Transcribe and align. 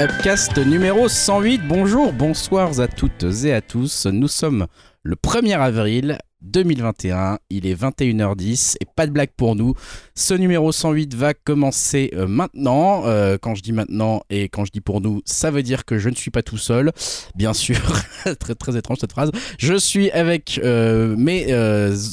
Upcast 0.00 0.56
numéro 0.58 1.08
108. 1.08 1.62
Bonjour, 1.66 2.12
bonsoir 2.12 2.78
à 2.78 2.86
toutes 2.86 3.24
et 3.44 3.52
à 3.52 3.60
tous. 3.60 4.06
Nous 4.06 4.28
sommes 4.28 4.68
le 5.02 5.16
1er 5.16 5.58
avril 5.58 6.18
2021. 6.40 7.40
Il 7.50 7.66
est 7.66 7.74
21h10 7.74 8.76
et 8.80 8.86
pas 8.94 9.08
de 9.08 9.10
blague 9.10 9.32
pour 9.36 9.56
nous. 9.56 9.74
Ce 10.14 10.34
numéro 10.34 10.70
108 10.70 11.16
va 11.16 11.34
commencer 11.34 12.12
euh, 12.14 12.28
maintenant. 12.28 13.06
Euh, 13.06 13.38
quand 13.42 13.56
je 13.56 13.62
dis 13.62 13.72
maintenant 13.72 14.22
et 14.30 14.48
quand 14.48 14.64
je 14.64 14.70
dis 14.70 14.80
pour 14.80 15.00
nous, 15.00 15.20
ça 15.24 15.50
veut 15.50 15.64
dire 15.64 15.84
que 15.84 15.98
je 15.98 16.10
ne 16.10 16.14
suis 16.14 16.30
pas 16.30 16.44
tout 16.44 16.58
seul. 16.58 16.92
Bien 17.34 17.52
sûr, 17.52 17.80
très 18.38 18.54
très 18.54 18.76
étrange 18.76 18.98
cette 19.00 19.10
phrase. 19.10 19.32
Je 19.58 19.74
suis 19.74 20.12
avec 20.12 20.60
euh, 20.62 21.16
mes, 21.16 21.46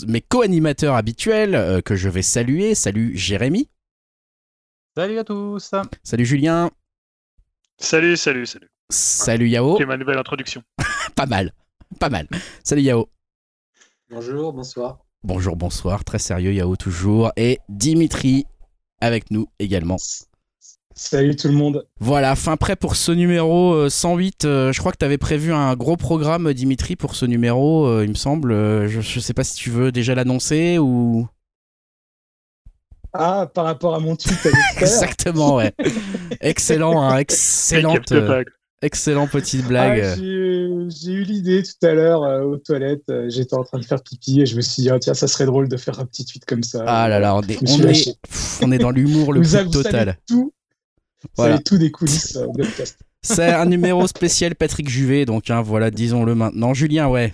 mes 0.08 0.22
co-animateurs 0.22 0.96
habituels 0.96 1.84
que 1.84 1.96
je 1.96 2.10
vais 2.10 2.24
saluer. 2.24 2.74
Salut 2.74 3.16
Jérémy. 3.16 3.70
Salut 4.98 5.20
à 5.20 5.24
tous. 5.24 5.72
Salut 6.04 6.26
Julien. 6.26 6.72
Salut, 7.78 8.16
salut, 8.18 8.46
salut. 8.46 8.70
Salut 8.90 9.50
Yao. 9.50 9.78
C'est 9.78 9.86
ma 9.86 9.98
nouvelle 9.98 10.18
introduction. 10.18 10.62
pas 11.16 11.26
mal, 11.26 11.52
pas 12.00 12.10
mal. 12.10 12.28
Salut 12.64 12.82
Yao. 12.82 13.10
Bonjour, 14.10 14.54
bonsoir. 14.54 15.00
Bonjour, 15.24 15.56
bonsoir. 15.56 16.04
Très 16.04 16.20
sérieux 16.20 16.54
Yao 16.54 16.76
toujours. 16.78 17.32
Et 17.36 17.60
Dimitri 17.68 18.46
avec 19.02 19.30
nous 19.30 19.48
également. 19.60 19.98
Salut 20.98 21.36
tout 21.36 21.50
le 21.50 21.54
monde. 21.54 21.86
Voilà, 22.00 22.36
fin 22.38 22.56
prêt 22.56 22.78
pour 22.78 22.96
ce 22.96 23.12
numéro 23.12 23.90
108. 23.90 24.46
Euh, 24.46 24.48
euh, 24.48 24.72
je 24.72 24.80
crois 24.80 24.94
que 24.94 24.98
tu 24.98 25.06
avais 25.06 25.18
prévu 25.18 25.52
un 25.52 25.76
gros 25.76 25.98
programme, 25.98 26.54
Dimitri, 26.54 26.96
pour 26.96 27.16
ce 27.16 27.26
numéro, 27.26 27.86
euh, 27.86 28.06
il 28.06 28.10
me 28.10 28.16
semble. 28.16 28.54
Je, 28.88 29.02
je 29.02 29.20
sais 29.20 29.34
pas 29.34 29.44
si 29.44 29.56
tu 29.56 29.70
veux 29.70 29.92
déjà 29.92 30.16
l'annoncer 30.16 30.78
ou. 30.80 31.28
Ah, 33.18 33.50
par 33.54 33.66
rapport 33.66 33.96
à 33.96 34.00
mon 34.00 34.16
tweet 34.16 34.38
Exactement, 34.78 35.56
ouais. 35.56 35.74
Excellent, 36.42 37.02
hein, 37.02 37.18
excellente, 37.18 38.12
euh, 38.12 38.44
excellent 38.82 39.28
petite 39.28 39.66
blague. 39.66 40.02
Ah, 40.04 40.16
j'ai 40.16 41.12
eu 41.12 41.24
l'idée 41.24 41.64
tout 41.64 41.86
à 41.86 41.94
l'heure 41.94 42.24
euh, 42.24 42.44
aux 42.44 42.58
toilettes. 42.58 43.10
Euh, 43.10 43.30
j'étais 43.30 43.56
en 43.56 43.64
train 43.64 43.80
de 43.80 43.86
faire 43.86 44.02
pipi 44.02 44.42
et 44.42 44.46
je 44.46 44.56
me 44.56 44.62
suis 44.62 44.84
dit, 44.84 44.90
ah, 44.90 45.00
tiens, 45.00 45.14
ça 45.14 45.28
serait 45.28 45.46
drôle 45.46 45.68
de 45.68 45.78
faire 45.78 46.00
un 46.00 46.06
petit 46.06 46.26
tweet 46.26 46.46
comme 46.46 46.64
ça. 46.64 46.84
Ah 46.86 47.08
là 47.08 47.20
là, 47.20 47.36
on 47.36 47.42
est, 47.42 47.58
on 48.62 48.72
est, 48.72 48.78
dans 48.78 48.92
l'humour 48.92 49.34
le 49.34 49.42
plus 49.42 49.70
total. 49.72 50.18
Tout, 50.28 50.54
voilà. 51.36 51.60
tout 51.60 51.78
des 51.78 51.92
coulisses 51.92 52.34
de 52.34 52.46
podcast. 52.46 53.00
C'est 53.22 53.52
un 53.52 53.66
numéro 53.66 54.06
spécial 54.06 54.56
Patrick 54.56 54.88
Juvet, 54.88 55.26
donc 55.26 55.50
hein, 55.50 55.62
voilà, 55.62 55.90
disons-le 55.90 56.36
maintenant. 56.36 56.76
Julien, 56.76 57.08
ouais. 57.08 57.34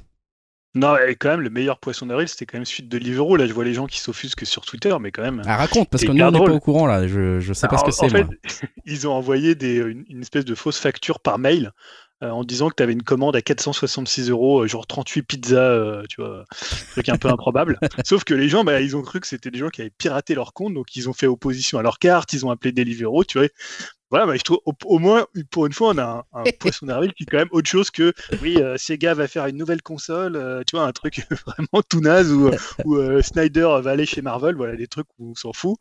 Non, 0.73 0.95
et 0.97 1.15
quand 1.15 1.29
même, 1.29 1.41
le 1.41 1.49
meilleur 1.49 1.79
poisson 1.79 2.05
d'avril, 2.05 2.29
c'était 2.29 2.45
quand 2.45 2.57
même 2.57 2.65
suite 2.65 2.87
de 2.87 2.97
Livero. 2.97 3.35
Là, 3.35 3.45
je 3.45 3.53
vois 3.53 3.65
les 3.65 3.73
gens 3.73 3.87
qui 3.87 3.99
s'offusquent 3.99 4.45
sur 4.45 4.65
Twitter, 4.65 4.95
mais 5.01 5.11
quand 5.11 5.21
même. 5.21 5.41
Ah, 5.45 5.57
raconte, 5.57 5.89
parce 5.89 6.03
que 6.03 6.11
nous, 6.11 6.23
on 6.23 6.31
n'est 6.31 6.43
pas 6.43 6.53
au 6.53 6.59
courant, 6.59 6.87
là. 6.87 7.07
Je, 7.07 7.41
je 7.41 7.53
sais 7.53 7.67
pas 7.67 7.77
ce 7.77 7.83
que 7.83 7.91
c'est. 7.91 8.05
En 8.05 8.09
fait, 8.09 8.27
ils 8.85 9.07
ont 9.07 9.11
envoyé 9.11 9.53
des, 9.55 9.75
une, 9.75 10.21
espèce 10.21 10.45
de 10.45 10.55
fausse 10.55 10.79
facture 10.79 11.19
par 11.19 11.39
mail 11.39 11.73
euh, 12.23 12.29
en 12.29 12.45
disant 12.45 12.69
que 12.69 12.75
tu 12.75 12.83
avais 12.83 12.93
une 12.93 13.03
commande 13.03 13.35
à 13.35 13.41
466 13.41 14.29
euros, 14.29 14.63
euh, 14.63 14.67
genre 14.67 14.87
38 14.87 15.23
pizzas, 15.23 15.57
euh, 15.57 16.03
tu 16.07 16.21
vois, 16.21 16.45
truc 16.91 17.09
un 17.09 17.17
peu 17.17 17.27
improbable. 17.27 17.77
Sauf 18.05 18.23
que 18.23 18.33
les 18.33 18.47
gens, 18.47 18.63
bah, 18.63 18.79
ils 18.79 18.95
ont 18.95 19.01
cru 19.01 19.19
que 19.19 19.27
c'était 19.27 19.51
des 19.51 19.59
gens 19.59 19.69
qui 19.69 19.81
avaient 19.81 19.89
piraté 19.89 20.35
leur 20.35 20.53
compte, 20.53 20.73
donc 20.73 20.95
ils 20.95 21.09
ont 21.09 21.13
fait 21.13 21.27
opposition 21.27 21.79
à 21.79 21.81
leur 21.81 21.99
carte, 21.99 22.31
ils 22.31 22.45
ont 22.45 22.49
appelé 22.49 22.71
Deliveroo, 22.71 23.25
tu 23.25 23.39
vois 23.39 23.47
voilà, 24.11 24.25
bah, 24.25 24.35
je 24.35 24.41
trouve 24.41 24.59
au, 24.65 24.99
moins 24.99 25.25
pour 25.51 25.65
une 25.65 25.71
fois 25.71 25.93
on 25.95 25.97
a 25.97 26.25
un, 26.33 26.43
poisson 26.59 26.85
d'avril 26.85 27.13
qui 27.13 27.23
est 27.23 27.25
quand 27.25 27.37
même 27.37 27.47
autre 27.51 27.69
chose 27.69 27.89
que 27.89 28.13
oui 28.41 28.57
euh, 28.57 28.75
Sega 28.77 29.13
va 29.13 29.27
faire 29.29 29.45
une 29.47 29.55
nouvelle 29.55 29.81
console, 29.81 30.35
euh, 30.35 30.63
tu 30.67 30.75
vois 30.75 30.85
un 30.85 30.91
truc 30.91 31.25
vraiment 31.47 31.81
tout 31.87 32.01
naze 32.01 32.31
ou, 32.31 32.51
euh, 32.93 33.21
Snyder 33.21 33.79
va 33.81 33.91
aller 33.91 34.05
chez 34.05 34.21
Marvel, 34.21 34.55
voilà 34.55 34.75
des 34.75 34.87
trucs 34.87 35.07
où 35.17 35.31
on 35.31 35.35
s'en 35.35 35.53
fout. 35.53 35.77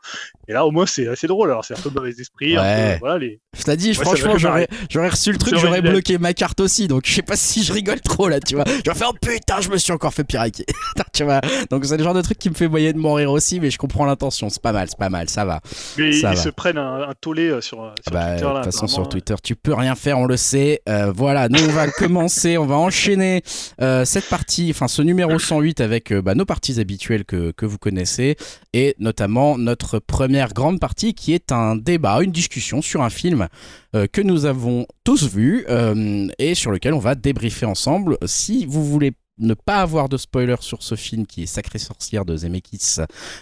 Et 0.47 0.53
là 0.53 0.65
au 0.65 0.71
moins 0.71 0.87
c'est 0.87 1.09
assez 1.09 1.27
drôle. 1.27 1.51
Alors 1.51 1.65
c'est 1.65 1.77
un 1.77 1.83
peu 1.83 1.91
mauvais 1.91 2.11
esprit. 2.11 2.57
Ouais. 2.57 2.99
voilà 3.01 3.19
les. 3.19 3.41
Je 3.59 3.65
t'ai 3.65 3.77
dit 3.77 3.95
franchement 3.95 4.39
j'aurais 4.39 4.69
reçu 5.09 5.33
le 5.33 5.39
truc, 5.39 5.57
j'aurais 5.59 5.83
bloqué 5.83 6.19
ma 6.19 6.33
carte 6.33 6.61
aussi, 6.61 6.87
donc 6.87 7.03
je 7.07 7.13
sais 7.13 7.23
pas 7.23 7.37
si 7.37 7.65
je 7.65 7.73
rigole 7.73 8.01
trop 8.01 8.29
là, 8.29 8.39
tu 8.39 8.55
vois. 8.55 8.65
Je 8.67 8.91
vais 8.91 8.97
faire 8.97 9.11
oh, 9.13 9.17
putain 9.21 9.61
je 9.61 9.71
me 9.71 9.77
suis 9.77 9.93
encore 9.93 10.15
fait 10.15 10.25
piraquer, 10.25 10.67
tu 11.13 11.25
vois. 11.25 11.41
Donc 11.71 11.85
c'est 11.85 11.97
le 11.97 12.05
genre 12.05 12.15
de 12.15 12.23
truc 12.23 12.39
qui 12.39 12.49
me 12.49 12.55
fait 12.55 12.69
moyen 12.69 12.93
de 12.93 12.99
mourir 12.99 13.33
aussi, 13.33 13.59
mais 13.59 13.71
je 13.71 13.79
comprends 13.79 14.07
l'intention, 14.07 14.51
c'est 14.51 14.63
pas 14.63 14.73
mal, 14.73 14.89
c'est 14.89 14.99
pas 14.99 15.11
mal, 15.11 15.29
ça 15.29 15.45
va. 15.45 15.61
Mais 15.99 16.17
ils 16.17 16.37
se 16.37 16.49
prennent 16.49 16.79
un, 16.79 17.13
tollé 17.21 17.61
sur. 17.61 17.93
sur 18.03 18.13
bah, 18.13 18.20
de 18.37 18.41
toute 18.41 18.65
façon, 18.65 18.87
sur 18.87 19.09
Twitter, 19.09 19.35
tu 19.43 19.57
peux 19.57 19.75
rien 19.75 19.95
faire, 19.95 20.19
on 20.19 20.27
le 20.27 20.37
sait. 20.37 20.83
Euh, 20.89 21.13
voilà, 21.15 21.49
nous, 21.49 21.63
on 21.63 21.73
va 21.73 21.89
commencer, 21.99 22.59
on 22.59 22.67
va 22.67 22.77
enchaîner 22.77 23.43
euh, 23.81 24.05
cette 24.05 24.29
partie, 24.29 24.71
enfin, 24.71 24.89
ce 24.89 25.03
numéro 25.03 25.39
108 25.39 25.81
avec 25.81 26.13
euh, 26.13 26.23
bah, 26.23 26.35
nos 26.35 26.45
parties 26.45 26.81
habituelles 26.81 27.25
que, 27.25 27.51
que, 27.53 27.67
vous 27.67 27.79
connaissez 27.79 28.37
et 28.73 28.97
notamment 28.99 29.57
notre 29.57 29.99
première 29.99 30.53
grande 30.53 30.81
partie 30.81 31.15
qui 31.15 31.35
est 31.35 31.53
un 31.53 31.77
débat, 31.77 32.23
une 32.23 32.33
discussion 32.33 32.83
sur 32.83 33.03
un 33.03 33.11
film 33.11 33.49
que 33.93 34.21
nous 34.21 34.45
avons 34.45 34.87
tous 35.05 35.29
vu 35.29 35.67
et 36.39 36.55
sur 36.55 36.71
lequel 36.71 36.95
on 36.95 36.99
va 36.99 37.15
débriefer 37.15 37.67
ensemble. 37.67 38.17
Si 38.25 38.67
vous 38.67 38.85
voulez 38.85 39.13
ne 39.41 39.55
pas 39.55 39.81
avoir 39.81 40.09
de 40.09 40.17
spoiler 40.17 40.57
sur 40.61 40.83
ce 40.83 40.95
film 40.95 41.27
qui 41.27 41.43
est 41.43 41.47
Sacré 41.47 41.79
Sorcière 41.79 42.25
de 42.25 42.37
Zemeckis, 42.37 42.97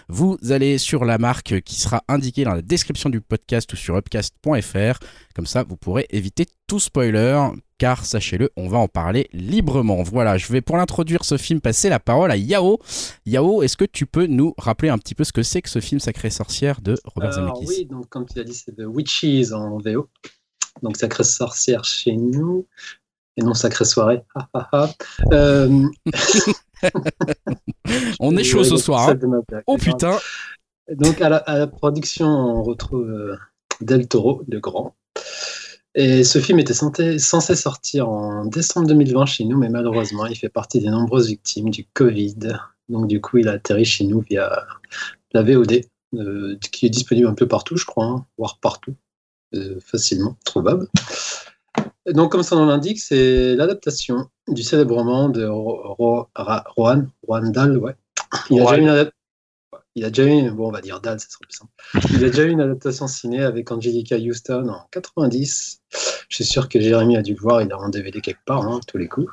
vous 0.09 0.39
allez 0.51 0.79
sur 0.79 1.05
la 1.05 1.19
marque 1.19 1.61
qui 1.63 1.75
sera 1.75 2.03
indiquée 2.09 2.45
dans 2.45 2.55
la 2.55 2.63
description 2.63 3.11
du 3.11 3.21
podcast 3.21 3.73
ou 3.73 3.77
sur 3.77 3.97
upcast.fr. 3.97 4.99
Comme 5.35 5.47
ça, 5.47 5.65
vous 5.65 5.77
pourrez 5.77 6.07
éviter 6.11 6.47
tout 6.67 6.81
spoiler, 6.81 7.41
car 7.79 8.05
sachez-le, 8.05 8.51
on 8.57 8.69
va 8.69 8.79
en 8.79 8.89
parler 8.89 9.29
librement. 9.33 10.03
Voilà, 10.03 10.39
je 10.39 10.53
vais 10.53 10.61
pour 10.61 10.77
l'introduire 10.77 11.25
ce 11.25 11.37
film 11.37 11.61
passer 11.61 11.89
la 11.89 12.01
parole 12.01 12.31
à 12.31 12.37
Yao. 12.37 12.79
Yao, 13.27 13.63
est-ce 13.63 13.77
que 13.77 13.85
tu 13.85 14.07
peux 14.07 14.27
nous 14.27 14.55
rappeler 14.59 14.89
un 14.89 14.99
petit 14.99 15.15
peu 15.15 15.25
ce 15.25 15.33
que 15.33 15.43
c'est 15.43 15.63
que 15.63 15.71
ce 15.71 15.81
film 15.81 16.01
Sacré 16.01 16.31
Sorcière 16.31 16.81
de 16.81 16.97
Robert 17.05 17.33
Zemeckis? 17.33 17.67
Oui, 17.67 17.87
donc 17.87 18.09
comme 18.09 18.27
tu 18.27 18.37
l'as 18.37 18.45
dit, 18.45 18.55
c'est 18.55 18.73
The 18.73 18.87
Witches 18.87 19.53
en 19.53 19.79
VO. 19.79 20.09
Donc 20.83 20.97
Sacré 20.97 21.25
Sorcière 21.25 21.85
chez 21.85 22.17
nous 22.17 22.67
et 23.39 23.43
non 23.43 23.55
sacrée 23.55 23.85
soirée. 23.85 24.23
Euh, 25.33 25.87
on 28.21 28.37
est 28.37 28.45
chaud 28.45 28.65
ce 28.65 28.77
soir. 28.77 29.09
Hein. 29.09 29.19
Oh 29.67 29.77
putain. 29.77 30.19
Donc 30.91 31.23
à 31.23 31.29
la, 31.29 31.67
production, 31.67 32.27
on 32.27 32.63
retrouve 32.63 33.09
euh, 33.09 33.37
Del 33.81 34.09
Toro, 34.09 34.43
le 34.49 34.59
grand. 34.59 34.97
Et 35.95 36.25
ce 36.25 36.41
film 36.41 36.59
était 36.59 36.75
censé 36.75 37.55
sortir 37.55 38.09
en 38.09 38.45
décembre 38.45 38.89
2020 38.89 39.27
chez 39.27 39.45
nous, 39.45 39.57
mais 39.57 39.69
malheureusement, 39.69 40.27
il 40.27 40.37
fait 40.37 40.49
partie 40.49 40.81
des 40.81 40.91
nombreuses 40.91 41.29
victimes 41.29 41.71
du 41.71 41.87
Covid. 41.95 42.37
Donc 42.89 43.07
du 43.07 43.21
coup, 43.21 43.39
il 43.39 43.49
a 43.49 43.53
atterri 43.53 43.85
chez 43.85 44.05
nous 44.05 44.21
via 44.21 44.67
la 45.33 45.43
VOD, 45.43 45.85
euh, 46.15 46.57
qui 46.73 46.87
est 46.87 46.91
disponible 46.91 47.29
un 47.29 47.35
peu 47.35 47.47
partout, 47.47 47.77
je 47.77 47.85
crois, 47.85 48.07
hein, 48.07 48.27
voire 48.37 48.59
partout, 48.61 48.95
facilement 49.81 50.37
trouvable 50.45 50.89
donc, 52.13 52.33
comme 52.33 52.43
son 52.43 52.57
nom 52.57 52.67
l'indique, 52.67 53.01
c'est 53.01 53.55
l'adaptation 53.55 54.29
du 54.49 54.63
célèbre 54.63 54.95
roman 54.97 55.29
de 55.29 55.47
Rohan, 55.47 56.27
Rohan 57.27 57.51
Dahl, 57.51 57.79
ouais. 57.79 57.95
Il 58.51 58.61
a, 58.61 58.65
déjà 58.65 58.77
une 58.77 59.11
il 59.95 60.05
a 60.05 60.11
déjà 60.11 60.29
eu, 60.29 60.51
bon, 60.51 60.69
on 60.69 60.71
va 60.71 60.81
dire 60.81 61.01
Dahl, 61.01 61.19
ça 61.19 61.29
serait 61.29 61.47
plus 61.47 61.57
simple. 61.57 61.73
Il 62.15 62.25
a 62.25 62.29
déjà 62.29 62.45
eu 62.45 62.51
une 62.51 62.61
adaptation 62.61 63.07
ciné 63.07 63.43
avec 63.43 63.71
Angelica 63.71 64.17
Houston 64.17 64.69
en 64.69 64.87
90. 64.91 65.81
Je 66.29 66.35
suis 66.35 66.45
sûr 66.45 66.69
que 66.69 66.81
Jérémy 66.81 67.17
a 67.17 67.23
dû 67.23 67.35
le 67.35 67.41
voir, 67.41 67.63
il 67.63 67.73
a 67.73 67.79
en 67.79 67.89
DVD 67.89 68.21
quelque 68.21 68.45
part, 68.45 68.63
hein, 68.63 68.81
tous 68.87 68.99
les 68.99 69.09
coups. 69.09 69.33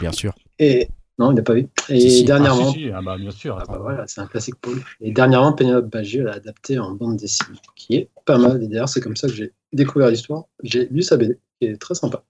Bien 0.00 0.12
sûr. 0.12 0.34
Et 0.58 0.88
non, 1.18 1.32
il 1.32 1.34
n'a 1.34 1.42
pas 1.42 1.54
vu. 1.54 1.68
Et 1.88 2.22
dernièrement. 2.22 2.72
Ah, 2.94 3.02
bah, 3.02 3.16
bien 3.18 3.32
sûr. 3.32 3.58
Ah, 3.60 3.64
bah, 3.68 3.78
voilà, 3.80 4.06
c'est 4.06 4.20
un 4.20 4.26
classique 4.26 4.54
pour 4.60 4.72
lui. 4.72 4.82
Et 5.00 5.10
dernièrement, 5.10 5.52
Penelope 5.52 5.90
Bagieux 5.90 6.22
l'a 6.22 6.34
adapté 6.34 6.78
en 6.78 6.92
bande 6.92 7.16
dessinée, 7.16 7.58
qui 7.74 7.96
est 7.96 8.10
pas 8.24 8.38
mal. 8.38 8.62
Et 8.62 8.68
d'ailleurs, 8.68 8.88
c'est 8.88 9.00
comme 9.00 9.16
ça 9.16 9.26
que 9.26 9.34
j'ai 9.34 9.52
découvert 9.72 10.10
l'histoire. 10.10 10.44
J'ai 10.62 10.86
lu 10.86 11.02
sa 11.02 11.16
BD, 11.16 11.40
qui 11.60 11.68
est 11.68 11.76
très 11.76 11.94
sympa. 11.94 12.22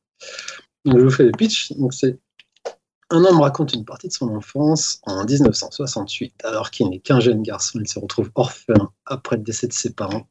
Donc, 0.86 0.98
je 0.98 1.04
vous 1.04 1.10
fais 1.10 1.24
le 1.24 1.32
pitch. 1.32 1.72
Donc, 1.72 1.92
c'est 1.92 2.18
un 3.10 3.24
homme 3.24 3.40
raconte 3.40 3.74
une 3.74 3.84
partie 3.84 4.08
de 4.08 4.12
son 4.12 4.34
enfance 4.34 5.00
en 5.04 5.22
1968, 5.22 6.44
alors 6.44 6.70
qu'il 6.70 6.88
n'est 6.88 7.00
qu'un 7.00 7.20
jeune 7.20 7.42
garçon. 7.42 7.78
Il 7.80 7.88
se 7.88 7.98
retrouve 7.98 8.30
orphelin 8.34 8.90
après 9.04 9.36
le 9.36 9.42
décès 9.42 9.66
de 9.66 9.72
ses 9.74 9.92
parents 9.92 10.26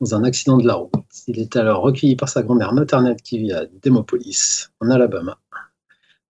dans 0.00 0.14
un 0.14 0.24
accident 0.24 0.58
de 0.58 0.66
la 0.66 0.74
route. 0.74 0.92
Il 1.26 1.38
est 1.38 1.56
alors 1.56 1.82
recueilli 1.82 2.16
par 2.16 2.28
sa 2.28 2.42
grand-mère 2.42 2.72
maternelle 2.72 3.16
qui 3.16 3.38
vit 3.38 3.52
à 3.52 3.64
Demopolis, 3.82 4.68
en 4.80 4.90
Alabama. 4.90 5.38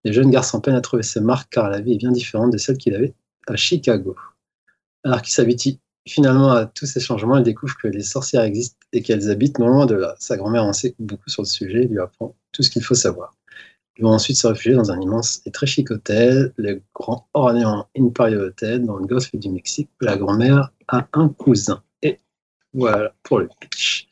Les 0.05 0.13
jeunes 0.13 0.31
garçons 0.31 0.61
peinent 0.61 0.77
à 0.77 0.81
trouver 0.81 1.03
ses 1.03 1.21
marques 1.21 1.51
car 1.51 1.69
la 1.69 1.81
vie 1.81 1.95
est 1.95 1.99
bien 1.99 2.13
différente 2.13 2.53
de 2.53 2.59
celle 2.59 2.79
qu'il 2.79 2.95
avait 2.95 3.15
à 3.47 3.57
Chicago. 3.57 4.17
Alors 5.05 5.23
qu'il 5.23 5.33
s'habitue 5.33 5.79
finalement 6.07 6.53
à 6.53 6.67
tous 6.67 6.87
ces 6.87 7.01
changements, 7.01 7.37
il 7.37 7.43
découvre 7.43 7.77
que 7.77 7.89
les 7.89 8.03
sorcières 8.03 8.43
existent 8.43 8.79
et 8.93 9.03
qu'elles 9.03 9.31
habitent 9.31 9.59
non 9.59 9.69
loin 9.69 9.87
de 9.87 9.95
là. 9.95 10.15
Sa 10.19 10.37
grand-mère 10.37 10.65
en 10.65 10.73
sait 10.73 10.95
beaucoup 10.99 11.29
sur 11.29 11.43
le 11.43 11.49
sujet 11.49 11.85
et 11.85 11.89
lui 11.89 12.01
apprend 12.01 12.35
tout 12.53 12.63
ce 12.63 12.71
qu'il 12.71 12.83
faut 12.83 12.95
savoir. 12.95 13.35
Ils 13.97 14.05
vont 14.05 14.13
ensuite 14.13 14.37
se 14.37 14.47
réfugier 14.47 14.75
dans 14.75 14.93
un 14.93 15.01
immense 15.01 15.43
et 15.45 15.51
très 15.51 15.67
chic 15.67 15.91
hôtel, 15.91 16.53
le 16.57 16.81
Grand 16.95 17.29
Orléans 17.35 17.89
Imperial 17.99 18.41
Hotel, 18.41 18.85
dans 18.85 18.97
le 18.97 19.07
golfe 19.07 19.35
du 19.35 19.51
Mexique, 19.51 19.91
la 20.01 20.17
grand-mère 20.17 20.71
a 20.87 21.09
un 21.15 21.29
cousin. 21.29 21.83
Et 22.03 22.21
voilà 22.73 23.13
pour 23.25 23.41
le 23.41 23.49
pitch. 23.61 24.09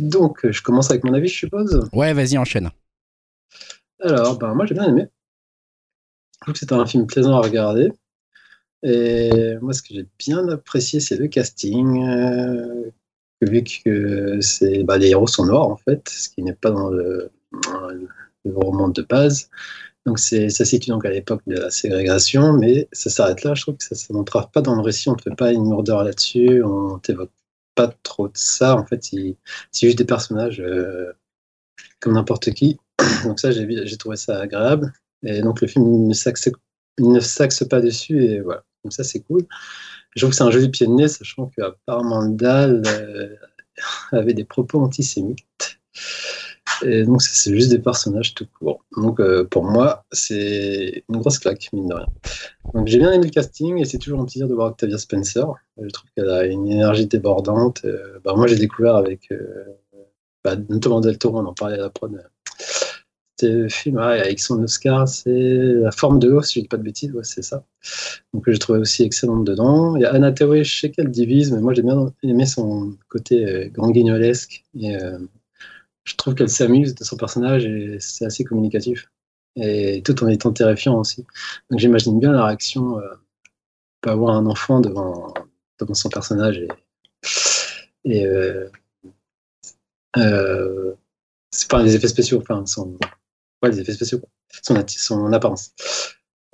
Donc, 0.00 0.44
je 0.50 0.62
commence 0.62 0.90
avec 0.90 1.04
mon 1.04 1.14
avis, 1.14 1.28
je 1.28 1.36
suppose? 1.36 1.88
Ouais, 1.92 2.12
vas-y, 2.12 2.36
enchaîne. 2.36 2.70
Alors, 4.02 4.38
ben, 4.38 4.54
moi 4.54 4.66
j'ai 4.66 4.74
bien 4.74 4.88
aimé. 4.88 5.06
Je 6.34 6.40
trouve 6.40 6.54
que 6.54 6.58
c'était 6.58 6.74
un 6.74 6.86
film 6.86 7.06
plaisant 7.06 7.34
à 7.34 7.40
regarder. 7.40 7.92
Et 8.82 9.56
moi, 9.60 9.72
ce 9.72 9.82
que 9.82 9.94
j'ai 9.94 10.06
bien 10.18 10.48
apprécié, 10.48 10.98
c'est 11.00 11.16
le 11.16 11.28
casting. 11.28 12.04
Euh, 12.04 12.90
vu 13.42 13.62
que 13.64 14.40
c'est, 14.40 14.82
bah, 14.84 14.98
les 14.98 15.10
héros 15.10 15.26
sont 15.26 15.46
noirs 15.46 15.68
en 15.68 15.76
fait, 15.76 16.08
ce 16.08 16.28
qui 16.28 16.42
n'est 16.42 16.54
pas 16.54 16.70
dans 16.70 16.90
le, 16.90 17.30
roman 18.44 18.88
de 18.88 19.02
base. 19.02 19.50
Donc 20.04 20.18
c'est, 20.18 20.48
ça 20.48 20.64
se 20.64 20.70
situe 20.70 20.90
donc 20.90 21.04
à 21.04 21.10
l'époque 21.10 21.42
de 21.46 21.56
la 21.56 21.70
ségrégation, 21.70 22.52
mais 22.54 22.88
ça 22.92 23.08
s'arrête 23.08 23.44
là. 23.44 23.54
Je 23.54 23.62
trouve 23.62 23.76
que 23.76 23.84
ça, 23.84 23.94
n'entrave 24.12 24.50
pas 24.52 24.62
dans 24.62 24.74
le 24.74 24.80
récit. 24.80 25.08
On 25.08 25.14
ne 25.14 25.22
fait 25.22 25.34
pas 25.36 25.52
une 25.52 25.70
lourdeur 25.70 26.02
là-dessus. 26.02 26.62
On 26.64 26.98
t'évoque 26.98 27.30
pas 27.76 27.88
trop 28.02 28.26
de 28.26 28.36
ça. 28.36 28.76
En 28.76 28.84
fait, 28.84 29.02
c'est 29.04 29.36
juste 29.86 29.98
des 29.98 30.04
personnages 30.04 30.60
euh, 30.60 31.12
comme 32.00 32.14
n'importe 32.14 32.52
qui. 32.52 32.78
Donc 33.24 33.40
ça, 33.40 33.50
j'ai, 33.50 33.96
trouvé 33.96 34.16
ça 34.16 34.40
agréable. 34.40 34.92
Et 35.24 35.40
donc 35.40 35.60
le 35.60 35.68
film 35.68 36.08
ne 36.08 36.14
s'axe, 36.14 36.50
ne 36.98 37.20
s'axe 37.20 37.64
pas 37.64 37.80
dessus. 37.80 38.24
Et 38.24 38.40
voilà. 38.40 38.64
Donc 38.84 38.92
ça, 38.92 39.04
c'est 39.04 39.20
cool. 39.20 39.42
Je 40.14 40.20
trouve 40.20 40.30
que 40.30 40.36
c'est 40.36 40.44
un 40.44 40.50
joli 40.50 40.68
pied 40.68 40.86
de 40.86 40.92
nez, 40.92 41.08
sachant 41.08 41.50
qu'apparemment 41.56 42.26
Dahl 42.26 42.82
euh, 42.86 43.36
avait 44.12 44.34
des 44.34 44.44
propos 44.44 44.80
antisémites. 44.80 45.78
Et 46.84 47.04
donc, 47.04 47.22
c'est 47.22 47.54
juste 47.54 47.70
des 47.70 47.78
personnages 47.78 48.34
tout 48.34 48.46
court. 48.58 48.84
Donc, 48.96 49.20
euh, 49.20 49.44
pour 49.44 49.64
moi, 49.64 50.04
c'est 50.10 51.04
une 51.08 51.18
grosse 51.18 51.38
claque, 51.38 51.68
mine 51.72 51.88
de 51.88 51.94
rien. 51.94 52.06
Donc, 52.74 52.88
j'ai 52.88 52.98
bien 52.98 53.12
aimé 53.12 53.24
le 53.24 53.30
casting 53.30 53.78
et 53.78 53.84
c'est 53.84 53.98
toujours 53.98 54.20
un 54.20 54.24
plaisir 54.24 54.48
de 54.48 54.54
voir 54.54 54.68
Octavia 54.68 54.98
Spencer. 54.98 55.46
Je 55.80 55.88
trouve 55.88 56.10
qu'elle 56.16 56.30
a 56.30 56.44
une 56.44 56.68
énergie 56.68 57.06
débordante. 57.06 57.82
Euh, 57.84 58.18
bah, 58.24 58.34
moi, 58.36 58.46
j'ai 58.46 58.56
découvert 58.56 58.96
avec 58.96 59.30
euh, 59.30 59.64
bah, 60.44 60.56
notamment 60.68 61.00
Del 61.00 61.18
Toro, 61.18 61.38
on 61.38 61.46
en 61.46 61.54
parlait 61.54 61.78
à 61.78 61.82
la 61.82 61.90
prod. 61.90 62.20
C'était 63.42 63.54
le 63.54 63.68
film 63.68 63.98
avec 63.98 64.38
son 64.38 64.62
Oscar, 64.62 65.08
c'est 65.08 65.30
La 65.30 65.90
forme 65.90 66.18
de 66.20 66.28
l'eau, 66.28 66.42
si 66.42 66.60
je 66.60 66.60
dis 66.60 66.68
pas 66.68 66.76
de 66.76 66.82
bêtises, 66.82 67.12
c'est 67.22 67.42
ça. 67.42 67.64
Donc, 68.32 68.44
j'ai 68.46 68.58
trouvé 68.58 68.78
aussi 68.78 69.02
excellente 69.02 69.44
dedans. 69.44 69.96
Il 69.96 70.02
y 70.02 70.04
a 70.04 70.12
Anna 70.12 70.30
Théoé, 70.30 70.62
je 70.64 70.80
sais 70.80 70.90
qu'elle 70.90 71.10
divise, 71.10 71.50
mais 71.52 71.60
moi, 71.60 71.74
j'ai 71.74 71.82
bien 71.82 72.12
aimé 72.22 72.46
son 72.46 72.96
côté 73.08 73.44
euh, 73.44 73.68
grand 73.68 73.90
guignolesque. 73.90 74.64
Et, 74.78 74.96
euh, 74.96 75.18
je 76.04 76.14
trouve 76.16 76.34
qu'elle 76.34 76.48
s'amuse 76.48 76.94
de 76.94 77.04
son 77.04 77.16
personnage 77.16 77.66
et 77.66 77.96
c'est 78.00 78.24
assez 78.24 78.44
communicatif. 78.44 79.10
Et 79.56 80.02
tout 80.04 80.22
en 80.24 80.28
étant 80.28 80.52
terrifiant 80.52 80.98
aussi. 80.98 81.26
Donc 81.70 81.78
j'imagine 81.78 82.18
bien 82.18 82.32
la 82.32 82.46
réaction, 82.46 82.98
euh, 82.98 83.02
peut 84.00 84.10
avoir 84.10 84.36
un 84.36 84.46
enfant 84.46 84.80
devant, 84.80 85.34
devant 85.78 85.94
son 85.94 86.08
personnage 86.08 86.64
et, 88.04 88.26
euh, 88.26 88.68
euh, 90.16 90.94
c'est 91.50 91.70
pas 91.70 91.82
les 91.82 91.94
effets 91.94 92.08
spéciaux, 92.08 92.40
enfin 92.40 92.64
son, 92.66 92.98
ouais, 93.62 93.70
les 93.70 93.80
effets 93.80 93.92
spéciaux. 93.92 94.20
Son, 94.62 95.32
apparence. 95.32 95.72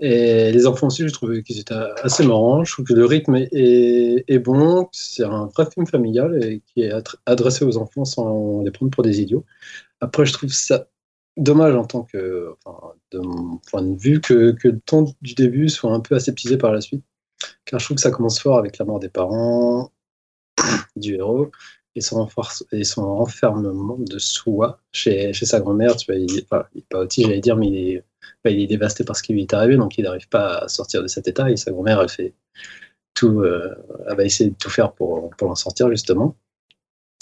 Et 0.01 0.53
les 0.53 0.67
enfants 0.67 0.87
aussi, 0.87 1.07
je 1.09 1.13
trouvais 1.13 1.43
qu'ils 1.43 1.59
étaient 1.59 1.75
assez 2.03 2.25
marrants. 2.25 2.63
Je 2.65 2.73
trouve 2.73 2.85
que 2.85 2.95
le 2.95 3.05
rythme 3.05 3.35
est, 3.35 3.49
est- 3.53 4.25
est 4.29 4.39
bon. 4.39 4.89
C'est 4.93 5.25
un 5.25 5.47
vrai 5.47 5.67
film 5.73 5.87
familial 5.87 6.43
et 6.45 6.63
qui 6.67 6.83
est 6.83 6.91
adr- 6.93 7.17
adressé 7.27 7.65
aux 7.65 7.77
enfants 7.79 8.05
sans 8.05 8.63
les 8.63 8.71
prendre 8.71 8.93
pour 8.93 9.03
des 9.03 9.21
idiots. 9.21 9.45
Après, 10.01 10.27
je 10.27 10.33
trouve 10.35 10.51
ça 10.53 10.89
dommage 11.37 11.75
en 11.77 11.85
tant 11.87 12.03
que, 12.05 12.55
enfin, 12.65 12.95
de 13.13 13.19
mon 13.21 13.59
point 13.71 13.83
de 13.83 13.97
vue, 13.99 14.21
que, 14.21 14.53
que 14.53 14.69
le 14.69 14.81
ton 14.81 15.15
du 15.23 15.35
début 15.35 15.69
soit 15.69 15.93
un 15.93 16.01
peu 16.01 16.15
aseptisé 16.17 16.59
par 16.59 16.73
la 16.73 16.81
suite. 16.81 17.05
Car 17.67 17.81
je 17.81 17.87
trouve 17.87 17.97
que 17.97 18.03
ça 18.03 18.11
commence 18.13 18.41
fort 18.41 18.59
avec 18.59 18.79
la 18.79 18.85
mort 18.87 19.01
des 19.01 19.09
parents 19.11 19.93
du 20.97 21.15
héros 21.15 21.51
et 21.99 22.01
son, 22.01 22.25
renforce- 22.25 22.65
et 22.73 22.85
son 22.85 23.03
enfermement 23.03 23.99
de 23.99 24.19
soi 24.19 24.81
chez, 24.93 25.33
chez 25.33 25.47
sa 25.47 25.61
grand-mère. 25.61 25.97
Tu 25.97 26.11
vois, 26.11 26.21
il, 26.21 26.39
est 26.39 26.49
pas 26.49 26.69
autiste, 26.95 27.27
j'allais 27.27 27.41
dire, 27.41 27.57
mais 27.57 27.67
il 27.67 27.77
est, 27.77 28.05
il 28.47 28.61
est 28.63 28.67
dévasté 28.67 29.05
par 29.05 29.17
ce 29.17 29.23
qui 29.23 29.33
lui 29.33 29.43
est 29.43 29.53
arrivé, 29.53 29.77
donc 29.77 29.99
il 29.99 30.05
n'arrive 30.05 30.29
pas 30.29 30.59
à 30.59 30.69
sortir 30.69 31.03
de 31.03 31.09
cet 31.09 31.29
état. 31.29 31.51
Et 31.51 31.57
sa 31.57 31.73
grand-mère, 31.73 32.01
elle 32.01 32.09
fait 32.09 32.35
tout, 33.15 33.41
euh, 33.41 33.75
elle 34.09 34.17
va 34.17 34.25
essayer 34.25 34.51
de 34.51 34.55
tout 34.55 34.71
faire 34.71 34.93
pour, 34.93 35.31
pour 35.31 35.49
l'en 35.49 35.57
sortir, 35.57 35.91
justement. 35.91 36.37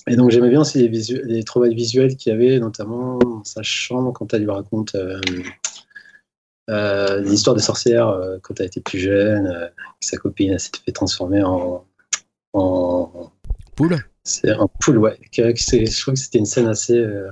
Et 0.08 0.14
donc 0.14 0.30
j'aimais 0.30 0.50
bien 0.50 0.60
aussi 0.60 0.78
les, 0.78 0.88
visu- 0.88 1.22
les 1.24 1.42
trouvailles 1.42 1.74
visuelles 1.74 2.16
qu'il 2.16 2.32
y 2.32 2.36
avait, 2.36 2.60
notamment 2.60 3.18
dans 3.18 3.42
sa 3.44 3.62
chambre 3.62 4.12
quand 4.12 4.32
elle 4.34 4.42
lui 4.42 4.50
raconte 4.50 4.94
euh, 4.94 5.20
euh, 6.70 7.20
l'histoire 7.22 7.56
des 7.56 7.62
sorcières 7.62 8.16
quand 8.42 8.60
elle 8.60 8.66
était 8.66 8.80
plus 8.80 8.98
jeune, 8.98 9.70
que 10.00 10.06
sa 10.06 10.16
copine 10.16 10.58
s'était 10.58 10.80
fait 10.84 10.92
transformer 10.92 11.42
en, 11.42 11.84
en 12.52 13.32
Poule? 13.76 13.98
C'est 14.26 14.50
un 14.50 14.66
poule, 14.80 14.98
ouais. 14.98 15.18
Je 15.32 16.00
trouve 16.00 16.14
que 16.14 16.20
c'était 16.20 16.38
une 16.38 16.46
scène 16.46 16.66
assez, 16.66 16.98
euh, 16.98 17.30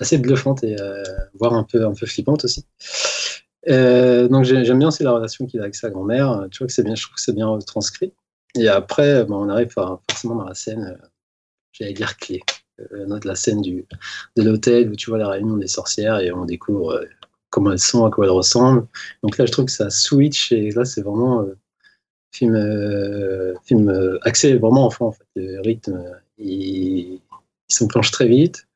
assez 0.00 0.18
bluffante 0.18 0.64
et 0.64 0.76
euh, 0.80 1.02
voire 1.34 1.54
un 1.54 1.64
peu, 1.64 1.86
un 1.86 1.94
peu 1.94 2.06
flippante 2.06 2.44
aussi. 2.44 2.66
Euh, 3.68 4.28
donc 4.28 4.44
j'ai- 4.44 4.64
j'aime 4.64 4.78
bien 4.78 4.88
aussi 4.88 5.02
la 5.02 5.12
relation 5.12 5.46
qu'il 5.46 5.60
a 5.60 5.64
avec 5.64 5.74
sa 5.74 5.90
grand-mère. 5.90 6.46
Tu 6.50 6.58
vois 6.58 6.66
que 6.68 6.72
c'est 6.72 6.84
bien, 6.84 6.94
je 6.94 7.02
trouve 7.02 7.16
que 7.16 7.20
c'est 7.20 7.34
bien 7.34 7.58
transcrit. 7.66 8.12
Et 8.56 8.68
après, 8.68 9.24
bon, 9.24 9.44
on 9.46 9.48
arrive 9.48 9.70
forcément 9.70 10.36
dans 10.36 10.44
la 10.44 10.54
scène, 10.54 10.96
euh, 11.00 11.06
j'allais 11.72 11.94
dire 11.94 12.16
clé, 12.18 12.42
notre- 13.08 13.26
la 13.28 13.34
scène 13.36 13.62
du, 13.62 13.86
de 14.36 14.42
l'hôtel 14.42 14.90
où 14.90 14.96
tu 14.96 15.10
vois 15.10 15.18
la 15.18 15.28
réunion 15.30 15.56
des 15.56 15.68
sorcières 15.68 16.20
et 16.20 16.32
on 16.32 16.44
découvre 16.46 17.04
comment 17.50 17.72
elles 17.72 17.78
sont, 17.80 18.04
à 18.06 18.10
quoi 18.10 18.26
elles 18.26 18.32
ressemblent. 18.32 18.86
Donc 19.22 19.38
là, 19.38 19.46
je 19.46 19.52
trouve 19.52 19.66
que 19.66 19.72
ça 19.72 19.90
switch 19.90 20.52
et 20.52 20.70
là, 20.72 20.84
c'est 20.84 21.02
vraiment 21.02 21.46
film, 22.32 22.54
euh, 22.54 23.54
film 23.64 23.88
euh, 23.88 24.18
axé 24.22 24.56
vraiment 24.56 24.86
enfant 24.86 25.08
en 25.08 25.12
fait. 25.12 25.26
Le 25.36 25.60
rythme, 25.60 26.02
il, 26.38 27.20
il 27.68 27.74
s'enclenche 27.74 28.10
très 28.10 28.28
vite. 28.28 28.66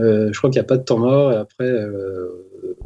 Euh, 0.00 0.32
je 0.32 0.38
crois 0.38 0.50
qu'il 0.50 0.60
n'y 0.60 0.64
a 0.64 0.68
pas 0.68 0.76
de 0.76 0.82
temps 0.82 0.98
mort 0.98 1.32
et 1.32 1.36
après, 1.36 1.68
euh, 1.68 2.76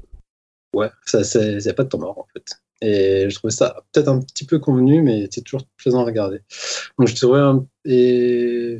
ouais, 0.74 0.90
il 1.14 1.58
n'y 1.58 1.68
a 1.68 1.74
pas 1.74 1.84
de 1.84 1.88
temps 1.88 1.98
mort 1.98 2.18
en 2.18 2.26
fait. 2.32 2.60
Et 2.80 3.28
je 3.28 3.34
trouvais 3.34 3.50
ça 3.50 3.82
peut-être 3.92 4.08
un 4.08 4.20
petit 4.20 4.44
peu 4.44 4.60
convenu, 4.60 5.02
mais 5.02 5.26
c'est 5.32 5.40
toujours 5.40 5.66
plaisant 5.78 6.02
à 6.02 6.04
regarder. 6.04 6.42
Donc 6.98 7.08
je 7.08 7.16
trouvais 7.16 7.40
et 7.84 8.76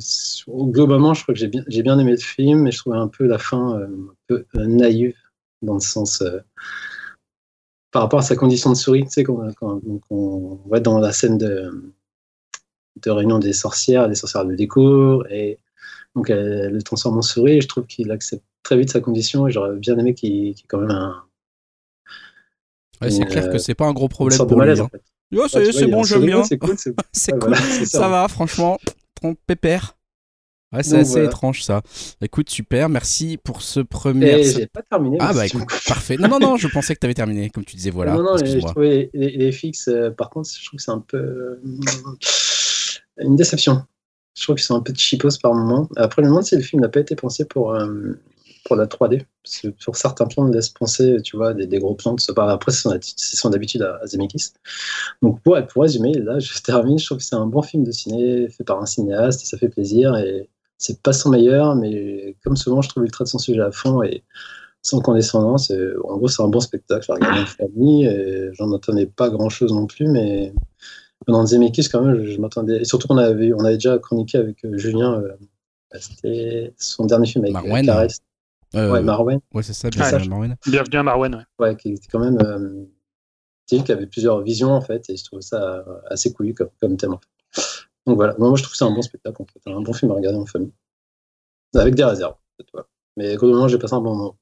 globalement, 0.47 1.13
je 1.13 1.23
crois 1.23 1.33
que 1.33 1.39
j'ai 1.39 1.47
bien, 1.47 1.63
j'ai 1.67 1.83
bien 1.83 1.99
aimé 1.99 2.11
le 2.11 2.17
film, 2.17 2.61
mais 2.61 2.71
je 2.71 2.77
trouvais 2.77 2.97
un 2.97 3.09
peu 3.09 3.25
la 3.25 3.39
fin 3.39 3.81
un 3.81 3.89
peu 4.27 4.45
naïve 4.53 5.15
dans 5.61 5.73
le 5.73 5.81
sens 5.81 6.23
par 7.91 8.03
rapport 8.03 8.19
à 8.19 8.23
sa 8.23 8.35
condition 8.35 8.69
de 8.71 8.75
souris, 8.75 9.03
tu 9.05 9.11
sais, 9.11 9.23
quand, 9.23 9.39
quand- 9.59 9.81
on 10.09 10.59
voit 10.67 10.79
dans 10.79 10.99
la 10.99 11.11
scène 11.11 11.37
de, 11.37 11.93
de 13.01 13.09
réunion 13.11 13.39
des 13.39 13.53
sorcières, 13.53 14.07
des 14.09 14.15
sorcières 14.15 14.43
le 14.43 14.55
découvrent, 14.55 15.25
et 15.31 15.59
donc 16.15 16.29
elle 16.29 16.71
le 16.73 16.81
transforme 16.83 17.17
en 17.17 17.21
souris, 17.21 17.57
et 17.57 17.61
je 17.61 17.67
trouve 17.67 17.85
qu'il 17.85 18.11
accepte 18.11 18.43
très 18.63 18.77
vite 18.77 18.91
sa 18.91 18.99
condition, 19.01 19.47
et 19.47 19.51
j'aurais 19.51 19.75
bien 19.77 19.97
aimé 19.97 20.13
qu'il 20.13 20.33
y 20.33 20.49
ait 20.49 20.55
quand 20.67 20.79
même 20.79 20.91
un, 20.91 21.23
Ouais, 23.01 23.09
c'est 23.11 23.25
clair 23.25 23.49
que 23.49 23.57
c'est 23.57 23.75
pas 23.75 23.85
un 23.87 23.93
gros 23.93 24.09
problème 24.09 24.37
de 24.39 24.43
pour 24.43 24.55
lui. 24.55 24.67
malaise, 24.67 24.81
hein. 24.81 24.85
en 24.85 24.89
fait. 24.89 25.01
Oh, 25.33 25.47
Ouais, 25.55 25.71
c'est 25.71 25.87
bon, 25.87 26.03
j'aime 26.03 26.19
souris, 26.19 26.27
bien. 26.27 26.43
C'est 26.43 26.57
cool, 26.57 26.71
ouais, 26.85 27.39
cool. 27.39 27.39
voilà, 27.39 27.55
c'est 27.61 27.85
ça 27.85 27.99
ça. 27.99 28.09
va, 28.09 28.27
franchement, 28.27 28.77
ton 29.21 29.35
pépère. 29.35 29.95
Ouais, 30.71 30.83
c'est 30.83 30.99
assez 30.99 31.11
voilà. 31.13 31.25
étrange 31.25 31.63
ça. 31.63 31.81
Écoute, 32.21 32.49
super, 32.49 32.89
merci 32.89 33.37
pour 33.43 33.63
ce 33.63 33.79
premier. 33.79 34.43
J'ai 34.43 34.67
pas 34.67 34.83
terminé. 34.83 35.17
Ah 35.19 35.33
bah 35.33 35.47
écoute, 35.47 35.63
parfait. 35.87 36.15
Non, 36.17 36.27
non, 36.27 36.39
non, 36.39 36.57
je 36.57 36.67
pensais 36.67 36.93
que 36.93 36.99
tu 36.99 37.05
avais 37.05 37.15
terminé, 37.15 37.49
comme 37.49 37.65
tu 37.65 37.75
disais, 37.75 37.89
voilà. 37.89 38.13
Non, 38.13 38.21
non, 38.21 38.37
excuse-moi. 38.37 38.71
trouvais 38.71 39.09
les, 39.15 39.31
les 39.31 39.51
fixes, 39.51 39.87
euh, 39.87 40.11
par 40.11 40.29
contre, 40.29 40.49
je 40.49 40.63
trouve 40.63 40.77
que 40.77 40.83
c'est 40.83 40.91
un 40.91 40.99
peu 40.99 41.17
euh, 41.17 41.61
une 43.17 43.35
déception. 43.35 43.83
Je 44.35 44.43
trouve 44.43 44.57
qu'ils 44.57 44.65
sont 44.65 44.75
un 44.75 44.81
peu 44.81 44.93
cheapos 44.95 45.39
par 45.41 45.55
moment. 45.55 45.89
Après, 45.97 46.21
je 46.21 46.27
me 46.27 46.29
demande 46.29 46.43
si 46.45 46.55
le 46.55 46.61
film 46.61 46.83
n'a 46.83 46.89
pas 46.89 46.99
été 46.99 47.15
pensé 47.15 47.45
pour, 47.45 47.73
euh, 47.73 48.13
pour 48.63 48.75
la 48.75 48.85
3D. 48.85 49.25
Parce 49.43 49.57
que 49.57 49.67
sur 49.79 49.95
certains 49.95 50.27
plans, 50.27 50.45
on 50.45 50.51
laisse 50.51 50.69
penser, 50.69 51.17
tu 51.23 51.35
vois, 51.35 51.55
des, 51.55 51.65
des 51.65 51.79
gros 51.79 51.95
plans. 51.95 52.13
de 52.13 52.21
ce. 52.21 52.31
Après, 52.39 52.71
c'est 52.71 53.35
son, 53.35 53.51
habitude 53.53 53.81
à, 53.81 53.99
à 54.03 54.05
Zemeckis. 54.05 54.53
Donc, 55.23 55.39
ouais, 55.47 55.65
pour 55.65 55.81
résumer, 55.81 56.13
là, 56.13 56.37
je 56.37 56.53
termine. 56.63 56.99
Je 56.99 57.05
trouve 57.07 57.17
que 57.17 57.23
c'est 57.23 57.35
un 57.35 57.47
bon 57.47 57.63
film 57.63 57.83
de 57.83 57.91
ciné 57.91 58.47
fait 58.49 58.63
par 58.63 58.79
un 58.79 58.85
cinéaste 58.85 59.41
et 59.41 59.45
ça 59.45 59.57
fait 59.57 59.69
plaisir. 59.69 60.15
Et 60.15 60.47
c'est 60.79 61.03
pas 61.03 61.13
son 61.13 61.29
meilleur, 61.29 61.75
mais 61.75 62.35
comme 62.43 62.55
souvent, 62.57 62.81
je 62.81 62.89
trouve 62.89 63.05
il 63.05 63.11
traite 63.11 63.27
son 63.27 63.37
sujet 63.37 63.61
à 63.61 63.71
fond 63.71 64.01
et 64.01 64.23
sans 64.81 65.01
condescendance. 65.01 65.69
Et, 65.71 65.87
en 66.05 66.17
gros, 66.17 66.27
c'est 66.29 66.41
un 66.41 66.47
bon 66.47 66.61
spectacle 66.61 67.11
à 67.11 67.15
regarder 67.15 67.41
en 67.41 67.45
famille. 67.45 68.05
Et 68.05 68.49
j'en 68.53 68.71
attendais 68.73 69.05
pas 69.05 69.29
grand 69.29 69.49
chose 69.49 69.73
non 69.73 69.85
plus, 69.87 70.07
mais 70.07 70.53
pendant 71.27 71.45
Zemeckis, 71.45 71.89
quand 71.91 72.01
même, 72.01 72.23
je, 72.25 72.31
je 72.31 72.39
m'attendais. 72.39 72.77
Et 72.81 72.85
surtout, 72.85 73.07
on 73.09 73.17
avait, 73.17 73.51
on 73.53 73.59
avait 73.65 73.73
déjà 73.75 73.99
chroniqué 73.99 74.37
avec 74.37 74.63
euh, 74.63 74.77
Julien. 74.77 75.19
euh, 75.21 75.33
bah, 75.91 75.99
C'était 75.99 76.73
son 76.77 77.05
dernier 77.05 77.27
film 77.27 77.43
avec 77.43 77.53
Marwen. 77.53 77.83
euh, 77.89 77.93
Caresse. 77.93 78.19
Euh, 78.75 78.91
Ouais, 78.93 79.01
Marwen. 79.01 79.39
ouais, 79.53 79.63
c'est 79.63 79.73
ça, 79.73 79.89
bien 79.89 80.01
Ah, 80.05 80.25
Marwen. 80.27 80.55
Bienvenue 80.65 80.97
à 80.99 81.03
Marwen. 81.03 81.35
ouais. 81.35 81.43
Ouais, 81.67 81.75
qui 81.75 81.89
était 81.91 82.07
quand 82.09 82.19
même. 82.19 82.37
Euh, 82.41 82.85
qui 83.67 83.91
avait 83.91 84.07
plusieurs 84.07 84.41
visions, 84.41 84.71
en 84.71 84.81
fait, 84.81 85.09
et 85.09 85.17
je 85.17 85.23
trouvais 85.25 85.41
ça 85.43 85.83
assez 86.09 86.31
cool 86.33 86.53
comme, 86.55 86.69
comme 86.81 86.95
thème, 86.97 87.13
en 87.13 87.19
fait. 87.19 87.61
Donc 88.09 88.17
voilà, 88.17 88.33
Non, 88.39 88.49
moi 88.49 88.57
je 88.57 88.63
trouve 88.63 88.71
que 88.71 88.77
c'est 88.77 88.85
un 88.85 88.91
bon 88.91 89.01
spectacle, 89.03 89.41
en 89.41 89.45
fait, 89.45 89.71
un 89.71 89.81
bon 89.81 89.93
film 89.93 90.11
à 90.11 90.15
regarder 90.15 90.39
en 90.39 90.45
famille. 90.45 90.73
Avec 91.75 91.93
des 91.93 92.03
réserves, 92.03 92.33
en 92.33 92.57
fait, 92.63 92.67
voilà. 92.73 92.87
Mais 93.17 93.35
globalement, 93.35 93.67
j'ai 93.67 93.77
passé 93.77 93.93
un 93.93 94.01
bon 94.01 94.15
moment. 94.15 94.35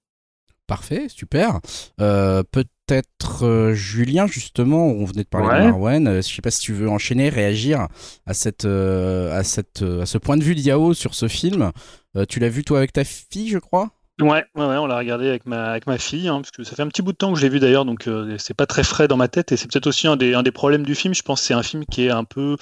Parfait, 0.67 1.07
super. 1.09 1.59
Euh, 2.01 2.43
Peut-être 2.51 3.43
euh, 3.45 3.73
Julien, 3.73 4.27
justement, 4.27 4.85
on 4.87 5.03
venait 5.05 5.23
de 5.23 5.27
parler 5.27 5.47
Ouais. 5.49 5.59
de 5.65 5.71
Marwen. 5.71 6.07
Euh, 6.07 6.21
je 6.21 6.33
sais 6.33 6.41
pas 6.41 6.51
si 6.51 6.59
tu 6.61 6.73
veux 6.73 6.89
enchaîner, 6.89 7.27
réagir 7.29 7.87
à, 8.25 8.33
cette, 8.33 8.63
euh, 8.65 9.37
à, 9.37 9.43
cette, 9.43 9.81
euh, 9.81 10.01
à 10.01 10.05
ce 10.05 10.17
point 10.17 10.37
de 10.37 10.43
vue 10.43 10.55
d'Yao 10.55 10.93
sur 10.93 11.13
ce 11.13 11.27
film. 11.27 11.71
Euh, 12.15 12.25
tu 12.25 12.39
l'as 12.39 12.49
vu 12.49 12.63
toi 12.63 12.77
avec 12.77 12.93
ta 12.93 13.03
fille, 13.03 13.49
je 13.49 13.59
crois? 13.59 13.91
Ouais, 14.19 14.45
ouais, 14.55 14.65
ouais, 14.65 14.77
on 14.77 14.87
l'a 14.87 14.97
regardé 14.97 15.29
avec 15.29 15.45
ma, 15.45 15.79
fille, 15.99 16.27
hein, 16.27 16.41
parce 16.41 16.49
que 16.49 16.63
ça 16.63 16.75
fait 16.75 16.81
un 16.81 16.87
petit 16.87 17.03
bout 17.03 17.11
de 17.11 17.17
temps 17.17 17.31
que 17.31 17.37
je 17.37 17.43
l'ai 17.43 17.49
vu 17.49 17.59
d'ailleurs, 17.59 17.85
donc 17.85 18.07
euh, 18.07 18.35
c'est 18.39 18.55
pas 18.55 18.65
très 18.65 18.83
frais 18.83 19.07
dans 19.07 19.15
ma 19.15 19.27
tête, 19.27 19.51
et 19.51 19.57
c'est 19.57 19.69
peut-être 19.71 19.85
aussi 19.85 20.07
un 20.07 20.15
des, 20.15 20.33
un 20.33 20.41
des 20.41 20.49
problèmes 20.51 20.83
du 20.83 20.95
film. 20.95 21.13
Je 21.13 21.21
pense 21.21 21.41
que 21.41 21.45
c'est 21.45 21.53
un 21.53 21.61
film 21.61 21.85
qui 21.85 22.07
est 22.07 22.09
un 22.09 22.23
peu, 22.23 22.57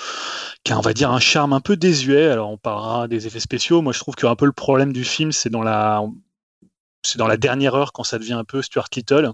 qui 0.65 0.73
a, 0.73 0.77
on 0.77 0.81
va 0.81 0.91
dire, 0.91 1.11
un 1.11 1.21
charme 1.21 1.53
un 1.53 1.61
peu 1.61 1.77
désuet. 1.77 2.27
Alors 2.27 2.51
on 2.51 2.57
parlera 2.57 3.07
des 3.07 3.25
effets 3.25 3.39
spéciaux. 3.39 3.81
Moi, 3.81 3.93
je 3.93 3.99
trouve 3.99 4.15
qu'un 4.15 4.35
peu 4.35 4.45
le 4.45 4.51
problème 4.51 4.91
du 4.91 5.05
film, 5.05 5.31
c'est 5.31 5.49
dans 5.49 5.63
la, 5.63 6.03
c'est 7.05 7.17
dans 7.17 7.27
la 7.27 7.37
dernière 7.37 7.75
heure 7.75 7.93
quand 7.93 8.03
ça 8.03 8.19
devient 8.19 8.33
un 8.33 8.43
peu 8.43 8.61
Stuart 8.61 8.87
Little, 8.95 9.31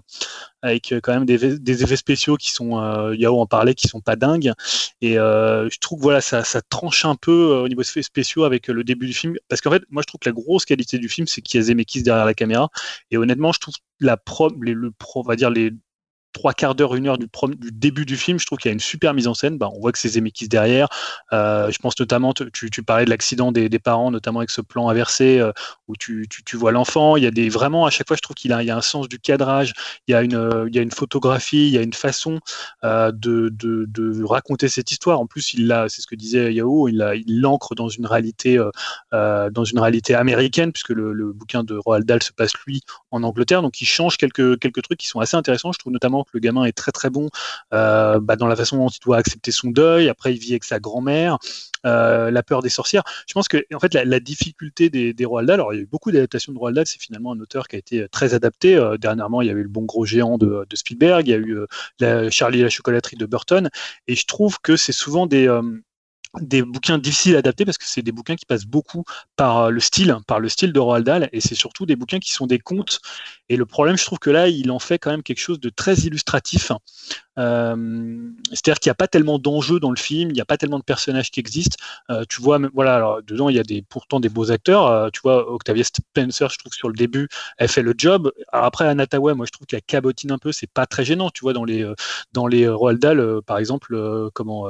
avec 0.62 0.92
euh, 0.92 1.00
quand 1.00 1.12
même 1.12 1.24
des, 1.24 1.82
effets 1.82 1.96
spéciaux 1.96 2.36
qui 2.36 2.50
sont, 2.50 2.78
euh, 2.78 3.14
Yao 3.16 3.40
en 3.40 3.46
parlait, 3.46 3.74
qui 3.74 3.88
sont 3.88 4.00
pas 4.00 4.16
dingues. 4.16 4.52
Et 5.00 5.18
euh, 5.18 5.68
je 5.70 5.78
trouve 5.78 5.98
que 5.98 6.02
voilà, 6.02 6.20
ça, 6.20 6.44
ça 6.44 6.62
tranche 6.62 7.04
un 7.04 7.16
peu 7.16 7.32
euh, 7.32 7.62
au 7.62 7.68
niveau 7.68 7.82
des 7.82 7.88
effets 7.88 8.02
spéciaux 8.02 8.44
avec 8.44 8.68
le 8.68 8.84
début 8.84 9.06
du 9.06 9.14
film. 9.14 9.34
Parce 9.48 9.60
qu'en 9.60 9.70
fait, 9.70 9.82
moi 9.90 10.02
je 10.02 10.06
trouve 10.06 10.20
que 10.20 10.28
la 10.28 10.34
grosse 10.34 10.64
qualité 10.64 10.98
du 10.98 11.08
film, 11.08 11.26
c'est 11.26 11.40
qu'il 11.42 11.58
y 11.58 11.62
a 11.62 11.66
Zemeckis 11.66 12.02
derrière 12.02 12.26
la 12.26 12.34
caméra. 12.34 12.70
Et 13.10 13.16
honnêtement, 13.16 13.52
je 13.52 13.60
trouve 13.60 13.74
la 14.00 14.16
pro, 14.16 14.50
les, 14.60 14.74
le 14.74 14.90
pro, 14.90 15.20
on 15.20 15.28
va 15.28 15.36
dire 15.36 15.50
les 15.50 15.72
trois 16.32 16.52
quarts 16.52 16.74
d'heure, 16.74 16.94
une 16.94 17.06
heure 17.06 17.18
du, 17.18 17.28
début 17.72 18.06
du 18.06 18.16
film, 18.16 18.38
je 18.38 18.46
trouve 18.46 18.58
qu'il 18.58 18.68
y 18.68 18.72
a 18.72 18.72
une 18.72 18.80
super 18.80 19.14
mise 19.14 19.28
en 19.28 19.34
scène. 19.34 19.58
Bah, 19.58 19.70
on 19.72 19.80
voit 19.80 19.92
que 19.92 19.98
c'est 19.98 20.08
Zemeckis 20.08 20.48
derrière. 20.48 20.88
Euh, 21.32 21.70
je 21.70 21.78
pense 21.78 21.98
notamment, 21.98 22.32
tu, 22.32 22.82
parlais 22.82 23.04
de 23.04 23.10
l'accident 23.10 23.52
des, 23.52 23.68
parents, 23.78 24.10
notamment 24.10 24.40
avec 24.40 24.50
ce 24.50 24.60
plan 24.60 24.88
inversé 24.88 25.38
euh, 25.38 25.52
où 25.88 25.96
tu, 25.96 26.26
tu, 26.28 26.56
vois 26.56 26.72
l'enfant. 26.72 27.16
Il 27.16 27.24
y 27.24 27.26
a 27.26 27.30
des 27.30 27.48
vraiment 27.48 27.86
à 27.86 27.90
chaque 27.90 28.08
fois, 28.08 28.16
je 28.16 28.22
trouve 28.22 28.34
qu'il 28.34 28.52
a, 28.52 28.62
il 28.62 28.66
y 28.66 28.70
a 28.70 28.76
un 28.76 28.82
sens 28.82 29.08
du 29.08 29.18
cadrage. 29.18 29.72
Il 30.08 30.12
y 30.12 30.14
a 30.14 30.22
une, 30.22 30.34
euh, 30.34 30.66
il 30.68 30.74
y 30.74 30.78
a 30.78 30.82
une 30.82 30.90
photographie, 30.90 31.66
il 31.66 31.72
y 31.72 31.78
a 31.78 31.82
une 31.82 31.92
façon 31.92 32.40
de, 32.82 33.12
de, 33.52 34.24
raconter 34.24 34.68
cette 34.68 34.90
histoire. 34.90 35.20
En 35.20 35.26
plus, 35.26 35.54
il 35.54 35.66
l'a, 35.66 35.88
c'est 35.88 36.00
ce 36.00 36.06
que 36.06 36.14
disait 36.14 36.54
Yao, 36.54 36.88
il 36.88 37.40
l'ancre 37.40 37.74
dans 37.74 37.88
une 37.88 38.06
réalité, 38.06 38.58
dans 39.12 39.64
une 39.64 39.78
réalité 39.78 40.14
américaine, 40.14 40.72
puisque 40.72 40.90
le, 40.90 41.12
le, 41.12 41.32
bouquin 41.32 41.64
de 41.64 41.76
Roald 41.76 42.06
Dahl 42.06 42.22
se 42.22 42.32
passe 42.32 42.52
lui 42.66 42.82
en 43.10 43.22
Angleterre. 43.22 43.62
Donc, 43.62 43.80
il 43.80 43.86
change 43.86 44.16
quelques 44.16 44.58
quelques 44.58 44.82
trucs 44.82 44.98
qui 44.98 45.06
sont 45.06 45.20
assez 45.20 45.36
intéressants. 45.36 45.72
Je 45.72 45.78
trouve 45.78 45.92
notamment 45.92 46.21
que 46.24 46.30
le 46.34 46.40
gamin 46.40 46.64
est 46.64 46.72
très 46.72 46.92
très 46.92 47.10
bon 47.10 47.28
euh, 47.72 48.20
bah, 48.20 48.36
dans 48.36 48.46
la 48.46 48.56
façon 48.56 48.76
dont 48.78 48.88
il 48.88 49.00
doit 49.00 49.16
accepter 49.16 49.50
son 49.50 49.70
deuil. 49.70 50.08
Après, 50.08 50.34
il 50.34 50.38
vit 50.38 50.52
avec 50.52 50.64
sa 50.64 50.80
grand-mère. 50.80 51.38
Euh, 51.84 52.30
la 52.30 52.44
peur 52.44 52.62
des 52.62 52.68
sorcières. 52.68 53.02
Je 53.26 53.34
pense 53.34 53.48
que 53.48 53.64
en 53.74 53.80
fait 53.80 53.92
la, 53.94 54.20
difficulté 54.20 54.88
des, 54.88 55.12
des 55.12 55.24
Roald 55.24 55.48
Dahl, 55.48 55.54
alors 55.54 55.74
il 55.74 55.78
y 55.78 55.80
a 55.80 55.82
eu 55.82 55.86
beaucoup 55.86 56.12
d'adaptations 56.12 56.52
de 56.52 56.58
Roald 56.58 56.76
Dahl, 56.76 56.86
c'est 56.86 57.00
finalement 57.00 57.32
un 57.32 57.40
auteur 57.40 57.66
qui 57.66 57.74
a 57.74 57.78
été 57.80 58.06
très 58.08 58.34
adapté. 58.34 58.76
Euh, 58.76 58.96
dernièrement, 58.96 59.42
il 59.42 59.48
y 59.48 59.50
a 59.50 59.54
eu 59.54 59.62
le 59.62 59.68
Bon 59.68 59.82
Gros 59.82 60.04
Géant 60.04 60.38
de, 60.38 60.64
de 60.68 60.76
Spielberg, 60.76 61.26
il 61.26 61.30
y 61.30 61.34
a 61.34 61.38
eu 61.38 61.58
euh, 61.58 61.66
la 61.98 62.30
Charlie 62.30 62.60
et 62.60 62.62
la 62.62 62.68
chocolaterie 62.68 63.16
de 63.16 63.26
Burton, 63.26 63.68
et 64.06 64.14
je 64.14 64.26
trouve 64.26 64.60
que 64.60 64.76
c'est 64.76 64.92
souvent 64.92 65.26
des 65.26 65.48
des 66.40 66.62
bouquins 66.62 66.98
difficiles 66.98 67.36
à 67.36 67.40
adapter 67.40 67.64
parce 67.64 67.78
que 67.78 67.84
c'est 67.86 68.02
des 68.02 68.12
bouquins 68.12 68.36
qui 68.36 68.46
passent 68.46 68.64
beaucoup 68.64 69.04
par 69.36 69.70
le 69.70 69.80
style, 69.80 70.16
par 70.26 70.40
le 70.40 70.48
style 70.48 70.72
de 70.72 70.80
Roald 70.80 71.04
Dahl, 71.04 71.28
et 71.32 71.40
c'est 71.40 71.54
surtout 71.54 71.86
des 71.86 71.96
bouquins 71.96 72.20
qui 72.20 72.32
sont 72.32 72.46
des 72.46 72.58
contes. 72.58 73.00
Et 73.48 73.56
le 73.56 73.66
problème, 73.66 73.98
je 73.98 74.04
trouve 74.04 74.18
que 74.18 74.30
là, 74.30 74.48
il 74.48 74.70
en 74.70 74.78
fait 74.78 74.98
quand 74.98 75.10
même 75.10 75.22
quelque 75.22 75.40
chose 75.40 75.60
de 75.60 75.68
très 75.68 75.94
illustratif. 75.94 76.72
Euh, 77.38 78.30
C'est-à-dire 78.50 78.78
qu'il 78.78 78.88
n'y 78.88 78.92
a 78.92 78.94
pas 78.94 79.08
tellement 79.08 79.38
d'enjeux 79.38 79.80
dans 79.80 79.90
le 79.90 79.96
film, 79.96 80.30
il 80.30 80.34
n'y 80.34 80.40
a 80.40 80.44
pas 80.44 80.56
tellement 80.56 80.78
de 80.78 80.84
personnages 80.84 81.30
qui 81.30 81.40
existent. 81.40 81.76
Euh, 82.10 82.24
tu 82.28 82.40
vois, 82.40 82.58
voilà, 82.72 83.18
dedans, 83.26 83.48
il 83.48 83.56
y 83.56 83.58
a 83.58 83.82
pourtant 83.88 84.20
des 84.20 84.28
beaux 84.28 84.50
acteurs. 84.50 84.86
Euh, 84.86 85.10
tu 85.12 85.20
vois, 85.22 85.50
Octavia 85.50 85.84
Spencer, 85.84 86.48
je 86.48 86.58
trouve 86.58 86.70
que 86.70 86.76
sur 86.76 86.88
le 86.88 86.94
début, 86.94 87.28
elle 87.58 87.68
fait 87.68 87.82
le 87.82 87.94
job. 87.96 88.32
Après, 88.52 88.86
Anna 88.86 89.06
Tawai, 89.06 89.34
moi, 89.34 89.44
je 89.46 89.52
trouve 89.52 89.66
qu'elle 89.66 89.82
cabotine 89.82 90.32
un 90.32 90.38
peu, 90.38 90.52
c'est 90.52 90.70
pas 90.70 90.86
très 90.86 91.04
gênant. 91.04 91.30
Tu 91.30 91.40
vois, 91.42 91.52
dans 91.52 91.64
les, 91.64 91.90
dans 92.32 92.46
les 92.46 92.68
Roald 92.68 93.00
Dahl, 93.00 93.42
par 93.42 93.58
exemple, 93.58 94.30
comment 94.34 94.66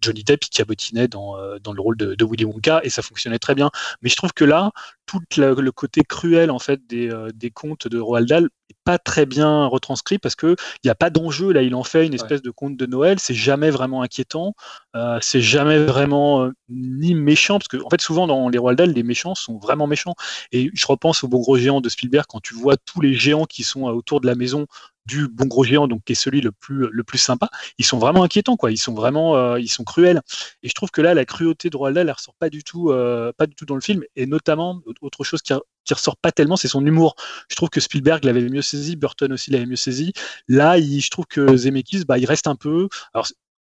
Johnny 0.00 0.24
Depp, 0.24 0.44
il 0.44 0.50
dans, 0.94 1.36
dans 1.62 1.72
le 1.72 1.80
rôle 1.80 1.96
de, 1.96 2.14
de 2.14 2.24
Willy 2.24 2.44
Wonka 2.44 2.80
et 2.82 2.90
ça 2.90 3.02
fonctionnait 3.02 3.38
très 3.38 3.54
bien. 3.54 3.70
Mais 4.02 4.08
je 4.08 4.16
trouve 4.16 4.32
que 4.32 4.44
là, 4.44 4.72
tout 5.06 5.20
le, 5.36 5.54
le, 5.54 5.72
côté 5.72 6.02
cruel 6.02 6.50
en 6.50 6.58
fait 6.58 6.86
des, 6.86 7.10
euh, 7.10 7.30
des 7.32 7.50
contes 7.50 7.88
de 7.88 7.98
Roald 7.98 8.28
Dahl 8.28 8.48
est 8.68 8.76
pas 8.84 8.98
très 8.98 9.24
bien 9.24 9.66
retranscrit 9.66 10.18
parce 10.18 10.34
que 10.34 10.56
il 10.82 10.86
n'y 10.86 10.90
a 10.90 10.96
pas 10.96 11.10
d'enjeu 11.10 11.52
là 11.52 11.62
il 11.62 11.74
en 11.74 11.84
fait 11.84 12.06
une 12.06 12.14
espèce 12.14 12.38
ouais. 12.38 12.44
de 12.44 12.50
conte 12.50 12.76
de 12.76 12.86
Noël 12.86 13.18
c'est 13.20 13.34
jamais 13.34 13.70
vraiment 13.70 14.02
inquiétant 14.02 14.54
euh, 14.96 15.18
c'est 15.22 15.40
jamais 15.40 15.78
vraiment 15.78 16.44
euh, 16.44 16.52
ni 16.68 17.14
méchant 17.14 17.58
parce 17.58 17.68
que 17.68 17.76
en 17.84 17.88
fait 17.88 18.00
souvent 18.00 18.26
dans 18.26 18.48
les 18.48 18.58
Roald 18.58 18.78
Dahl 18.78 18.90
les 18.90 19.02
méchants 19.04 19.36
sont 19.36 19.58
vraiment 19.58 19.86
méchants 19.86 20.14
et 20.50 20.70
je 20.74 20.86
repense 20.86 21.22
au 21.22 21.28
bon 21.28 21.38
gros 21.38 21.56
géant 21.56 21.80
de 21.80 21.88
Spielberg 21.88 22.26
quand 22.28 22.40
tu 22.40 22.54
vois 22.54 22.76
tous 22.76 23.00
les 23.00 23.14
géants 23.14 23.46
qui 23.46 23.62
sont 23.62 23.88
euh, 23.88 23.92
autour 23.92 24.20
de 24.20 24.26
la 24.26 24.34
maison 24.34 24.66
du 25.06 25.28
bon 25.28 25.46
gros 25.46 25.64
géant, 25.64 25.88
donc 25.88 26.02
qui 26.04 26.12
est 26.12 26.16
celui 26.16 26.40
le 26.40 26.52
plus 26.52 26.88
le 26.90 27.04
plus 27.04 27.18
sympa, 27.18 27.48
ils 27.78 27.84
sont 27.84 27.98
vraiment 27.98 28.22
inquiétants, 28.22 28.56
quoi. 28.56 28.70
Ils 28.70 28.78
sont 28.78 28.94
vraiment, 28.94 29.36
euh, 29.36 29.60
ils 29.60 29.68
sont 29.68 29.84
cruels. 29.84 30.20
Et 30.62 30.68
je 30.68 30.74
trouve 30.74 30.90
que 30.90 31.00
là, 31.00 31.14
la 31.14 31.24
cruauté 31.24 31.70
de 31.70 31.76
Roald 31.76 31.94
Dahl, 31.94 32.08
elle 32.08 32.14
ressort 32.14 32.34
pas 32.38 32.50
du 32.50 32.64
tout, 32.64 32.90
euh, 32.90 33.32
pas 33.36 33.46
du 33.46 33.54
tout 33.54 33.66
dans 33.66 33.74
le 33.74 33.80
film. 33.80 34.02
Et 34.16 34.26
notamment, 34.26 34.80
autre 35.00 35.24
chose 35.24 35.42
qui, 35.42 35.54
qui 35.84 35.94
ressort 35.94 36.16
pas 36.16 36.32
tellement, 36.32 36.56
c'est 36.56 36.68
son 36.68 36.84
humour. 36.84 37.14
Je 37.48 37.56
trouve 37.56 37.70
que 37.70 37.80
Spielberg 37.80 38.24
l'avait 38.24 38.48
mieux 38.48 38.62
saisi, 38.62 38.96
Burton 38.96 39.32
aussi 39.32 39.50
l'avait 39.50 39.66
mieux 39.66 39.76
saisi. 39.76 40.12
Là, 40.48 40.78
il, 40.78 41.00
je 41.00 41.10
trouve 41.10 41.26
que 41.26 41.56
Zemeckis, 41.56 42.04
bah, 42.04 42.18
il 42.18 42.26
reste 42.26 42.46
un 42.46 42.56
peu. 42.56 42.88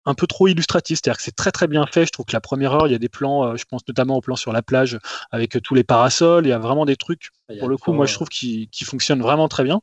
Un 0.04 0.14
peu 0.14 0.26
trop 0.26 0.48
illustratif, 0.48 0.98
c'est-à-dire 0.98 1.16
que 1.16 1.22
c'est 1.22 1.36
très 1.36 1.52
très 1.52 1.66
bien 1.66 1.86
fait. 1.86 2.06
Je 2.06 2.10
trouve 2.10 2.26
que 2.26 2.32
la 2.32 2.40
première 2.40 2.72
heure, 2.72 2.86
il 2.86 2.92
y 2.92 2.94
a 2.94 2.98
des 2.98 3.08
plans, 3.08 3.44
euh, 3.44 3.56
je 3.56 3.64
pense 3.64 3.82
notamment 3.86 4.16
au 4.16 4.20
plan 4.20 4.36
sur 4.36 4.52
la 4.52 4.62
plage 4.62 4.98
avec 5.30 5.56
euh, 5.56 5.60
tous 5.60 5.74
les 5.74 5.84
parasols. 5.84 6.46
Il 6.46 6.50
y 6.50 6.52
a 6.52 6.58
vraiment 6.58 6.84
des 6.84 6.96
trucs. 6.96 7.30
Pour 7.58 7.68
le 7.68 7.76
coup, 7.76 7.92
moi, 7.92 8.06
je 8.06 8.14
trouve 8.14 8.28
qu'il 8.28 8.68
qu 8.68 8.84
fonctionne 8.84 9.20
vraiment 9.20 9.46
très 9.46 9.62
bien. 9.62 9.80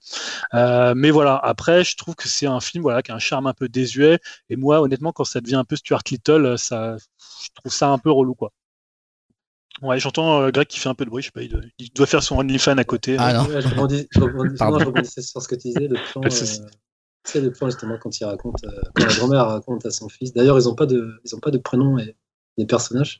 Euh, 0.53 0.93
mais 0.95 1.11
voilà, 1.11 1.39
après, 1.41 1.83
je 1.83 1.95
trouve 1.95 2.15
que 2.15 2.27
c'est 2.27 2.47
un 2.47 2.59
film 2.59 2.81
voilà 2.81 3.01
qui 3.01 3.11
a 3.11 3.15
un 3.15 3.19
charme 3.19 3.47
un 3.47 3.53
peu 3.53 3.69
désuet. 3.69 4.19
Et 4.49 4.55
moi, 4.55 4.81
honnêtement, 4.81 5.11
quand 5.11 5.23
ça 5.23 5.39
devient 5.39 5.55
un 5.55 5.65
peu 5.65 5.75
Stuart 5.75 6.01
Little, 6.09 6.57
ça, 6.57 6.97
je 6.97 7.49
trouve 7.55 7.71
ça 7.71 7.89
un 7.89 7.99
peu 7.99 8.11
relou, 8.11 8.33
quoi. 8.33 8.51
Ouais, 9.81 9.99
j'entends 9.99 10.41
euh, 10.41 10.51
Greg 10.51 10.67
qui 10.67 10.79
fait 10.79 10.89
un 10.89 10.95
peu 10.95 11.05
de 11.05 11.09
bruit. 11.09 11.23
Je 11.23 11.27
sais 11.27 11.31
pas, 11.31 11.41
il 11.41 11.49
doit, 11.49 11.61
il 11.77 11.89
doit 11.93 12.05
faire 12.05 12.23
son 12.23 12.37
OnlyFans 12.37 12.77
à 12.77 12.83
côté. 12.83 13.15
Ah 13.17 13.33
non. 13.33 13.45
Ouais, 13.45 13.61
je 13.61 13.67
rebondis, 13.69 14.07
je 14.11 14.19
rebondis, 14.19 14.55
je 14.57 14.63
rebondissais 14.85 15.21
sur 15.21 15.41
ce 15.41 15.47
que 15.47 15.55
tu 15.55 15.69
disais, 15.69 15.87
le 15.87 15.95
plan. 16.11 16.21
sais, 17.29 17.41
le 17.41 17.51
plan 17.51 17.67
justement 17.67 17.97
quand 17.97 18.19
il 18.19 18.25
raconte, 18.25 18.63
euh, 18.63 18.81
quand 18.95 19.05
la 19.05 19.15
grand-mère 19.15 19.45
raconte 19.47 19.85
à 19.85 19.91
son 19.91 20.09
fils. 20.09 20.33
D'ailleurs, 20.33 20.59
ils 20.59 20.65
n'ont 20.65 20.75
pas 20.75 20.85
de, 20.85 21.19
ils 21.25 21.35
ont 21.35 21.39
pas 21.39 21.51
de 21.51 21.57
prénom 21.57 21.97
et 21.97 22.15
des 22.57 22.65
personnages. 22.65 23.19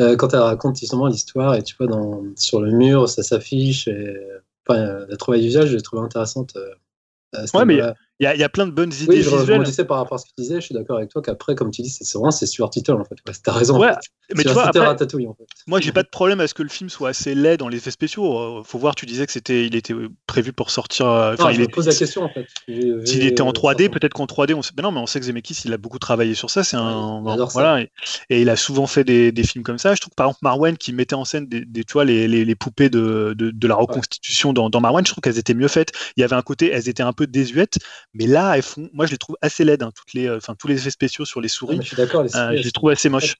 Euh, 0.00 0.16
quand 0.16 0.32
elle 0.32 0.40
raconte 0.40 0.78
justement 0.78 1.06
l'histoire 1.06 1.54
et 1.54 1.62
tu 1.62 1.74
vois 1.76 1.88
dans, 1.88 2.22
sur 2.36 2.60
le 2.60 2.70
mur, 2.70 3.08
ça 3.08 3.22
s'affiche. 3.22 3.88
Et, 3.88 4.16
enfin, 4.66 5.06
la 5.08 5.16
trouvaille 5.16 5.40
du 5.40 5.48
visage, 5.48 5.70
je 5.70 5.76
l'ai 5.76 5.82
trouvé 5.82 6.02
intéressante. 6.02 6.56
Euh, 6.56 7.46
ouais, 7.54 7.64
mais 7.64 7.80
il 8.20 8.32
y, 8.34 8.38
y, 8.38 8.44
a 8.44 8.48
plein 8.48 8.66
de 8.66 8.72
bonnes 8.72 8.92
idées 8.92 9.16
oui, 9.18 9.22
je. 9.22 9.28
Je 9.30 9.82
par 9.82 9.98
rapport 9.98 10.16
à 10.16 10.18
ce 10.18 10.24
que 10.24 10.30
tu 10.30 10.42
disais, 10.42 10.56
je 10.56 10.66
suis 10.66 10.74
d'accord 10.74 10.96
avec 10.96 11.08
toi 11.10 11.22
qu'après, 11.22 11.54
comme 11.54 11.70
tu 11.70 11.82
dis, 11.82 11.88
c'est 11.90 12.10
vraiment 12.14 12.30
c'est 12.30 12.46
Stuart 12.46 12.70
Little 12.74 12.94
en 12.94 13.04
fait. 13.04 13.14
Ouais, 13.26 13.32
T'as 13.42 13.52
raison. 13.52 13.78
Ouais, 13.78 13.90
en 13.90 13.92
fait. 13.94 14.34
mais 14.36 14.42
tu 14.42 14.50
vois, 14.50 14.66
après, 14.66 14.80
Ratatouille, 14.80 15.28
en 15.28 15.34
fait. 15.34 15.44
moi 15.66 15.80
j'ai 15.80 15.92
pas 15.92 16.02
de 16.02 16.08
problème 16.08 16.40
à 16.40 16.48
ce 16.48 16.54
que 16.54 16.62
le 16.62 16.68
film 16.68 16.90
soit 16.90 17.10
assez 17.10 17.34
laid 17.34 17.56
dans 17.56 17.68
les 17.68 17.78
effets 17.78 17.90
spéciaux. 17.90 18.62
Faut 18.64 18.78
voir, 18.78 18.94
tu 18.94 19.06
disais 19.06 19.24
que 19.26 19.32
c'était, 19.32 19.66
il 19.66 19.76
était 19.76 19.94
prévu 20.26 20.52
pour 20.52 20.70
sortir. 20.70 21.06
euh, 21.06 21.34
Enfin, 21.34 21.52
il 21.52 21.58
me 21.58 21.64
est... 21.64 21.68
pose 21.68 21.86
la 21.86 21.94
question 21.94 22.22
en 22.22 22.28
fait. 22.28 22.46
S'il 22.66 23.24
était 23.24 23.42
en 23.42 23.52
3D, 23.52 23.88
peut-être 23.88 24.14
qu'en 24.14 24.26
3D, 24.26 24.54
on 24.54 24.62
sait. 24.62 24.72
Mais 24.76 24.82
non, 24.82 24.90
mais 24.90 25.00
on 25.00 25.06
sait 25.06 25.20
que 25.20 25.26
Zemeckis, 25.26 25.62
il 25.64 25.72
a 25.72 25.76
beaucoup 25.78 25.98
travaillé 25.98 26.34
sur 26.34 26.50
ça. 26.50 26.64
C'est 26.64 26.76
un, 26.76 27.22
ouais, 27.22 27.36
voilà, 27.52 27.80
et, 27.82 27.90
et, 28.30 28.40
il 28.42 28.50
a 28.50 28.56
souvent 28.56 28.86
fait 28.86 29.04
des, 29.04 29.32
des, 29.32 29.42
films 29.44 29.64
comme 29.64 29.78
ça. 29.78 29.94
Je 29.94 30.00
trouve 30.00 30.10
que 30.10 30.16
par 30.16 30.26
exemple 30.26 30.40
Marwen 30.42 30.76
qui 30.76 30.92
mettait 30.92 31.14
en 31.14 31.24
scène 31.24 31.46
des, 31.46 31.64
des 31.64 31.84
tu 31.84 31.92
vois, 31.92 32.04
les, 32.04 32.26
les, 32.28 32.44
les 32.44 32.54
poupées 32.54 32.90
de, 32.90 33.34
de, 33.36 33.50
de, 33.50 33.68
la 33.68 33.74
reconstitution 33.76 34.52
dans, 34.52 34.70
dans 34.70 34.80
Marwen, 34.80 35.06
je 35.06 35.12
trouve 35.12 35.22
qu'elles 35.22 35.38
étaient 35.38 35.54
mieux 35.54 35.68
faites. 35.68 35.92
Il 36.16 36.20
y 36.20 36.24
avait 36.24 36.36
un 36.36 36.42
côté, 36.42 36.70
elles 36.72 36.88
étaient 36.88 37.02
un 37.02 37.12
peu 37.12 37.26
désuètes, 37.26 37.78
mais 38.14 38.26
là, 38.26 38.56
elles 38.56 38.62
font 38.62 38.88
moi 38.92 39.06
je 39.06 39.12
les 39.12 39.18
trouve 39.18 39.36
assez 39.42 39.64
laides, 39.64 39.82
hein, 39.82 39.90
toutes 39.94 40.12
les, 40.14 40.30
enfin 40.30 40.54
tous 40.54 40.68
les 40.68 40.76
effets 40.76 40.90
spéciaux 40.90 41.24
sur 41.24 41.40
les 41.40 41.48
souris. 41.48 41.78
Je 41.80 41.88
suis 41.88 41.96
d'accord, 41.96 42.22
les 42.22 42.28
souris, 42.28 42.42
euh, 42.42 42.56
je 42.56 42.62
les 42.62 42.72
trouve 42.72 42.90
assez 42.90 43.08
moches. 43.08 43.36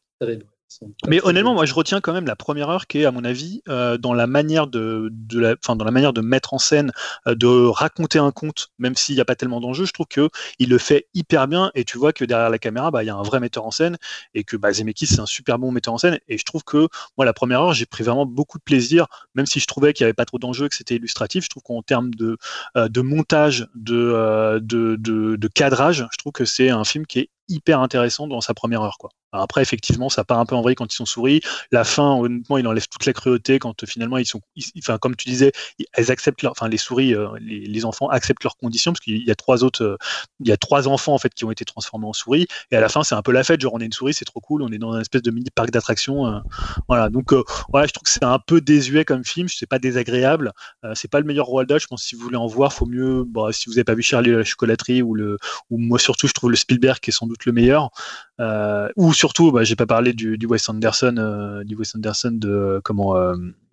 Mais 1.07 1.21
honnêtement, 1.25 1.55
moi, 1.55 1.65
je 1.65 1.75
retiens 1.75 2.01
quand 2.01 2.13
même 2.13 2.27
la 2.27 2.37
première 2.37 2.69
heure 2.69 2.87
qui 2.87 3.01
est, 3.01 3.05
à 3.05 3.11
mon 3.11 3.25
avis, 3.25 3.63
euh, 3.69 3.97
dans 3.97 4.13
la 4.13 4.27
manière 4.27 4.67
de, 4.67 5.11
dans 5.13 5.85
la 5.85 5.91
manière 5.91 6.13
de 6.13 6.21
mettre 6.21 6.55
en 6.55 6.59
scène, 6.59 6.93
euh, 7.27 7.35
de 7.35 7.47
raconter 7.47 8.19
un 8.19 8.31
conte, 8.31 8.69
même 8.79 8.95
s'il 8.95 9.15
n'y 9.15 9.21
a 9.21 9.25
pas 9.25 9.35
tellement 9.35 9.61
d'enjeux. 9.61 9.87
Je 9.87 9.93
trouve 9.93 10.07
que 10.07 10.29
il 10.59 10.69
le 10.69 10.79
fait 10.79 11.09
hyper 11.15 11.49
bien, 11.49 11.71
et 11.75 11.85
tu 11.85 11.99
vois 11.99 12.13
que 12.13 12.25
derrière 12.25 12.51
la 12.51 12.59
caméra, 12.59 12.91
bah, 12.91 13.03
il 13.03 13.07
y 13.07 13.11
a 13.11 13.17
un 13.17 13.23
vrai 13.23 13.41
metteur 13.41 13.65
en 13.65 13.71
scène, 13.71 13.97
et 14.35 14.45
que 14.45 14.57
bah, 14.57 14.73
Zemeckis 14.73 15.07
c'est 15.07 15.21
un 15.21 15.27
super 15.27 15.59
bon 15.59 15.73
metteur 15.73 15.95
en 15.95 15.99
scène. 15.99 16.19
Et 16.29 16.39
je 16.39 16.45
trouve 16.45 16.65
que 16.65 16.89
moi, 17.17 17.25
la 17.25 17.33
première 17.33 17.63
heure, 17.63 17.73
j'ai 17.73 17.87
pris 17.87 18.05
vraiment 18.05 18.27
beaucoup 18.27 18.59
de 18.59 18.65
plaisir, 18.65 19.07
même 19.35 19.47
si 19.47 19.61
je 19.61 19.67
trouvais 19.67 19.93
qu'il 19.93 20.05
n'y 20.05 20.09
avait 20.09 20.15
pas 20.15 20.27
trop 20.27 20.39
d'enjeux, 20.39 20.69
que 20.69 20.77
c'était 20.77 20.97
illustratif. 20.97 21.45
Je 21.45 21.49
trouve 21.49 21.63
qu'en 21.63 21.83
termes 21.83 22.15
de, 22.15 22.37
euh, 22.77 22.89
montage, 23.03 23.67
de, 23.75 24.59
de 24.61 25.49
cadrage, 25.49 26.07
je 26.13 26.17
trouve 26.19 26.33
que 26.33 26.45
c'est 26.45 26.71
un 26.71 26.85
film 26.85 27.07
qui 27.07 27.21
est 27.21 27.31
hyper 27.49 27.81
intéressant 27.81 28.27
dans 28.27 28.41
sa 28.41 28.55
première 28.55 28.83
heure 28.83 28.99
quoi. 28.99 29.11
Alors 29.33 29.45
après 29.45 29.63
effectivement 29.63 30.09
ça 30.09 30.25
part 30.25 30.39
un 30.39 30.47
peu 30.47 30.55
en 30.55 30.63
vrille 30.63 30.75
quand 30.75 30.93
ils 30.93 30.97
sont 30.97 31.07
souris. 31.07 31.41
La 31.71 31.85
fin 31.85 32.15
honnêtement 32.15 32.59
il 32.59 32.67
enlève 32.67 32.87
toute 32.89 33.05
la 33.07 33.13
cruauté 33.13 33.59
quand 33.59 33.87
finalement 33.87 34.19
ils 34.19 34.27
sont, 34.27 34.41
enfin 34.79 34.99
comme 34.99 35.17
tu 35.17 35.29
disais, 35.29 35.53
elles 35.93 36.11
acceptent 36.11 36.43
leur, 36.43 36.53
enfin 36.53 36.69
les 36.69 36.79
souris, 36.79 37.15
euh, 37.15 37.29
les, 37.41 37.85
enfants 37.85 38.09
acceptent 38.09 38.43
leurs 38.43 38.57
conditions 38.57 38.93
parce 38.93 39.01
qu'il 39.01 39.23
y 39.23 39.31
a 39.31 39.35
trois 39.37 39.63
autres, 39.63 39.85
euh, 39.85 39.97
il 40.41 40.49
y 40.49 40.53
a 40.53 40.57
trois 40.57 40.89
enfants 40.89 41.15
en 41.15 41.19
fait 41.19 41.33
qui 41.33 41.45
ont 41.45 41.51
été 41.51 41.65
transformés 41.65 42.07
en 42.07 42.13
souris 42.13 42.47
et 42.71 42.77
à 42.77 42.81
la 42.81 42.89
fin 42.89 43.05
c'est 43.05 43.15
un 43.15 43.23
peu 43.23 43.31
la 43.31 43.45
fête 43.45 43.61
genre 43.61 43.75
on 43.75 43.81
est 43.81 43.87
une 43.87 43.93
souris 43.93 44.15
c'est 44.15 44.25
trop 44.25 44.41
cool, 44.41 44.63
on 44.63 44.69
est 44.69 44.79
dans 44.79 44.93
un 44.93 45.01
espèce 45.01 45.23
de 45.23 45.31
mini 45.31 45.49
parc 45.55 45.71
d'attractions, 45.71 46.27
euh, 46.27 46.41
voilà 46.89 47.09
donc 47.09 47.33
voilà 47.69 47.87
je 47.87 47.93
trouve 47.93 48.05
que 48.05 48.11
c'est 48.11 48.25
un 48.25 48.39
peu 48.39 48.61
désuet 48.61 49.05
comme 49.05 49.25
film, 49.25 49.49
c'est 49.49 49.67
pas 49.67 49.79
désagréable, 49.79 50.53
c'est 50.95 51.11
pas 51.11 51.21
le 51.21 51.27
meilleur 51.27 51.47
Roald 51.47 51.69
Dahl, 51.69 51.81
je 51.81 51.87
pense 51.87 52.03
que 52.03 52.09
si 52.09 52.17
vous 52.17 52.23
voulez 52.23 52.37
en 52.37 52.47
voir 52.47 52.73
faut 52.73 52.87
mieux, 52.87 53.25
bah, 53.25 53.49
si 53.53 53.69
vous 53.69 53.75
n'avez 53.75 53.85
pas 53.85 53.95
vu 53.95 54.03
Charlie 54.03 54.31
la 54.31 54.45
chocolaterie 54.45 55.03
ou 55.03 55.15
le, 55.15 55.39
ou 55.71 55.79
moi 55.79 55.99
surtout 55.99 56.27
je 56.27 56.33
trouve 56.33 56.51
le 56.51 56.57
Spielberg 56.57 56.99
qui 57.01 57.11
est 57.11 57.13
sans 57.13 57.27
doute 57.27 57.45
le 57.45 57.53
meilleur. 57.53 57.91
Euh, 58.41 58.89
ou 58.97 59.13
surtout, 59.13 59.51
bah, 59.53 59.65
j'ai 59.65 59.77
pas 59.77 59.87
parlé 59.87 60.13
du, 60.13 60.39
du 60.39 60.47
Wes 60.47 60.69
Anderson, 60.69 61.15
euh, 61.19 61.65
du 61.65 61.75
Wes 61.77 61.95
Anderson 61.97 62.31
de 62.33 62.81
comment 62.85 63.15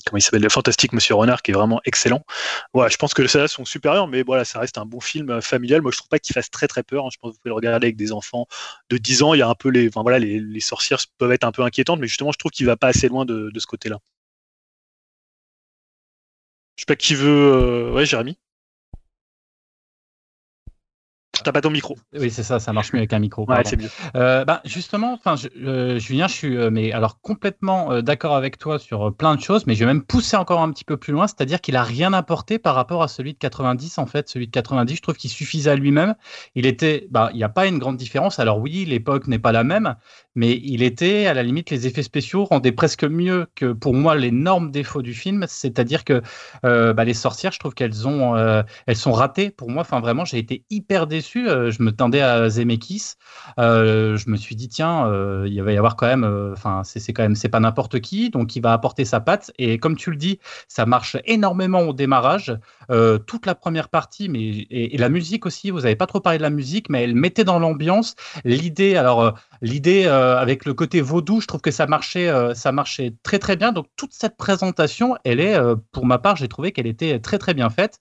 comment 0.05 0.17
il 0.17 0.21
s'appelle, 0.21 0.41
le 0.43 0.49
fantastique 0.49 0.93
Monsieur 0.93 1.15
Renard, 1.15 1.41
qui 1.41 1.51
est 1.51 1.53
vraiment 1.53 1.81
excellent. 1.85 2.23
Voilà, 2.73 2.89
je 2.89 2.97
pense 2.97 3.13
que 3.13 3.25
ceux-là 3.27 3.47
sont 3.47 3.65
supérieurs, 3.65 4.07
mais 4.07 4.21
voilà, 4.23 4.45
ça 4.45 4.59
reste 4.59 4.77
un 4.77 4.85
bon 4.85 4.99
film 4.99 5.29
euh, 5.31 5.41
familial. 5.41 5.81
Moi, 5.81 5.91
je 5.91 5.97
trouve 5.97 6.09
pas 6.09 6.19
qu'il 6.19 6.33
fasse 6.33 6.51
très 6.51 6.67
très 6.67 6.83
peur. 6.83 7.05
hein. 7.05 7.09
Je 7.11 7.17
pense 7.19 7.31
que 7.31 7.35
vous 7.35 7.39
pouvez 7.41 7.49
le 7.49 7.55
regarder 7.55 7.85
avec 7.87 7.95
des 7.95 8.11
enfants 8.11 8.45
de 8.89 8.97
10 8.97 9.23
ans. 9.23 9.33
Il 9.33 9.39
y 9.39 9.41
a 9.41 9.47
un 9.49 9.55
peu 9.55 9.69
les, 9.69 9.87
enfin 9.87 10.01
voilà, 10.03 10.19
les, 10.19 10.39
les 10.39 10.59
sorcières 10.59 10.99
peuvent 11.17 11.31
être 11.31 11.43
un 11.43 11.51
peu 11.51 11.63
inquiétantes, 11.63 11.99
mais 11.99 12.07
justement, 12.07 12.31
je 12.31 12.37
trouve 12.37 12.51
qu'il 12.51 12.65
va 12.67 12.77
pas 12.77 12.87
assez 12.87 13.07
loin 13.07 13.25
de, 13.25 13.49
de 13.51 13.59
ce 13.59 13.65
côté-là. 13.67 13.99
Je 16.77 16.81
sais 16.83 16.85
pas 16.85 16.95
qui 16.95 17.15
veut. 17.15 17.27
euh, 17.53 17.91
Ouais, 17.93 18.05
Jérémy? 18.05 18.37
T'as 21.45 21.51
pas 21.51 21.61
ton 21.61 21.69
micro. 21.69 21.95
Oui, 22.17 22.31
c'est 22.31 22.41
ça, 22.41 22.59
ça 22.59 22.73
marche 22.73 22.91
mieux 22.91 22.97
avec 22.97 23.13
un 23.13 23.19
micro. 23.19 23.45
Ouais, 23.47 23.61
c'est 23.63 23.79
mieux. 23.79 23.89
Euh, 24.15 24.43
bah, 24.45 24.61
justement, 24.65 25.13
enfin, 25.13 25.35
euh, 25.63 25.99
Julien, 25.99 26.27
je 26.27 26.33
suis 26.33 26.57
euh, 26.57 26.71
mais 26.71 26.91
alors 26.91 27.21
complètement 27.21 28.01
d'accord 28.01 28.35
avec 28.35 28.57
toi 28.57 28.79
sur 28.79 29.13
plein 29.13 29.35
de 29.35 29.41
choses, 29.41 29.67
mais 29.67 29.75
je 29.75 29.81
vais 29.81 29.85
même 29.85 30.01
pousser 30.01 30.37
encore 30.37 30.59
un 30.61 30.71
petit 30.71 30.83
peu 30.83 30.97
plus 30.97 31.13
loin, 31.13 31.27
c'est-à-dire 31.27 31.61
qu'il 31.61 31.75
a 31.75 31.83
rien 31.83 32.13
apporté 32.13 32.57
par 32.57 32.73
rapport 32.73 33.03
à 33.03 33.07
celui 33.07 33.33
de 33.33 33.37
90 33.37 33.99
en 33.99 34.07
fait. 34.07 34.27
Celui 34.27 34.47
de 34.47 34.51
90, 34.51 34.95
je 34.95 35.01
trouve 35.03 35.17
qu'il 35.17 35.29
suffisait 35.29 35.69
à 35.69 35.75
lui-même. 35.75 36.15
Il 36.55 36.65
était, 36.65 37.07
bah, 37.11 37.29
il 37.31 37.37
n'y 37.37 37.43
a 37.43 37.49
pas 37.49 37.67
une 37.67 37.77
grande 37.77 37.97
différence. 37.97 38.39
Alors 38.39 38.57
oui, 38.57 38.83
l'époque 38.85 39.27
n'est 39.27 39.37
pas 39.37 39.51
la 39.51 39.63
même, 39.63 39.97
mais 40.35 40.59
il 40.63 40.83
était 40.83 41.25
à 41.27 41.33
la 41.33 41.43
limite 41.43 41.69
les 41.69 41.87
effets 41.87 42.03
spéciaux 42.03 42.45
rendaient 42.45 42.71
presque 42.71 43.03
mieux 43.03 43.47
que 43.55 43.71
pour 43.71 43.93
moi 43.93 44.15
l'énorme 44.15 44.71
défaut 44.71 45.01
du 45.01 45.13
film, 45.13 45.45
c'est-à-dire 45.47 46.03
que 46.03 46.21
euh, 46.65 46.93
bah, 46.93 47.05
les 47.05 47.13
sorcières, 47.13 47.51
je 47.51 47.59
trouve 47.59 47.73
qu'elles 47.73 47.93
euh, 48.05 48.63
sont 48.93 49.11
ratées 49.11 49.49
pour 49.49 49.69
moi. 49.69 49.81
Enfin 49.81 49.99
vraiment, 49.99 50.25
j'ai 50.25 50.37
été 50.37 50.65
hyper 50.69 51.07
déçu. 51.07 51.47
Euh, 51.47 51.71
je 51.71 51.81
me 51.81 51.91
tendais 51.91 52.21
à 52.21 52.49
Zemeckis. 52.49 53.13
Je 53.57 54.29
me 54.29 54.35
suis 54.35 54.55
dit 54.55 54.69
tiens, 54.69 55.11
il 55.45 55.61
va 55.61 55.71
y 55.71 55.77
avoir 55.77 55.95
quand 55.95 56.07
même, 56.07 56.51
enfin 56.51 56.81
c'est 56.83 57.13
quand 57.13 57.23
même 57.23 57.35
c'est 57.35 57.49
pas 57.49 57.59
n'importe 57.59 57.99
qui, 57.99 58.29
donc 58.29 58.55
il 58.55 58.61
va 58.61 58.73
apporter 58.73 59.05
sa 59.05 59.19
patte. 59.19 59.51
Et 59.57 59.77
comme 59.77 59.95
tu 59.95 60.11
le 60.11 60.17
dis, 60.17 60.39
ça 60.67 60.85
marche 60.85 61.17
énormément 61.25 61.81
au 61.81 61.93
démarrage. 61.93 62.57
Toute 63.25 63.45
la 63.45 63.55
première 63.55 63.89
partie, 63.89 64.29
mais 64.29 64.39
et, 64.39 64.95
et 64.95 64.97
la 64.97 65.09
musique 65.09 65.45
aussi. 65.45 65.71
Vous 65.71 65.85
avez 65.85 65.95
pas 65.95 66.07
trop 66.07 66.19
parlé 66.19 66.37
de 66.37 66.43
la 66.43 66.49
musique, 66.49 66.89
mais 66.89 67.03
elle 67.03 67.15
mettait 67.15 67.43
dans 67.43 67.59
l'ambiance 67.59 68.15
l'idée. 68.43 68.95
Alors 68.95 69.35
l'idée 69.61 70.05
euh, 70.05 70.37
avec 70.37 70.65
le 70.65 70.73
côté 70.73 71.01
vaudou, 71.01 71.41
je 71.41 71.47
trouve 71.47 71.61
que 71.61 71.71
ça 71.71 71.87
marchait, 71.87 72.27
euh, 72.27 72.53
ça 72.53 72.71
marchait 72.71 73.13
très 73.23 73.39
très 73.39 73.55
bien. 73.55 73.71
Donc 73.71 73.87
toute 73.95 74.13
cette 74.13 74.37
présentation, 74.37 75.15
elle 75.23 75.39
est, 75.39 75.55
euh, 75.55 75.75
pour 75.91 76.05
ma 76.05 76.17
part, 76.17 76.35
j'ai 76.35 76.47
trouvé 76.47 76.71
qu'elle 76.71 76.87
était 76.87 77.19
très 77.19 77.37
très 77.37 77.53
bien 77.53 77.69
faite. 77.69 77.99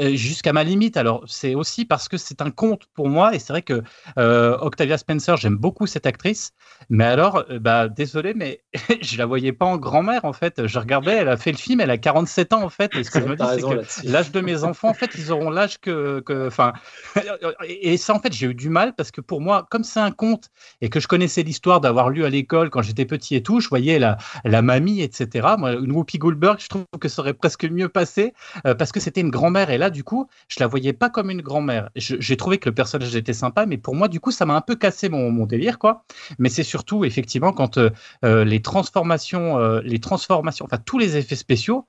Euh, 0.00 0.16
Jusqu'à 0.16 0.52
ma 0.52 0.64
limite. 0.64 0.96
Alors, 0.96 1.22
c'est 1.28 1.54
aussi 1.54 1.84
parce 1.84 2.08
que 2.08 2.16
c'est 2.16 2.42
un 2.42 2.50
conte 2.50 2.86
pour 2.94 3.08
moi, 3.08 3.32
et 3.32 3.38
c'est 3.38 3.52
vrai 3.52 3.62
que 3.62 3.80
euh, 4.18 4.58
Octavia 4.60 4.98
Spencer, 4.98 5.36
j'aime 5.36 5.56
beaucoup 5.56 5.86
cette 5.86 6.04
actrice, 6.04 6.50
mais 6.90 7.04
alors, 7.04 7.44
euh, 7.48 7.60
bah, 7.60 7.88
désolé, 7.88 8.34
mais 8.34 8.60
je 9.00 9.16
la 9.18 9.24
voyais 9.26 9.52
pas 9.52 9.66
en 9.66 9.76
grand-mère 9.76 10.24
en 10.24 10.32
fait. 10.32 10.66
Je 10.66 10.78
regardais, 10.80 11.12
elle 11.12 11.28
a 11.28 11.36
fait 11.36 11.52
le 11.52 11.58
film, 11.58 11.80
elle 11.80 11.90
a 11.90 11.98
47 11.98 12.52
ans 12.52 12.64
en 12.64 12.70
fait, 12.70 12.96
et 12.96 13.04
ce 13.04 13.10
que 13.10 13.20
je 13.20 13.26
me 13.26 13.36
dis, 13.36 13.44
c'est 13.54 13.62
que 13.62 14.08
l'âge 14.08 14.32
de 14.32 14.40
mes 14.40 14.64
enfants, 14.64 14.88
en 14.88 14.94
fait, 14.94 15.12
ils 15.16 15.30
auront 15.30 15.50
l'âge 15.50 15.78
que, 15.78 16.18
que- 16.26 16.48
enfin, 16.48 16.72
et 17.68 17.96
ça, 17.96 18.14
en 18.14 18.20
fait, 18.20 18.32
j'ai 18.32 18.46
eu 18.46 18.54
du 18.54 18.68
mal 18.70 18.94
parce 18.94 19.10
que 19.10 19.20
pour 19.20 19.40
moi, 19.40 19.66
comme 19.70 19.84
c'est 19.84 20.00
un 20.00 20.10
conte 20.10 20.50
et 20.80 20.88
que 20.88 21.00
je 21.00 21.06
connaissais 21.08 21.42
l'histoire 21.42 21.80
d'avoir 21.80 22.10
lu 22.10 22.24
à 22.24 22.30
l'école 22.30 22.70
quand 22.70 22.82
j'étais 22.82 23.04
petit 23.06 23.36
et 23.36 23.42
tout, 23.42 23.60
je 23.60 23.68
voyais 23.68 23.98
la, 23.98 24.16
la 24.44 24.62
mamie, 24.62 25.02
etc. 25.02 25.54
Moi, 25.58 25.74
une 25.74 25.92
Whoopi 25.92 26.18
Goldberg, 26.18 26.58
je 26.60 26.68
trouve 26.68 26.84
que 27.00 27.08
ça 27.08 27.22
aurait 27.22 27.34
presque 27.34 27.64
mieux 27.64 27.88
passé 27.88 28.32
euh, 28.66 28.74
parce 28.74 28.92
que 28.92 29.00
c'était 29.00 29.20
une 29.20 29.30
grand-mère 29.30 29.70
et 29.70 29.78
là, 29.78 29.83
du 29.90 30.04
coup, 30.04 30.26
je 30.48 30.60
la 30.60 30.66
voyais 30.66 30.92
pas 30.92 31.10
comme 31.10 31.30
une 31.30 31.42
grand-mère. 31.42 31.90
J'ai 31.96 32.36
trouvé 32.36 32.58
que 32.58 32.68
le 32.68 32.74
personnage 32.74 33.14
était 33.16 33.32
sympa, 33.32 33.66
mais 33.66 33.78
pour 33.78 33.94
moi, 33.94 34.08
du 34.08 34.20
coup, 34.20 34.30
ça 34.30 34.46
m'a 34.46 34.54
un 34.54 34.60
peu 34.60 34.76
cassé 34.76 35.08
mon, 35.08 35.46
délire, 35.46 35.78
quoi. 35.78 36.04
Mais 36.38 36.48
c'est 36.48 36.62
surtout, 36.62 37.04
effectivement, 37.04 37.52
quand 37.52 37.78
euh, 37.78 37.90
euh, 38.24 38.44
les 38.44 38.62
transformations, 38.62 39.58
euh, 39.58 39.80
les 39.84 40.00
transformations, 40.00 40.64
enfin 40.64 40.78
tous 40.84 40.98
les 40.98 41.16
effets 41.16 41.36
spéciaux, 41.36 41.86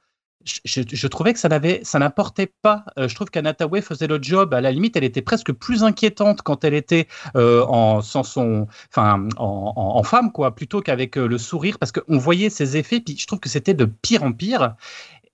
je, 0.63 1.07
trouvais 1.07 1.33
que 1.33 1.39
ça 1.39 1.49
n'avait, 1.49 1.79
ça 1.83 1.97
n'apportait 1.97 2.53
pas. 2.61 2.85
Je 2.97 3.15
trouve 3.15 3.31
qu'Anataway 3.31 3.81
faisait 3.81 4.05
le 4.05 4.19
job. 4.21 4.53
À 4.53 4.61
la 4.61 4.71
limite, 4.71 4.95
elle 4.95 5.03
était 5.03 5.23
presque 5.23 5.51
plus 5.51 5.83
inquiétante 5.83 6.43
quand 6.43 6.63
elle 6.63 6.75
était 6.75 7.07
en 7.33 8.03
sans 8.03 8.21
son, 8.21 8.67
en, 8.95 10.03
femme 10.03 10.31
quoi, 10.31 10.53
plutôt 10.53 10.81
qu'avec 10.81 11.15
le 11.15 11.39
sourire, 11.39 11.79
parce 11.79 11.91
qu'on 11.91 12.19
voyait 12.19 12.51
ses 12.51 12.77
effets. 12.77 12.99
Puis 12.99 13.17
je 13.17 13.25
trouve 13.25 13.39
que 13.39 13.49
c'était 13.49 13.73
de 13.73 13.85
pire 13.85 14.21
en 14.21 14.33
pire. 14.33 14.75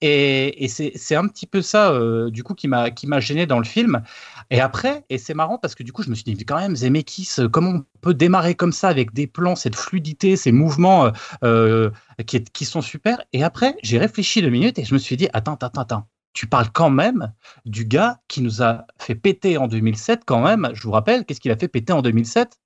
Et, 0.02 0.64
et 0.64 0.68
c'est 0.68 1.16
un 1.16 1.28
petit 1.28 1.46
peu 1.46 1.62
ça, 1.62 1.92
euh, 1.92 2.30
du 2.32 2.44
coup, 2.44 2.56
qui 2.56 2.68
m'a 2.68 3.20
gêné 3.20 3.46
dans 3.46 3.60
le 3.60 3.66
film. 3.66 4.02
Et 4.50 4.60
après, 4.60 5.06
et 5.10 5.18
c'est 5.18 5.34
marrant 5.36 5.58
parce 5.60 5.76
que 5.76 5.84
du 5.84 5.92
coup, 5.94 6.02
je 6.04 6.10
me 6.10 6.16
suis 6.16 6.24
dit, 6.24 6.44
quand 6.44 6.58
même, 6.58 6.76
Zemeckis, 6.76 7.30
euh, 7.40 7.48
comment 7.48 7.70
on 7.72 7.86
peut 8.02 8.14
démarrer 8.16 8.56
comme 8.56 8.72
ça 8.72 8.90
avec 8.90 9.14
des 9.14 9.28
plans, 9.28 9.56
cette 9.56 9.76
fluidité, 9.76 10.36
ces 10.36 10.52
mouvements 10.52 11.12
euh, 11.44 11.92
qui, 12.26 12.38
est- 12.38 12.50
qui 12.52 12.66
sont 12.66 12.82
super. 12.82 13.22
Et 13.32 13.44
après, 13.44 13.76
j'ai 13.84 14.00
réfléchi 14.00 14.42
deux 14.42 14.50
minutes 14.50 14.80
et 14.80 14.84
je 14.86 14.94
me 14.94 15.00
suis 15.00 15.18
dit, 15.18 15.30
attends, 15.34 15.56
attends, 15.56 15.82
attends. 15.82 16.08
Tu 16.34 16.48
parles 16.48 16.70
quand 16.72 16.90
même 16.90 17.34
du 17.66 17.86
gars 17.86 18.20
qui 18.28 18.42
nous 18.42 18.64
a 18.64 18.88
fait 19.00 19.16
péter 19.16 19.58
en 19.58 19.68
2007, 19.68 20.22
quand 20.26 20.42
même. 20.42 20.70
Je 20.74 20.82
vous 20.84 20.92
rappelle, 20.92 21.26
qu'est-ce 21.26 21.42
qu'il 21.42 21.52
a 21.52 21.58
fait 21.58 21.68
péter 21.68 21.94
en 21.94 22.02
2007 22.02 22.58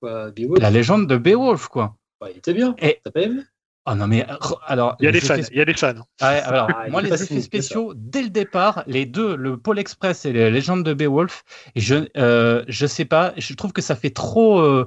Quoi, 0.00 0.30
Beowulf? 0.32 0.60
La 0.60 0.70
légende 0.70 1.06
de 1.06 1.16
Beowulf, 1.16 1.68
quoi. 1.68 1.96
Ouais, 2.20 2.32
Il 2.32 2.38
était 2.38 2.52
bien. 2.54 2.74
Et- 2.78 3.00
pas 3.12 3.20
aimé? 3.22 3.42
Oh 3.90 3.94
non, 3.94 4.06
mais 4.06 4.26
alors. 4.66 4.96
Il 5.00 5.04
y 5.06 5.08
a 5.08 5.12
des 5.12 5.20
fans. 5.20 5.36
effets 5.36 5.48
Il 5.52 5.58
y 5.58 5.60
a 5.60 5.64
des 5.64 5.74
fans. 5.74 5.94
Ouais, 6.20 6.26
alors, 6.26 6.68
Ah, 6.74 6.88
moi, 6.90 7.00
les 7.00 7.12
effets 7.22 7.40
spéciaux, 7.40 7.92
dès 7.96 8.22
le 8.22 8.28
départ, 8.28 8.84
les 8.86 9.06
deux, 9.06 9.34
le 9.36 9.56
Pôle 9.56 9.78
Express 9.78 10.26
et 10.26 10.32
les 10.32 10.50
légendes 10.50 10.84
de 10.84 10.92
Beowulf, 10.94 11.44
je, 11.74 12.08
euh, 12.16 12.64
je 12.68 12.86
sais 12.86 13.04
pas, 13.06 13.32
je 13.36 13.54
trouve 13.54 13.72
que 13.72 13.82
ça 13.82 13.96
fait 13.96 14.10
trop. 14.10 14.60
euh, 14.60 14.86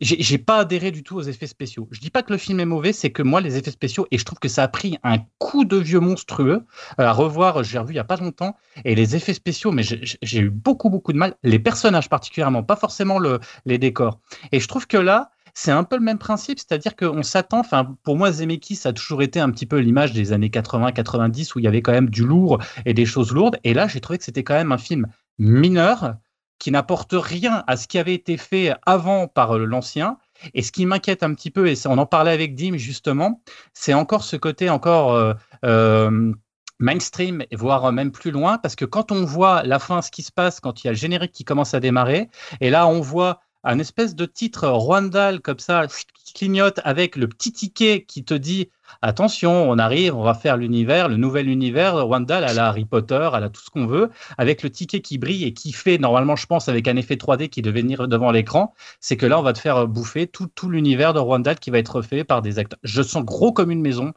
j'ai 0.00 0.38
pas 0.38 0.58
adhéré 0.58 0.90
du 0.90 1.04
tout 1.04 1.16
aux 1.16 1.22
effets 1.22 1.46
spéciaux. 1.46 1.86
Je 1.92 2.00
dis 2.00 2.10
pas 2.10 2.22
que 2.24 2.32
le 2.32 2.38
film 2.38 2.58
est 2.58 2.64
mauvais, 2.64 2.92
c'est 2.92 3.10
que 3.10 3.22
moi, 3.22 3.40
les 3.40 3.56
effets 3.56 3.70
spéciaux, 3.70 4.06
et 4.10 4.18
je 4.18 4.24
trouve 4.24 4.40
que 4.40 4.48
ça 4.48 4.64
a 4.64 4.68
pris 4.68 4.98
un 5.04 5.18
coup 5.38 5.64
de 5.64 5.76
vieux 5.76 6.00
monstrueux 6.00 6.64
euh, 7.00 7.04
à 7.04 7.12
revoir. 7.12 7.62
J'ai 7.62 7.78
revu 7.78 7.92
il 7.92 7.96
y 7.96 8.00
a 8.00 8.04
pas 8.04 8.16
longtemps, 8.16 8.56
et 8.84 8.94
les 8.96 9.14
effets 9.14 9.34
spéciaux, 9.34 9.70
mais 9.70 9.84
j'ai 9.84 10.00
j'ai 10.22 10.40
eu 10.40 10.50
beaucoup, 10.50 10.90
beaucoup 10.90 11.12
de 11.12 11.18
mal. 11.18 11.36
Les 11.44 11.60
personnages 11.60 12.08
particulièrement, 12.08 12.62
pas 12.64 12.76
forcément 12.76 13.18
le, 13.20 13.38
les 13.64 13.78
décors. 13.78 14.18
Et 14.52 14.58
je 14.60 14.66
trouve 14.68 14.86
que 14.88 14.96
là, 14.96 15.30
c'est 15.58 15.72
un 15.72 15.84
peu 15.84 15.96
le 15.96 16.02
même 16.02 16.18
principe, 16.18 16.58
c'est-à-dire 16.58 16.94
qu'on 16.96 17.22
s'attend, 17.22 17.60
enfin, 17.60 17.96
pour 18.02 18.14
moi, 18.18 18.30
Zemeckis 18.30 18.80
a 18.84 18.92
toujours 18.92 19.22
été 19.22 19.40
un 19.40 19.50
petit 19.50 19.64
peu 19.64 19.78
l'image 19.78 20.12
des 20.12 20.34
années 20.34 20.50
80-90 20.50 21.52
où 21.54 21.60
il 21.60 21.64
y 21.64 21.66
avait 21.66 21.80
quand 21.80 21.92
même 21.92 22.10
du 22.10 22.26
lourd 22.26 22.58
et 22.84 22.92
des 22.92 23.06
choses 23.06 23.32
lourdes. 23.32 23.58
Et 23.64 23.72
là, 23.72 23.88
j'ai 23.88 24.02
trouvé 24.02 24.18
que 24.18 24.24
c'était 24.24 24.44
quand 24.44 24.54
même 24.54 24.70
un 24.70 24.76
film 24.76 25.06
mineur 25.38 26.16
qui 26.58 26.70
n'apporte 26.70 27.14
rien 27.16 27.64
à 27.66 27.78
ce 27.78 27.88
qui 27.88 27.98
avait 27.98 28.12
été 28.12 28.36
fait 28.36 28.74
avant 28.84 29.28
par 29.28 29.56
euh, 29.56 29.64
l'ancien. 29.64 30.18
Et 30.52 30.60
ce 30.60 30.70
qui 30.72 30.84
m'inquiète 30.84 31.22
un 31.22 31.32
petit 31.32 31.50
peu, 31.50 31.66
et 31.68 31.74
on 31.86 31.96
en 31.96 32.06
parlait 32.06 32.32
avec 32.32 32.54
Dim 32.54 32.76
justement, 32.76 33.40
c'est 33.72 33.94
encore 33.94 34.24
ce 34.24 34.36
côté 34.36 34.68
encore 34.68 35.14
euh, 35.14 35.32
euh, 35.64 36.34
mainstream, 36.78 37.44
voire 37.52 37.90
même 37.92 38.12
plus 38.12 38.30
loin, 38.30 38.58
parce 38.58 38.76
que 38.76 38.84
quand 38.84 39.10
on 39.10 39.24
voit 39.24 39.62
la 39.62 39.78
fin, 39.78 40.02
ce 40.02 40.10
qui 40.10 40.22
se 40.22 40.32
passe, 40.32 40.60
quand 40.60 40.84
il 40.84 40.88
y 40.88 40.88
a 40.88 40.92
le 40.92 40.98
générique 40.98 41.32
qui 41.32 41.44
commence 41.44 41.72
à 41.72 41.80
démarrer, 41.80 42.28
et 42.60 42.68
là 42.68 42.86
on 42.86 43.00
voit 43.00 43.40
un 43.66 43.78
espèce 43.80 44.14
de 44.14 44.24
titre 44.26 44.68
Rwandal 44.68 45.40
comme 45.40 45.58
ça 45.58 45.86
qui 46.24 46.32
clignote 46.32 46.80
avec 46.84 47.16
le 47.16 47.28
petit 47.28 47.52
ticket 47.52 48.04
qui 48.04 48.24
te 48.24 48.32
dit 48.32 48.70
attention, 49.02 49.68
on 49.68 49.78
arrive, 49.78 50.14
on 50.14 50.22
va 50.22 50.34
faire 50.34 50.56
l'univers, 50.56 51.08
le 51.08 51.16
nouvel 51.16 51.48
univers 51.48 51.96
Rwandal 52.06 52.44
à 52.44 52.54
la 52.54 52.68
Harry 52.68 52.84
Potter, 52.84 53.28
à 53.32 53.40
la 53.40 53.50
tout 53.50 53.60
ce 53.60 53.70
qu'on 53.70 53.86
veut, 53.86 54.10
avec 54.38 54.62
le 54.62 54.70
ticket 54.70 55.00
qui 55.00 55.18
brille 55.18 55.44
et 55.44 55.52
qui 55.52 55.72
fait 55.72 55.98
normalement, 55.98 56.36
je 56.36 56.46
pense, 56.46 56.68
avec 56.68 56.86
un 56.86 56.96
effet 56.96 57.16
3D 57.16 57.48
qui 57.48 57.60
devait 57.60 57.82
venir 57.82 58.06
devant 58.06 58.30
l'écran, 58.30 58.72
c'est 59.00 59.16
que 59.16 59.26
là 59.26 59.38
on 59.38 59.42
va 59.42 59.52
te 59.52 59.58
faire 59.58 59.88
bouffer 59.88 60.28
tout, 60.28 60.46
tout 60.46 60.70
l'univers 60.70 61.12
de 61.12 61.18
Rwandal 61.18 61.58
qui 61.58 61.70
va 61.70 61.78
être 61.78 61.96
refait 61.96 62.24
par 62.24 62.42
des 62.42 62.58
acteurs. 62.60 62.78
Je 62.84 63.02
sens 63.02 63.24
gros 63.24 63.52
comme 63.52 63.72
une 63.72 63.82
maison. 63.82 64.12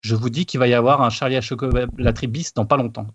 Je 0.00 0.14
vous 0.14 0.30
dis 0.30 0.46
qu'il 0.46 0.58
va 0.60 0.66
y 0.68 0.74
avoir 0.74 1.02
un 1.02 1.10
Charlie 1.10 1.36
à 1.36 1.40
Chocolatry 1.40 2.26
bis 2.26 2.54
dans 2.54 2.66
pas 2.66 2.76
longtemps. 2.76 3.06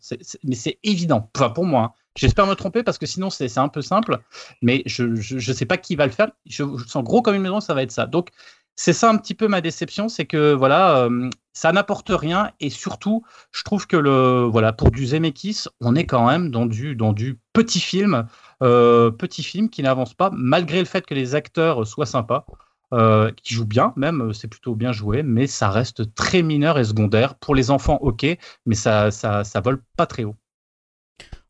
Mais 0.43 0.55
c'est 0.55 0.79
évident. 0.83 1.29
Enfin, 1.35 1.49
pour 1.49 1.65
moi. 1.65 1.81
hein. 1.81 1.91
J'espère 2.15 2.47
me 2.47 2.53
tromper 2.53 2.83
parce 2.83 2.97
que 2.97 3.05
sinon 3.05 3.29
c'est 3.29 3.57
un 3.57 3.67
peu 3.67 3.81
simple. 3.81 4.19
Mais 4.61 4.83
je 4.85 5.03
ne 5.03 5.53
sais 5.53 5.65
pas 5.65 5.77
qui 5.77 5.95
va 5.95 6.05
le 6.05 6.11
faire. 6.11 6.31
Je, 6.45 6.63
je 6.77 6.87
sens 6.87 7.03
gros 7.03 7.21
comme 7.21 7.35
une 7.35 7.41
maison, 7.41 7.59
ça 7.59 7.73
va 7.73 7.83
être 7.83 7.91
ça. 7.91 8.05
Donc 8.05 8.29
c'est 8.75 8.93
ça 8.93 9.09
un 9.09 9.17
petit 9.17 9.33
peu 9.35 9.47
ma 9.47 9.61
déception, 9.61 10.09
c'est 10.09 10.25
que 10.25 10.53
voilà, 10.53 10.97
euh, 11.05 11.29
ça 11.53 11.71
n'apporte 11.71 12.09
rien 12.09 12.51
et 12.59 12.69
surtout, 12.69 13.23
je 13.53 13.63
trouve 13.63 13.87
que 13.87 13.95
le 13.95 14.43
voilà 14.43 14.73
pour 14.73 14.91
du 14.91 15.05
Zemeckis, 15.05 15.63
on 15.79 15.95
est 15.95 16.05
quand 16.05 16.27
même 16.27 16.51
dans 16.51 16.65
du 16.65 16.95
dans 16.95 17.13
du 17.13 17.39
petit 17.53 17.79
film, 17.79 18.27
euh, 18.61 19.11
petit 19.11 19.43
film 19.43 19.69
qui 19.69 19.81
n'avance 19.81 20.13
pas 20.13 20.29
malgré 20.33 20.79
le 20.79 20.85
fait 20.85 21.05
que 21.05 21.13
les 21.13 21.35
acteurs 21.35 21.87
soient 21.87 22.05
sympas. 22.05 22.45
Euh, 22.93 23.31
qui 23.43 23.53
jouent 23.53 23.65
bien, 23.65 23.93
même 23.95 24.21
euh, 24.21 24.33
c'est 24.33 24.47
plutôt 24.47 24.75
bien 24.75 24.91
joué, 24.91 25.23
mais 25.23 25.47
ça 25.47 25.69
reste 25.69 26.13
très 26.15 26.41
mineur 26.43 26.77
et 26.79 26.83
secondaire. 26.83 27.35
Pour 27.35 27.55
les 27.55 27.71
enfants, 27.71 27.97
ok, 28.01 28.25
mais 28.65 28.75
ça, 28.75 29.11
ça, 29.11 29.43
ça 29.43 29.59
vole 29.61 29.81
pas 29.97 30.05
très 30.05 30.23
haut. 30.23 30.35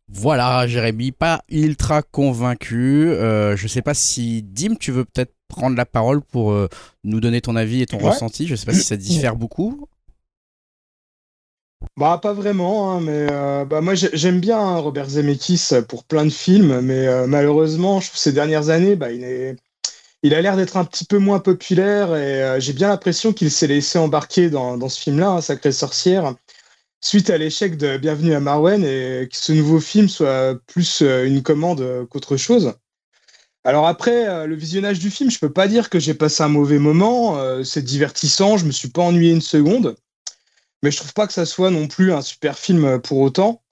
Voilà, 0.08 0.68
Jérémy, 0.68 1.12
pas 1.12 1.42
ultra 1.50 2.02
convaincu. 2.04 3.10
Euh, 3.10 3.56
je 3.58 3.68
sais 3.68 3.82
pas 3.82 3.96
si 3.96 4.44
Dim, 4.44 4.76
tu 4.80 4.92
veux 4.92 5.04
peut-être 5.04 5.34
prendre 5.48 5.76
la 5.76 5.86
parole 5.86 6.22
pour 6.22 6.52
euh, 6.52 6.68
nous 7.04 7.20
donner 7.20 7.42
ton 7.42 7.56
avis 7.56 7.82
et 7.82 7.86
ton 7.88 7.98
Ouais. 7.98 8.10
ressenti. 8.10 8.46
Je 8.48 8.56
sais 8.56 8.66
pas 8.66 8.74
si 8.74 8.84
ça 8.84 8.98
diffère 8.98 9.36
beaucoup. 9.36 9.88
Bah, 11.98 12.20
pas 12.22 12.34
vraiment, 12.34 12.92
hein, 12.92 13.02
mais 13.02 13.28
euh, 13.32 13.64
bah, 13.66 13.80
moi 13.82 13.96
j'ai- 13.96 14.10
j'aime 14.14 14.40
bien 14.42 14.60
hein, 14.60 14.78
Robert 14.78 15.10
Zemeckis 15.10 15.70
pour 15.88 16.04
plein 16.04 16.26
de 16.26 16.30
films, 16.30 16.82
mais 16.82 17.08
euh, 17.08 17.26
malheureusement, 17.28 18.00
je 18.02 18.08
trouve 18.10 18.20
ces 18.20 18.34
dernières 18.34 18.70
années, 18.70 18.96
bah, 18.96 19.12
il 19.12 19.24
est, 19.24 19.56
il 20.26 20.34
a 20.34 20.42
l'air 20.42 20.58
d'être 20.58 20.76
un 20.76 20.86
petit 20.86 21.06
peu 21.06 21.20
moins 21.20 21.40
populaire 21.40 22.16
et 22.16 22.42
euh, 22.42 22.60
j'ai 22.60 22.74
bien 22.74 22.88
l'impression 22.88 23.32
qu'il 23.32 23.52
s'est 23.52 23.68
laissé 23.68 24.00
embarquer 24.00 24.50
dans, 24.50 24.90
ce 24.90 25.00
film-là, 25.00 25.30
hein, 25.30 25.42
Sacrée 25.42 25.72
Sorcière, 25.72 26.34
suite 27.00 27.30
à 27.30 27.38
l'échec 27.38 27.78
de 27.78 27.98
Bienvenue 27.98 28.34
à 28.34 28.40
Marwen 28.40 28.84
et 28.84 29.30
que 29.32 29.38
ce 29.38 29.54
nouveau 29.54 29.80
film 29.80 30.10
soit 30.10 30.60
plus 30.66 31.04
euh, 31.04 31.28
une 31.28 31.44
commande 31.44 31.82
euh, 31.82 32.08
qu'autre 32.08 32.38
chose. 32.38 32.74
Alors 33.64 33.86
après, 33.86 34.46
le 34.46 34.56
visionnage 34.56 35.00
du 35.00 35.10
film, 35.10 35.32
je 35.32 35.40
peux 35.40 35.52
pas 35.52 35.68
dire 35.68 35.90
que 35.90 36.00
j'ai 36.00 36.14
passé 36.14 36.44
un 36.44 36.50
mauvais 36.50 36.78
moment. 36.78 37.64
c'est 37.64 37.82
divertissant, 37.82 38.58
je 38.58 38.66
me 38.66 38.72
suis 38.72 38.90
pas 38.90 39.02
ennuyé 39.02 39.32
une 39.32 39.42
seconde. 39.42 39.96
Mais 40.84 40.92
je 40.92 40.98
trouve 40.98 41.16
pas 41.16 41.26
que 41.26 41.34
ça 41.34 41.48
soit 41.48 41.72
non 41.72 41.88
plus 41.88 42.14
un 42.14 42.22
super 42.22 42.60
film 42.60 43.02
pour 43.02 43.18
autant. 43.18 43.64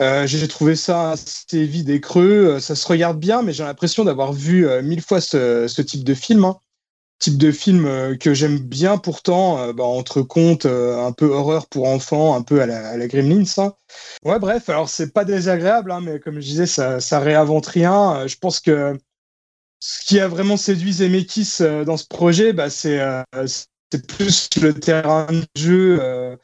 Euh, 0.00 0.26
j'ai 0.26 0.48
trouvé 0.48 0.76
ça 0.76 1.10
assez 1.10 1.64
vide 1.66 1.90
et 1.90 2.00
creux. 2.00 2.54
Euh, 2.54 2.60
ça 2.60 2.74
se 2.74 2.86
regarde 2.86 3.18
bien, 3.18 3.42
mais 3.42 3.52
j'ai 3.52 3.64
l'impression 3.64 4.04
d'avoir 4.04 4.32
vu 4.32 4.66
euh, 4.66 4.80
mille 4.82 5.02
fois 5.02 5.20
ce, 5.20 5.66
type 5.82 6.04
de 6.04 6.14
film. 6.14 6.44
Hein. 6.44 6.58
Type 7.18 7.36
de 7.36 7.52
film 7.52 8.16
que 8.16 8.32
j'aime 8.32 8.58
bien 8.58 8.96
pourtant, 8.96 9.74
bah, 9.74 9.84
entre 9.84 10.22
contes 10.22 10.64
un 10.64 11.12
peu 11.12 11.26
horreur 11.26 11.66
pour 11.66 11.86
enfants, 11.86 12.34
un 12.34 12.40
peu 12.40 12.62
à 12.62 12.66
la, 12.66 12.88
à 12.88 13.06
Gremlins. 13.08 13.44
Hein. 13.58 13.74
Ouais, 14.24 14.38
bref, 14.38 14.70
alors 14.70 14.88
c'est 14.88 15.12
pas 15.12 15.26
désagréable, 15.26 15.92
hein, 15.92 16.00
mais 16.02 16.18
comme 16.18 16.36
je 16.36 16.46
disais, 16.46 16.64
ça, 16.64 16.98
ça 16.98 17.20
réinvente 17.20 17.66
rien. 17.66 18.26
Je 18.26 18.36
pense 18.36 18.58
que 18.60 18.98
ce 19.80 20.06
qui 20.06 20.18
a 20.18 20.28
vraiment 20.28 20.56
séduit 20.56 20.94
Zemeckis 20.94 21.58
dans 21.84 21.98
ce 21.98 22.06
projet, 22.06 22.54
bah, 22.54 22.70
c'est 22.70 22.98
plus 24.08 24.48
le 24.62 24.72
terrain 24.72 25.26
de 25.26 25.44
jeu 25.60 26.38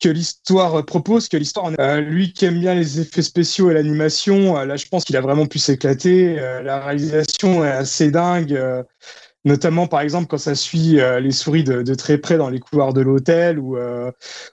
que 0.00 0.08
l'histoire 0.08 0.84
propose, 0.84 1.28
que 1.28 1.36
l'histoire. 1.36 1.72
Euh, 1.80 2.00
lui 2.00 2.32
qui 2.32 2.44
aime 2.44 2.60
bien 2.60 2.74
les 2.74 3.00
effets 3.00 3.22
spéciaux 3.22 3.70
et 3.70 3.74
l'animation, 3.74 4.56
euh, 4.56 4.64
là 4.64 4.76
je 4.76 4.86
pense 4.86 5.04
qu'il 5.04 5.16
a 5.16 5.20
vraiment 5.20 5.46
pu 5.46 5.58
s'éclater. 5.58 6.38
Euh, 6.38 6.62
la 6.62 6.80
réalisation 6.80 7.64
est 7.64 7.70
assez 7.70 8.10
dingue, 8.10 8.60
notamment 9.44 9.86
par 9.86 10.00
exemple 10.00 10.26
quand 10.28 10.38
ça 10.38 10.54
suit 10.54 10.98
les 11.20 11.32
souris 11.32 11.64
de, 11.64 11.94
très 11.94 12.18
près 12.18 12.36
dans 12.36 12.50
les 12.50 12.60
couloirs 12.60 12.92
de 12.92 13.00
l'hôtel 13.00 13.58
ou 13.58 13.76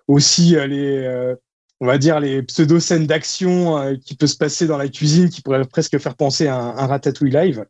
aussi 0.08 0.56
les, 0.68 1.36
on 1.80 1.86
va 1.86 1.98
dire 1.98 2.20
les 2.20 2.42
pseudo 2.44 2.80
scènes 2.80 3.08
d'action 3.08 3.98
qui 4.04 4.16
peut 4.16 4.28
se 4.28 4.38
passer 4.38 4.68
dans 4.68 4.78
la 4.78 4.88
cuisine, 4.88 5.30
qui 5.30 5.42
pourraient 5.42 5.66
presque 5.66 5.98
faire 6.00 6.16
penser 6.16 6.48
à 6.48 6.56
un, 6.56 6.88
Ratatouille 6.88 7.32
live. 7.32 7.66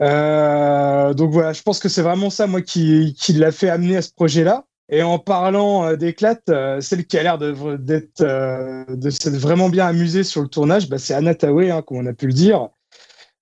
donc 0.00 1.30
voilà, 1.30 1.52
je 1.52 1.62
pense 1.62 1.78
que 1.78 1.88
c'est 1.88 2.02
vraiment 2.02 2.30
ça 2.30 2.46
moi 2.46 2.60
qui 2.62 3.14
l'a 3.34 3.52
fait 3.52 3.70
amener 3.70 3.96
à 3.96 4.02
ce 4.02 4.12
projet-là. 4.12 4.64
Et 4.88 5.02
en 5.02 5.18
parlant 5.18 5.84
euh, 5.84 5.96
d'éclate, 5.96 6.48
euh, 6.48 6.80
celle 6.80 7.06
qui 7.06 7.18
a 7.18 7.22
l'air 7.22 7.38
d'être 7.38 8.20
euh, 8.20 8.84
de 8.88 9.10
s'être 9.10 9.36
vraiment 9.36 9.68
bien 9.68 9.86
amusée 9.86 10.22
sur 10.22 10.42
le 10.42 10.48
tournage, 10.48 10.88
bah, 10.88 10.98
c'est 10.98 11.14
Anna 11.14 11.34
Tawai, 11.34 11.70
hein, 11.70 11.82
comme 11.82 11.98
on 11.98 12.06
a 12.06 12.12
pu 12.12 12.28
le 12.28 12.32
dire. 12.32 12.68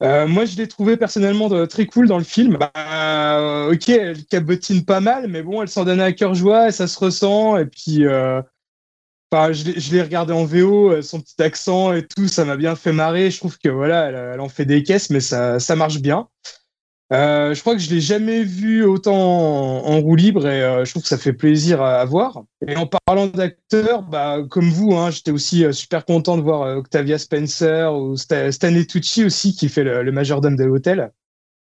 moi, 0.00 0.44
je 0.46 0.56
l'ai 0.56 0.68
trouvé 0.68 0.96
personnellement 0.96 1.48
très 1.66 1.86
cool 1.86 2.08
dans 2.08 2.18
le 2.18 2.24
film. 2.24 2.58
Bah, 2.58 3.68
ok, 3.70 3.88
elle 3.88 4.24
cabotine 4.24 4.84
pas 4.84 5.00
mal, 5.00 5.28
mais 5.28 5.42
bon, 5.42 5.62
elle 5.62 5.68
s'en 5.68 5.84
donne 5.84 6.00
à 6.00 6.12
cœur 6.12 6.34
joie 6.34 6.68
et 6.68 6.72
ça 6.72 6.86
se 6.86 6.98
ressent. 6.98 7.56
Et 7.58 7.66
puis, 7.66 8.04
je 9.32 9.92
l'ai 9.92 10.02
regardé 10.02 10.32
en 10.32 10.44
VO, 10.44 11.00
son 11.02 11.20
petit 11.20 11.42
accent 11.42 11.92
et 11.92 12.06
tout, 12.06 12.28
ça 12.28 12.44
m'a 12.44 12.56
bien 12.56 12.74
fait 12.76 12.92
marrer. 12.92 13.30
Je 13.30 13.38
trouve 13.38 13.58
que 13.58 13.68
voilà, 13.68 14.06
elle, 14.06 14.40
en 14.40 14.48
fait 14.48 14.64
des 14.64 14.82
caisses, 14.82 15.10
mais 15.10 15.20
ça 15.20 15.76
marche 15.76 16.00
bien. 16.00 16.28
Euh, 17.12 17.52
je 17.54 17.60
crois 17.60 17.74
que 17.74 17.82
je 17.82 17.90
l'ai 17.90 18.00
jamais 18.00 18.42
vu 18.42 18.82
autant 18.84 19.14
en, 19.14 20.00
roue 20.00 20.16
libre 20.16 20.46
et 20.48 20.62
euh, 20.62 20.84
je 20.84 20.90
trouve 20.90 21.02
que 21.02 21.08
ça 21.08 21.18
fait 21.18 21.34
plaisir 21.34 21.82
à, 21.82 22.04
voir. 22.04 22.44
Et 22.66 22.76
en 22.76 22.86
parlant 22.86 23.26
d'acteurs, 23.26 24.02
bah, 24.02 24.38
comme 24.48 24.70
vous, 24.70 24.94
hein, 24.94 25.10
j'étais 25.10 25.30
aussi 25.30 25.64
euh, 25.64 25.72
super 25.72 26.06
content 26.06 26.36
de 26.38 26.42
voir 26.42 26.78
Octavia 26.78 27.18
Spencer 27.18 27.94
ou 27.94 28.16
Stanley 28.16 28.86
Tucci 28.86 29.24
aussi 29.24 29.54
qui 29.54 29.68
fait 29.68 29.84
le, 29.84 30.12
majordome 30.12 30.56
de 30.56 30.64
l'hôtel. 30.64 31.12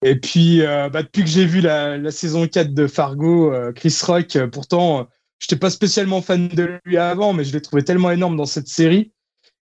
Et 0.05 0.21
puis, 0.21 0.61
bah, 0.61 1.03
depuis 1.03 1.23
que 1.23 1.31
j'ai 1.31 1.47
vu 1.47 1.63
la, 1.63 2.11
saison 2.11 2.47
4 2.47 2.75
de 2.75 2.87
Fargo, 2.87 3.55
Chris 3.75 3.97
Rock, 4.03 4.37
pourtant, 4.53 5.09
je 5.39 5.47
n'étais 5.47 5.57
pas 5.57 5.71
spécialement 5.71 6.21
fan 6.21 6.49
de 6.49 6.79
lui 6.85 6.99
avant, 6.99 7.33
mais 7.33 7.43
je 7.45 7.55
l'ai 7.55 7.63
trouvé 7.63 7.85
tellement 7.85 8.11
énorme 8.11 8.37
dans 8.37 8.45
cette 8.45 8.69
série 8.69 9.13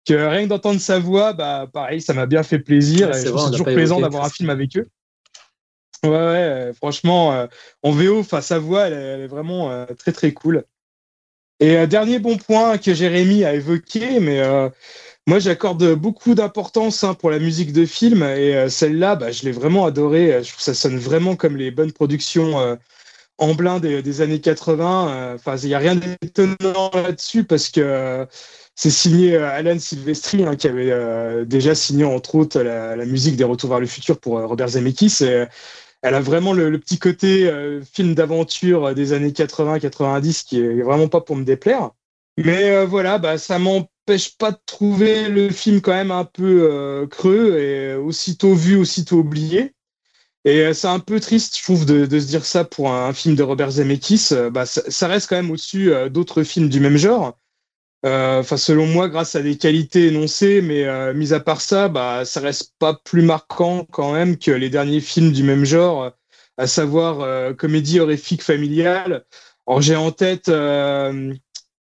que 0.05 0.13
rien 0.13 0.43
que 0.43 0.49
d'entendre 0.49 0.81
sa 0.81 0.99
voix, 0.99 1.31
bah, 1.31 1.67
pareil, 1.71 2.01
ça 2.01 2.13
m'a 2.13 2.25
bien 2.25 2.43
fait 2.43 2.59
plaisir. 2.59 3.11
et 3.11 3.13
c'est 3.13 3.31
toujours 3.31 3.65
plaisant 3.65 4.01
d'avoir 4.01 4.25
un 4.25 4.29
film 4.29 4.49
avec 4.49 4.75
eux. 4.75 4.87
Ouais, 6.05 6.11
ouais 6.11 6.71
franchement, 6.73 7.33
euh, 7.33 7.47
en 7.83 7.91
VO, 7.91 8.23
sa 8.23 8.59
voix, 8.59 8.87
elle, 8.87 9.21
est 9.21 9.27
vraiment 9.27 9.71
euh, 9.71 9.85
très 9.97 10.11
très 10.11 10.31
cool. 10.33 10.63
Et 11.59 11.77
euh, 11.77 11.87
dernier 11.87 12.19
bon 12.19 12.37
point 12.37 12.77
que 12.77 12.93
Jérémy 12.93 13.43
a 13.45 13.53
évoqué, 13.53 14.19
mais 14.19 14.41
moi 15.27 15.39
j'accorde 15.39 15.95
beaucoup 15.95 16.35
d'importance 16.35 17.03
hein, 17.03 17.13
pour 17.15 17.31
la 17.31 17.39
musique 17.39 17.73
de 17.73 17.85
film 17.85 18.23
et 18.23 18.69
celle-là, 18.69 19.15
bah, 19.15 19.31
je 19.31 19.43
l'ai 19.43 19.51
vraiment 19.51 19.85
adorée. 19.85 20.43
Je 20.43 20.49
trouve 20.49 20.57
que 20.57 20.63
ça 20.63 20.73
sonne 20.73 20.97
vraiment 20.97 21.35
comme 21.35 21.57
les 21.57 21.71
bonnes 21.71 21.93
productions 21.93 22.77
en 23.37 23.53
blind 23.55 23.81
des, 23.81 24.21
années 24.21 24.41
80. 24.41 25.35
Enfin, 25.35 25.57
il 25.57 25.67
n'y 25.67 25.73
a 25.73 25.79
rien 25.79 25.95
d'étonnant 25.95 26.91
là-dessus 26.93 27.45
parce 27.45 27.69
que 27.69 28.27
c'est 28.75 28.89
signé 28.91 29.37
Alan 29.37 29.79
Silvestri, 29.79 30.45
hein, 30.45 30.57
qui 30.57 30.67
avait 30.67 31.45
déjà 31.45 31.73
signé 31.73 32.03
entre 32.03 32.35
autres 32.35 32.61
la, 32.61 33.05
musique 33.05 33.37
des 33.37 33.45
Retours 33.45 33.69
vers 33.69 33.79
le 33.79 33.87
futur 33.87 34.19
pour 34.19 34.41
Robert 34.41 34.67
Zemeckis. 34.69 35.23
Elle 36.05 36.13
a 36.13 36.21
vraiment 36.21 36.53
le, 36.53 36.77
petit 36.77 36.99
côté 36.99 37.49
euh, 37.49 37.81
film 37.81 38.13
d'aventure 38.13 38.93
des 38.93 39.11
années 39.13 39.31
80-90 39.31 40.45
qui 40.45 40.59
est 40.59 40.83
vraiment 40.83 41.07
pas 41.07 41.19
pour 41.19 41.35
me 41.35 41.43
déplaire. 41.43 41.89
Mais 42.37 42.69
euh, 42.69 42.85
voilà, 42.85 43.17
bah, 43.17 43.39
ça 43.39 43.57
m'empêche 43.57 44.37
pas 44.37 44.51
de 44.51 44.59
trouver 44.67 45.29
le 45.29 45.49
film 45.49 45.81
quand 45.81 45.93
même 45.93 46.11
un 46.11 46.25
peu 46.25 46.69
euh, 46.71 47.07
creux 47.07 47.57
et 47.57 47.95
aussitôt 47.95 48.53
vu, 48.53 48.75
aussitôt 48.75 49.17
oublié. 49.17 49.73
Et 50.47 50.75
c'est 50.75 50.87
un 50.87 50.99
peu 50.99 51.19
triste, 51.19 51.57
je 51.57 51.63
trouve, 51.63 51.87
de, 51.87 52.05
se 52.07 52.27
dire 52.27 52.45
ça 52.45 52.65
pour 52.65 52.91
un, 52.91 53.11
film 53.13 53.35
de 53.35 53.41
Robert 53.41 53.71
Zemeckis. 53.71 54.29
Bah, 54.51 54.67
ça, 54.67 55.07
reste 55.07 55.27
quand 55.27 55.37
même 55.37 55.49
au-dessus 55.49 55.91
d'autres 56.11 56.43
films 56.43 56.69
du 56.69 56.79
même 56.79 56.97
genre. 56.97 57.35
Euh, 58.05 58.41
enfin, 58.41 58.57
selon 58.57 58.85
moi, 58.85 59.09
grâce 59.09 59.35
à 59.35 59.41
des 59.41 59.57
qualités 59.57 60.07
énoncées, 60.07 60.61
mais 60.61 60.83
euh, 60.85 61.13
mis 61.13 61.33
à 61.33 61.39
part 61.39 61.61
ça, 61.61 61.87
bah, 61.87 62.23
ça 62.23 62.39
reste 62.39 62.73
pas 62.77 62.93
plus 63.03 63.23
marquant 63.23 63.85
quand 63.91 64.13
même 64.13 64.37
que 64.37 64.51
les 64.51 64.69
derniers 64.69 65.01
films 65.01 65.31
du 65.31 65.41
même 65.43 65.65
genre, 65.65 66.11
à 66.57 66.67
savoir 66.67 67.21
euh, 67.21 67.53
comédie 67.53 67.99
horrifique 67.99 68.43
familiale. 68.43 69.25
Alors, 69.67 69.81
j'ai 69.81 69.95
en 69.95 70.11
tête, 70.11 70.51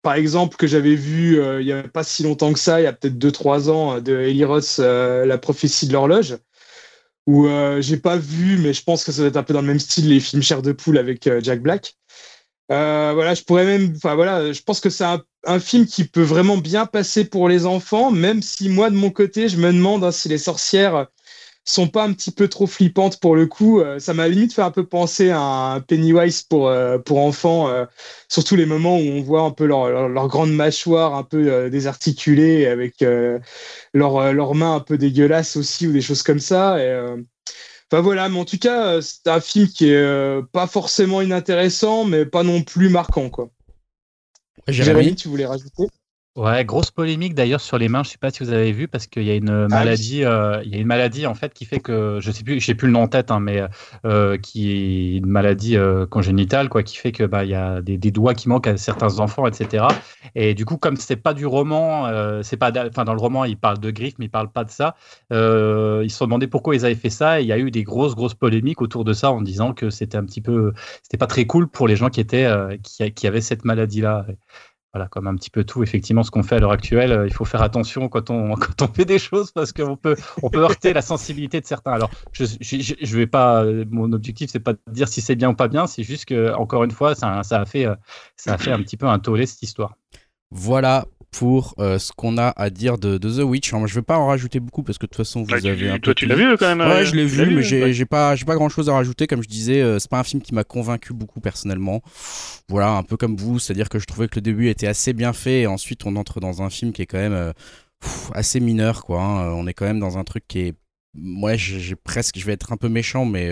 par 0.02 0.14
exemple, 0.14 0.56
que 0.56 0.66
j'avais 0.66 0.96
vu 0.96 1.40
il 1.60 1.66
y 1.66 1.72
a 1.72 1.84
pas 1.84 2.02
si 2.02 2.24
longtemps 2.24 2.52
que 2.52 2.58
ça, 2.58 2.80
il 2.80 2.84
y 2.84 2.86
a 2.86 2.92
peut-être 2.92 3.18
2-3 3.18 3.70
ans, 3.70 4.00
de 4.00 4.18
Eli 4.18 4.44
Roth, 4.44 4.78
La 4.78 5.38
prophétie 5.38 5.86
de 5.86 5.92
l'horloge, 5.92 6.36
où 7.28 7.46
j'ai 7.78 7.98
pas 7.98 8.16
vu, 8.16 8.58
mais 8.58 8.72
je 8.72 8.82
pense 8.82 9.04
que 9.04 9.12
ça 9.12 9.22
va 9.22 9.28
être 9.28 9.36
un 9.36 9.44
peu 9.44 9.54
dans 9.54 9.60
le 9.60 9.68
même 9.68 9.78
style, 9.78 10.08
les 10.08 10.18
films 10.18 10.42
Chair 10.42 10.62
de 10.62 10.72
poule 10.72 10.98
avec 10.98 11.30
Jack 11.40 11.62
Black. 11.62 11.96
Euh, 12.70 13.12
voilà, 13.14 13.34
je 13.34 13.42
pourrais 13.42 13.64
même, 13.64 13.94
enfin 13.96 14.14
voilà, 14.14 14.52
je 14.52 14.62
pense 14.62 14.80
que 14.80 14.90
c'est 14.90 15.04
un, 15.48 15.60
film 15.60 15.86
qui 15.86 16.04
peut 16.04 16.22
vraiment 16.22 16.56
bien 16.56 16.86
passer 16.86 17.24
pour 17.24 17.48
les 17.48 17.66
enfants, 17.66 18.10
même 18.10 18.42
si 18.42 18.68
moi 18.68 18.90
de 18.90 18.96
mon 18.96 19.10
côté, 19.10 19.48
je 19.48 19.56
me 19.56 19.72
demande 19.72 20.04
hein, 20.04 20.12
si 20.12 20.28
les 20.28 20.38
sorcières 20.38 21.06
sont 21.64 21.88
pas 21.88 22.04
un 22.04 22.12
petit 22.14 22.30
peu 22.30 22.48
trop 22.48 22.66
flippantes 22.66 23.20
pour 23.20 23.36
le 23.36 23.46
coup. 23.46 23.80
Euh, 23.80 23.98
ça 23.98 24.14
m'a 24.14 24.28
limite 24.28 24.54
fait 24.54 24.62
un 24.62 24.70
peu 24.70 24.86
penser 24.86 25.30
à 25.30 25.40
un 25.40 25.80
Pennywise 25.80 26.42
pour 26.42 26.68
euh, 26.68 26.98
pour 26.98 27.18
enfants, 27.18 27.68
surtout 28.28 28.56
les 28.56 28.66
moments 28.66 28.96
où 28.96 29.02
on 29.02 29.22
voit 29.22 29.42
un 29.42 29.50
peu 29.50 29.66
leur, 29.66 30.08
leur, 30.08 30.28
grande 30.28 30.52
mâchoire 30.52 31.14
un 31.14 31.24
peu 31.24 31.70
désarticulée 31.70 32.66
avec 32.66 33.04
leurs 33.94 34.54
mains 34.54 34.76
un 34.76 34.80
peu 34.80 34.98
dégueulasses 34.98 35.56
aussi 35.56 35.86
ou 35.86 35.92
des 35.92 36.00
choses 36.00 36.22
comme 36.22 36.40
ça. 36.40 36.78
Enfin 37.90 38.02
voilà, 38.02 38.28
mais 38.28 38.38
en 38.38 38.44
tout 38.44 38.58
cas, 38.58 38.96
euh, 38.96 39.00
c'est 39.00 39.28
un 39.28 39.40
film 39.40 39.66
qui 39.66 39.90
est 39.90 39.96
euh, 39.96 40.42
pas 40.52 40.66
forcément 40.66 41.22
inintéressant, 41.22 42.04
mais 42.04 42.26
pas 42.26 42.42
non 42.42 42.62
plus 42.62 42.90
marquant, 42.90 43.30
quoi. 43.30 43.50
Jérémy, 44.66 45.14
tu 45.14 45.28
voulais 45.28 45.46
rajouter? 45.46 45.86
Ouais, 46.38 46.64
grosse 46.64 46.92
polémique 46.92 47.34
d'ailleurs 47.34 47.60
sur 47.60 47.78
les 47.78 47.88
mains. 47.88 48.04
Je 48.04 48.10
sais 48.10 48.18
pas 48.18 48.30
si 48.30 48.44
vous 48.44 48.52
avez 48.52 48.70
vu 48.70 48.86
parce 48.86 49.08
qu'il 49.08 49.24
y 49.24 49.30
a 49.32 49.34
une 49.34 49.50
ah 49.50 49.66
maladie, 49.66 50.24
euh, 50.24 50.62
il 50.64 50.72
y 50.72 50.76
a 50.76 50.78
une 50.78 50.86
maladie 50.86 51.26
en 51.26 51.34
fait 51.34 51.52
qui 51.52 51.64
fait 51.64 51.80
que 51.80 52.20
je 52.22 52.30
sais 52.30 52.44
plus, 52.44 52.60
j'ai 52.60 52.76
plus 52.76 52.86
le 52.86 52.92
nom 52.92 53.02
en 53.02 53.08
tête, 53.08 53.32
hein, 53.32 53.40
mais 53.40 53.60
euh, 54.04 54.38
qui 54.38 54.70
est 54.70 55.16
une 55.16 55.26
maladie 55.26 55.76
euh, 55.76 56.06
congénitale 56.06 56.68
quoi, 56.68 56.84
qui 56.84 56.96
fait 56.96 57.10
que 57.10 57.24
bah 57.24 57.42
il 57.42 57.50
y 57.50 57.56
a 57.56 57.82
des, 57.82 57.98
des, 57.98 58.12
doigts 58.12 58.34
qui 58.34 58.48
manquent 58.48 58.68
à 58.68 58.76
certains 58.76 59.18
enfants, 59.18 59.48
etc. 59.48 59.86
Et 60.36 60.54
du 60.54 60.64
coup, 60.64 60.76
comme 60.76 60.94
c'est 60.94 61.16
pas 61.16 61.34
du 61.34 61.44
roman, 61.44 62.08
c'est 62.44 62.56
pas, 62.56 62.70
enfin 62.86 63.02
dans 63.02 63.14
le 63.14 63.20
roman 63.20 63.44
il 63.44 63.56
parle 63.56 63.80
de 63.80 63.90
griffes, 63.90 64.14
mais 64.20 64.26
il 64.26 64.30
parle 64.30 64.52
pas 64.52 64.62
de 64.62 64.70
ça. 64.70 64.94
ils 65.32 66.08
se 66.08 66.16
sont 66.16 66.26
demandé 66.26 66.46
pourquoi 66.46 66.76
ils 66.76 66.84
avaient 66.84 66.94
fait 66.94 67.10
ça. 67.10 67.40
Et 67.40 67.42
il 67.42 67.48
y 67.48 67.52
a 67.52 67.58
eu 67.58 67.72
des 67.72 67.82
grosses 67.82 68.14
grosses 68.14 68.34
polémiques 68.34 68.80
autour 68.80 69.02
de 69.02 69.12
ça 69.12 69.32
en 69.32 69.42
disant 69.42 69.72
que 69.72 69.90
c'était 69.90 70.16
un 70.16 70.24
petit 70.24 70.40
peu, 70.40 70.72
c'était 71.02 71.18
pas 71.18 71.26
très 71.26 71.46
cool 71.46 71.66
pour 71.66 71.88
les 71.88 71.96
gens 71.96 72.10
qui 72.10 72.20
étaient, 72.20 72.48
qui, 72.84 73.12
qui 73.12 73.26
avaient 73.26 73.40
cette 73.40 73.64
maladie 73.64 74.02
là 74.02 74.24
voilà, 74.94 75.06
comme 75.08 75.26
un 75.26 75.34
petit 75.34 75.50
peu 75.50 75.64
tout, 75.64 75.82
effectivement, 75.82 76.22
ce 76.22 76.30
qu'on 76.30 76.42
fait 76.42 76.56
à 76.56 76.58
l'heure 76.60 76.72
actuelle, 76.72 77.12
euh, 77.12 77.26
il 77.26 77.32
faut 77.32 77.44
faire 77.44 77.62
attention 77.62 78.08
quand 78.08 78.30
on, 78.30 78.54
quand 78.56 78.82
on 78.82 78.88
fait 78.88 79.04
des 79.04 79.18
choses 79.18 79.52
parce 79.52 79.72
qu'on 79.72 79.96
peut, 79.96 80.16
on 80.42 80.50
peut 80.50 80.60
heurter 80.60 80.92
la 80.92 81.02
sensibilité 81.02 81.60
de 81.60 81.66
certains. 81.66 81.92
Alors, 81.92 82.10
je, 82.32 82.44
je, 82.60 83.16
vais 83.16 83.26
pas, 83.26 83.64
mon 83.90 84.12
objectif, 84.12 84.50
c'est 84.50 84.60
pas 84.60 84.72
de 84.72 84.80
dire 84.90 85.08
si 85.08 85.20
c'est 85.20 85.36
bien 85.36 85.50
ou 85.50 85.54
pas 85.54 85.68
bien, 85.68 85.86
c'est 85.86 86.02
juste 86.02 86.24
que, 86.24 86.54
encore 86.54 86.84
une 86.84 86.90
fois, 86.90 87.14
ça, 87.14 87.42
ça, 87.42 87.60
a 87.60 87.66
fait, 87.66 87.86
euh, 87.86 87.94
ça 88.36 88.54
a 88.54 88.58
fait 88.58 88.72
un 88.72 88.82
petit 88.82 88.96
peu 88.96 89.06
un 89.06 89.18
tollé 89.18 89.46
cette 89.46 89.62
histoire. 89.62 89.96
Voilà 90.50 91.04
pour 91.30 91.74
euh, 91.78 91.98
ce 91.98 92.10
qu'on 92.16 92.38
a 92.38 92.48
à 92.56 92.70
dire 92.70 92.96
de, 92.98 93.18
de 93.18 93.30
The 93.30 93.42
Witch. 93.44 93.68
Alors, 93.68 93.80
moi, 93.80 93.88
je 93.88 93.94
vais 93.94 94.02
pas 94.02 94.18
en 94.18 94.26
rajouter 94.26 94.60
beaucoup 94.60 94.82
parce 94.82 94.96
que 94.98 95.04
de 95.06 95.10
toute 95.10 95.16
façon, 95.18 95.40
vous 95.42 95.46
Bah, 95.50 95.60
tu- 95.60 95.68
avez 95.68 95.90
un 95.90 95.94
peu 95.94 96.00
toi, 96.00 96.14
tu 96.14 96.26
l'as 96.26 96.34
vu 96.34 96.56
quand 96.58 96.74
même 96.74 96.80
Ouais, 96.80 96.96
euh, 97.02 97.04
je 97.04 97.14
l'ai 97.14 97.24
tu 97.24 97.28
vu, 97.28 97.54
mais 97.54 97.62
j'ai 97.62 97.82
ouais. 97.84 98.04
pas, 98.06 98.34
pas 98.36 98.54
grand 98.54 98.68
chose 98.68 98.88
à 98.88 98.94
rajouter. 98.94 99.26
Comme 99.26 99.42
je 99.42 99.48
disais, 99.48 99.82
euh, 99.82 99.98
c'est 99.98 100.10
pas 100.10 100.18
un 100.18 100.24
film 100.24 100.42
qui 100.42 100.54
m'a 100.54 100.64
convaincu 100.64 101.12
beaucoup 101.12 101.40
personnellement. 101.40 102.00
Voilà, 102.68 102.92
un 102.92 103.02
peu 103.02 103.16
comme 103.16 103.36
vous, 103.36 103.58
c'est-à-dire 103.58 103.88
que 103.88 103.98
je 103.98 104.06
trouvais 104.06 104.28
que 104.28 104.36
le 104.36 104.40
début 104.42 104.68
était 104.68 104.86
assez 104.86 105.12
bien 105.12 105.32
fait 105.32 105.60
et 105.60 105.66
ensuite 105.66 106.04
on 106.06 106.16
entre 106.16 106.40
dans 106.40 106.62
un 106.62 106.70
film 106.70 106.92
qui 106.92 107.02
est 107.02 107.06
quand 107.06 107.18
même 107.18 107.32
euh, 107.34 107.52
pff, 108.00 108.30
assez 108.34 108.60
mineur, 108.60 109.04
quoi. 109.04 109.20
hein. 109.22 109.52
On 109.52 109.66
est 109.66 109.74
quand 109.74 109.86
même 109.86 110.00
dans 110.00 110.16
un 110.18 110.24
truc 110.24 110.44
qui 110.48 110.60
est. 110.60 110.74
Ouais, 111.42 111.58
j'ai 111.58 111.96
presque. 111.96 112.38
Je 112.38 112.44
vais 112.46 112.52
être 112.52 112.72
un 112.72 112.76
peu 112.76 112.88
méchant, 112.88 113.24
mais 113.24 113.50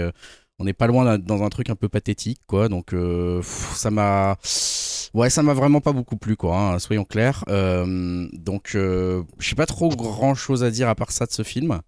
on 0.58 0.64
n'est 0.64 0.72
pas 0.72 0.86
loin 0.86 1.18
dans 1.18 1.42
un 1.42 1.48
truc 1.48 1.70
un 1.70 1.74
peu 1.76 1.88
pathétique, 1.88 2.40
quoi. 2.46 2.68
Donc, 2.68 2.92
euh, 2.94 3.42
ça 3.42 3.90
m'a. 3.90 4.36
Ouais, 5.14 5.30
ça 5.30 5.42
m'a 5.42 5.54
vraiment 5.54 5.80
pas 5.80 5.92
beaucoup 5.92 6.16
plu, 6.16 6.36
quoi. 6.36 6.56
hein, 6.58 6.78
soyons 6.78 7.04
clairs. 7.04 7.44
Euh, 7.48 8.26
donc, 8.32 8.72
euh, 8.74 9.22
j'ai 9.38 9.54
pas 9.54 9.66
trop 9.66 9.88
grand 9.88 10.34
chose 10.34 10.64
à 10.64 10.70
dire 10.70 10.88
à 10.88 10.94
part 10.94 11.12
ça 11.12 11.26
de 11.26 11.32
ce 11.32 11.42
film. 11.42 11.80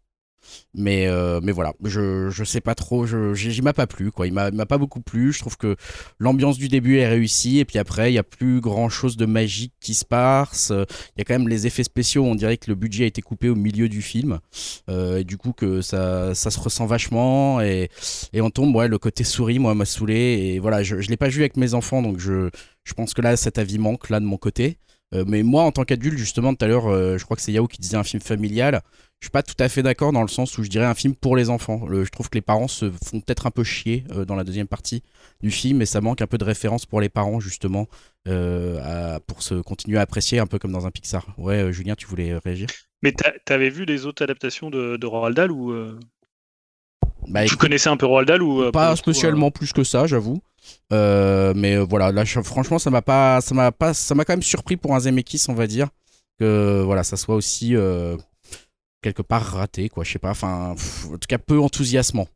Mais, 0.74 1.06
euh, 1.08 1.40
mais 1.42 1.52
voilà, 1.52 1.72
je, 1.84 2.28
je 2.30 2.44
sais 2.44 2.60
pas 2.60 2.74
trop, 2.74 3.06
je, 3.06 3.34
il 3.34 3.62
m'a 3.62 3.72
pas 3.72 3.86
plu, 3.86 4.10
quoi. 4.10 4.26
Il 4.26 4.32
m'a 4.32 4.50
m'a 4.50 4.66
pas 4.66 4.78
beaucoup 4.78 5.00
plu. 5.00 5.32
Je 5.32 5.40
trouve 5.40 5.56
que 5.56 5.76
l'ambiance 6.18 6.58
du 6.58 6.68
début 6.68 6.98
est 6.98 7.08
réussie, 7.08 7.58
et 7.58 7.64
puis 7.64 7.78
après, 7.78 8.10
il 8.12 8.14
y 8.14 8.18
a 8.18 8.22
plus 8.22 8.60
grand 8.60 8.88
chose 8.88 9.16
de 9.16 9.26
magique 9.26 9.72
qui 9.80 9.94
se 9.94 10.04
passe. 10.04 10.70
Il 10.70 11.18
y 11.18 11.20
a 11.20 11.24
quand 11.24 11.34
même 11.34 11.48
les 11.48 11.66
effets 11.66 11.84
spéciaux, 11.84 12.24
on 12.24 12.34
dirait 12.34 12.56
que 12.56 12.70
le 12.70 12.74
budget 12.74 13.04
a 13.04 13.06
été 13.06 13.22
coupé 13.22 13.48
au 13.48 13.54
milieu 13.54 13.88
du 13.88 14.02
film. 14.02 14.38
Euh, 14.88 15.18
et 15.18 15.24
du 15.24 15.36
coup, 15.36 15.52
que 15.52 15.80
ça, 15.80 16.34
ça 16.34 16.50
se 16.50 16.58
ressent 16.58 16.86
vachement, 16.86 17.60
et, 17.60 17.90
et 18.32 18.40
on 18.40 18.50
tombe, 18.50 18.74
ouais, 18.76 18.88
le 18.88 18.98
côté 18.98 19.24
souris, 19.24 19.58
moi, 19.58 19.74
m'a 19.74 19.84
saoulé. 19.84 20.14
Et 20.16 20.58
voilà, 20.58 20.82
je, 20.82 21.00
je 21.00 21.08
l'ai 21.08 21.16
pas 21.16 21.28
vu 21.28 21.40
avec 21.40 21.56
mes 21.56 21.74
enfants, 21.74 22.02
donc 22.02 22.18
je, 22.18 22.50
je 22.84 22.94
pense 22.94 23.14
que 23.14 23.22
là, 23.22 23.36
cet 23.36 23.58
avis 23.58 23.78
manque, 23.78 24.10
là, 24.10 24.20
de 24.20 24.24
mon 24.24 24.36
côté. 24.36 24.78
Euh, 25.14 25.24
mais 25.26 25.42
moi, 25.42 25.62
en 25.62 25.72
tant 25.72 25.84
qu'adulte, 25.84 26.18
justement, 26.18 26.54
tout 26.54 26.64
à 26.64 26.68
l'heure, 26.68 26.86
euh, 26.86 27.16
je 27.18 27.24
crois 27.24 27.36
que 27.36 27.42
c'est 27.42 27.52
Yao 27.52 27.66
qui 27.66 27.80
disait 27.80 27.96
un 27.96 28.04
film 28.04 28.22
familial. 28.22 28.82
Je 29.20 29.26
suis 29.26 29.30
pas 29.30 29.42
tout 29.42 29.54
à 29.58 29.68
fait 29.68 29.82
d'accord 29.82 30.12
dans 30.12 30.22
le 30.22 30.28
sens 30.28 30.58
où 30.58 30.62
je 30.64 30.68
dirais 30.68 30.84
un 30.84 30.94
film 30.94 31.14
pour 31.14 31.34
les 31.36 31.50
enfants. 31.50 31.86
Je 31.90 32.08
trouve 32.10 32.28
que 32.28 32.36
les 32.36 32.42
parents 32.42 32.68
se 32.68 32.90
font 33.04 33.20
peut-être 33.20 33.46
un 33.46 33.50
peu 33.50 33.64
chier 33.64 34.04
euh, 34.12 34.24
dans 34.24 34.36
la 34.36 34.44
deuxième 34.44 34.68
partie 34.68 35.02
du 35.40 35.50
film 35.50 35.82
et 35.82 35.86
ça 35.86 36.00
manque 36.00 36.20
un 36.20 36.26
peu 36.26 36.38
de 36.38 36.44
référence 36.44 36.86
pour 36.86 37.00
les 37.00 37.08
parents 37.08 37.40
justement 37.40 37.86
pour 39.26 39.42
se 39.42 39.54
continuer 39.62 39.96
à 39.96 40.02
apprécier 40.02 40.38
un 40.38 40.46
peu 40.46 40.58
comme 40.58 40.72
dans 40.72 40.86
un 40.86 40.90
Pixar. 40.90 41.26
Ouais, 41.38 41.72
Julien, 41.72 41.94
tu 41.94 42.06
voulais 42.06 42.36
réagir? 42.36 42.68
Mais 43.02 43.12
t'a- 43.12 43.32
t'avais 43.46 43.70
vu 43.70 43.86
les 43.86 44.04
autres 44.04 44.22
adaptations 44.22 44.68
de, 44.68 44.98
de 44.98 45.06
Roald 45.06 45.34
Dahl 45.34 45.50
ou 45.50 45.72
Bah, 47.28 47.40
tu 47.40 47.46
écoute, 47.46 47.60
connaissais 47.60 47.88
un 47.88 47.96
peu 47.96 48.06
Roald 48.06 48.26
Dahl 48.28 48.42
ou 48.42 48.62
euh, 48.62 48.70
pas 48.72 48.96
spécialement 48.96 49.50
plus 49.50 49.72
que 49.72 49.84
ça, 49.84 50.06
j'avoue. 50.06 50.40
Euh, 50.92 51.52
mais 51.56 51.76
euh, 51.76 51.84
voilà, 51.88 52.12
là, 52.12 52.24
franchement, 52.24 52.78
ça 52.78 52.90
m'a 52.90 53.02
pas, 53.02 53.40
ça 53.40 53.54
m'a 53.54 53.72
pas, 53.72 53.94
ça 53.94 54.14
m'a 54.14 54.24
quand 54.24 54.32
même 54.32 54.42
surpris 54.42 54.76
pour 54.76 54.94
un 54.94 55.00
Zemeckis, 55.00 55.44
on 55.48 55.54
va 55.54 55.66
dire 55.66 55.88
que 56.38 56.82
voilà, 56.84 57.02
ça 57.04 57.16
soit 57.16 57.34
aussi 57.34 57.74
euh, 57.74 58.16
quelque 59.02 59.22
part 59.22 59.42
raté, 59.42 59.88
quoi. 59.88 60.04
Je 60.04 60.12
sais 60.12 60.18
pas, 60.18 60.30
enfin, 60.30 60.74
en 61.06 61.18
tout 61.18 61.26
cas 61.28 61.38
peu 61.38 61.58
enthousiasmant. 61.60 62.28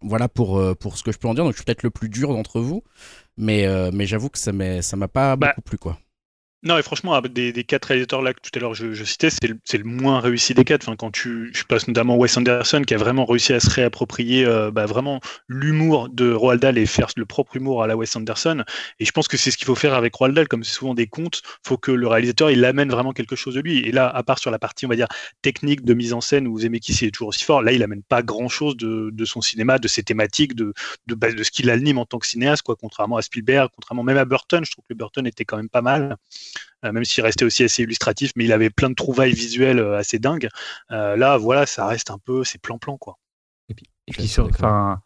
Voilà 0.00 0.28
pour, 0.28 0.58
euh, 0.58 0.74
pour 0.74 0.98
ce 0.98 1.02
que 1.02 1.12
je 1.12 1.18
peux 1.18 1.28
en 1.28 1.34
dire. 1.34 1.44
Donc 1.44 1.52
je 1.54 1.58
suis 1.58 1.64
peut-être 1.64 1.82
le 1.82 1.90
plus 1.90 2.08
dur 2.10 2.28
d'entre 2.28 2.60
vous, 2.60 2.82
mais, 3.38 3.66
euh, 3.66 3.90
mais 3.92 4.06
j'avoue 4.06 4.28
que 4.28 4.38
ça 4.38 4.52
m'a, 4.52 4.82
ça 4.82 4.96
m'a 4.96 5.08
pas 5.08 5.36
Bah, 5.36 5.48
beaucoup 5.48 5.62
plu, 5.62 5.78
quoi. 5.78 5.98
Non, 6.64 6.78
et 6.78 6.82
franchement, 6.82 7.20
des, 7.20 7.52
quatre 7.64 7.84
réalisateurs 7.84 8.22
là 8.22 8.32
que 8.32 8.40
tout 8.40 8.50
à 8.54 8.58
l'heure 8.58 8.72
je, 8.72 9.04
citais, 9.04 9.28
c'est 9.28 9.78
le, 9.78 9.84
moins 9.84 10.18
réussi 10.20 10.54
des 10.54 10.64
quatre. 10.64 10.88
Enfin, 10.88 10.96
quand 10.96 11.10
tu, 11.10 11.50
je 11.54 11.62
place 11.64 11.86
notamment 11.88 12.16
Wes 12.16 12.34
Anderson 12.38 12.82
qui 12.86 12.94
a 12.94 12.96
vraiment 12.96 13.26
réussi 13.26 13.52
à 13.52 13.60
se 13.60 13.68
réapproprier 13.68 14.46
euh, 14.46 14.70
bah, 14.70 14.86
vraiment 14.86 15.20
l'humour 15.46 16.08
de 16.08 16.32
Roald 16.32 16.62
Dahl 16.62 16.78
et 16.78 16.86
faire 16.86 17.08
le 17.16 17.26
propre 17.26 17.56
humour 17.56 17.82
à 17.82 17.86
la 17.86 17.98
Wes 17.98 18.16
Anderson. 18.16 18.64
Et 18.98 19.04
je 19.04 19.10
pense 19.10 19.28
que 19.28 19.36
c'est 19.36 19.50
ce 19.50 19.58
qu'il 19.58 19.66
faut 19.66 19.74
faire 19.74 19.92
avec 19.92 20.14
Roald 20.14 20.34
Dahl, 20.34 20.48
comme 20.48 20.64
c'est 20.64 20.72
souvent 20.72 20.94
des 20.94 21.06
contes, 21.06 21.42
faut 21.66 21.76
que 21.76 21.90
le 21.90 22.08
réalisateur 22.08 22.50
il 22.50 22.64
amène 22.64 22.88
vraiment 22.88 23.12
quelque 23.12 23.36
chose 23.36 23.56
de 23.56 23.60
lui. 23.60 23.80
Et 23.80 23.92
là, 23.92 24.08
à 24.08 24.22
part 24.22 24.38
sur 24.38 24.50
la 24.50 24.58
partie 24.58 24.86
on 24.86 24.88
va 24.88 24.96
dire 24.96 25.08
technique 25.42 25.84
de 25.84 25.92
mise 25.92 26.14
en 26.14 26.22
scène 26.22 26.48
où 26.48 26.58
Zemeckis 26.58 27.04
est 27.04 27.10
toujours 27.10 27.28
aussi 27.28 27.44
fort, 27.44 27.60
là 27.60 27.72
il 27.72 27.82
amène 27.82 28.02
pas 28.02 28.22
grand 28.22 28.48
chose 28.48 28.74
de, 28.78 29.24
son 29.26 29.42
cinéma, 29.42 29.78
de 29.78 29.88
ses 29.88 30.02
thématiques, 30.02 30.54
de, 30.54 30.72
de, 31.08 31.14
de 31.14 31.42
ce 31.42 31.50
qu'il 31.50 31.68
anime 31.68 31.98
en 31.98 32.06
tant 32.06 32.18
que 32.18 32.26
cinéaste, 32.26 32.62
quoi. 32.62 32.74
Contrairement 32.74 33.18
à 33.18 33.22
Spielberg, 33.22 33.68
contrairement 33.74 34.02
même 34.02 34.16
à 34.16 34.24
Burton, 34.24 34.64
je 34.64 34.70
trouve 34.70 34.84
que 34.88 34.94
Burton 34.94 35.26
était 35.26 35.44
quand 35.44 35.58
même 35.58 35.68
pas 35.68 35.82
mal. 35.82 36.16
Euh, 36.84 36.92
même 36.92 37.04
s'il 37.04 37.24
restait 37.24 37.44
aussi 37.44 37.64
assez 37.64 37.82
illustratif, 37.82 38.32
mais 38.36 38.44
il 38.44 38.52
avait 38.52 38.70
plein 38.70 38.90
de 38.90 38.94
trouvailles 38.94 39.32
visuelles 39.32 39.78
euh, 39.78 39.98
assez 39.98 40.18
dingues. 40.18 40.48
Euh, 40.90 41.16
là, 41.16 41.36
voilà, 41.36 41.66
ça 41.66 41.86
reste 41.86 42.10
un 42.10 42.18
peu, 42.18 42.44
c'est 42.44 42.58
plan-plan, 42.58 42.98
quoi. 42.98 43.18
Et 43.68 43.74
puis, 43.74 43.86
et 44.06 44.26
sur, 44.26 44.46
enfin, 44.46 45.00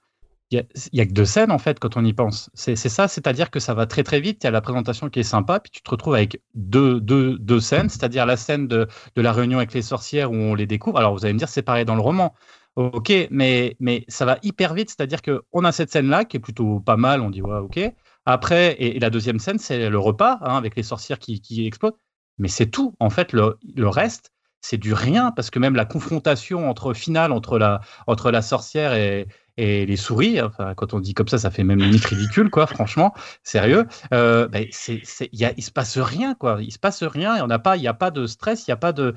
il 0.51 0.65
y 0.93 1.01
a, 1.01 1.07
que 1.07 1.13
deux 1.13 1.27
scènes 1.27 1.53
en 1.53 1.59
fait 1.59 1.79
quand 1.79 1.97
on 1.97 2.05
y 2.05 2.13
pense. 2.13 2.51
C'est 2.55 2.75
c'est 2.75 2.89
ça, 2.89 3.07
c'est-à-dire 3.07 3.51
que 3.51 3.61
ça 3.61 3.75
va 3.75 3.87
très 3.87 4.03
très 4.03 4.19
vite. 4.19 4.43
Il 4.43 4.47
y 4.47 4.49
a 4.49 4.51
la 4.51 4.61
présentation 4.61 5.11
qui 5.11 5.21
est 5.21 5.25
sympa, 5.25 5.61
puis 5.61 5.71
tu 5.71 5.83
te 5.83 5.91
retrouves 5.91 6.15
avec 6.15 6.41
deux, 6.55 7.01
deux, 7.01 7.39
deux 7.39 7.61
scènes, 7.61 7.89
c'est-à-dire 7.91 8.27
la 8.27 8.37
scène 8.37 8.67
de, 8.67 8.89
de 9.15 9.23
la 9.23 9.33
réunion 9.33 9.59
avec 9.59 9.75
les 9.75 9.83
sorcières 9.83 10.33
où 10.33 10.35
on 10.35 10.55
les 10.55 10.67
découvre. 10.67 10.99
Alors 10.99 11.15
vous 11.15 11.25
allez 11.25 11.35
me 11.35 11.39
dire, 11.39 11.49
c'est 11.49 11.63
pareil 11.63 11.85
dans 11.85 11.95
le 11.95 12.01
roman. 12.01 12.35
Ok, 12.77 13.13
mais, 13.31 13.77
mais 13.81 14.05
ça 14.09 14.25
va 14.25 14.39
hyper 14.43 14.73
vite, 14.73 14.89
c'est-à-dire 14.91 15.21
qu'on 15.23 15.65
a 15.65 15.73
cette 15.73 15.91
scène-là 15.91 16.25
qui 16.25 16.37
est 16.37 16.41
plutôt 16.41 16.81
pas 16.81 16.97
mal, 16.97 17.21
on 17.21 17.31
dit 17.31 17.43
ouais, 17.43 17.59
ok. 17.59 17.93
Après, 18.31 18.77
et, 18.79 18.99
la 18.99 19.09
deuxième 19.09 19.39
scène, 19.39 19.59
c'est 19.59 19.89
le 19.89 19.99
repas 19.99 20.39
hein, 20.43 20.57
avec 20.57 20.77
les 20.77 20.83
sorcières 20.83 21.19
qui, 21.19 21.41
qui 21.41 21.67
explosent. 21.67 21.95
Mais 22.37 22.49
c'est 22.49 22.67
tout. 22.67 22.95
En 23.01 23.09
fait, 23.09 23.33
le, 23.33 23.59
le 23.75 23.89
reste, 23.89 24.33
c'est 24.61 24.77
du 24.77 24.93
rien, 24.93 25.33
parce 25.33 25.49
que 25.49 25.59
même 25.59 25.75
la 25.75 25.87
confrontation 25.87 26.69
entre 26.69 26.93
finale 26.93 27.33
entre 27.33 27.59
la, 27.59 27.81
entre 28.07 28.31
la 28.31 28.43
sorcière 28.43 28.93
et, 28.93 29.29
et 29.57 29.87
les 29.87 29.97
souris, 29.97 30.41
quand 30.77 30.93
on 30.93 31.01
dit 31.01 31.15
comme 31.15 31.27
ça, 31.27 31.39
ça 31.39 31.51
fait 31.51 31.65
même 31.65 31.79
limite 31.79 32.05
ridicule, 32.05 32.51
quoi, 32.51 32.67
franchement, 32.67 33.15
sérieux. 33.45 33.87
Euh, 34.13 34.47
ben, 34.47 34.67
c'est, 34.73 35.01
y 35.33 35.47
a, 35.47 35.55
il 35.57 35.63
se 35.63 35.71
passe 35.71 35.97
rien, 35.97 36.35
quoi. 36.35 36.59
Il 36.61 36.71
se 36.71 36.79
passe 36.79 37.03
rien, 37.05 37.35
et 37.35 37.41
on 37.41 37.47
n'a 37.47 37.59
pas, 37.59 37.79
il 37.79 37.81
n'y 37.81 37.89
a 37.89 37.95
pas 37.95 38.11
de 38.11 38.27
stress, 38.27 38.67
il 38.67 38.71
n'y 38.71 38.75
a 38.75 38.77
pas 38.77 38.93
de. 38.93 39.15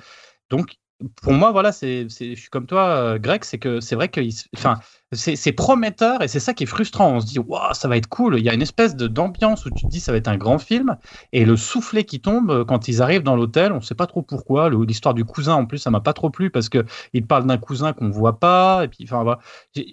Donc, 0.50 0.78
pour 1.22 1.34
moi, 1.34 1.52
voilà, 1.52 1.72
c'est, 1.72 2.08
je 2.10 2.36
suis 2.36 2.50
comme 2.50 2.66
toi, 2.66 2.88
euh, 2.90 3.20
Greg, 3.20 3.44
c'est 3.44 3.58
que 3.58 3.80
c'est 3.80 3.96
vrai 3.96 4.10
que, 4.10 4.22
enfin, 4.56 4.80
c'est, 5.14 5.52
prometteur 5.52 6.22
et 6.22 6.28
c'est 6.28 6.40
ça 6.40 6.54
qui 6.54 6.64
est 6.64 6.68
frustrant. 6.68 7.16
On 7.16 7.20
se 7.20 7.26
dit, 7.26 7.40
waouh, 7.40 7.74
ça 7.74 7.88
va 7.88 7.98
être 7.98 8.08
cool. 8.08 8.40
Il 8.40 8.46
y 8.46 8.50
a 8.50 8.54
une 8.54 8.62
espèce 8.62 8.96
de, 8.96 9.08
d'ambiance 9.08 9.66
où 9.66 9.70
tu 9.70 9.86
te 9.86 9.90
dis, 9.90 10.00
ça 10.00 10.12
va 10.12 10.18
être 10.18 10.28
un 10.28 10.38
grand 10.38 10.58
film. 10.58 10.98
Et 11.34 11.46
le 11.46 11.58
soufflet 11.58 12.04
qui 12.04 12.22
tombe 12.22 12.52
euh, 12.52 12.66
quand 12.66 12.88
ils 12.88 13.02
arrivent 13.02 13.24
dans 13.24 13.36
l'hôtel, 13.36 13.72
on 13.72 13.78
ne 13.78 13.82
sait 13.82 13.96
pas 13.96 14.08
trop 14.08 14.22
pourquoi. 14.22 14.70
L'histoire 14.70 15.14
du 15.14 15.26
cousin, 15.26 15.56
en 15.56 15.66
plus, 15.66 15.80
ça 15.80 15.92
m'a 15.92 16.02
pas 16.02 16.14
trop 16.14 16.30
plu 16.30 16.50
parce 16.50 16.70
que 16.70 16.86
il 17.14 17.26
parle 17.26 17.46
d'un 17.46 17.58
cousin 17.58 17.94
qu'on 17.94 18.10
voit 18.10 18.40
pas. 18.40 18.86
Et 18.86 18.88
puis, 18.88 19.04
enfin, 19.04 19.38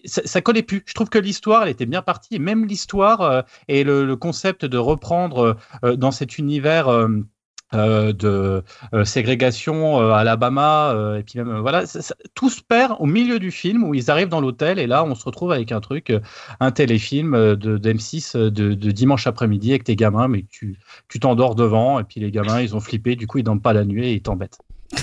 Ça, 0.05 0.23
ça 0.25 0.41
collait 0.41 0.63
plus. 0.63 0.83
Je 0.87 0.95
trouve 0.95 1.09
que 1.09 1.19
l'histoire, 1.19 1.65
elle 1.65 1.71
était 1.71 1.87
bien 1.87 2.03
partie. 2.03 2.37
Et 2.37 2.39
même 2.39 2.67
l'histoire 2.67 3.21
euh, 3.23 3.43
et 3.69 3.85
le, 3.85 4.17
concept 4.17 4.65
de 4.65 4.79
reprendre 4.79 5.57
dans 5.83 6.11
cet 6.11 6.39
univers. 6.39 6.89
Euh, 7.75 8.13
de 8.13 8.63
euh, 8.95 9.05
ségrégation 9.05 10.01
euh, 10.01 10.11
à 10.13 10.19
Alabama 10.21 10.93
euh, 10.93 11.19
et 11.19 11.23
puis 11.23 11.39
même 11.39 11.49
euh, 11.51 11.61
voilà 11.61 11.85
ça- 11.87 12.01
ça- 12.03 12.15
tout 12.35 12.49
se 12.51 12.63
perd 12.63 12.97
au 12.99 13.07
milieu 13.07 13.39
du 13.39 13.51
film 13.51 13.85
où 13.85 13.95
ils 13.95 14.11
arrivent 14.11 14.29
dans 14.29 14.41
l'hôtel 14.41 14.79
et 14.79 14.87
là 14.87 15.05
on 15.05 15.15
se 15.15 15.25
retrouve 15.25 15.53
avec 15.53 15.71
un 15.73 15.81
truc 15.81 16.11
euh, 16.11 16.21
un 16.61 16.71
téléfilm 16.71 17.33
de 17.57 17.77
d'M6 17.79 18.37
euh, 18.37 18.51
de, 18.51 18.73
de 18.75 18.91
dimanche 18.91 19.27
après-midi 19.27 19.71
avec 19.71 19.85
tes 19.85 19.97
gamins 19.97 20.29
mais 20.29 20.43
que 20.43 20.49
tu 20.51 20.79
tu 21.09 21.21
t'endors 21.21 21.55
devant 21.55 21.99
et 22.01 22.05
puis 22.05 22.21
les 22.21 22.31
gamins 22.31 22.61
ils 22.61 22.75
ont 22.75 22.81
flippé 22.81 23.17
du 23.17 23.27
coup 23.27 23.39
ils 23.39 23.45
dorment 23.45 23.61
pas 23.61 23.73
la 23.75 23.85
nuit 23.85 24.07
et 24.07 24.13
ils 24.15 24.23
t'embêtent 24.23 24.59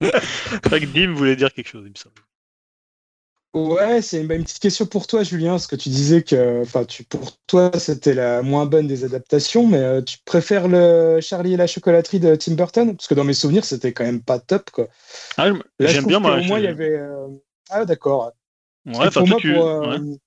Greg 0.62 0.92
Dim 0.92 1.12
voulait 1.12 1.36
dire 1.36 1.52
quelque 1.52 1.68
chose, 1.68 1.82
il 1.84 1.90
me 1.90 1.96
semble. 1.96 2.14
Ouais, 3.66 4.02
c'est 4.02 4.20
une, 4.22 4.30
une 4.30 4.44
petite 4.44 4.60
question 4.60 4.86
pour 4.86 5.06
toi, 5.06 5.22
Julien, 5.22 5.52
parce 5.52 5.66
que 5.66 5.76
tu 5.76 5.88
disais 5.88 6.22
que, 6.22 6.62
enfin, 6.62 6.84
tu, 6.84 7.02
pour 7.04 7.36
toi, 7.46 7.70
c'était 7.78 8.14
la 8.14 8.42
moins 8.42 8.66
bonne 8.66 8.86
des 8.86 9.04
adaptations, 9.04 9.66
mais 9.66 9.78
euh, 9.78 10.02
tu 10.02 10.18
préfères 10.24 10.68
le 10.68 11.20
Charlie 11.20 11.54
et 11.54 11.56
la 11.56 11.66
chocolaterie 11.66 12.20
de 12.20 12.34
Tim 12.36 12.54
Burton? 12.54 12.96
Parce 12.96 13.08
que 13.08 13.14
dans 13.14 13.24
mes 13.24 13.34
souvenirs, 13.34 13.64
c'était 13.64 13.92
quand 13.92 14.04
même 14.04 14.22
pas 14.22 14.38
top, 14.38 14.70
quoi. 14.70 14.88
Ah, 15.36 15.50
J'aime 15.80 16.06
bien, 16.06 16.20
moi. 16.20 16.36
qu'au 16.36 16.44
moins, 16.44 16.58
il 16.58 16.64
y 16.64 16.68
avait. 16.68 16.96
euh, 16.96 17.28
Ah, 17.70 17.84
d'accord. 17.84 18.32
Ouais, 18.86 19.10
pour 19.10 19.26
moi, 19.26 19.38
tu- 19.40 19.52
pour, 19.52 19.66
euh, 19.66 19.98
ouais. 19.98 20.18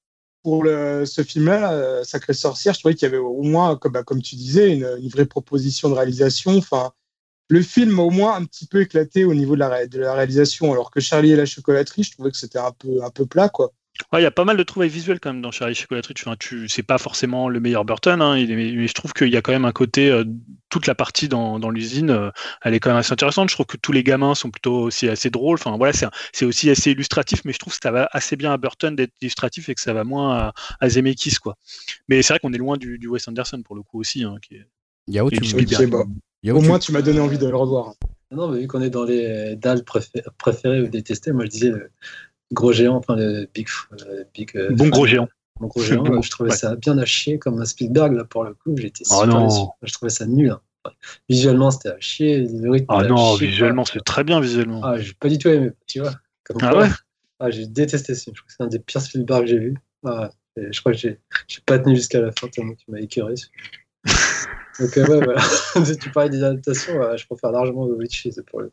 pour 0.43 0.63
le, 0.63 1.05
ce 1.05 1.23
film-là, 1.23 1.73
euh, 1.73 2.03
Sacré 2.03 2.33
Sorcière, 2.33 2.73
je 2.73 2.79
trouvais 2.79 2.95
qu'il 2.95 3.05
y 3.05 3.09
avait 3.09 3.17
au 3.17 3.41
moins, 3.43 3.75
comme, 3.77 3.93
bah, 3.93 4.03
comme 4.03 4.21
tu 4.21 4.35
disais, 4.35 4.73
une, 4.73 4.97
une 5.01 5.09
vraie 5.09 5.25
proposition 5.25 5.89
de 5.89 5.95
réalisation. 5.95 6.57
Enfin, 6.57 6.91
le 7.51 7.61
film 7.61 7.99
a 7.99 8.03
au 8.03 8.11
moins 8.11 8.35
un 8.35 8.45
petit 8.45 8.65
peu 8.65 8.79
éclaté 8.79 9.25
au 9.25 9.33
niveau 9.33 9.55
de 9.55 9.59
la, 9.59 9.67
ré- 9.67 9.87
de 9.89 9.99
la 9.99 10.13
réalisation, 10.13 10.71
alors 10.71 10.89
que 10.89 11.01
Charlie 11.01 11.31
et 11.31 11.35
la 11.35 11.45
chocolaterie, 11.45 12.03
je 12.03 12.11
trouvais 12.11 12.31
que 12.31 12.37
c'était 12.37 12.59
un 12.59 12.71
peu, 12.71 13.03
un 13.03 13.09
peu 13.09 13.25
plat, 13.25 13.49
quoi. 13.49 13.73
Ouais, 14.13 14.21
il 14.21 14.23
y 14.23 14.25
a 14.25 14.31
pas 14.31 14.45
mal 14.45 14.55
de 14.55 14.63
trouvailles 14.63 14.89
visuelles 14.89 15.19
quand 15.19 15.33
même 15.33 15.41
dans 15.41 15.51
Charlie 15.51 15.75
Chocolaterie. 15.75 16.13
Enfin, 16.17 16.35
tu, 16.39 16.69
c'est 16.69 16.81
pas 16.81 16.97
forcément 16.97 17.49
le 17.49 17.59
meilleur 17.59 17.83
Burton, 17.83 18.21
hein, 18.21 18.35
mais 18.47 18.87
je 18.87 18.93
trouve 18.93 19.11
qu'il 19.11 19.27
y 19.27 19.35
a 19.35 19.41
quand 19.41 19.51
même 19.51 19.65
un 19.65 19.73
côté, 19.73 20.09
euh, 20.09 20.23
toute 20.69 20.87
la 20.87 20.95
partie 20.95 21.27
dans, 21.27 21.59
dans 21.59 21.69
l'usine, 21.69 22.09
euh, 22.09 22.31
elle 22.63 22.73
est 22.73 22.79
quand 22.79 22.89
même 22.89 22.97
assez 22.97 23.11
intéressante. 23.11 23.49
Je 23.49 23.55
trouve 23.55 23.65
que 23.65 23.75
tous 23.75 23.91
les 23.91 24.01
gamins 24.01 24.33
sont 24.33 24.49
plutôt 24.49 24.83
aussi 24.83 25.09
assez 25.09 25.29
drôles. 25.29 25.55
Enfin, 25.55 25.75
voilà, 25.75 25.93
c'est, 26.31 26.45
aussi 26.45 26.69
assez 26.69 26.91
illustratif, 26.91 27.41
mais 27.43 27.51
je 27.51 27.59
trouve 27.59 27.73
que 27.73 27.79
ça 27.83 27.91
va 27.91 28.07
assez 28.13 28.37
bien 28.37 28.53
à 28.53 28.57
Burton 28.57 28.95
d'être 28.95 29.11
illustratif 29.21 29.67
et 29.67 29.75
que 29.75 29.81
ça 29.81 29.91
va 29.91 30.05
moins 30.05 30.37
à, 30.37 30.53
à 30.79 30.89
Zemeckis, 30.89 31.35
quoi. 31.35 31.57
Mais 32.07 32.21
c'est 32.21 32.31
vrai 32.31 32.39
qu'on 32.39 32.53
est 32.53 32.57
loin 32.57 32.77
du, 32.77 32.97
du 32.97 33.09
Wes 33.09 33.27
Anderson 33.27 33.61
pour 33.61 33.75
le 33.75 33.83
coup 33.83 33.99
aussi. 33.99 34.23
Hein, 34.23 34.37
qui 34.41 34.55
est- 34.55 34.67
Yao, 35.09 35.29
tu, 35.29 35.41
au 36.49 36.59
tu- 36.59 36.67
moins, 36.67 36.79
tu 36.79 36.91
m'as 36.91 37.03
donné 37.03 37.19
envie 37.19 37.37
de 37.37 37.45
le 37.47 37.55
revoir. 37.55 37.93
Non, 38.31 38.47
mais 38.47 38.61
vu 38.61 38.67
qu'on 38.67 38.81
est 38.81 38.89
dans 38.89 39.03
les 39.03 39.55
dalles 39.57 39.81
préfé- 39.83 40.23
préférées 40.39 40.81
ou 40.81 40.87
détestées, 40.87 41.33
moi 41.33 41.45
je 41.45 41.49
disais 41.51 41.69
le 41.69 41.91
gros 42.53 42.71
géant, 42.71 42.95
enfin 42.95 43.15
le 43.15 43.47
big. 43.53 43.67
euh, 44.07 44.23
big 44.33 44.51
euh, 44.55 44.71
Bon 44.73 44.87
gros 44.89 45.05
géant. 45.05 45.27
Bon 45.59 45.67
gros 45.67 45.81
géant, 45.83 46.01
Bon, 46.03 46.17
euh, 46.17 46.21
je 46.23 46.31
trouvais 46.31 46.49
ouais. 46.49 46.55
ça 46.55 46.75
bien 46.75 46.97
à 46.97 47.05
chier 47.05 47.37
comme 47.37 47.61
un 47.61 47.65
Spielberg, 47.65 48.13
là 48.13 48.23
pour 48.23 48.43
le 48.45 48.53
coup, 48.55 48.75
j'étais 48.77 49.03
Oh 49.11 49.19
super 49.21 49.27
non. 49.27 49.47
déçu. 49.47 49.61
Je 49.83 49.93
trouvais 49.93 50.09
ça 50.09 50.25
nul. 50.25 50.49
hein. 50.49 50.61
Visuellement, 51.29 51.69
c'était 51.69 51.89
à 51.89 51.99
chier. 51.99 52.39
le 52.47 52.71
rythme, 52.71 52.87
Ah 52.89 53.03
non, 53.03 53.35
chier, 53.35 53.47
visuellement, 53.47 53.85
c'est 53.85 54.03
très 54.03 54.23
bien 54.23 54.39
visuellement. 54.39 54.81
Ah, 54.83 54.97
j'ai 54.97 55.13
pas 55.13 55.29
du 55.29 55.37
tout 55.37 55.49
aimé, 55.49 55.71
tu 55.85 55.99
vois. 55.99 56.13
Comme 56.45 56.57
Ah 56.61 56.71
quoi. 56.71 56.81
ouais? 56.83 56.89
Ah, 57.39 57.51
j'ai 57.51 57.67
détesté 57.67 58.15
ce 58.15 58.23
film. 58.23 58.35
Je 58.35 58.41
crois 58.41 58.47
que 58.47 58.53
c'est 58.57 58.63
un 58.63 58.67
des 58.67 58.79
pires 58.79 59.01
Spielberg 59.01 59.41
que 59.43 59.47
j'ai 59.47 59.59
vu. 59.59 59.75
Ah, 60.05 60.31
je 60.57 60.79
crois 60.79 60.91
que 60.93 60.97
j'ai 60.97 61.19
j'ai 61.47 61.61
pas 61.65 61.77
tenu 61.79 61.95
jusqu'à 61.95 62.19
la 62.21 62.31
fin 62.31 62.47
tellement 62.47 62.73
tu 62.73 62.89
m'as 62.89 62.99
écœuré. 62.99 63.35
ce 63.35 63.45
film. 63.45 63.80
Donc, 64.79 64.97
euh, 64.97 65.25
ouais, 65.27 65.85
si 65.85 65.97
tu 65.97 66.09
parlais 66.09 66.29
des 66.29 66.43
adaptations, 66.43 66.97
ouais, 66.97 67.17
je 67.17 67.25
préfère 67.25 67.51
largement 67.51 67.87
The 67.87 67.97
Witch. 67.97 68.27
c'est 68.31 68.45
pour 68.45 68.61
le. 68.61 68.71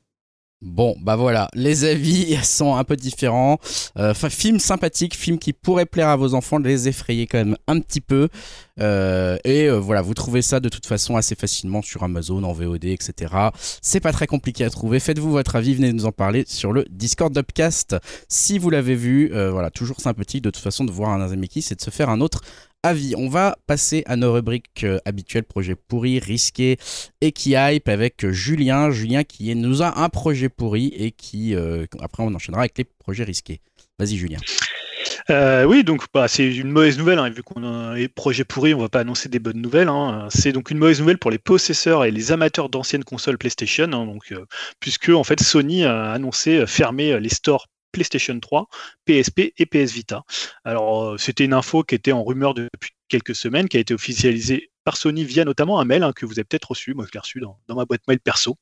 Bon, 0.60 0.96
bah 1.00 1.14
voilà, 1.14 1.48
les 1.54 1.84
avis 1.84 2.36
sont 2.42 2.74
un 2.74 2.82
peu 2.82 2.96
différents. 2.96 3.58
Euh, 3.96 4.10
Enfin, 4.10 4.28
film 4.28 4.58
sympathique, 4.58 5.14
film 5.14 5.38
qui 5.38 5.52
pourrait 5.52 5.86
plaire 5.86 6.08
à 6.08 6.16
vos 6.16 6.34
enfants, 6.34 6.58
les 6.58 6.88
effrayer 6.88 7.26
quand 7.28 7.38
même 7.38 7.56
un 7.68 7.78
petit 7.78 8.00
peu. 8.00 8.28
Euh, 8.80 9.36
et 9.44 9.68
euh, 9.68 9.78
voilà, 9.78 10.02
vous 10.02 10.14
trouvez 10.14 10.42
ça 10.42 10.58
de 10.58 10.68
toute 10.68 10.86
façon 10.86 11.16
assez 11.16 11.36
facilement 11.36 11.80
sur 11.82 12.02
Amazon, 12.02 12.42
en 12.42 12.52
VOD, 12.52 12.86
etc. 12.86 13.32
C'est 13.82 14.00
pas 14.00 14.12
très 14.12 14.26
compliqué 14.26 14.64
à 14.64 14.70
trouver. 14.70 14.98
Faites-vous 14.98 15.30
votre 15.30 15.54
avis, 15.54 15.74
venez 15.74 15.92
nous 15.92 16.06
en 16.06 16.12
parler 16.12 16.44
sur 16.48 16.72
le 16.72 16.84
Discord 16.90 17.32
d'Upcast. 17.32 17.96
Si 18.28 18.58
vous 18.58 18.70
l'avez 18.70 18.96
vu, 18.96 19.32
euh, 19.34 19.52
voilà, 19.52 19.70
toujours 19.70 20.00
sympathique 20.00 20.42
de 20.42 20.50
toute 20.50 20.62
façon 20.62 20.84
de 20.84 20.90
voir 20.90 21.10
un 21.10 21.20
Azameki, 21.20 21.62
c'est 21.62 21.76
de 21.76 21.82
se 21.82 21.90
faire 21.90 22.08
un 22.08 22.20
autre 22.20 22.42
avis. 22.82 23.14
On 23.16 23.28
va 23.28 23.56
passer 23.66 24.02
à 24.06 24.16
nos 24.16 24.32
rubriques 24.32 24.84
euh, 24.84 24.98
habituelles, 25.04 25.44
projet 25.44 25.74
pourri, 25.74 26.18
risqué 26.18 26.76
et 27.20 27.32
qui 27.32 27.54
hype 27.56 27.88
avec 27.88 28.24
euh, 28.24 28.32
Julien. 28.32 28.90
Julien 28.90 29.24
qui 29.24 29.50
est- 29.50 29.54
nous 29.54 29.82
a 29.82 30.00
un 30.00 30.08
projet 30.08 30.48
pourri 30.48 30.92
et 30.96 31.10
qui, 31.10 31.54
euh, 31.54 31.86
après 32.00 32.22
on 32.22 32.34
enchaînera 32.34 32.62
avec 32.62 32.78
les 32.78 32.84
projets 32.84 33.24
risqués. 33.24 33.60
Vas-y 33.98 34.16
Julien. 34.16 34.38
Oui, 35.30 35.84
donc 35.84 36.04
bah, 36.14 36.26
c'est 36.26 36.54
une 36.54 36.70
mauvaise 36.70 36.96
nouvelle, 36.98 37.18
hein, 37.18 37.28
vu 37.28 37.42
qu'on 37.42 37.62
un 37.62 37.94
projet 38.14 38.44
pourri, 38.44 38.72
on 38.72 38.80
va 38.80 38.88
pas 38.88 39.00
annoncer 39.00 39.28
des 39.28 39.38
bonnes 39.38 39.60
nouvelles. 39.60 39.88
hein. 39.88 40.28
C'est 40.30 40.52
donc 40.52 40.70
une 40.70 40.78
mauvaise 40.78 41.00
nouvelle 41.00 41.18
pour 41.18 41.30
les 41.30 41.38
possesseurs 41.38 42.04
et 42.04 42.10
les 42.10 42.32
amateurs 42.32 42.68
d'anciennes 42.70 43.04
consoles 43.04 43.36
PlayStation, 43.36 43.90
hein, 43.92 44.06
puisque 44.80 45.10
en 45.10 45.24
fait 45.24 45.40
Sony 45.42 45.84
a 45.84 46.12
annoncé 46.12 46.66
fermer 46.66 47.20
les 47.20 47.28
stores 47.28 47.66
PlayStation 47.92 48.38
3, 48.38 48.68
PSP 49.05 49.53
et 49.57 49.66
PS 49.66 49.92
Vita. 49.92 50.22
Alors 50.64 51.05
euh, 51.05 51.18
c'était 51.18 51.44
une 51.44 51.55
info 51.55 51.83
qui 51.83 51.94
était 51.94 52.12
en 52.12 52.24
rumeur 52.24 52.55
depuis 52.55 52.92
quelques 53.09 53.35
semaines, 53.35 53.68
qui 53.68 53.77
a 53.77 53.81
été 53.81 53.94
officialisée 53.94 54.70
par 54.85 54.96
Sony 54.96 55.24
via 55.24 55.44
notamment 55.44 55.81
un 55.81 55.85
mail 55.85 56.03
hein, 56.03 56.12
que 56.12 56.27
vous 56.27 56.35
avez 56.35 56.44
peut-être 56.44 56.70
reçu, 56.70 56.94
moi 56.94 57.05
je 57.07 57.12
l'ai 57.12 57.20
reçu 57.20 57.40
dans, 57.40 57.59
ma 57.68 57.85
boîte 57.85 58.03
mail 58.09 58.20
perso, 58.20 58.57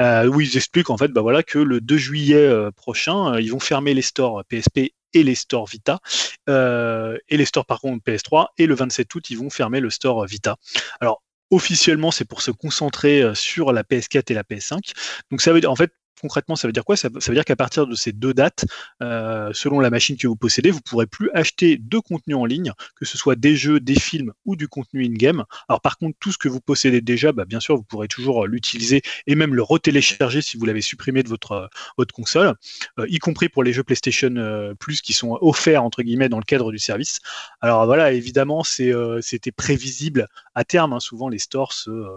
euh, 0.00 0.26
où 0.26 0.40
ils 0.40 0.56
expliquent 0.56 0.90
en 0.90 0.96
fait 0.96 1.08
bah, 1.08 1.20
voilà, 1.20 1.42
que 1.42 1.58
le 1.58 1.80
2 1.80 1.96
juillet 1.96 2.36
euh, 2.36 2.70
prochain, 2.70 3.38
ils 3.38 3.50
vont 3.50 3.60
fermer 3.60 3.94
les 3.94 4.02
stores 4.02 4.44
PSP 4.48 4.92
et 5.12 5.22
les 5.22 5.34
stores 5.34 5.66
Vita, 5.66 5.98
et 6.48 7.36
les 7.36 7.44
stores 7.44 7.66
par 7.66 7.80
contre 7.80 8.04
PS3, 8.04 8.46
et 8.58 8.66
le 8.66 8.74
27 8.74 9.12
août, 9.14 9.30
ils 9.30 9.38
vont 9.38 9.50
fermer 9.50 9.80
le 9.80 9.90
store 9.90 10.24
Vita. 10.26 10.56
Alors, 11.00 11.22
officiellement, 11.50 12.12
c'est 12.12 12.24
pour 12.24 12.42
se 12.42 12.52
concentrer 12.52 13.34
sur 13.34 13.72
la 13.72 13.82
PS4 13.82 14.30
et 14.30 14.34
la 14.34 14.44
PS5. 14.44 14.92
Donc, 15.32 15.40
ça 15.40 15.52
veut 15.52 15.60
dire, 15.60 15.70
en 15.70 15.74
fait, 15.74 15.92
concrètement, 16.20 16.56
ça 16.56 16.68
veut 16.68 16.72
dire 16.72 16.84
quoi? 16.84 16.96
Ça, 16.96 17.08
veut 17.08 17.34
dire 17.34 17.44
qu'à 17.44 17.56
partir 17.56 17.86
de 17.86 17.94
ces 17.94 18.12
deux 18.12 18.34
dates, 18.34 18.64
euh, 19.02 19.50
selon 19.52 19.80
la 19.80 19.90
machine 19.90 20.16
que 20.16 20.26
vous 20.26 20.36
possédez, 20.36 20.70
vous 20.70 20.80
pourrez 20.80 21.06
plus 21.06 21.30
acheter 21.34 21.78
de 21.78 21.98
contenu 21.98 22.34
en 22.34 22.44
ligne, 22.44 22.72
que 22.96 23.04
ce 23.04 23.16
soit 23.18 23.36
des 23.36 23.56
jeux, 23.56 23.80
des 23.80 23.98
films 23.98 24.32
ou 24.44 24.56
du 24.56 24.68
contenu 24.68 25.04
in-game. 25.04 25.44
Alors 25.68 25.80
par 25.80 25.98
contre, 25.98 26.16
tout 26.20 26.32
ce 26.32 26.38
que 26.38 26.48
vous 26.48 26.60
possédez 26.60 27.00
déjà, 27.00 27.32
bah, 27.32 27.44
bien 27.44 27.60
sûr, 27.60 27.76
vous 27.76 27.82
pourrez 27.82 28.08
toujours 28.08 28.44
euh, 28.44 28.46
l'utiliser 28.46 29.02
et 29.26 29.34
même 29.34 29.54
le 29.54 29.62
retélécharger 29.62 30.42
si 30.42 30.56
vous 30.56 30.66
l'avez 30.66 30.80
supprimé 30.80 31.22
de 31.22 31.28
votre, 31.28 31.52
euh, 31.52 31.66
votre 31.98 32.14
console, 32.14 32.54
y 33.08 33.18
compris 33.18 33.48
pour 33.48 33.62
les 33.62 33.72
jeux 33.72 33.82
PlayStation 33.82 34.74
Plus 34.78 35.00
qui 35.00 35.12
sont 35.12 35.38
offerts 35.40 35.82
entre 35.82 36.02
guillemets 36.02 36.28
dans 36.28 36.38
le 36.38 36.44
cadre 36.44 36.70
du 36.70 36.78
service. 36.78 37.20
Alors 37.60 37.86
voilà, 37.86 38.12
évidemment, 38.12 38.62
c'était 38.64 39.52
prévisible 39.52 40.26
à 40.54 40.64
terme. 40.64 40.92
hein. 40.92 41.00
souvent, 41.00 41.28
les 41.28 41.38
stores, 41.38 41.72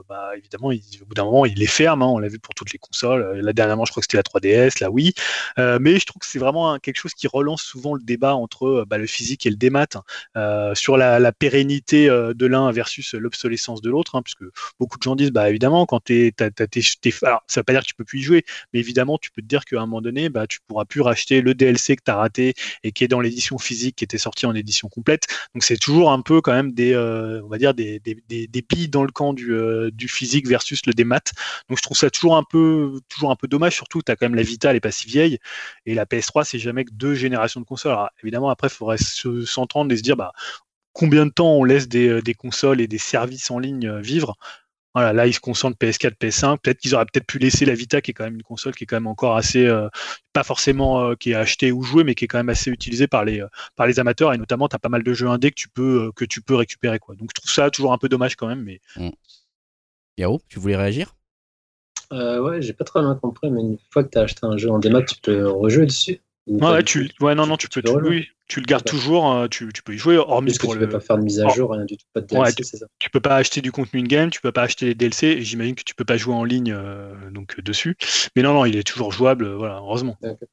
bah, 0.10 0.32
évidemment, 0.38 0.68
au 0.70 1.06
bout 1.06 1.14
d'un 1.14 1.24
moment, 1.26 1.46
ils 1.46 1.58
les 1.58 1.68
ferment. 1.68 2.06
hein. 2.06 2.10
on 2.14 2.20
l'a 2.20 2.28
vu 2.28 2.40
pour 2.40 2.54
toutes 2.56 2.72
les 2.74 2.80
consoles. 2.80 3.40
La 3.40 3.54
dernièrement, 3.54 3.86
je 3.86 3.93
crois 3.94 4.02
que 4.02 4.08
c'était 4.10 4.18
la 4.18 4.24
3DS, 4.24 4.82
la 4.82 4.92
Wii. 4.92 5.14
Euh, 5.60 5.78
mais 5.80 6.00
je 6.00 6.06
trouve 6.06 6.20
que 6.20 6.26
c'est 6.26 6.40
vraiment 6.40 6.78
quelque 6.80 6.98
chose 6.98 7.14
qui 7.14 7.28
relance 7.28 7.62
souvent 7.62 7.94
le 7.96 8.04
débat 8.04 8.36
entre 8.36 8.66
euh, 8.66 8.86
bah, 8.88 8.98
le 8.98 9.08
physique 9.08 9.46
et 9.46 9.50
le 9.50 9.56
démat 9.56 9.88
hein, 9.96 10.04
euh, 10.38 10.76
sur 10.76 10.98
la, 10.98 11.32
pérennité 11.32 12.10
euh, 12.10 12.34
de 12.34 12.46
l'un 12.46 12.72
versus 12.72 13.14
l'obsolescence 13.14 13.82
de 13.82 13.90
l'autre, 13.90 14.16
hein, 14.16 14.22
puisque 14.22 14.44
beaucoup 14.80 14.98
de 14.98 15.04
gens 15.04 15.16
disent, 15.16 15.32
bah 15.32 15.50
évidemment, 15.50 15.86
quand 15.86 16.00
t'es, 16.00 16.34
t'as, 16.36 16.52
t'as 16.52 16.66
veut 16.66 17.64
pas 17.64 17.74
dire 17.74 17.82
que 17.82 17.88
tu 17.88 17.96
peux 17.96 18.04
plus 18.04 18.20
y 18.20 18.22
jouer, 18.22 18.46
mais 18.72 18.80
évidemment, 18.80 19.18
tu 19.18 19.32
peux 19.32 19.42
te 19.42 19.48
dire 19.48 19.66
qu'à 19.66 19.78
un 19.78 19.86
moment 19.86 20.02
donné, 20.02 20.30
bah, 20.30 20.48
tu 20.48 20.60
pourras 20.68 20.86
plus 20.86 21.02
racheter 21.02 21.42
le 21.42 21.54
DLC 21.54 21.96
que 21.96 22.04
tu 22.06 22.12
as 22.12 22.16
raté 22.16 22.54
et 22.84 22.92
qui 22.92 23.04
est 23.04 23.08
dans 23.08 23.20
l'édition 23.20 23.58
physique, 23.58 23.96
qui 23.96 24.04
était 24.04 24.18
sorti 24.18 24.46
en 24.46 24.54
édition 24.54 24.90
complète. 24.90 25.26
Donc 25.54 25.64
c'est 25.64 25.78
toujours 25.78 26.12
un 26.12 26.22
peu 26.22 26.42
quand 26.42 26.54
même 26.54 26.72
des, 26.72 26.94
euh, 26.94 27.42
on 27.44 27.48
va 27.48 27.58
dire 27.58 27.74
des, 27.74 28.00
des, 28.00 28.16
des, 28.28 28.62
billes 28.62 28.90
dans 28.90 29.04
le 29.04 29.12
camp 29.12 29.34
du, 29.34 29.54
du 29.92 30.08
physique 30.08 30.48
versus 30.48 30.86
le 30.86 30.94
démat. 30.94 31.22
Donc 31.70 31.78
je 31.78 31.84
trouve 31.84 31.98
ça 31.98 32.10
toujours 32.10 32.38
un 32.38 32.44
peu, 32.44 33.00
toujours 33.10 33.32
un 33.32 33.36
peu 33.36 33.48
dommage. 33.48 33.76
Surtout, 33.84 34.02
tu 34.02 34.12
as 34.12 34.16
quand 34.16 34.26
même 34.26 34.36
la 34.36 34.44
Vita, 34.44 34.70
elle 34.72 34.78
est 34.78 34.80
pas 34.80 34.92
si 34.92 35.08
vieille, 35.08 35.40
et 35.86 35.94
la 35.96 36.06
PS3, 36.06 36.46
c'est 36.46 36.60
jamais 36.60 36.86
que 36.86 36.92
deux 36.94 37.16
générations 37.16 37.60
de 37.62 37.66
consoles. 37.66 37.92
Alors, 37.94 38.10
évidemment, 38.24 38.50
après, 38.50 38.68
il 38.68 38.72
faudrait 38.72 38.98
se- 38.98 39.46
s'entendre 39.46 39.92
et 39.94 39.98
se 39.98 40.02
dire, 40.04 40.16
bah 40.18 40.34
combien 40.94 41.26
de 41.26 41.32
temps 41.32 41.54
on 41.56 41.64
laisse 41.64 41.88
des, 41.88 42.08
euh, 42.10 42.22
consoles 42.38 42.82
et 42.82 42.88
des 42.88 42.98
services 42.98 43.52
en 43.52 43.60
ligne 43.60 43.88
euh, 43.88 44.02
vivre? 44.02 44.36
Voilà, 44.96 45.14
là, 45.14 45.28
ils 45.28 45.34
se 45.34 45.40
concentrent 45.40 45.78
PS4, 45.78 46.18
PS5. 46.18 46.62
Peut-être 46.62 46.80
qu'ils 46.80 46.96
auraient 46.96 47.06
peut-être 47.06 47.26
pu 47.28 47.40
laisser 47.40 47.66
la 47.66 47.74
Vita, 47.76 48.02
qui 48.02 48.12
est 48.12 48.14
quand 48.14 48.26
même 48.26 48.36
une 48.36 48.44
console 48.44 48.76
qui 48.76 48.84
est 48.84 48.88
quand 48.88 48.98
même 48.98 49.08
encore 49.08 49.36
assez, 49.38 49.66
euh, 49.66 49.90
pas 50.34 50.44
forcément 50.44 51.16
qui 51.16 51.32
est 51.32 51.36
achetée 51.36 51.72
ou 51.72 51.84
jouée, 51.84 52.04
mais 52.04 52.16
qui 52.16 52.26
est 52.26 52.28
quand 52.28 52.38
même 52.38 52.50
assez 52.50 52.70
utilisée 52.72 53.08
par 53.08 53.26
les, 53.26 53.44
par 53.76 53.88
les 53.88 54.00
amateurs. 54.00 54.34
Et 54.34 54.38
notamment, 54.38 54.68
tu 54.70 54.76
as 54.76 54.80
pas 54.80 54.90
mal 54.90 55.04
de 55.04 55.14
jeux 55.14 55.28
indés 55.30 55.50
que 55.52 55.56
tu 55.56 55.70
peux, 55.70 56.12
que 56.16 56.26
tu 56.26 56.42
peux 56.42 56.56
récupérer. 56.56 57.00
Quoi. 57.00 57.16
Donc, 57.16 57.30
je 57.36 57.42
trouve 57.42 57.52
ça 57.52 57.72
toujours 57.72 57.94
un 57.94 57.98
peu 57.98 58.10
dommage 58.10 58.36
quand 58.36 58.48
même. 58.48 58.62
Mais 58.64 58.82
Yao, 60.18 60.42
tu 60.50 60.58
voulais 60.58 60.76
réagir? 60.76 61.16
Euh, 62.14 62.40
ouais, 62.42 62.62
j'ai 62.62 62.74
pas 62.74 62.84
très 62.86 63.02
bien 63.02 63.16
compris, 63.16 63.50
mais 63.52 63.62
une 63.62 63.78
fois 63.92 64.04
que 64.04 64.10
tu 64.10 64.18
as 64.18 64.22
acheté 64.22 64.42
un 64.44 64.58
jeu 64.58 64.70
en 64.70 64.80
démat, 64.80 65.02
tu 65.04 65.16
peux 65.22 65.48
rejouer 65.50 65.86
dessus 65.88 66.22
Ou 66.48 66.60
ouais, 66.64 66.72
ouais, 66.72 66.84
tu, 66.84 67.10
ouais, 67.22 67.36
non, 67.36 67.48
non, 67.48 67.58
tu 67.58 67.68
peux, 67.68 67.82
tu, 67.82 67.92
oui, 67.92 68.28
tu 68.48 68.60
le 68.60 68.66
gardes 68.66 68.86
toujours. 68.86 69.32
euh, 69.34 69.48
Tu, 69.48 69.72
tu 69.74 69.82
peux 69.82 69.94
y 69.94 69.98
jouer, 69.98 70.18
hormis 70.18 70.52
Parce 70.52 70.58
que 70.60 70.66
pour 70.66 70.74
tu 70.74 70.80
le. 70.80 70.86
peux 70.88 70.94
pas 70.94 71.00
faire 71.00 71.18
de 71.18 71.24
mise 71.24 71.40
à 71.40 71.48
jour, 71.50 71.72
rien 71.72 71.86
du 71.86 71.98
tout, 71.98 72.06
pas 72.14 72.22
de 72.22 72.34
Ouais, 72.36 72.44
DLC, 72.44 72.64
c'est 72.64 72.78
ça. 72.78 72.86
tu 73.00 73.10
peux 73.10 73.20
pas 73.22 73.36
acheter 73.38 73.62
du 73.62 73.72
contenu 73.72 74.00
in-game, 74.02 74.30
tu 74.30 74.42
peux 74.42 74.52
pas 74.52 74.64
acheter 74.64 74.86
les 74.88 74.96
DLC, 74.96 75.28
et 75.28 75.42
j'imagine 75.42 75.76
que 75.76 75.84
tu 75.84 75.96
peux 75.96 76.06
pas 76.06 76.18
jouer 76.18 76.36
en 76.36 76.44
ligne 76.44 76.72
euh, 76.72 77.14
donc 77.32 77.60
dessus. 77.62 77.98
Mais 78.36 78.44
non, 78.44 78.54
non, 78.54 78.66
il 78.66 78.76
est 78.78 78.84
toujours 78.84 79.12
jouable, 79.12 79.52
voilà, 79.54 79.78
heureusement. 79.78 80.18
D'accord. 80.22 80.48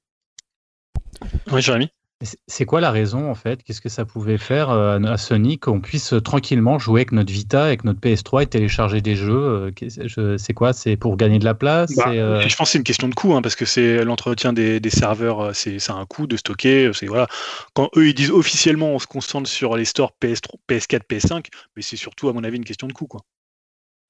Ouais, 1.50 1.60
Jérémy 1.60 1.90
C'est- 2.22 2.66
quoi 2.66 2.82
la 2.82 2.90
raison 2.90 3.30
en 3.30 3.34
fait? 3.34 3.62
Qu'est-ce 3.62 3.80
que 3.80 3.88
ça 3.88 4.04
pouvait 4.04 4.36
faire 4.36 4.68
euh, 4.68 5.00
à 5.04 5.16
Sony 5.16 5.58
qu'on 5.58 5.80
puisse 5.80 6.12
euh, 6.12 6.20
tranquillement 6.20 6.78
jouer 6.78 7.00
avec 7.00 7.12
notre 7.12 7.32
Vita, 7.32 7.64
avec 7.64 7.82
notre 7.84 7.98
PS3 7.98 8.42
et 8.42 8.46
télécharger 8.46 9.00
des 9.00 9.16
jeux 9.16 9.72
euh, 10.18 10.36
C'est 10.36 10.52
quoi? 10.52 10.74
C'est 10.74 10.98
pour 10.98 11.16
gagner 11.16 11.38
de 11.38 11.46
la 11.46 11.54
place? 11.54 11.94
Bah, 11.96 12.10
euh, 12.10 12.40
Je 12.40 12.54
pense 12.56 12.68
que 12.68 12.72
c'est 12.72 12.78
une 12.78 12.84
question 12.84 13.08
de 13.08 13.14
coût, 13.14 13.32
hein, 13.34 13.40
parce 13.40 13.56
que 13.56 13.64
c'est 13.64 14.04
l'entretien 14.04 14.52
des, 14.52 14.80
des 14.80 14.90
serveurs, 14.90 15.56
c'est 15.56 15.78
c'est 15.78 15.92
un 15.92 16.04
coût 16.04 16.26
de 16.26 16.36
stocker. 16.36 16.90
C'est 16.92 17.06
voilà. 17.06 17.26
Quand 17.72 17.88
eux 17.96 18.08
ils 18.08 18.14
disent 18.14 18.32
officiellement 18.32 18.88
on 18.90 18.98
se 18.98 19.06
concentre 19.06 19.48
sur 19.48 19.74
les 19.78 19.86
stores 19.86 20.12
PS3, 20.20 20.56
PS4, 20.68 21.00
PS5, 21.08 21.46
mais 21.74 21.80
c'est 21.80 21.96
surtout 21.96 22.28
à 22.28 22.34
mon 22.34 22.44
avis 22.44 22.58
une 22.58 22.64
question 22.66 22.86
de 22.86 22.92
coût, 22.92 23.06
quoi. 23.06 23.22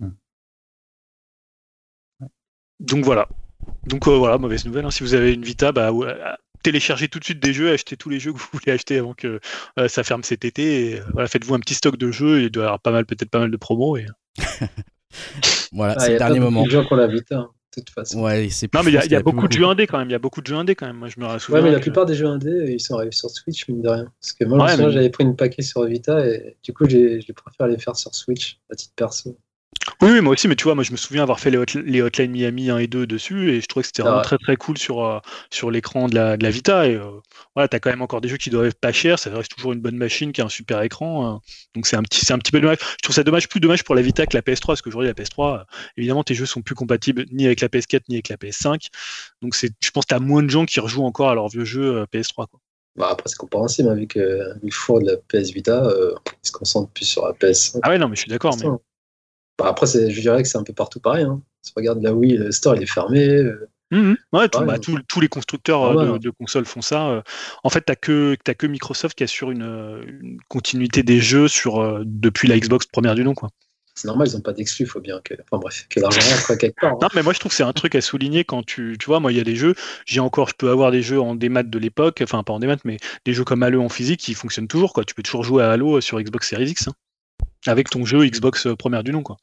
Hmm. 0.00 0.10
Donc 2.80 3.04
voilà. 3.04 3.28
Donc 3.86 4.08
euh, 4.08 4.16
voilà, 4.16 4.36
mauvaise 4.38 4.64
nouvelle. 4.64 4.84
hein. 4.84 4.90
Si 4.90 5.04
vous 5.04 5.14
avez 5.14 5.32
une 5.34 5.42
Vita, 5.44 5.70
bah 5.70 5.92
ouais, 6.60 6.68
euh, 6.68 6.70
téléchargez 6.70 7.08
tout 7.08 7.18
de 7.18 7.24
suite 7.24 7.40
des 7.42 7.52
jeux, 7.52 7.72
achetez 7.72 7.96
tous 7.96 8.08
les 8.08 8.20
jeux 8.20 8.32
que 8.32 8.38
vous 8.38 8.48
voulez 8.52 8.72
acheter 8.72 8.98
avant 8.98 9.14
que 9.14 9.40
euh, 9.78 9.88
ça 9.88 10.02
ferme 10.04 10.22
cet 10.22 10.44
été. 10.44 10.90
Et, 10.92 11.00
euh, 11.00 11.04
voilà, 11.12 11.28
faites-vous 11.28 11.54
un 11.54 11.60
petit 11.60 11.74
stock 11.74 11.96
de 11.96 12.10
jeux. 12.10 12.42
Il 12.42 12.50
doit 12.50 12.62
y 12.64 12.66
avoir 12.66 12.80
pas 12.80 12.90
mal, 12.92 13.06
peut-être 13.06 13.30
pas 13.30 13.40
mal 13.40 13.50
de 13.50 13.56
promos. 13.56 13.96
Et... 13.96 14.06
Voilà, 15.72 15.94
Ah, 15.96 16.00
c'est 16.00 16.06
y 16.06 16.10
le 16.10 16.16
a 16.16 16.18
dernier 16.18 16.40
moment. 16.40 16.64
gens 16.66 16.84
qui 16.84 16.92
ont 16.92 16.96
la 16.96 17.06
Vita, 17.08 17.36
hein, 17.36 17.50
de 17.76 17.82
toute 17.82 17.90
façon. 17.90 18.22
Ouais, 18.22 18.48
c'est 18.50 18.72
Non, 18.74 18.82
mais 18.84 18.90
il 18.90 18.94
y 18.94 18.96
a, 18.96 19.00
je 19.00 19.06
il 19.06 19.12
y 19.12 19.16
a 19.16 19.22
beaucoup 19.22 19.48
de 19.48 19.52
jeux 19.52 19.64
indés 19.64 19.86
quand 19.88 19.98
même. 19.98 20.08
Il 20.08 20.12
y 20.12 20.16
a 20.16 20.20
beaucoup 20.20 20.40
de 20.40 20.46
jeux 20.46 20.54
indés 20.56 20.74
quand 20.76 20.86
même. 20.86 20.96
Moi, 20.96 21.08
je 21.08 21.18
me 21.20 21.38
souviens. 21.38 21.60
Ouais, 21.60 21.64
mais 21.66 21.72
la 21.72 21.78
que- 21.78 21.82
plupart 21.84 22.06
des 22.06 22.14
jeux 22.14 22.26
indés, 22.26 22.72
ils 22.72 22.80
sont 22.80 22.94
arrivés 22.94 23.10
sur 23.12 23.28
Switch, 23.30 23.66
mine 23.68 23.82
de 23.82 23.88
rien. 23.88 24.04
Parce 24.20 24.32
que 24.32 24.44
moi, 24.44 24.68
je 24.68 24.76
Ouais, 24.76 24.86
mais- 24.86 24.92
j'avais 24.92 25.10
pris 25.10 25.24
une 25.24 25.34
paquet 25.36 25.62
sur 25.62 25.84
Vita 25.84 26.24
et 26.26 26.56
du 26.62 26.72
coup, 26.72 26.88
j'ai 26.88 27.20
j'ai 27.20 27.32
préféré 27.32 27.70
les 27.70 27.78
faire 27.78 27.96
sur 27.96 28.14
Switch, 28.14 28.58
à 28.70 28.76
titre 28.76 28.92
perso. 28.94 29.36
Oui, 30.02 30.10
oui, 30.12 30.20
moi 30.20 30.34
aussi, 30.34 30.46
mais 30.46 30.56
tu 30.56 30.64
vois, 30.64 30.74
moi 30.74 30.84
je 30.84 30.92
me 30.92 30.96
souviens 30.98 31.22
avoir 31.22 31.40
fait 31.40 31.50
les, 31.50 31.56
hot- 31.56 31.64
les 31.84 32.02
Hotline 32.02 32.30
Miami 32.30 32.68
1 32.70 32.78
et 32.78 32.86
2 32.86 33.06
dessus, 33.06 33.50
et 33.50 33.60
je 33.62 33.66
trouvais 33.66 33.82
que 33.82 33.86
c'était 33.86 34.02
Ah 34.02 34.04
vraiment 34.04 34.18
ouais. 34.18 34.22
très 34.22 34.36
très 34.38 34.56
cool 34.56 34.76
sur, 34.76 35.02
euh, 35.04 35.18
sur 35.50 35.70
l'écran 35.70 36.06
de 36.06 36.14
la, 36.14 36.36
de 36.36 36.42
la 36.42 36.50
Vita. 36.50 36.86
Et 36.86 36.96
euh, 36.96 37.10
voilà, 37.54 37.66
t'as 37.66 37.78
quand 37.80 37.88
même 37.88 38.02
encore 38.02 38.20
des 38.20 38.28
jeux 38.28 38.36
qui 38.36 38.50
doivent 38.50 38.66
être 38.66 38.78
pas 38.78 38.92
chers, 38.92 39.18
ça 39.18 39.30
reste 39.30 39.50
toujours 39.56 39.72
une 39.72 39.80
bonne 39.80 39.96
machine 39.96 40.32
qui 40.32 40.42
a 40.42 40.44
un 40.44 40.48
super 40.50 40.82
écran. 40.82 41.36
euh, 41.36 41.38
donc 41.74 41.86
c'est 41.86 41.96
un 41.96 42.02
petit, 42.02 42.24
c'est 42.24 42.32
un 42.34 42.38
petit 42.38 42.52
peu 42.52 42.60
dommage. 42.60 42.78
Je 42.80 43.02
trouve 43.02 43.16
ça 43.16 43.24
dommage, 43.24 43.48
plus 43.48 43.60
dommage 43.60 43.82
pour 43.84 43.94
la 43.94 44.02
Vita 44.02 44.26
que 44.26 44.36
la 44.36 44.42
PS3, 44.42 44.74
parce 44.74 44.82
qu'aujourd'hui 44.82 45.08
la 45.08 45.14
PS3, 45.14 45.60
euh, 45.60 45.64
évidemment, 45.96 46.24
tes 46.24 46.34
jeux 46.34 46.46
sont 46.46 46.60
plus 46.62 46.74
compatibles 46.74 47.24
ni 47.32 47.46
avec 47.46 47.60
la 47.62 47.68
PS4 47.70 48.04
ni 48.10 48.16
avec 48.16 48.28
la 48.28 48.36
PS5. 48.36 48.88
Donc 49.40 49.54
c'est, 49.54 49.70
je 49.82 49.90
pense 49.90 50.04
que 50.04 50.10
t'as 50.14 50.20
moins 50.20 50.42
de 50.42 50.50
gens 50.50 50.66
qui 50.66 50.80
rejouent 50.80 51.04
encore 51.04 51.30
à 51.30 51.34
leurs 51.34 51.48
vieux 51.48 51.64
jeux 51.64 51.96
euh, 52.00 52.06
PS3. 52.06 52.46
Quoi. 52.46 52.60
Bah, 52.96 53.08
après, 53.10 53.28
c'est 53.28 53.36
compréhensible, 53.38 53.88
hein, 53.88 53.94
vu 53.94 54.06
que 54.06 54.18
vu 54.56 54.60
le 54.64 54.70
four 54.70 55.00
de 55.00 55.06
la 55.06 55.16
PS 55.16 55.52
Vita, 55.52 55.82
ils 56.42 56.46
se 56.46 56.52
concentrent 56.52 56.90
plus 56.92 57.06
sur 57.06 57.24
la 57.26 57.32
PS5. 57.32 57.80
Ah 57.82 57.88
ouais, 57.90 57.98
non, 57.98 58.08
mais 58.08 58.16
je 58.16 58.22
suis 58.22 58.30
d'accord. 58.30 58.56
Mais... 58.58 58.66
Bah, 59.60 59.68
après, 59.70 59.86
je 59.86 60.20
dirais 60.20 60.42
que 60.42 60.48
c'est 60.48 60.58
un 60.58 60.64
peu 60.64 60.72
partout 60.72 61.00
pareil. 61.00 61.24
Hein. 61.24 61.40
Si 61.62 61.72
on 61.76 61.80
regarde 61.80 62.02
la 62.02 62.12
Wii, 62.14 62.36
le 62.36 62.50
store 62.52 62.76
il 62.76 62.82
est 62.82 62.86
fermé. 62.86 63.26
euh. 63.28 63.68
Ouais, 63.92 64.48
tout- 64.48 64.60
Ouais, 64.60 64.66
bah, 64.66 64.72
ouais. 64.74 64.78
tous- 64.78 64.98
tous 65.08 65.20
les 65.20 65.28
constructeurs 65.28 65.82
Ah 65.84 65.92
euh, 66.04 66.12
de, 66.12 66.18
de 66.18 66.30
consoles 66.30 66.64
font 66.64 66.80
ça. 66.82 67.08
euh. 67.08 67.22
En 67.64 67.70
fait, 67.70 67.80
t'as 67.82 67.96
que 67.96 68.36
t'as 68.44 68.54
que 68.54 68.66
Microsoft 68.66 69.16
qui 69.18 69.24
assure 69.24 69.50
une, 69.50 69.62
une 70.06 70.38
continuité 70.48 71.02
des 71.02 71.20
jeux 71.20 71.48
sur 71.48 72.00
depuis 72.04 72.46
la 72.48 72.58
Xbox 72.58 72.86
première 72.86 73.14
du 73.16 73.24
nom, 73.24 73.34
quoi. 73.34 73.48
c'est 73.96 74.06
normal, 74.06 74.28
ils 74.28 74.34
n'ont 74.36 74.40
pas 74.42 74.52
d'exclus, 74.52 74.84
il 74.84 74.88
faut 74.88 75.00
bien 75.00 75.20
que. 75.24 75.34
Enfin 75.50 75.60
bref, 75.60 75.86
que 75.90 75.98
l'argent 76.00 76.20
rentre 76.20 76.54
quelque 76.56 76.80
part. 76.80 76.92
hein. 76.92 76.98
Non, 77.02 77.08
mais 77.16 77.22
moi 77.24 77.32
je 77.32 77.40
trouve 77.40 77.50
que 77.50 77.56
c'est 77.56 77.64
un 77.64 77.72
truc 77.72 77.96
à 77.96 78.00
souligner 78.00 78.44
quand 78.44 78.64
tu, 78.64 78.96
tu 78.98 79.06
vois, 79.06 79.18
moi 79.18 79.32
il 79.32 79.38
y 79.38 79.40
a 79.40 79.44
des 79.44 79.56
jeux, 79.56 79.74
j'ai 80.06 80.20
encore, 80.20 80.48
je 80.48 80.54
peux 80.56 80.70
avoir 80.70 80.92
des 80.92 81.02
jeux 81.02 81.20
en 81.20 81.34
démat 81.34 81.64
de 81.64 81.78
l'époque, 81.78 82.20
enfin 82.22 82.44
pas 82.44 82.52
en 82.52 82.60
démat, 82.60 82.76
mais 82.84 82.96
des 83.26 83.34
jeux 83.34 83.44
comme 83.44 83.62
Halo 83.64 83.82
en 83.82 83.88
physique 83.88 84.20
qui 84.20 84.34
fonctionnent 84.34 84.68
toujours, 84.68 84.92
quoi. 84.92 85.04
Tu 85.04 85.14
peux 85.16 85.22
toujours 85.24 85.42
jouer 85.42 85.64
à 85.64 85.72
Halo 85.72 86.00
sur 86.00 86.18
Xbox 86.20 86.48
Series 86.48 86.70
X, 86.70 86.86
hein, 86.88 86.92
avec 87.66 87.90
ton 87.90 88.04
jeu 88.04 88.24
Xbox 88.26 88.66
euh, 88.66 88.76
première 88.76 89.02
du 89.04 89.12
nom, 89.12 89.22
quoi. 89.22 89.38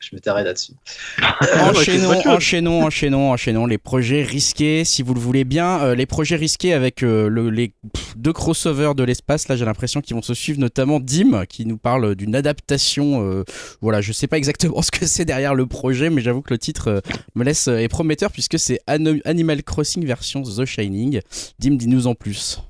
Je 0.00 0.14
me 0.14 0.20
tairai 0.20 0.44
là-dessus. 0.44 0.72
enchaînons, 1.62 2.10
Ouais, 2.10 2.26
enchaînons, 2.28 2.82
enchaînons, 2.84 3.30
enchaînons. 3.32 3.66
Les 3.66 3.78
projets 3.78 4.22
risqués, 4.22 4.84
si 4.84 5.02
vous 5.02 5.14
le 5.14 5.20
voulez 5.20 5.44
bien. 5.44 5.80
Euh, 5.80 5.94
les 5.94 6.04
projets 6.04 6.36
risqués 6.36 6.74
avec 6.74 7.02
euh, 7.02 7.28
le- 7.28 7.48
les 7.48 7.72
pff, 7.94 8.14
deux 8.18 8.32
crossovers 8.34 8.94
de 8.94 9.04
l'espace, 9.04 9.48
là 9.48 9.56
j'ai 9.56 9.64
l'impression 9.64 10.00
qu'ils 10.02 10.16
vont 10.16 10.22
se 10.22 10.34
suivre, 10.34 10.60
notamment 10.60 11.00
Dim, 11.00 11.46
qui 11.46 11.64
nous 11.64 11.78
parle 11.78 12.16
d'une 12.16 12.34
adaptation. 12.34 13.22
euh, 13.24 13.44
voilà, 13.80 14.00
je 14.02 14.12
sais 14.12 14.26
pas 14.26 14.36
exactement 14.36 14.82
ce 14.82 14.90
que 14.90 15.06
c'est 15.06 15.24
derrière 15.24 15.54
le 15.54 15.66
projet, 15.66 16.10
mais 16.10 16.20
j'avoue 16.20 16.42
que 16.42 16.52
le 16.52 16.58
titre 16.58 16.88
euh, 16.88 17.00
me 17.34 17.44
laisse 17.44 17.68
euh, 17.68 17.78
est 17.78 17.88
prometteur 17.88 18.30
puisque 18.30 18.58
c'est 18.58 18.80
Animal 18.86 19.62
Crossing 19.62 20.04
version 20.04 20.42
The 20.42 20.66
Shining. 20.66 21.20
Dim, 21.60 21.76
dis-nous 21.76 22.06
en 22.08 22.14
plus. 22.14 22.60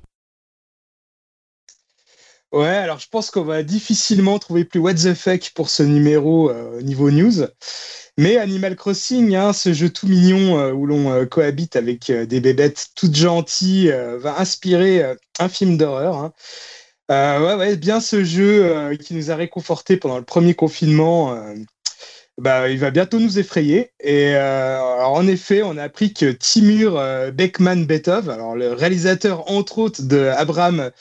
Ouais, 2.51 2.65
alors 2.67 2.97
je 2.99 3.07
pense 3.09 3.29
qu'on 3.29 3.43
va 3.43 3.61
difficilement 3.61 4.39
trouver 4.39 4.65
plus 4.65 4.79
what 4.79 4.95
the 4.95 5.13
fuck 5.13 5.51
pour 5.53 5.69
ce 5.69 5.83
numéro 5.83 6.49
euh, 6.49 6.81
niveau 6.81 7.11
news. 7.11 7.45
Mais 8.17 8.37
Animal 8.37 8.75
Crossing, 8.75 9.35
hein, 9.35 9.53
ce 9.53 9.71
jeu 9.71 9.89
tout 9.91 10.07
mignon 10.07 10.57
euh, 10.59 10.71
où 10.73 10.87
l'on 10.87 11.11
euh, 11.11 11.25
cohabite 11.25 11.75
avec 11.75 12.09
euh, 12.09 12.25
des 12.25 12.41
bébêtes 12.41 12.87
toutes 12.95 13.15
gentilles, 13.15 13.93
va 14.17 14.39
inspirer 14.39 15.15
un 15.39 15.47
film 15.49 15.77
d'horreur. 15.77 16.15
hein. 16.17 16.33
Ouais, 17.09 17.55
ouais, 17.55 17.75
bien 17.75 17.99
ce 18.01 18.23
jeu 18.23 18.95
qui 18.97 19.15
nous 19.15 19.31
a 19.31 19.35
réconfortés 19.35 19.97
pendant 19.97 20.17
le 20.17 20.25
premier 20.25 20.53
confinement. 20.53 21.35
Bah, 22.39 22.69
il 22.69 22.79
va 22.79 22.89
bientôt 22.89 23.19
nous 23.19 23.37
effrayer. 23.39 23.91
Et 23.99 24.33
euh, 24.35 24.79
en 25.03 25.27
effet, 25.27 25.61
on 25.63 25.77
a 25.77 25.83
appris 25.83 26.13
que 26.13 26.31
Timur 26.31 26.97
euh, 26.97 27.31
Beckman 27.31 27.85
Betov, 27.85 28.29
alors 28.29 28.55
le 28.55 28.73
réalisateur 28.73 29.51
entre 29.51 29.79
autres 29.79 30.01
de 30.03 30.27
Abraham 30.35 30.91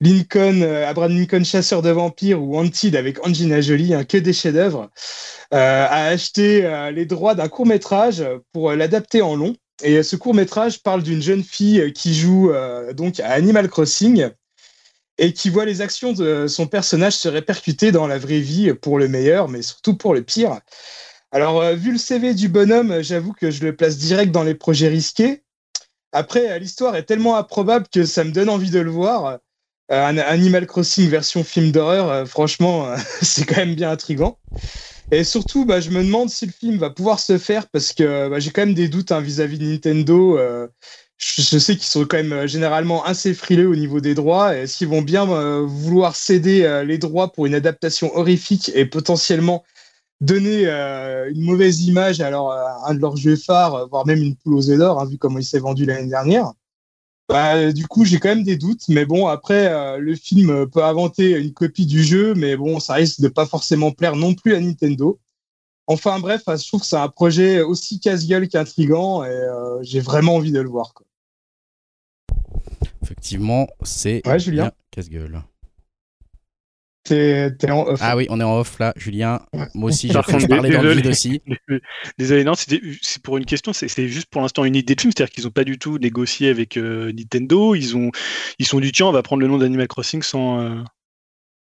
Lincoln, 0.00 0.62
euh, 0.62 0.88
Abraham 0.88 1.16
Lincoln 1.16 1.44
chasseur 1.44 1.82
de 1.82 1.90
vampires 1.90 2.42
ou 2.42 2.56
Wanted 2.56 2.94
avec 2.96 3.26
Angelina 3.26 3.60
Jolie, 3.60 3.94
hein, 3.94 4.04
que 4.04 4.18
des 4.18 4.32
chefs-d'œuvre, 4.32 4.90
a 5.50 6.06
acheté 6.06 6.62
les 6.94 7.04
droits 7.04 7.34
d'un 7.34 7.48
court 7.48 7.66
métrage 7.66 8.24
pour 8.54 8.72
l'adapter 8.72 9.20
en 9.20 9.36
long. 9.36 9.54
Et 9.82 10.02
ce 10.02 10.16
court 10.16 10.32
métrage 10.32 10.82
parle 10.82 11.02
d'une 11.02 11.20
jeune 11.20 11.42
fille 11.42 11.92
qui 11.92 12.14
joue 12.14 12.50
donc 12.94 13.20
à 13.20 13.32
Animal 13.32 13.68
Crossing 13.68 14.30
et 15.18 15.32
qui 15.32 15.50
voit 15.50 15.64
les 15.64 15.80
actions 15.80 16.12
de 16.12 16.46
son 16.46 16.66
personnage 16.66 17.14
se 17.14 17.28
répercuter 17.28 17.92
dans 17.92 18.06
la 18.06 18.18
vraie 18.18 18.40
vie 18.40 18.72
pour 18.74 18.98
le 18.98 19.08
meilleur, 19.08 19.48
mais 19.48 19.62
surtout 19.62 19.96
pour 19.96 20.14
le 20.14 20.22
pire. 20.22 20.60
Alors, 21.32 21.62
euh, 21.62 21.74
vu 21.74 21.92
le 21.92 21.98
CV 21.98 22.34
du 22.34 22.48
bonhomme, 22.48 23.00
j'avoue 23.02 23.32
que 23.32 23.50
je 23.50 23.64
le 23.64 23.74
place 23.74 23.96
direct 23.96 24.32
dans 24.32 24.42
les 24.42 24.54
projets 24.54 24.88
risqués. 24.88 25.42
Après, 26.12 26.50
euh, 26.50 26.58
l'histoire 26.58 26.94
est 26.94 27.04
tellement 27.04 27.36
improbable 27.36 27.86
que 27.92 28.04
ça 28.04 28.24
me 28.24 28.32
donne 28.32 28.50
envie 28.50 28.70
de 28.70 28.80
le 28.80 28.90
voir. 28.90 29.26
Euh, 29.26 29.38
un 29.90 30.18
Animal 30.18 30.66
Crossing 30.66 31.08
version 31.08 31.42
film 31.42 31.72
d'horreur, 31.72 32.28
franchement, 32.28 32.94
c'est 33.22 33.46
quand 33.46 33.56
même 33.56 33.74
bien 33.74 33.90
intriguant. 33.90 34.38
Et 35.10 35.24
surtout, 35.24 35.66
bah, 35.66 35.80
je 35.80 35.90
me 35.90 36.02
demande 36.02 36.30
si 36.30 36.46
le 36.46 36.52
film 36.52 36.78
va 36.78 36.90
pouvoir 36.90 37.20
se 37.20 37.38
faire 37.38 37.68
parce 37.68 37.92
que 37.92 38.28
bah, 38.28 38.38
j'ai 38.38 38.50
quand 38.50 38.62
même 38.62 38.74
des 38.74 38.88
doutes 38.88 39.12
hein, 39.12 39.20
vis-à-vis 39.20 39.58
de 39.58 39.66
Nintendo. 39.66 40.38
Je, 41.22 41.58
sais 41.58 41.76
qu'ils 41.76 41.86
sont 41.86 42.04
quand 42.04 42.16
même 42.16 42.32
euh, 42.32 42.46
généralement 42.46 43.04
assez 43.04 43.32
frileux 43.32 43.68
au 43.68 43.76
niveau 43.76 44.00
des 44.00 44.14
droits. 44.14 44.56
Est-ce 44.56 44.78
qu'ils 44.78 44.88
vont 44.88 45.02
bien 45.02 45.30
euh, 45.30 45.64
vouloir 45.64 46.16
céder 46.16 46.64
euh, 46.64 46.84
les 46.84 46.98
droits 46.98 47.32
pour 47.32 47.46
une 47.46 47.54
adaptation 47.54 48.14
horrifique 48.16 48.70
et 48.74 48.86
potentiellement 48.86 49.64
donner 50.20 50.66
une 50.66 51.42
mauvaise 51.42 51.82
image 51.82 52.20
à, 52.20 52.30
leur- 52.30 52.52
à 52.52 52.88
un 52.88 52.94
de 52.94 53.00
leurs 53.00 53.16
jeux 53.16 53.34
phares, 53.34 53.88
voire 53.88 54.06
même 54.06 54.22
une 54.22 54.36
poule 54.36 54.54
aux 54.54 54.76
d'or, 54.76 55.00
hein, 55.00 55.04
vu 55.04 55.18
comment 55.18 55.40
il 55.40 55.44
s'est 55.44 55.58
vendu 55.58 55.84
l'année 55.84 56.08
dernière? 56.08 56.52
Bah, 57.28 57.72
du 57.72 57.88
coup, 57.88 58.04
j'ai 58.04 58.20
quand 58.20 58.28
même 58.28 58.44
des 58.44 58.54
doutes, 58.54 58.86
mais 58.88 59.04
bon, 59.04 59.26
après, 59.26 59.98
le 59.98 60.14
film 60.14 60.68
peut 60.70 60.84
inventer 60.84 61.32
une 61.32 61.52
copie 61.52 61.86
du 61.86 62.04
jeu, 62.04 62.34
mais 62.36 62.56
bon, 62.56 62.78
ça 62.78 62.94
risque 62.94 63.20
de 63.20 63.26
pas 63.26 63.46
forcément 63.46 63.90
plaire 63.90 64.14
non 64.14 64.32
plus 64.34 64.54
à 64.54 64.60
Nintendo. 64.60 65.18
Enfin 65.88 66.20
bref, 66.20 66.42
je 66.46 66.68
trouve 66.68 66.82
que 66.82 66.86
c'est 66.86 66.96
un 66.96 67.08
projet 67.08 67.60
aussi 67.60 67.98
casse-gueule 67.98 68.48
qu'intrigant 68.48 69.24
et 69.24 69.28
euh, 69.28 69.82
j'ai 69.82 70.00
vraiment 70.00 70.36
envie 70.36 70.52
de 70.52 70.60
le 70.60 70.68
voir. 70.68 70.94
Quoi. 70.94 71.04
Effectivement, 73.02 73.68
c'est 73.82 74.22
Ouais, 74.26 74.38
Julien. 74.38 74.70
casse-gueule. 74.90 75.42
T'es 77.04 77.50
t'es 77.58 77.68
en 77.70 77.82
off. 77.88 77.98
Ah 78.00 78.16
oui, 78.16 78.26
on 78.30 78.38
est 78.38 78.44
en 78.44 78.58
off 78.60 78.78
là, 78.78 78.92
Julien. 78.96 79.40
Moi 79.74 79.88
aussi, 79.88 80.12
j'ai 80.12 80.12
Par 80.12 80.22
cru 80.22 80.34
que 80.34 80.38
je 80.38 80.46
contre, 80.46 80.56
parlais 80.56 80.70
dans 80.70 80.82
le 80.82 80.94
désolé. 80.94 81.02
vide 81.02 81.10
aussi. 81.10 81.42
Désolé, 82.18 82.44
non, 82.44 82.54
c'était 82.54 82.80
c'est 83.02 83.20
pour 83.20 83.36
une 83.38 83.44
question, 83.44 83.72
c'est 83.72 83.88
c'est 83.88 84.06
juste 84.06 84.28
pour 84.30 84.40
l'instant 84.40 84.64
une 84.64 84.76
idée 84.76 84.94
de 84.94 85.00
film, 85.00 85.12
c'est-à-dire 85.16 85.32
qu'ils 85.34 85.44
n'ont 85.44 85.50
pas 85.50 85.64
du 85.64 85.78
tout 85.80 85.98
négocié 85.98 86.48
avec 86.48 86.76
euh, 86.76 87.12
Nintendo, 87.12 87.74
ils 87.74 87.96
ont 87.96 88.12
ils 88.60 88.66
sont 88.66 88.78
dit 88.78 88.92
tiens, 88.92 89.06
on 89.06 89.12
va 89.12 89.22
prendre 89.24 89.42
le 89.42 89.48
nom 89.48 89.58
d'Animal 89.58 89.88
Crossing 89.88 90.22
sans. 90.22 90.60
euh, 90.60 90.82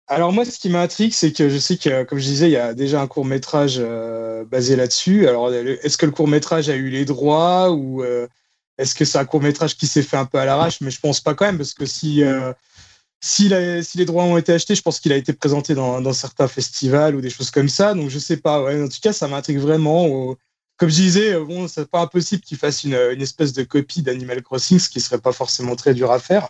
Alors 0.07 0.31
moi, 0.31 0.45
ce 0.45 0.59
qui 0.59 0.69
m'intrigue, 0.69 1.11
c'est 1.13 1.33
que 1.33 1.49
je 1.49 1.57
sais 1.57 1.77
que, 1.77 2.03
comme 2.03 2.19
je 2.19 2.25
disais, 2.25 2.47
il 2.47 2.51
y 2.51 2.57
a 2.57 2.75
déjà 2.75 3.01
un 3.01 3.07
court 3.07 3.25
métrage 3.25 3.81
basé 4.51 4.75
là-dessus. 4.75 5.27
Alors, 5.27 5.51
est-ce 5.51 5.97
que 5.97 6.05
le 6.05 6.11
court 6.11 6.27
métrage 6.27 6.69
a 6.69 6.75
eu 6.75 6.89
les 6.89 7.05
droits 7.05 7.71
ou 7.71 8.03
euh, 8.03 8.27
est-ce 8.77 8.95
que 8.95 9.05
c'est 9.05 9.17
un 9.17 9.25
court 9.25 9.41
métrage 9.41 9.77
qui 9.77 9.87
s'est 9.87 10.03
fait 10.03 10.17
un 10.17 10.25
peu 10.25 10.37
à 10.37 10.45
l'arrache? 10.45 10.81
Mais 10.81 10.91
je 10.91 10.99
pense 10.99 11.21
pas 11.21 11.33
quand 11.33 11.45
même, 11.45 11.57
parce 11.57 11.73
que 11.73 11.85
si, 11.85 12.23
euh, 12.23 12.53
si, 13.21 13.49
les 13.49 14.05
droits 14.05 14.23
ont 14.23 14.37
été 14.37 14.53
achetés, 14.53 14.75
je 14.75 14.81
pense 14.81 14.99
qu'il 14.99 15.13
a 15.13 15.17
été 15.17 15.33
présenté 15.33 15.75
dans, 15.75 16.13
certains 16.13 16.47
festivals 16.47 17.15
ou 17.15 17.21
des 17.21 17.29
choses 17.29 17.51
comme 17.51 17.69
ça. 17.69 17.93
Donc, 17.93 18.09
je 18.09 18.19
sais 18.19 18.37
pas. 18.37 18.61
Ouais. 18.63 18.81
En 18.81 18.87
tout 18.87 18.99
cas, 19.01 19.13
ça 19.13 19.27
m'intrigue 19.27 19.59
vraiment. 19.59 20.35
Comme 20.77 20.89
je 20.89 20.95
disais, 20.95 21.33
euh, 21.33 21.45
bon, 21.45 21.67
c'est 21.67 21.89
pas 21.89 22.01
impossible 22.01 22.41
qu'ils 22.43 22.57
fassent 22.57 22.83
une, 22.83 22.93
espèce 23.21 23.53
de 23.53 23.63
copie 23.63 24.01
d'Animal 24.01 24.41
Crossing, 24.43 24.79
ce 24.79 24.89
qui 24.89 24.99
serait 24.99 25.21
pas 25.21 25.31
forcément 25.31 25.75
très 25.75 25.93
dur 25.93 26.11
à 26.11 26.19
faire. 26.19 26.49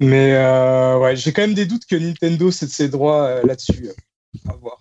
Mais 0.00 0.34
euh, 0.34 0.98
ouais, 0.98 1.16
j'ai 1.16 1.32
quand 1.32 1.42
même 1.42 1.54
des 1.54 1.66
doutes 1.66 1.86
que 1.86 1.96
Nintendo 1.96 2.50
cède 2.50 2.70
ses 2.70 2.88
droits 2.88 3.42
là-dessus. 3.42 3.88
À 4.48 4.54
voir. 4.54 4.78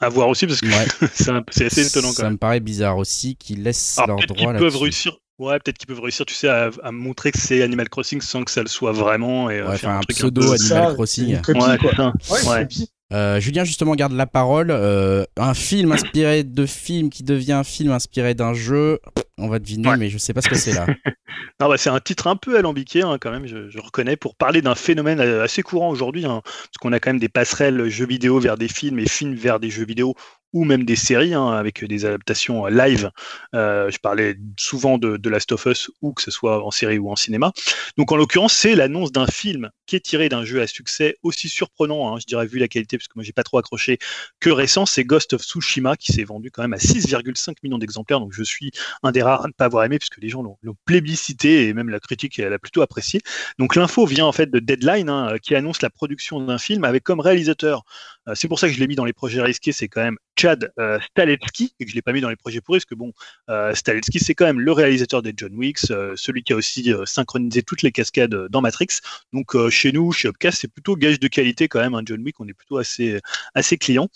À 0.00 0.08
voir 0.08 0.28
aussi 0.28 0.46
parce 0.46 0.60
que 0.60 0.66
Ouais. 0.66 1.08
c'est 1.50 1.66
assez 1.66 1.86
étonnant 1.86 2.08
quand 2.08 2.14
Ça 2.14 2.22
même. 2.24 2.32
me 2.32 2.38
paraît 2.38 2.60
bizarre 2.60 2.96
aussi 2.96 3.36
qu'ils 3.36 3.62
laissent 3.62 3.98
Alors, 3.98 4.16
peut-être 4.18 4.34
droits 4.34 4.52
qu'ils 4.52 4.60
peuvent 4.60 4.76
réussir. 4.76 5.16
Ouais, 5.38 5.58
peut-être 5.60 5.78
qu'ils 5.78 5.86
peuvent 5.86 6.00
réussir, 6.00 6.26
tu 6.26 6.34
sais, 6.34 6.48
à, 6.48 6.68
à 6.82 6.90
montrer 6.90 7.30
que 7.30 7.38
c'est 7.38 7.62
Animal 7.62 7.88
Crossing 7.88 8.20
sans 8.20 8.42
que 8.42 8.50
ça 8.50 8.60
le 8.62 8.68
soit 8.68 8.90
vraiment 8.90 9.48
et 9.50 9.58
euh, 9.60 9.68
Ouais, 9.70 9.78
faire 9.78 9.90
enfin, 9.90 9.98
un 9.98 10.00
truc 10.00 10.16
pseudo 10.16 10.42
Animal 10.42 10.58
Ça, 10.58 10.94
Crossing. 10.94 11.40
copie, 11.42 11.60
Ouais, 11.60 11.78
quoi. 11.78 12.12
Ouais. 12.52 12.66
Euh, 13.12 13.38
Julien 13.40 13.62
justement 13.64 13.94
garde 13.94 14.12
la 14.12 14.26
parole. 14.26 14.70
Euh, 14.72 15.24
un 15.36 15.54
film 15.54 15.92
inspiré 15.92 16.42
de 16.42 16.66
film 16.66 17.08
qui 17.08 17.22
devient 17.22 17.52
un 17.52 17.64
film 17.64 17.92
inspiré 17.92 18.34
d'un 18.34 18.52
jeu. 18.52 18.98
On 19.38 19.48
va 19.48 19.58
deviner, 19.58 19.88
Ouais. 19.88 19.96
mais 19.96 20.08
je 20.10 20.18
sais 20.18 20.32
pas 20.34 20.42
ce 20.42 20.48
que 20.48 20.56
c'est 20.56 20.72
là. 20.74 20.86
Non, 21.60 21.68
bah, 21.68 21.76
c'est 21.76 21.90
un 21.90 21.98
titre 21.98 22.28
un 22.28 22.36
peu 22.36 22.56
alambiqué 22.56 23.02
hein, 23.02 23.18
quand 23.20 23.32
même, 23.32 23.46
je, 23.46 23.68
je 23.68 23.78
reconnais, 23.80 24.16
pour 24.16 24.36
parler 24.36 24.62
d'un 24.62 24.76
phénomène 24.76 25.18
assez 25.20 25.62
courant 25.62 25.90
aujourd'hui, 25.90 26.24
hein, 26.24 26.40
parce 26.44 26.76
qu'on 26.80 26.92
a 26.92 27.00
quand 27.00 27.10
même 27.10 27.18
des 27.18 27.28
passerelles 27.28 27.88
jeux 27.88 28.06
vidéo 28.06 28.38
vers 28.38 28.56
des 28.56 28.68
films 28.68 29.00
et 29.00 29.08
films 29.08 29.34
vers 29.34 29.58
des 29.58 29.68
jeux 29.70 29.84
vidéo 29.84 30.14
ou 30.54 30.64
même 30.64 30.84
des 30.84 30.96
séries 30.96 31.34
hein, 31.34 31.48
avec 31.48 31.84
des 31.84 32.06
adaptations 32.06 32.66
live. 32.66 33.10
Euh, 33.54 33.90
je 33.90 33.98
parlais 33.98 34.36
souvent 34.58 34.96
de, 34.96 35.18
de 35.18 35.28
Last 35.28 35.52
of 35.52 35.66
Us 35.66 35.90
ou 36.00 36.12
que 36.14 36.22
ce 36.22 36.30
soit 36.30 36.64
en 36.64 36.70
série 36.70 36.98
ou 36.98 37.10
en 37.10 37.16
cinéma. 37.16 37.52
Donc 37.98 38.12
en 38.12 38.16
l'occurrence, 38.16 38.54
c'est 38.54 38.74
l'annonce 38.74 39.12
d'un 39.12 39.26
film 39.26 39.68
qui 39.86 39.96
est 39.96 40.00
tiré 40.00 40.28
d'un 40.30 40.44
jeu 40.44 40.62
à 40.62 40.66
succès 40.66 41.16
aussi 41.22 41.48
surprenant, 41.50 42.18
je 42.18 42.24
dirais 42.24 42.46
vu 42.46 42.58
la 42.58 42.68
qualité, 42.68 42.96
parce 42.96 43.08
que 43.08 43.12
moi 43.16 43.24
j'ai 43.24 43.32
pas 43.32 43.42
trop 43.44 43.58
accroché, 43.58 43.98
que 44.40 44.48
récent, 44.48 44.86
c'est 44.86 45.04
Ghost 45.04 45.34
of 45.34 45.42
Tsushima 45.42 45.96
qui 45.96 46.12
s'est 46.12 46.24
vendu 46.24 46.50
quand 46.50 46.62
même 46.62 46.72
à 46.72 46.78
6,5 46.78 47.56
millions 47.62 47.78
d'exemplaires. 47.78 48.20
Donc 48.20 48.32
je 48.32 48.42
suis 48.42 48.70
un 49.02 49.12
des 49.12 49.22
rares 49.28 49.44
à 49.44 49.48
ne 49.48 49.52
pas 49.52 49.66
avoir 49.66 49.84
aimé, 49.84 49.98
puisque 49.98 50.18
les 50.18 50.28
gens 50.28 50.42
l'ont 50.42 50.76
plébiscité 50.84 51.68
et 51.68 51.74
même 51.74 51.88
la 51.88 52.00
critique 52.00 52.38
elle 52.38 52.52
a 52.52 52.58
plutôt 52.58 52.82
apprécié. 52.82 53.20
Donc 53.58 53.76
l'info 53.76 54.06
vient 54.06 54.26
en 54.26 54.32
fait 54.32 54.50
de 54.50 54.58
Deadline, 54.58 55.08
hein, 55.08 55.36
qui 55.42 55.54
annonce 55.54 55.82
la 55.82 55.90
production 55.90 56.40
d'un 56.44 56.58
film 56.58 56.84
avec 56.84 57.04
comme 57.04 57.20
réalisateur. 57.20 57.84
euh, 58.28 58.34
c'est 58.34 58.48
pour 58.48 58.58
ça 58.58 58.68
que 58.68 58.74
je 58.74 58.80
l'ai 58.80 58.86
mis 58.86 58.96
dans 58.96 59.04
les 59.04 59.12
projets 59.12 59.42
risqués, 59.42 59.72
c'est 59.72 59.88
quand 59.88 60.02
même 60.02 60.16
Chad 60.38 60.72
euh, 60.78 60.98
et 61.18 61.84
que 61.84 61.90
je 61.90 61.94
l'ai 61.94 62.02
pas 62.02 62.12
mis 62.12 62.20
dans 62.20 62.30
les 62.30 62.36
projets 62.36 62.60
pourris, 62.60 62.78
parce 62.78 62.84
que 62.84 62.94
bon, 62.94 63.12
euh, 63.50 63.72
c'est 63.74 64.34
quand 64.34 64.44
même 64.46 64.60
le 64.60 64.72
réalisateur 64.72 65.22
des 65.22 65.32
John 65.36 65.54
Wicks, 65.54 65.90
euh, 65.90 66.14
celui 66.16 66.42
qui 66.42 66.52
a 66.52 66.56
aussi 66.56 66.92
euh, 66.92 67.04
synchronisé 67.06 67.62
toutes 67.62 67.82
les 67.82 67.92
cascades 67.92 68.34
dans 68.48 68.60
Matrix. 68.60 69.00
Donc 69.32 69.56
chez 69.70 69.92
nous, 69.92 70.12
chez 70.12 70.28
Upcast, 70.28 70.58
c'est 70.60 70.72
plutôt 70.72 70.96
gage 70.96 71.18
de 71.20 71.28
qualité 71.28 71.68
quand 71.68 71.80
même. 71.80 71.94
Un 71.94 72.02
John 72.04 72.22
Wick, 72.22 72.40
on 72.40 72.46
est 72.48 72.54
plutôt 72.54 72.78
assez 72.78 73.20
assez 73.54 73.76
client. 73.76 74.08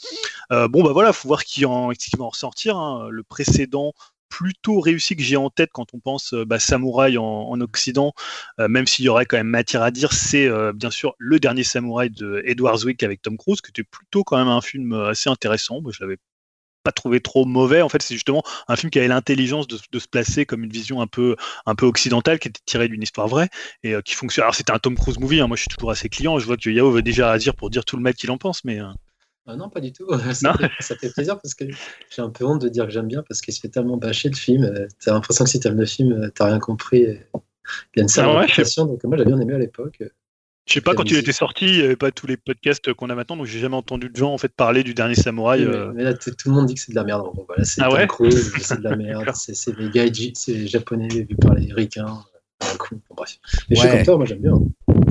Bon 0.51 0.83
bah 0.83 0.93
voilà, 0.93 1.13
faut 1.13 1.29
voir 1.29 1.45
qui 1.45 1.65
en 1.65 1.89
va 1.89 2.25
en 2.25 2.29
ressortir. 2.29 2.77
hein. 2.77 3.09
Le 3.11 3.23
précédent 3.23 3.93
plutôt 4.33 4.81
réussi 4.81 5.15
que 5.15 5.23
j'ai 5.23 5.37
en 5.37 5.51
tête 5.51 5.69
quand 5.75 5.93
on 5.93 6.01
pense 6.01 6.33
euh, 6.33 6.47
bah, 6.47 6.59
samouraï 6.59 7.19
en, 7.19 7.25
en 7.25 7.61
Occident, 7.61 8.15
euh, 8.61 8.67
même 8.67 8.87
s'il 8.87 9.05
y 9.05 9.11
aurait 9.11 9.27
quand 9.27 9.37
même 9.37 9.47
matière 9.47 9.83
à 9.83 9.91
dire, 9.91 10.15
c'est 10.15 10.47
euh, 10.47 10.73
bien 10.73 10.91
sûr 10.91 11.15
le 11.19 11.39
dernier 11.39 11.65
samouraï 11.65 12.09
de 12.09 12.43
Edward 12.47 12.79
Zwick 12.79 13.03
avec 13.03 13.21
Tom 13.21 13.37
Cruise, 13.37 13.61
qui 13.61 13.69
était 13.69 13.85
plutôt 13.85 14.25
quand 14.25 14.39
même 14.39 14.49
un 14.49 14.63
film 14.63 14.95
assez 14.95 15.29
intéressant. 15.29 15.83
Moi, 15.83 15.93
je 15.95 16.03
l'avais 16.03 16.17
pas 16.83 16.93
trouvé 16.93 17.21
trop 17.21 17.45
mauvais. 17.45 17.83
En 17.83 17.91
fait, 17.91 18.01
c'est 18.01 18.15
justement 18.15 18.43
un 18.69 18.77
film 18.77 18.89
qui 18.91 18.99
avait 18.99 19.09
l'intelligence 19.09 19.69
de, 19.69 19.77
se 19.77 20.09
placer 20.09 20.47
comme 20.47 20.65
une 20.65 20.73
vision 20.73 21.03
un 21.03 21.07
peu, 21.07 21.37
un 21.67 21.75
peu 21.75 21.85
occidentale, 21.85 22.39
qui 22.39 22.49
était 22.49 22.63
tirée 22.65 22.89
d'une 22.89 23.03
histoire 23.03 23.29
vraie 23.29 23.51
et 23.83 23.95
qui 24.03 24.15
fonctionne. 24.15 24.45
Alors, 24.45 24.55
c'était 24.55 24.73
un 24.73 24.79
Tom 24.79 24.97
Cruise 24.97 25.19
movie. 25.19 25.41
Hein. 25.41 25.47
moi, 25.47 25.57
je 25.57 25.63
suis 25.63 25.69
toujours 25.69 25.91
assez 25.91 26.09
client. 26.09 26.39
Je 26.39 26.47
vois 26.47 26.57
que 26.57 26.71
Yao 26.71 26.91
veut 26.91 27.03
déjà 27.03 27.37
dire 27.37 27.55
pour 27.55 27.69
dire 27.69 27.85
tout 27.85 27.97
le 27.97 28.03
mal 28.03 28.15
qu'il 28.15 28.31
en 28.31 28.39
pense, 28.39 28.65
mais. 28.65 28.81
Ah 29.47 29.57
non, 29.57 29.69
pas 29.69 29.81
du 29.81 29.93
tout. 29.93 30.07
Ça, 30.33 30.55
Fait, 30.55 30.71
ça, 30.81 30.97
fait, 30.97 31.13
plaisir 31.13 31.39
parce 31.41 31.55
que 31.55 31.65
j'ai 32.11 32.23
un 32.23 32.31
peu 32.31 32.45
honte 32.45 32.63
de 32.63 32.69
dire 32.69 32.87
que 32.87 32.93
j'aime 32.93 33.09
bien 33.09 33.23
parce 33.29 33.41
qu'il 33.41 33.53
se 33.53 33.61
fait 33.61 33.69
tellement 33.69 33.97
bâcher 33.97 34.29
le 34.29 34.37
film. 34.37 34.87
T'as 35.05 35.13
l'impression 35.13 35.45
que 35.45 35.51
si 35.51 35.59
t'aimes 35.59 35.79
le 35.79 35.87
film, 35.87 36.31
t'as 36.35 36.47
rien 36.47 36.61
compris. 36.61 37.03
Il 37.03 37.97
y 37.97 38.01
a 38.01 38.03
une 38.03 38.09
certaine 38.09 38.37
ah 38.37 38.85
donc 38.85 39.05
moi 39.05 39.17
j'ai 39.17 39.25
bien 39.25 39.41
aimé 39.41 39.55
à 39.55 39.59
l'époque. 39.59 40.03
Je 40.67 40.75
sais 40.75 40.81
pas, 40.81 40.95
quand 40.95 41.11
il 41.11 41.17
était 41.17 41.33
sorti, 41.33 41.67
il 41.67 41.79
n'y 41.79 41.83
avait 41.83 41.97
pas 41.97 42.13
tous 42.13 42.29
les 42.29 42.37
podcasts 42.37 42.93
qu'on 42.93 43.11
a 43.11 43.17
maintenant, 43.17 43.37
donc 43.37 43.47
j'ai 43.47 43.59
jamais 43.59 43.75
entendu 43.75 44.09
de 44.09 44.17
gens 44.17 44.33
en 44.33 44.39
fait 44.39 44.53
parler 44.53 44.85
du 44.85 44.95
dernier 44.95 45.17
samouraï. 45.17 45.65
mais, 45.65 45.75
euh. 45.75 45.93
là, 45.95 46.15
tout 46.15 46.31
le 46.47 46.53
monde 46.53 46.67
dit 46.67 46.75
que 46.75 46.81
c'est 46.81 46.93
de 46.93 46.97
la 46.97 47.03
merde. 47.03 47.27
voilà, 47.49 47.65
c'est 47.65 47.83
ah 47.83 47.93
ouais? 47.93 48.07
C'est 48.61 48.79
de 48.79 48.85
la 48.85 48.95
merde, 48.95 49.29
c'est 49.35 49.77
des 49.77 49.91
gaijis, 49.91 50.35
c'est 50.37 50.67
japonais 50.69 51.09
vus 51.09 51.37
par 51.41 51.55
les 51.55 51.73
ricains. 51.73 52.23
Cool. 52.79 52.99
Bon, 53.09 53.17
bref. 53.17 53.39
Mais 53.69 53.77
ouais. 53.77 53.83
je 53.83 53.89
suis 53.89 53.97
comme 53.97 54.05
toi, 54.05 54.17
moi 54.19 54.25
j'aime 54.25 54.39
bien 54.39 54.55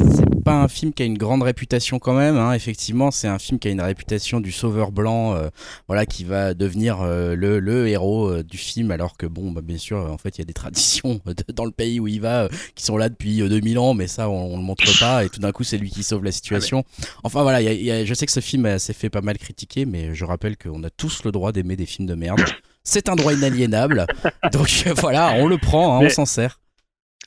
c'est 0.09 0.43
pas 0.43 0.61
un 0.61 0.67
film 0.67 0.93
qui 0.93 1.03
a 1.03 1.05
une 1.05 1.17
grande 1.17 1.43
réputation 1.43 1.99
quand 1.99 2.13
même. 2.13 2.37
Hein. 2.37 2.53
Effectivement, 2.53 3.11
c'est 3.11 3.27
un 3.27 3.39
film 3.39 3.59
qui 3.59 3.67
a 3.67 3.71
une 3.71 3.81
réputation 3.81 4.39
du 4.39 4.51
sauveur 4.51 4.91
blanc, 4.91 5.35
euh, 5.35 5.49
voilà, 5.87 6.05
qui 6.05 6.23
va 6.23 6.53
devenir 6.53 7.01
euh, 7.01 7.35
le, 7.35 7.59
le, 7.59 7.87
héros 7.87 8.29
euh, 8.29 8.43
du 8.43 8.57
film, 8.57 8.91
alors 8.91 9.17
que 9.17 9.25
bon, 9.25 9.51
bah, 9.51 9.61
bien 9.61 9.77
sûr, 9.77 9.97
en 9.97 10.17
fait, 10.17 10.37
il 10.37 10.41
y 10.41 10.43
a 10.43 10.45
des 10.45 10.53
traditions 10.53 11.21
dans 11.53 11.65
le 11.65 11.71
pays 11.71 11.99
où 11.99 12.07
il 12.07 12.21
va 12.21 12.49
qui 12.75 12.83
sont 12.83 12.97
là 12.97 13.09
depuis 13.09 13.37
2000 13.37 13.79
ans, 13.79 13.93
mais 13.93 14.07
ça, 14.07 14.29
on, 14.29 14.57
le 14.57 14.63
montre 14.63 14.83
pas. 14.99 15.23
Et 15.23 15.29
tout 15.29 15.39
d'un 15.39 15.51
coup, 15.51 15.63
c'est 15.63 15.77
lui 15.77 15.89
qui 15.89 16.03
sauve 16.03 16.23
la 16.23 16.31
situation. 16.31 16.83
Enfin 17.23 17.43
voilà, 17.43 17.61
je 17.61 18.13
sais 18.13 18.25
que 18.25 18.31
ce 18.31 18.39
film 18.39 18.79
s'est 18.79 18.93
fait 18.93 19.09
pas 19.09 19.21
mal 19.21 19.37
critiquer, 19.37 19.85
mais 19.85 20.13
je 20.15 20.25
rappelle 20.25 20.57
qu'on 20.57 20.83
a 20.83 20.89
tous 20.89 21.23
le 21.23 21.31
droit 21.31 21.51
d'aimer 21.51 21.75
des 21.75 21.85
films 21.85 22.07
de 22.07 22.15
merde. 22.15 22.41
C'est 22.83 23.09
un 23.09 23.15
droit 23.15 23.33
inaliénable. 23.33 24.07
Donc 24.51 24.85
voilà, 24.97 25.33
on 25.37 25.47
le 25.47 25.57
prend, 25.57 25.95
hein, 25.97 26.05
on 26.05 26.09
s'en 26.09 26.25
sert. 26.25 26.59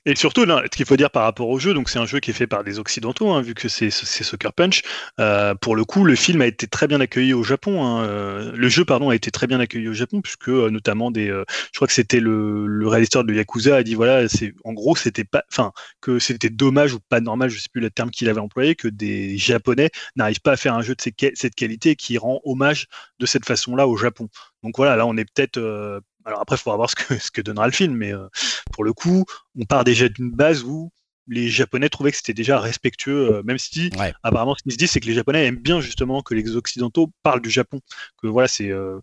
Et 0.06 0.14
surtout, 0.16 0.44
là, 0.44 0.62
ce 0.64 0.76
qu'il 0.76 0.84
faut 0.84 0.96
dire 0.96 1.10
par 1.10 1.22
rapport 1.22 1.48
au 1.48 1.58
jeu, 1.58 1.72
donc 1.72 1.88
c'est 1.88 1.98
un 1.98 2.04
jeu 2.04 2.20
qui 2.20 2.30
est 2.30 2.34
fait 2.34 2.46
par 2.46 2.62
des 2.62 2.78
occidentaux, 2.78 3.30
hein, 3.30 3.40
vu 3.40 3.54
que 3.54 3.68
c'est 3.68 3.90
Soccer 3.90 4.52
Punch. 4.52 4.82
Euh, 5.18 5.54
pour 5.54 5.76
le 5.76 5.84
coup, 5.84 6.04
le 6.04 6.14
film 6.14 6.42
a 6.42 6.46
été 6.46 6.66
très 6.66 6.86
bien 6.86 7.00
accueilli 7.00 7.32
au 7.32 7.42
Japon. 7.42 7.84
Hein, 7.84 8.04
euh, 8.04 8.52
le 8.54 8.68
jeu, 8.68 8.84
pardon, 8.84 9.08
a 9.08 9.14
été 9.14 9.30
très 9.30 9.46
bien 9.46 9.60
accueilli 9.60 9.88
au 9.88 9.94
Japon, 9.94 10.20
puisque 10.20 10.48
euh, 10.48 10.68
notamment 10.70 11.10
des, 11.10 11.28
je 11.28 11.78
crois 11.78 11.86
que 11.86 11.94
c'était 11.94 12.20
le, 12.20 12.66
le, 12.66 12.88
réalisateur 12.88 13.24
de 13.24 13.32
Yakuza 13.32 13.76
a 13.76 13.82
dit 13.82 13.94
voilà, 13.94 14.28
c'est 14.28 14.52
en 14.64 14.72
gros 14.72 14.94
c'était 14.94 15.24
pas, 15.24 15.42
enfin 15.50 15.72
que 16.00 16.18
c'était 16.18 16.50
dommage 16.50 16.94
ou 16.94 17.00
pas 17.08 17.20
normal, 17.20 17.48
je 17.48 17.58
sais 17.58 17.68
plus 17.72 17.80
le 17.80 17.90
terme 17.90 18.10
qu'il 18.10 18.28
avait 18.28 18.40
employé, 18.40 18.74
que 18.74 18.88
des 18.88 19.38
Japonais 19.38 19.90
n'arrivent 20.16 20.40
pas 20.40 20.52
à 20.52 20.56
faire 20.56 20.74
un 20.74 20.82
jeu 20.82 20.94
de 20.94 21.00
cette 21.34 21.54
qualité 21.54 21.96
qui 21.96 22.18
rend 22.18 22.40
hommage 22.44 22.86
de 23.20 23.26
cette 23.26 23.46
façon-là 23.46 23.88
au 23.88 23.96
Japon. 23.96 24.28
Donc 24.62 24.76
voilà, 24.76 24.96
là 24.96 25.06
on 25.06 25.16
est 25.16 25.24
peut-être 25.24 26.02
alors 26.24 26.40
après, 26.40 26.56
il 26.56 26.58
faudra 26.58 26.76
voir 26.76 26.90
ce 26.90 26.96
que, 26.96 27.18
ce 27.18 27.30
que 27.30 27.40
donnera 27.40 27.66
le 27.66 27.72
film, 27.72 27.94
mais 27.94 28.12
euh, 28.12 28.28
pour 28.72 28.84
le 28.84 28.92
coup, 28.92 29.24
on 29.58 29.64
part 29.64 29.84
déjà 29.84 30.08
d'une 30.08 30.30
base 30.30 30.62
où 30.62 30.90
les 31.26 31.48
Japonais 31.48 31.88
trouvaient 31.88 32.10
que 32.10 32.18
c'était 32.18 32.34
déjà 32.34 32.60
respectueux, 32.60 33.36
euh, 33.36 33.42
même 33.44 33.58
si 33.58 33.90
apparemment 34.22 34.54
ce 34.54 34.62
qu'ils 34.62 34.72
se 34.72 34.76
dit, 34.76 34.86
c'est 34.86 35.00
que 35.00 35.06
les 35.06 35.14
Japonais 35.14 35.46
aiment 35.46 35.56
bien 35.56 35.80
justement 35.80 36.22
que 36.22 36.34
les 36.34 36.56
Occidentaux 36.56 37.10
parlent 37.22 37.40
du 37.40 37.50
Japon. 37.50 37.80
Que 38.20 38.26
voilà, 38.26 38.48
c'est 38.48 38.70
euh, 38.70 39.00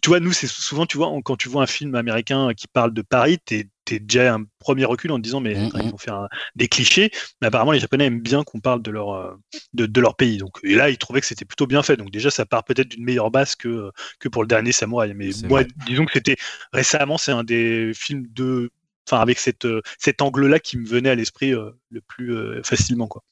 tu, 0.00 0.08
vois, 0.08 0.20
nous, 0.20 0.32
c'est 0.32 0.46
souvent, 0.46 0.86
tu 0.86 0.96
vois, 0.96 1.12
quand 1.24 1.36
tu 1.36 1.48
vois 1.48 1.62
un 1.62 1.66
film 1.66 1.94
américain 1.94 2.52
qui 2.54 2.68
parle 2.68 2.94
de 2.94 3.02
Paris, 3.02 3.38
t'es 3.44 3.68
es 3.92 3.98
déjà 3.98 4.34
un 4.34 4.44
premier 4.58 4.84
recul 4.84 5.10
en 5.10 5.16
te 5.16 5.22
disant, 5.22 5.40
mais 5.40 5.54
mmh, 5.54 5.70
ils 5.74 5.86
mmh. 5.86 5.90
vont 5.90 5.98
faire 5.98 6.28
des 6.54 6.68
clichés. 6.68 7.10
Mais 7.40 7.48
apparemment, 7.48 7.72
les 7.72 7.80
Japonais 7.80 8.06
aiment 8.06 8.20
bien 8.20 8.44
qu'on 8.44 8.60
parle 8.60 8.82
de 8.82 8.90
leur, 8.90 9.14
euh, 9.14 9.34
de, 9.74 10.00
leur 10.00 10.16
pays. 10.16 10.38
Donc, 10.38 10.58
et 10.62 10.74
là, 10.74 10.90
ils 10.90 10.98
trouvaient 10.98 11.20
que 11.20 11.26
c'était 11.26 11.44
plutôt 11.44 11.66
bien 11.66 11.82
fait. 11.82 11.96
Donc, 11.96 12.10
déjà, 12.10 12.30
ça 12.30 12.46
part 12.46 12.64
peut-être 12.64 12.88
d'une 12.88 13.04
meilleure 13.04 13.30
base 13.30 13.56
que, 13.56 13.90
que 14.18 14.28
pour 14.28 14.42
le 14.42 14.48
dernier 14.48 14.72
Samouraï. 14.72 15.12
Mais 15.14 15.30
moi, 15.48 15.64
disons 15.86 16.04
que 16.04 16.12
c'était 16.12 16.36
récemment, 16.72 17.18
c'est 17.18 17.32
un 17.32 17.44
des 17.44 17.92
films 17.94 18.26
de. 18.32 18.70
Enfin, 19.08 19.20
avec 19.22 19.38
cette, 19.38 19.64
euh, 19.64 19.82
cet 19.98 20.22
angle-là 20.22 20.60
qui 20.60 20.78
me 20.78 20.86
venait 20.86 21.10
à 21.10 21.16
l'esprit 21.16 21.52
euh, 21.52 21.70
le 21.90 22.00
plus 22.00 22.62
facilement. 22.62 23.08
Quoi. 23.08 23.24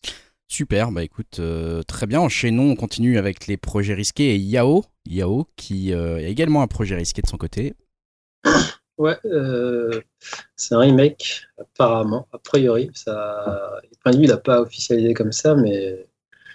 Super, 0.51 0.91
bah 0.91 1.03
écoute, 1.05 1.41
euh, 1.41 1.83
très 1.83 2.07
bien. 2.07 2.21
Enchaînons, 2.21 2.71
on 2.71 2.75
continue 2.75 3.19
avec 3.19 3.47
les 3.47 3.59
projets 3.59 3.93
risqués 3.93 4.35
et 4.35 4.39
Yao, 4.39 4.85
Yao 5.07 5.47
qui 5.57 5.93
euh, 5.93 6.17
a 6.17 6.23
également 6.23 6.63
un 6.63 6.67
projet 6.67 6.97
risqué 6.97 7.21
de 7.21 7.27
son 7.27 7.37
côté. 7.37 7.75
Ouais, 8.97 9.17
euh, 9.27 10.01
c'est 10.57 10.75
un 10.75 10.81
remake, 10.81 11.43
apparemment, 11.57 12.27
a 12.33 12.39
priori. 12.39 12.91
Ça, 12.95 13.81
lui, 14.07 14.25
il 14.25 14.29
n'a 14.29 14.39
pas 14.39 14.61
officialisé 14.61 15.15
comme 15.15 15.31
ça, 15.31 15.55
mais 15.55 16.09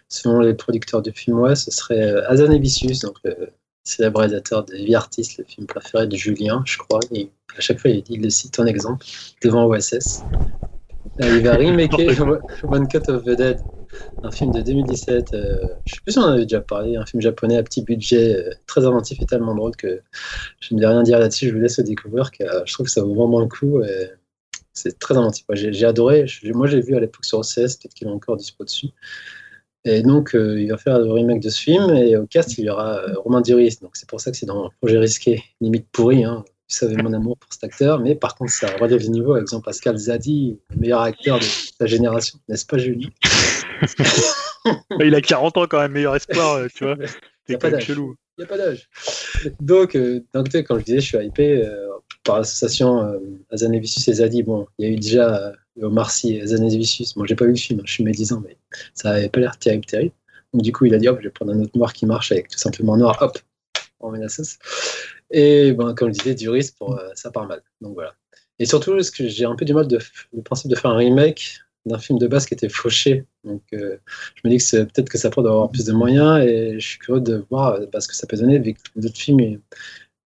selon 0.10 0.42
les 0.42 0.54
producteurs 0.54 1.02
du 1.02 1.14
film, 1.14 1.40
ouais, 1.40 1.56
ce 1.56 1.72
serait 1.72 2.26
Azanavicius, 2.26 3.00
donc 3.00 3.16
le 3.24 3.54
célèbre 3.86 4.20
réalisateur 4.20 4.66
de 4.66 4.76
Vie 4.76 4.96
Artiste, 4.96 5.38
le 5.38 5.46
film 5.46 5.68
préféré 5.68 6.08
de 6.08 6.18
Julien, 6.18 6.64
je 6.66 6.78
crois. 6.80 7.00
Et 7.12 7.30
à 7.58 7.62
chaque 7.62 7.80
fois, 7.80 7.92
il, 7.92 8.04
il 8.10 8.22
le 8.22 8.30
cite 8.30 8.60
en 8.60 8.66
exemple 8.66 9.06
devant 9.42 9.66
OSS. 9.66 10.24
Il 11.20 11.44
va 11.44 11.56
remaker 11.58 12.20
One 12.64 12.88
Cut 12.88 13.10
of 13.10 13.24
the 13.24 13.38
Dead, 13.38 13.62
un 14.24 14.32
film 14.32 14.52
de 14.52 14.62
2017. 14.62 15.34
Euh, 15.34 15.58
je 15.86 15.96
sais 15.96 16.02
plus 16.02 16.14
si 16.14 16.20
on 16.20 16.24
en 16.24 16.30
avait 16.30 16.44
déjà 16.44 16.62
parlé, 16.62 16.96
un 16.96 17.06
film 17.06 17.22
japonais 17.22 17.58
à 17.58 17.64
petit 17.64 17.84
budget, 17.84 18.36
euh, 18.36 18.52
très 18.68 18.86
inventif 18.86 19.22
et 19.22 19.26
tellement 19.26 19.56
drôle 19.56 19.76
que 19.76 20.02
je 20.60 20.74
ne 20.74 20.80
vais 20.80 20.88
rien 20.88 21.04
dire 21.04 21.20
là-dessus. 21.20 21.50
Je 21.50 21.54
vous 21.54 21.60
laisse 21.60 21.78
le 21.78 21.84
découvrir. 21.84 22.30
Euh, 22.42 22.62
je 22.66 22.74
trouve 22.74 22.86
que 22.86 22.92
ça 22.92 23.02
vaut 23.02 23.14
vraiment 23.14 23.40
le 23.40 23.48
coup. 23.48 23.82
c'est 24.74 24.98
très 25.00 25.18
inventif. 25.18 25.46
J'ai 25.52 25.86
adoré. 25.86 26.26
moi, 26.54 26.68
j'ai 26.68 26.82
vu 26.82 26.96
à 26.96 27.00
l'époque 27.00 27.26
sur 27.26 27.40
OCS, 27.40 27.78
peut-être 27.78 27.94
qu'il 27.94 28.08
est 28.08 28.12
encore 28.12 28.38
dispo 28.38 28.64
dessus. 28.64 28.90
Et 29.86 30.02
donc, 30.02 30.32
il 30.34 30.68
va 30.70 30.78
faire 30.78 30.98
le 30.98 31.12
remake 31.12 31.42
de 31.42 31.50
ce 31.50 31.60
film. 31.60 31.90
Et 31.92 32.16
au 32.16 32.26
cast, 32.26 32.58
il 32.58 32.66
y 32.66 32.70
aura 32.70 33.02
Romain 33.18 33.42
Duris. 33.42 33.78
Donc, 33.82 33.92
c'est 33.94 34.08
pour 34.08 34.22
ça 34.22 34.32
que 34.32 34.38
c'est 34.38 34.46
dans 34.46 34.66
un 34.66 34.70
projet 34.82 34.98
risqué, 34.98 35.44
limite 35.62 35.88
pourri. 35.92 36.24
Hein. 36.24 36.44
Vous 36.70 36.76
savez 36.76 36.96
mon 36.96 37.14
amour 37.14 37.38
pour 37.38 37.52
cet 37.54 37.66
acteur. 37.66 38.00
Mais 38.00 38.16
par 38.16 38.36
contre, 38.36 38.52
ça 38.52 38.68
relève 38.78 39.02
du 39.02 39.10
niveau. 39.10 39.34
Par 39.34 39.42
exemple, 39.42 39.66
Pascal 39.66 39.98
Zadi, 39.98 40.58
le 40.70 40.80
meilleur 40.80 41.02
acteur 41.02 41.38
de 41.38 41.44
sa 41.44 41.86
génération. 41.86 42.40
N'est-ce 42.48 42.66
pas, 42.66 42.78
Julie? 42.78 43.10
il 45.00 45.16
a 45.16 45.22
40 45.22 45.58
ans 45.58 45.68
quand 45.68 45.80
même, 45.80 45.92
meilleur 45.92 46.16
espoir, 46.16 46.56
euh, 46.56 46.68
tu 46.74 46.84
vois. 46.86 46.96
A 47.50 47.58
pas 47.58 47.70
d'âge. 47.70 47.90
Il 47.90 48.16
n'y 48.40 48.46
a 48.46 48.48
pas 48.48 48.58
d'âge. 48.58 48.90
Donc, 49.60 49.96
euh, 49.96 50.24
donc 50.34 50.48
quand 50.54 50.80
je 50.80 50.84
disais, 50.84 51.00
je 51.02 51.06
suis 51.06 51.18
hypé 51.18 51.66
euh, 51.66 51.88
par 52.24 52.38
l'association 52.38 53.04
euh, 53.04 53.20
Azanavicius 53.52 54.08
et 54.08 54.14
Zadi. 54.14 54.44
Bon, 54.44 54.66
il 54.78 54.88
y 54.88 54.90
a 54.90 54.94
eu 54.94 54.96
déjà 54.96 55.48
euh, 55.48 55.52
Omar 55.82 56.10
Sy 56.10 56.36
et 56.36 56.42
Azanavicius. 56.42 57.16
Bon, 57.16 57.26
j'ai 57.26 57.36
pas 57.36 57.46
vu 57.46 57.52
le 57.52 57.58
film, 57.58 57.80
hein, 57.80 57.84
je 57.86 57.92
suis 57.92 58.04
médisant, 58.04 58.42
mais 58.46 58.58
ça 58.94 59.12
avait 59.12 59.30
pas 59.30 59.40
l'air 59.40 59.58
terrible, 59.58 59.86
terrible. 59.86 60.14
Donc, 60.54 60.64
du 60.64 60.72
coup, 60.72 60.86
il 60.86 60.94
a 60.94 60.98
dit, 60.98 61.08
hop, 61.08 61.20
je 61.20 61.26
vais 61.26 61.32
prendre 61.32 61.52
un 61.52 61.60
autre 61.60 61.78
noir 61.78 61.94
qui 61.94 62.06
marche 62.06 62.32
avec 62.32 62.48
tout 62.48 62.58
simplement 62.58 62.96
noir, 62.96 63.18
hop, 63.22 63.38
on 64.00 64.12
met 64.12 64.20
la 64.20 64.30
sauce. 64.30 64.58
Et 65.30 65.74
ben, 65.74 65.94
comme 65.94 66.14
je 66.14 66.20
disais, 66.20 66.36
du 66.36 66.50
risque, 66.50 66.76
pour, 66.78 67.00
ça 67.16 67.30
part 67.30 67.48
mal. 67.48 67.62
Donc 67.82 67.94
voilà. 67.94 68.16
Et 68.60 68.66
surtout, 68.66 69.02
ce 69.02 69.12
que 69.12 69.28
j'ai 69.28 69.46
un 69.46 69.56
peu 69.56 69.66
du 69.66 69.74
mal 69.74 69.88
de 69.88 70.00
le 70.32 70.42
principe 70.42 70.72
de 70.72 70.76
faire 70.76 70.92
un 70.92 70.98
remake 70.98 71.60
d'un 71.86 72.00
film 72.00 72.18
de 72.20 72.28
base 72.28 72.46
qui 72.46 72.54
était 72.54 72.70
fauché. 72.70 73.26
Donc, 73.44 73.62
euh, 73.74 73.98
je 74.36 74.42
me 74.46 74.50
dis 74.50 74.58
que 74.58 74.64
c'est 74.64 74.86
peut-être 74.86 75.10
que 75.10 75.18
ça 75.18 75.30
pourrait 75.30 75.50
avoir 75.50 75.70
plus 75.70 75.86
de 75.86 75.94
moyens 75.94 76.44
et 76.44 76.80
je 76.80 76.88
suis 76.88 77.00
curieux 77.00 77.22
de 77.22 77.46
voir 77.50 77.74
euh, 77.74 78.00
ce 78.00 78.08
que 78.08 78.16
ça 78.16 78.28
peut 78.28 78.38
donner 78.38 78.56
avec 78.56 78.78
d'autres 78.96 79.18
films. 79.18 79.40
Il, 79.40 79.60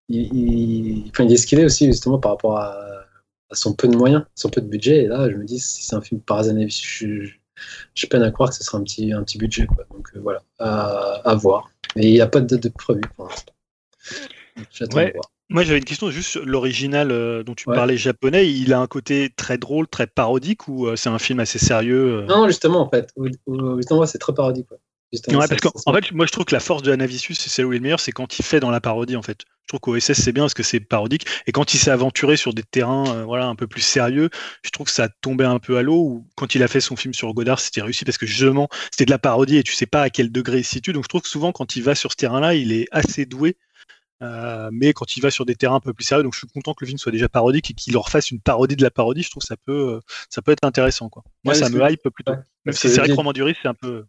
il, 0.09 1.09
enfin, 1.09 1.25
il 1.25 1.33
est 1.33 1.37
ce 1.37 1.47
qu'il 1.47 1.59
est 1.59 1.65
aussi 1.65 1.87
justement 1.87 2.19
par 2.19 2.31
rapport 2.31 2.57
à, 2.57 2.83
son 3.53 3.73
peu 3.73 3.87
de 3.87 3.95
moyens, 3.95 4.25
son 4.35 4.49
peu 4.49 4.61
de 4.61 4.67
budget. 4.67 5.03
Et 5.03 5.07
là, 5.07 5.29
je 5.29 5.35
me 5.35 5.45
dis 5.45 5.59
si 5.59 5.83
c'est 5.83 5.95
un 5.95 6.01
film 6.01 6.21
par 6.21 6.39
année, 6.39 6.69
je, 6.69 7.29
je, 7.95 8.07
peine 8.07 8.23
à 8.23 8.31
croire 8.31 8.49
que 8.49 8.55
ce 8.55 8.63
sera 8.63 8.77
un 8.77 8.83
petit, 8.83 9.11
un 9.13 9.23
petit 9.23 9.37
budget. 9.37 9.65
Quoi. 9.67 9.85
Donc 9.91 10.09
euh, 10.15 10.19
voilà, 10.19 10.43
à, 10.59 11.21
à, 11.29 11.35
voir. 11.35 11.71
Mais 11.95 12.07
il 12.07 12.11
n'y 12.11 12.21
a 12.21 12.27
pas 12.27 12.41
de 12.41 12.45
date 12.47 12.63
de 12.63 12.69
prévu 12.69 13.01
pour 13.15 13.27
l'instant. 13.27 13.53
J'attends 14.71 15.05
de 15.05 15.11
voir. 15.13 15.31
Moi, 15.49 15.63
j'avais 15.63 15.79
une 15.79 15.85
question 15.85 16.11
juste 16.11 16.29
sur 16.29 16.45
l'original 16.45 17.11
euh, 17.11 17.41
dont 17.43 17.55
tu 17.55 17.65
parlais 17.65 17.95
japonais. 17.95 18.51
Il 18.51 18.73
a 18.73 18.79
un 18.79 18.87
côté 18.87 19.29
très 19.35 19.57
drôle, 19.57 19.87
très 19.87 20.05
parodique 20.05 20.67
ou 20.67 20.87
euh, 20.87 20.97
c'est 20.97 21.09
un 21.09 21.19
film 21.19 21.39
assez 21.39 21.57
sérieux 21.57 22.21
euh? 22.21 22.25
Non, 22.25 22.47
justement, 22.47 22.81
en 22.81 22.89
fait. 22.89 23.13
Justement, 23.77 24.05
c'est 24.05 24.17
très 24.17 24.33
parodique. 24.33 24.67
Ouais, 25.29 25.47
parce 25.47 25.61
qu'en 25.61 25.93
fait, 25.93 26.11
moi, 26.11 26.25
je 26.25 26.33
trouve 26.33 26.43
que 26.43 26.53
la 26.53 26.59
force 26.59 26.83
de 26.83 26.91
Anavicius, 26.91 27.39
c'est 27.39 27.49
celle 27.49 27.65
où 27.65 27.71
il 27.71 27.77
est 27.77 27.79
le 27.79 27.83
meilleur, 27.83 28.01
c'est 28.01 28.11
quand 28.11 28.39
il 28.39 28.43
fait 28.43 28.59
dans 28.59 28.69
la 28.69 28.81
parodie, 28.81 29.15
en 29.15 29.21
fait. 29.21 29.45
Je 29.63 29.67
trouve 29.69 29.79
qu'OSS, 29.79 30.13
c'est 30.13 30.33
bien 30.33 30.43
parce 30.43 30.53
que 30.53 30.63
c'est 30.63 30.81
parodique. 30.81 31.25
Et 31.45 31.53
quand 31.53 31.73
il 31.73 31.77
s'est 31.77 31.91
aventuré 31.91 32.35
sur 32.35 32.53
des 32.53 32.63
terrains 32.63 33.23
voilà, 33.23 33.47
un 33.47 33.55
peu 33.55 33.67
plus 33.67 33.81
sérieux, 33.81 34.29
je 34.63 34.69
trouve 34.69 34.87
que 34.87 34.93
ça 34.93 35.07
tombait 35.21 35.45
un 35.45 35.59
peu 35.59 35.77
à 35.77 35.81
l'eau. 35.81 36.01
Ou 36.01 36.27
quand 36.35 36.55
il 36.55 36.63
a 36.63 36.67
fait 36.67 36.81
son 36.81 36.97
film 36.97 37.13
sur 37.13 37.33
Godard, 37.33 37.61
c'était 37.61 37.81
réussi 37.81 38.03
parce 38.03 38.17
que 38.17 38.25
justement, 38.25 38.67
c'était 38.91 39.05
de 39.05 39.11
la 39.11 39.19
parodie 39.19 39.57
et 39.57 39.63
tu 39.63 39.73
sais 39.73 39.85
pas 39.85 40.01
à 40.01 40.09
quel 40.09 40.29
degré 40.29 40.59
il 40.59 40.65
se 40.65 40.71
situe. 40.71 40.91
Donc, 40.91 41.03
je 41.03 41.09
trouve 41.09 41.21
que 41.21 41.29
souvent, 41.29 41.53
quand 41.53 41.77
il 41.77 41.83
va 41.83 41.95
sur 41.95 42.11
ce 42.11 42.17
terrain-là, 42.17 42.55
il 42.55 42.73
est 42.73 42.87
assez 42.91 43.25
doué 43.25 43.55
euh, 44.23 44.69
mais 44.71 44.93
quand 44.93 45.15
il 45.15 45.21
va 45.21 45.29
sur 45.29 45.45
des 45.45 45.55
terrains 45.55 45.75
un 45.75 45.79
peu 45.79 45.93
plus 45.93 46.03
sérieux, 46.03 46.23
donc 46.23 46.33
je 46.33 46.39
suis 46.39 46.47
content 46.47 46.73
que 46.73 46.83
le 46.83 46.87
film 46.87 46.97
soit 46.97 47.11
déjà 47.11 47.29
parodique 47.29 47.71
et 47.71 47.73
qu'il 47.73 47.93
leur 47.93 48.09
fasse 48.09 48.31
une 48.31 48.39
parodie 48.39 48.75
de 48.75 48.83
la 48.83 48.89
parodie, 48.89 49.21
je 49.21 49.29
trouve 49.29 49.41
que 49.41 49.47
ça 49.47 49.57
peut, 49.57 49.95
euh, 49.95 49.99
ça 50.29 50.41
peut 50.41 50.51
être 50.51 50.63
intéressant. 50.63 51.09
Quoi. 51.09 51.23
Moi, 51.43 51.53
ça 51.53 51.69
me 51.69 51.79
hype 51.89 52.09
plutôt. 52.09 52.33
Même 52.65 52.73
si 52.73 52.89
c'est 52.89 52.99
vrai 52.99 53.09
que 53.09 53.33
du 53.33 53.43
risque, 53.43 53.59
c'est 53.61 53.67
un 53.67 53.73
peu. 53.73 54.05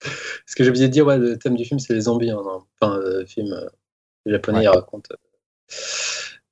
Ce 0.46 0.56
que 0.56 0.64
j'ai 0.64 0.70
oublié 0.70 0.88
de 0.88 0.92
dire, 0.92 1.06
ouais, 1.06 1.18
le 1.18 1.38
thème 1.38 1.56
du 1.56 1.64
film, 1.64 1.78
c'est 1.78 1.94
les 1.94 2.02
zombies. 2.02 2.30
Hein, 2.30 2.42
enfin, 2.80 2.98
le 2.98 3.24
film 3.24 3.52
euh, 3.52 3.68
japonais 4.26 4.66
raconte 4.66 5.08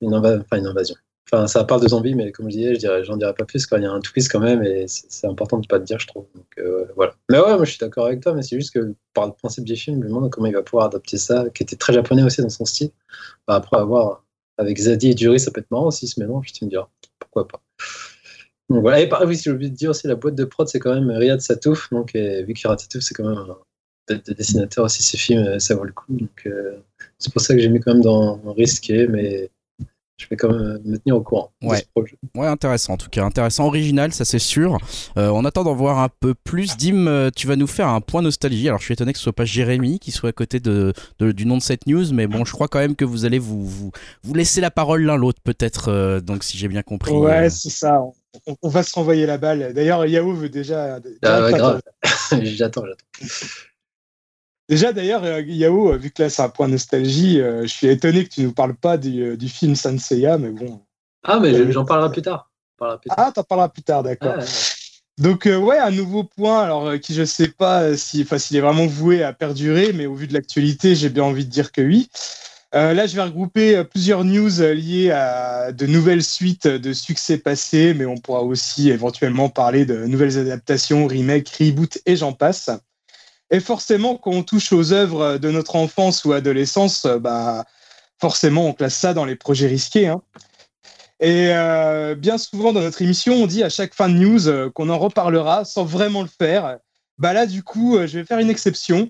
une, 0.01 0.13
une, 0.13 0.65
invasion. 0.65 0.95
Enfin, 1.31 1.47
ça 1.47 1.63
parle 1.63 1.81
de 1.81 1.87
zombies, 1.87 2.15
mais 2.15 2.31
comme 2.31 2.49
je 2.49 2.57
disais, 2.57 2.73
je 2.75 2.79
dirais, 2.79 3.03
j'en 3.03 3.17
dirais 3.17 3.33
pas 3.33 3.45
plus, 3.45 3.65
quand 3.65 3.77
il 3.77 3.83
y 3.83 3.85
a 3.85 3.91
un 3.91 4.01
twist 4.01 4.31
quand 4.31 4.41
même, 4.41 4.61
et 4.63 4.85
c'est 4.87 5.25
important 5.25 5.57
de 5.57 5.65
pas 5.67 5.79
te 5.79 5.85
dire, 5.85 5.99
je 5.99 6.07
trouve. 6.07 6.25
Donc, 6.35 6.45
euh, 6.57 6.85
voilà. 6.95 7.15
Mais 7.31 7.39
ouais, 7.39 7.55
moi 7.55 7.63
je 7.63 7.71
suis 7.71 7.79
d'accord 7.79 8.05
avec 8.07 8.21
toi, 8.21 8.33
mais 8.33 8.41
c'est 8.41 8.57
juste 8.57 8.73
que 8.73 8.93
par 9.13 9.27
le 9.27 9.33
principe 9.33 9.63
du 9.63 9.75
film, 9.75 9.97
je 9.97 10.03
me 10.03 10.07
demande 10.09 10.29
comment 10.29 10.47
il 10.47 10.53
va 10.53 10.63
pouvoir 10.63 10.87
adapter 10.87 11.17
ça, 11.17 11.45
qui 11.53 11.63
était 11.63 11.77
très 11.77 11.93
japonais 11.93 12.23
aussi 12.23 12.41
dans 12.41 12.49
son 12.49 12.65
style. 12.65 12.91
Bah, 13.47 13.55
après 13.55 13.77
avoir, 13.77 14.25
avec 14.57 14.77
Zadie 14.77 15.11
et 15.11 15.17
Jury, 15.17 15.39
ça 15.39 15.51
peut 15.51 15.61
être 15.61 15.71
marrant 15.71 15.87
aussi 15.87 16.07
ce 16.07 16.19
mélange, 16.19 16.51
tu 16.51 16.65
me 16.65 16.69
diras, 16.69 16.89
pourquoi 17.19 17.47
pas. 17.47 17.61
Donc 18.69 18.81
voilà, 18.81 18.99
et 18.99 19.07
par, 19.07 19.23
oui, 19.25 19.37
si 19.37 19.43
j'ai 19.43 19.51
oublié 19.51 19.69
de 19.69 19.75
dire 19.75 19.91
aussi, 19.91 20.07
la 20.07 20.15
boîte 20.15 20.35
de 20.35 20.45
prod, 20.45 20.67
c'est 20.67 20.79
quand 20.79 20.93
même 20.93 21.09
Riyad 21.09 21.41
Satouf, 21.41 21.89
donc 21.91 22.15
et, 22.15 22.43
vu 22.43 22.53
Riyad 22.53 22.79
Satouf, 22.79 23.01
c'est 23.01 23.13
quand 23.13 23.27
même 23.27 23.37
un 23.37 23.57
de 24.09 24.33
dessinateur 24.33 24.85
aussi, 24.85 25.01
ces 25.01 25.17
films, 25.17 25.59
ça 25.59 25.75
vaut 25.75 25.85
le 25.85 25.93
coup. 25.93 26.05
Donc 26.09 26.43
euh, 26.45 26.77
c'est 27.19 27.31
pour 27.31 27.41
ça 27.41 27.53
que 27.53 27.61
j'ai 27.61 27.69
mis 27.69 27.79
quand 27.79 27.93
même 27.93 28.03
dans 28.03 28.39
risqué, 28.53 29.07
mais 29.07 29.49
je 30.17 30.27
vais 30.29 30.37
quand 30.37 30.49
même 30.49 30.79
me 30.85 30.97
tenir 30.97 31.17
au 31.17 31.21
courant 31.21 31.51
ouais. 31.61 31.77
de 31.77 31.81
ce 31.81 31.87
projet. 31.93 32.17
Ouais, 32.35 32.47
intéressant 32.47 32.93
en 32.93 32.97
tout 32.97 33.09
cas, 33.09 33.23
intéressant, 33.23 33.65
original, 33.65 34.13
ça 34.13 34.25
c'est 34.25 34.39
sûr. 34.39 34.77
Euh, 35.17 35.29
on 35.29 35.43
attend 35.45 35.63
d'en 35.63 35.73
voir 35.73 35.99
un 35.99 36.09
peu 36.09 36.33
plus. 36.33 36.77
Dim, 36.77 37.07
euh, 37.07 37.29
tu 37.35 37.47
vas 37.47 37.55
nous 37.55 37.67
faire 37.67 37.87
un 37.87 38.01
point 38.01 38.21
nostalgie. 38.21 38.67
Alors 38.67 38.79
je 38.79 38.85
suis 38.85 38.93
étonné 38.93 39.11
que 39.13 39.17
ce 39.17 39.23
soit 39.23 39.33
pas 39.33 39.45
Jérémy 39.45 39.99
qui 39.99 40.11
soit 40.11 40.29
à 40.29 40.33
côté 40.33 40.59
de, 40.59 40.93
de, 41.19 41.31
du 41.31 41.45
nom 41.45 41.57
de 41.57 41.61
cette 41.61 41.87
news, 41.87 42.13
mais 42.13 42.27
bon, 42.27 42.45
je 42.45 42.51
crois 42.51 42.67
quand 42.67 42.79
même 42.79 42.95
que 42.95 43.05
vous 43.05 43.25
allez 43.25 43.39
vous, 43.39 43.65
vous, 43.65 43.91
vous 44.23 44.33
laisser 44.33 44.61
la 44.61 44.71
parole 44.71 45.03
l'un 45.03 45.17
l'autre 45.17 45.39
peut-être, 45.43 45.89
euh, 45.89 46.19
donc 46.19 46.43
si 46.43 46.57
j'ai 46.57 46.67
bien 46.67 46.83
compris. 46.83 47.11
Ouais, 47.11 47.49
c'est 47.49 47.69
ça. 47.69 48.01
On, 48.47 48.55
on, 48.61 48.69
va 48.69 48.83
se 48.83 48.93
renvoyer 48.93 49.25
la 49.25 49.37
balle. 49.37 49.73
D'ailleurs, 49.73 50.05
Yahoo 50.05 50.33
veut 50.33 50.49
déjà. 50.49 50.99
Ah, 51.23 51.43
ouais, 51.43 51.53
grave. 51.53 51.81
j'attends, 52.41 52.83
j'attends. 52.85 53.35
Déjà, 54.69 54.93
d'ailleurs, 54.93 55.23
euh, 55.23 55.41
Yao, 55.41 55.97
vu 55.97 56.09
que 56.11 56.23
là 56.23 56.29
c'est 56.29 56.41
un 56.41 56.49
point 56.49 56.67
nostalgie, 56.67 57.41
euh, 57.41 57.63
je 57.63 57.67
suis 57.67 57.87
étonné 57.87 58.23
que 58.23 58.29
tu 58.29 58.41
nous 58.41 58.53
parles 58.53 58.75
pas 58.75 58.97
du, 58.97 59.21
euh, 59.21 59.37
du 59.37 59.49
film 59.49 59.75
Sanseiya, 59.75 60.37
mais 60.37 60.51
bon. 60.51 60.81
Ah, 61.23 61.39
mais 61.39 61.71
j'en 61.71 61.85
parlerai 61.85 62.11
plus 62.11 62.21
tard. 62.21 62.49
Parlera 62.77 62.99
plus 62.99 63.09
tard. 63.09 63.17
Ah, 63.19 63.31
t'en 63.31 63.43
parleras 63.43 63.69
plus 63.69 63.83
tard, 63.83 64.03
d'accord. 64.03 64.35
Ah, 64.35 64.39
ouais. 64.39 64.45
Donc, 65.19 65.45
euh, 65.45 65.57
ouais, 65.57 65.77
un 65.77 65.91
nouveau 65.91 66.23
point, 66.23 66.63
alors 66.63 66.99
qui 66.99 67.13
je 67.13 67.23
sais 67.23 67.49
pas 67.49 67.95
si, 67.97 68.25
s'il 68.37 68.57
est 68.57 68.61
vraiment 68.61 68.87
voué 68.87 69.21
à 69.21 69.33
perdurer, 69.33 69.91
mais 69.93 70.05
au 70.05 70.15
vu 70.15 70.27
de 70.27 70.33
l'actualité, 70.33 70.95
j'ai 70.95 71.09
bien 71.09 71.23
envie 71.23 71.45
de 71.45 71.51
dire 71.51 71.71
que 71.71 71.81
oui. 71.81 72.09
Euh, 72.73 72.93
là, 72.93 73.05
je 73.05 73.15
vais 73.15 73.21
regrouper 73.21 73.83
plusieurs 73.83 74.23
news 74.23 74.49
liées 74.73 75.11
à 75.11 75.71
de 75.71 75.85
nouvelles 75.85 76.23
suites 76.23 76.67
de 76.67 76.93
succès 76.93 77.37
passés, 77.37 77.93
mais 77.93 78.05
on 78.05 78.17
pourra 78.17 78.41
aussi 78.41 78.89
éventuellement 78.89 79.49
parler 79.49 79.85
de 79.85 80.05
nouvelles 80.05 80.39
adaptations, 80.39 81.05
remakes, 81.05 81.49
reboots 81.59 81.99
et 82.07 82.15
j'en 82.15 82.33
passe. 82.33 82.71
Et 83.51 83.59
forcément, 83.59 84.15
quand 84.15 84.31
on 84.31 84.43
touche 84.43 84.71
aux 84.73 84.93
œuvres 84.93 85.37
de 85.37 85.51
notre 85.51 85.75
enfance 85.75 86.25
ou 86.25 86.33
adolescence, 86.33 87.05
bah, 87.05 87.65
forcément, 88.19 88.67
on 88.67 88.73
classe 88.73 88.95
ça 88.95 89.13
dans 89.13 89.25
les 89.25 89.35
projets 89.35 89.67
risqués. 89.67 90.07
Hein. 90.07 90.21
Et 91.19 91.49
euh, 91.51 92.15
bien 92.15 92.37
souvent 92.37 92.73
dans 92.73 92.81
notre 92.81 93.01
émission, 93.01 93.35
on 93.35 93.47
dit 93.47 93.63
à 93.63 93.69
chaque 93.69 93.93
fin 93.93 94.09
de 94.09 94.15
news 94.15 94.47
euh, 94.47 94.69
qu'on 94.69 94.89
en 94.89 94.97
reparlera 94.97 95.63
sans 95.63 95.85
vraiment 95.85 96.21
le 96.21 96.27
faire. 96.27 96.79
Bah 97.17 97.33
là, 97.33 97.45
du 97.45 97.63
coup, 97.63 97.95
euh, 97.95 98.07
je 98.07 98.19
vais 98.19 98.25
faire 98.25 98.39
une 98.39 98.49
exception, 98.49 99.09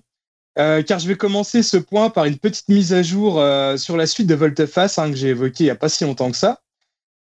euh, 0.59 0.84
car 0.84 0.99
je 0.99 1.07
vais 1.07 1.15
commencer 1.15 1.63
ce 1.63 1.77
point 1.77 2.09
par 2.09 2.25
une 2.25 2.38
petite 2.38 2.69
mise 2.69 2.93
à 2.93 3.01
jour 3.01 3.39
euh, 3.39 3.77
sur 3.77 3.97
la 3.97 4.05
suite 4.05 4.27
de 4.27 4.36
Volteface, 4.36 4.99
hein, 4.99 5.09
que 5.09 5.15
j'ai 5.15 5.29
évoqué 5.29 5.63
il 5.63 5.67
n'y 5.67 5.71
a 5.71 5.75
pas 5.75 5.89
si 5.89 6.03
longtemps 6.03 6.29
que 6.29 6.38
ça. 6.38 6.61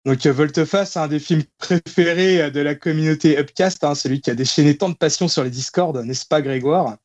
Donc 0.08 0.26
Volteface, 0.26 0.96
un 0.96 1.10
des 1.10 1.20
films 1.20 1.44
préférés 1.58 2.50
de 2.50 2.62
la 2.62 2.76
communauté 2.76 3.38
Upcast, 3.38 3.84
hein, 3.84 3.94
celui 3.94 4.22
qui 4.22 4.32
a 4.32 4.36
déchaîné 4.36 4.78
tant 4.78 4.88
de 4.88 4.96
passion 4.96 5.28
sur 5.28 5.44
les 5.44 5.50
Discords, 5.50 6.02
n'est-ce 6.02 6.26
pas 6.26 6.42
Grégoire? 6.42 6.96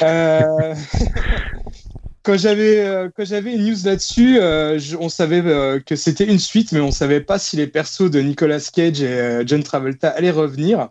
Euh... 0.00 0.74
quand 2.22 2.38
j'avais 2.38 2.84
euh, 2.84 3.10
une 3.18 3.66
news 3.66 3.76
là-dessus, 3.84 4.38
euh, 4.38 4.78
on 5.00 5.08
savait 5.08 5.42
euh, 5.44 5.80
que 5.80 5.96
c'était 5.96 6.24
une 6.24 6.38
suite, 6.38 6.70
mais 6.70 6.78
on 6.78 6.92
savait 6.92 7.20
pas 7.20 7.40
si 7.40 7.56
les 7.56 7.66
persos 7.66 8.08
de 8.08 8.20
Nicolas 8.20 8.60
Cage 8.72 9.02
et 9.02 9.08
euh, 9.08 9.42
John 9.44 9.64
Travolta 9.64 10.10
allaient 10.10 10.30
revenir. 10.30 10.90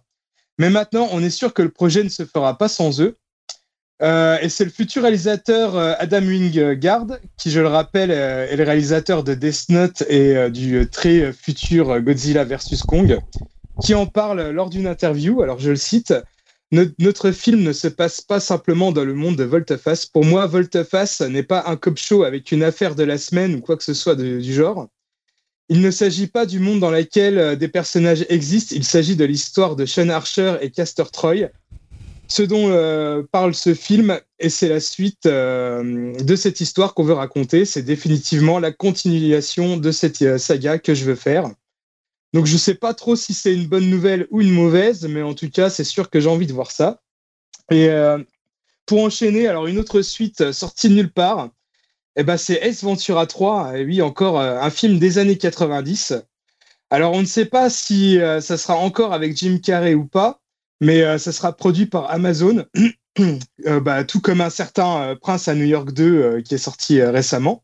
Mais 0.59 0.69
maintenant, 0.69 1.07
on 1.13 1.24
est 1.24 1.30
sûr 1.30 1.53
que 1.53 1.61
le 1.61 1.69
projet 1.69 2.03
ne 2.03 2.09
se 2.09 2.26
fera 2.26 2.57
pas 2.57 2.67
sans 2.67 2.99
eux. 2.99 3.17
Et 4.02 4.50
c'est 4.50 4.66
le 4.66 4.72
futur 4.72 5.04
réalisateur 5.04 5.78
Adam 5.78 6.22
Wingard, 6.22 7.08
qui, 7.38 7.52
je 7.52 7.60
le 7.60 7.68
rappelle, 7.68 8.12
est 8.12 8.56
le 8.56 8.64
réalisateur 8.64 9.24
de 9.24 9.34
Death 9.34 9.70
Note 9.70 10.02
et 10.10 10.50
du 10.50 10.89
très 10.89 11.32
futur 11.32 12.02
Godzilla 12.02 12.44
vs 12.44 12.84
Kong, 12.86 13.20
qui 13.82 13.94
en 13.94 14.06
parle 14.06 14.50
lors 14.50 14.70
d'une 14.70 14.88
interview. 14.88 15.41
Alors, 15.41 15.60
je 15.60 15.70
le 15.70 15.76
cite 15.78 16.14
notre 16.98 17.32
film 17.32 17.62
ne 17.62 17.72
se 17.72 17.88
passe 17.88 18.20
pas 18.22 18.39
simplement 18.39 18.91
dans 18.91 19.06
le 19.06 19.14
monde 19.14 19.36
de 19.36 19.44
Volteface. 19.44 20.08
Pour 20.08 20.26
moi, 20.26 20.48
Volteface 20.48 21.22
n'est 21.22 21.44
pas 21.44 21.66
un 21.68 21.76
cop 21.76 21.98
show 21.98 22.24
avec 22.24 22.52
une 22.52 22.64
affaire 22.64 22.96
de 22.96 23.04
la 23.04 23.20
semaine 23.20 23.56
ou 23.56 23.62
quoi 23.62 23.78
que 23.78 23.84
ce 23.84 23.94
soit 23.94 24.16
du 24.16 24.54
genre. 24.54 24.88
Il 25.70 25.82
ne 25.82 25.91
s'agit 25.91 26.28
pas 26.28 26.46
du 26.46 26.60
monde 26.60 26.80
dans 26.80 26.89
lequel 26.89 27.58
des 27.58 27.68
personnages 27.68 28.26
existent, 28.30 28.76
il 28.76 28.84
s'agit 28.84 29.16
de 29.16 29.24
l'histoire 29.24 29.76
de 29.76 29.86
Sean 29.86 30.10
Archer 30.10 30.58
et 30.62 30.72
Castor 30.72 31.12
Troy. 31.12 31.50
Ce 32.28 32.41
dont 32.41 32.69
euh, 32.69 33.24
parle 33.32 33.53
ce 33.53 33.74
film, 33.74 34.19
et 34.39 34.49
c'est 34.49 34.69
la 34.69 34.80
suite 34.80 35.26
euh, 35.26 36.13
de 36.15 36.36
cette 36.36 36.61
histoire 36.61 36.93
qu'on 36.93 37.03
veut 37.03 37.13
raconter, 37.13 37.65
c'est 37.65 37.84
définitivement 37.84 38.59
la 38.59 38.71
continuation 38.71 39.78
de 39.78 39.91
cette 39.91 40.21
euh, 40.21 40.38
saga 40.38 40.80
que 40.80 40.93
je 40.93 41.05
veux 41.05 41.15
faire. 41.15 41.51
Donc 42.34 42.45
je 42.45 42.57
sais 42.57 42.76
pas 42.76 42.93
trop 42.93 43.15
si 43.15 43.34
c'est 43.34 43.53
une 43.53 43.67
bonne 43.67 43.89
nouvelle 43.89 44.28
ou 44.32 44.41
une 44.41 44.51
mauvaise, 44.51 45.05
mais 45.07 45.21
en 45.21 45.34
tout 45.34 45.49
cas, 45.49 45.69
c'est 45.69 45.84
sûr 45.84 46.09
que 46.09 46.19
j'ai 46.19 46.30
envie 46.30 46.47
de 46.47 46.53
voir 46.53 46.71
ça. 46.71 47.01
Et 47.69 47.89
pour 48.88 49.03
enchaîner, 49.03 49.47
alors 49.47 49.67
une 49.67 49.78
autre 49.78 50.01
suite 50.01 50.51
sortie 50.51 50.89
nulle 50.89 51.13
part, 51.13 51.49
eh 52.15 52.24
ben 52.24 52.38
c'est 52.38 52.59
Ace 52.67 52.84
Ventura 52.84 53.28
3, 53.28 53.78
et 53.78 53.86
oui, 53.86 54.01
encore 54.01 54.39
un 54.41 54.69
film 54.71 54.97
des 54.97 55.19
années 55.19 55.38
90. 55.38 56.15
Alors 56.89 57.13
on 57.13 57.21
ne 57.21 57.28
sait 57.28 57.45
pas 57.45 57.69
si 57.69 58.17
ça 58.41 58.57
sera 58.57 58.78
encore 58.78 59.13
avec 59.13 59.38
Jim 59.38 59.59
Carrey 59.63 59.93
ou 59.93 60.05
pas, 60.05 60.41
mais 60.82 61.01
euh, 61.03 61.17
ça 61.17 61.32
sera 61.32 61.55
produit 61.55 61.86
par 61.86 62.09
Amazon, 62.09 62.65
bah, 63.82 64.03
tout 64.03 64.21
comme 64.21 64.41
un 64.41 64.49
certain 64.49 65.15
Prince 65.21 65.47
à 65.47 65.55
New 65.55 65.65
York 65.65 65.91
2 65.91 66.41
qui 66.41 66.55
est 66.55 66.57
sorti 66.57 67.01
récemment. 67.01 67.63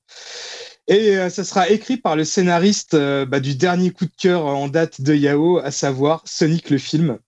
Et 0.90 1.16
euh, 1.18 1.30
ça 1.30 1.44
sera 1.44 1.70
écrit 1.70 1.98
par 1.98 2.16
le 2.16 2.26
scénariste 2.26 2.96
euh, 2.96 3.24
bah, 3.24 3.40
du 3.40 3.54
dernier 3.54 3.92
coup 3.92 4.06
de 4.06 4.16
cœur 4.18 4.48
en 4.48 4.68
date 4.68 5.02
de 5.02 5.14
Yao, 5.14 5.60
à 5.60 5.70
savoir 5.70 6.24
Sonic 6.26 6.72
le 6.72 6.80
film. 6.80 7.20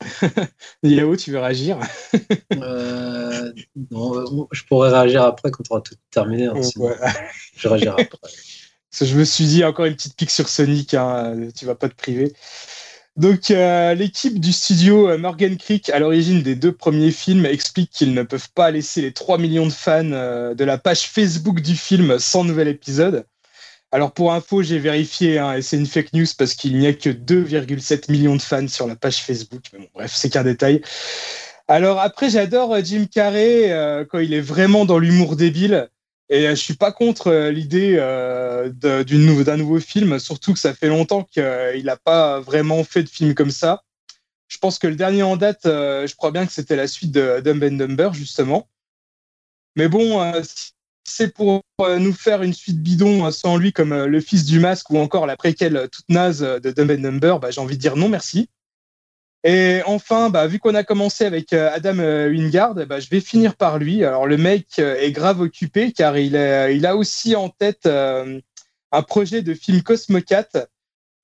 Yao, 0.82 1.16
tu 1.16 1.32
veux 1.32 1.38
réagir? 1.38 1.78
Euh, 2.52 3.50
non, 3.90 4.46
Je 4.52 4.64
pourrais 4.64 4.90
réagir 4.90 5.22
après 5.22 5.50
quand 5.50 5.64
on 5.70 5.76
aura 5.76 5.80
tout 5.80 5.94
terminé. 6.10 6.44
Hein. 6.44 6.60
Je 7.56 7.68
réagirai 7.68 8.02
après. 8.02 8.18
je 9.00 9.16
me 9.16 9.24
suis 9.24 9.46
dit 9.46 9.64
encore 9.64 9.86
une 9.86 9.94
petite 9.94 10.16
pique 10.16 10.30
sur 10.30 10.50
Sonic, 10.50 10.92
hein, 10.92 11.48
tu 11.56 11.64
vas 11.64 11.74
pas 11.74 11.88
te 11.88 11.94
priver. 11.94 12.34
Donc, 13.16 13.52
euh, 13.52 13.94
l'équipe 13.94 14.40
du 14.40 14.52
studio 14.52 15.16
Morgan 15.18 15.56
Creek, 15.56 15.88
à 15.90 16.00
l'origine 16.00 16.42
des 16.42 16.56
deux 16.56 16.72
premiers 16.72 17.12
films, 17.12 17.46
explique 17.46 17.90
qu'ils 17.90 18.12
ne 18.12 18.24
peuvent 18.24 18.50
pas 18.52 18.72
laisser 18.72 19.02
les 19.02 19.12
3 19.12 19.38
millions 19.38 19.66
de 19.66 19.72
fans 19.72 20.10
euh, 20.10 20.54
de 20.54 20.64
la 20.64 20.78
page 20.78 21.02
Facebook 21.02 21.60
du 21.60 21.76
film 21.76 22.18
sans 22.18 22.42
nouvel 22.42 22.66
épisode. 22.66 23.24
Alors, 23.92 24.10
pour 24.10 24.32
info, 24.32 24.64
j'ai 24.64 24.80
vérifié, 24.80 25.38
hein, 25.38 25.52
et 25.54 25.62
c'est 25.62 25.76
une 25.76 25.86
fake 25.86 26.12
news 26.12 26.26
parce 26.36 26.54
qu'il 26.54 26.76
n'y 26.76 26.88
a 26.88 26.92
que 26.92 27.10
2,7 27.10 28.10
millions 28.10 28.34
de 28.34 28.42
fans 28.42 28.66
sur 28.66 28.88
la 28.88 28.96
page 28.96 29.18
Facebook. 29.18 29.62
Mais 29.72 29.78
bon, 29.78 29.88
bref, 29.94 30.10
c'est 30.12 30.30
qu'un 30.30 30.42
détail. 30.42 30.82
Alors, 31.68 32.00
après, 32.00 32.30
j'adore 32.30 32.76
Jim 32.84 33.06
Carrey 33.08 33.70
euh, 33.70 34.04
quand 34.04 34.18
il 34.18 34.34
est 34.34 34.40
vraiment 34.40 34.84
dans 34.86 34.98
l'humour 34.98 35.36
débile. 35.36 35.88
Et 36.30 36.48
je 36.48 36.54
suis 36.54 36.74
pas 36.74 36.90
contre 36.90 37.48
l'idée 37.48 37.96
euh, 37.98 38.70
d'un 38.70 39.56
nouveau, 39.56 39.78
film, 39.78 40.18
surtout 40.18 40.54
que 40.54 40.58
ça 40.58 40.74
fait 40.74 40.88
longtemps 40.88 41.22
qu'il 41.24 41.84
n'a 41.84 41.96
pas 41.96 42.40
vraiment 42.40 42.82
fait 42.82 43.02
de 43.02 43.08
film 43.08 43.34
comme 43.34 43.50
ça. 43.50 43.82
Je 44.48 44.58
pense 44.58 44.78
que 44.78 44.86
le 44.86 44.96
dernier 44.96 45.22
en 45.22 45.36
date, 45.36 45.66
euh, 45.66 46.06
je 46.06 46.14
crois 46.14 46.30
bien 46.30 46.46
que 46.46 46.52
c'était 46.52 46.76
la 46.76 46.86
suite 46.86 47.12
de 47.12 47.40
Dumb 47.40 47.62
and 47.62 47.76
Dumber, 47.76 48.10
justement. 48.14 48.68
Mais 49.76 49.88
bon, 49.88 50.22
euh, 50.22 50.40
c'est 51.04 51.34
pour 51.34 51.62
nous 51.98 52.12
faire 52.12 52.42
une 52.42 52.54
suite 52.54 52.80
bidon 52.82 53.30
sans 53.30 53.56
lui, 53.58 53.72
comme 53.72 54.04
Le 54.04 54.20
Fils 54.20 54.44
du 54.44 54.60
Masque 54.60 54.88
ou 54.90 54.98
encore 54.98 55.26
la 55.26 55.36
préquelle 55.36 55.88
toute 55.92 56.08
naze 56.08 56.40
de 56.40 56.70
Dumb 56.70 56.90
and 56.90 57.02
Dumber, 57.02 57.38
bah, 57.40 57.50
j'ai 57.50 57.60
envie 57.60 57.76
de 57.76 57.82
dire 57.82 57.96
non 57.96 58.08
merci. 58.08 58.48
Et 59.44 59.82
enfin, 59.84 60.30
bah, 60.30 60.46
vu 60.46 60.58
qu'on 60.58 60.74
a 60.74 60.84
commencé 60.84 61.24
avec 61.24 61.52
Adam 61.52 61.98
Wingard, 61.98 62.74
bah, 62.86 62.98
je 62.98 63.08
vais 63.10 63.20
finir 63.20 63.56
par 63.56 63.78
lui. 63.78 64.02
Alors 64.04 64.26
le 64.26 64.38
mec 64.38 64.78
est 64.78 65.12
grave 65.12 65.40
occupé 65.40 65.92
car 65.92 66.16
il, 66.16 66.34
est, 66.34 66.74
il 66.76 66.86
a 66.86 66.96
aussi 66.96 67.36
en 67.36 67.50
tête 67.50 67.84
euh, 67.86 68.40
un 68.90 69.02
projet 69.02 69.42
de 69.42 69.52
film 69.52 69.82
Cosmocat. 69.82 70.48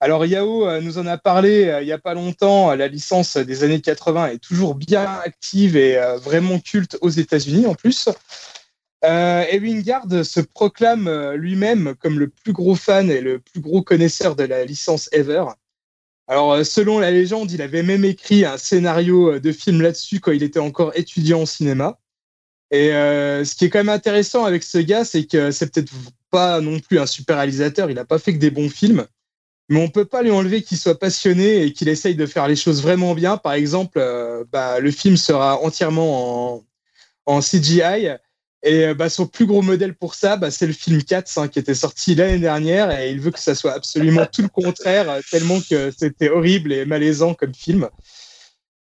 Alors 0.02 0.24
Yao 0.24 0.80
nous 0.80 0.96
en 0.96 1.06
a 1.06 1.18
parlé 1.18 1.66
euh, 1.66 1.82
il 1.82 1.84
n'y 1.84 1.92
a 1.92 1.98
pas 1.98 2.14
longtemps. 2.14 2.74
La 2.74 2.88
licence 2.88 3.36
des 3.36 3.64
années 3.64 3.82
80 3.82 4.28
est 4.28 4.38
toujours 4.38 4.74
bien 4.74 5.04
active 5.24 5.76
et 5.76 5.98
euh, 5.98 6.16
vraiment 6.16 6.58
culte 6.58 6.96
aux 7.02 7.10
États-Unis 7.10 7.66
en 7.66 7.74
plus. 7.74 8.08
Euh, 9.04 9.44
et 9.50 9.58
Wingard 9.58 10.06
se 10.24 10.40
proclame 10.40 11.32
lui-même 11.32 11.94
comme 11.96 12.18
le 12.18 12.28
plus 12.28 12.52
gros 12.52 12.74
fan 12.74 13.10
et 13.10 13.20
le 13.20 13.38
plus 13.38 13.60
gros 13.60 13.82
connaisseur 13.82 14.36
de 14.36 14.44
la 14.44 14.64
licence 14.64 15.08
ever. 15.12 15.44
Alors, 16.30 16.64
selon 16.64 17.00
la 17.00 17.10
légende, 17.10 17.50
il 17.50 17.60
avait 17.60 17.82
même 17.82 18.04
écrit 18.04 18.44
un 18.44 18.56
scénario 18.56 19.40
de 19.40 19.52
film 19.52 19.82
là-dessus 19.82 20.20
quand 20.20 20.30
il 20.30 20.44
était 20.44 20.60
encore 20.60 20.92
étudiant 20.94 21.40
en 21.40 21.46
cinéma. 21.46 21.98
Et 22.70 22.92
euh, 22.94 23.44
ce 23.44 23.56
qui 23.56 23.64
est 23.64 23.68
quand 23.68 23.80
même 23.80 23.88
intéressant 23.88 24.44
avec 24.44 24.62
ce 24.62 24.78
gars, 24.78 25.04
c'est 25.04 25.24
que 25.24 25.50
c'est 25.50 25.72
peut-être 25.72 25.92
pas 26.30 26.60
non 26.60 26.78
plus 26.78 27.00
un 27.00 27.06
super 27.06 27.38
réalisateur, 27.38 27.90
il 27.90 27.96
n'a 27.96 28.04
pas 28.04 28.20
fait 28.20 28.32
que 28.32 28.38
des 28.38 28.52
bons 28.52 28.70
films, 28.70 29.06
mais 29.68 29.82
on 29.82 29.88
peut 29.88 30.04
pas 30.04 30.22
lui 30.22 30.30
enlever 30.30 30.62
qu'il 30.62 30.78
soit 30.78 30.96
passionné 30.96 31.64
et 31.64 31.72
qu'il 31.72 31.88
essaye 31.88 32.14
de 32.14 32.26
faire 32.26 32.46
les 32.46 32.54
choses 32.54 32.80
vraiment 32.80 33.16
bien. 33.16 33.36
Par 33.36 33.54
exemple, 33.54 33.98
euh, 33.98 34.44
bah, 34.52 34.78
le 34.78 34.92
film 34.92 35.16
sera 35.16 35.60
entièrement 35.60 36.54
en, 36.54 36.64
en 37.26 37.40
CGI. 37.40 38.06
Et 38.62 38.86
euh, 38.86 38.94
bah, 38.94 39.08
son 39.08 39.26
plus 39.26 39.46
gros 39.46 39.62
modèle 39.62 39.94
pour 39.94 40.14
ça, 40.14 40.36
bah, 40.36 40.50
c'est 40.50 40.66
le 40.66 40.72
film 40.72 41.02
4 41.02 41.38
hein, 41.38 41.48
qui 41.48 41.58
était 41.58 41.74
sorti 41.74 42.14
l'année 42.14 42.38
dernière 42.38 42.90
et 42.98 43.11
il 43.11 43.20
veut 43.20 43.30
que 43.30 43.40
ça 43.40 43.54
soit 43.54 43.72
absolument 43.72 44.26
tout 44.26 44.42
le 44.42 44.48
contraire, 44.48 45.18
tellement 45.30 45.61
que 45.61 45.90
c'était 45.96 46.28
horrible 46.28 46.72
et 46.72 46.84
malaisant 46.84 47.34
comme 47.34 47.54
film. 47.54 47.88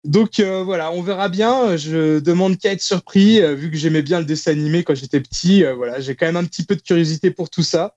Donc 0.05 0.39
euh, 0.39 0.63
voilà, 0.63 0.93
on 0.93 1.03
verra 1.03 1.29
bien. 1.29 1.77
Je 1.77 2.19
demande 2.19 2.59
qu'à 2.59 2.73
être 2.73 2.83
surpris, 2.83 3.41
euh, 3.41 3.55
vu 3.55 3.71
que 3.71 3.77
j'aimais 3.77 4.03
bien 4.03 4.19
le 4.19 4.27
dessin 4.27 4.53
animé 4.53 4.85
quand 4.85 4.95
j'étais 4.95 5.21
petit. 5.21 5.65
Euh, 5.65 5.75
voilà, 5.75 6.01
j'ai 6.01 6.15
quand 6.15 6.27
même 6.27 6.37
un 6.37 6.45
petit 6.45 6.65
peu 6.65 6.77
de 6.77 6.83
curiosité 6.83 7.31
pour 7.31 7.49
tout 7.49 7.63
ça. 7.63 7.97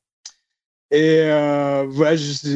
Et 0.90 1.26
voilà, 1.90 2.16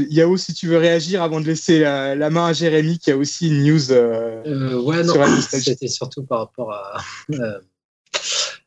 Yao, 0.10 0.38
si 0.38 0.54
tu 0.54 0.68
veux 0.68 0.78
réagir 0.78 1.22
avant 1.22 1.42
de 1.42 1.46
laisser 1.46 1.80
la, 1.80 2.30
main 2.30 2.46
à 2.46 2.54
Jérémy, 2.54 2.98
qui 2.98 3.12
a 3.12 3.18
aussi 3.18 3.50
une 3.50 3.66
news. 3.66 3.92
ouais, 3.92 5.04
non, 5.04 5.16
c'était 5.42 5.90
surtout 5.90 6.24
par 6.24 6.40
rapport 6.40 6.72
à 6.72 7.02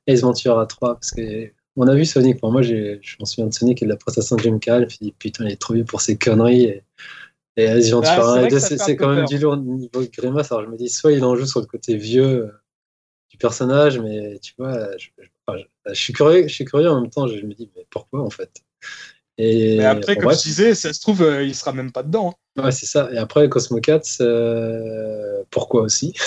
Ace 0.07 0.21
Ventura 0.21 0.67
3, 0.67 0.95
parce 0.95 1.11
que 1.11 1.51
on 1.77 1.89
a 1.89 1.95
vu 1.95 2.05
Sonic. 2.05 2.39
Pour 2.39 2.53
moi, 2.53 2.63
je 2.63 2.99
m'en 3.19 3.27
souviens 3.27 3.47
de 3.47 3.55
Sonic 3.55 3.83
et 3.83 3.85
de 3.85 3.91
la 3.91 3.97
prestation 3.97 4.37
de 4.37 4.43
Jim 4.43 4.59
Carrey. 4.59 4.87
Je 4.89 4.95
me 4.95 5.09
dit, 5.09 5.15
putain, 5.19 5.45
il 5.45 5.53
est 5.53 5.61
trop 5.61 5.75
vieux 5.75 5.85
pour 5.85 6.01
ses 6.01 6.17
conneries. 6.17 6.65
Et 6.65 6.85
et 7.57 7.65
Ace 7.65 7.91
Ventura 7.91 8.49
c'est 8.59 8.97
quand 8.97 9.15
même 9.15 9.27
du 9.27 9.39
lourd 9.39 9.57
niveau 9.57 10.03
grimace. 10.13 10.51
Alors 10.51 10.65
je 10.65 10.71
me 10.71 10.77
dis, 10.77 10.89
soit 10.89 11.13
il 11.13 11.25
en 11.25 11.37
joue 11.37 11.47
sur 11.47 11.61
le 11.61 11.67
côté 11.67 11.97
vieux 11.97 12.47
euh, 12.47 12.53
du 13.31 13.37
personnage, 13.39 13.99
mais 14.01 14.39
tu 14.41 14.55
vois, 14.59 14.89
je, 14.97 15.95
suis 15.95 16.13
curieux, 16.13 16.49
je 16.49 16.53
suis 16.53 16.65
curieux 16.65 16.91
en 16.91 17.01
même 17.01 17.11
temps. 17.11 17.29
Je 17.29 17.47
me 17.47 17.55
dis, 17.55 17.71
mais 17.77 17.87
pourquoi 17.91 18.23
en 18.23 18.31
fait? 18.31 18.51
Et 19.39 19.79
mais 19.79 19.85
après, 19.85 20.17
comme 20.17 20.33
je 20.33 20.43
disais, 20.43 20.75
ça 20.75 20.93
se 20.93 21.01
trouve, 21.01 21.23
euh, 21.23 21.45
il 21.45 21.55
sera 21.55 21.73
même 21.73 21.93
pas 21.93 22.03
dedans. 22.03 22.37
Hein. 22.57 22.65
Ouais, 22.65 22.73
c'est 22.73 22.87
ça. 22.87 23.09
Et 23.13 23.19
après, 23.19 23.49
Cosmo 23.49 23.81
4, 23.81 24.21
euh, 24.21 25.43
pourquoi 25.51 25.83
aussi? 25.83 26.13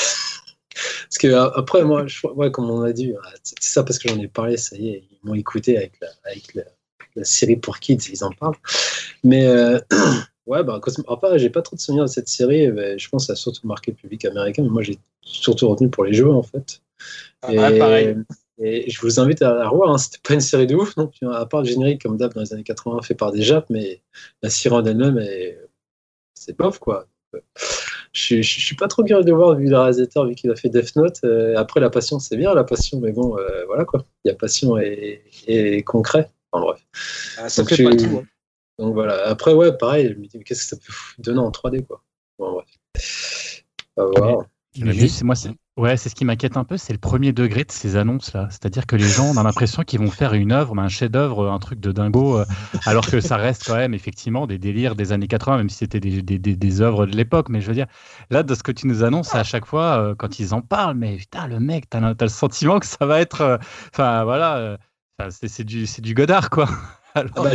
Parce 1.09 1.17
que 1.19 1.34
après, 1.57 1.84
moi, 1.84 2.05
je, 2.07 2.25
ouais, 2.28 2.51
comme 2.51 2.69
on 2.69 2.84
a 2.84 2.91
dit, 2.91 3.13
c'est 3.43 3.61
ça 3.61 3.84
parce 3.84 3.99
que 3.99 4.09
j'en 4.09 4.19
ai 4.19 4.28
parlé, 4.28 4.57
ça 4.57 4.75
y 4.75 4.89
est, 4.89 5.03
ils 5.11 5.28
m'ont 5.28 5.34
écouté 5.34 5.78
avec 5.78 5.93
la, 6.01 6.07
avec 6.25 6.53
la, 6.55 6.63
série 7.23 7.55
pour 7.55 7.80
kids, 7.80 7.97
ils 8.11 8.23
en 8.23 8.32
parlent. 8.32 8.55
Mais 9.23 9.47
Ouais, 10.47 10.63
bah, 10.63 10.80
après, 11.07 11.39
j'ai 11.39 11.49
pas 11.49 11.61
trop 11.61 11.75
de 11.75 11.82
souvenirs 11.82 12.05
de 12.05 12.09
cette 12.09 12.30
série. 12.30 12.71
Mais 12.71 12.97
je 12.97 13.09
pense 13.09 13.23
que 13.23 13.28
ça 13.28 13.34
a 13.34 13.36
surtout 13.36 13.67
marqué 13.67 13.91
le 13.91 13.97
public 13.97 14.23
américain. 14.25 14.63
Mais 14.63 14.69
moi, 14.69 14.82
j'ai 14.82 14.97
surtout 15.21 15.67
retenu 15.67 15.89
pour 15.89 16.05
les 16.05 16.13
jeux, 16.13 16.32
en 16.32 16.41
fait. 16.41 16.82
Ah, 17.41 17.53
et, 17.53 17.78
pareil. 17.78 18.17
Et 18.59 18.89
je 18.89 18.99
vous 19.01 19.19
invite 19.19 19.41
à 19.41 19.53
la 19.53 19.67
revoir. 19.67 19.91
Hein. 19.91 19.97
C'était 19.97 20.19
pas 20.23 20.34
une 20.34 20.39
série 20.39 20.65
de 20.65 20.75
ouf, 20.75 20.95
non 20.95 21.11
À 21.32 21.45
part 21.45 21.61
le 21.61 21.67
générique, 21.67 22.01
comme 22.01 22.17
d'hab, 22.17 22.34
dans 22.34 22.41
les 22.41 22.53
années 22.53 22.63
80, 22.63 23.01
fait 23.01 23.13
par 23.13 23.34
des 23.34 23.41
Japs, 23.41 23.69
mais 23.69 24.01
la 24.41 24.49
série 24.49 24.73
en 24.73 24.86
elle-même, 24.86 25.21
c'est 26.34 26.57
bof, 26.57 26.80
quoi. 26.80 27.07
Je, 28.18 28.41
je, 28.41 28.59
suis 28.59 28.76
pas 28.76 28.88
trop 28.88 29.03
curieux 29.03 29.24
de 29.24 29.32
voir, 29.32 29.55
vu 29.55 29.70
le 29.70 29.78
réalisateur, 29.78 30.26
vu 30.26 30.34
qu'il 30.34 30.49
a 30.49 30.55
fait 30.55 30.70
Death 30.70 30.95
Note. 30.95 31.20
Euh, 31.24 31.53
après, 31.55 31.80
la 31.80 31.91
passion, 31.91 32.18
c'est 32.18 32.36
bien, 32.36 32.51
la 32.55 32.63
passion, 32.63 32.99
mais 32.99 33.11
bon, 33.11 33.38
euh, 33.38 33.63
voilà, 33.68 33.86
quoi. 33.86 34.03
Il 34.26 34.30
y 34.30 34.32
a 34.32 34.36
passion 34.36 34.76
et, 34.80 35.22
et 35.45 35.84
concret. 35.84 36.32
Enfin, 36.51 36.65
bref. 36.65 36.80
Ah, 37.38 37.47
ça 37.47 37.63
fait 37.63 37.84
pas 37.84 37.95
tout. 37.95 38.18
Hein. 38.18 38.26
Donc 38.80 38.95
voilà. 38.95 39.28
Après, 39.28 39.53
ouais, 39.53 39.72
pareil, 39.78 40.09
je 40.15 40.20
me 40.20 40.26
dis, 40.26 40.43
qu'est-ce 40.43 40.63
que 40.63 40.70
ça 40.70 40.78
peut 40.78 40.93
donner 41.20 41.39
en 41.39 41.51
3D, 41.51 41.86
quoi. 41.86 42.01
Bon, 42.39 42.59
Juste, 44.74 45.22
moi, 45.22 45.36
c'est 45.36 45.51
ouais, 45.78 45.95
c'est 45.95 46.09
ce 46.09 46.15
qui 46.15 46.25
m'inquiète 46.25 46.57
un 46.57 46.63
peu, 46.63 46.75
c'est 46.75 46.91
le 46.91 46.99
premier 46.99 47.32
degré 47.32 47.63
de 47.63 47.71
ces 47.71 47.95
annonces 47.95 48.34
là. 48.34 48.47
C'est-à-dire 48.49 48.86
que 48.86 48.95
les 48.95 49.07
gens, 49.07 49.25
on 49.25 49.38
a 49.38 49.43
l'impression 49.43 49.84
qu'ils 49.84 49.99
vont 49.99 50.11
faire 50.11 50.34
une 50.34 50.51
œuvre, 50.51 50.78
un 50.78 50.89
chef-d'œuvre, 50.89 51.49
un 51.49 51.59
truc 51.59 51.80
de 51.80 51.91
dingo, 51.91 52.39
euh, 52.39 52.45
alors 52.86 53.05
que 53.07 53.21
ça 53.21 53.38
reste 53.38 53.63
quand 53.65 53.75
même 53.75 53.93
effectivement 53.93 54.47
des 54.47 54.57
délires 54.57 54.95
des 54.95 55.11
années 55.11 55.28
80, 55.28 55.57
même 55.57 55.69
si 55.69 55.78
c'était 55.78 55.99
des, 55.99 56.82
œuvres 56.82 57.05
de 57.05 57.15
l'époque. 57.15 57.49
Mais 57.49 57.61
je 57.61 57.67
veux 57.67 57.73
dire, 57.73 57.88
là, 58.30 58.43
de 58.43 58.55
ce 58.55 58.63
que 58.63 58.71
tu 58.71 58.88
nous 58.88 59.03
annonces, 59.03 59.34
à 59.36 59.43
chaque 59.43 59.65
fois, 59.65 59.97
euh, 59.97 60.15
quand 60.15 60.39
ils 60.39 60.53
en 60.53 60.61
parlent, 60.61 60.97
mais 60.97 61.17
putain, 61.17 61.47
le 61.47 61.59
mec, 61.59 61.89
t'as 61.89 62.01
as 62.01 62.15
le 62.19 62.28
sentiment 62.28 62.80
que 62.80 62.86
ça 62.86 63.05
va 63.05 63.21
être, 63.21 63.41
euh, 63.41 63.57
enfin 63.93 64.23
voilà, 64.23 64.78
c'est 65.30 65.63
du, 65.63 65.86
du 65.99 66.13
Godard 66.13 66.49
quoi. 66.49 66.67
Ah 67.38 67.43
bah, 67.43 67.51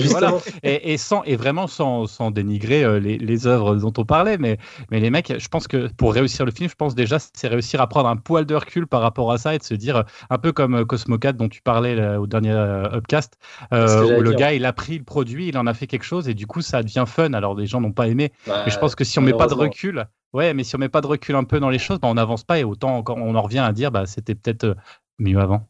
et, 0.63 0.97
sans, 0.97 1.23
et 1.25 1.37
vraiment 1.37 1.67
sans, 1.67 2.07
sans 2.07 2.31
dénigrer 2.31 2.85
euh, 2.85 3.01
les, 3.01 3.19
les, 3.19 3.47
œuvres 3.47 3.77
dont 3.77 3.93
on 3.97 4.05
parlait, 4.05 4.39
mais, 4.39 4.59
mais 4.91 5.01
les 5.01 5.11
mecs, 5.11 5.33
je 5.39 5.49
pense 5.49 5.67
que 5.67 5.89
pour 5.95 6.15
réussir 6.15 6.45
le 6.45 6.53
film, 6.53 6.69
je 6.69 6.75
pense 6.75 6.95
déjà 6.95 7.19
c'est 7.19 7.49
réussir 7.49 7.81
à 7.81 7.87
prendre 7.87 8.09
un 8.09 8.17
poil 8.17 8.47
de 8.47 8.55
recul 8.55 8.87
par 8.87 9.01
rapport 9.01 9.33
à 9.33 9.39
ça 9.39 9.55
et 9.55 9.59
de 9.59 9.63
se 9.63 9.75
dire, 9.75 10.05
un 10.31 10.39
peu 10.39 10.53
comme 10.53 10.75
euh, 10.75 10.85
Cosmo 10.85 11.19
4 11.19 11.37
dont 11.37 11.49
tu 11.49 11.63
parlais 11.63 12.17
au 12.17 12.27
dernier 12.27 12.53
euh, 12.53 12.97
Upcast, 12.97 13.39
où 13.73 13.75
le 13.75 14.33
gars 14.33 14.53
il 14.53 14.65
a 14.65 14.73
pris 14.73 14.99
le 14.99 15.05
produit, 15.05 15.49
il 15.49 15.59
en 15.59 15.67
a 15.67 15.75
fait 15.75 15.87
quelque 15.87 16.05
chose 16.05 16.29
et 16.29 16.35
du 16.35 16.47
coup 16.47 16.63
ça 16.63 16.83
devient 16.83 17.05
fun. 17.07 17.33
Alors 17.33 17.55
les 17.55 17.67
gens 17.67 17.81
n'ont 17.81 17.93
pas 17.93 18.09
aimé, 18.09 18.33
mais 18.47 18.71
je 18.71 18.79
pense 18.79 18.95
que 18.95 19.05
si 19.05 19.19
on 19.19 19.23
met 19.23 19.33
pas 19.33 19.47
de 19.47 19.55
recul, 19.55 20.07
ouais, 20.33 20.55
mais 20.55 20.65
si 20.65 20.77
on 20.77 20.79
met 20.79 20.89
pas 20.89 21.01
de 21.01 21.07
recul 21.07 21.35
un 21.35 21.45
peu 21.45 21.61
dans 21.61 21.71
les 21.71 21.79
choses, 21.79 21.99
bah, 22.01 22.09
on 22.09 22.15
n'avance 22.15 22.45
pas 22.45 22.59
et 22.59 22.65
autant 22.65 22.97
encore 22.97 23.19
on 23.19 23.35
en 23.35 23.43
revient 23.43 23.59
à 23.59 23.73
dire, 23.73 23.91
bah 23.91 24.07
c'était 24.07 24.35
peut-être 24.35 24.77
mieux 25.19 25.39
avant. 25.39 25.69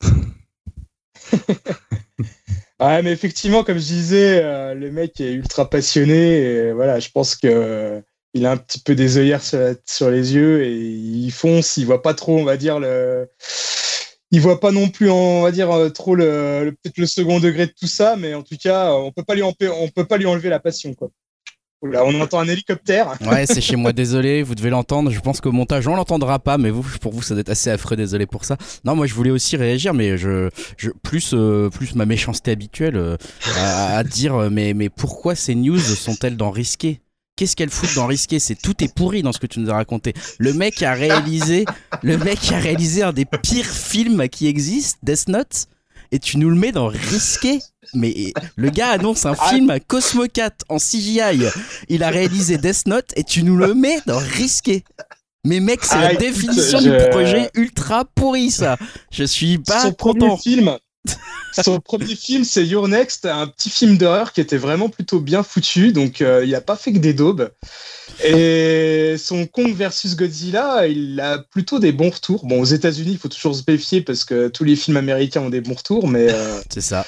Ouais, 2.80 3.02
mais 3.02 3.12
effectivement, 3.12 3.62
comme 3.62 3.76
je 3.78 3.84
disais, 3.84 4.42
euh, 4.42 4.72
le 4.74 4.90
mec 4.90 5.20
est 5.20 5.32
ultra 5.32 5.68
passionné. 5.68 6.40
Et 6.40 6.72
voilà, 6.72 6.98
je 6.98 7.10
pense 7.10 7.36
que 7.36 8.02
il 8.32 8.46
a 8.46 8.52
un 8.52 8.56
petit 8.56 8.80
peu 8.80 8.94
des 8.94 9.18
œillères 9.18 9.42
sur, 9.42 10.10
les 10.10 10.34
yeux 10.34 10.64
et 10.64 10.76
il 10.78 11.30
fonce. 11.30 11.76
Il 11.76 11.86
voit 11.86 12.00
pas 12.02 12.14
trop, 12.14 12.38
on 12.38 12.44
va 12.44 12.56
dire 12.56 12.80
le. 12.80 13.28
Il 14.30 14.40
voit 14.40 14.60
pas 14.60 14.70
non 14.70 14.88
plus, 14.88 15.10
on 15.10 15.42
va 15.42 15.50
dire 15.50 15.70
euh, 15.72 15.90
trop 15.90 16.14
le, 16.14 16.74
peut-être 16.82 16.98
le 16.98 17.06
second 17.06 17.40
degré 17.40 17.66
de 17.66 17.72
tout 17.72 17.88
ça, 17.88 18.16
mais 18.16 18.34
en 18.34 18.42
tout 18.42 18.56
cas, 18.56 18.92
on 18.94 19.12
peut 19.12 19.24
pas 19.24 19.34
lui 19.34 19.42
on 19.42 19.52
peut 19.52 20.06
pas 20.06 20.16
lui 20.18 20.26
enlever 20.26 20.48
la 20.48 20.60
passion, 20.60 20.94
quoi 20.94 21.10
on 21.82 22.20
entend 22.20 22.40
un 22.40 22.48
hélicoptère. 22.48 23.14
Ouais, 23.20 23.46
c'est 23.46 23.60
chez 23.60 23.76
moi, 23.76 23.92
désolé, 23.94 24.42
vous 24.42 24.54
devez 24.54 24.70
l'entendre. 24.70 25.10
Je 25.10 25.20
pense 25.20 25.40
qu'au 25.40 25.52
montage, 25.52 25.86
on 25.88 25.96
l'entendra 25.96 26.38
pas, 26.38 26.58
mais 26.58 26.70
vous, 26.70 26.84
pour 27.00 27.12
vous, 27.12 27.22
ça 27.22 27.34
doit 27.34 27.40
être 27.40 27.50
assez 27.50 27.70
affreux, 27.70 27.96
désolé 27.96 28.26
pour 28.26 28.44
ça. 28.44 28.56
Non, 28.84 28.94
moi, 28.94 29.06
je 29.06 29.14
voulais 29.14 29.30
aussi 29.30 29.56
réagir, 29.56 29.94
mais 29.94 30.18
je, 30.18 30.50
je 30.76 30.90
plus, 31.02 31.32
euh, 31.34 31.70
plus 31.70 31.94
ma 31.94 32.06
méchanceté 32.06 32.50
habituelle 32.50 32.96
euh, 32.96 33.16
à, 33.56 34.02
dire, 34.04 34.34
euh, 34.34 34.50
mais, 34.50 34.74
mais 34.74 34.88
pourquoi 34.88 35.34
ces 35.34 35.54
news 35.54 35.78
sont-elles 35.78 36.36
dans 36.36 36.50
risqué? 36.50 37.00
Qu'est-ce 37.36 37.56
qu'elles 37.56 37.70
foutent 37.70 37.94
dans 37.94 38.06
risqué? 38.06 38.38
C'est 38.38 38.60
tout 38.60 38.84
est 38.84 38.94
pourri 38.94 39.22
dans 39.22 39.32
ce 39.32 39.38
que 39.38 39.46
tu 39.46 39.60
nous 39.60 39.70
as 39.70 39.74
raconté. 39.74 40.12
Le 40.38 40.52
mec 40.52 40.82
a 40.82 40.92
réalisé, 40.92 41.64
le 42.02 42.18
mec 42.18 42.52
a 42.52 42.58
réalisé 42.58 43.02
un 43.02 43.14
des 43.14 43.24
pires 43.24 43.64
films 43.64 44.28
qui 44.28 44.46
existent, 44.46 44.98
Death 45.02 45.28
Note 45.28 45.66
et 46.12 46.18
tu 46.18 46.38
nous 46.38 46.50
le 46.50 46.56
mets 46.56 46.72
dans 46.72 46.88
risqué. 46.88 47.60
Mais 47.94 48.32
le 48.56 48.70
gars 48.70 48.90
annonce 48.90 49.26
un 49.26 49.34
film 49.34 49.78
Cosmo 49.86 50.26
4 50.32 50.64
en 50.68 50.78
CGI. 50.78 51.20
Il 51.88 52.02
a 52.02 52.10
réalisé 52.10 52.58
Death 52.58 52.86
Note 52.86 53.12
et 53.16 53.24
tu 53.24 53.42
nous 53.42 53.56
le 53.56 53.74
mets 53.74 54.00
dans 54.06 54.18
risqué. 54.18 54.84
Mais 55.44 55.60
mec, 55.60 55.80
c'est 55.82 55.98
la 55.98 56.14
définition 56.14 56.80
du 56.80 56.92
projet 57.10 57.50
ultra 57.54 58.04
pourri 58.04 58.50
ça. 58.50 58.76
Je 59.10 59.24
suis 59.24 59.58
pas 59.58 59.82
Son 59.82 59.92
content. 59.92 60.36
Premier 60.36 60.38
film, 60.38 60.76
son 61.64 61.80
premier 61.80 62.14
film, 62.14 62.44
c'est 62.44 62.64
Your 62.64 62.88
Next, 62.88 63.26
un 63.26 63.46
petit 63.46 63.70
film 63.70 63.98
d'horreur 63.98 64.32
qui 64.32 64.40
était 64.40 64.56
vraiment 64.56 64.88
plutôt 64.88 65.20
bien 65.20 65.42
foutu. 65.42 65.92
Donc 65.92 66.20
euh, 66.20 66.44
il 66.44 66.54
a 66.54 66.60
pas 66.60 66.76
fait 66.76 66.92
que 66.92 66.98
des 66.98 67.14
daubes. 67.14 67.50
Et 68.22 69.16
son 69.18 69.46
Kong 69.46 69.74
versus 69.74 70.14
Godzilla, 70.14 70.86
il 70.86 71.18
a 71.20 71.38
plutôt 71.38 71.78
des 71.78 71.92
bons 71.92 72.10
retours. 72.10 72.44
Bon, 72.44 72.60
aux 72.60 72.66
États-Unis, 72.66 73.12
il 73.12 73.18
faut 73.18 73.28
toujours 73.28 73.54
se 73.54 73.62
méfier 73.66 74.02
parce 74.02 74.24
que 74.24 74.48
tous 74.48 74.64
les 74.64 74.76
films 74.76 74.98
américains 74.98 75.40
ont 75.40 75.50
des 75.50 75.60
bons 75.60 75.74
retours, 75.74 76.06
mais. 76.06 76.30
Euh, 76.30 76.60
c'est 76.70 76.82
ça. 76.82 77.06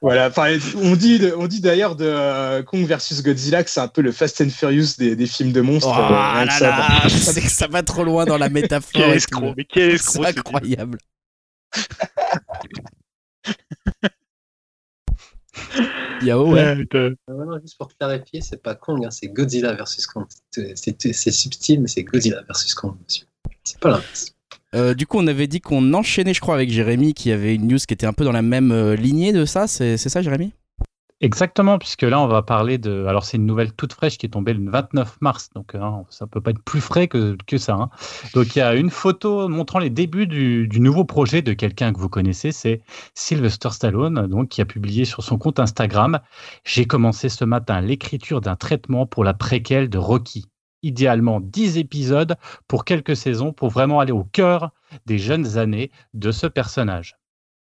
Voilà, 0.00 0.30
on 0.76 0.96
dit, 0.96 1.20
on 1.36 1.46
dit 1.46 1.60
d'ailleurs 1.60 1.94
de 1.94 2.06
euh, 2.06 2.62
Kong 2.62 2.86
versus 2.86 3.22
Godzilla 3.22 3.62
que 3.62 3.70
c'est 3.70 3.80
un 3.80 3.88
peu 3.88 4.00
le 4.00 4.12
Fast 4.12 4.40
and 4.40 4.48
Furious 4.48 4.94
des, 4.98 5.26
films 5.26 5.52
de 5.52 5.60
monstres. 5.60 5.90
Oh 5.90 6.00
euh, 6.00 6.10
là 6.10 6.44
là, 6.60 7.08
ça, 7.08 7.40
ça 7.48 7.66
va 7.66 7.82
trop 7.82 8.04
loin 8.04 8.24
dans 8.24 8.38
la 8.38 8.48
métaphore. 8.48 8.90
quel 8.92 9.10
escroc, 9.10 9.54
mais 9.56 9.64
quel 9.64 9.90
escroc. 9.90 10.24
C'est 10.24 10.38
incroyable. 10.38 10.98
Yao, 16.22 16.52
ouais. 16.52 16.86
ouais 16.92 17.60
juste 17.62 17.78
pour 17.78 17.88
clarifier, 17.96 18.40
c'est 18.40 18.62
pas 18.62 18.74
Kong, 18.74 19.04
hein, 19.04 19.10
c'est 19.10 19.28
Godzilla 19.28 19.74
versus 19.74 20.06
Kong. 20.06 20.26
C'est 20.50 21.30
subtil, 21.30 21.80
mais 21.80 21.88
c'est 21.88 22.04
Godzilla 22.04 22.42
versus 22.42 22.74
Kong, 22.74 22.96
monsieur. 23.02 23.26
C'est 23.64 23.78
pas 23.78 23.90
l'inverse. 23.90 24.34
Euh, 24.74 24.94
du 24.94 25.06
coup, 25.06 25.18
on 25.18 25.26
avait 25.26 25.46
dit 25.46 25.60
qu'on 25.60 25.94
enchaînait, 25.94 26.34
je 26.34 26.40
crois, 26.40 26.54
avec 26.54 26.70
Jérémy, 26.70 27.14
qui 27.14 27.32
avait 27.32 27.54
une 27.54 27.66
news 27.66 27.78
qui 27.78 27.94
était 27.94 28.06
un 28.06 28.12
peu 28.12 28.24
dans 28.24 28.32
la 28.32 28.42
même 28.42 28.70
euh, 28.70 28.94
lignée 28.94 29.32
de 29.32 29.44
ça. 29.44 29.66
C'est 29.66 29.96
ça, 29.96 30.22
Jérémy? 30.22 30.52
Exactement, 31.22 31.78
puisque 31.78 32.02
là, 32.02 32.18
on 32.18 32.26
va 32.26 32.40
parler 32.40 32.78
de. 32.78 33.04
Alors, 33.04 33.24
c'est 33.24 33.36
une 33.36 33.44
nouvelle 33.44 33.74
toute 33.74 33.92
fraîche 33.92 34.16
qui 34.16 34.24
est 34.24 34.30
tombée 34.30 34.54
le 34.54 34.70
29 34.70 35.20
mars, 35.20 35.50
donc 35.54 35.74
hein, 35.74 36.04
ça 36.08 36.26
peut 36.26 36.40
pas 36.40 36.50
être 36.50 36.62
plus 36.62 36.80
frais 36.80 37.08
que, 37.08 37.36
que 37.46 37.58
ça. 37.58 37.74
Hein. 37.74 37.90
Donc, 38.32 38.56
il 38.56 38.60
y 38.60 38.62
a 38.62 38.74
une 38.74 38.88
photo 38.88 39.46
montrant 39.46 39.80
les 39.80 39.90
débuts 39.90 40.26
du, 40.26 40.66
du 40.66 40.80
nouveau 40.80 41.04
projet 41.04 41.42
de 41.42 41.52
quelqu'un 41.52 41.92
que 41.92 41.98
vous 41.98 42.08
connaissez, 42.08 42.52
c'est 42.52 42.80
Sylvester 43.12 43.68
Stallone, 43.70 44.28
donc 44.28 44.48
qui 44.48 44.62
a 44.62 44.64
publié 44.64 45.04
sur 45.04 45.22
son 45.22 45.36
compte 45.36 45.60
Instagram 45.60 46.20
J'ai 46.64 46.86
commencé 46.86 47.28
ce 47.28 47.44
matin 47.44 47.82
l'écriture 47.82 48.40
d'un 48.40 48.56
traitement 48.56 49.04
pour 49.04 49.22
la 49.22 49.34
préquelle 49.34 49.90
de 49.90 49.98
Rocky. 49.98 50.46
idéalement 50.82 51.40
10 51.40 51.76
épisodes 51.76 52.36
pour 52.66 52.86
quelques 52.86 53.16
saisons 53.16 53.52
pour 53.52 53.68
vraiment 53.68 54.00
aller 54.00 54.12
au 54.12 54.24
cœur 54.24 54.70
des 55.04 55.18
jeunes 55.18 55.58
années 55.58 55.90
de 56.14 56.32
ce 56.32 56.46
personnage. 56.46 57.16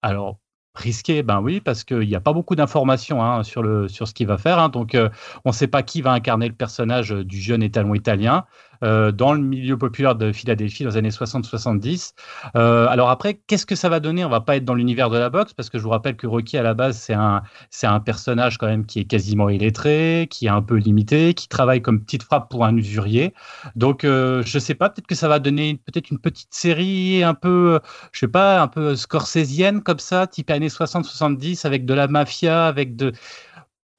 Alors, 0.02 0.40
Risqué, 0.76 1.22
ben 1.22 1.40
oui, 1.40 1.62
parce 1.62 1.84
qu'il 1.84 2.00
n'y 2.00 2.16
a 2.16 2.20
pas 2.20 2.34
beaucoup 2.34 2.56
d'informations 2.56 3.24
hein, 3.24 3.44
sur, 3.44 3.64
ce 3.64 4.14
qu'il 4.14 4.26
va 4.26 4.40
faire. 4.40 4.58
Hein. 4.58 4.70
donc, 4.70 4.96
euh, 4.96 5.10
on 5.46 5.50
ne 5.50 5.54
sait 5.54 5.68
pas 5.68 5.84
qui 5.84 6.02
va 6.02 6.14
incarner 6.14 6.48
le 6.48 6.56
personnage 6.56 7.12
du 7.12 7.40
jeune 7.40 7.62
étalon 7.62 7.94
italien. 7.94 8.46
Euh, 8.84 9.12
dans 9.12 9.34
le 9.34 9.42
milieu 9.42 9.78
populaire 9.78 10.16
de 10.16 10.32
Philadelphie 10.34 10.84
dans 10.84 10.90
les 10.90 10.98
années 10.98 11.10
60-70. 11.10 12.14
Euh, 12.56 12.88
alors 12.88 13.10
après, 13.10 13.40
qu'est-ce 13.48 13.66
que 13.66 13.76
ça 13.76 13.88
va 13.88 14.02
donner? 14.02 14.26
On 14.26 14.30
va 14.30 14.42
pas 14.42 14.58
être 14.58 14.66
dans 14.66 14.74
l'univers 14.74 15.10
de 15.10 15.18
la 15.18 15.30
boxe 15.30 15.54
parce 15.54 15.70
que 15.70 15.78
je 15.78 15.84
vous 15.84 15.90
rappelle 15.90 16.18
que 16.18 16.28
Rocky 16.28 16.58
à 16.58 16.64
la 16.64 16.74
base 16.74 16.98
c'est 16.98 17.14
un 17.14 17.44
c'est 17.70 17.88
un 17.88 18.02
personnage 18.02 18.58
quand 18.58 18.68
même 18.68 18.86
qui 18.86 19.00
est 19.00 19.06
quasiment 19.06 19.48
illettré, 19.48 20.28
qui 20.30 20.48
est 20.48 20.50
un 20.50 20.62
peu 20.62 20.76
limité, 20.76 21.34
qui 21.34 21.48
travaille 21.48 21.82
comme 21.82 22.04
petite 22.04 22.24
frappe 22.24 22.50
pour 22.50 22.66
un 22.66 22.76
usurier. 22.76 23.34
Donc 23.76 24.04
euh, 24.04 24.44
je 24.46 24.60
sais 24.60 24.76
pas, 24.76 24.90
peut-être 24.90 25.08
que 25.08 25.16
ça 25.16 25.30
va 25.30 25.40
donner 25.40 25.80
peut-être 25.86 26.12
une 26.12 26.20
petite 26.20 26.54
série 26.54 27.24
un 27.24 27.36
peu, 27.36 27.80
je 28.12 28.20
sais 28.20 28.28
pas, 28.28 28.62
un 28.62 28.68
peu 28.68 28.96
scorsésienne 28.98 29.82
comme 29.82 30.00
ça, 30.00 30.28
type 30.28 30.52
années 30.52 30.68
60-70 30.68 31.66
avec 31.66 31.86
de 31.86 31.94
la 31.94 32.08
mafia, 32.08 32.66
avec 32.66 32.98
de 32.98 33.14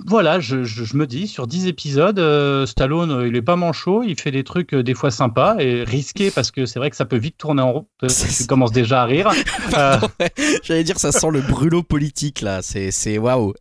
voilà, 0.06 0.40
je, 0.40 0.56
me 0.96 1.06
dis, 1.06 1.28
sur 1.28 1.46
10 1.46 1.66
épisodes, 1.66 2.18
euh, 2.18 2.66
Stallone, 2.66 3.10
euh, 3.10 3.28
il 3.28 3.36
est 3.36 3.42
pas 3.42 3.56
manchot, 3.56 4.02
il 4.02 4.20
fait 4.20 4.32
des 4.32 4.44
trucs 4.44 4.74
euh, 4.74 4.82
des 4.82 4.92
fois 4.92 5.10
sympas 5.10 5.56
et 5.58 5.84
risqués 5.84 6.30
parce 6.30 6.50
que 6.50 6.66
c'est 6.66 6.78
vrai 6.78 6.90
que 6.90 6.96
ça 6.96 7.04
peut 7.04 7.16
vite 7.16 7.38
tourner 7.38 7.62
en 7.62 7.72
rond. 7.72 7.86
Tu 8.00 8.46
commences 8.46 8.72
déjà 8.72 9.02
à 9.02 9.04
rire. 9.04 9.30
J'allais 10.62 10.84
dire, 10.84 10.98
ça 10.98 11.12
sent 11.12 11.30
le 11.30 11.40
brûlot 11.40 11.82
politique 11.82 12.40
là, 12.40 12.60
c'est 12.62 13.18
waouh. 13.18 13.54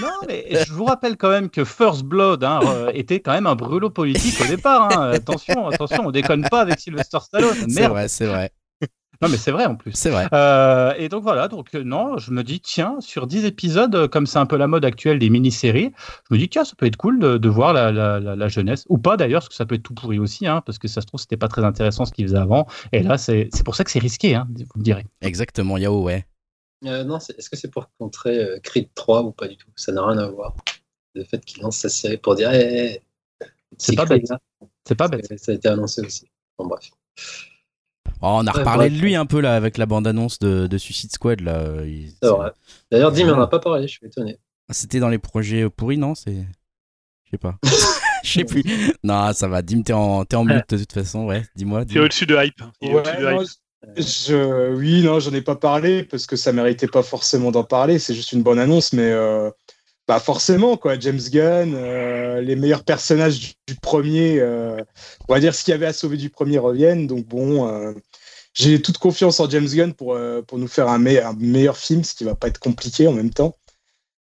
Non, 0.00 0.08
mais 0.26 0.46
je 0.64 0.72
vous 0.72 0.84
rappelle 0.84 1.16
quand 1.16 1.30
même 1.30 1.50
que 1.50 1.64
First 1.64 2.04
Blood 2.04 2.44
hein, 2.44 2.60
était 2.94 3.20
quand 3.20 3.32
même 3.32 3.46
un 3.46 3.56
brûlot 3.56 3.90
politique 3.90 4.40
au 4.40 4.46
départ. 4.46 4.90
Hein. 4.92 5.10
Attention, 5.12 5.68
attention, 5.68 6.06
on 6.06 6.10
déconne 6.10 6.48
pas 6.48 6.60
avec 6.60 6.80
Sylvester 6.80 7.18
Stallone. 7.20 7.68
C'est 7.68 7.88
vrai, 7.88 8.08
c'est 8.08 8.26
vrai. 8.26 8.52
Non, 9.22 9.28
mais 9.28 9.36
c'est 9.36 9.52
vrai 9.52 9.66
en 9.66 9.76
plus. 9.76 9.92
C'est 9.94 10.10
vrai. 10.10 10.26
Euh, 10.32 10.94
et 10.98 11.08
donc 11.08 11.22
voilà, 11.22 11.46
donc 11.46 11.74
euh, 11.74 11.84
non, 11.84 12.18
je 12.18 12.32
me 12.32 12.42
dis, 12.42 12.60
tiens, 12.60 12.96
sur 13.00 13.28
10 13.28 13.44
épisodes, 13.44 13.94
euh, 13.94 14.08
comme 14.08 14.26
c'est 14.26 14.38
un 14.38 14.46
peu 14.46 14.56
la 14.56 14.66
mode 14.66 14.84
actuelle 14.84 15.20
des 15.20 15.30
mini-séries, 15.30 15.92
je 16.28 16.34
me 16.34 16.38
dis, 16.38 16.48
tiens, 16.48 16.64
ça 16.64 16.74
peut 16.76 16.86
être 16.86 16.96
cool 16.96 17.20
de, 17.20 17.48
voir 17.48 17.72
la, 17.72 18.48
jeunesse. 18.48 18.84
Ou 18.88 18.98
pas 18.98 19.16
d'ailleurs, 19.16 19.42
parce 19.42 19.50
que 19.50 19.54
ça 19.54 19.64
peut 19.64 19.76
être 19.76 19.84
tout 19.84 19.94
pourri 19.94 20.18
aussi, 20.18 20.46
hein, 20.46 20.60
parce 20.66 20.78
que 20.78 20.88
ça 20.88 21.00
se 21.00 21.06
trouve, 21.06 21.20
c'était 21.20 21.36
pas 21.36 21.46
très 21.46 21.64
intéressant 21.64 22.04
ce 22.04 22.12
qu'ils 22.12 22.26
faisaient 22.26 22.38
avant. 22.38 22.66
Et 22.90 23.02
là, 23.02 23.16
c'est 23.16 23.48
pour 23.64 23.76
ça 23.76 23.84
que 23.84 23.92
c'est 23.92 24.00
risqué, 24.00 24.34
hein, 24.34 24.48
vous 24.50 24.80
me 24.80 24.82
direz. 24.82 25.06
Exactement, 25.20 25.78
Yao, 25.78 26.02
ouais. 26.02 26.26
non, 26.82 27.18
est-ce 27.18 27.48
que 27.48 27.56
c'est 27.56 27.70
pour 27.70 27.90
contrer 27.98 28.58
Creed 28.64 28.88
3 28.94 29.22
ou 29.22 29.30
pas 29.30 29.46
du 29.46 29.56
tout? 29.56 29.68
Ça 29.76 29.92
n'a 29.92 30.04
rien 30.04 30.18
à 30.18 30.26
voir. 30.26 30.56
Le 31.14 31.22
fait 31.24 31.44
qu'il 31.44 31.62
lance 31.62 31.76
sa 31.76 31.88
série 31.88 32.16
pour 32.16 32.34
dire, 32.34 32.50
c'est 33.78 33.94
pas 33.94 34.06
bête. 34.06 34.26
C'est 34.84 34.96
pas 34.96 35.06
bête. 35.06 35.38
Ça 35.38 35.52
a 35.52 35.54
été 35.54 35.68
annoncé 35.68 36.02
aussi. 36.02 36.28
Bon, 36.58 36.66
bref. 36.66 36.90
Oh, 38.22 38.38
on 38.40 38.46
a 38.46 38.52
reparlé 38.52 38.88
de 38.88 38.98
lui 38.98 39.16
un 39.16 39.26
peu 39.26 39.40
là 39.40 39.56
avec 39.56 39.76
la 39.78 39.86
bande-annonce 39.86 40.38
de, 40.38 40.78
Suicide 40.78 41.12
Squad 41.12 41.40
là. 41.40 41.74
D'ailleurs, 42.90 43.12
Dim 43.12 43.28
on 43.28 43.40
a 43.40 43.46
pas 43.48 43.58
parlé, 43.58 43.88
je 43.88 43.92
suis 43.92 44.06
étonné. 44.06 44.38
C'était 44.70 45.00
dans 45.00 45.08
les 45.08 45.18
projets 45.18 45.68
pourris, 45.68 45.98
non? 45.98 46.14
C'est. 46.14 46.46
Je 47.24 47.30
sais 47.32 47.38
pas. 47.38 47.56
Je 48.22 48.34
sais 48.34 48.44
plus. 48.44 48.62
Non, 49.02 49.32
ça 49.32 49.48
va. 49.48 49.62
Dim, 49.62 49.82
t'es 49.82 49.92
en, 49.92 50.22
es 50.22 50.34
en 50.36 50.44
mute 50.44 50.70
de 50.70 50.78
toute 50.78 50.92
façon, 50.92 51.26
ouais. 51.26 51.42
Dis-moi. 51.56 51.84
T'es 51.84 51.98
au-dessus 51.98 52.24
de 52.24 52.36
hype. 52.36 52.62
Je... 53.96 54.72
Oui, 54.74 55.02
non, 55.02 55.18
j'en 55.18 55.32
ai 55.32 55.42
pas 55.42 55.56
parlé 55.56 56.04
parce 56.04 56.26
que 56.26 56.36
ça 56.36 56.52
méritait 56.52 56.86
pas 56.86 57.02
forcément 57.02 57.50
d'en 57.50 57.64
parler. 57.64 57.98
C'est 57.98 58.14
juste 58.14 58.30
une 58.30 58.44
bonne 58.44 58.60
annonce, 58.60 58.92
mais 58.92 59.10
euh, 59.10 59.50
bah 60.08 60.18
forcément, 60.18 60.76
quoi. 60.76 60.98
James 60.98 61.20
Gunn, 61.30 61.74
euh, 61.74 62.40
les 62.40 62.56
meilleurs 62.56 62.84
personnages 62.84 63.54
du, 63.66 63.74
premier, 63.76 64.40
euh, 64.40 64.76
on 65.28 65.32
va 65.32 65.40
dire 65.40 65.54
ce 65.54 65.64
qu'il 65.64 65.72
y 65.72 65.74
avait 65.74 65.86
à 65.86 65.92
sauver 65.92 66.16
du 66.16 66.28
premier 66.28 66.58
reviennent. 66.58 67.06
Donc 67.06 67.26
bon, 67.26 67.94
j'ai 68.54 68.82
toute 68.82 68.98
confiance 68.98 69.40
en 69.40 69.48
James 69.48 69.68
Gunn 69.68 69.94
pour, 69.94 70.14
euh, 70.14 70.42
pour 70.42 70.58
nous 70.58 70.68
faire 70.68 70.88
un, 70.88 70.98
meilleur 70.98 71.76
film, 71.76 72.04
ce 72.04 72.14
qui 72.14 72.24
va 72.24 72.34
pas 72.34 72.48
être 72.48 72.58
compliqué 72.58 73.08
en 73.08 73.12
même 73.12 73.30
temps. 73.30 73.56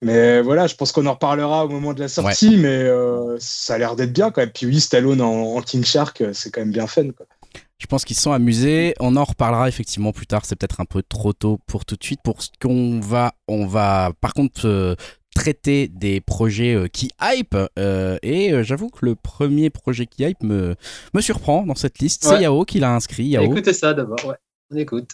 Mais 0.02 0.42
voilà, 0.42 0.66
je 0.66 0.74
pense 0.74 0.90
qu'on 0.90 1.06
en 1.06 1.12
reparlera 1.12 1.64
au 1.64 1.68
moment 1.68 1.94
de 1.94 2.00
la 2.00 2.08
sortie, 2.08 2.56
mais 2.56 2.66
euh, 2.66 3.36
ça 3.38 3.74
a 3.74 3.78
l'air 3.78 3.94
d'être 3.94 4.12
bien 4.12 4.32
quand 4.32 4.40
même. 4.40 4.50
Puis 4.50 4.66
oui, 4.66 4.80
Stallone 4.80 5.20
en, 5.20 5.62
King 5.62 5.84
Shark, 5.84 6.20
euh, 6.20 6.32
c'est 6.32 6.50
quand 6.50 6.60
même 6.60 6.72
bien 6.72 6.88
fun. 6.88 7.10
Quoi. 7.10 7.24
Je 7.78 7.86
pense 7.86 8.04
qu'ils 8.04 8.16
se 8.16 8.22
sont 8.22 8.32
amusés. 8.32 8.94
On 8.98 9.14
en 9.14 9.22
reparlera 9.22 9.68
effectivement 9.68 10.12
plus 10.12 10.26
tard. 10.26 10.44
C'est 10.44 10.56
peut-être 10.56 10.80
un 10.80 10.86
peu 10.86 11.04
trop 11.08 11.32
tôt 11.32 11.60
pour 11.68 11.84
tout 11.84 11.94
de 11.94 12.02
suite. 12.02 12.20
Pour 12.24 12.42
ce 12.42 12.48
qu'on 12.60 12.98
va, 12.98 13.34
on 13.46 13.66
va 13.66 14.10
par 14.20 14.34
contre 14.34 14.96
traiter 15.34 15.88
des 15.88 16.20
projets 16.20 16.74
euh, 16.74 16.88
qui 16.88 17.10
hype. 17.20 17.56
Euh, 17.78 18.18
et 18.22 18.52
euh, 18.52 18.62
j'avoue 18.62 18.90
que 18.90 19.04
le 19.04 19.14
premier 19.14 19.70
projet 19.70 20.06
qui 20.06 20.24
hype 20.24 20.42
me, 20.42 20.76
me 21.14 21.20
surprend 21.20 21.64
dans 21.64 21.74
cette 21.74 21.98
liste. 21.98 22.24
C'est 22.24 22.42
Yao 22.42 22.64
qui 22.64 22.80
l'a 22.80 22.94
inscrit. 22.94 23.24
Yao. 23.24 23.44
Écoutez 23.44 23.72
ça 23.72 23.94
d'abord, 23.94 24.24
ouais. 24.26 24.36
On 24.72 24.76
écoute. 24.76 25.10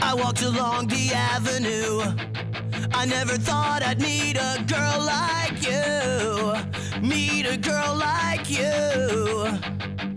I 0.00 0.14
walked 0.16 0.42
along 0.42 0.88
the 0.88 1.12
avenue. 1.12 2.00
I 2.92 3.06
never 3.06 3.36
thought 3.36 3.82
I'd 3.82 4.00
meet 4.00 4.36
a 4.36 4.62
girl 4.66 5.04
like 5.04 5.62
you. 5.62 6.54
Meet 7.02 7.46
a 7.46 7.56
girl 7.56 7.96
like 7.96 8.48
you. 8.48 10.13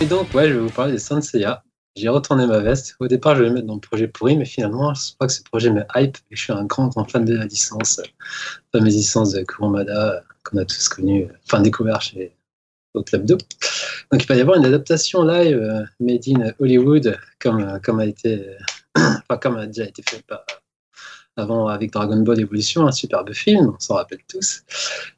Et 0.00 0.06
donc, 0.06 0.34
ouais, 0.34 0.48
je 0.48 0.54
vais 0.54 0.58
vous 0.58 0.68
parler 0.68 0.92
des 0.92 0.98
Sanseiya. 0.98 1.64
J'ai 1.96 2.08
retourné 2.10 2.46
ma 2.46 2.58
veste. 2.58 2.96
Au 3.00 3.08
départ, 3.08 3.34
je 3.36 3.44
vais 3.44 3.50
mettre 3.50 3.66
dans 3.66 3.76
le 3.76 3.80
projet 3.80 4.08
pourri, 4.08 4.36
mais 4.36 4.44
finalement, 4.44 4.92
je 4.92 5.14
crois 5.14 5.26
que 5.26 5.32
ce 5.32 5.42
projet 5.42 5.70
me 5.70 5.84
hype 5.94 6.18
et 6.30 6.36
je 6.36 6.42
suis 6.42 6.52
un 6.52 6.64
grand, 6.64 6.88
grand 6.88 7.04
fan 7.04 7.24
de 7.24 7.34
la 7.34 7.46
licence, 7.46 8.02
la 8.74 8.80
fameuse 8.80 8.94
licence 8.94 9.32
de 9.32 9.42
Kurumada 9.44 10.22
qu'on 10.44 10.58
a 10.58 10.66
tous 10.66 10.86
connu, 10.88 11.28
enfin 11.46 11.62
découvert 11.62 12.02
chez 12.02 12.36
au 12.92 13.02
Club 13.02 13.24
2. 13.24 13.38
Donc, 14.12 14.22
il 14.22 14.26
va 14.26 14.36
y 14.36 14.40
avoir 14.42 14.58
une 14.58 14.66
adaptation 14.66 15.22
live 15.22 15.56
euh, 15.56 15.82
made 15.98 16.28
in 16.28 16.52
Hollywood, 16.60 17.18
comme, 17.40 17.80
comme 17.82 18.00
a 18.00 18.04
été, 18.04 18.46
enfin, 18.96 19.38
comme 19.40 19.56
a 19.56 19.66
déjà 19.66 19.84
été 19.84 20.02
fait 20.02 20.24
avant 21.36 21.68
avec 21.68 21.92
Dragon 21.92 22.18
Ball 22.18 22.40
Evolution, 22.40 22.86
un 22.86 22.92
superbe 22.92 23.32
film, 23.32 23.72
on 23.74 23.80
s'en 23.80 23.94
rappelle 23.94 24.20
tous. 24.28 24.64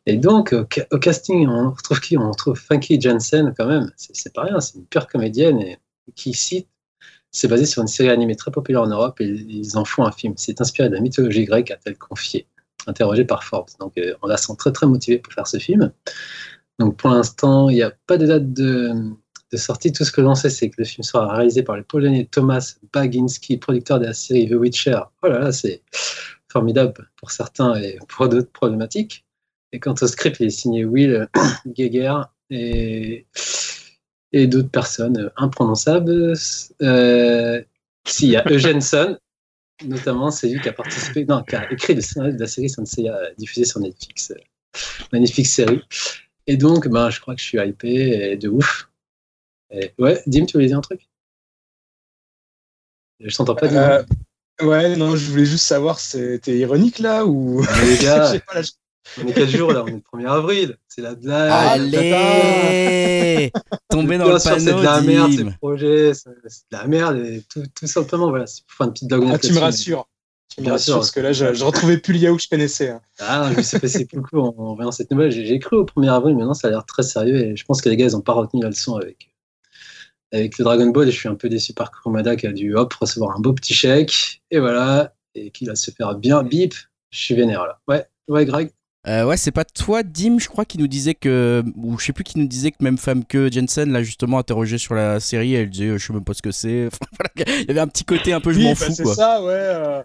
Et 0.07 0.17
donc, 0.17 0.55
au, 0.55 0.99
casting, 0.99 1.49
on 1.49 1.73
retrouve 1.73 2.01
qui? 2.01 2.17
On 2.17 2.31
retrouve 2.31 2.57
Funky 2.57 3.01
Jensen 3.01 3.53
quand 3.57 3.67
même, 3.67 3.91
c'est 3.97 4.33
pas 4.33 4.43
rien, 4.43 4.61
c'est 4.61 4.77
une 4.77 4.87
pure 4.87 5.09
comédienne 5.09 5.61
et, 5.61 5.79
qui 6.15 6.35
cite 6.35 6.69
c'est 7.35 7.49
basé 7.49 7.67
sur 7.67 7.83
une 7.83 7.89
série 7.89 8.11
animée 8.11 8.37
très 8.37 8.53
populaire 8.53 8.83
en 8.83 8.87
Europe 8.87 9.21
et 9.21 9.27
ils 9.27 9.77
en 9.77 9.85
font 9.85 10.05
un 10.05 10.13
film. 10.13 10.35
C'est 10.37 10.61
inspiré 10.61 10.89
de 10.89 10.95
la 10.95 11.01
mythologie 11.01 11.45
grecque, 11.45 11.73
a-t-elle 11.73 11.99
confié, 11.99 12.47
interrogé 12.87 13.25
par 13.25 13.43
Forbes. 13.43 13.71
Donc 13.81 13.99
euh, 13.99 14.15
on 14.23 14.29
la 14.29 14.37
sent 14.37 14.53
très 14.57 14.71
très 14.71 14.87
motivée 14.87 15.19
pour 15.19 15.33
faire 15.33 15.49
ce 15.49 15.59
film. 15.59 15.93
Donc 16.79 16.97
pour 16.97 17.11
l'instant, 17.11 17.69
il 17.69 17.75
n'y 17.75 17.83
a 17.83 17.93
pas 18.07 18.19
de 18.19 18.27
date 18.27 18.53
de, 18.53 18.93
de 19.55 19.59
sortie. 19.59 19.93
Tout 19.93 20.05
ce 20.05 20.13
que 20.13 20.21
l'on 20.21 20.35
sait, 20.35 20.51
c'est 20.51 20.69
que 20.69 20.77
le 20.79 20.85
film 20.85 21.03
sera 21.03 21.37
réalisé 21.37 21.63
par 21.63 21.77
le 21.77 21.83
Polonais 21.85 22.29
Thomas 22.31 22.75
Baginski, 22.93 23.57
producteur 23.57 24.01
de 24.01 24.07
la 24.07 24.15
série 24.15 24.49
The 24.49 24.55
Witcher. 24.55 25.01
Oh 25.23 25.29
là 25.29 25.39
là, 25.39 25.53
c'est 25.53 25.83
formidable 26.49 27.09
pour 27.17 27.31
certains 27.31 27.77
et 27.77 27.99
pour 28.09 28.29
d'autres 28.29 28.51
problématiques. 28.51 29.25
Et 29.73 29.81
quant 29.81 29.95
au 30.01 30.07
script, 30.07 30.37
il 30.41 30.47
est 30.47 30.51
signé 30.51 30.85
Will 30.85 31.29
Geiger 31.67 32.21
et, 32.51 33.27
et 34.33 34.47
d'autres 34.47 34.71
personnes 34.71 35.31
imprononçables. 35.37 36.35
Euh, 36.83 37.63
S'il 38.07 38.31
y 38.31 38.37
a 38.37 38.45
Eugene 38.51 38.81
Son, 38.81 39.17
notamment, 39.85 40.31
c'est 40.31 40.49
lui 40.49 40.61
qui 40.61 40.69
a 40.69 40.73
participé, 40.73 41.25
non, 41.25 41.43
qui 41.43 41.57
a 41.57 41.71
écrit 41.73 41.95
le 41.95 42.01
scénario 42.01 42.35
de 42.35 42.41
la 42.41 42.47
série 42.47 42.69
Senseiya 42.69 43.17
diffusée 43.39 43.65
sur 43.65 43.81
Netflix. 43.81 44.33
Magnifique 45.13 45.47
série. 45.47 45.83
Et 46.47 46.57
donc, 46.57 46.89
ben, 46.89 47.11
je 47.11 47.21
crois 47.21 47.35
que 47.35 47.41
je 47.41 47.47
suis 47.47 47.59
hypé 47.59 48.37
de 48.37 48.49
ouf. 48.49 48.89
Ouais, 49.99 50.23
Dim, 50.27 50.47
tu 50.47 50.57
voulais 50.57 50.69
dire 50.69 50.79
un 50.79 50.83
truc? 50.83 51.09
Je 53.21 53.35
t'entends 53.37 53.55
pas, 53.55 53.67
euh, 53.67 54.03
ouais, 54.63 54.97
non, 54.97 55.17
je 55.17 55.31
voulais 55.31 55.47
juste 55.47 55.65
savoir, 55.65 55.99
c'était 55.99 56.59
ironique 56.59 56.99
là 56.99 57.25
ou. 57.25 57.63
Les 57.87 58.05
gars, 58.05 58.33
on 59.23 59.27
est 59.29 59.33
4 59.33 59.49
jours 59.49 59.73
là, 59.73 59.85
on 59.85 59.89
est 59.89 59.93
le 59.93 60.03
1er 60.19 60.29
avril, 60.29 60.77
c'est 60.89 61.01
la 61.01 61.15
blague. 61.15 61.51
Allez 61.53 63.53
Tomber 63.89 64.19
dans 64.19 64.33
le 64.33 64.43
panneau. 64.43 64.59
C'est 64.59 64.75
de 64.75 64.83
la 64.83 65.01
merde 65.01 65.33
ces 65.33 65.45
projets, 65.59 66.13
c'est 66.15 66.31
de 66.31 66.37
la 66.73 66.87
merde, 66.87 67.17
et 67.19 67.43
tout, 67.49 67.63
tout 67.75 67.87
simplement, 67.87 68.29
voilà, 68.31 68.47
c'est 68.47 68.65
pour 68.67 68.77
faire 68.77 68.87
une 68.89 68.93
petite 68.93 69.09
blague. 69.09 69.23
Ah, 69.33 69.39
tu 69.39 69.53
me 69.53 69.59
rassures. 69.61 70.09
Tu 70.49 70.61
me 70.61 70.65
Bien 70.65 70.73
rassures, 70.75 70.95
sûr. 70.95 71.01
parce 71.01 71.11
que 71.11 71.21
là, 71.21 71.33
je, 71.33 71.55
je 71.55 71.65
retrouvais 71.65 71.99
plus 71.99 72.13
le 72.15 72.19
Yahoo 72.21 72.37
que 72.37 72.43
je 72.43 72.49
connaissais. 72.49 72.91
hein. 72.91 73.01
Ah, 73.21 73.49
je 73.53 73.57
me 73.57 73.63
suis 73.63 73.79
passé 73.79 74.07
beaucoup 74.13 74.39
en, 74.39 74.55
en 74.57 74.75
voyant 74.75 74.93
cette 74.93 75.11
nouvelle. 75.11 75.31
J'ai 75.33 75.59
cru 75.59 75.77
au 75.77 75.85
1er 75.85 76.11
avril, 76.11 76.37
maintenant 76.37 76.55
ça 76.55 76.69
a 76.69 76.71
l'air 76.71 76.85
très 76.85 77.03
sérieux 77.03 77.37
et 77.37 77.57
je 77.57 77.65
pense 77.65 77.81
que 77.81 77.89
les 77.89 77.97
gars, 77.97 78.07
ils 78.07 78.13
n'ont 78.13 78.21
pas 78.21 78.35
retenu 78.35 78.63
la 78.63 78.69
leçon 78.69 78.97
avec, 78.97 79.31
avec 80.35 80.59
le 80.59 80.65
Dragon 80.65 80.89
Ball 80.89 81.07
je 81.11 81.17
suis 81.17 81.29
un 81.29 81.37
peu 81.37 81.49
déçu 81.49 81.73
par 81.73 81.91
Kurumada 81.91 82.37
qui 82.37 82.47
a 82.47 82.53
dû 82.53 82.75
hop, 82.75 82.93
recevoir 82.95 83.37
un 83.37 83.41
beau 83.41 83.53
petit 83.53 83.75
chèque 83.75 84.43
et 84.51 84.59
voilà, 84.59 85.15
et 85.35 85.51
qui 85.51 85.65
va 85.65 85.77
se 85.77 85.91
faire 85.91 86.15
bien 86.17 86.43
bip. 86.43 86.75
Je 87.11 87.19
suis 87.19 87.35
vénère 87.35 87.65
là. 87.65 87.81
Ouais, 87.87 88.07
ouais, 88.29 88.45
Greg? 88.45 88.71
Euh, 89.07 89.27
ouais, 89.27 89.37
c'est 89.37 89.51
pas 89.51 89.65
toi, 89.67 90.03
Dim, 90.03 90.39
je 90.39 90.49
crois, 90.49 90.65
qui 90.65 90.79
nous 90.79 90.87
disait 90.87 91.15
que. 91.15 91.63
Ou 91.77 91.99
je 91.99 92.07
sais 92.07 92.13
plus 92.15 92.25
qui 92.25 92.39
nous 92.39 92.47
disait 92.49 92.71
que 92.71 92.79
même 92.81 92.97
femme 92.97 93.23
que 93.25 93.53
Jensen 93.53 93.93
l'a 93.93 94.03
justement 94.03 94.39
interrogé 94.39 94.79
sur 94.79 94.95
la 94.95 95.21
série. 95.21 95.55
Elle 95.55 95.69
disait, 95.69 95.89
euh, 95.89 95.99
je 95.99 96.07
sais 96.07 96.13
même 96.15 96.25
pas 96.25 96.33
ce 96.33 96.41
que 96.41 96.53
c'est. 96.53 96.89
Il 97.37 97.65
y 97.69 97.71
avait 97.71 97.81
un 97.81 97.87
petit 97.87 98.05
côté 98.05 98.33
un 98.33 98.41
peu, 98.41 98.53
je 98.53 98.59
Oui, 98.59 98.65
m'en 98.65 98.71
bah, 98.71 98.77
fous, 98.77 98.93
c'est 98.97 99.03
quoi. 99.03 99.15
ça, 99.15 99.43
ouais. 99.43 99.53
euh, 99.53 100.03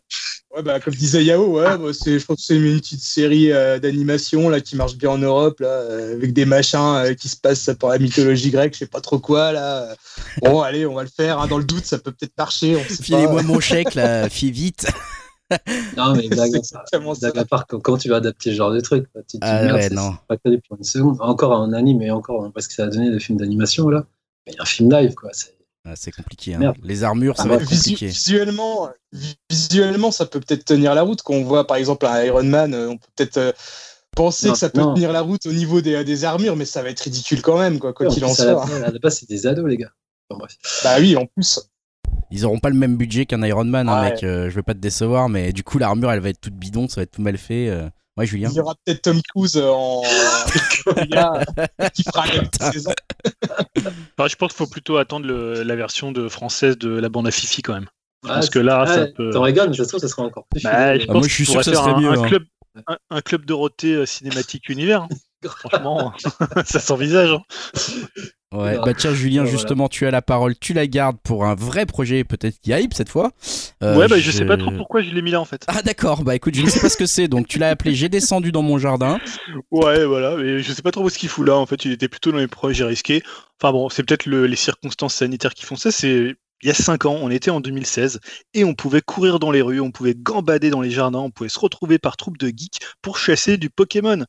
ouais 0.53 0.63
bah, 0.63 0.81
comme 0.81 0.93
disait 0.93 1.23
Yao, 1.23 1.59
ouais, 1.59 1.77
bah, 1.77 1.91
c'est, 1.93 2.19
je 2.19 2.25
pense 2.25 2.37
que 2.39 2.43
c'est 2.43 2.57
une 2.57 2.77
petite 2.79 2.99
série 3.01 3.53
euh, 3.53 3.79
d'animation 3.79 4.49
là, 4.49 4.59
qui 4.59 4.75
marche 4.75 4.95
bien 4.97 5.11
en 5.11 5.17
Europe, 5.17 5.61
là, 5.61 5.81
avec 6.13 6.33
des 6.33 6.43
machins 6.45 7.15
qui 7.17 7.29
se 7.29 7.37
passent 7.37 7.69
par 7.79 7.91
la 7.91 7.99
mythologie 7.99 8.49
grecque, 8.51 8.73
je 8.73 8.79
sais 8.79 8.85
pas 8.85 8.99
trop 8.99 9.19
quoi. 9.19 9.53
Là. 9.53 9.95
Bon, 10.41 10.59
allez, 10.61 10.85
on 10.85 10.95
va 10.95 11.03
le 11.03 11.09
faire. 11.09 11.39
hein, 11.39 11.47
dans 11.47 11.57
le 11.57 11.63
doute, 11.63 11.85
ça 11.85 11.99
peut 11.99 12.11
peut-être 12.11 12.37
marcher. 12.37 12.75
Filez-moi 12.83 13.43
mon 13.43 13.61
chèque, 13.61 13.95
là, 13.95 14.27
fille 14.29 14.51
vite. 14.51 14.87
Non, 15.97 16.15
mais 16.15 16.27
blague, 16.29 16.63
ça. 16.63 16.83
blague 16.91 17.37
à 17.37 17.45
part, 17.45 17.65
quand- 17.67 17.79
comment 17.79 17.97
tu 17.97 18.09
vas 18.09 18.17
adapter 18.17 18.51
ce 18.51 18.55
genre 18.55 18.71
de 18.71 18.79
truc 18.79 19.11
quoi. 19.11 19.21
Tu 19.21 19.39
te 19.39 19.45
dis, 19.45 19.51
Ah 19.51 19.63
merde, 19.63 19.77
ouais, 19.77 19.89
non. 19.89 20.13
pas 20.27 20.37
crédible 20.37 20.61
pour 20.67 20.77
une 20.77 20.83
seconde. 20.83 21.17
Encore 21.19 21.51
en 21.51 21.73
anime 21.73 22.01
et 22.01 22.11
encore 22.11 22.43
hein, 22.45 22.51
parce 22.53 22.67
que 22.67 22.73
ça 22.73 22.83
a 22.83 22.87
donné 22.87 23.09
des 23.11 23.19
films 23.19 23.37
d'animation 23.39 23.89
là. 23.89 24.05
Mais 24.47 24.53
un 24.59 24.65
film 24.65 24.91
live 24.91 25.13
quoi. 25.15 25.29
c'est- 25.33 25.55
Ah, 25.85 25.93
c'est 25.95 26.11
compliqué. 26.11 26.53
hein. 26.55 26.59
Merde. 26.59 26.77
Les 26.83 27.03
armures, 27.03 27.35
ça 27.37 27.43
Ah 27.45 27.47
va 27.49 27.55
être 27.55 27.69
compliqué. 27.69 28.07
visuellement, 28.07 28.89
vi- 29.13 29.35
visuellement, 29.49 30.11
ça 30.11 30.25
peut 30.25 30.39
peut-être 30.39 30.65
tenir 30.65 30.93
la 30.93 31.01
route. 31.03 31.21
Quand 31.23 31.33
on 31.33 31.43
voit 31.43 31.65
par 31.65 31.77
exemple 31.77 32.05
un 32.05 32.23
Iron 32.23 32.43
Man, 32.43 32.73
euh, 32.73 32.89
on 32.89 32.97
peut 32.97 33.07
peut-être 33.15 33.37
euh, 33.37 33.51
penser 34.15 34.47
Non, 34.47 34.53
que 34.53 34.59
ça 34.59 34.69
peut 34.69 34.81
non. 34.81 34.93
tenir 34.93 35.11
la 35.11 35.21
route 35.21 35.45
au 35.45 35.53
niveau 35.53 35.81
des, 35.81 36.03
des 36.03 36.25
armures, 36.25 36.55
mais 36.55 36.65
ça 36.65 36.83
va 36.83 36.89
être 36.89 36.99
ridicule 36.99 37.41
quand 37.41 37.57
même, 37.57 37.79
quoi, 37.79 37.93
quoi 37.93 38.07
en 38.07 38.09
qu'il 38.09 38.25
en 38.25 38.33
soit. 38.33 38.65
à 38.65 38.91
la 38.91 38.99
base, 38.99 39.19
c'est 39.19 39.29
des 39.29 39.47
ados 39.47 39.65
les 39.67 39.77
gars. 39.77 39.91
Bon, 40.29 40.37
bref. 40.37 40.57
Bah 40.83 40.95
oui, 40.99 41.15
en 41.15 41.25
plus. 41.25 41.59
Ils 42.31 42.45
auront 42.45 42.59
pas 42.59 42.69
le 42.69 42.75
même 42.75 42.95
budget 42.97 43.25
qu'un 43.25 43.41
Iron 43.43 43.65
Man, 43.65 43.89
hein, 43.89 44.01
Ouais. 44.01 44.11
mec. 44.11 44.23
euh, 44.23 44.49
je 44.49 44.55
veux 44.55 44.63
pas 44.63 44.73
te 44.73 44.79
décevoir, 44.79 45.29
mais 45.29 45.51
du 45.53 45.63
coup, 45.63 45.77
l'armure, 45.79 46.11
elle 46.11 46.19
va 46.19 46.29
être 46.29 46.39
toute 46.41 46.53
bidon, 46.55 46.87
ça 46.87 46.97
va 46.97 47.03
être 47.03 47.11
tout 47.11 47.21
mal 47.21 47.37
fait. 47.37 47.69
euh. 47.69 47.89
Ouais, 48.17 48.25
Julien 48.25 48.49
Il 48.51 48.55
y 48.57 48.59
aura 48.59 48.75
peut-être 48.85 49.01
Tom 49.03 49.21
Cruise 49.33 49.55
euh, 49.55 49.69
en 49.71 50.01
qui 51.93 52.03
fera 52.03 52.25
la 52.27 52.71
saison. 52.71 52.91
Enfin, 54.17 54.27
je 54.27 54.35
pense 54.35 54.49
qu'il 54.51 54.57
faut 54.57 54.67
plutôt 54.67 54.97
attendre 54.97 55.25
le- 55.25 55.63
la 55.63 55.75
version 55.75 56.11
de 56.11 56.27
française 56.27 56.77
de 56.77 56.89
la 56.89 57.09
bande 57.09 57.27
à 57.27 57.31
Fifi 57.31 57.61
quand 57.61 57.73
même. 57.73 57.87
Ah, 58.27 58.35
pense 58.35 58.49
que 58.49 58.59
là, 58.59 58.85
ça 58.85 59.07
peut- 59.15 59.29
T'en 59.31 59.41
rigoles, 59.43 59.73
se 59.73 59.83
trouve, 59.83 59.99
ça 60.01 60.07
sera 60.09 60.23
encore 60.23 60.45
plus. 60.49 60.61
Bah, 60.63 60.97
je 60.99 61.05
Ah, 61.07 61.13
moi, 61.13 61.21
je 61.25 61.33
suis 61.33 61.45
sûr 61.45 61.59
que 61.59 61.63
ça 61.63 61.73
serait 61.73 61.91
un, 61.91 61.99
mieux, 61.99 62.09
un 62.09 62.21
hein. 62.23 62.27
club, 62.27 62.43
un, 62.87 62.97
un 63.09 63.21
club 63.21 63.45
Dorothée 63.45 63.93
euh, 63.93 64.05
cinématique 64.05 64.67
univers. 64.69 65.03
hein. 65.03 65.09
Franchement, 65.45 66.13
ça 66.65 66.79
s'envisage. 66.79 67.31
hein. 67.31 67.41
Ouais, 68.51 68.77
bah 68.83 68.95
tiens, 68.95 69.13
Julien, 69.13 69.43
Voilà. 69.43 69.55
justement, 69.57 69.87
tu 69.89 70.07
as 70.07 70.11
la 70.11 70.23
parole, 70.23 70.57
tu 70.57 70.73
la 70.73 70.87
gardes 70.87 71.17
pour 71.23 71.45
un 71.45 71.53
vrai 71.53 71.85
projet, 71.85 72.23
peut-être 72.23 72.59
qui 72.59 72.71
hype 72.71 72.95
cette 72.95 73.09
fois. 73.09 73.31
Euh, 73.83 73.95
ouais, 73.95 74.07
bah 74.07 74.17
je 74.19 74.31
sais 74.31 74.43
pas 74.45 74.57
trop 74.57 74.71
pourquoi 74.71 75.03
je 75.03 75.11
l'ai 75.11 75.21
mis 75.21 75.29
là 75.29 75.39
en 75.39 75.45
fait. 75.45 75.63
Ah 75.67 75.83
d'accord, 75.83 76.23
bah 76.23 76.33
écoute, 76.35 76.55
je 76.55 76.63
ne 76.63 76.67
sais 76.69 76.79
pas 76.79 76.89
ce 76.89 76.97
que 76.97 77.05
c'est, 77.05 77.27
donc 77.27 77.47
tu 77.47 77.59
l'as 77.59 77.69
appelé 77.69 77.93
J'ai 77.93 78.09
descendu 78.09 78.51
dans 78.51 78.63
mon 78.63 78.79
jardin. 78.79 79.19
Ouais, 79.69 80.03
voilà, 80.03 80.35
mais 80.35 80.63
je 80.63 80.73
sais 80.73 80.81
pas 80.81 80.89
trop 80.91 81.07
ce 81.09 81.19
qu'il 81.19 81.29
fout 81.29 81.45
là. 81.47 81.55
En 81.57 81.67
fait, 81.67 81.85
il 81.85 81.91
était 81.91 82.07
plutôt 82.07 82.31
dans 82.31 82.39
les 82.39 82.47
projets 82.47 82.85
risqués. 82.85 83.21
Enfin 83.61 83.71
bon, 83.71 83.87
c'est 83.89 84.01
peut-être 84.03 84.25
le- 84.25 84.47
les 84.47 84.55
circonstances 84.55 85.13
sanitaires 85.13 85.53
qui 85.53 85.65
font 85.65 85.75
ça. 85.75 85.91
C'est 85.91 86.35
il 86.61 86.67
y 86.67 86.71
a 86.71 86.73
5 86.73 87.05
ans, 87.05 87.17
on 87.21 87.29
était 87.29 87.51
en 87.51 87.61
2016 87.61 88.19
et 88.53 88.63
on 88.63 88.73
pouvait 88.73 89.01
courir 89.01 89.39
dans 89.39 89.51
les 89.51 89.61
rues, 89.61 89.79
on 89.79 89.91
pouvait 89.91 90.15
gambader 90.15 90.69
dans 90.69 90.81
les 90.81 90.91
jardins, 90.91 91.19
on 91.19 91.31
pouvait 91.31 91.49
se 91.49 91.59
retrouver 91.59 91.99
par 91.99 92.17
troupes 92.17 92.37
de 92.37 92.47
geeks 92.47 92.79
pour 93.01 93.17
chasser 93.17 93.57
du 93.57 93.69
Pokémon. 93.69 94.25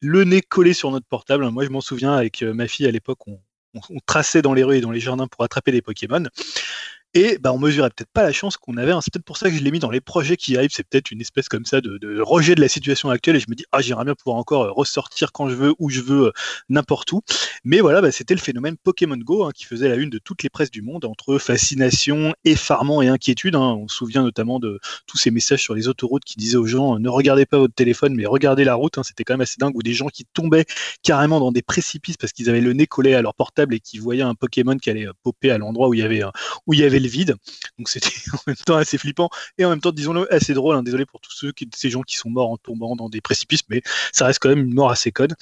Le 0.00 0.24
nez 0.24 0.42
collé 0.42 0.74
sur 0.74 0.90
notre 0.90 1.06
portable. 1.06 1.48
Moi, 1.50 1.64
je 1.64 1.70
m'en 1.70 1.80
souviens 1.80 2.14
avec 2.14 2.42
euh, 2.42 2.54
ma 2.54 2.68
fille 2.68 2.86
à 2.86 2.90
l'époque, 2.90 3.18
on 3.26 3.40
traçait 4.06 4.42
dans 4.42 4.54
les 4.54 4.64
rues 4.64 4.78
et 4.78 4.80
dans 4.80 4.90
les 4.90 5.00
jardins 5.00 5.26
pour 5.26 5.44
attraper 5.44 5.72
des 5.72 5.82
Pokémon. 5.82 6.24
Et 7.14 7.36
bah, 7.38 7.52
on 7.52 7.58
mesurait 7.58 7.90
peut-être 7.90 8.10
pas 8.12 8.22
la 8.22 8.32
chance 8.32 8.56
qu'on 8.56 8.76
avait. 8.78 8.92
hein. 8.92 9.00
C'est 9.02 9.12
peut-être 9.12 9.24
pour 9.26 9.36
ça 9.36 9.50
que 9.50 9.56
je 9.56 9.62
l'ai 9.62 9.70
mis 9.70 9.78
dans 9.78 9.90
les 9.90 10.00
projets 10.00 10.36
qui 10.38 10.56
arrivent. 10.56 10.70
C'est 10.72 10.86
peut-être 10.88 11.10
une 11.10 11.20
espèce 11.20 11.48
comme 11.48 11.66
ça 11.66 11.82
de, 11.82 11.98
de 11.98 12.20
rejet 12.22 12.54
de 12.54 12.60
la 12.62 12.68
situation 12.68 13.10
actuelle. 13.10 13.36
Et 13.36 13.40
je 13.40 13.46
me 13.50 13.54
dis, 13.54 13.64
ah, 13.70 13.82
j'aimerais 13.82 14.04
bien 14.06 14.14
pouvoir 14.14 14.36
encore 14.38 14.62
euh, 14.64 14.70
ressortir 14.72 15.30
quand 15.32 15.48
je 15.50 15.54
veux, 15.54 15.74
où 15.78 15.90
je 15.90 16.00
veux, 16.00 16.28
euh, 16.28 16.32
n'importe 16.70 17.12
où. 17.12 17.20
Mais 17.64 17.80
voilà, 17.80 18.00
bah, 18.00 18.10
c'était 18.12 18.34
le 18.34 18.40
phénomène 18.40 18.76
Pokémon 18.82 19.16
Go 19.18 19.44
hein, 19.44 19.50
qui 19.54 19.64
faisait 19.66 19.90
la 19.90 19.96
une 19.96 20.08
de 20.08 20.18
toutes 20.18 20.42
les 20.42 20.48
presses 20.48 20.70
du 20.70 20.80
monde 20.80 21.04
entre 21.04 21.36
fascination, 21.38 22.34
effarement 22.46 23.02
et 23.02 23.08
inquiétude. 23.08 23.56
hein. 23.56 23.76
On 23.78 23.88
se 23.88 23.96
souvient 23.96 24.22
notamment 24.22 24.58
de 24.58 24.80
tous 25.06 25.18
ces 25.18 25.30
messages 25.30 25.62
sur 25.62 25.74
les 25.74 25.88
autoroutes 25.88 26.24
qui 26.24 26.36
disaient 26.38 26.56
aux 26.56 26.66
gens, 26.66 26.96
euh, 26.96 26.98
ne 26.98 27.08
regardez 27.10 27.44
pas 27.44 27.58
votre 27.58 27.74
téléphone, 27.74 28.14
mais 28.14 28.24
regardez 28.24 28.64
la 28.64 28.74
route. 28.74 28.98
C'était 29.04 29.24
quand 29.24 29.34
même 29.34 29.40
assez 29.42 29.56
dingue. 29.58 29.76
Ou 29.76 29.82
des 29.82 29.92
gens 29.92 30.08
qui 30.08 30.24
tombaient 30.32 30.64
carrément 31.02 31.40
dans 31.40 31.52
des 31.52 31.62
précipices 31.62 32.16
parce 32.16 32.32
qu'ils 32.32 32.48
avaient 32.48 32.60
le 32.62 32.72
nez 32.72 32.86
collé 32.86 33.12
à 33.14 33.20
leur 33.22 33.34
portable 33.34 33.74
et 33.74 33.80
qui 33.80 33.98
voyaient 33.98 34.22
un 34.22 34.34
Pokémon 34.34 34.76
qui 34.78 34.88
allait 34.90 35.06
popper 35.22 35.50
à 35.50 35.58
l'endroit 35.58 35.88
où 35.88 35.94
il 35.94 36.00
y 36.00 36.02
avait 36.02 36.22
où 36.66 36.74
il 36.74 36.80
y 36.80 36.84
avait 36.84 37.00
vide. 37.08 37.36
Donc 37.78 37.88
c'était 37.88 38.10
en 38.32 38.38
même 38.46 38.56
temps 38.56 38.76
assez 38.76 38.98
flippant 38.98 39.30
et 39.58 39.64
en 39.64 39.70
même 39.70 39.80
temps, 39.80 39.92
disons-le, 39.92 40.32
assez 40.32 40.54
drôle. 40.54 40.76
hein. 40.76 40.82
Désolé 40.82 41.06
pour 41.06 41.20
tous 41.20 41.32
ceux 41.32 41.52
qui, 41.52 41.68
ces 41.74 41.90
gens 41.90 42.02
qui 42.02 42.16
sont 42.16 42.30
morts 42.30 42.50
en 42.50 42.56
tombant 42.56 42.96
dans 42.96 43.08
des 43.08 43.20
précipices, 43.20 43.62
mais 43.68 43.82
ça 44.12 44.26
reste 44.26 44.38
quand 44.40 44.48
même 44.48 44.60
une 44.66 44.74
mort 44.74 44.90
assez 44.90 45.12
conne. 45.12 45.34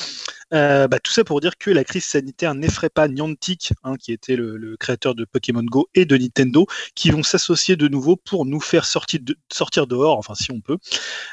Euh, 0.53 0.89
bah, 0.89 0.99
tout 0.99 1.13
ça 1.13 1.25
pour 1.25 1.41
dire 1.41 1.57
que 1.59 1.71
la 1.71 1.85
crise 1.85 2.05
sanitaire 2.05 2.55
n'effraie 2.55 2.91
pas 2.91 3.09
Niantic, 3.09 3.73
hein, 3.85 3.97
qui 3.97 4.13
était 4.13 4.37
le, 4.37 4.77
créateur 4.79 5.15
de 5.15 5.25
Pokémon 5.25 5.63
Go 5.63 5.89
et 5.95 6.05
de 6.05 6.17
Nintendo, 6.17 6.67
qui 6.95 7.11
vont 7.11 7.23
s'associer 7.23 7.77
de 7.77 7.89
nouveau 7.89 8.17
pour 8.17 8.47
nous 8.47 8.61
faire 8.61 8.85
sortir, 8.85 9.21
de- 9.23 9.37
sortir 9.53 9.87
dehors, 9.87 10.19
enfin 10.19 10.35
si 10.35 10.51
on 10.51 10.61
peut, 10.61 10.79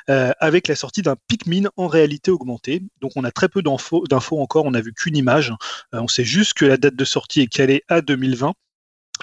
euh, 0.09 0.31
avec 0.39 0.67
la 0.67 0.75
sortie 0.75 1.01
d'un 1.01 1.15
Pikmin 1.27 1.69
en 1.77 1.87
réalité 1.87 2.31
augmentée. 2.31 2.83
Donc 3.01 3.11
on 3.15 3.23
a 3.23 3.31
très 3.31 3.49
peu 3.49 3.61
d'infos 3.61 4.39
encore, 4.39 4.65
on 4.65 4.71
n'a 4.71 4.81
vu 4.81 4.93
qu'une 4.93 5.17
image. 5.17 5.53
Euh, 5.93 6.01
on 6.01 6.07
sait 6.07 6.23
juste 6.23 6.53
que 6.53 6.65
la 6.65 6.77
date 6.77 6.95
de 6.95 7.05
sortie 7.05 7.41
est 7.41 7.47
calée 7.47 7.83
à 7.87 8.01
2020. 8.01 8.53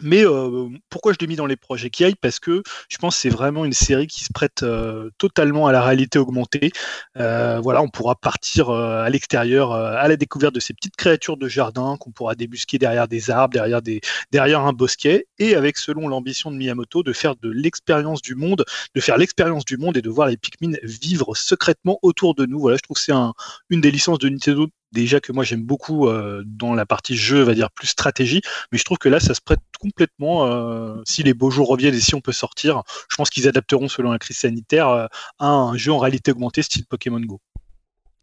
Mais 0.03 0.25
euh, 0.25 0.69
pourquoi 0.91 1.13
je 1.13 1.19
l'ai 1.21 1.27
mis 1.27 1.37
dans 1.37 1.47
les 1.47 1.57
projets 1.57 1.91
qui 1.91 2.05
Parce 2.21 2.39
que 2.39 2.63
je 2.89 2.99
pense 2.99 3.15
que 3.15 3.21
c'est 3.23 3.29
vraiment 3.29 3.65
une 3.65 3.73
série 3.73 4.07
qui 4.07 4.25
se 4.25 4.33
prête 4.33 4.63
euh, 4.63 5.11
totalement 5.19 5.67
à 5.67 5.73
la 5.73 5.83
réalité 5.83 6.19
augmentée. 6.19 6.73
Euh, 7.19 7.61
voilà, 7.61 7.83
on 7.83 7.89
pourra 7.89 8.15
partir 8.15 8.71
à 8.71 9.09
l'extérieur 9.11 9.73
à 9.73 10.07
la 10.09 10.17
découverte 10.17 10.55
de 10.55 10.61
ces 10.61 10.75
petites 10.75 10.97
créatures 10.97 11.37
de 11.37 11.49
jardin 11.49 11.97
qu'on 11.99 12.11
pourra 12.11 12.35
débusquer 12.35 12.79
derrière 12.79 13.09
des 13.09 13.31
arbres, 13.31 13.55
derrière, 13.55 13.83
des, 13.83 14.01
derrière 14.33 14.61
un 14.61 14.73
bosquet, 14.73 15.27
et 15.39 15.55
avec, 15.55 15.79
selon 15.79 16.09
l'ambition 16.09 16.51
de 16.51 16.57
Miyamoto, 16.57 17.03
de 17.03 17.13
faire 17.13 17.37
de 17.37 17.51
l'expérience 17.51 18.23
du 18.23 18.35
monde, 18.35 18.65
de 18.95 19.01
faire 19.01 19.17
l'expérience 19.17 19.65
du 19.65 19.77
monde 19.77 19.97
et 19.97 20.03
de 20.03 20.11
voir 20.11 20.29
les 20.29 20.37
Pikmin 20.37 20.77
vivre 20.83 21.35
secrètement 21.37 21.99
autour 22.03 22.35
de 22.35 22.47
nous. 22.47 22.59
Voilà, 22.59 22.77
je 22.77 22.83
trouve 22.83 22.97
que 22.97 23.03
c'est 23.03 23.13
un, 23.13 23.33
une 23.71 23.81
des 23.81 23.91
licences 23.91 24.19
de 24.19 24.29
Nintendo 24.29 24.69
déjà 24.95 25.21
que 25.21 25.33
moi 25.33 25.45
j'aime 25.45 25.63
beaucoup 25.63 26.09
euh, 26.09 26.43
dans 26.47 26.75
la 26.75 26.87
partie 26.87 27.17
jeu, 27.17 27.43
on 27.43 27.47
va 27.47 27.55
dire 27.55 27.71
plus 27.71 27.89
stratégie, 27.89 28.41
mais 28.73 28.79
je 28.79 28.85
trouve 28.85 28.97
que 28.99 29.11
là 29.11 29.21
ça 29.21 29.35
se 29.35 29.41
prête 29.43 29.61
complètement, 29.79 30.47
euh, 30.47 31.03
si 31.05 31.23
les 31.23 31.35
beaux 31.35 31.51
jours 31.51 31.69
reviennent 31.69 31.95
et 31.95 32.01
si 32.01 32.15
on 32.15 32.21
peut 32.23 32.33
sortir, 32.33 32.83
je 33.11 33.17
pense 33.17 33.29
qu'ils 33.29 33.47
adapteront 33.49 33.89
selon 33.89 34.13
la 34.13 34.19
crise 34.19 34.39
sanitaire 34.39 34.89
euh, 34.89 35.07
à 35.39 35.49
un 35.49 35.77
jeu 35.77 35.93
en 35.93 35.99
réalité 35.99 36.31
augmentée 36.31 36.63
style 36.63 36.87
Pokémon 36.87 37.21
Go. 37.21 37.41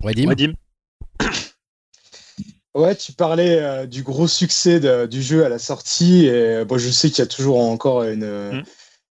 Ouais, 0.04 0.14
Dim 0.16 0.28
Wadim 0.30 0.54
Ouais, 2.74 2.96
tu 2.96 3.12
parlais 3.12 3.60
euh, 3.62 3.86
du 3.86 4.02
gros 4.02 4.28
succès 4.28 4.80
de- 4.80 5.06
du 5.06 5.22
jeu 5.22 5.44
à 5.46 5.50
la 5.50 5.60
sortie. 5.60 6.26
Et, 6.28 6.64
bon, 6.64 6.78
je 6.78 6.90
sais 6.90 7.10
qu'il 7.10 7.20
y 7.20 7.22
a 7.22 7.28
toujours 7.28 7.60
encore 7.60 8.04
une, 8.04 8.26
Mm. 8.26 8.64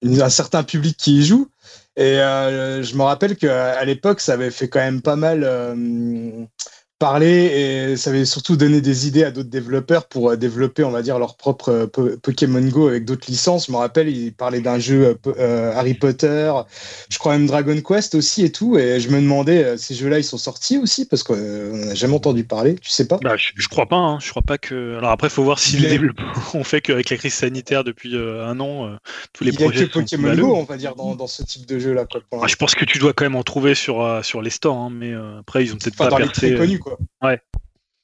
une- 0.03 0.21
un 0.21 0.29
certain 0.29 0.63
public 0.63 0.95
qui 0.97 1.17
y 1.19 1.25
joue. 1.25 1.49
Et 1.97 2.19
euh, 2.21 2.81
je 2.83 2.95
me 2.95 3.03
rappelle 3.03 3.35
qu'à 3.35 3.83
l'époque, 3.83 4.21
ça 4.21 4.33
avait 4.33 4.51
fait 4.51 4.69
quand 4.69 4.79
même 4.79 5.01
pas 5.01 5.17
mal 5.17 5.43
euh, 5.43 6.45
parler 6.99 7.91
et 7.91 7.97
ça 7.97 8.09
avait 8.09 8.25
surtout 8.25 8.57
donné 8.57 8.81
des 8.81 9.07
idées 9.07 9.23
à 9.23 9.31
d'autres 9.31 9.49
développeurs 9.49 10.05
pour 10.05 10.29
euh, 10.31 10.35
développer, 10.35 10.83
on 10.83 10.91
va 10.91 11.01
dire, 11.01 11.17
leur 11.17 11.37
propre 11.37 11.69
euh, 11.69 11.87
Po- 11.87 12.17
Pokémon 12.21 12.61
Go 12.61 12.89
avec 12.89 13.05
d'autres 13.05 13.25
licences. 13.29 13.67
Je 13.67 13.71
me 13.71 13.77
rappelle, 13.77 14.09
ils 14.09 14.33
parlaient 14.33 14.59
d'un 14.59 14.79
jeu 14.79 15.17
euh, 15.27 15.71
Harry 15.73 15.93
Potter, 15.93 16.51
je 17.09 17.17
crois 17.17 17.31
même 17.37 17.47
Dragon 17.47 17.79
Quest 17.81 18.15
aussi 18.15 18.43
et 18.43 18.51
tout. 18.51 18.77
Et 18.77 18.99
je 18.99 19.09
me 19.09 19.21
demandais, 19.21 19.77
ces 19.77 19.95
jeux-là, 19.95 20.19
ils 20.19 20.23
sont 20.23 20.37
sortis 20.37 20.77
aussi 20.77 21.05
parce 21.05 21.23
qu'on 21.23 21.35
n'a 21.37 21.95
jamais 21.95 22.13
entendu 22.15 22.43
parler, 22.43 22.75
tu 22.75 22.89
sais 22.89 23.07
pas? 23.07 23.17
Bah, 23.23 23.37
je, 23.37 23.51
je 23.55 23.67
crois 23.69 23.85
pas, 23.87 23.95
hein. 23.95 24.19
je 24.21 24.29
crois 24.29 24.41
pas 24.43 24.57
que. 24.57 24.97
Alors 24.97 25.11
après, 25.11 25.29
faut 25.29 25.43
voir 25.43 25.57
si 25.57 25.77
Il 25.77 25.83
les 25.83 25.89
développeurs 25.89 26.51
ont 26.53 26.63
fait 26.65 26.81
qu'avec 26.81 27.09
la 27.09 27.17
crise 27.17 27.33
sanitaire 27.33 27.83
depuis 27.85 28.15
euh, 28.15 28.45
un 28.45 28.59
an, 28.59 28.87
euh, 28.87 28.95
tous 29.33 29.45
les 29.45 29.51
Il 29.51 29.55
projets. 29.55 29.87
que 29.87 29.93
sont 29.93 29.99
Pokémon 30.01 30.35
Go, 30.35 30.55
on 30.55 30.63
va 30.63 30.75
dire, 30.75 30.95
dans, 30.95 31.15
dans 31.15 31.27
ce 31.27 31.43
type 31.43 31.65
de 31.65 31.79
jeu-là. 31.79 32.05
Quoi, 32.05 32.21
Ah, 32.43 32.47
je 32.47 32.55
pense 32.55 32.75
que 32.75 32.83
tu 32.83 32.99
dois 32.99 33.13
quand 33.13 33.23
même 33.23 33.35
en 33.37 33.43
trouver 33.43 33.73
sur, 33.73 34.19
sur 34.23 34.41
les 34.41 34.49
stores, 34.49 34.75
hein, 34.77 34.89
mais 34.91 35.13
après 35.39 35.63
ils 35.63 35.73
ont 35.73 35.77
peut-être 35.77 35.95
pas 35.95 36.09
les 36.09 36.25
percé. 36.25 36.31
très 36.33 36.51
euh, 36.51 36.57
connus, 36.57 36.79
quoi. 36.95 37.29
ouais. 37.29 37.39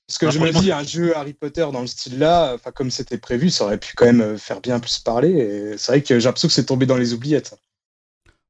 Parce 0.07 0.19
que 0.19 0.29
je 0.29 0.39
me 0.39 0.51
dis, 0.51 0.71
un 0.71 0.83
jeu 0.83 1.17
Harry 1.17 1.33
Potter 1.33 1.65
dans 1.73 1.81
le 1.81 1.87
style-là, 1.87 2.53
enfin, 2.53 2.71
comme 2.71 2.91
c'était 2.91 3.17
prévu, 3.17 3.49
ça 3.49 3.65
aurait 3.65 3.79
pu 3.79 3.93
quand 3.95 4.05
même 4.05 4.21
euh, 4.21 4.37
faire 4.37 4.61
bien 4.61 4.79
plus 4.79 4.99
parler. 4.99 5.31
Et 5.31 5.77
c'est 5.77 5.91
vrai 5.93 6.03
que 6.03 6.19
j'ai 6.19 6.25
l'impression 6.25 6.47
que 6.47 6.53
c'est 6.53 6.65
tombé 6.65 6.85
dans 6.85 6.97
les 6.97 7.13
oubliettes. 7.13 7.55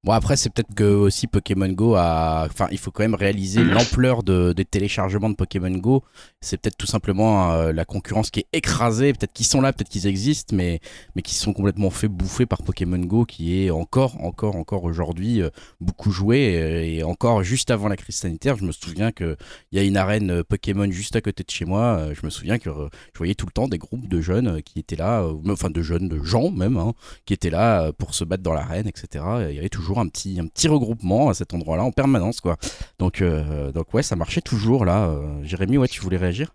Bon 0.06 0.12
après 0.12 0.38
c'est 0.38 0.52
peut-être 0.52 0.76
que 0.76 0.84
aussi 0.84 1.26
Pokémon 1.26 1.68
Go 1.68 1.96
a, 1.96 2.46
enfin 2.46 2.68
il 2.70 2.78
faut 2.78 2.92
quand 2.92 3.02
même 3.02 3.16
réaliser 3.16 3.64
l'ampleur 3.64 4.22
de, 4.22 4.54
des 4.54 4.64
téléchargements 4.64 5.32
de 5.32 5.36
Pokémon 5.36 5.72
Go. 5.72 6.04
C'est 6.42 6.58
peut-être 6.62 6.78
tout 6.78 6.86
simplement 6.86 7.52
euh, 7.54 7.74
la 7.74 7.86
concurrence 7.86 8.30
qui 8.30 8.42
est 8.42 8.48
écrasée. 8.54 9.14
Peut-être 9.14 9.34
qu'ils 9.34 9.48
sont 9.48 9.62
là, 9.62 9.74
peut-être 9.74 9.90
qu'ils 9.90 10.06
existent, 10.06 10.56
mais 10.56 10.80
mais 11.16 11.24
qui 11.24 11.34
sont 11.34 11.54
complètement 11.54 11.90
fait 11.90 12.08
bouffer 12.08 12.46
par 12.46 12.62
Pokémon 12.62 13.00
Go, 13.00 13.26
qui 13.26 13.66
est 13.66 13.72
encore, 13.72 14.24
encore, 14.24 14.58
encore 14.58 14.84
aujourd'hui 14.84 15.42
euh, 15.42 15.50
beaucoup 15.82 16.12
joué 16.12 16.56
euh, 16.56 16.84
et 16.84 17.02
encore 17.02 17.42
juste 17.42 17.72
avant 17.72 17.88
la 17.88 17.98
crise 17.98 18.18
sanitaire. 18.18 18.58
Je 18.58 18.64
me 18.66 18.72
souviens 18.72 19.12
que 19.12 19.36
il 19.72 19.80
y 19.80 19.82
a 19.82 19.84
une 19.84 19.98
arène 19.98 20.44
Pokémon 20.44 20.92
juste 20.92 21.16
à 21.16 21.22
côté 21.22 21.44
de 21.44 21.50
chez 21.50 21.66
moi. 21.66 22.10
Je 22.14 22.24
me 22.24 22.30
souviens 22.30 22.60
que 22.60 22.70
je 22.70 23.18
voyais 23.18 23.34
tout 23.34 23.48
le 23.48 23.54
temps 23.54 23.68
des 23.68 23.80
groupes 23.80 24.08
de 24.08 24.22
jeunes 24.22 24.62
qui 24.62 24.78
étaient 24.78 24.98
là, 24.98 25.28
enfin 25.50 25.72
de 25.72 25.82
jeunes, 25.82 26.10
de 26.10 26.24
gens 26.24 26.52
même, 26.52 26.78
hein, 26.78 26.94
qui 27.26 27.34
étaient 27.34 27.50
là 27.50 27.92
pour 27.92 28.14
se 28.14 28.24
battre 28.24 28.44
dans 28.44 28.54
l'arène, 28.54 28.88
etc. 28.88 29.26
Il 29.50 29.56
y 29.56 29.58
avait 29.58 29.70
toujours 29.70 29.95
un 30.00 30.08
petit, 30.08 30.40
un 30.40 30.48
petit 30.48 30.68
regroupement 30.68 31.30
à 31.30 31.34
cet 31.34 31.54
endroit-là 31.54 31.84
en 31.84 31.92
permanence, 31.92 32.42
quoi. 32.42 32.58
Donc, 33.00 33.22
euh, 33.22 33.72
donc 33.72 33.94
ouais, 33.94 34.04
ça 34.04 34.16
marchait 34.16 34.42
toujours 34.42 34.86
là. 34.86 35.06
Euh, 35.06 35.44
Jérémy, 35.44 35.78
ouais, 35.78 35.88
tu 35.88 36.02
voulais 36.02 36.18
réagir? 36.18 36.52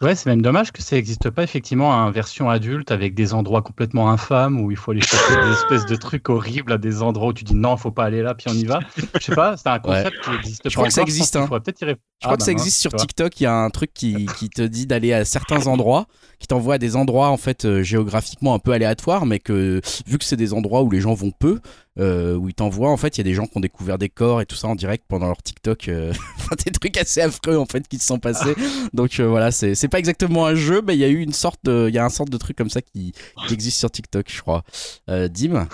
Ouais, 0.00 0.14
c'est 0.14 0.26
même 0.26 0.42
dommage 0.42 0.70
que 0.70 0.80
ça 0.80 0.94
n'existe 0.94 1.28
pas 1.30 1.42
effectivement 1.42 1.88
en 1.88 2.12
version 2.12 2.48
adulte 2.48 2.92
avec 2.92 3.16
des 3.16 3.34
endroits 3.34 3.62
complètement 3.62 4.08
infâmes 4.10 4.60
où 4.60 4.70
il 4.70 4.76
faut 4.76 4.92
aller 4.92 5.00
chercher 5.00 5.34
des 5.34 5.50
espèces 5.50 5.86
de 5.86 5.96
trucs 5.96 6.28
horribles 6.28 6.72
à 6.72 6.78
des 6.78 7.02
endroits 7.02 7.30
où 7.30 7.32
tu 7.32 7.42
dis 7.42 7.56
non, 7.56 7.76
faut 7.76 7.90
pas 7.90 8.04
aller 8.04 8.22
là, 8.22 8.36
puis 8.36 8.46
on 8.48 8.54
y 8.54 8.64
va. 8.64 8.78
Je 9.18 9.24
sais 9.24 9.34
pas, 9.34 9.56
c'est 9.56 9.68
un 9.68 9.80
concept 9.80 10.16
qui 10.22 10.30
existe 10.36 10.62
pas. 10.62 10.68
Je 10.68 10.74
crois 10.76 10.86
que 10.86 10.92
ça 10.92 11.02
existe. 11.02 11.34
Hein. 11.34 11.48
Je, 11.50 11.58
peut-être 11.58 11.84
je 11.84 11.94
crois 12.22 12.36
que 12.36 12.44
ça 12.44 12.52
existe 12.52 12.80
sur 12.80 12.92
TikTok. 12.92 13.40
Il 13.40 13.42
y 13.42 13.46
a 13.46 13.54
un 13.54 13.70
truc 13.70 13.92
qui, 13.92 14.26
qui 14.38 14.48
te 14.48 14.62
dit 14.62 14.86
d'aller 14.86 15.12
à 15.12 15.24
certains 15.24 15.66
endroits, 15.66 16.06
qui 16.38 16.46
t'envoie 16.46 16.74
à 16.74 16.78
des 16.78 16.94
endroits 16.94 17.30
en 17.30 17.36
fait 17.36 17.64
euh, 17.64 17.82
géographiquement 17.82 18.54
un 18.54 18.60
peu 18.60 18.70
aléatoires, 18.70 19.26
mais 19.26 19.40
que 19.40 19.80
vu 20.06 20.18
que 20.18 20.24
c'est 20.24 20.36
des 20.36 20.52
endroits 20.52 20.82
où 20.82 20.90
les 20.90 21.00
gens 21.00 21.14
vont 21.14 21.32
peu, 21.32 21.58
euh, 21.98 22.34
où 22.36 22.48
ils 22.48 22.54
t'envoient 22.54 22.90
en 22.90 22.96
fait, 22.96 23.16
il 23.16 23.18
y 23.18 23.22
a 23.22 23.24
des 23.24 23.34
gens 23.34 23.46
qui 23.46 23.56
ont 23.56 23.60
découvert 23.60 23.98
des 23.98 24.08
corps 24.08 24.40
et 24.40 24.46
tout 24.46 24.56
ça 24.56 24.68
en 24.68 24.74
direct 24.74 25.04
pendant 25.08 25.26
leur 25.26 25.42
TikTok, 25.42 25.88
euh, 25.88 26.12
des 26.64 26.70
trucs 26.72 26.96
assez 26.96 27.20
affreux 27.20 27.56
en 27.56 27.66
fait 27.66 27.86
qui 27.88 27.98
se 27.98 28.06
sont 28.06 28.18
passés. 28.18 28.54
Donc 28.92 29.18
voilà, 29.20 29.50
c'est 29.50 29.88
pas 29.88 29.98
exactement 29.98 30.46
un 30.46 30.54
jeu, 30.54 30.82
mais 30.84 30.94
il 30.94 31.00
y 31.00 31.04
a 31.04 31.08
eu 31.08 31.20
une 31.20 31.32
sorte 31.32 31.60
de, 31.64 31.86
il 31.88 31.94
y 31.94 31.98
a 31.98 32.04
un 32.04 32.10
sorte 32.10 32.30
de 32.30 32.38
truc 32.38 32.56
comme 32.56 32.70
ça 32.70 32.82
qui, 32.82 33.12
existe 33.50 33.78
sur 33.78 33.90
TikTok, 33.90 34.26
je 34.30 34.40
crois. 34.40 34.64
Dim. 35.08 35.66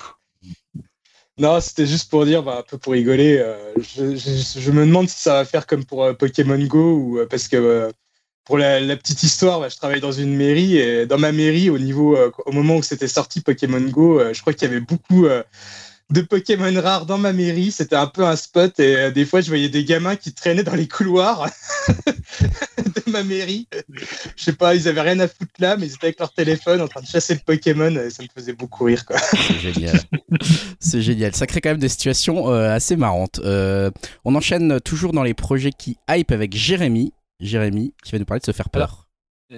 Non, 1.36 1.60
c'était 1.60 1.86
juste 1.86 2.10
pour 2.10 2.24
dire, 2.24 2.44
bah, 2.44 2.58
un 2.60 2.62
peu 2.62 2.78
pour 2.78 2.92
rigoler. 2.92 3.44
je, 3.76 4.70
me 4.70 4.86
demande 4.86 5.08
si 5.08 5.20
ça 5.20 5.34
va 5.34 5.44
faire 5.44 5.66
comme 5.66 5.84
pour 5.84 6.16
Pokémon 6.16 6.58
Go, 6.58 6.96
ou, 6.96 7.18
parce 7.28 7.48
que 7.48 7.90
pour 8.44 8.58
la, 8.58 8.96
petite 8.96 9.22
histoire, 9.22 9.60
bah, 9.60 9.68
je 9.68 9.76
travaille 9.76 10.00
dans 10.00 10.12
une 10.12 10.36
mairie 10.36 10.76
et 10.76 11.06
dans 11.06 11.18
ma 11.18 11.32
mairie, 11.32 11.70
au 11.70 11.78
niveau, 11.78 12.16
euh, 12.16 12.30
au 12.44 12.52
moment 12.52 12.76
où 12.76 12.82
c'était 12.82 13.08
sorti 13.08 13.40
Pokémon 13.40 13.80
Go, 13.80 14.20
euh, 14.20 14.34
je 14.34 14.40
crois 14.42 14.52
qu'il 14.52 14.68
y 14.68 14.70
avait 14.70 14.80
beaucoup 14.80 15.26
euh, 15.26 15.42
de 16.10 16.20
Pokémon 16.20 16.72
rares 16.80 17.06
dans 17.06 17.18
ma 17.18 17.32
mairie. 17.32 17.72
C'était 17.72 17.96
un 17.96 18.06
peu 18.06 18.24
un 18.24 18.36
spot 18.36 18.78
et 18.80 19.10
des 19.12 19.24
fois, 19.24 19.40
je 19.40 19.48
voyais 19.48 19.68
des 19.68 19.84
gamins 19.84 20.16
qui 20.16 20.32
traînaient 20.32 20.62
dans 20.62 20.74
les 20.74 20.88
couloirs 20.88 21.48
de 22.06 23.10
ma 23.10 23.22
mairie. 23.22 23.68
Je 24.36 24.44
sais 24.44 24.52
pas, 24.52 24.74
ils 24.74 24.88
avaient 24.88 25.00
rien 25.00 25.20
à 25.20 25.28
foutre 25.28 25.52
là, 25.58 25.76
mais 25.76 25.86
ils 25.86 25.94
étaient 25.94 26.06
avec 26.06 26.20
leur 26.20 26.32
téléphone 26.32 26.80
en 26.80 26.88
train 26.88 27.00
de 27.00 27.06
chasser 27.06 27.34
le 27.34 27.40
Pokémon 27.40 27.90
et 27.90 28.10
ça 28.10 28.22
me 28.22 28.28
faisait 28.34 28.52
beaucoup 28.52 28.84
rire. 28.84 29.04
C'est 29.32 29.58
génial. 29.58 30.00
C'est 30.78 31.02
génial. 31.02 31.34
Ça 31.34 31.46
crée 31.46 31.60
quand 31.60 31.70
même 31.70 31.78
des 31.78 31.88
situations 31.88 32.48
assez 32.48 32.96
marrantes. 32.96 33.40
on 33.44 34.34
enchaîne 34.34 34.80
toujours 34.80 35.12
dans 35.12 35.22
les 35.22 35.34
projets 35.34 35.72
qui 35.72 35.96
hype 36.08 36.32
avec 36.32 36.54
Jérémy. 36.56 37.12
Jérémy, 37.40 37.94
qui 38.04 38.12
va 38.12 38.18
nous 38.18 38.24
parler 38.24 38.40
de 38.40 38.46
se 38.46 38.52
faire 38.52 38.70
peur. 38.70 39.00
Euh, 39.00 39.03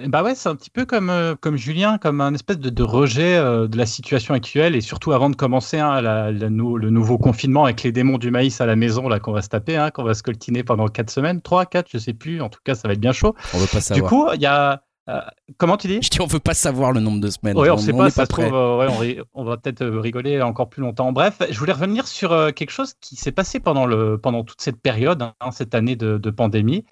bah 0.07 0.23
ouais, 0.23 0.35
c'est 0.35 0.49
un 0.49 0.55
petit 0.55 0.69
peu 0.69 0.85
comme, 0.85 1.09
euh, 1.09 1.35
comme 1.39 1.57
Julien, 1.57 1.97
comme 1.97 2.21
un 2.21 2.33
espèce 2.33 2.59
de, 2.59 2.83
rejet 2.83 3.35
euh, 3.35 3.67
de 3.67 3.77
la 3.77 3.85
situation 3.85 4.33
actuelle 4.33 4.75
et 4.75 4.81
surtout 4.81 5.11
avant 5.11 5.29
de 5.29 5.35
commencer 5.35 5.79
hein, 5.79 6.01
le 6.01 6.89
nouveau 6.89 7.17
confinement 7.17 7.65
avec 7.65 7.83
les 7.83 7.91
démons 7.91 8.17
du 8.17 8.31
maïs 8.31 8.61
à 8.61 8.65
la 8.65 8.75
maison 8.75 9.07
là 9.09 9.19
qu'on 9.19 9.31
va 9.31 9.41
se 9.41 9.49
taper, 9.49 9.77
hein, 9.77 9.91
qu'on 9.91 10.03
va 10.03 10.13
se 10.13 10.23
coltiner 10.23 10.63
pendant 10.63 10.87
4 10.87 11.09
semaines, 11.09 11.41
3, 11.41 11.65
4, 11.65 11.89
je 11.91 11.97
sais 11.97 12.13
plus, 12.13 12.41
en 12.41 12.49
tout 12.49 12.59
cas 12.63 12.75
ça 12.75 12.87
va 12.87 12.93
être 12.93 12.99
bien 12.99 13.11
chaud. 13.11 13.35
On 13.53 13.57
veut 13.57 13.67
pas 13.67 13.81
savoir. 13.81 14.09
Du 14.09 14.15
coup, 14.15 14.27
il 14.33 14.41
y 14.41 14.45
a 14.45 14.83
euh, 15.09 15.21
comment 15.57 15.77
tu 15.77 15.87
dis? 15.87 15.99
Je 16.01 16.09
dis, 16.09 16.21
on 16.21 16.25
veut 16.25 16.39
pas 16.39 16.53
savoir 16.53 16.91
le 16.91 16.99
nombre 16.99 17.21
de 17.21 17.29
semaines. 17.29 17.57
Oui, 17.57 17.69
on, 17.69 17.75
ne 17.75 17.81
sait 17.81 17.93
pas, 17.93 18.09
ça 18.09 18.25
se 18.25 18.29
trouve, 18.29 18.53
euh, 18.53 19.23
on, 19.33 19.43
va 19.43 19.57
peut-être 19.57 19.81
euh, 19.81 19.99
rigoler 19.99 20.41
encore 20.41 20.69
plus 20.69 20.81
longtemps. 20.81 21.11
Bref, 21.11 21.41
je 21.49 21.57
voulais 21.57 21.73
revenir 21.73 22.07
sur 22.07 22.53
quelque 22.53 22.71
chose 22.71 22.93
qui 22.99 23.15
s'est 23.15 23.31
passé 23.31 23.59
pendant, 23.59 23.85
le, 23.85 24.17
pendant 24.17 24.43
toute 24.43 24.61
cette 24.61 24.81
période, 24.81 25.21
hein, 25.21 25.51
cette 25.51 25.75
année 25.75 25.95
de, 25.95 26.17
pandémie. 26.29 26.83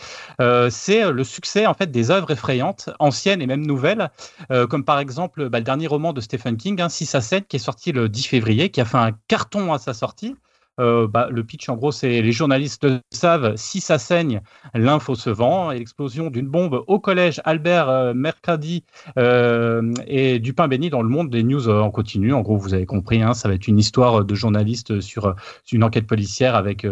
c'est 0.70 1.12
le 1.12 1.24
succès 1.24 1.68
en 1.68 1.74
fait 1.74 1.92
des 1.92 2.10
œuvres 2.10 2.32
effrayantes, 2.32 2.90
anciennes 3.00 3.42
et 3.42 3.48
même 3.48 3.66
nouvelles, 3.66 4.10
comme 4.70 4.86
par 4.86 5.00
exemple 5.00 5.50
bah, 5.50 5.60
le 5.60 5.64
dernier 5.64 5.88
roman 5.88 6.14
de 6.14 6.22
Stephen 6.22 6.58
King, 6.58 6.82
hein, 6.82 6.90
6 6.90 7.16
à 7.16 7.22
7, 7.22 7.48
qui 7.48 7.58
est 7.58 7.60
sorti 7.60 7.92
le 7.92 8.08
10 8.08 8.28
février, 8.28 8.70
qui 8.70 8.80
a 8.82 8.86
fait 8.86 8.98
un 8.98 9.12
carton 9.28 9.74
à 9.74 9.78
sa 9.78 9.94
sortie. 9.94 10.36
Euh, 10.80 11.08
bah, 11.08 11.30
le 11.32 11.44
pitch, 11.44 11.70
en 11.70 11.76
gros, 11.76 11.92
c'est 11.92 12.22
les 12.22 12.32
journalistes 12.32 12.88
savent, 13.12 13.56
si 13.56 13.80
ça 13.80 13.98
saigne, 13.98 14.42
l'info 14.74 15.16
se 15.16 15.30
vend. 15.30 15.72
Et 15.72 15.80
l'explosion 15.80 16.30
d'une 16.30 16.48
bombe 16.48 16.84
au 16.88 17.00
collège 17.00 17.42
Albert 17.46 17.90
euh, 17.90 18.14
Mercadi 18.14 18.84
euh, 19.18 19.94
et 20.08 20.40
du 20.40 20.54
pain 20.54 20.68
béni 20.68 20.90
dans 20.90 21.02
le 21.02 21.10
monde 21.10 21.30
des 21.30 21.44
news 21.44 21.70
en 21.70 21.92
continu. 21.92 22.34
En 22.34 22.42
gros, 22.42 22.58
vous 22.58 22.74
avez 22.74 22.86
compris, 22.86 23.22
hein, 23.22 23.34
ça 23.34 23.48
va 23.48 23.56
être 23.56 23.68
une 23.68 23.80
histoire 23.80 24.26
de 24.26 24.36
journalistes 24.36 25.00
sur 25.00 25.36
une 25.72 25.84
enquête 25.84 26.08
policière 26.08 26.56
avec 26.56 26.86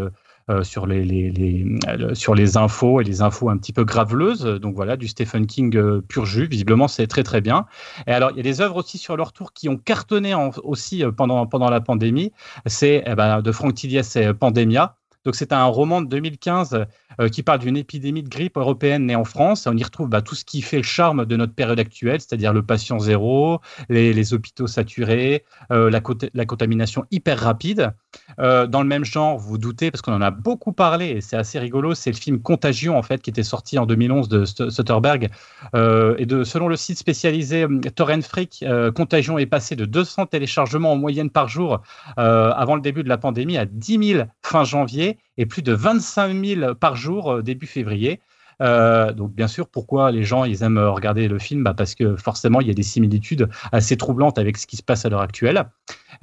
euh, 0.50 0.64
sur, 0.64 0.88
les, 0.88 1.80
euh, 1.88 2.14
sur 2.14 2.36
les 2.36 2.58
infos 2.58 3.00
et 3.00 3.06
les 3.06 3.22
infos 3.22 3.50
un 3.50 3.58
petit 3.58 3.72
peu 3.72 3.86
graveleuses. 3.86 4.44
Donc 4.44 4.76
voilà, 4.76 4.98
du 4.98 5.08
Stephen 5.08 5.48
King 5.48 5.76
euh, 5.78 6.02
pur 6.02 6.26
jus. 6.26 6.48
Visiblement, 6.48 6.90
c'est 6.90 7.08
très 7.08 7.24
très 7.24 7.40
bien. 7.40 7.66
Et 8.08 8.12
alors, 8.12 8.32
il 8.32 8.38
y 8.38 8.40
a 8.42 8.44
des 8.44 8.60
œuvres 8.60 8.76
aussi 8.76 8.98
sur 8.98 9.16
leur 9.16 9.32
tour 9.32 9.54
qui 9.54 9.70
ont 9.70 9.78
cartonné 9.78 10.36
aussi 10.64 11.04
pendant, 11.16 11.48
pendant 11.48 11.70
la 11.70 11.80
pandémie. 11.80 12.34
C'est 12.66 13.04
eh 13.06 13.16
ben, 13.16 13.42
de 13.42 13.52
Frank 13.54 13.74
Tillies, 13.74 14.04
c'est 14.04 14.34
Pandemia. 14.34 14.98
Donc 15.26 15.36
c'est 15.36 15.54
un 15.54 15.66
roman 15.66 16.02
de 16.02 16.08
2015 16.08 16.86
euh, 17.20 17.30
qui 17.30 17.44
parle 17.44 17.60
d'une 17.60 17.78
épidémie 17.78 18.24
de 18.24 18.30
grippe 18.30 18.58
européenne 18.58 19.06
née 19.06 19.16
en 19.16 19.24
France. 19.24 19.68
On 19.68 19.78
y 19.78 19.84
retrouve 19.84 20.10
bah, 20.10 20.22
tout 20.22 20.36
ce 20.36 20.44
qui 20.44 20.62
fait 20.62 20.78
le 20.78 20.84
charme 20.84 21.26
de 21.26 21.36
notre 21.36 21.54
période 21.54 21.80
actuelle, 21.80 22.20
c'est-à-dire 22.20 22.54
le 22.54 22.64
patient 22.64 23.00
zéro, 23.00 23.60
les, 23.90 24.34
hôpitaux 24.34 24.68
saturés, 24.68 25.44
euh, 25.72 25.90
la, 25.90 26.46
contamination 26.46 27.06
hyper 27.12 27.40
rapide. 27.40 27.92
Euh, 28.40 28.68
dans 28.68 28.82
le 28.82 28.88
même 28.88 29.06
genre, 29.06 29.38
vous, 29.38 29.58
doutez, 29.58 29.92
parce 29.92 30.02
qu'on 30.02 30.14
en 30.14 30.22
a 30.22 30.32
beaucoup 30.32 30.74
parlé, 30.74 31.08
et 31.08 31.22
c'est 31.22 31.36
assez 31.36 31.60
rigolo, 31.60 31.94
c'est 31.94 32.12
le 32.12 32.18
film 32.18 32.42
Contagion, 32.42 32.98
en 32.98 33.02
fait, 33.02 33.22
qui 33.22 33.30
était 33.30 33.44
sorti 33.44 33.78
en 33.78 33.86
2011 33.86 34.28
de 34.28 34.46
Soderbergh. 34.46 35.30
et 35.74 36.26
de, 36.26 36.44
selon 36.44 36.68
le 36.68 36.76
site 36.76 36.98
spécialisé 36.98 37.66
Torrent 37.96 38.22
Freak, 38.22 38.64
Contagion 38.96 39.38
est 39.38 39.46
passé 39.46 39.76
de 39.76 39.86
200 39.86 40.28
téléchargements 40.28 40.94
en 40.94 40.96
moyenne 40.96 41.30
par 41.30 41.48
jour 41.48 41.82
avant 42.18 42.76
le 42.76 42.82
début 42.82 43.04
de 43.04 43.10
la 43.10 43.18
pandémie 43.18 43.58
à 43.58 43.66
10 43.66 44.14
000 44.14 44.24
fin 44.42 44.64
janvier 44.64 45.13
et 45.38 45.46
plus 45.46 45.62
de 45.62 45.74
25 45.74 46.46
000 46.46 46.76
par 46.76 46.96
jour 46.96 47.32
euh, 47.32 47.42
début 47.42 47.68
février. 47.68 48.22
Euh, 48.62 49.12
donc 49.12 49.34
bien 49.34 49.48
sûr, 49.48 49.68
pourquoi 49.68 50.12
les 50.12 50.24
gens 50.24 50.46
ils 50.46 50.64
aiment 50.64 50.78
regarder 50.78 51.28
le 51.28 51.40
film? 51.40 51.64
Bah 51.64 51.74
Parce 51.74 51.96
que 51.96 52.16
forcément, 52.16 52.62
il 52.62 52.68
y 52.68 52.72
a 52.72 52.76
des 52.76 52.84
similitudes 52.84 53.50
assez 53.72 53.98
troublantes 53.98 54.38
avec 54.38 54.58
ce 54.58 54.68
qui 54.68 54.78
se 54.78 54.84
passe 54.84 55.06
à 55.06 55.10
l'heure 55.10 55.22
actuelle. 55.22 55.66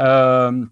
Euh, 0.00 0.64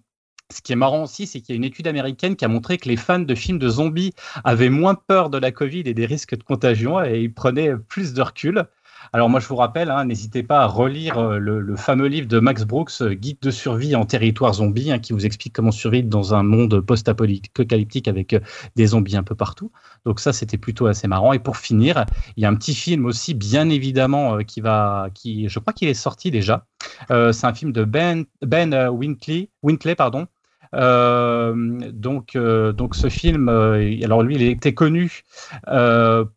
ce 0.51 0.61
qui 0.61 0.71
est 0.73 0.75
marrant 0.75 1.03
aussi, 1.03 1.27
c'est 1.27 1.41
qu'il 1.41 1.53
y 1.53 1.55
a 1.55 1.57
une 1.57 1.63
étude 1.63 1.87
américaine 1.87 2.35
qui 2.35 2.43
a 2.43 2.47
montré 2.47 2.77
que 2.77 2.89
les 2.89 2.95
fans 2.95 3.19
de 3.19 3.35
films 3.35 3.59
de 3.59 3.69
zombies 3.69 4.13
avaient 4.43 4.69
moins 4.69 4.95
peur 4.95 5.29
de 5.29 5.37
la 5.37 5.51
Covid 5.51 5.83
et 5.85 5.93
des 5.93 6.07
risques 6.07 6.35
de 6.35 6.43
contagion 6.43 7.03
et 7.03 7.21
ils 7.21 7.33
prenaient 7.33 7.75
plus 7.77 8.13
de 8.13 8.21
recul. 8.21 8.65
Alors 9.11 9.27
moi, 9.27 9.39
je 9.39 9.47
vous 9.47 9.55
rappelle, 9.55 9.89
hein, 9.89 10.05
n'hésitez 10.05 10.43
pas 10.43 10.61
à 10.61 10.67
relire 10.67 11.17
euh, 11.17 11.39
le, 11.39 11.75
fameux 11.75 12.07
livre 12.07 12.27
de 12.27 12.39
Max 12.39 12.63
Brooks, 12.63 12.91
euh, 13.01 13.13
Guide 13.13 13.39
de 13.41 13.49
survie 13.49 13.95
en 13.95 14.05
territoire 14.05 14.53
zombie, 14.53 14.91
hein, 14.91 14.99
qui 14.99 15.13
vous 15.13 15.25
explique 15.25 15.53
comment 15.53 15.71
survivre 15.71 16.07
dans 16.07 16.35
un 16.35 16.43
monde 16.43 16.79
post-apocalyptique 16.81 18.07
avec 18.07 18.33
euh, 18.33 18.39
des 18.75 18.87
zombies 18.87 19.17
un 19.17 19.23
peu 19.23 19.33
partout. 19.33 19.71
Donc 20.05 20.19
ça, 20.19 20.31
c'était 20.31 20.59
plutôt 20.59 20.85
assez 20.85 21.07
marrant. 21.07 21.33
Et 21.33 21.39
pour 21.39 21.57
finir, 21.57 22.05
il 22.37 22.43
y 22.43 22.45
a 22.45 22.49
un 22.49 22.55
petit 22.55 22.75
film 22.75 23.05
aussi, 23.05 23.33
bien 23.33 23.69
évidemment, 23.69 24.43
qui 24.43 24.61
va, 24.61 25.07
qui, 25.15 25.49
je 25.49 25.57
crois 25.57 25.73
qu'il 25.73 25.87
est 25.87 25.93
sorti 25.95 26.29
déjà. 26.29 26.65
c'est 27.09 27.45
un 27.45 27.53
film 27.53 27.71
de 27.71 27.83
Ben, 27.83 28.25
ben 28.41 28.89
Wintley, 28.89 29.49
Wintley 29.63 29.95
pardon, 29.95 30.27
donc, 30.73 32.35
euh, 32.35 32.71
donc 32.71 32.95
ce 32.95 33.09
film, 33.09 33.49
euh, 33.49 33.95
alors 34.03 34.21
lui, 34.23 34.35
il 34.35 34.43
était 34.43 34.73
connu 34.73 35.23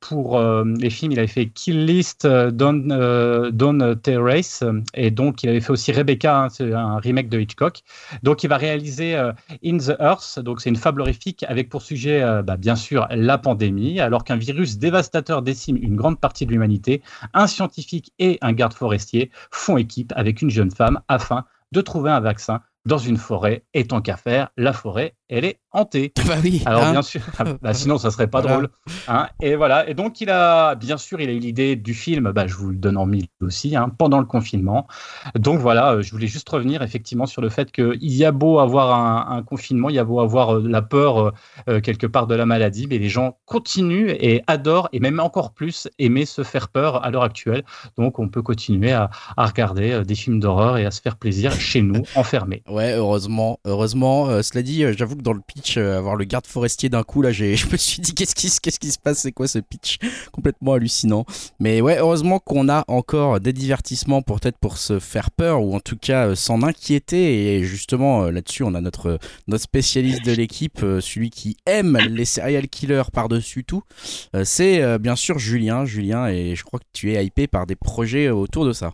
pour 0.00 0.40
les 0.40 0.90
films. 0.90 1.12
Il 1.12 1.18
avait 1.18 1.28
fait 1.28 1.46
Kill 1.46 1.84
List, 1.84 2.26
Don, 2.26 3.50
Don 3.52 3.94
Terrace, 3.96 4.64
et 4.94 5.10
donc 5.10 5.42
il 5.42 5.50
avait 5.50 5.60
fait 5.60 5.70
aussi 5.70 5.92
Rebecca, 5.92 6.44
hein, 6.44 6.48
c'est 6.48 6.72
un 6.72 6.96
remake 6.96 7.28
de 7.28 7.40
Hitchcock. 7.40 7.82
Donc 8.22 8.42
il 8.44 8.48
va 8.48 8.56
réaliser 8.56 9.16
In 9.64 9.78
the 9.78 9.96
Earth, 10.00 10.38
donc 10.38 10.60
c'est 10.60 10.70
une 10.70 10.76
fable 10.76 11.00
horrifique 11.00 11.44
avec 11.48 11.68
pour 11.68 11.82
sujet, 11.82 12.22
bah, 12.42 12.56
bien 12.56 12.76
sûr, 12.76 13.06
la 13.10 13.38
pandémie. 13.38 14.00
Alors 14.00 14.24
qu'un 14.24 14.36
virus 14.36 14.78
dévastateur 14.78 15.42
décime 15.42 15.76
une 15.76 15.96
grande 15.96 16.18
partie 16.20 16.46
de 16.46 16.52
l'humanité, 16.52 17.02
un 17.34 17.46
scientifique 17.46 18.12
et 18.18 18.38
un 18.40 18.52
garde 18.52 18.72
forestier 18.72 19.30
font 19.50 19.76
équipe 19.76 20.12
avec 20.16 20.42
une 20.42 20.50
jeune 20.50 20.70
femme 20.70 21.00
afin 21.08 21.44
de 21.72 21.80
trouver 21.80 22.10
un 22.10 22.20
vaccin 22.20 22.60
dans 22.84 22.98
une 22.98 23.16
forêt. 23.16 23.64
Et 23.74 23.86
tant 23.86 24.00
qu'à 24.00 24.16
faire, 24.16 24.50
la 24.56 24.72
forêt 24.72 25.14
elle 25.32 25.44
est 25.44 25.60
hantée. 25.72 26.12
Bah 26.26 26.34
oui. 26.42 26.62
Alors 26.66 26.84
hein. 26.84 26.92
bien 26.92 27.02
sûr, 27.02 27.20
bah, 27.62 27.72
sinon 27.74 27.98
ça 27.98 28.10
serait 28.10 28.26
pas 28.28 28.40
Voilà. 28.42 28.56
drôle. 28.56 28.68
hein. 29.08 29.28
Et 29.40 29.54
voilà. 29.56 29.88
Et 29.88 29.94
donc 29.94 30.20
il 30.20 30.30
a, 30.30 30.74
bien 30.74 30.96
sûr, 30.98 31.20
il 31.20 31.28
a 31.28 31.32
eu 31.32 31.38
l'idée 31.38 31.76
du 31.76 31.94
film. 31.94 32.30
Bah, 32.32 32.46
je 32.46 32.54
vous 32.54 32.70
le 32.70 32.76
donne 32.76 32.96
en 32.96 33.06
mille 33.06 33.26
aussi, 33.40 33.74
hein, 33.76 33.90
pendant 33.96 34.18
le 34.18 34.26
confinement. 34.26 34.86
Donc 35.38 35.58
voilà, 35.60 35.92
euh, 35.92 36.02
je 36.02 36.10
voulais 36.10 36.26
juste 36.26 36.48
revenir 36.48 36.82
effectivement 36.82 37.26
sur 37.26 37.40
le 37.42 37.48
fait 37.48 37.72
qu'il 37.72 37.96
y 38.02 38.24
a 38.24 38.32
beau 38.32 38.58
avoir 38.58 38.94
un, 38.94 39.36
un 39.38 39.42
confinement, 39.42 39.88
il 39.88 39.94
y 39.96 39.98
a 39.98 40.04
beau 40.04 40.20
avoir 40.20 40.56
euh, 40.56 40.64
la 40.68 40.82
peur 40.82 41.32
euh, 41.68 41.80
quelque 41.80 42.06
part 42.06 42.26
de 42.26 42.34
la 42.34 42.46
maladie, 42.46 42.86
mais 42.88 42.98
les 42.98 43.08
gens 43.08 43.38
continuent 43.46 44.10
et 44.10 44.42
adorent 44.46 44.88
et 44.92 45.00
même 45.00 45.20
encore 45.20 45.52
plus 45.54 45.88
aimer 45.98 46.26
se 46.26 46.42
faire 46.42 46.68
peur 46.68 47.04
à 47.04 47.10
l'heure 47.10 47.22
actuelle. 47.24 47.64
Donc 47.96 48.18
on 48.18 48.28
peut 48.28 48.42
continuer 48.42 48.92
à, 48.92 49.10
à 49.36 49.46
regarder 49.46 50.02
des 50.04 50.14
films 50.14 50.40
d'horreur 50.40 50.76
et 50.78 50.84
à 50.84 50.90
se 50.90 51.00
faire 51.00 51.16
plaisir 51.16 51.52
chez 51.52 51.80
nous, 51.82 52.02
enfermés. 52.16 52.62
Ouais, 52.68 52.92
heureusement, 52.94 53.60
heureusement. 53.64 54.28
Euh, 54.28 54.42
cela 54.42 54.62
dit, 54.62 54.84
j'avoue 54.96 55.14
dans 55.22 55.32
le 55.32 55.40
pitch, 55.40 55.76
euh, 55.78 55.96
avoir 55.98 56.16
le 56.16 56.24
garde 56.24 56.46
forestier 56.46 56.88
d'un 56.88 57.02
coup, 57.02 57.22
là, 57.22 57.32
je 57.32 57.44
me 57.70 57.76
suis 57.76 58.00
dit 58.02 58.14
qu'est-ce 58.14 58.34
qui, 58.34 58.48
se- 58.50 58.98
passe, 58.98 59.20
c'est 59.20 59.32
quoi 59.32 59.48
ce 59.48 59.58
pitch? 59.58 59.98
Complètement 60.32 60.74
hallucinant. 60.74 61.24
Mais 61.60 61.80
ouais, 61.80 61.98
heureusement 61.98 62.38
qu'on 62.38 62.68
a 62.68 62.84
encore 62.88 63.40
des 63.40 63.52
divertissements 63.52 64.22
pour 64.22 64.40
peut-être 64.40 64.58
pour 64.58 64.76
se 64.78 64.98
faire 64.98 65.30
peur 65.30 65.62
ou 65.62 65.74
en 65.74 65.80
tout 65.80 65.96
cas 65.96 66.28
euh, 66.28 66.34
s'en 66.34 66.62
inquiéter. 66.62 67.56
Et 67.56 67.64
justement, 67.64 68.24
euh, 68.24 68.30
là-dessus, 68.30 68.62
on 68.64 68.74
a 68.74 68.80
notre 68.80 69.18
notre 69.48 69.62
spécialiste 69.64 70.24
de 70.24 70.32
l'équipe, 70.32 70.80
celui 71.00 71.30
qui 71.30 71.56
aime 71.66 71.96
les 71.98 72.24
serial 72.24 72.68
killers 72.68 73.02
par-dessus 73.12 73.64
tout. 73.64 73.82
C'est 74.44 74.98
bien 74.98 75.16
sûr 75.16 75.38
Julien. 75.38 75.84
Julien, 75.84 76.28
et 76.28 76.54
je 76.56 76.64
crois 76.64 76.78
que 76.80 76.84
tu 76.92 77.14
es 77.14 77.24
hypé 77.24 77.46
par 77.46 77.66
des 77.66 77.76
projets 77.76 78.30
autour 78.30 78.64
de 78.66 78.72
ça. 78.72 78.92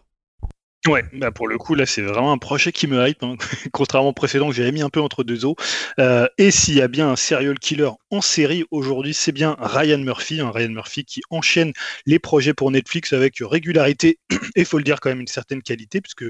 Ouais, 0.86 1.04
bah 1.12 1.32
pour 1.32 1.48
le 1.48 1.58
coup, 1.58 1.74
là, 1.74 1.86
c'est 1.86 2.02
vraiment 2.02 2.32
un 2.32 2.38
projet 2.38 2.70
qui 2.70 2.86
me 2.86 3.06
hype, 3.06 3.22
hein, 3.22 3.36
contrairement 3.72 4.10
au 4.10 4.12
précédent 4.12 4.48
que 4.48 4.54
j'avais 4.54 4.70
mis 4.70 4.80
un 4.80 4.88
peu 4.88 5.00
entre 5.00 5.24
deux 5.24 5.44
eaux. 5.44 5.56
Euh, 5.98 6.26
et 6.38 6.50
s'il 6.52 6.74
y 6.74 6.80
a 6.80 6.88
bien 6.88 7.10
un 7.10 7.16
serial 7.16 7.58
killer 7.58 7.90
en 8.10 8.20
série 8.20 8.64
aujourd'hui, 8.70 9.12
c'est 9.12 9.32
bien 9.32 9.56
Ryan 9.58 9.98
Murphy, 9.98 10.40
hein, 10.40 10.52
Ryan 10.54 10.70
Murphy 10.70 11.04
qui 11.04 11.20
enchaîne 11.30 11.72
les 12.06 12.20
projets 12.20 12.54
pour 12.54 12.70
Netflix 12.70 13.12
avec 13.12 13.38
régularité 13.40 14.18
et, 14.56 14.64
faut 14.64 14.78
le 14.78 14.84
dire, 14.84 15.00
quand 15.00 15.10
même 15.10 15.20
une 15.20 15.26
certaine 15.26 15.62
qualité, 15.62 16.00
puisque 16.00 16.24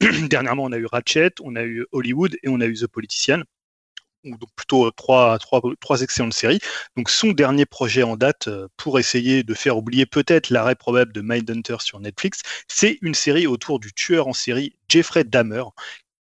dernièrement, 0.28 0.64
on 0.64 0.72
a 0.72 0.78
eu 0.78 0.86
Ratchet, 0.86 1.30
on 1.40 1.54
a 1.54 1.62
eu 1.62 1.86
Hollywood 1.92 2.36
et 2.42 2.48
on 2.48 2.60
a 2.60 2.66
eu 2.66 2.74
The 2.74 2.88
Politician. 2.88 3.44
Donc 4.24 4.48
plutôt 4.56 4.90
trois, 4.90 5.38
trois, 5.38 5.60
trois 5.80 6.00
excellentes 6.02 6.34
séries. 6.34 6.60
Donc 6.96 7.10
son 7.10 7.32
dernier 7.32 7.66
projet 7.66 8.02
en 8.02 8.16
date 8.16 8.48
euh, 8.48 8.68
pour 8.76 8.98
essayer 8.98 9.42
de 9.42 9.54
faire 9.54 9.76
oublier 9.76 10.06
peut-être 10.06 10.50
l'arrêt 10.50 10.74
probable 10.74 11.12
de 11.12 11.20
Mindhunter 11.20 11.76
sur 11.80 12.00
Netflix, 12.00 12.40
c'est 12.68 12.98
une 13.02 13.14
série 13.14 13.46
autour 13.46 13.80
du 13.80 13.92
tueur 13.92 14.26
en 14.26 14.32
série 14.32 14.76
Jeffrey 14.88 15.24
Dahmer, 15.24 15.64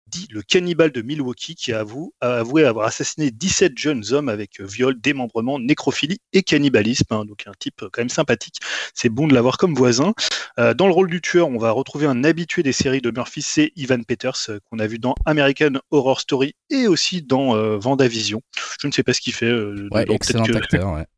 dit 0.09 0.29
le 0.31 0.43
cannibale 0.43 0.93
de 0.93 1.03
Milwaukee 1.03 1.55
qui 1.55 1.73
a 1.73 1.81
avoué, 1.81 2.11
a 2.21 2.39
avoué 2.39 2.65
avoir 2.65 2.87
assassiné 2.87 3.31
17 3.31 3.77
jeunes 3.77 4.05
hommes 4.13 4.29
avec 4.29 4.61
euh, 4.61 4.65
viol, 4.65 4.95
démembrement, 5.01 5.59
nécrophilie 5.59 6.19
et 6.33 6.43
cannibalisme. 6.43 7.05
hein. 7.11 7.25
donc 7.25 7.45
un 7.47 7.53
type 7.59 7.83
euh, 7.83 7.89
quand 7.93 8.01
même 8.03 8.09
sympathique. 8.09 8.57
C'est 8.95 9.09
bon 9.09 9.27
de 9.27 9.35
l'avoir 9.35 9.59
comme 9.59 9.75
voisin. 9.75 10.15
Euh, 10.59 10.75
dans 10.75 10.87
le 10.87 10.93
rôle 10.93 11.11
du 11.11 11.21
tueur, 11.21 11.49
on 11.49 11.59
va 11.59 11.71
retrouver 11.73 12.07
un 12.07 12.25
habitué 12.25 12.63
des 12.63 12.73
séries 12.73 13.01
de 13.01 13.11
Murphy, 13.11 13.43
c'est 13.43 13.73
Ivan 13.77 14.03
Peters, 14.03 14.37
euh, 14.49 14.59
qu'on 14.71 14.79
a 14.79 14.87
vu 14.87 14.99
dans 14.99 15.15
American 15.27 15.73
Horror 15.91 16.21
Story 16.21 16.55
et 16.71 16.87
aussi 16.87 17.23
dans 17.23 17.57
euh, 17.57 17.77
Vendavision. 17.77 18.43
Je 18.81 18.87
ne 18.87 18.93
sais 18.93 19.03
pas 19.03 19.13
ce 19.13 19.21
qu'il 19.21 19.33
fait. 19.35 19.53
Ouais, 19.91 20.05
excellent 20.11 20.45
que- 20.45 20.55
acteur. 20.57 20.93
Ouais. 20.95 21.05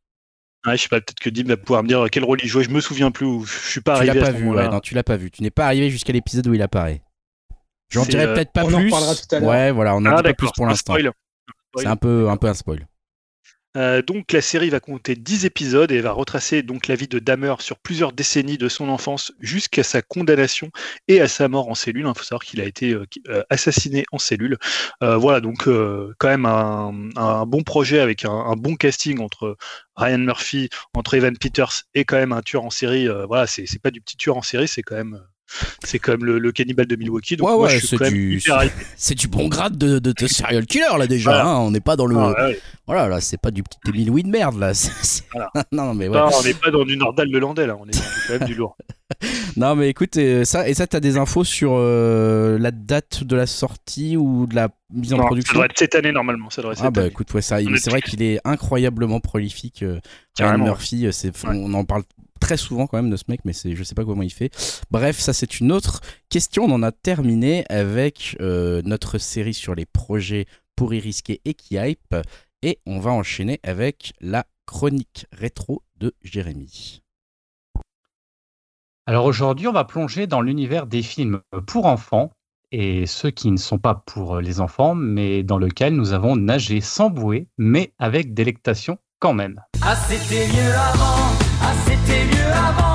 Ouais, 0.65 0.75
je 0.75 0.81
sais 0.81 0.89
pas, 0.89 0.99
peut-être 0.99 1.21
que 1.21 1.29
Dim 1.29 1.45
va 1.47 1.55
pouvoir 1.55 1.83
me 1.83 1.87
dire 1.87 2.05
quel 2.11 2.25
rôle 2.25 2.39
il 2.43 2.49
jouait. 2.49 2.65
Je 2.65 2.69
me 2.69 2.81
souviens 2.81 3.11
plus. 3.11 3.25
ou 3.25 3.45
Je 3.45 3.69
suis 3.71 3.79
pas 3.79 3.97
Tu 4.01 4.05
l'as 4.07 4.11
arrivé 4.11 4.25
à 4.27 4.31
ce 4.33 4.37
vu, 4.37 4.43
moment-là. 4.43 4.63
ouais, 4.67 4.69
non, 4.73 4.79
tu 4.81 4.93
l'as 4.93 5.03
pas 5.03 5.15
vu. 5.15 5.31
Tu 5.31 5.41
n'es 5.41 5.51
pas 5.51 5.65
arrivé 5.65 5.89
jusqu'à 5.89 6.11
l'épisode 6.11 6.45
où 6.47 6.53
il 6.53 6.61
apparaît. 6.61 7.01
J'en 7.89 8.03
C'est, 8.03 8.11
dirai 8.11 8.23
euh, 8.25 8.33
peut-être 8.35 8.51
pas 8.51 8.63
on 8.65 8.73
en 8.73 8.77
plus. 8.79 8.85
reparlera 8.85 9.15
tout 9.15 9.35
à 9.35 9.39
l'heure. 9.39 9.49
Ouais, 9.49 9.71
voilà, 9.71 9.95
on 9.95 9.99
en 10.05 10.05
Ah, 10.05 10.17
dit 10.17 10.23
pas 10.23 10.33
plus 10.33 10.49
pour 10.55 10.65
l'instant. 10.65 10.95
C'est 11.77 11.87
un 11.87 11.95
peu, 11.95 12.29
un 12.29 12.37
peu 12.37 12.47
un 12.47 12.53
spoil. 12.53 12.87
Euh, 13.77 14.01
donc 14.01 14.31
la 14.31 14.41
série 14.41 14.71
va 14.71 14.79
compter 14.79 15.15
10 15.15 15.45
épisodes 15.45 15.91
et 15.91 16.01
va 16.01 16.11
retracer 16.11 16.63
donc 16.63 16.87
la 16.87 16.95
vie 16.95 17.07
de 17.07 17.19
Dahmer 17.19 17.53
sur 17.59 17.77
plusieurs 17.77 18.13
décennies 18.13 18.57
de 18.57 18.67
son 18.67 18.89
enfance 18.89 19.31
jusqu'à 19.39 19.83
sa 19.83 20.01
condamnation 20.01 20.71
et 21.07 21.21
à 21.21 21.27
sa 21.27 21.47
mort 21.47 21.69
en 21.69 21.75
cellule. 21.75 22.07
Il 22.07 22.17
faut 22.17 22.23
savoir 22.23 22.43
qu'il 22.43 22.61
a 22.61 22.65
été 22.65 22.93
euh, 22.93 23.43
assassiné 23.51 24.05
en 24.11 24.17
cellule. 24.17 24.57
Euh, 25.03 25.17
voilà 25.17 25.39
donc 25.39 25.67
euh, 25.67 26.15
quand 26.17 26.29
même 26.29 26.47
un, 26.47 27.09
un 27.15 27.45
bon 27.45 27.61
projet 27.61 27.99
avec 27.99 28.25
un, 28.25 28.31
un 28.31 28.55
bon 28.55 28.75
casting 28.75 29.19
entre 29.19 29.55
Ryan 29.95 30.17
Murphy, 30.17 30.69
entre 30.95 31.13
Evan 31.13 31.37
Peters 31.37 31.83
et 31.93 32.05
quand 32.05 32.17
même 32.17 32.31
un 32.31 32.41
tueur 32.41 32.63
en 32.63 32.71
série. 32.71 33.07
Euh, 33.07 33.27
voilà, 33.27 33.45
c'est 33.45 33.67
c'est 33.67 33.79
pas 33.79 33.91
du 33.91 34.01
petit 34.01 34.17
tueur 34.17 34.35
en 34.35 34.41
série, 34.41 34.67
c'est 34.67 34.81
quand 34.81 34.95
même 34.95 35.21
c'est 35.83 35.99
même 36.13 36.25
le, 36.25 36.39
le 36.39 36.51
cannibale 36.51 36.85
de 36.85 36.95
Milwaukee. 36.95 37.35
Donc 37.37 37.47
Ouais, 37.49 37.55
moi, 37.55 37.63
ouais, 37.67 37.79
je 37.79 37.85
suis 37.85 37.97
c'est 37.97 38.09
du-. 38.11 38.41
C'est 38.97 39.15
du 39.15 39.27
bon 39.27 39.47
grade 39.47 39.77
de, 39.77 39.99
de, 39.99 40.11
de 40.11 40.27
serial 40.27 40.65
killer 40.65 40.85
là 40.97 41.07
déjà. 41.07 41.31
Voilà. 41.31 41.45
hein, 41.47 41.57
on 41.59 41.71
n'est 41.71 41.79
pas 41.79 41.95
dans 41.95 42.05
le. 42.05 42.15
Ah, 42.17 42.33
ouais. 42.47 42.59
Voilà, 42.85 43.07
là, 43.07 43.21
c'est 43.21 43.37
pas 43.39 43.51
du 43.51 43.63
petit 43.63 43.77
Emile 43.87 44.23
de 44.23 44.29
merde 44.29 44.57
là. 44.59 44.73
c'est- 44.73 44.91
c'est- 45.03 45.23
Voilà. 45.33 45.51
non, 45.71 45.93
mais 45.93 46.07
ouais. 46.07 46.17
Non, 46.17 46.29
on 46.33 46.43
n'est 46.43 46.53
pas 46.53 46.71
dans 46.71 46.85
du 46.85 46.97
Nordal 46.97 47.29
de 47.31 47.37
Landais 47.37 47.67
là, 47.67 47.77
on 47.79 47.85
est 47.87 47.91
quand 48.27 48.39
même 48.39 48.47
du 48.47 48.55
lourd. 48.55 48.75
Non, 49.57 49.75
mais 49.75 49.89
écoute, 49.89 50.17
euh, 50.17 50.45
ça 50.45 50.69
et 50.69 50.73
ça, 50.75 50.85
t'as 50.85 50.99
des 50.99 51.17
infos 51.17 51.43
sur 51.43 51.71
euh, 51.73 52.57
la 52.59 52.71
date 52.71 53.23
de 53.23 53.35
la 53.35 53.47
sortie 53.47 54.15
ou 54.17 54.45
de 54.45 54.55
la 54.55 54.69
mise 54.93 55.13
en 55.13 55.17
Non, 55.17 55.23
ça 55.23 55.27
production? 55.27 55.53
devrait 55.53 55.65
être 55.71 55.79
cette 55.79 55.95
année 55.95 56.11
normalement. 56.11 56.49
Ça 56.51 56.61
devrait 56.61 56.73
être 56.73 56.81
Ah 56.81 56.85
cette 56.85 56.93
bah 56.93 57.01
année. 57.01 57.09
écoute, 57.09 57.33
ouais, 57.33 57.41
ça, 57.41 57.57
c'est 57.77 57.89
vrai 57.89 58.01
qu'il 58.01 58.21
est 58.21 58.39
incroyablement 58.45 59.19
prolifique. 59.19 59.81
euh, 59.83 59.99
Ryan. 60.39 60.59
Murphy, 60.59 61.07
euh, 61.07 61.11
c'est, 61.11 61.31
on 61.45 61.73
en 61.73 61.85
parle 61.85 62.03
très 62.39 62.57
souvent 62.57 62.87
quand 62.87 62.97
même 62.97 63.09
de 63.09 63.17
ce 63.17 63.25
mec, 63.27 63.41
mais 63.45 63.53
c'est, 63.53 63.75
je 63.75 63.83
sais 63.83 63.95
pas 63.95 64.05
comment 64.05 64.23
il 64.23 64.33
fait. 64.33 64.51
Bref, 64.91 65.19
ça 65.19 65.33
c'est 65.33 65.59
une 65.59 65.71
autre 65.71 66.01
question. 66.29 66.63
On 66.65 66.71
en 66.71 66.83
a 66.83 66.91
terminé 66.91 67.65
avec 67.69 68.37
euh, 68.41 68.81
notre 68.85 69.17
série 69.17 69.53
sur 69.53 69.75
les 69.75 69.85
projets 69.85 70.45
pourris, 70.75 70.99
risqués 70.99 71.41
et 71.45 71.53
qui 71.53 71.75
hype, 71.75 72.15
et 72.61 72.79
on 72.85 72.99
va 72.99 73.11
enchaîner 73.11 73.59
avec 73.63 74.13
la 74.21 74.45
chronique 74.65 75.25
rétro 75.31 75.83
de 75.99 76.13
Jérémy. 76.23 77.01
Alors 79.05 79.25
aujourd'hui, 79.25 79.67
on 79.67 79.73
va 79.73 79.85
plonger 79.85 80.27
dans 80.27 80.41
l'univers 80.41 80.85
des 80.85 81.01
films 81.01 81.41
pour 81.65 81.87
enfants 81.87 82.31
et 82.71 83.07
ceux 83.07 83.31
qui 83.31 83.49
ne 83.49 83.57
sont 83.57 83.79
pas 83.79 83.95
pour 83.95 84.39
les 84.39 84.61
enfants, 84.61 84.93
mais 84.93 85.41
dans 85.43 85.57
lequel 85.57 85.95
nous 85.95 86.13
avons 86.13 86.35
nagé 86.35 86.81
sans 86.81 87.09
bouée, 87.09 87.47
mais 87.57 87.93
avec 87.97 88.33
délectation 88.33 88.99
quand 89.19 89.33
même. 89.33 89.61
Ah 89.81 89.95
c'était 89.95 90.47
mieux 90.47 90.73
avant, 90.75 91.38
Ah. 92.11 92.89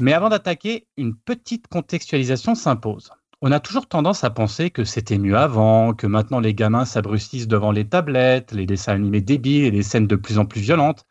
Mais 0.00 0.14
avant 0.14 0.30
d'attaquer, 0.30 0.86
une 0.96 1.14
petite 1.14 1.68
contextualisation 1.68 2.54
s'impose. 2.54 3.10
On 3.42 3.52
a 3.52 3.60
toujours 3.60 3.86
tendance 3.86 4.24
à 4.24 4.30
penser 4.30 4.70
que 4.70 4.84
c'était 4.84 5.18
mieux 5.18 5.36
avant, 5.36 5.92
que 5.94 6.06
maintenant 6.06 6.40
les 6.40 6.54
gamins 6.54 6.84
s'abrutissent 6.84 7.48
devant 7.48 7.70
les 7.70 7.86
tablettes, 7.86 8.52
les 8.52 8.66
dessins 8.66 8.94
animés 8.94 9.20
débiles 9.20 9.64
et 9.64 9.70
les 9.70 9.82
scènes 9.82 10.06
de 10.06 10.16
plus 10.16 10.38
en 10.38 10.46
plus 10.46 10.60
violentes. 10.60 11.06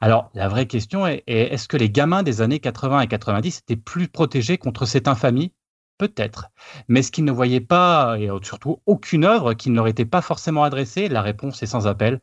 Alors 0.00 0.30
la 0.34 0.48
vraie 0.48 0.66
question 0.66 1.06
est, 1.06 1.24
est, 1.26 1.52
est-ce 1.52 1.68
que 1.68 1.76
les 1.76 1.90
gamins 1.90 2.22
des 2.22 2.42
années 2.42 2.60
80 2.60 3.00
et 3.00 3.06
90 3.06 3.58
étaient 3.58 3.76
plus 3.76 4.08
protégés 4.08 4.58
contre 4.58 4.86
cette 4.86 5.08
infamie? 5.08 5.52
Peut-être. 5.98 6.48
Mais 6.88 7.00
est-ce 7.00 7.12
qu'ils 7.12 7.24
ne 7.24 7.32
voyaient 7.32 7.60
pas, 7.60 8.16
et 8.18 8.28
surtout 8.42 8.82
aucune 8.86 9.24
œuvre 9.24 9.54
qui 9.54 9.70
ne 9.70 9.76
leur 9.76 9.86
était 9.86 10.04
pas 10.04 10.22
forcément 10.22 10.64
adressée 10.64 11.08
La 11.08 11.22
réponse 11.22 11.62
est 11.62 11.66
sans 11.66 11.86
appel. 11.86 12.20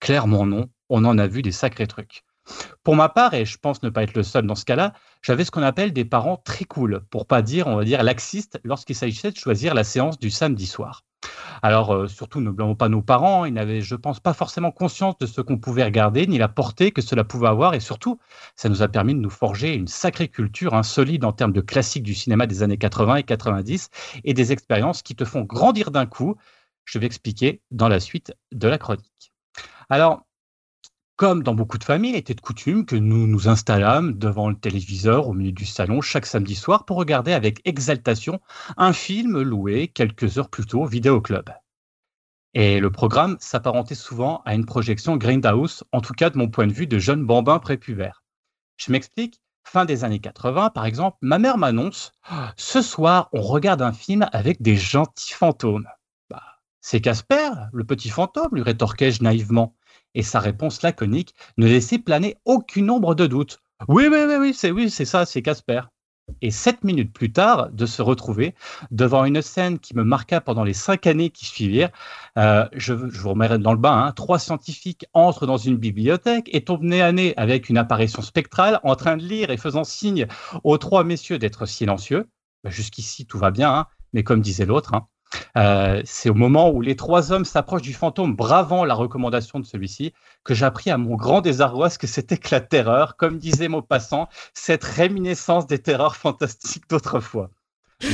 Clairement 0.00 0.46
non. 0.46 0.68
On 0.90 1.04
en 1.04 1.16
a 1.18 1.26
vu 1.26 1.42
des 1.42 1.52
sacrés 1.52 1.86
trucs. 1.86 2.24
Pour 2.82 2.96
ma 2.96 3.08
part, 3.08 3.32
et 3.34 3.46
je 3.46 3.56
pense 3.56 3.82
ne 3.82 3.88
pas 3.88 4.02
être 4.02 4.14
le 4.14 4.22
seul 4.22 4.46
dans 4.46 4.54
ce 4.54 4.66
cas-là, 4.66 4.92
j'avais 5.22 5.44
ce 5.44 5.50
qu'on 5.50 5.62
appelle 5.62 5.92
des 5.92 6.04
parents 6.04 6.36
très 6.36 6.66
cool, 6.66 7.00
pour 7.10 7.26
pas 7.26 7.40
dire, 7.40 7.66
on 7.66 7.76
va 7.76 7.84
dire, 7.84 8.02
laxistes 8.02 8.60
lorsqu'il 8.64 8.96
s'agissait 8.96 9.30
de 9.30 9.36
choisir 9.36 9.74
la 9.74 9.84
séance 9.84 10.18
du 10.18 10.30
samedi 10.30 10.66
soir. 10.66 11.04
Alors, 11.62 11.94
euh, 11.94 12.08
surtout, 12.08 12.40
ne 12.40 12.50
blâmons 12.50 12.74
pas 12.74 12.88
nos 12.88 13.02
parents, 13.02 13.44
ils 13.44 13.54
n'avaient, 13.54 13.80
je 13.80 13.94
pense, 13.94 14.20
pas 14.20 14.34
forcément 14.34 14.70
conscience 14.70 15.16
de 15.18 15.26
ce 15.26 15.40
qu'on 15.40 15.58
pouvait 15.58 15.84
regarder, 15.84 16.26
ni 16.26 16.38
la 16.38 16.48
portée 16.48 16.90
que 16.90 17.00
cela 17.02 17.24
pouvait 17.24 17.48
avoir, 17.48 17.74
et 17.74 17.80
surtout, 17.80 18.18
ça 18.56 18.68
nous 18.68 18.82
a 18.82 18.88
permis 18.88 19.14
de 19.14 19.20
nous 19.20 19.30
forger 19.30 19.74
une 19.74 19.88
sacrée 19.88 20.28
culture 20.28 20.74
insolide 20.74 21.24
en 21.24 21.32
termes 21.32 21.52
de 21.52 21.60
classiques 21.60 22.02
du 22.02 22.14
cinéma 22.14 22.46
des 22.46 22.62
années 22.62 22.78
80 22.78 23.16
et 23.16 23.22
90, 23.22 23.88
et 24.24 24.34
des 24.34 24.52
expériences 24.52 25.02
qui 25.02 25.14
te 25.14 25.24
font 25.24 25.42
grandir 25.42 25.90
d'un 25.90 26.06
coup. 26.06 26.36
Je 26.84 26.98
vais 26.98 27.06
expliquer 27.06 27.62
dans 27.70 27.88
la 27.88 28.00
suite 28.00 28.34
de 28.52 28.68
la 28.68 28.76
chronique. 28.78 29.32
Alors, 29.88 30.23
comme 31.16 31.44
dans 31.44 31.54
beaucoup 31.54 31.78
de 31.78 31.84
familles, 31.84 32.12
il 32.12 32.16
était 32.16 32.34
de 32.34 32.40
coutume 32.40 32.84
que 32.84 32.96
nous 32.96 33.26
nous 33.28 33.48
installâmes 33.48 34.14
devant 34.14 34.48
le 34.48 34.56
téléviseur 34.56 35.28
au 35.28 35.32
milieu 35.32 35.52
du 35.52 35.64
salon 35.64 36.00
chaque 36.00 36.26
samedi 36.26 36.56
soir 36.56 36.84
pour 36.84 36.96
regarder 36.96 37.32
avec 37.32 37.60
exaltation 37.64 38.40
un 38.76 38.92
film 38.92 39.40
loué 39.40 39.88
quelques 39.88 40.38
heures 40.38 40.50
plus 40.50 40.66
tôt 40.66 40.82
au 40.82 40.86
vidéoclub. 40.86 41.50
Et 42.54 42.80
le 42.80 42.90
programme 42.90 43.36
s'apparentait 43.38 43.94
souvent 43.94 44.42
à 44.44 44.54
une 44.54 44.66
projection 44.66 45.16
Grindhouse, 45.16 45.84
en 45.92 46.00
tout 46.00 46.14
cas 46.14 46.30
de 46.30 46.38
mon 46.38 46.48
point 46.48 46.66
de 46.66 46.72
vue 46.72 46.86
de 46.86 46.98
jeune 46.98 47.24
bambin 47.24 47.58
prépubère. 47.58 48.22
Je 48.76 48.90
m'explique. 48.90 49.40
Fin 49.66 49.86
des 49.86 50.04
années 50.04 50.20
80, 50.20 50.70
par 50.70 50.84
exemple, 50.84 51.16
ma 51.22 51.38
mère 51.38 51.56
m'annonce 51.56 52.12
Ce 52.56 52.82
soir, 52.82 53.30
on 53.32 53.40
regarde 53.40 53.80
un 53.80 53.92
film 53.92 54.28
avec 54.32 54.60
des 54.60 54.76
gentils 54.76 55.32
fantômes. 55.32 55.88
Bah, 56.28 56.42
C'est 56.82 57.00
Casper, 57.00 57.50
le 57.72 57.84
petit 57.84 58.10
fantôme, 58.10 58.50
lui 58.52 58.62
rétorquai-je 58.62 59.22
naïvement. 59.22 59.74
Et 60.14 60.22
sa 60.22 60.40
réponse 60.40 60.82
laconique 60.82 61.34
ne 61.56 61.66
laissait 61.66 61.98
planer 61.98 62.36
aucune 62.44 62.90
ombre 62.90 63.14
de 63.14 63.26
doute. 63.26 63.60
Oui, 63.88 64.08
oui, 64.10 64.18
oui, 64.38 64.54
c'est 64.54 64.70
oui, 64.70 64.90
c'est 64.90 65.04
ça, 65.04 65.26
c'est 65.26 65.42
Casper. 65.42 65.82
Et 66.40 66.50
sept 66.50 66.84
minutes 66.84 67.12
plus 67.12 67.32
tard, 67.32 67.70
de 67.70 67.84
se 67.84 68.00
retrouver 68.00 68.54
devant 68.90 69.24
une 69.24 69.42
scène 69.42 69.78
qui 69.78 69.94
me 69.94 70.04
marqua 70.04 70.40
pendant 70.40 70.64
les 70.64 70.72
cinq 70.72 71.06
années 71.06 71.30
qui 71.30 71.44
suivirent. 71.44 71.90
Euh, 72.38 72.66
je, 72.72 72.94
vous 72.94 73.28
remets 73.28 73.58
dans 73.58 73.72
le 73.72 73.78
bain. 73.78 74.06
Hein, 74.06 74.12
trois 74.12 74.38
scientifiques 74.38 75.06
entrent 75.12 75.46
dans 75.46 75.58
une 75.58 75.76
bibliothèque 75.76 76.48
et 76.52 76.64
tombent 76.64 76.84
nez 76.84 77.02
à 77.02 77.12
nez 77.12 77.34
avec 77.36 77.68
une 77.68 77.76
apparition 77.76 78.22
spectrale 78.22 78.80
en 78.84 78.96
train 78.96 79.16
de 79.16 79.22
lire 79.22 79.50
et 79.50 79.58
faisant 79.58 79.84
signe 79.84 80.26
aux 80.62 80.78
trois 80.78 81.04
messieurs 81.04 81.38
d'être 81.38 81.66
silencieux. 81.66 82.26
Ben, 82.62 82.70
jusqu'ici, 82.70 83.26
tout 83.26 83.38
va 83.38 83.50
bien, 83.50 83.70
hein, 83.74 83.86
mais 84.14 84.24
comme 84.24 84.40
disait 84.40 84.66
l'autre, 84.66 84.94
hein, 84.94 85.06
euh, 85.56 86.02
c'est 86.04 86.30
au 86.30 86.34
moment 86.34 86.70
où 86.70 86.80
les 86.80 86.96
trois 86.96 87.32
hommes 87.32 87.44
s'approchent 87.44 87.82
du 87.82 87.94
fantôme, 87.94 88.34
bravant 88.34 88.84
la 88.84 88.94
recommandation 88.94 89.60
de 89.60 89.64
celui-ci, 89.64 90.12
que 90.44 90.54
j'appris 90.54 90.90
à 90.90 90.98
mon 90.98 91.16
grand 91.16 91.40
désarroi 91.40 91.90
ce 91.90 91.98
que 91.98 92.06
c'était 92.06 92.36
que 92.36 92.48
la 92.52 92.60
terreur, 92.60 93.16
comme 93.16 93.38
disait 93.38 93.68
Maupassant, 93.68 94.28
cette 94.52 94.84
réminiscence 94.84 95.66
des 95.66 95.78
terreurs 95.78 96.16
fantastiques 96.16 96.88
d'autrefois. 96.88 97.50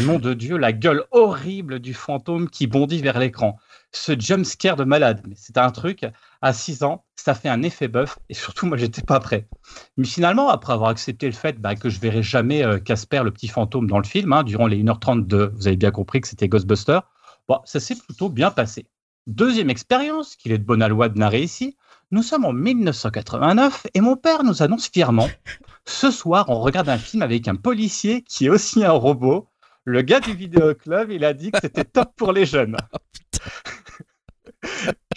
Nom 0.05 0.19
de 0.19 0.35
Dieu, 0.35 0.57
la 0.57 0.73
gueule 0.73 1.05
horrible 1.11 1.81
du 1.81 1.95
fantôme 1.95 2.49
qui 2.49 2.67
bondit 2.67 3.01
vers 3.01 3.19
l'écran. 3.19 3.59
Ce 3.93 4.19
jumpscare 4.19 4.77
de 4.77 4.85
malade. 4.85 5.23
Mais 5.27 5.35
c'est 5.37 5.59
un 5.59 5.71
truc, 5.71 6.07
à 6.43 6.53
6 6.53 6.85
ans, 6.85 7.05
ça 7.17 7.35
fait 7.35 7.49
un 7.49 7.63
effet 7.63 7.89
bœuf 7.89 8.19
et 8.29 8.35
surtout, 8.35 8.67
moi, 8.67 8.77
j'étais 8.77 9.03
pas 9.03 9.19
prêt. 9.21 9.49
Mais 9.97 10.07
finalement, 10.07 10.49
après 10.49 10.73
avoir 10.73 10.91
accepté 10.91 11.27
le 11.27 11.33
fait 11.33 11.61
bah, 11.61 11.75
que 11.75 11.89
je 11.89 11.99
verrai 11.99 12.23
jamais 12.23 12.65
euh, 12.65 12.79
Casper, 12.79 13.23
le 13.25 13.33
petit 13.33 13.49
fantôme, 13.49 13.89
dans 13.89 13.99
le 13.99 14.05
film, 14.05 14.33
hein, 14.33 14.45
durant 14.45 14.67
les 14.67 14.83
1h30 14.83 15.27
de, 15.27 15.53
vous 15.57 15.67
avez 15.67 15.77
bien 15.77 15.91
compris 15.91 16.21
que 16.21 16.29
c'était 16.29 16.49
Ghostbuster, 16.49 17.01
bon, 17.51 17.61
ça 17.65 17.81
s'est 17.81 17.97
plutôt 17.97 18.29
bien 18.29 18.53
passé. 18.53 18.87
Deuxième 19.27 19.71
expérience, 19.71 20.37
qu'il 20.37 20.53
est 20.53 20.59
de 20.59 20.65
bonne 20.65 20.87
loi 20.87 21.09
de 21.09 21.19
narrer 21.19 21.43
ici, 21.43 21.77
nous 22.13 22.23
sommes 22.23 22.45
en 22.45 22.53
1989 22.53 23.89
et 23.93 24.01
mon 24.01 24.15
père 24.15 24.45
nous 24.45 24.63
annonce 24.63 24.89
fièrement 24.89 25.29
Ce 25.85 26.13
soir, 26.13 26.45
on 26.49 26.61
regarde 26.61 26.89
un 26.89 26.97
film 26.97 27.23
avec 27.23 27.49
un 27.49 27.57
policier 27.57 28.23
qui 28.23 28.47
est 28.47 28.51
aussi 28.51 28.85
un 28.85 28.93
robot 28.93 29.49
le 29.85 30.03
gars 30.03 30.21
du 30.21 30.33
vidéoclub, 30.33 31.11
il 31.11 31.25
a 31.25 31.33
dit 31.33 31.51
que 31.51 31.59
c'était 31.61 31.85
top 31.97 32.13
pour 32.15 32.33
les 32.33 32.47
jeunes. 32.47 32.77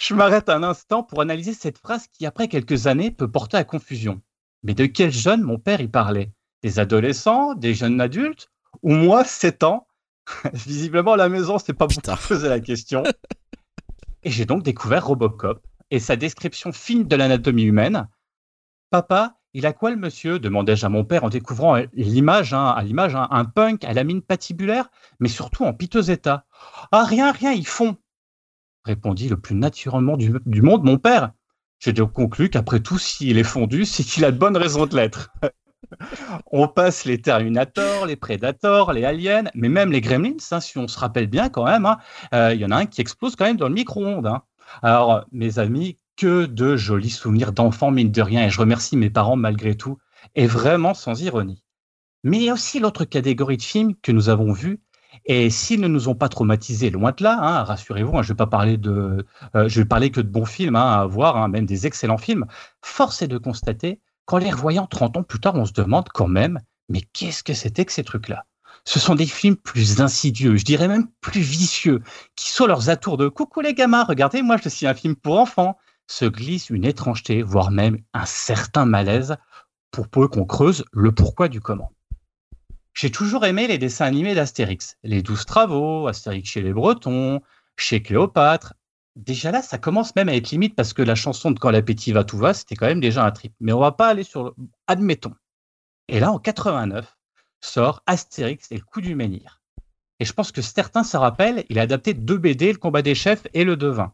Je 0.00 0.14
m'arrête 0.14 0.48
un 0.48 0.64
instant 0.64 1.04
pour 1.04 1.20
analyser 1.20 1.52
cette 1.52 1.78
phrase 1.78 2.08
qui, 2.08 2.26
après 2.26 2.48
quelques 2.48 2.88
années, 2.88 3.12
peut 3.12 3.30
porter 3.30 3.58
à 3.58 3.64
confusion. 3.64 4.20
Mais 4.64 4.74
de 4.74 4.86
quels 4.86 5.12
jeunes 5.12 5.42
mon 5.42 5.58
père 5.58 5.80
y 5.80 5.86
parlait? 5.86 6.32
Des 6.62 6.80
adolescents 6.80 7.54
Des 7.54 7.74
jeunes 7.74 8.00
adultes? 8.00 8.50
Ou 8.82 8.92
moi, 8.94 9.22
7 9.22 9.62
ans? 9.62 9.86
Visiblement, 10.52 11.12
à 11.12 11.16
la 11.16 11.28
maison, 11.28 11.58
c'est 11.58 11.72
pas 11.72 11.86
beaucoup 11.86 12.26
poser 12.28 12.48
la 12.48 12.60
question. 12.60 13.02
Et 14.22 14.30
j'ai 14.30 14.44
donc 14.44 14.62
découvert 14.62 15.06
Robocop 15.06 15.66
et 15.90 16.00
sa 16.00 16.16
description 16.16 16.72
fine 16.72 17.04
de 17.04 17.16
l'anatomie 17.16 17.64
humaine. 17.64 18.08
Papa, 18.90 19.36
il 19.52 19.66
a 19.66 19.72
quoi 19.72 19.90
le 19.90 19.96
monsieur? 19.96 20.38
demandai-je 20.38 20.86
à 20.86 20.88
mon 20.88 21.04
père 21.04 21.24
en 21.24 21.28
découvrant 21.28 21.76
l'image, 21.92 22.54
hein, 22.54 22.68
à 22.68 22.82
l'image, 22.82 23.14
hein, 23.14 23.28
un 23.30 23.44
punk 23.44 23.84
à 23.84 23.92
la 23.92 24.02
mine 24.02 24.22
patibulaire, 24.22 24.88
mais 25.20 25.28
surtout 25.28 25.64
en 25.64 25.74
piteux 25.74 26.10
état. 26.10 26.46
Ah, 26.90 27.04
rien, 27.04 27.30
rien, 27.32 27.52
ils 27.52 27.66
font 27.66 27.96
répondit 28.84 29.28
le 29.28 29.38
plus 29.38 29.54
naturellement 29.54 30.16
du, 30.16 30.62
monde 30.62 30.84
mon 30.84 30.98
père. 30.98 31.32
J'ai 31.78 31.92
donc 31.92 32.12
conclu 32.12 32.50
qu'après 32.50 32.80
tout, 32.80 32.98
s'il 32.98 33.38
est 33.38 33.44
fondu, 33.44 33.84
c'est 33.84 34.04
qu'il 34.04 34.24
a 34.24 34.30
de 34.30 34.38
bonnes 34.38 34.56
raisons 34.56 34.86
de 34.86 34.96
l'être. 34.96 35.32
on 36.52 36.68
passe 36.68 37.04
les 37.04 37.20
Terminators, 37.20 38.06
les 38.06 38.16
Predators, 38.16 38.92
les 38.92 39.04
Aliens, 39.04 39.44
mais 39.54 39.68
même 39.68 39.92
les 39.92 40.00
Gremlins, 40.00 40.36
hein, 40.50 40.60
si 40.60 40.78
on 40.78 40.88
se 40.88 40.98
rappelle 40.98 41.26
bien 41.26 41.48
quand 41.48 41.64
même, 41.64 41.88
euh, 42.32 42.52
il 42.54 42.60
y 42.60 42.64
en 42.64 42.70
a 42.70 42.76
un 42.76 42.86
qui 42.86 43.00
explose 43.00 43.36
quand 43.36 43.44
même 43.44 43.56
dans 43.56 43.68
le 43.68 43.74
micro-ondes. 43.74 44.38
Alors, 44.82 45.24
mes 45.32 45.58
amis, 45.58 45.98
que 46.16 46.46
de 46.46 46.76
jolis 46.76 47.10
souvenirs 47.10 47.52
d'enfants, 47.52 47.90
mine 47.90 48.12
de 48.12 48.22
rien, 48.22 48.46
et 48.46 48.50
je 48.50 48.60
remercie 48.60 48.96
mes 48.96 49.10
parents 49.10 49.36
malgré 49.36 49.76
tout, 49.76 49.98
et 50.34 50.46
vraiment 50.46 50.94
sans 50.94 51.22
ironie. 51.22 51.62
Mais 52.22 52.38
il 52.38 52.44
y 52.44 52.50
a 52.50 52.54
aussi 52.54 52.80
l'autre 52.80 53.04
catégorie 53.04 53.56
de 53.56 53.62
films 53.62 53.94
que 54.00 54.12
nous 54.12 54.28
avons 54.28 54.52
vus, 54.52 54.80
et 55.26 55.50
s'ils 55.50 55.80
ne 55.80 55.88
nous 55.88 56.08
ont 56.08 56.14
pas 56.14 56.28
traumatisés, 56.28 56.90
loin 56.90 57.12
de 57.16 57.22
là, 57.22 57.38
hein, 57.40 57.62
rassurez-vous, 57.64 58.16
hein, 58.16 58.22
je 58.22 58.28
vais 58.28 58.36
pas 58.36 58.46
parler 58.46 58.76
de, 58.76 59.26
euh, 59.54 59.68
je 59.68 59.80
vais 59.80 59.86
parler 59.86 60.10
que 60.10 60.20
de 60.20 60.28
bons 60.28 60.44
films 60.44 60.76
hein, 60.76 61.00
à 61.00 61.06
voir, 61.06 61.48
même 61.48 61.66
des 61.66 61.86
excellents 61.86 62.18
films. 62.18 62.46
Force 62.82 63.22
est 63.22 63.28
de 63.28 63.38
constater 63.38 64.00
qu'en 64.26 64.38
les 64.38 64.50
revoyant 64.50 64.86
30 64.86 65.16
ans 65.18 65.22
plus 65.22 65.40
tard, 65.40 65.54
on 65.54 65.64
se 65.64 65.72
demande 65.72 66.08
quand 66.08 66.28
même, 66.28 66.60
mais 66.88 67.00
qu'est-ce 67.00 67.42
que 67.42 67.54
c'était 67.54 67.84
que 67.84 67.92
ces 67.92 68.04
trucs-là? 68.04 68.46
Ce 68.84 68.98
sont 68.98 69.14
des 69.14 69.26
films 69.26 69.56
plus 69.56 70.00
insidieux, 70.00 70.56
je 70.56 70.64
dirais 70.64 70.88
même 70.88 71.08
plus 71.20 71.40
vicieux, 71.40 72.02
qui 72.36 72.50
sont 72.50 72.66
leurs 72.66 72.90
atours 72.90 73.16
de 73.16 73.28
coucou 73.28 73.60
les 73.60 73.74
gamins, 73.74 74.04
regardez, 74.04 74.42
moi 74.42 74.56
je 74.62 74.68
suis 74.68 74.86
un 74.86 74.94
film 74.94 75.16
pour 75.16 75.38
enfants, 75.38 75.78
se 76.06 76.26
glisse 76.26 76.70
une 76.70 76.84
étrangeté, 76.84 77.42
voire 77.42 77.70
même 77.70 77.98
un 78.12 78.26
certain 78.26 78.84
malaise, 78.84 79.36
pour 79.90 80.08
peu 80.08 80.28
qu'on 80.28 80.44
creuse 80.44 80.84
le 80.92 81.12
pourquoi 81.12 81.48
du 81.48 81.60
comment. 81.60 81.92
J'ai 82.94 83.10
toujours 83.10 83.44
aimé 83.44 83.66
les 83.66 83.78
dessins 83.78 84.04
animés 84.04 84.34
d'Astérix, 84.34 84.96
les 85.02 85.22
douze 85.22 85.46
travaux, 85.46 86.06
Astérix 86.06 86.50
chez 86.50 86.62
les 86.62 86.72
Bretons, 86.72 87.40
chez 87.76 88.02
Cléopâtre. 88.02 88.74
Déjà 89.16 89.50
là, 89.50 89.62
ça 89.62 89.78
commence 89.78 90.14
même 90.16 90.28
à 90.28 90.34
être 90.34 90.50
limite 90.50 90.74
parce 90.74 90.92
que 90.92 91.02
la 91.02 91.14
chanson 91.14 91.50
de 91.50 91.58
Quand 91.58 91.70
l'appétit 91.70 92.12
va, 92.12 92.24
tout 92.24 92.38
va, 92.38 92.52
c'était 92.54 92.74
quand 92.74 92.86
même 92.86 93.00
déjà 93.00 93.24
un 93.24 93.30
trip. 93.30 93.54
Mais 93.60 93.72
on 93.72 93.80
va 93.80 93.92
pas 93.92 94.08
aller 94.08 94.24
sur 94.24 94.44
le... 94.44 94.52
Admettons. 94.86 95.34
Et 96.08 96.20
là, 96.20 96.32
en 96.32 96.38
89, 96.38 97.16
sort 97.60 98.02
Astérix 98.06 98.70
et 98.72 98.76
le 98.76 98.84
coup 98.84 99.00
du 99.00 99.14
menhir. 99.14 99.62
Et 100.20 100.24
je 100.24 100.32
pense 100.32 100.52
que 100.52 100.62
certains 100.62 101.04
se 101.04 101.16
rappellent, 101.16 101.64
il 101.68 101.78
a 101.78 101.82
adapté 101.82 102.14
deux 102.14 102.38
BD, 102.38 102.72
Le 102.72 102.78
combat 102.78 103.02
des 103.02 103.14
chefs 103.14 103.46
et 103.54 103.64
Le 103.64 103.76
devin 103.76 104.12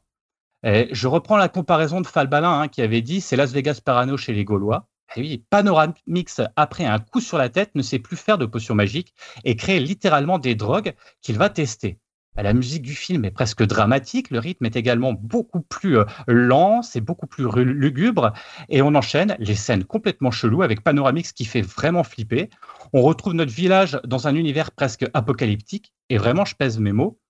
je 0.63 1.07
reprends 1.07 1.37
la 1.37 1.49
comparaison 1.49 2.01
de 2.01 2.07
Falbalin 2.07 2.61
hein, 2.61 2.69
qui 2.69 2.83
avait 2.83 3.03
dit 3.03 3.21
c'est 3.21 3.37
Las 3.37 3.53
Vegas 3.53 3.81
Parano 3.85 4.17
chez 4.17 4.33
les 4.33 4.45
Gaulois. 4.45 4.89
Et 5.17 5.21
oui, 5.21 5.45
Panoramix, 5.51 6.41
après 6.55 6.85
un 6.85 7.01
coup 7.01 7.21
sur 7.21 7.37
la 7.37 7.49
tête, 7.49 7.75
ne 7.75 7.83
sait 7.83 7.99
plus 7.99 8.17
faire 8.17 8.39
de 8.39 8.47
potions 8.47 8.77
magiques 8.77 9.13
et 9.45 9.57
crée 9.57 9.81
littéralement 9.81 10.39
des 10.39 10.55
drogues 10.55 10.95
qu'il 11.21 11.37
va 11.37 11.51
tester. 11.51 11.99
La 12.37 12.53
musique 12.55 12.83
du 12.83 12.95
film 12.95 13.25
est 13.25 13.31
presque 13.31 13.63
dramatique, 13.63 14.31
le 14.31 14.39
rythme 14.39 14.65
est 14.65 14.77
également 14.77 15.13
beaucoup 15.13 15.61
plus 15.61 15.99
euh, 15.99 16.05
lent, 16.27 16.83
c'est 16.83 17.01
beaucoup 17.01 17.27
plus 17.27 17.47
lugubre, 17.65 18.33
et 18.69 18.83
on 18.83 18.95
enchaîne 18.95 19.37
les 19.39 19.57
scènes 19.57 19.85
complètement 19.85 20.31
cheloues 20.31 20.63
avec 20.63 20.83
Panoramix 20.83 21.33
qui 21.33 21.45
fait 21.45 21.61
vraiment 21.61 22.05
flipper. 22.05 22.49
On 22.93 23.03
retrouve 23.03 23.35
notre 23.35 23.53
village 23.53 24.01
dans 24.05 24.27
un 24.27 24.35
univers 24.35 24.71
presque 24.71 25.07
apocalyptique, 25.13 25.93
et 26.09 26.19
vraiment, 26.19 26.45
je 26.45 26.55
pèse 26.55 26.79
mes 26.79 26.93
mots, 26.93 27.21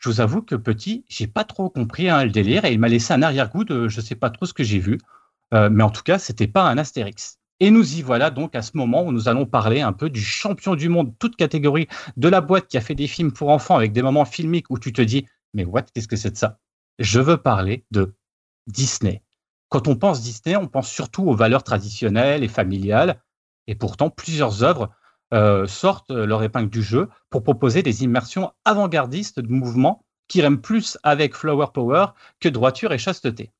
je 0.00 0.08
vous 0.08 0.20
avoue 0.20 0.42
que 0.42 0.54
petit, 0.54 1.04
j'ai 1.08 1.26
pas 1.26 1.44
trop 1.44 1.68
compris 1.68 2.08
hein, 2.08 2.24
le 2.24 2.30
délire 2.30 2.64
et 2.64 2.72
il 2.72 2.78
m'a 2.78 2.88
laissé 2.88 3.12
un 3.12 3.22
arrière-goût 3.22 3.64
de 3.64 3.86
je 3.88 4.00
sais 4.00 4.14
pas 4.14 4.30
trop 4.30 4.46
ce 4.46 4.54
que 4.54 4.64
j'ai 4.64 4.78
vu. 4.78 4.98
Euh, 5.52 5.68
mais 5.70 5.82
en 5.82 5.90
tout 5.90 6.02
cas, 6.02 6.18
c'était 6.18 6.46
pas 6.46 6.62
un 6.62 6.78
Astérix. 6.78 7.39
Et 7.60 7.70
nous 7.70 7.96
y 7.96 8.02
voilà 8.02 8.30
donc 8.30 8.56
à 8.56 8.62
ce 8.62 8.74
moment 8.74 9.04
où 9.04 9.12
nous 9.12 9.28
allons 9.28 9.44
parler 9.44 9.82
un 9.82 9.92
peu 9.92 10.08
du 10.08 10.22
champion 10.22 10.74
du 10.74 10.88
monde, 10.88 11.14
toute 11.18 11.36
catégorie, 11.36 11.88
de 12.16 12.28
la 12.28 12.40
boîte 12.40 12.66
qui 12.66 12.78
a 12.78 12.80
fait 12.80 12.94
des 12.94 13.06
films 13.06 13.32
pour 13.32 13.50
enfants 13.50 13.76
avec 13.76 13.92
des 13.92 14.00
moments 14.00 14.24
filmiques 14.24 14.70
où 14.70 14.78
tu 14.78 14.94
te 14.94 15.02
dis, 15.02 15.26
mais 15.52 15.64
what, 15.64 15.82
qu'est-ce 15.82 16.08
que 16.08 16.16
c'est 16.16 16.30
de 16.30 16.36
ça? 16.38 16.58
Je 16.98 17.20
veux 17.20 17.36
parler 17.36 17.84
de 17.90 18.14
Disney. 18.66 19.22
Quand 19.68 19.88
on 19.88 19.96
pense 19.96 20.22
Disney, 20.22 20.56
on 20.56 20.68
pense 20.68 20.88
surtout 20.88 21.24
aux 21.24 21.34
valeurs 21.34 21.62
traditionnelles 21.62 22.42
et 22.42 22.48
familiales. 22.48 23.22
Et 23.66 23.74
pourtant, 23.74 24.10
plusieurs 24.10 24.64
œuvres 24.64 24.90
euh, 25.32 25.66
sortent 25.66 26.10
leur 26.10 26.42
épingle 26.42 26.70
du 26.70 26.82
jeu 26.82 27.08
pour 27.28 27.42
proposer 27.42 27.82
des 27.82 28.02
immersions 28.02 28.52
avant-gardistes 28.64 29.38
de 29.38 29.48
mouvements 29.48 30.04
qui 30.28 30.40
riment 30.42 30.60
plus 30.60 30.98
avec 31.02 31.34
Flower 31.34 31.66
Power 31.74 32.06
que 32.40 32.48
droiture 32.48 32.92
et 32.92 32.98
chasteté. 32.98 33.52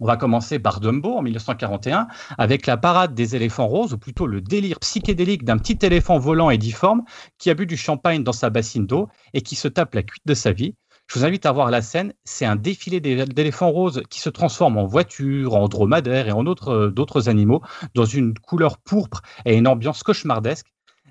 On 0.00 0.06
va 0.06 0.16
commencer 0.16 0.60
par 0.60 0.78
Dumbo 0.78 1.16
en 1.16 1.22
1941 1.22 2.06
avec 2.38 2.66
la 2.66 2.76
parade 2.76 3.14
des 3.14 3.34
éléphants 3.34 3.66
roses, 3.66 3.94
ou 3.94 3.98
plutôt 3.98 4.28
le 4.28 4.40
délire 4.40 4.78
psychédélique 4.78 5.44
d'un 5.44 5.58
petit 5.58 5.84
éléphant 5.84 6.18
volant 6.18 6.50
et 6.50 6.58
difforme 6.58 7.02
qui 7.36 7.50
a 7.50 7.54
bu 7.54 7.66
du 7.66 7.76
champagne 7.76 8.22
dans 8.22 8.32
sa 8.32 8.48
bassine 8.48 8.86
d'eau 8.86 9.08
et 9.34 9.40
qui 9.40 9.56
se 9.56 9.66
tape 9.66 9.94
la 9.94 10.04
cuite 10.04 10.22
de 10.24 10.34
sa 10.34 10.52
vie. 10.52 10.76
Je 11.08 11.18
vous 11.18 11.24
invite 11.24 11.46
à 11.46 11.52
voir 11.52 11.72
la 11.72 11.82
scène. 11.82 12.12
C'est 12.24 12.44
un 12.44 12.54
défilé 12.54 13.00
d'éléphants 13.00 13.70
roses 13.70 14.02
qui 14.08 14.20
se 14.20 14.28
transforment 14.28 14.78
en 14.78 14.86
voiture, 14.86 15.56
en 15.56 15.66
dromadaire 15.66 16.28
et 16.28 16.32
en 16.32 16.44
d'autres 16.44 17.28
animaux 17.28 17.62
dans 17.94 18.04
une 18.04 18.34
couleur 18.34 18.78
pourpre 18.78 19.22
et 19.46 19.56
une 19.56 19.66
ambiance 19.66 20.04
cauchemardesque. 20.04 20.68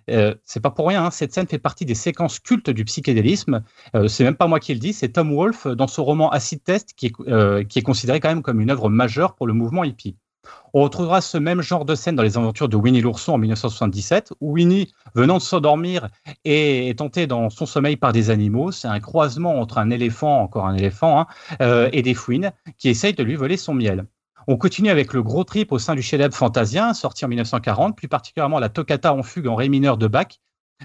Euh, 0.09 0.35
c'est 0.43 0.59
pas 0.59 0.71
pour 0.71 0.87
rien, 0.87 1.05
hein. 1.05 1.11
cette 1.11 1.33
scène 1.33 1.47
fait 1.47 1.59
partie 1.59 1.85
des 1.85 1.95
séquences 1.95 2.39
cultes 2.39 2.69
du 2.69 2.85
psychédélisme. 2.85 3.63
Euh, 3.95 4.07
c'est 4.07 4.23
même 4.23 4.35
pas 4.35 4.47
moi 4.47 4.59
qui 4.59 4.73
le 4.73 4.79
dis, 4.79 4.93
c'est 4.93 5.09
Tom 5.09 5.33
Wolfe 5.33 5.67
dans 5.67 5.87
son 5.87 6.03
roman 6.03 6.29
Acid 6.31 6.63
Test 6.63 6.93
qui 6.95 7.07
est, 7.07 7.13
euh, 7.27 7.63
est 7.63 7.81
considéré 7.81 8.19
quand 8.19 8.29
même 8.29 8.41
comme 8.41 8.61
une 8.61 8.69
œuvre 8.69 8.89
majeure 8.89 9.35
pour 9.35 9.47
le 9.47 9.53
mouvement 9.53 9.83
hippie. 9.83 10.15
On 10.73 10.83
retrouvera 10.83 11.19
ce 11.19 11.37
même 11.37 11.61
genre 11.61 11.83
de 11.83 11.93
scène 11.93 12.15
dans 12.15 12.23
les 12.23 12.37
aventures 12.37 12.69
de 12.69 12.77
Winnie 12.77 13.01
l'ourson 13.01 13.33
en 13.33 13.37
1977, 13.37 14.33
où 14.39 14.53
Winnie, 14.53 14.93
venant 15.13 15.37
de 15.37 15.41
s'endormir, 15.41 16.07
est, 16.45 16.97
tenté 16.97 17.27
dans 17.27 17.49
son 17.49 17.65
sommeil 17.65 17.97
par 17.97 18.13
des 18.13 18.29
animaux. 18.29 18.71
C'est 18.71 18.87
un 18.87 19.01
croisement 19.01 19.59
entre 19.59 19.77
un 19.77 19.89
éléphant, 19.89 20.41
encore 20.41 20.65
un 20.65 20.75
éléphant, 20.75 21.27
hein, 21.59 21.89
et 21.91 22.01
des 22.01 22.13
fouines 22.13 22.53
qui 22.77 22.87
essayent 22.87 23.13
de 23.13 23.23
lui 23.23 23.35
voler 23.35 23.57
son 23.57 23.73
miel. 23.73 24.05
On 24.49 24.55
continue 24.55 24.89
avec 24.89 25.11
le 25.11 25.21
gros 25.21 25.43
trip 25.43 25.73
au 25.73 25.77
sein 25.77 25.93
du 25.93 26.01
chef 26.01 26.33
Fantasien, 26.33 26.93
sorti 26.93 27.25
en 27.25 27.27
1940, 27.27 27.97
plus 27.97 28.07
particulièrement 28.07 28.59
la 28.59 28.69
toccata 28.69 29.13
en 29.13 29.21
fugue 29.21 29.47
en 29.47 29.55
ré 29.55 29.67
mineur 29.67 29.97
de 29.97 30.07
Bach. 30.07 30.39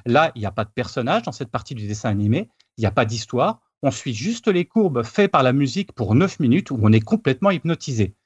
Là, 0.05 0.33
il 0.35 0.41
n'y 0.41 0.47
a 0.47 0.51
pas 0.51 0.65
de 0.65 0.71
personnage 0.71 1.23
dans 1.23 1.31
cette 1.31 1.53
partie 1.53 1.77
du 1.77 1.87
dessin 1.87 2.11
animé, 2.11 2.49
il 2.77 2.81
n'y 2.81 2.87
a 2.87 2.91
pas 2.91 3.05
d'histoire. 3.05 3.61
on 3.85 3.93
suit 3.93 4.15
juste 4.15 4.49
les 4.49 4.65
courbes 4.65 5.05
faites 5.05 5.31
par 5.31 5.45
la 5.45 5.53
musique 5.53 5.93
pour 5.93 6.17
9 6.17 6.41
minutes 6.41 6.73
où 6.73 6.79
on 6.83 6.91
est 6.91 7.01
complètement 7.01 7.53
hypnotisé. 7.53 8.17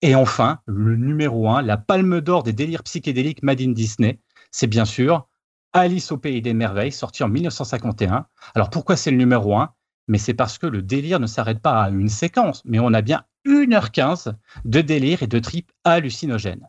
Et 0.00 0.14
enfin, 0.14 0.60
le 0.66 0.94
numéro 0.94 1.48
1, 1.48 1.62
la 1.62 1.76
palme 1.76 2.20
d'or 2.20 2.44
des 2.44 2.52
délires 2.52 2.84
psychédéliques 2.84 3.42
Made 3.42 3.60
in 3.60 3.72
Disney, 3.72 4.20
c'est 4.52 4.68
bien 4.68 4.84
sûr 4.84 5.28
Alice 5.72 6.12
au 6.12 6.18
pays 6.18 6.40
des 6.40 6.54
merveilles, 6.54 6.92
sorti 6.92 7.24
en 7.24 7.28
1951. 7.28 8.26
Alors 8.54 8.70
pourquoi 8.70 8.94
c'est 8.94 9.10
le 9.10 9.16
numéro 9.16 9.56
1 9.56 9.74
Mais 10.06 10.18
c'est 10.18 10.34
parce 10.34 10.56
que 10.56 10.68
le 10.68 10.82
délire 10.82 11.18
ne 11.18 11.26
s'arrête 11.26 11.60
pas 11.60 11.82
à 11.82 11.90
une 11.90 12.08
séquence, 12.08 12.62
mais 12.64 12.78
on 12.78 12.94
a 12.94 13.02
bien 13.02 13.24
1h15 13.46 14.34
de 14.64 14.80
délire 14.80 15.22
et 15.22 15.26
de 15.26 15.38
tripes 15.38 15.72
hallucinogènes. 15.84 16.68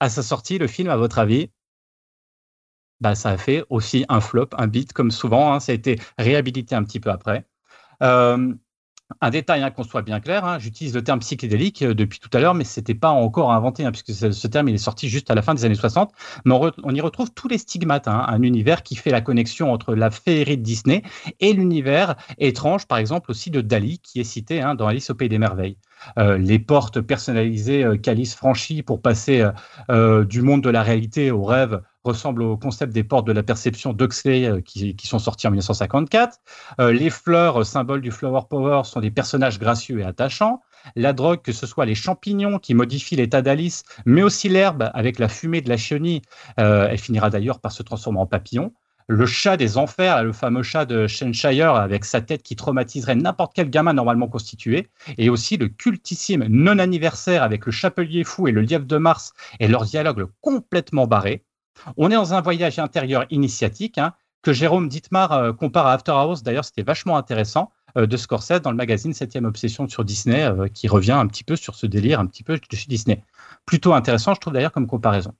À 0.00 0.08
sa 0.08 0.22
sortie, 0.22 0.58
le 0.58 0.66
film, 0.66 0.88
à 0.90 0.96
votre 0.96 1.18
avis, 1.18 1.50
bah, 3.00 3.14
ça 3.14 3.30
a 3.30 3.36
fait 3.36 3.64
aussi 3.70 4.04
un 4.08 4.20
flop, 4.20 4.48
un 4.56 4.66
beat, 4.68 4.92
comme 4.92 5.10
souvent. 5.10 5.52
hein, 5.52 5.60
ça 5.60 5.72
a 5.72 5.74
été 5.74 6.00
réhabilité 6.18 6.74
un 6.74 6.84
petit 6.84 7.00
peu 7.00 7.10
après. 7.10 7.46
Euh, 8.02 8.54
un 9.20 9.30
détail, 9.30 9.62
hein, 9.62 9.70
qu'on 9.70 9.84
soit 9.84 10.02
bien 10.02 10.20
clair, 10.20 10.44
hein, 10.44 10.58
j'utilise 10.58 10.94
le 10.94 11.02
terme 11.02 11.20
psychédélique 11.20 11.82
euh, 11.82 11.94
depuis 11.94 12.18
tout 12.18 12.30
à 12.32 12.40
l'heure, 12.40 12.54
mais 12.54 12.64
ce 12.64 12.80
n'était 12.80 12.94
pas 12.94 13.10
encore 13.10 13.52
inventé, 13.52 13.84
hein, 13.84 13.92
puisque 13.92 14.12
ce, 14.12 14.46
terme 14.46 14.68
est 14.68 14.78
sorti 14.78 15.08
juste 15.08 15.30
à 15.30 15.34
la 15.34 15.42
fin 15.42 15.54
des 15.54 15.64
années 15.64 15.74
60. 15.74 16.12
Mais 16.44 16.54
on, 16.82 16.94
y 16.94 17.00
retrouve 17.00 17.32
tous 17.32 17.48
les 17.48 17.58
stigmates, 17.58 18.08
un 18.08 18.42
univers 18.42 18.82
qui 18.82 18.96
fait 18.96 19.10
la 19.10 19.20
connexion 19.20 19.72
entre 19.72 19.94
la 19.94 20.10
féerie 20.10 20.58
de 20.58 20.62
Disney 20.62 21.02
et 21.40 21.52
l'univers 21.52 22.16
étrange, 22.38 22.86
par 22.86 22.98
exemple, 22.98 23.30
aussi 23.30 23.50
de 23.50 23.60
Dali, 23.60 23.98
qui 23.98 24.20
est 24.20 24.24
cité 24.24 24.60
dans 24.76 24.86
Alice 24.86 25.10
au 25.10 25.14
Pays 25.14 25.28
des 25.28 25.38
Merveilles. 25.38 25.76
Euh, 26.18 26.36
les 26.36 26.58
portes 26.58 27.00
personnalisées 27.00 27.84
euh, 27.84 27.96
qu'Alice 27.96 28.34
franchit 28.34 28.82
pour 28.82 29.00
passer 29.00 29.44
du 30.28 30.42
monde 30.42 30.62
de 30.62 30.70
la 30.70 30.82
réalité 30.82 31.30
au 31.30 31.44
rêve 31.44 31.80
ressemblent 32.04 32.42
au 32.42 32.56
concept 32.56 32.92
des 32.92 33.04
portes 33.04 33.26
de 33.26 33.32
la 33.32 33.42
perception 33.42 33.92
d'Huxley 33.92 34.46
euh, 34.46 34.60
qui, 34.60 34.96
sont 35.06 35.18
sortis 35.18 35.46
en 35.46 35.50
1954. 35.50 36.38
Euh, 36.80 36.92
les 36.92 37.10
fleurs, 37.10 37.60
euh, 37.60 37.64
symboles 37.64 38.00
du 38.00 38.10
flower 38.10 38.42
power, 38.48 38.82
sont 38.84 39.00
des 39.00 39.10
personnages 39.10 39.58
gracieux 39.58 40.00
et 40.00 40.04
attachants. 40.04 40.60
La 40.96 41.12
drogue, 41.12 41.42
que 41.42 41.52
ce 41.52 41.66
soit 41.66 41.86
les 41.86 41.94
champignons 41.94 42.58
qui 42.58 42.74
modifient 42.74 43.16
l'état 43.16 43.42
d'Alice, 43.42 43.84
mais 44.04 44.22
aussi 44.22 44.48
l'herbe 44.48 44.90
avec 44.94 45.18
la 45.20 45.28
fumée 45.28 45.60
de 45.60 45.68
la 45.68 45.76
chenille, 45.76 46.22
elle 46.56 46.98
finira 46.98 47.30
d'ailleurs 47.30 47.60
par 47.60 47.70
se 47.70 47.84
transformer 47.84 48.18
en 48.18 48.26
papillon. 48.26 48.72
Le 49.06 49.26
chat 49.26 49.56
des 49.56 49.78
enfers, 49.78 50.24
le 50.24 50.32
fameux 50.32 50.62
chat 50.62 50.84
de 50.84 51.06
Shenshire 51.06 51.74
avec 51.74 52.04
sa 52.04 52.20
tête 52.20 52.42
qui 52.42 52.56
traumatiserait 52.56 53.14
n'importe 53.14 53.52
quel 53.54 53.70
gamin 53.70 53.92
normalement 53.92 54.26
constitué. 54.26 54.88
Et 55.18 55.28
aussi 55.28 55.56
le 55.56 55.68
cultissime 55.68 56.46
non-anniversaire 56.48 57.42
avec 57.42 57.66
le 57.66 57.72
chapelier 57.72 58.24
fou 58.24 58.48
et 58.48 58.52
le 58.52 58.62
lièvre 58.62 58.86
de 58.86 58.96
Mars 58.96 59.32
et 59.60 59.68
leur 59.68 59.84
dialogue 59.84 60.26
complètement 60.40 61.06
barré. 61.06 61.44
On 61.96 62.10
est 62.10 62.14
dans 62.14 62.34
un 62.34 62.40
voyage 62.40 62.78
intérieur 62.78 63.26
initiatique 63.30 63.98
hein, 63.98 64.14
que 64.42 64.52
Jérôme 64.52 64.88
Dittmar 64.88 65.32
euh, 65.32 65.52
compare 65.52 65.86
à 65.86 65.92
After 65.92 66.12
Hours. 66.12 66.42
D'ailleurs, 66.42 66.64
c'était 66.64 66.82
vachement 66.82 67.16
intéressant 67.16 67.70
euh, 67.96 68.06
de 68.06 68.16
Scorsese 68.16 68.60
dans 68.60 68.70
le 68.70 68.76
magazine 68.76 69.14
7 69.14 69.36
Obsession 69.36 69.88
sur 69.88 70.04
Disney, 70.04 70.42
euh, 70.42 70.68
qui 70.68 70.88
revient 70.88 71.12
un 71.12 71.26
petit 71.26 71.44
peu 71.44 71.56
sur 71.56 71.74
ce 71.74 71.86
délire, 71.86 72.20
un 72.20 72.26
petit 72.26 72.42
peu 72.42 72.58
de 72.58 72.76
chez 72.76 72.86
Disney. 72.88 73.24
Plutôt 73.66 73.94
intéressant, 73.94 74.34
je 74.34 74.40
trouve 74.40 74.52
d'ailleurs, 74.52 74.72
comme 74.72 74.86
comparaison. 74.86 75.34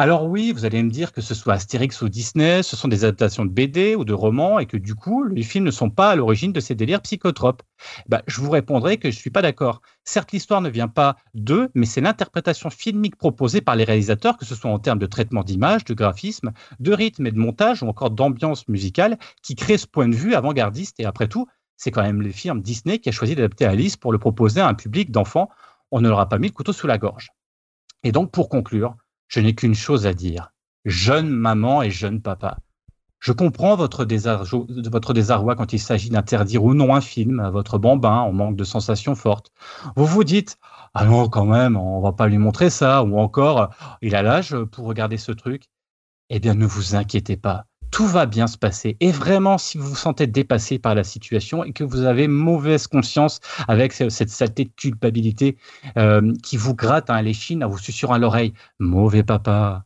Alors 0.00 0.24
oui, 0.24 0.52
vous 0.52 0.64
allez 0.64 0.82
me 0.82 0.88
dire 0.88 1.12
que 1.12 1.20
ce 1.20 1.34
soit 1.34 1.52
Astérix 1.52 2.00
ou 2.00 2.08
Disney, 2.08 2.62
ce 2.62 2.74
sont 2.74 2.88
des 2.88 3.04
adaptations 3.04 3.44
de 3.44 3.50
BD 3.50 3.96
ou 3.96 4.06
de 4.06 4.14
romans 4.14 4.58
et 4.58 4.64
que 4.64 4.78
du 4.78 4.94
coup, 4.94 5.24
les 5.24 5.42
films 5.42 5.66
ne 5.66 5.70
sont 5.70 5.90
pas 5.90 6.12
à 6.12 6.16
l'origine 6.16 6.54
de 6.54 6.60
ces 6.60 6.74
délires 6.74 7.02
psychotropes. 7.02 7.62
Bah, 8.08 8.22
je 8.26 8.40
vous 8.40 8.48
répondrai 8.48 8.96
que 8.96 9.10
je 9.10 9.16
ne 9.16 9.20
suis 9.20 9.28
pas 9.28 9.42
d'accord. 9.42 9.82
Certes, 10.04 10.32
l'histoire 10.32 10.62
ne 10.62 10.70
vient 10.70 10.88
pas 10.88 11.16
d'eux, 11.34 11.68
mais 11.74 11.84
c'est 11.84 12.00
l'interprétation 12.00 12.70
filmique 12.70 13.16
proposée 13.16 13.60
par 13.60 13.76
les 13.76 13.84
réalisateurs, 13.84 14.38
que 14.38 14.46
ce 14.46 14.54
soit 14.54 14.70
en 14.70 14.78
termes 14.78 15.00
de 15.00 15.04
traitement 15.04 15.44
d'image, 15.44 15.84
de 15.84 15.92
graphisme, 15.92 16.52
de 16.78 16.92
rythme 16.94 17.26
et 17.26 17.30
de 17.30 17.38
montage 17.38 17.82
ou 17.82 17.86
encore 17.86 18.10
d'ambiance 18.10 18.68
musicale, 18.68 19.18
qui 19.42 19.54
crée 19.54 19.76
ce 19.76 19.86
point 19.86 20.08
de 20.08 20.16
vue 20.16 20.34
avant-gardiste. 20.34 20.98
Et 20.98 21.04
après 21.04 21.28
tout, 21.28 21.46
c'est 21.76 21.90
quand 21.90 22.02
même 22.02 22.22
les 22.22 22.32
firmes 22.32 22.62
Disney 22.62 23.00
qui 23.00 23.10
a 23.10 23.12
choisi 23.12 23.34
d'adapter 23.34 23.66
Alice 23.66 23.98
pour 23.98 24.12
le 24.12 24.18
proposer 24.18 24.62
à 24.62 24.66
un 24.66 24.72
public 24.72 25.10
d'enfants. 25.10 25.50
On 25.90 26.00
ne 26.00 26.08
leur 26.08 26.20
a 26.20 26.28
pas 26.30 26.38
mis 26.38 26.46
le 26.46 26.54
couteau 26.54 26.72
sous 26.72 26.86
la 26.86 26.96
gorge. 26.96 27.28
Et 28.02 28.12
donc, 28.12 28.30
pour 28.30 28.48
conclure, 28.48 28.96
je 29.30 29.40
n'ai 29.40 29.54
qu'une 29.54 29.74
chose 29.74 30.06
à 30.06 30.12
dire. 30.12 30.52
Jeune 30.84 31.30
maman 31.30 31.82
et 31.82 31.90
jeune 31.90 32.20
papa. 32.20 32.58
Je 33.20 33.32
comprends 33.32 33.76
votre, 33.76 34.04
désarroi 34.04 35.54
quand 35.54 35.72
il 35.72 35.78
s'agit 35.78 36.10
d'interdire 36.10 36.64
ou 36.64 36.74
non 36.74 36.94
un 36.94 37.00
film 37.00 37.38
à 37.38 37.50
votre 37.50 37.78
bambin 37.78 38.16
en 38.16 38.32
manque 38.32 38.56
de 38.56 38.64
sensations 38.64 39.14
fortes. 39.14 39.52
Vous 39.94 40.06
vous 40.06 40.24
dites, 40.24 40.58
ah 40.94 41.04
non, 41.04 41.28
quand 41.28 41.44
même, 41.44 41.76
on 41.76 42.00
va 42.00 42.12
pas 42.12 42.26
lui 42.26 42.38
montrer 42.38 42.70
ça, 42.70 43.04
ou 43.04 43.18
encore, 43.18 43.70
il 44.02 44.16
a 44.16 44.22
l'âge 44.22 44.56
pour 44.72 44.86
regarder 44.86 45.18
ce 45.18 45.32
truc. 45.32 45.64
Eh 46.30 46.40
bien, 46.40 46.54
ne 46.54 46.66
vous 46.66 46.96
inquiétez 46.96 47.36
pas. 47.36 47.66
Tout 47.90 48.06
va 48.06 48.26
bien 48.26 48.46
se 48.46 48.56
passer. 48.56 48.96
Et 49.00 49.10
vraiment, 49.10 49.58
si 49.58 49.76
vous 49.76 49.88
vous 49.88 49.96
sentez 49.96 50.26
dépassé 50.26 50.78
par 50.78 50.94
la 50.94 51.02
situation 51.04 51.64
et 51.64 51.72
que 51.72 51.82
vous 51.84 52.02
avez 52.04 52.28
mauvaise 52.28 52.86
conscience 52.86 53.40
avec 53.68 53.92
ce- 53.92 54.08
cette 54.08 54.30
saleté 54.30 54.64
de 54.66 54.70
culpabilité 54.76 55.56
euh, 55.96 56.32
qui 56.42 56.56
vous 56.56 56.74
gratte 56.74 57.10
hein, 57.10 57.20
les 57.22 57.34
chines 57.34 57.64
en 57.64 57.68
vous 57.68 57.78
susurrant 57.78 58.14
à 58.14 58.18
l'oreille, 58.18 58.54
mauvais 58.78 59.24
papa, 59.24 59.84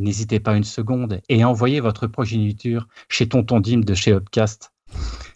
n'hésitez 0.00 0.38
pas 0.38 0.54
une 0.56 0.64
seconde 0.64 1.20
et 1.30 1.44
envoyez 1.44 1.80
votre 1.80 2.06
progéniture 2.06 2.86
chez 3.08 3.28
Tonton 3.28 3.60
Dim 3.60 3.80
de 3.80 3.94
chez 3.94 4.12
Upcast, 4.12 4.72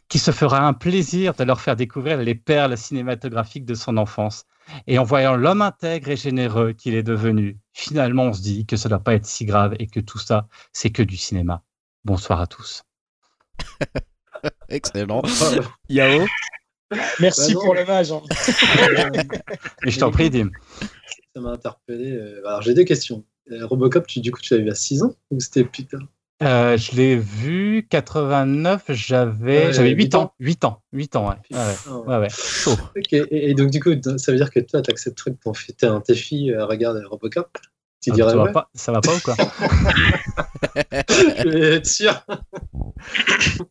qui 0.08 0.18
se 0.18 0.30
fera 0.30 0.60
un 0.66 0.74
plaisir 0.74 1.32
de 1.34 1.44
leur 1.44 1.60
faire 1.60 1.76
découvrir 1.76 2.18
les 2.18 2.34
perles 2.34 2.76
cinématographiques 2.76 3.64
de 3.64 3.74
son 3.74 3.96
enfance. 3.96 4.44
Et 4.86 4.98
en 4.98 5.04
voyant 5.04 5.36
l'homme 5.36 5.62
intègre 5.62 6.10
et 6.10 6.16
généreux 6.16 6.74
qu'il 6.74 6.94
est 6.94 7.02
devenu, 7.02 7.58
finalement 7.72 8.24
on 8.24 8.32
se 8.34 8.42
dit 8.42 8.66
que 8.66 8.76
ça 8.76 8.88
ne 8.88 8.90
doit 8.90 9.02
pas 9.02 9.14
être 9.14 9.26
si 9.26 9.46
grave 9.46 9.74
et 9.78 9.86
que 9.86 10.00
tout 10.00 10.18
ça, 10.18 10.46
c'est 10.72 10.90
que 10.90 11.02
du 11.02 11.16
cinéma. 11.16 11.62
Bonsoir 12.04 12.40
à 12.40 12.46
tous. 12.46 12.82
Excellent. 14.68 15.22
Yao 15.88 16.26
Merci 17.20 17.54
Bah 17.54 17.60
non. 17.60 17.64
pour 17.64 17.74
l'hommage. 17.74 18.10
hein. 18.12 18.22
Et 19.86 19.90
je 19.90 19.98
t'en 20.00 20.10
prie, 20.10 20.30
Dim. 20.30 20.50
Ça 21.34 21.40
m'a 21.40 21.50
interpellé. 21.50 22.10
euh, 22.12 22.42
Alors, 22.46 22.62
j'ai 22.62 22.74
deux 22.74 22.84
questions. 22.84 23.24
Euh, 23.52 23.66
Robocop, 23.66 24.06
tu, 24.06 24.20
du 24.20 24.32
coup, 24.32 24.40
tu 24.40 24.54
l'as 24.56 24.62
vu 24.62 24.70
à 24.70 24.74
6 24.74 25.02
ans 25.02 25.14
ou 25.30 25.38
c'était 25.40 25.64
plus 25.64 25.84
tard? 25.86 26.00
Euh, 26.42 26.76
je 26.78 26.96
l'ai 26.96 27.16
vu 27.16 27.86
89, 27.90 28.84
j'avais 28.88 29.66
Ouais, 29.66 29.72
j'avais 29.74 29.90
huit 29.90 30.04
8 30.04 30.14
ans. 30.14 30.32
8 30.40 30.64
ans, 30.64 30.82
8 30.92 31.16
ans, 31.16 31.28
ouais. 31.28 31.36
Ouais, 31.56 32.16
ouais. 32.16 32.28
Ah, 32.66 32.90
et, 33.12 33.50
et 33.50 33.54
donc, 33.54 33.70
du 33.70 33.78
coup, 33.80 33.90
ça 34.16 34.32
veut 34.32 34.38
dire 34.38 34.50
que 34.50 34.58
toi, 34.60 34.80
tu 34.80 34.90
accepterais 34.90 35.32
pour 35.34 35.56
fêter 35.58 35.86
un 35.86 36.00
tes 36.00 36.14
filles 36.14 36.52
euh, 36.52 36.64
regarde 36.64 37.00
Robocop? 37.08 37.58
Tu 38.00 38.10
Ah, 38.10 38.14
dirais 38.14 38.30
ça, 38.30 38.36
va 38.36 38.44
ouais 38.44 38.52
pas, 38.52 38.70
ça 38.74 38.92
va 38.92 39.00
pas 39.02 39.14
ou 39.14 39.20
quoi 39.20 39.36
Je 41.38 41.48
vais 41.48 41.74
être 41.76 41.86
sûr. 41.86 42.24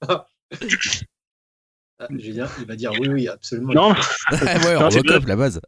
Ah, 0.08 0.26
Julien, 2.18 2.48
il 2.60 2.66
va 2.66 2.76
dire 2.76 2.92
oui, 3.00 3.10
oui, 3.10 3.28
absolument. 3.28 3.74
Non, 3.74 3.90
ouais, 4.32 4.38
c'est 4.38 4.76
Robocop, 4.76 5.26
la 5.26 5.36
base. 5.36 5.60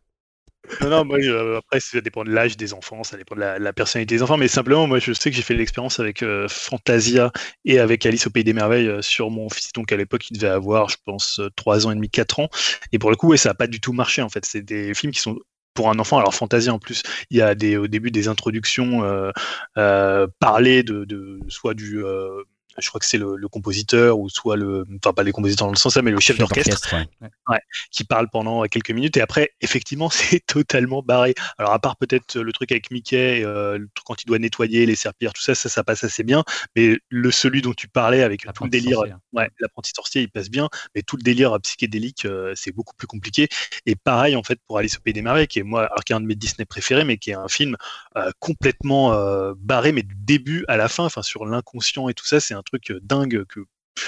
non, 0.79 0.89
non, 0.89 1.05
moi, 1.05 1.17
euh, 1.19 1.57
après, 1.57 1.79
ça 1.81 1.99
dépend 1.99 2.23
de 2.23 2.29
l'âge 2.31 2.55
des 2.55 2.73
enfants, 2.73 3.03
ça 3.03 3.17
dépend 3.17 3.35
de 3.35 3.41
la, 3.41 3.59
la 3.59 3.73
personnalité 3.73 4.15
des 4.15 4.23
enfants, 4.23 4.37
mais 4.37 4.47
simplement, 4.47 4.87
moi, 4.87 4.99
je 4.99 5.11
sais 5.11 5.29
que 5.29 5.35
j'ai 5.35 5.41
fait 5.41 5.55
l'expérience 5.55 5.99
avec 5.99 6.23
euh, 6.23 6.47
Fantasia 6.47 7.31
et 7.65 7.79
avec 7.79 8.05
Alice 8.05 8.27
au 8.27 8.29
Pays 8.29 8.43
des 8.45 8.53
Merveilles 8.53 8.87
euh, 8.87 9.01
sur 9.01 9.29
mon 9.29 9.49
fils. 9.49 9.73
Donc, 9.73 9.91
à 9.91 9.97
l'époque, 9.97 10.29
il 10.29 10.37
devait 10.37 10.47
avoir, 10.53 10.87
je 10.89 10.97
pense, 11.03 11.41
3 11.57 11.87
ans 11.87 11.91
et 11.91 11.95
demi, 11.95 12.09
4 12.09 12.39
ans. 12.39 12.49
Et 12.93 12.99
pour 12.99 13.09
le 13.09 13.17
coup, 13.17 13.27
ouais, 13.29 13.37
ça 13.37 13.49
n'a 13.49 13.55
pas 13.55 13.67
du 13.67 13.81
tout 13.81 13.91
marché, 13.93 14.21
en 14.21 14.29
fait. 14.29 14.45
C'est 14.45 14.61
des 14.61 14.93
films 14.93 15.11
qui 15.11 15.19
sont 15.21 15.37
pour 15.73 15.89
un 15.89 15.99
enfant, 15.99 16.17
alors 16.17 16.35
Fantasia 16.35 16.73
en 16.73 16.79
plus, 16.79 17.03
il 17.29 17.37
y 17.37 17.41
a 17.41 17.55
des, 17.55 17.77
au 17.77 17.87
début 17.87 18.11
des 18.11 18.27
introductions 18.27 19.03
euh, 19.03 19.31
euh, 19.77 20.27
parlées 20.39 20.83
de, 20.83 21.05
de 21.05 21.39
soit 21.47 21.73
du, 21.73 22.03
euh, 22.03 22.43
je 22.77 22.87
crois 22.87 22.99
que 22.99 23.05
c'est 23.05 23.17
le, 23.17 23.35
le 23.35 23.47
compositeur 23.47 24.19
ou 24.19 24.29
soit 24.29 24.55
le, 24.55 24.85
enfin 25.03 25.13
pas 25.13 25.23
les 25.23 25.31
compositeurs 25.31 25.67
dans 25.67 25.73
le 25.73 25.77
sens 25.77 25.95
là, 25.95 26.01
mais 26.01 26.11
le 26.11 26.19
chef 26.19 26.37
d'orchestre 26.37 26.95
ouais. 27.21 27.59
qui 27.91 28.03
parle 28.03 28.29
pendant 28.29 28.63
quelques 28.63 28.91
minutes. 28.91 29.17
Et 29.17 29.21
après 29.21 29.51
effectivement 29.61 30.09
c'est 30.09 30.45
totalement 30.45 31.01
barré. 31.01 31.33
Alors 31.57 31.73
à 31.73 31.79
part 31.79 31.97
peut-être 31.97 32.39
le 32.39 32.51
truc 32.53 32.71
avec 32.71 32.91
Mickey 32.91 33.43
euh, 33.43 33.77
le 33.77 33.89
truc 33.93 34.05
quand 34.05 34.23
il 34.23 34.25
doit 34.25 34.39
nettoyer 34.39 34.85
les 34.85 34.95
serpillères 34.95 35.33
tout 35.33 35.41
ça 35.41 35.55
ça 35.55 35.69
ça 35.69 35.83
passe 35.83 36.03
assez 36.03 36.23
bien. 36.23 36.43
Mais 36.75 36.97
le 37.09 37.31
celui 37.31 37.61
dont 37.61 37.73
tu 37.73 37.87
parlais 37.87 38.23
avec 38.23 38.45
tout 38.53 38.63
le 38.63 38.69
délire 38.69 38.99
sorcier. 38.99 39.15
ouais 39.33 39.49
l'apprenti 39.59 39.91
sorcier 39.95 40.21
il 40.21 40.29
passe 40.29 40.49
bien. 40.49 40.69
Mais 40.95 41.01
tout 41.01 41.17
le 41.17 41.23
délire 41.23 41.57
psychédélique 41.61 42.25
euh, 42.25 42.53
c'est 42.55 42.71
beaucoup 42.71 42.95
plus 42.95 43.07
compliqué. 43.07 43.49
Et 43.85 43.95
pareil 43.95 44.35
en 44.35 44.43
fait 44.43 44.59
pour 44.67 44.77
Alice 44.77 44.97
au 44.97 45.01
pays 45.01 45.13
des 45.13 45.21
merveilles 45.21 45.47
qui 45.47 45.59
est 45.59 45.63
moi 45.63 45.85
alors 45.85 46.03
qui 46.05 46.13
est 46.13 46.15
un 46.15 46.21
de 46.21 46.25
mes 46.25 46.35
Disney 46.35 46.65
préférés 46.65 47.03
mais 47.03 47.17
qui 47.17 47.31
est 47.31 47.35
un 47.35 47.49
film 47.49 47.75
euh, 48.15 48.31
complètement 48.39 49.11
barré 49.55 49.91
mais 49.91 50.03
du 50.03 50.15
début 50.15 50.63
à 50.67 50.77
la 50.77 50.87
fin 50.87 51.03
enfin 51.03 51.21
sur 51.21 51.45
l'inconscient 51.45 52.07
et 52.07 52.13
tout 52.13 52.25
ça 52.25 52.39
c'est 52.39 52.53
un 52.61 52.63
truc 52.63 52.91
euh, 52.91 52.99
dingue 53.03 53.43
que 53.49 53.61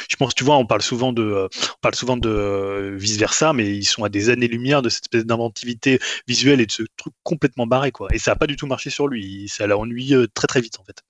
je 0.09 0.15
pense, 0.15 0.33
tu 0.33 0.45
vois, 0.45 0.57
on 0.57 0.65
parle 0.65 0.81
souvent 0.81 1.11
de, 1.11 1.21
euh, 1.21 1.47
on 1.69 1.81
parle 1.81 1.95
souvent 1.95 2.15
de 2.15 2.29
euh, 2.29 2.95
vice 2.95 3.17
versa, 3.17 3.51
mais 3.51 3.75
ils 3.75 3.83
sont 3.83 4.05
à 4.05 4.09
des 4.09 4.29
années-lumière 4.29 4.81
de 4.81 4.87
cette 4.87 5.03
espèce 5.03 5.25
d'inventivité 5.25 5.99
visuelle 6.25 6.61
et 6.61 6.65
de 6.65 6.71
ce 6.71 6.83
truc 6.95 7.13
complètement 7.23 7.67
barré, 7.67 7.91
quoi. 7.91 8.07
Et 8.13 8.17
ça 8.17 8.31
a 8.31 8.35
pas 8.35 8.47
du 8.47 8.55
tout 8.55 8.65
marché 8.65 8.89
sur 8.89 9.07
lui. 9.09 9.49
Ça 9.49 9.67
l'a 9.67 9.77
ennuyé 9.77 10.15
très 10.33 10.47
très 10.47 10.61
vite, 10.61 10.79
en 10.79 10.85
fait. 10.85 11.03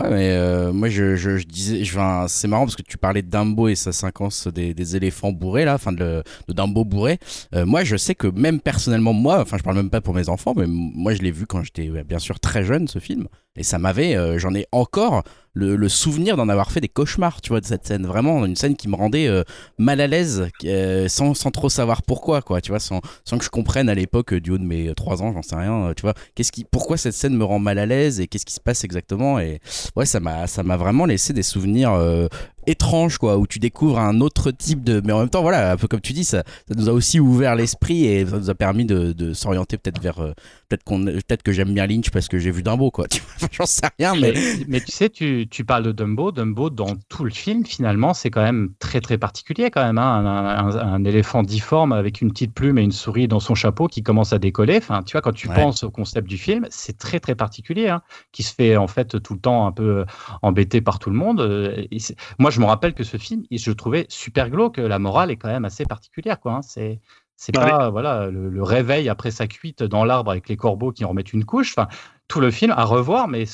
Ouais, 0.00 0.10
mais 0.10 0.72
moi 0.72 0.88
je, 0.88 1.14
je, 1.14 1.44
disais, 1.44 1.84
je, 1.84 2.24
c'est 2.26 2.48
marrant 2.48 2.64
parce 2.64 2.74
que 2.74 2.82
tu 2.82 2.98
parlais 2.98 3.22
de 3.22 3.30
Dumbo 3.30 3.68
et 3.68 3.76
sa 3.76 3.92
séquence 3.92 4.48
des, 4.48 4.96
éléphants 4.96 5.30
bourrés 5.30 5.64
là, 5.64 5.74
enfin 5.74 5.92
de, 5.92 6.24
de 6.48 6.52
Dumbo 6.52 6.84
bourré. 6.84 7.20
Moi 7.52 7.84
je 7.84 7.96
sais 7.96 8.16
que 8.16 8.26
même 8.26 8.60
personnellement, 8.60 9.12
moi, 9.12 9.40
enfin 9.40 9.56
je 9.56 9.62
parle 9.62 9.76
même 9.76 9.90
pas 9.90 10.00
pour 10.00 10.12
mes 10.12 10.28
enfants, 10.28 10.52
mais 10.56 10.66
moi 10.66 11.14
je 11.14 11.22
l'ai 11.22 11.30
vu 11.30 11.46
quand 11.46 11.62
j'étais 11.62 11.88
bien 12.02 12.18
sûr 12.18 12.40
très 12.40 12.64
jeune 12.64 12.88
ce 12.88 12.98
film 12.98 13.28
et 13.54 13.62
ça 13.62 13.78
m'avait, 13.78 14.16
j'en 14.40 14.52
ai 14.56 14.66
encore 14.72 15.22
le, 15.54 15.88
souvenir 15.88 16.36
d'en 16.36 16.48
avoir 16.48 16.70
fait 16.70 16.80
des 16.80 16.88
cauchemars, 16.88 17.40
tu 17.40 17.50
vois, 17.50 17.60
de 17.60 17.66
cette 17.66 17.86
scène. 17.86 18.06
Vraiment, 18.06 18.44
une 18.44 18.56
scène 18.56 18.76
qui 18.76 18.88
me 18.88 18.96
rendait 18.96 19.28
euh, 19.28 19.44
mal 19.78 20.00
à 20.00 20.06
l'aise, 20.06 20.48
euh, 20.64 21.08
sans, 21.08 21.34
sans 21.34 21.50
trop 21.50 21.68
savoir 21.68 22.02
pourquoi, 22.02 22.42
quoi, 22.42 22.60
tu 22.60 22.70
vois, 22.70 22.80
sans, 22.80 23.00
sans 23.24 23.38
que 23.38 23.44
je 23.44 23.50
comprenne 23.50 23.88
à 23.88 23.94
l'époque, 23.94 24.34
euh, 24.34 24.40
du 24.40 24.50
haut 24.50 24.58
de 24.58 24.64
mes 24.64 24.92
3 24.94 25.22
ans, 25.22 25.32
j'en 25.32 25.42
sais 25.42 25.56
rien, 25.56 25.92
tu 25.96 26.02
vois, 26.02 26.14
qu'est-ce 26.34 26.52
qui, 26.52 26.64
pourquoi 26.64 26.96
cette 26.96 27.14
scène 27.14 27.36
me 27.36 27.44
rend 27.44 27.58
mal 27.58 27.78
à 27.78 27.86
l'aise 27.86 28.20
et 28.20 28.26
qu'est-ce 28.26 28.46
qui 28.46 28.54
se 28.54 28.60
passe 28.60 28.84
exactement. 28.84 29.38
Et 29.38 29.60
ouais, 29.96 30.06
ça 30.06 30.20
m'a 30.20 30.76
vraiment 30.76 31.06
laissé 31.06 31.32
des 31.32 31.42
souvenirs 31.42 32.28
euh, 32.66 32.70
étranges, 32.72 33.18
quoi, 33.18 33.38
où 33.38 33.46
tu 33.46 33.58
découvres 33.58 33.98
un 33.98 34.20
autre 34.20 34.50
type 34.50 34.82
de. 34.84 35.00
Mais 35.04 35.12
en 35.12 35.20
même 35.20 35.28
temps, 35.28 35.42
voilà, 35.42 35.72
un 35.72 35.76
peu 35.76 35.88
comme 35.88 36.00
tu 36.00 36.12
dis, 36.12 36.24
ça, 36.24 36.42
ça 36.68 36.74
nous 36.76 36.88
a 36.88 36.92
aussi 36.92 37.20
ouvert 37.20 37.54
l'esprit 37.54 38.04
et 38.06 38.26
ça 38.26 38.38
nous 38.38 38.50
a 38.50 38.54
permis 38.54 38.84
de, 38.84 39.12
de 39.12 39.32
s'orienter 39.32 39.76
peut-être 39.78 40.00
vers. 40.00 40.18
euh, 40.20 40.32
peut-être 40.68 40.84
qu'on 40.84 41.04
peut-être 41.04 41.42
que 41.42 41.52
j'aime 41.52 41.72
bien 41.74 41.86
Lynch 41.86 42.10
parce 42.10 42.28
que 42.28 42.38
j'ai 42.38 42.50
vu 42.50 42.62
Dumbo, 42.62 42.90
quoi. 42.90 43.06
Tu 43.14 43.20
vois, 43.38 43.48
J'en 43.52 43.66
sais 43.66 43.86
rien, 43.98 44.14
mais. 44.14 44.32
Mais, 44.32 44.64
mais 44.68 44.80
tu 44.80 44.90
sais, 44.92 45.08
tu, 45.10 45.46
tu 45.50 45.64
parles 45.64 45.84
de 45.84 45.92
Dumbo. 45.92 46.32
Dumbo, 46.32 46.70
dans 46.70 46.94
tout 47.08 47.24
le 47.24 47.30
film, 47.30 47.64
finalement, 47.64 48.14
c'est 48.14 48.30
quand 48.30 48.42
même 48.42 48.70
très 48.78 49.00
très 49.00 49.18
particulier 49.18 49.70
quand 49.70 49.84
même. 49.84 49.98
hein. 49.98 50.24
Un, 50.24 50.68
un- 50.68 50.94
un 50.94 51.04
éléphant 51.04 51.42
difforme 51.42 51.92
avec 51.92 52.20
une 52.20 52.30
petite 52.30 52.54
plume 52.54 52.78
et 52.78 52.82
une 52.82 52.92
souris 52.92 53.28
dans 53.28 53.40
son 53.40 53.54
chapeau 53.54 53.86
qui 53.88 54.02
commence 54.02 54.32
à 54.32 54.38
décoller. 54.38 54.76
Enfin, 54.78 55.02
tu 55.02 55.12
vois, 55.12 55.20
quand 55.20 55.32
tu 55.32 55.48
Ouais. 55.48 55.54
penses 55.54 55.84
au 55.84 55.90
concept 55.90 56.26
du 56.28 56.38
film, 56.38 56.66
c'est 56.70 56.96
très 56.98 57.20
très 57.20 57.34
particulier, 57.34 57.88
hein, 57.88 58.00
qui 58.32 58.42
se 58.42 58.54
fait 58.54 58.76
en 58.76 58.86
fait 58.86 59.20
tout 59.22 59.34
le 59.34 59.40
temps 59.40 59.66
un 59.66 59.72
peu 59.72 60.04
embêté 60.42 60.80
par 60.80 60.98
tout 60.98 61.10
le 61.10 61.16
monde. 61.16 61.40
Euh, 61.40 61.84
et 61.90 61.98
Moi, 62.38 62.50
je 62.54 62.60
me 62.60 62.66
rappelle 62.66 62.94
que 62.94 63.04
ce 63.04 63.16
film, 63.16 63.44
je 63.50 63.70
le 63.70 63.76
trouvais 63.76 64.06
super 64.08 64.50
glauque. 64.50 64.78
La 64.78 64.98
morale 64.98 65.30
est 65.30 65.36
quand 65.36 65.48
même 65.48 65.64
assez 65.64 65.84
particulière, 65.84 66.40
quoi. 66.40 66.54
hein. 66.54 66.62
C'est 66.62 67.00
c'est 67.36 67.52
pas 67.52 67.90
voilà 67.90 68.30
le, 68.30 68.48
le 68.48 68.62
réveil 68.62 69.08
après 69.08 69.30
sa 69.32 69.46
cuite 69.48 69.82
dans 69.82 70.04
l'arbre 70.04 70.30
avec 70.30 70.48
les 70.48 70.56
corbeaux 70.56 70.92
qui 70.92 71.04
en 71.04 71.08
remettent 71.08 71.32
une 71.32 71.44
couche. 71.44 71.72
Enfin, 71.76 71.88
tout 72.28 72.40
le 72.40 72.50
film 72.50 72.72
à 72.76 72.84
revoir, 72.84 73.28
mais 73.28 73.44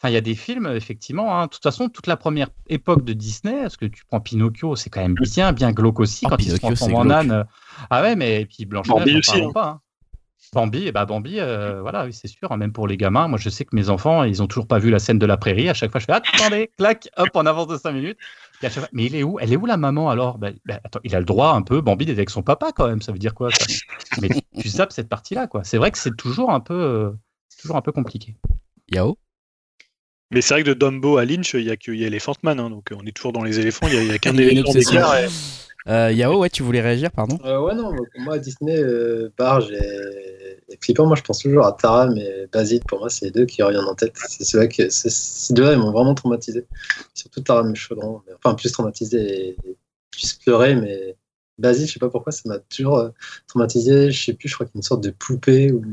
Enfin, 0.00 0.10
il 0.10 0.14
y 0.14 0.18
a 0.18 0.20
des 0.20 0.34
films, 0.34 0.66
effectivement. 0.66 1.38
hein. 1.38 1.46
De 1.46 1.50
toute 1.50 1.62
façon, 1.62 1.88
toute 1.88 2.06
la 2.08 2.16
première 2.18 2.48
époque 2.68 3.04
de 3.04 3.14
Disney, 3.14 3.62
parce 3.62 3.78
que 3.78 3.86
tu 3.86 4.04
prends 4.04 4.20
Pinocchio, 4.20 4.76
c'est 4.76 4.90
quand 4.90 5.00
même 5.00 5.14
bien, 5.14 5.52
bien 5.52 5.72
glauque 5.72 6.00
aussi, 6.00 6.26
Oh, 6.26 6.28
quand 6.28 6.36
il 6.40 6.50
se 6.50 6.56
transforme 6.56 6.94
en 6.94 7.08
âne. 7.10 7.46
Ah 7.88 8.02
ouais, 8.02 8.14
mais 8.14 8.42
et 8.42 8.46
puis 8.46 8.68
hein. 9.46 9.50
pas. 9.54 9.80
Hein. 10.56 10.62
Bambi, 10.62 10.86
et 10.86 10.92
bah 10.92 11.04
Bambi, 11.04 11.40
euh, 11.40 11.80
voilà, 11.80 12.04
oui, 12.04 12.12
c'est 12.12 12.28
sûr. 12.28 12.56
Même 12.56 12.72
pour 12.72 12.86
les 12.86 12.96
gamins, 12.96 13.28
moi, 13.28 13.38
je 13.38 13.48
sais 13.48 13.64
que 13.64 13.74
mes 13.74 13.90
enfants, 13.90 14.24
ils 14.24 14.42
ont 14.42 14.46
toujours 14.46 14.66
pas 14.66 14.78
vu 14.78 14.90
la 14.90 14.98
scène 14.98 15.18
de 15.18 15.26
la 15.26 15.36
prairie. 15.36 15.68
À 15.68 15.74
chaque 15.74 15.90
fois, 15.90 16.00
je 16.00 16.06
fais 16.06 16.12
attendez, 16.12 16.70
clac, 16.78 17.08
hop, 17.16 17.28
en 17.34 17.46
avance 17.46 17.68
de 17.68 17.76
5 17.76 17.92
minutes. 17.92 18.18
Et 18.62 18.66
à 18.66 18.70
chaque 18.70 18.84
fois, 18.84 18.88
mais 18.92 19.06
il 19.06 19.16
est 19.16 19.22
où 19.22 19.38
Elle 19.40 19.52
est 19.52 19.56
où 19.56 19.66
la 19.66 19.76
maman 19.76 20.10
alors? 20.10 20.38
Ben, 20.38 20.54
ben, 20.64 20.80
attends, 20.84 21.00
il 21.04 21.14
a 21.14 21.18
le 21.18 21.24
droit 21.24 21.50
un 21.50 21.62
peu. 21.62 21.80
Bambi 21.80 22.06
d'être 22.06 22.18
avec 22.18 22.30
son 22.30 22.42
papa 22.42 22.72
quand 22.72 22.86
même. 22.86 23.02
Ça 23.02 23.12
veut 23.12 23.18
dire 23.18 23.34
quoi 23.34 23.50
ça? 23.50 23.66
Mais 24.20 24.28
tu 24.58 24.68
zappes 24.68 24.92
cette 24.92 25.08
partie-là, 25.08 25.46
quoi. 25.46 25.64
C'est 25.64 25.78
vrai 25.78 25.90
que 25.90 25.98
c'est 25.98 26.16
toujours 26.16 26.50
un 26.50 26.60
peu, 26.60 26.74
euh, 26.74 27.10
c'est 27.48 27.62
toujours 27.62 27.76
un 27.76 27.82
peu 27.82 27.92
compliqué. 27.92 28.36
Yao? 28.92 29.18
Mais 30.30 30.40
c'est 30.40 30.54
vrai 30.54 30.62
que 30.64 30.68
de 30.68 30.74
Dumbo 30.74 31.16
à 31.16 31.24
Lynch, 31.24 31.54
il 31.54 31.62
y 31.62 31.70
a 31.70 31.76
que 31.76 31.92
il 31.92 32.00
y 32.00 32.04
a 32.04 32.08
Elephant 32.08 32.34
Man, 32.42 32.58
hein, 32.58 32.70
donc 32.70 32.90
euh, 32.90 32.96
on 33.00 33.06
est 33.06 33.12
toujours 33.12 33.32
dans 33.32 33.44
les 33.44 33.60
éléphants, 33.60 33.86
il 33.86 34.06
y 34.06 34.10
a, 34.10 34.18
qu'un 34.18 34.36
éléphant 34.36 34.72
d'écart. 34.72 35.14
Euh, 35.86 36.12
Yao, 36.12 36.38
ouais, 36.38 36.48
tu 36.48 36.62
voulais 36.62 36.80
réagir, 36.80 37.10
pardon 37.10 37.38
Euh, 37.44 37.60
ouais, 37.60 37.74
non, 37.74 37.94
pour 37.94 38.20
moi, 38.20 38.38
Disney, 38.38 38.82
Barge 39.36 39.70
et, 39.70 40.54
et 40.68 40.94
moi, 40.98 41.14
je 41.14 41.22
pense 41.22 41.40
toujours 41.40 41.66
à 41.66 41.72
Taram 41.72 42.16
et 42.16 42.46
Basile. 42.52 42.80
Pour 42.88 43.00
moi, 43.00 43.10
c'est 43.10 43.26
les 43.26 43.30
deux 43.30 43.44
qui 43.44 43.62
reviennent 43.62 43.84
en 43.84 43.94
tête. 43.94 44.14
C'est 44.28 44.44
ceux-là 44.44 44.66
que 44.66 44.88
ces 44.88 45.54
deux-là, 45.54 45.72
ils 45.74 45.78
m'ont 45.78 45.92
vraiment 45.92 46.14
traumatisé. 46.14 46.66
Surtout 47.12 47.40
Taram 47.40 47.70
et 47.70 47.74
Chaudron. 47.74 48.22
Enfin, 48.36 48.54
plus 48.54 48.72
traumatisé 48.72 49.50
et, 49.50 49.56
plus 50.10 50.34
pleuré, 50.34 50.74
mais 50.74 51.16
Basile, 51.58 51.86
je 51.86 51.92
sais 51.92 52.00
pas 52.00 52.08
pourquoi, 52.08 52.32
ça 52.32 52.42
m'a 52.46 52.58
toujours 52.58 52.98
euh, 52.98 53.10
traumatisé. 53.46 54.10
Je 54.10 54.24
sais 54.24 54.34
plus, 54.34 54.48
je 54.48 54.54
crois 54.54 54.66
qu'il 54.66 54.74
y 54.74 54.78
a 54.78 54.80
une 54.80 54.82
sorte 54.82 55.04
de 55.04 55.10
poupée 55.10 55.70
ou 55.72 55.84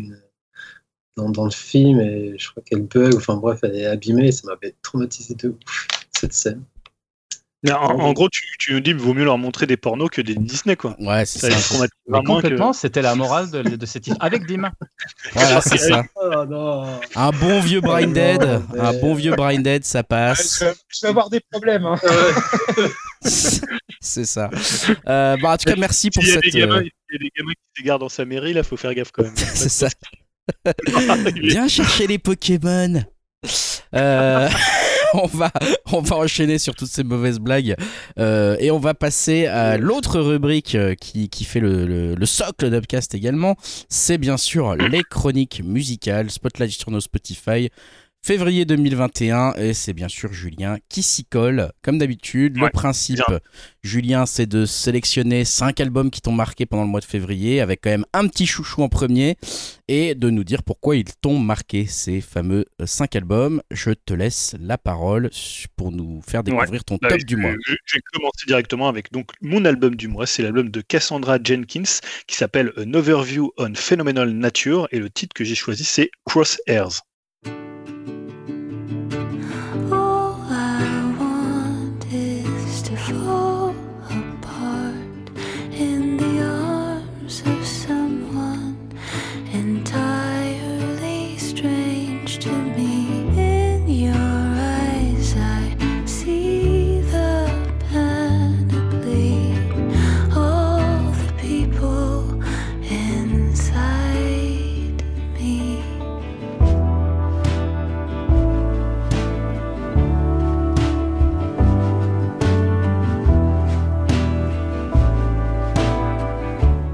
dans, 1.18 1.30
dans 1.30 1.45
le 1.45 1.51
film 1.51 1.99
et 1.99 2.35
je 2.38 2.49
crois 2.49 2.63
qu'elle 2.63 2.81
bug. 2.81 3.15
Enfin, 3.15 3.35
bref, 3.35 3.59
elle 3.63 3.76
est 3.76 3.85
abîmée 3.85 4.27
et 4.27 4.31
ça 4.31 4.47
m'avait 4.47 4.76
traumatisé 4.81 5.35
de 5.35 5.49
ouf, 5.49 5.88
cette 6.11 6.34
scène. 6.34 6.63
Mais 7.64 7.72
en, 7.74 7.78
en 8.00 8.12
gros, 8.14 8.28
tu, 8.28 8.42
tu 8.58 8.74
nous 8.74 8.80
dis 8.80 8.90
qu'il 8.92 9.00
vaut 9.00 9.14
mieux 9.14 9.24
leur 9.24 9.38
montrer 9.38 9.68
des 9.68 9.78
pornos 9.78 10.10
que 10.10 10.22
des 10.22 10.34
Disney, 10.34 10.76
quoi. 10.76 10.96
Ouais, 11.00 11.26
c'est 11.28 11.38
Ça 11.40 11.52
ça. 11.52 11.78
Mais 11.84 11.88
vraiment 12.08 12.38
que- 12.38 12.42
complètement, 12.42 12.74
c'était 12.74 13.04
la 13.04 13.14
morale 13.14 13.52
de, 13.52 13.62
de 13.62 13.86
cette 13.86 14.10
avec 14.20 14.48
des 14.48 14.58
mains. 14.58 14.72
Voilà, 15.34 15.62
c'est 15.62 15.78
ça. 15.78 16.04
Oh 16.16 16.46
non! 16.50 17.00
Un 17.16 17.30
bon 17.32 17.60
vieux 17.60 17.80
Brain 17.82 18.08
Oh 18.10 18.14
Dead, 18.14 18.42
non, 18.42 18.64
mais- 18.74 18.80
un 18.80 18.94
bon 19.00 19.14
vieux 19.14 19.36
Brain 19.36 19.60
Dead, 19.60 19.84
ça 19.86 20.00
Ouais, 20.00 20.04
passe. 20.04 20.60
je, 20.60 20.66
vais, 20.66 20.74
je 20.90 21.00
vais 21.04 21.08
avoir 21.10 21.30
des 21.30 21.40
problèmes. 21.52 21.86
hein. 21.86 21.98
c'est 24.02 24.26
ça. 24.26 24.50
Euh, 25.08 25.38
bah, 25.42 25.52
en 25.52 25.58
tout 25.58 25.66
cas, 25.70 25.76
merci 25.78 26.10
pour 26.10 26.24
cette. 26.24 26.38
euh, 26.38 26.50
il 26.54 26.60
y 26.60 26.64
a 26.64 26.68
des 27.20 27.32
gamins 27.38 27.52
qui 27.54 27.70
s'égarent 27.78 28.00
dans 28.00 28.10
sa 28.10 28.26
mairie, 28.26 28.54
là, 28.54 28.64
faut 28.64 28.78
faire 28.78 28.94
gaffe 28.96 29.12
quand 29.12 29.24
même. 29.24 29.34
c'est 29.36 29.70
ça. 29.70 29.88
Est- 30.66 31.40
Viens 31.40 31.68
chercher 31.68 32.08
les 32.08 32.18
Pokémon. 32.18 33.04
Euh, 33.94 34.50
on 35.24 35.28
va, 35.28 35.52
on 35.92 36.02
va 36.02 36.18
enchaîner 36.18 36.58
sur 36.58 36.76
toutes 36.76 36.90
ces 36.90 37.04
mauvaises 37.04 37.40
blagues 37.40 37.76
Euh, 38.20 38.56
et 38.60 38.72
on 38.72 38.80
va 38.80 38.94
passer 38.94 39.48
à 39.48 39.78
l'autre 39.78 40.20
rubrique 40.20 40.76
euh, 40.76 40.96
qui, 40.96 41.30
qui 41.30 41.44
fait 41.46 41.60
le, 41.60 41.86
le, 41.86 42.16
le 42.16 42.26
socle 42.26 42.70
d'Upcast 42.70 43.16
également. 43.16 43.56
C'est 43.90 44.18
bien 44.18 44.38
sûr 44.38 44.76
les 44.76 45.04
chroniques 45.04 45.62
musicales. 45.64 46.30
Spotlight 46.30 46.72
sur 46.72 46.92
nos 46.92 47.00
Spotify. 47.00 47.70
Février 48.23 48.65
2021 48.65 49.53
et 49.56 49.73
c'est 49.73 49.93
bien 49.93 50.07
sûr 50.07 50.31
Julien 50.31 50.77
qui 50.89 51.02
s'y 51.02 51.26
colle 51.26 51.72
comme 51.81 51.98
d'habitude. 51.98 52.56
Le 52.56 52.69
principe, 52.69 53.19
bien. 53.27 53.39
Julien, 53.81 54.27
c'est 54.27 54.45
de 54.45 54.65
sélectionner 54.68 55.43
cinq 55.43 55.80
albums 55.80 56.11
qui 56.11 56.22
t'ont 56.22 56.31
marqué 56.31 56.68
pendant 56.68 56.84
le 56.84 56.89
mois 56.89 56.99
de 56.99 57.06
février 57.06 57.61
avec 57.61 57.81
quand 57.81 57.89
même 57.89 58.06
un 58.14 58.27
petit 58.27 58.45
chouchou 58.45 58.84
en 58.84 58.89
premier 58.89 59.38
et 59.88 60.14
de 60.14 60.30
nous 60.30 60.43
dire 60.43 60.61
pourquoi 60.61 60.98
ils 60.98 61.15
t'ont 61.19 61.39
marqué 61.39 61.88
ces 61.88 62.22
fameux 62.22 62.65
5 62.85 63.15
albums. 63.15 63.64
Je 63.72 63.89
te 63.89 64.14
laisse 64.14 64.56
la 64.60 64.77
parole 64.77 65.31
pour 65.76 65.91
nous 65.91 66.22
faire 66.22 66.43
découvrir 66.43 66.84
ton 66.84 66.99
Là, 67.02 67.10
top 67.10 67.22
je- 67.22 67.26
du 67.26 67.38
mois. 67.38 67.53
Je, 67.65 67.73
je 67.85 67.95
vais 67.95 68.02
commencer 68.14 68.45
directement 68.45 68.88
avec 68.88 69.11
donc 69.11 69.31
mon 69.41 69.65
album 69.65 69.95
du 69.95 70.07
mois. 70.07 70.27
C'est 70.27 70.43
l'album 70.43 70.69
de 70.69 70.81
Cassandra 70.81 71.39
Jenkins 71.43 71.81
qui 72.27 72.35
s'appelle 72.35 72.72
An 72.77 72.93
Overview 72.93 73.52
on 73.57 73.73
Phenomenal 73.73 74.30
Nature 74.30 74.88
et 74.91 74.99
le 74.99 75.10
titre 75.10 75.34
que 75.34 75.43
j'ai 75.43 75.56
choisi 75.56 75.84
c'est 75.85 76.11
Crosshairs. 76.23 77.02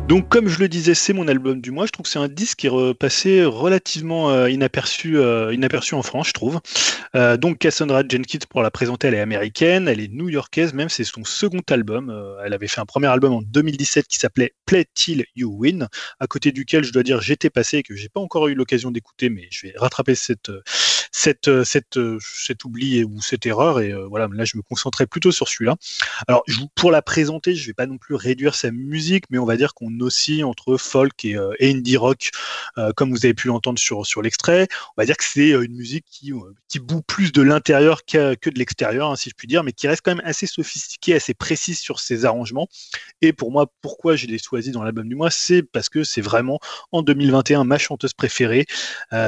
Donc 0.08 0.30
comme 0.30 0.48
je 0.48 0.60
le 0.60 0.70
disais, 0.70 0.94
c'est 0.94 1.12
mon 1.12 1.28
album 1.28 1.60
du 1.60 1.72
mois. 1.72 1.86
Je 1.86 1.92
trouve 1.92 2.06
que 2.06 2.10
c'est 2.10 2.18
un 2.18 2.30
disque 2.30 2.60
qui 2.60 2.68
est 2.68 2.70
repassé 2.70 3.44
relativement 3.44 4.30
euh, 4.32 4.50
inaperçu, 4.50 5.18
euh, 5.18 5.54
inaperçu 5.54 5.96
en 5.96 6.02
France, 6.02 6.30
je 6.30 6.34
trouve. 6.34 6.62
Euh, 7.16 7.36
donc 7.36 7.58
Cassandra 7.58 8.04
Jenkins, 8.08 8.40
pour 8.50 8.62
la 8.62 8.72
présenter, 8.72 9.10
elle 9.10 9.16
est 9.16 9.20
américaine, 9.20 9.90
elle 9.90 10.00
est 10.00 10.08
new-yorkaise 10.08 10.74
même, 10.74 10.88
c'est 10.88 11.04
son 11.04 11.26
second 11.26 11.62
album. 11.70 12.38
Elle 12.46 12.54
avait 12.54 12.70
fait 12.70 12.80
un 12.80 12.86
premier 12.86 13.08
album 13.08 13.34
en 13.34 13.42
2017 13.42 14.08
qui 14.08 14.18
s'appelait 14.18 14.54
Play 14.66 14.86
Till 14.94 15.26
You 15.36 15.54
Win, 15.54 15.90
à 16.22 16.28
côté 16.28 16.54
duquel 16.54 16.86
je 16.86 16.94
dois 16.94 17.04
dire 17.04 17.20
j'étais 17.20 17.50
passé 17.50 17.80
et 17.80 17.84
que 17.84 17.94
j'ai 17.94 18.08
pas 18.08 18.22
encore 18.22 18.48
eu 18.48 18.54
l'occasion 18.54 18.92
d'écouter, 18.92 19.30
mais 19.30 19.50
je 19.52 19.68
vais 19.68 19.74
rattraper 19.76 20.16
cette, 20.16 20.50
cette, 21.18 21.48
euh, 21.48 21.64
euh, 21.98 22.20
cet 22.22 22.64
oubli 22.64 23.04
ou 23.04 23.22
cette 23.22 23.46
erreur. 23.46 23.80
Et 23.80 23.92
euh, 23.92 24.06
voilà, 24.06 24.28
là 24.32 24.46
je 24.46 24.56
me 24.56 24.62
concentrais 24.62 25.08
plutôt 25.08 25.32
sur 25.32 25.48
celui-là. 25.48 25.76
Alors, 26.28 26.44
pour 26.76 26.92
la 26.92 27.02
présenter, 27.02 27.56
je 27.56 27.66
vais 27.66 27.74
pas 27.74 27.88
non 27.88 27.98
plus 27.98 28.14
réduire 28.16 28.54
sa 28.54 28.70
musique, 28.72 29.26
mais 29.32 29.40
on 29.40 29.46
va 29.46 29.58
dire 29.58 29.74
qu'on 29.74 30.00
oscille 30.00 30.44
entre 30.44 30.78
folk 30.78 31.26
et, 31.26 31.36
indie 31.60 31.98
rock, 31.98 32.30
comme 32.96 33.12
vous 33.12 33.26
avez 33.26 33.34
pu 33.34 33.48
l'entendre 33.48 33.80
sur, 33.80 34.06
sur 34.06 34.22
l'extrait. 34.22 34.68
On 34.96 35.02
va 35.02 35.06
dire 35.06 35.18
que 35.18 35.24
c'est 35.24 35.50
une 35.50 35.76
musique 35.76 36.06
qui, 36.10 36.32
qui 36.68 36.80
boue 36.80 37.02
plus 37.02 37.32
de 37.32 37.42
l'intérieur 37.42 38.06
que 38.06 38.50
de 38.50 38.60
l'extérieur, 38.60 39.10
hein, 39.10 39.16
si 39.16 39.30
je 39.30 39.36
puis 39.36 39.48
dire, 39.48 39.64
mais 39.64 39.72
qui 39.72 39.88
reste 39.88 40.02
quand 40.04 40.16
même 40.16 40.26
assez 40.26 40.46
sophistiquée, 40.46 41.16
assez 41.16 41.34
précise 41.34 41.80
sur 41.80 42.00
ses 42.00 42.26
arrangements. 42.26 42.68
Et 43.22 43.34
pour 43.34 43.52
moi, 43.52 43.72
pourquoi 43.82 44.16
je 44.16 44.28
l'ai 44.28 44.38
choisi 44.38 44.72
dans 44.72 44.84
l'album 44.84 45.08
du 45.08 45.16
mois, 45.16 45.32
c'est 45.32 45.64
parce 45.64 45.90
que 45.90 46.04
c'est 46.04 46.22
vraiment 46.22 46.60
en 46.92 47.02
2021 47.02 47.64
ma 47.64 47.78
chanteuse 47.78 48.14
préférée, 48.14 48.66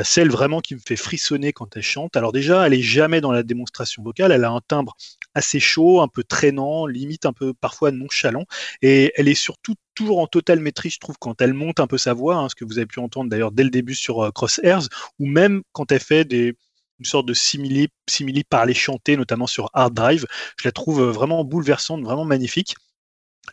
celle 0.03 0.29
vraiment 0.29 0.61
qui 0.61 0.75
me 0.75 0.81
fait 0.85 0.95
frissonner 0.95 1.53
quand 1.53 1.75
elle 1.75 1.78
chante. 1.81 2.15
Alors 2.17 2.31
déjà, 2.31 2.65
elle 2.65 2.73
est 2.73 2.81
jamais 2.81 3.21
dans 3.21 3.31
la 3.31 3.43
démonstration 3.43 4.03
vocale, 4.03 4.31
elle 4.31 4.43
a 4.43 4.51
un 4.51 4.61
timbre 4.61 4.95
assez 5.33 5.59
chaud, 5.59 6.01
un 6.01 6.07
peu 6.07 6.23
traînant, 6.23 6.85
limite 6.85 7.25
un 7.25 7.33
peu 7.33 7.53
parfois 7.53 7.91
nonchalant. 7.91 8.45
Et 8.81 9.11
elle 9.15 9.27
est 9.27 9.35
surtout 9.35 9.75
toujours 9.95 10.19
en 10.19 10.27
totale 10.27 10.59
maîtrise, 10.59 10.93
je 10.93 10.99
trouve, 10.99 11.17
quand 11.19 11.41
elle 11.41 11.53
monte 11.53 11.79
un 11.79 11.87
peu 11.87 11.97
sa 11.97 12.13
voix, 12.13 12.35
hein, 12.35 12.49
ce 12.49 12.55
que 12.55 12.65
vous 12.65 12.77
avez 12.77 12.85
pu 12.85 12.99
entendre 12.99 13.29
d'ailleurs 13.29 13.51
dès 13.51 13.63
le 13.63 13.69
début 13.69 13.95
sur 13.95 14.23
euh, 14.23 14.31
Crosshairs, 14.31 14.87
ou 15.19 15.25
même 15.25 15.61
quand 15.73 15.91
elle 15.91 15.99
fait 15.99 16.25
des, 16.25 16.55
une 16.99 17.05
sorte 17.05 17.25
de 17.25 17.33
simili, 17.33 17.89
simili 18.09 18.43
parler 18.43 18.73
chanté, 18.73 19.17
notamment 19.17 19.47
sur 19.47 19.69
Hard 19.73 19.93
Drive. 19.93 20.25
Je 20.57 20.67
la 20.67 20.71
trouve 20.71 21.01
euh, 21.01 21.11
vraiment 21.11 21.43
bouleversante, 21.43 22.03
vraiment 22.03 22.25
magnifique. 22.25 22.75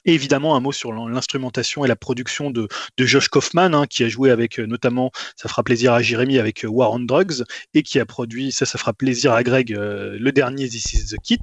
Et 0.04 0.14
évidemment, 0.14 0.56
un 0.56 0.60
mot 0.60 0.72
sur 0.72 0.92
l'in- 0.92 1.08
l'instrumentation 1.08 1.84
et 1.84 1.88
la 1.88 1.96
production 1.96 2.50
de, 2.50 2.68
Josh 2.98 3.28
Kaufman, 3.28 3.74
hein, 3.74 3.86
qui 3.86 4.04
a 4.04 4.08
joué 4.08 4.30
avec 4.30 4.58
euh, 4.58 4.66
notamment, 4.66 5.10
ça 5.36 5.48
fera 5.48 5.62
plaisir 5.62 5.92
à 5.92 6.02
Jérémy, 6.02 6.38
avec 6.38 6.64
euh, 6.64 6.68
War 6.68 6.92
on 6.92 7.00
Drugs, 7.00 7.44
et 7.74 7.82
qui 7.82 8.00
a 8.00 8.06
produit, 8.06 8.52
ça, 8.52 8.66
ça 8.66 8.78
fera 8.78 8.92
plaisir 8.92 9.32
à 9.32 9.42
Greg, 9.42 9.72
euh, 9.72 10.16
le 10.18 10.32
dernier 10.32 10.68
This 10.68 10.92
is 10.92 11.14
the 11.14 11.18
Kit. 11.22 11.38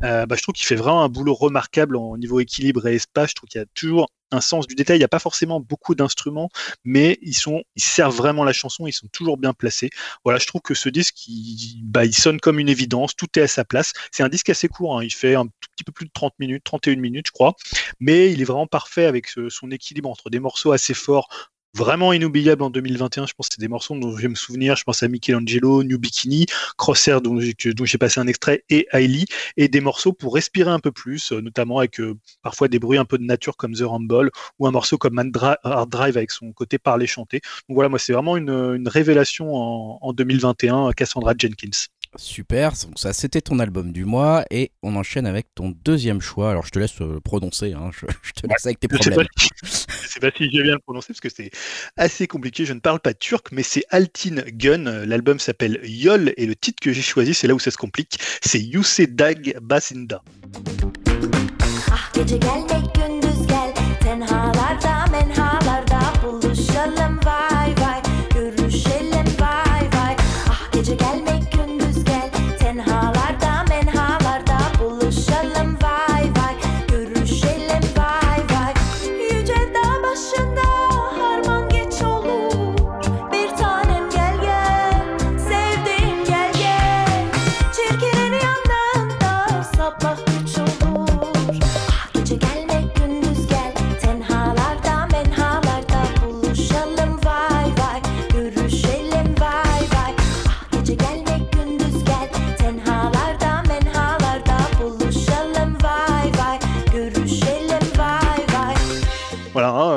Bah, 0.00 0.26
je 0.36 0.42
trouve 0.42 0.54
qu'il 0.54 0.66
fait 0.66 0.74
vraiment 0.76 1.02
un 1.04 1.08
boulot 1.08 1.34
remarquable 1.34 1.96
en 1.96 2.16
niveau 2.16 2.40
équilibre 2.40 2.86
et 2.86 2.94
espace. 2.94 3.30
Je 3.30 3.34
trouve 3.34 3.48
qu'il 3.48 3.60
y 3.60 3.62
a 3.62 3.66
toujours 3.74 4.08
un 4.34 4.40
sens 4.40 4.66
du 4.66 4.74
détail. 4.74 4.96
Il 4.96 5.00
n'y 5.00 5.04
a 5.04 5.08
pas 5.08 5.18
forcément 5.18 5.60
beaucoup 5.60 5.94
d'instruments, 5.94 6.50
mais 6.84 7.18
ils 7.22 7.34
sont, 7.34 7.62
ils 7.76 7.82
servent 7.82 8.16
vraiment 8.16 8.44
la 8.44 8.52
chanson. 8.52 8.86
Ils 8.86 8.92
sont 8.92 9.08
toujours 9.08 9.36
bien 9.36 9.52
placés. 9.52 9.90
Voilà, 10.24 10.38
je 10.38 10.46
trouve 10.46 10.62
que 10.62 10.74
ce 10.74 10.88
disque, 10.88 11.26
il, 11.26 11.80
bah, 11.84 12.10
sonne 12.12 12.40
comme 12.40 12.58
une 12.58 12.68
évidence. 12.68 13.16
Tout 13.16 13.26
est 13.38 13.42
à 13.42 13.48
sa 13.48 13.64
place. 13.64 13.92
C'est 14.10 14.22
un 14.22 14.28
disque 14.28 14.50
assez 14.50 14.68
court. 14.68 14.98
hein. 14.98 15.04
Il 15.04 15.12
fait 15.12 15.34
un 15.34 15.46
petit 15.46 15.84
peu 15.84 15.92
plus 15.92 16.06
de 16.06 16.10
30 16.12 16.34
minutes, 16.38 16.64
31 16.64 16.96
minutes, 16.96 17.26
je 17.28 17.32
crois. 17.32 17.54
Mais 18.00 18.32
il 18.32 18.40
est 18.40 18.44
vraiment 18.44 18.66
parfait 18.66 19.06
avec 19.06 19.28
son 19.48 19.70
équilibre 19.70 20.08
entre 20.08 20.30
des 20.30 20.40
morceaux 20.40 20.72
assez 20.72 20.94
forts, 20.94 21.28
vraiment 21.74 22.12
inoubliables 22.12 22.62
en 22.62 22.70
2021. 22.70 23.26
Je 23.26 23.34
pense 23.34 23.48
que 23.48 23.54
c'est 23.56 23.60
des 23.60 23.68
morceaux 23.68 23.98
dont 23.98 24.16
je 24.16 24.22
vais 24.22 24.28
me 24.28 24.34
souvenir. 24.34 24.76
Je 24.76 24.84
pense 24.84 25.02
à 25.02 25.08
Michelangelo, 25.08 25.82
New 25.84 25.98
Bikini, 25.98 26.46
Crosshair, 26.78 27.20
dont 27.20 27.38
j'ai 27.40 27.54
que- 27.54 27.70
dont 27.70 27.84
j'ai 27.84 27.98
passé 27.98 28.20
un 28.20 28.26
extrait, 28.26 28.64
et 28.70 28.86
Hailey. 28.92 29.24
Et 29.56 29.68
des 29.68 29.80
morceaux 29.80 30.12
pour 30.12 30.34
respirer 30.34 30.70
un 30.70 30.78
peu 30.80 30.92
plus, 30.92 31.32
euh, 31.32 31.40
notamment 31.40 31.78
avec 31.78 32.00
euh, 32.00 32.14
parfois 32.42 32.68
des 32.68 32.78
bruits 32.78 32.98
un 32.98 33.04
peu 33.04 33.18
de 33.18 33.24
nature 33.24 33.56
comme 33.56 33.74
The 33.74 33.82
Rumble, 33.82 34.30
ou 34.58 34.66
un 34.66 34.70
morceau 34.70 34.98
comme 34.98 35.18
Hard 35.18 35.90
Drive 35.90 36.16
avec 36.16 36.30
son 36.30 36.52
côté 36.52 36.78
parler 36.78 37.06
chanté. 37.06 37.40
Donc 37.68 37.74
voilà, 37.76 37.88
moi, 37.88 37.98
c'est 37.98 38.12
vraiment 38.12 38.36
une, 38.36 38.50
une 38.50 38.88
révélation 38.88 39.54
en, 39.54 39.98
en 40.00 40.12
2021, 40.12 40.92
Cassandra 40.92 41.34
Jenkins. 41.38 41.70
Super, 42.16 42.72
donc 42.72 42.98
ça 42.98 43.12
c'était 43.12 43.40
ton 43.40 43.58
album 43.58 43.92
du 43.92 44.04
mois 44.04 44.44
et 44.50 44.70
on 44.82 44.94
enchaîne 44.96 45.26
avec 45.26 45.48
ton 45.54 45.74
deuxième 45.84 46.20
choix. 46.20 46.50
Alors 46.50 46.64
je 46.64 46.70
te 46.70 46.78
laisse 46.78 47.00
euh, 47.00 47.20
prononcer, 47.20 47.72
hein, 47.72 47.90
je, 47.92 48.06
je 48.22 48.32
te 48.32 48.46
laisse 48.46 48.64
avec 48.66 48.78
tes 48.80 48.88
Je 48.90 48.96
sais 48.96 49.10
pas 49.10 49.24
problèmes. 49.24 49.28
si, 49.36 49.48
je 49.62 50.08
sais 50.08 50.20
pas 50.20 50.30
si 50.36 50.50
je 50.50 50.56
vais 50.56 50.62
bien 50.62 50.74
le 50.74 50.78
prononcer 50.78 51.08
parce 51.08 51.20
que 51.20 51.28
c'est 51.28 51.50
assez 51.96 52.26
compliqué. 52.26 52.64
Je 52.66 52.72
ne 52.72 52.80
parle 52.80 53.00
pas 53.00 53.14
turc, 53.14 53.48
mais 53.50 53.62
c'est 53.62 53.84
Altin 53.90 54.36
Gun. 54.48 55.04
L'album 55.06 55.38
s'appelle 55.40 55.80
Yol 55.82 56.32
et 56.36 56.46
le 56.46 56.54
titre 56.54 56.80
que 56.80 56.92
j'ai 56.92 57.02
choisi, 57.02 57.34
c'est 57.34 57.48
là 57.48 57.54
où 57.54 57.58
ça 57.58 57.70
se 57.70 57.76
complique, 57.78 58.18
c'est 58.42 58.60
Yusedag 58.60 59.58
Basinda. 59.60 60.22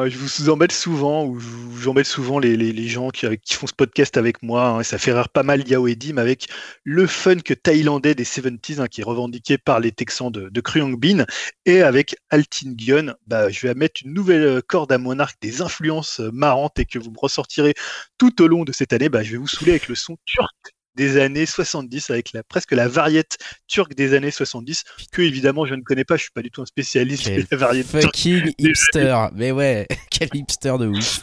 Je 0.10 0.18
vous 0.18 0.50
embête 0.50 0.72
souvent, 0.72 1.26
ou 1.26 1.40
j'embête 1.80 2.06
souvent 2.06 2.40
les, 2.40 2.88
gens 2.88 3.10
qui, 3.10 3.26
font 3.54 3.68
ce 3.68 3.74
podcast 3.74 4.18
avec 4.18 4.44
moi, 4.44 4.68
hein, 4.68 4.80
et 4.82 4.84
ça 4.84 4.98
fait 4.98 5.14
rire 5.14 5.30
pas 5.30 5.44
mal 5.44 5.68
Yao 5.68 5.88
et 5.88 5.96
Dim 5.96 6.18
avec 6.18 6.48
le 6.84 7.08
funk 7.08 7.42
thaïlandais 7.62 8.16
des 8.16 8.24
70s, 8.24 8.80
hein, 8.80 8.88
qui 8.88 9.02
est 9.02 9.04
revendiqué 9.04 9.58
par 9.58 9.80
les 9.80 9.92
Texans 9.92 10.32
de, 10.32 10.50
de 10.50 10.96
Bin, 10.96 11.26
et 11.66 11.82
avec 11.82 12.16
Altin 12.30 12.74
Gun, 12.74 13.16
bah, 13.28 13.50
je 13.50 13.68
vais 13.68 13.74
mettre 13.74 14.02
une 14.06 14.14
nouvelle 14.14 14.44
euh, 14.44 14.62
corde 14.62 14.92
à 14.92 14.98
mon 14.98 15.20
arc 15.20 15.38
des 15.42 15.62
influences 15.62 16.20
euh, 16.20 16.32
marrantes 16.32 16.80
et 16.80 16.86
que 16.86 17.00
vous 17.00 17.12
me 17.12 17.20
ressortirez 17.20 17.74
tout 18.18 18.42
au 18.42 18.48
long 18.48 18.64
de 18.64 18.72
cette 18.72 18.94
année, 18.94 19.10
bah, 19.10 19.24
je 19.24 19.32
vais 19.32 19.38
vous 19.38 19.48
saouler 19.48 19.72
avec 19.72 19.88
le 19.88 19.96
son 19.96 20.18
turc 20.26 20.77
des 20.98 21.18
années 21.18 21.45
70 21.45 22.10
avec 22.10 22.34
la, 22.34 22.44
presque 22.44 22.74
la 22.74 22.90
variette 22.90 23.38
turque 23.68 23.94
des 23.94 24.14
années 24.14 24.32
70 24.32 24.84
que 25.14 25.22
évidemment 25.22 25.65
je 25.65 25.76
ne 25.76 25.82
connais 25.82 26.03
pas, 26.03 26.18
je 26.18 26.24
suis 26.24 26.32
pas 26.32 26.41
du 26.41 26.52
tout 26.52 26.61
un 26.61 26.65
spécialiste 26.65 27.30
de 27.30 27.45
la 27.49 27.57
variette 27.57 27.90
turque. 27.90 28.03
Fucking 28.03 28.52
hipster, 28.57 29.30
mais 29.34 29.52
ouais, 29.52 29.88
quel 30.11 30.30
hipster 30.34 30.78
de 30.78 30.88
ouf. 30.88 31.22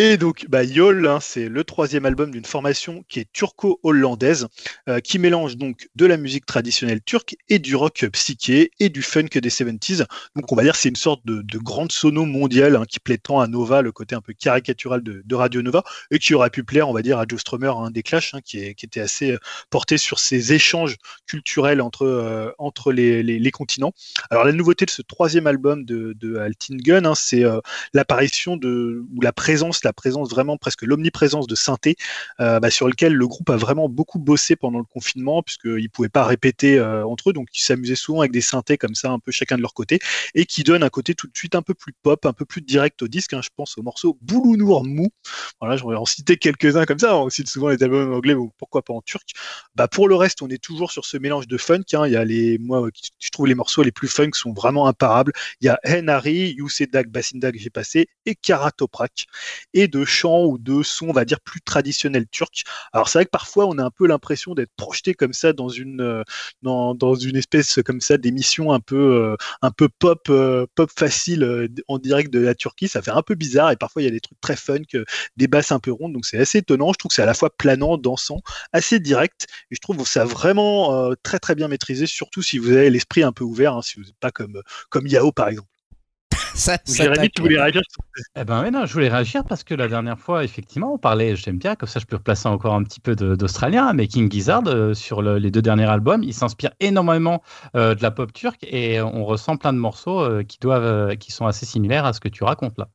Et 0.00 0.16
donc, 0.16 0.46
bah, 0.48 0.62
Yol, 0.62 1.08
hein, 1.08 1.18
c'est 1.20 1.48
le 1.48 1.64
troisième 1.64 2.06
album 2.06 2.30
d'une 2.30 2.44
formation 2.44 3.04
qui 3.08 3.18
est 3.18 3.26
turco-hollandaise, 3.32 4.46
euh, 4.88 5.00
qui 5.00 5.18
mélange 5.18 5.56
donc 5.56 5.88
de 5.96 6.06
la 6.06 6.16
musique 6.16 6.46
traditionnelle 6.46 7.02
turque 7.02 7.34
et 7.48 7.58
du 7.58 7.74
rock 7.74 8.06
psyché 8.12 8.70
et 8.78 8.90
du 8.90 9.02
funk 9.02 9.26
des 9.34 9.50
70s. 9.50 10.06
Donc, 10.36 10.52
on 10.52 10.54
va 10.54 10.62
dire 10.62 10.76
c'est 10.76 10.88
une 10.88 10.94
sorte 10.94 11.26
de, 11.26 11.42
de 11.42 11.58
grande 11.58 11.90
sono 11.90 12.26
mondiale 12.26 12.76
hein, 12.76 12.84
qui 12.88 13.00
plaît 13.00 13.18
tant 13.18 13.40
à 13.40 13.48
Nova, 13.48 13.82
le 13.82 13.90
côté 13.90 14.14
un 14.14 14.20
peu 14.20 14.34
caricatural 14.34 15.02
de, 15.02 15.34
Radio 15.34 15.62
Nova, 15.62 15.82
et 16.12 16.20
qui 16.20 16.32
aurait 16.32 16.50
pu 16.50 16.62
plaire, 16.62 16.88
on 16.88 16.92
va 16.92 17.02
dire, 17.02 17.18
à 17.18 17.24
Joe 17.28 17.40
Strummer, 17.40 17.72
hein, 17.76 17.90
des 17.90 18.04
Clash, 18.04 18.34
hein, 18.34 18.40
qui, 18.40 18.60
était 18.60 19.00
assez 19.00 19.32
euh, 19.32 19.38
porté 19.68 19.98
sur 19.98 20.20
ces 20.20 20.52
échanges 20.52 20.94
culturels 21.26 21.80
entre, 21.80 22.04
euh, 22.04 22.92
les, 22.92 23.50
continents. 23.50 23.92
Alors, 24.30 24.44
la 24.44 24.52
nouveauté 24.52 24.84
de 24.84 24.90
ce 24.90 25.02
troisième 25.02 25.48
album 25.48 25.84
de, 25.84 26.12
de 26.20 26.36
Altin 26.36 26.76
c'est 27.16 27.42
l'apparition 27.94 28.56
de 28.56 29.04
ou 29.16 29.20
la 29.22 29.32
présence, 29.32 29.82
la 29.88 29.92
présence 29.92 30.30
vraiment 30.30 30.56
presque 30.56 30.82
l'omniprésence 30.82 31.46
de 31.46 31.54
synthé, 31.54 31.96
euh, 32.40 32.60
bah, 32.60 32.70
sur 32.70 32.86
lequel 32.88 33.14
le 33.14 33.26
groupe 33.26 33.50
a 33.50 33.56
vraiment 33.56 33.88
beaucoup 33.88 34.18
bossé 34.18 34.54
pendant 34.56 34.78
le 34.78 34.84
confinement 34.84 35.42
puisqu'ils 35.42 35.90
pouvaient 35.90 36.08
pas 36.08 36.24
répéter 36.24 36.78
euh, 36.78 37.04
entre 37.06 37.30
eux, 37.30 37.32
donc 37.32 37.48
ils 37.54 37.62
s'amusaient 37.62 37.94
souvent 37.96 38.20
avec 38.20 38.32
des 38.32 38.40
synthés 38.42 38.76
comme 38.78 38.94
ça, 38.94 39.10
un 39.10 39.18
peu 39.18 39.32
chacun 39.32 39.56
de 39.56 39.62
leur 39.62 39.74
côté, 39.74 39.98
et 40.34 40.44
qui 40.46 40.62
donne 40.62 40.82
un 40.82 40.88
côté 40.90 41.14
tout 41.14 41.26
de 41.26 41.36
suite 41.36 41.54
un 41.54 41.62
peu 41.62 41.74
plus 41.74 41.92
pop, 42.02 42.26
un 42.26 42.32
peu 42.32 42.44
plus 42.44 42.60
direct 42.62 43.02
au 43.02 43.08
disque. 43.08 43.32
hein. 43.32 43.40
je 43.42 43.48
pense 43.56 43.78
au 43.78 43.82
morceau 43.82 44.18
Boulounour 44.22 44.84
Mou. 44.84 45.08
Voilà, 45.60 45.76
j'en 45.76 45.88
vais 45.90 45.96
en 45.96 46.04
citer 46.04 46.36
quelques-uns 46.36 46.84
comme 46.84 46.98
ça. 46.98 47.16
On 47.16 47.28
cite 47.30 47.48
souvent 47.48 47.68
les 47.68 47.82
albums 47.82 48.12
anglais, 48.12 48.34
ou 48.34 48.52
pourquoi 48.58 48.82
pas 48.82 48.92
en 48.94 49.02
turc. 49.02 49.30
Bah 49.74 49.88
pour 49.88 50.08
le 50.08 50.14
reste, 50.14 50.42
on 50.42 50.48
est 50.48 50.62
toujours 50.62 50.90
sur 50.92 51.04
ce 51.04 51.16
mélange 51.16 51.46
de 51.48 51.56
funk. 51.58 51.82
hein. 51.94 52.06
Il 52.06 52.12
y 52.12 52.16
a 52.16 52.24
les, 52.24 52.58
moi, 52.58 52.90
qui- 52.92 53.10
je 53.18 53.30
trouve 53.30 53.46
les 53.46 53.54
morceaux 53.54 53.82
les 53.82 53.92
plus 53.92 54.08
funk 54.08 54.30
sont 54.34 54.52
vraiment 54.52 54.86
imparables. 54.86 55.32
Il 55.60 55.66
y 55.66 55.68
a 55.68 55.78
Henari, 55.84 56.54
Yusedak, 56.58 57.08
Basindak, 57.08 57.56
j'ai 57.58 57.70
passé, 57.70 58.08
et 58.26 58.34
Karatoprak, 58.34 59.26
de 59.86 60.04
chants 60.04 60.44
ou 60.46 60.58
de 60.58 60.82
sons, 60.82 61.10
on 61.10 61.12
va 61.12 61.24
dire, 61.24 61.40
plus 61.40 61.60
traditionnels 61.60 62.26
turcs. 62.28 62.64
Alors 62.92 63.08
c'est 63.08 63.18
vrai 63.18 63.26
que 63.26 63.30
parfois 63.30 63.66
on 63.66 63.78
a 63.78 63.84
un 63.84 63.90
peu 63.90 64.06
l'impression 64.08 64.54
d'être 64.54 64.72
projeté 64.76 65.14
comme 65.14 65.32
ça 65.32 65.52
dans 65.52 65.68
une, 65.68 66.00
euh, 66.00 66.22
dans, 66.62 66.94
dans 66.94 67.14
une 67.14 67.36
espèce 67.36 67.80
comme 67.84 68.00
ça 68.00 68.16
d'émission 68.18 68.72
un 68.72 68.80
peu, 68.80 68.96
euh, 68.96 69.36
un 69.62 69.70
peu 69.70 69.88
pop, 69.88 70.26
euh, 70.30 70.66
pop 70.74 70.90
facile 70.96 71.68
en 71.88 71.98
direct 71.98 72.32
de 72.32 72.40
la 72.40 72.54
Turquie. 72.54 72.88
Ça 72.88 73.02
fait 73.02 73.10
un 73.10 73.22
peu 73.22 73.34
bizarre 73.34 73.70
et 73.70 73.76
parfois 73.76 74.02
il 74.02 74.06
y 74.06 74.08
a 74.08 74.10
des 74.10 74.20
trucs 74.20 74.40
très 74.40 74.56
funk, 74.56 74.84
euh, 74.94 75.04
des 75.36 75.48
basses 75.48 75.72
un 75.72 75.78
peu 75.78 75.92
rondes, 75.92 76.14
donc 76.14 76.26
c'est 76.26 76.38
assez 76.38 76.58
étonnant. 76.58 76.92
Je 76.92 76.98
trouve 76.98 77.10
que 77.10 77.14
c'est 77.14 77.22
à 77.22 77.26
la 77.26 77.34
fois 77.34 77.50
planant, 77.50 77.98
dansant, 77.98 78.40
assez 78.72 79.00
direct, 79.00 79.46
et 79.70 79.74
je 79.74 79.80
trouve 79.80 80.06
ça 80.06 80.24
vraiment 80.24 81.12
très 81.22 81.38
très 81.38 81.54
bien 81.54 81.68
maîtrisé, 81.68 82.06
surtout 82.06 82.42
si 82.42 82.58
vous 82.58 82.72
avez 82.72 82.90
l'esprit 82.90 83.22
un 83.22 83.32
peu 83.32 83.44
ouvert, 83.44 83.74
hein, 83.74 83.82
si 83.82 83.96
vous 83.98 84.06
n'êtes 84.06 84.18
pas 84.20 84.30
comme, 84.30 84.62
comme 84.90 85.06
Yao 85.06 85.32
par 85.32 85.48
exemple. 85.48 85.68
Ça, 86.58 86.76
ça 86.84 87.04
Jérémy, 87.04 87.30
tu 87.30 87.40
voulais 87.42 87.60
réagir 87.60 87.82
sur- 87.88 88.02
Eh 88.34 88.44
ben 88.44 88.62
oui, 88.64 88.70
non, 88.72 88.84
je 88.84 88.92
voulais 88.92 89.08
réagir 89.08 89.44
parce 89.44 89.62
que 89.62 89.74
la 89.74 89.86
dernière 89.86 90.18
fois, 90.18 90.42
effectivement, 90.42 90.92
on 90.92 90.98
parlait, 90.98 91.36
j'aime 91.36 91.56
bien, 91.58 91.76
comme 91.76 91.88
ça 91.88 92.00
je 92.00 92.04
peux 92.06 92.16
replacer 92.16 92.48
encore 92.48 92.74
un 92.74 92.82
petit 92.82 92.98
peu 92.98 93.14
d'Australien, 93.14 93.92
mais 93.92 94.08
King 94.08 94.30
Gizzard, 94.30 94.64
euh, 94.66 94.92
sur 94.92 95.22
le- 95.22 95.38
les 95.38 95.50
deux 95.52 95.62
derniers 95.62 95.84
albums, 95.88 96.24
il 96.24 96.34
s'inspire 96.34 96.70
énormément 96.80 97.42
euh, 97.76 97.94
de 97.94 98.02
la 98.02 98.10
pop 98.10 98.32
turque 98.32 98.64
et 98.64 99.00
on 99.00 99.24
ressent 99.24 99.56
plein 99.56 99.72
de 99.72 99.78
morceaux 99.78 100.20
euh, 100.20 100.42
qui, 100.42 100.58
doivent, 100.60 100.82
euh, 100.84 101.14
qui 101.14 101.30
sont 101.30 101.46
assez 101.46 101.64
similaires 101.64 102.04
à 102.04 102.12
ce 102.12 102.18
que 102.20 102.28
tu 102.28 102.42
racontes 102.42 102.76
là. 102.76 102.88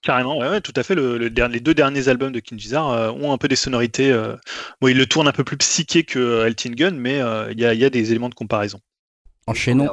Carrément, 0.00 0.38
ouais, 0.38 0.48
ouais, 0.48 0.60
tout 0.60 0.72
à 0.74 0.82
fait. 0.82 0.94
Le, 0.94 1.18
le 1.18 1.28
dernier- 1.30 1.54
les 1.54 1.60
deux 1.60 1.74
derniers 1.74 2.08
albums 2.08 2.32
de 2.32 2.40
King 2.40 2.58
Gizzard 2.58 2.90
euh, 2.90 3.10
ont 3.12 3.32
un 3.32 3.38
peu 3.38 3.46
des 3.46 3.56
sonorités. 3.56 4.10
euh, 4.10 4.34
bon, 4.80 4.88
ils 4.88 4.96
le 4.96 5.06
tournent 5.06 5.28
un 5.28 5.32
peu 5.32 5.44
plus 5.44 5.58
psyché 5.58 6.02
que 6.02 6.44
Elton 6.46 6.70
Gun, 6.74 6.90
mais 6.92 7.20
euh, 7.20 7.52
il 7.52 7.60
y, 7.60 7.66
a, 7.66 7.74
il 7.74 7.78
y 7.80 7.84
a 7.84 7.90
des 7.90 8.10
éléments 8.10 8.30
de 8.30 8.34
comparaison. 8.34 8.80
Enchaînons. 9.46 9.86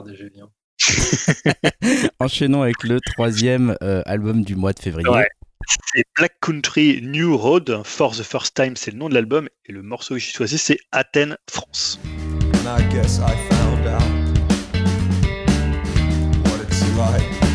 enchaînons 2.19 2.61
avec 2.61 2.83
le 2.83 2.99
troisième 3.01 3.75
euh, 3.83 4.01
album 4.05 4.43
du 4.43 4.55
mois 4.55 4.73
de 4.73 4.79
février. 4.79 5.09
Ouais. 5.09 5.27
C'est 5.93 6.03
Black 6.15 6.33
Country 6.41 7.01
New 7.03 7.37
Road, 7.37 7.81
For 7.83 8.15
the 8.15 8.23
First 8.23 8.55
Time, 8.55 8.75
c'est 8.75 8.91
le 8.91 8.97
nom 8.97 9.09
de 9.09 9.13
l'album, 9.13 9.49
et 9.65 9.71
le 9.71 9.83
morceau 9.83 10.15
que 10.15 10.19
j'ai 10.19 10.31
choisi, 10.31 10.57
c'est 10.57 10.79
Athènes, 10.91 11.37
France. 11.49 11.99
And 12.05 12.67
I 12.67 12.81
guess 12.93 13.19
I 13.19 13.35
found 13.49 13.87
out 13.87 14.01
what 16.45 16.61
it's 16.63 16.81
like. 16.97 17.48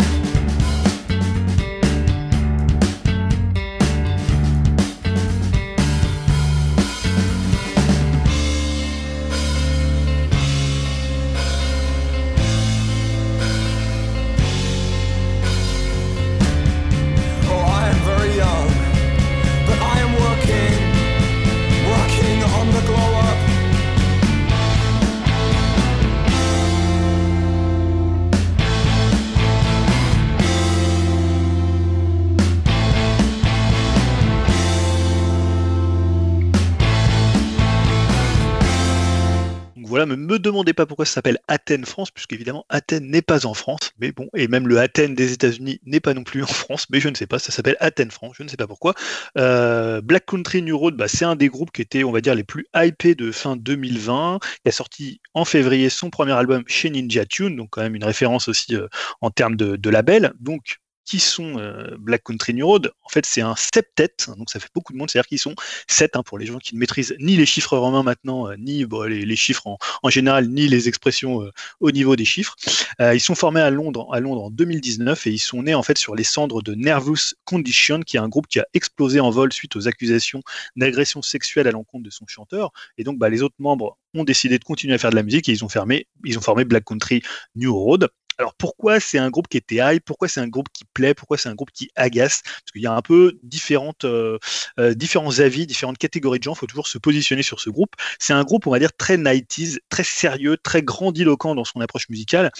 Me, 40.16 40.34
me 40.34 40.38
demandez 40.38 40.72
pas 40.72 40.86
pourquoi 40.86 41.04
ça 41.04 41.14
s'appelle 41.14 41.38
Athènes 41.48 41.84
France, 41.84 42.10
puisque 42.10 42.32
évidemment 42.32 42.64
Athènes 42.68 43.06
n'est 43.10 43.22
pas 43.22 43.46
en 43.46 43.54
France, 43.54 43.92
mais 43.98 44.12
bon, 44.12 44.28
et 44.34 44.48
même 44.48 44.68
le 44.68 44.78
Athènes 44.78 45.14
des 45.14 45.32
États-Unis 45.32 45.80
n'est 45.84 46.00
pas 46.00 46.14
non 46.14 46.24
plus 46.24 46.42
en 46.42 46.46
France, 46.46 46.86
mais 46.90 47.00
je 47.00 47.08
ne 47.08 47.14
sais 47.14 47.26
pas, 47.26 47.38
ça 47.38 47.52
s'appelle 47.52 47.76
Athènes 47.80 48.10
France, 48.10 48.34
je 48.38 48.42
ne 48.42 48.48
sais 48.48 48.56
pas 48.56 48.66
pourquoi. 48.66 48.94
Euh, 49.38 50.00
Black 50.00 50.26
Country 50.26 50.62
New 50.62 50.76
Road, 50.76 50.96
bah, 50.96 51.08
c'est 51.08 51.24
un 51.24 51.36
des 51.36 51.48
groupes 51.48 51.72
qui 51.72 51.82
était, 51.82 52.04
on 52.04 52.12
va 52.12 52.20
dire, 52.20 52.34
les 52.34 52.44
plus 52.44 52.66
hypés 52.74 53.14
de 53.14 53.32
fin 53.32 53.56
2020, 53.56 54.38
qui 54.62 54.68
a 54.68 54.72
sorti 54.72 55.20
en 55.34 55.44
février 55.44 55.88
son 55.88 56.10
premier 56.10 56.32
album 56.32 56.64
chez 56.66 56.90
Ninja 56.90 57.24
Tune, 57.26 57.56
donc 57.56 57.70
quand 57.70 57.82
même 57.82 57.94
une 57.94 58.04
référence 58.04 58.48
aussi 58.48 58.74
euh, 58.74 58.88
en 59.20 59.30
termes 59.30 59.56
de, 59.56 59.76
de 59.76 59.90
label. 59.90 60.32
Donc 60.40 60.80
qui 61.05 61.20
sont 61.20 61.59
euh, 61.59 61.97
Black 61.98 62.24
Country 62.24 62.55
New 62.55 62.66
Road 62.66 62.93
En 63.05 63.09
fait, 63.09 63.26
c'est 63.26 63.40
un 63.40 63.56
septet, 63.56 64.14
hein, 64.28 64.35
donc 64.39 64.51
ça 64.51 64.60
fait 64.60 64.70
beaucoup 64.74 64.93
de 64.93 64.98
monde, 64.98 65.10
c'est-à-dire 65.10 65.28
qu'ils 65.28 65.39
sont 65.39 65.55
sept 65.89 66.16
hein, 66.16 66.22
pour 66.22 66.39
les 66.39 66.47
gens 66.47 66.59
qui 66.59 66.74
ne 66.74 66.81
maîtrisent 66.81 67.14
ni 67.18 67.36
les 67.36 67.47
chiffres 67.47 67.76
romains 67.76 68.02
maintenant, 68.02 68.48
euh, 68.48 68.56
ni 68.56 68.86
les, 69.09 69.36
chiffres 69.36 69.66
en, 70.02 70.10
général, 70.10 70.48
ni 70.48 70.68
les 70.68 70.89
expressions 70.89 71.43
euh, 71.43 71.52
au 71.81 71.90
niveau 71.90 72.16
des 72.16 72.24
chiffres. 72.24 72.56
Ils 73.01 73.20
sont 73.20 73.35
formés 73.35 73.60
à 73.60 73.70
Londres, 73.70 74.09
à 74.12 74.20
Londres 74.20 74.44
en 74.44 74.51
2019 74.51 75.26
et 75.26 75.31
ils 75.31 75.39
sont 75.39 75.62
nés 75.62 75.74
en 75.74 75.82
fait 75.82 75.98
sur 75.98 76.14
les 76.14 76.24
cendres 76.24 76.62
de 76.62 76.74
Nervous 76.74 77.35
Condition, 77.44 78.01
qui 78.01 78.16
est 78.16 78.20
un 78.20 78.28
groupe 78.28 78.47
qui 78.47 78.60
a 78.60 78.66
explosé 78.72 79.20
en 79.20 79.31
vol 79.31 79.52
suite 79.52 79.76
aux 79.76 79.89
accusations 79.89 80.43
d'agression 80.76 81.22
sexuelle 81.22 81.66
à 81.66 81.72
l'encontre 81.72 82.05
de 82.05 82.10
son 82.10 82.26
chanteur. 82.26 82.72
Et 82.98 83.05
donc, 83.05 83.18
bah, 83.18 83.28
les 83.28 83.43
autres 83.43 83.55
membres 83.59 83.98
ont 84.14 84.24
décidé 84.24 84.59
de 84.59 84.64
continuer 84.64 84.94
à 84.94 84.98
faire 84.98 85.10
de 85.10 85.16
la 85.16 85.22
musique 85.22 85.48
et 85.48 85.52
ils 85.52 85.64
ont 85.64 85.68
fermé, 85.68 86.06
ils 86.24 86.39
ont 86.39 86.43
formé 86.43 86.64
Black 86.64 86.85
Country 86.85 87.22
New 87.56 87.74
Road. 87.74 88.09
Alors 88.39 88.55
pourquoi 88.55 89.01
c'est 89.01 89.19
un 89.19 89.31
groupe 89.31 89.48
qui 89.48 89.56
était 89.56 89.77
high 89.77 90.01
Pourquoi 90.01 90.28
c'est 90.28 90.40
un 90.40 90.48
groupe 90.48 90.69
qui 90.73 90.85
plaît? 90.93 91.15
Pourquoi 91.15 91.39
c'est 91.39 91.48
un 91.48 91.55
groupe 91.55 91.70
qui 91.73 91.90
agace? 91.94 92.43
Parce 92.43 92.73
qu'il 92.73 92.82
y 92.82 92.86
a 92.86 92.93
un 92.93 93.02
peu 93.02 93.39
différentes, 93.43 94.05
euh, 94.05 94.39
euh, 94.78 94.94
différents 94.94 95.39
avis, 95.40 95.66
différentes 95.66 95.98
catégories 95.98 96.39
de 96.39 96.44
gens. 96.44 96.55
Il 96.55 96.59
faut 96.59 96.66
toujours 96.66 96.89
se 96.89 96.98
positionner 96.98 97.43
sur 97.43 97.61
ce 97.61 97.70
groupe. 97.70 97.94
C'est 98.19 98.32
un 98.32 98.43
groupe, 98.44 98.66
on 98.66 98.70
va 98.70 98.78
dire, 98.78 98.93
très 98.97 99.16
90s, 99.16 99.78
très 99.89 100.05
sérieux, 100.05 100.56
très 100.56 100.82
grandiloquent 100.82 101.55
dans 101.55 101.65
son 101.65 101.81
approche 101.81 102.09
musicale 102.09 102.51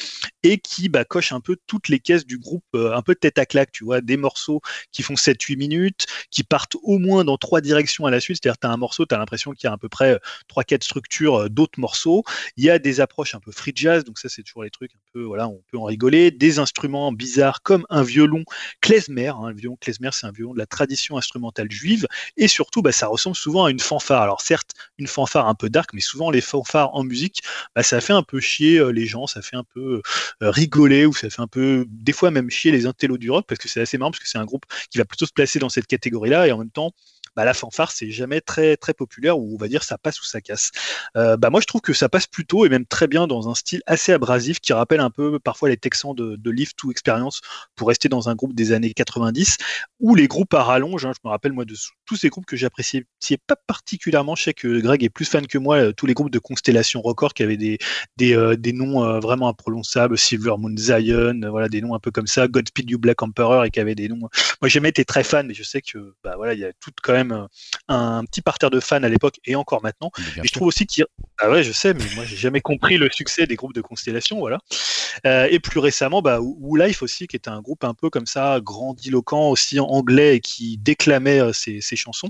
et 0.43 0.59
qui 0.59 0.89
bah, 0.89 1.05
coche 1.05 1.33
un 1.33 1.41
peu 1.41 1.57
toutes 1.67 1.89
les 1.89 1.99
caisses 1.99 2.27
du 2.27 2.39
groupe, 2.39 2.65
euh, 2.75 2.95
un 2.95 3.03
peu 3.03 3.15
tête 3.15 3.39
à 3.39 3.47
claque, 3.47 3.73
tu 3.73 3.85
vois, 3.85 4.01
des 4.01 4.17
morceaux 4.17 4.61
qui 4.93 5.03
font 5.03 5.15
7-8 5.15 5.57
minutes, 5.57 6.07
qui 6.31 6.45
partent 6.45 6.77
au 6.83 6.99
moins 6.99 7.25
dans 7.25 7.37
trois 7.37 7.61
directions 7.61 8.07
à 8.07 8.11
la 8.11 8.21
suite. 8.21 8.39
C'est-à-dire, 8.43 8.59
tu 8.59 8.67
as 8.67 8.71
un 8.71 8.77
morceau, 8.77 9.07
tu 9.07 9.15
as 9.15 9.19
l'impression 9.19 9.53
qu'il 9.53 9.67
y 9.67 9.71
a 9.71 9.73
à 9.73 9.79
peu 9.79 9.89
près 9.89 10.19
3-4 10.49 10.85
structures 10.85 11.43
euh, 11.43 11.49
d'autres 11.49 11.81
morceaux. 11.81 12.23
Il 12.57 12.65
y 12.65 12.71
a 12.71 12.79
des 12.79 13.01
approches 13.01 13.35
un 13.35 13.41
peu 13.41 13.53
free 13.53 13.73
jazz, 13.75 14.05
donc 14.05 14.19
ça, 14.19 14.29
c'est 14.29 14.43
toujours 14.43 14.63
les 14.63 14.71
trucs 14.71 14.93
un 15.17 15.47
on 15.47 15.63
peut 15.71 15.79
en 15.79 15.85
rigoler. 15.85 16.31
Des 16.31 16.59
instruments 16.59 17.13
bizarres 17.13 17.63
comme 17.63 17.87
un 17.91 18.03
violon 18.03 18.45
klezmer. 18.81 19.29
Hein, 19.29 19.51
le 19.51 19.57
violon 19.57 19.77
klezmer, 19.81 20.11
c'est 20.13 20.27
un 20.27 20.33
violon 20.33 20.55
de 20.55 20.59
la 20.59 20.67
tradition 20.67 21.17
instrumentale 21.17 21.71
juive. 21.71 22.07
Et 22.37 22.49
surtout, 22.49 22.83
bah, 22.83 22.93
ça 22.93 23.07
ressemble 23.07 23.37
souvent 23.37 23.65
à 23.65 23.71
une 23.71 23.81
fanfare. 23.81 24.23
Alors 24.23 24.41
certes, 24.41 24.73
une 24.99 25.07
fanfare 25.07 25.49
un 25.49 25.55
peu 25.55 25.71
dark, 25.71 25.91
mais 25.93 26.01
souvent 26.01 26.31
les 26.31 26.41
fanfares 26.41 26.95
en 26.95 27.05
musique, 27.05 27.43
bah, 27.75 27.83
ça 27.83 28.01
fait 28.01 28.13
un 28.13 28.23
peu 28.23 28.41
chier 28.41 28.79
euh, 28.79 28.91
les 28.91 29.07
gens, 29.07 29.27
ça 29.27 29.43
fait 29.43 29.57
un 29.57 29.65
peu 29.65 30.03
euh, 30.43 30.51
rigoler 30.51 31.07
ou 31.07 31.15
ça 31.15 31.31
fait 31.31 31.43
un 31.43 31.47
peu, 31.47 31.87
des 31.89 32.13
fois 32.13 32.31
même 32.31 32.51
chier 32.51 32.73
les 32.73 32.87
intellos 32.87 33.19
du 33.19 33.31
rock 33.31 33.47
parce 33.49 33.61
que 33.61 33.69
c'est 33.69 33.81
assez 33.81 33.99
marrant 33.99 34.11
parce 34.11 34.23
que 34.23 34.29
c'est 34.29 34.39
un 34.39 34.45
groupe 34.45 34.65
qui 34.91 34.99
va 34.99 35.05
plutôt 35.05 35.27
se 35.27 35.33
placer 35.33 35.59
dans 35.59 35.69
cette 35.69 35.87
catégorie-là 35.87 36.47
et 36.49 36.53
en 36.53 36.59
même 36.59 36.71
temps, 36.71 36.93
bah, 37.37 37.45
la 37.45 37.55
fanfare 37.55 37.91
c'est 37.93 38.11
jamais 38.11 38.41
très 38.41 38.77
très 38.77 38.95
populaire 38.95 39.39
ou 39.39 39.55
on 39.55 39.59
va 39.59 39.69
dire 39.69 39.83
ça 39.85 39.99
passe 39.99 40.21
ou 40.21 40.25
ça 40.25 40.41
casse. 40.41 40.71
Euh, 41.17 41.37
bah 41.37 41.51
moi 41.51 41.61
je 41.61 41.67
trouve 41.67 41.81
que 41.81 41.93
ça 41.93 42.09
passe 42.09 42.27
plutôt 42.27 42.67
et 42.67 42.69
même 42.69 42.87
très 42.87 43.07
bien 43.09 43.27
dans 43.27 43.49
un 43.49 43.55
style 43.55 43.83
assez 43.87 44.13
abrasif 44.13 44.61
qui 44.61 44.73
rappelle 44.73 45.01
un 45.01 45.11
peu 45.11 45.39
parfois 45.39 45.69
les 45.69 45.77
Texans 45.77 46.15
de, 46.15 46.37
de 46.37 46.51
Live 46.51 46.73
to 46.77 46.91
Experience 46.91 47.41
pour 47.77 47.89
rester 47.89 48.09
dans 48.09 48.29
un 48.29 48.35
groupe 48.35 48.55
des 48.55 48.73
années 48.73 48.93
90 48.93 49.57
ou 50.01 50.15
les 50.15 50.29
groupes 50.29 50.55
à 50.55 50.63
rallonge. 50.63 51.07
hein. 51.07 51.13
je 51.15 51.21
me 51.25 51.31
rappelle 51.31 51.53
moi 51.53 51.65
de 51.65 51.75
tous 52.07 52.17
ces 52.17 52.29
groupes 52.29 52.47
que 52.47 52.57
j'appréciais 52.57 53.05
pas 53.47 53.57
particulièrement. 53.67 54.35
Je 54.37 54.45
sais 54.45 54.55
que 54.55 54.81
Greg 54.81 55.03
est 55.05 55.09
plus 55.11 55.25
fan 55.25 55.47
que 55.47 55.59
moi. 55.59 55.77
euh, 55.79 55.93
tous 55.93 56.07
les 56.07 56.15
groupes 56.15 56.31
de 56.31 56.39
Constellation 56.39 57.01
Record 57.03 57.35
qui 57.35 57.43
avaient 57.43 57.57
des 57.57 57.79
des, 58.17 58.35
euh, 58.37 58.57
des 58.57 58.73
noms 58.73 59.19
vraiment 59.21 59.49
imprononçables, 59.49 60.17
Silver 60.19 60.55
Moon 60.59 60.75
Zion, 60.77 61.41
voilà 61.51 61.69
des 61.69 61.81
noms 61.81 61.95
un 61.95 61.99
peu 61.99 62.11
comme 62.11 62.27
ça, 62.27 62.49
Godspeed 62.49 62.91
You 62.91 62.99
Black 62.99 63.23
Emperor 63.23 63.65
et 63.65 63.71
qui 63.71 63.81
avaient 63.81 63.95
des 63.95 64.09
noms. 64.09 64.17
Moi 64.19 64.31
j'ai 64.65 64.71
jamais 64.71 64.89
été 64.91 65.05
très 65.05 65.25
fan, 65.25 65.47
mais 65.47 65.55
je 65.55 65.63
sais 65.63 65.81
que 65.83 66.15
bah 66.23 66.35
voilà 66.37 66.55
il 66.55 66.61
y 66.61 66.65
a 66.65 66.73
tout 66.81 66.91
quand 67.03 67.13
même 67.13 67.24
un 67.89 68.25
petit 68.25 68.43
parterre 68.43 68.71
de 68.71 68.81
fans 68.81 69.03
à 69.03 69.09
l'époque 69.09 69.41
et 69.45 69.55
encore 69.57 69.83
maintenant. 69.83 70.11
Et 70.43 70.47
je 70.47 70.53
trouve 70.53 70.69
aussi 70.69 70.87
qu'il 70.87 71.05
ah 71.39 71.51
ouais 71.51 71.65
je 71.65 71.73
sais, 71.73 71.95
mais 71.95 72.05
moi 72.15 72.25
j'ai 72.25 72.37
jamais 72.37 72.61
compris 72.61 72.97
le 72.97 73.11
succès 73.11 73.47
des 73.47 73.57
groupes 73.57 73.75
de 73.75 73.81
Constellation, 73.81 74.39
voilà. 74.39 74.61
Euh, 75.27 75.49
et 75.51 75.59
plus 75.59 75.81
récemment, 75.81 76.23
bah, 76.23 76.41
Woo 76.41 76.77
Life 76.77 77.03
aussi, 77.03 77.27
qui 77.27 77.37
était 77.37 77.51
un 77.51 77.61
groupe 77.61 77.85
un 77.85 77.95
peu 77.95 78.11
comme 78.11 78.27
ça, 78.27 78.61
grandiloquent, 78.61 79.51
aussi 79.51 79.81
en 79.81 79.87
anglais 79.87 80.37
et 80.37 80.41
qui 80.41 80.79
déclamait 80.79 81.41
euh, 81.41 81.53
ses, 81.53 81.81
ses 81.81 81.97
chansons. 81.97 82.29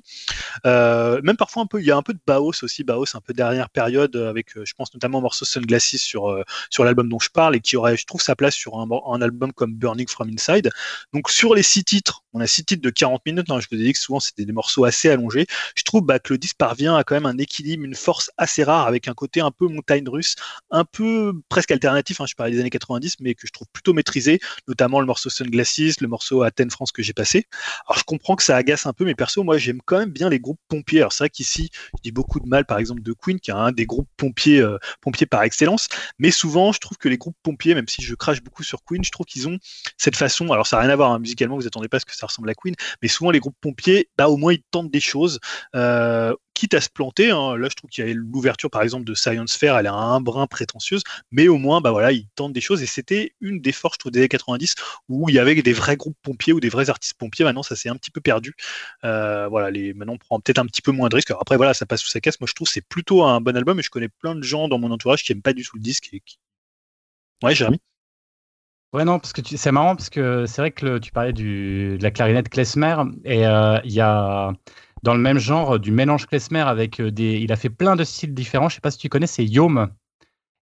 Euh, 0.66 1.21
même 1.23 1.37
parfois 1.37 1.62
un 1.62 1.66
peu, 1.66 1.81
il 1.81 1.87
y 1.87 1.91
a 1.91 1.97
un 1.97 2.03
peu 2.03 2.12
de 2.12 2.21
Baos 2.27 2.62
aussi, 2.62 2.85
Baos 2.85 3.15
un 3.15 3.21
peu 3.21 3.33
dernière 3.33 3.71
période 3.71 4.15
euh, 4.16 4.31
avec, 4.31 4.51
je 4.62 4.73
pense 4.75 4.93
notamment 4.95 5.19
au 5.19 5.23
morceau 5.23 5.45
Sunglasses 5.45 5.97
sur 5.97 6.43
sur 6.71 6.85
l'album 6.85 7.09
dont 7.09 7.19
je 7.19 7.31
parle 7.31 7.57
et 7.57 7.61
qui 7.61 7.77
aurait, 7.77 7.97
je 7.97 8.07
trouve, 8.07 8.21
sa 8.21 8.37
place 8.37 8.55
sur 8.55 8.79
un, 8.79 8.89
un 9.12 9.23
album 9.23 9.53
comme 9.53 9.75
Burning 9.75 10.09
from 10.09 10.29
Inside. 10.29 10.71
Donc 11.12 11.31
sur 11.31 11.55
les 11.55 11.62
six 11.62 11.85
titres, 11.85 12.25
on 12.33 12.41
a 12.41 12.47
six 12.47 12.65
titres 12.65 12.83
de 12.83 12.91
40 12.91 13.25
minutes. 13.27 13.51
hein, 13.51 13.61
je 13.61 13.66
vous 13.71 13.81
ai 13.81 13.85
dit 13.85 13.93
que 13.93 13.99
souvent 13.99 14.21
c'était 14.21 14.45
des 14.45 14.53
morceaux 14.53 14.84
assez 14.85 15.11
allongés. 15.11 15.47
Je 15.77 15.82
trouve 15.82 16.02
bah, 16.02 16.19
que 16.19 16.32
le 16.32 16.39
disque 16.39 16.56
parvient 16.56 16.97
à 16.97 17.05
quand 17.05 17.15
même 17.15 17.27
un 17.27 17.39
équilibre, 17.39 17.85
une 17.85 17.94
force 17.94 18.31
assez 18.36 18.65
rare 18.65 18.86
avec 18.86 19.09
un 19.09 19.15
côté 19.15 19.40
un 19.40 19.51
peu 19.51 19.66
montagne 19.69 20.09
russe, 20.09 20.36
un 20.70 20.85
peu 20.85 21.32
presque 21.48 21.70
alternatif. 21.70 22.20
hein, 22.20 22.27
je 22.28 22.35
parlais 22.35 22.52
des 22.52 22.61
années 22.61 22.70
90, 22.70 23.16
mais 23.20 23.35
que 23.35 23.47
je 23.47 23.52
trouve 23.52 23.69
plutôt 23.73 23.93
maîtrisé, 23.93 24.40
notamment 24.69 25.01
le 25.01 25.06
morceau 25.06 25.31
Sunglasses, 25.31 26.01
le 26.01 26.09
morceau 26.09 26.43
Athènes 26.43 26.70
France 26.70 26.93
que 26.93 27.02
j'ai 27.02 27.12
passé. 27.12 27.47
Alors 27.86 27.98
je 27.98 28.05
comprends 28.05 28.36
que 28.36 28.43
ça 28.43 28.56
agace 28.56 28.86
un 28.86 28.93
peu, 28.93 29.05
mais 29.05 29.15
perso, 29.15 29.43
moi 29.43 29.59
j'aime 29.59 29.81
quand 29.85 29.98
même 29.98 30.11
bien 30.11 30.28
les 30.28 30.40
groupes 30.40 30.61
pompiers. 30.69 31.01
Alors 31.01 31.12
c'est 31.12 31.24
vrai 31.24 31.31
qu'ici, 31.31 31.70
je 31.97 32.02
dis 32.02 32.12
beaucoup 32.12 32.40
de 32.40 32.48
mal, 32.48 32.65
par 32.65 32.78
exemple, 32.78 33.02
de 33.02 33.12
Queen, 33.12 33.40
qui 33.40 33.51
est 33.51 33.55
un 33.55 33.73
des 33.73 33.86
groupes 33.86 34.09
pompiers, 34.16 34.61
euh, 34.61 34.78
pompiers 35.01 35.27
par 35.27 35.43
excellence. 35.43 35.89
Mais 36.19 36.31
souvent, 36.31 36.73
je 36.73 36.78
trouve 36.78 36.98
que 36.98 37.09
les 37.09 37.19
groupes 37.19 37.36
pompiers, 37.43 37.74
même 37.74 37.89
si 37.89 38.02
je 38.02 38.15
crache 38.15 38.43
beaucoup 38.43 38.62
sur 38.62 38.85
Queen, 38.85 39.05
je 39.05 39.11
trouve 39.11 39.27
qu'ils 39.27 39.48
ont 39.48 39.59
cette 39.97 40.16
façon. 40.16 40.52
Alors 40.52 40.66
ça 40.66 40.77
n'a 40.77 40.82
rien 40.82 40.90
à 40.90 40.97
voir 40.97 41.12
hein, 41.12 41.19
musicalement, 41.19 41.56
vous 41.56 41.66
attendez 41.66 41.89
pas 41.89 42.01
ce 42.01 42.05
que 42.05 42.15
ça 42.15 42.27
ressemble 42.27 42.51
à 42.51 42.55
Queen, 42.55 42.74
mais 43.02 43.09
souvent 43.09 43.31
les 43.31 43.40
groupes 43.40 43.56
pompiers, 43.61 44.09
bah 44.16 44.28
au 44.28 44.36
moins 44.36 44.52
ils 44.52 44.62
tentent 44.74 44.90
des 44.90 45.01
choses. 45.01 45.38
Euh, 45.76 46.34
quitte 46.52 46.74
à 46.74 46.80
se 46.80 46.88
planter, 46.88 47.30
hein. 47.30 47.56
là 47.56 47.68
je 47.68 47.74
trouve 47.74 47.90
qu'il 47.90 48.06
y 48.06 48.10
a 48.10 48.14
l'ouverture 48.14 48.70
par 48.70 48.82
exemple 48.82 49.05
de 49.05 49.14
Science 49.14 49.56
Fair, 49.56 49.76
elle 49.76 49.86
est 49.86 49.88
un 49.88 50.20
brin 50.20 50.46
prétentieuse, 50.46 51.02
mais 51.32 51.48
au 51.48 51.59
moins 51.59 51.80
bah 51.80 51.90
voilà, 51.90 52.12
ils 52.12 52.28
tentent 52.36 52.52
des 52.52 52.60
choses 52.60 52.80
et 52.82 52.86
c'était 52.86 53.34
une 53.40 53.60
des 53.60 53.72
forces 53.72 53.94
je 53.96 53.98
trouve 53.98 54.12
des 54.12 54.20
années 54.20 54.28
90 54.28 54.74
où 55.09 55.28
il 55.28 55.34
y 55.34 55.38
avait 55.38 55.60
des 55.60 55.72
vrais 55.72 55.96
groupes 55.96 56.16
pompiers 56.22 56.52
ou 56.52 56.60
des 56.60 56.68
vrais 56.68 56.90
artistes 56.90 57.14
pompiers. 57.18 57.44
Maintenant 57.44 57.62
ça 57.62 57.76
s'est 57.76 57.88
un 57.88 57.96
petit 57.96 58.10
peu 58.10 58.20
perdu. 58.20 58.55
Euh, 59.05 59.48
voilà, 59.48 59.70
les 59.70 59.94
maintenant 59.94 60.14
on 60.14 60.18
prend 60.18 60.40
peut-être 60.40 60.59
un 60.59 60.66
petit 60.66 60.82
peu 60.82 60.92
moins 60.92 61.09
de 61.09 61.16
risques. 61.16 61.32
Après 61.32 61.56
voilà, 61.56 61.74
ça 61.74 61.86
passe 61.86 62.05
ou 62.05 62.09
ça 62.09 62.20
casse. 62.20 62.40
Moi 62.40 62.48
je 62.48 62.55
trouve 62.55 62.68
que 62.68 62.72
c'est 62.74 62.88
plutôt 62.88 63.24
un 63.24 63.40
bon 63.40 63.56
album 63.56 63.78
et 63.80 63.82
je 63.82 63.90
connais 63.90 64.09
plein 64.09 64.34
de 64.34 64.42
gens 64.42 64.68
dans 64.68 64.78
mon 64.78 64.90
entourage 64.90 65.22
qui 65.24 65.32
aiment 65.32 65.42
pas 65.42 65.52
du 65.55 65.64
tout 65.64 65.76
le 65.76 65.82
disque 65.82 66.09
et 66.12 66.20
qui 66.20 66.38
Ouais, 67.42 67.55
Jérémy? 67.55 67.80
Ouais, 68.95 69.05
non, 69.05 69.19
parce 69.19 69.33
que 69.33 69.43
c'est 69.45 69.73
marrant, 69.73 69.97
parce 69.97 70.09
que 70.09 70.47
c'est 70.47 70.62
vrai 70.62 70.71
que 70.71 70.99
tu 70.99 71.11
parlais 71.11 71.33
de 71.33 71.99
la 72.01 72.12
clarinette 72.12 72.49
klezmer, 72.49 72.95
et 73.25 73.45
euh, 73.45 73.77
il 73.85 73.91
y 73.91 74.01
a 74.01 74.53
dans 75.03 75.15
le 75.15 75.21
même 75.21 75.39
genre 75.39 75.81
du 75.81 75.91
mélange 75.91 76.27
klezmer 76.27 76.61
avec 76.61 77.01
euh, 77.01 77.11
des. 77.11 77.41
Il 77.41 77.51
a 77.51 77.57
fait 77.57 77.71
plein 77.71 77.97
de 77.97 78.05
styles 78.05 78.33
différents. 78.35 78.69
Je 78.69 78.77
sais 78.77 78.81
pas 78.81 78.93
si 78.93 78.99
tu 78.99 79.09
connais, 79.09 79.27
c'est 79.27 79.45
Yom. 79.45 79.91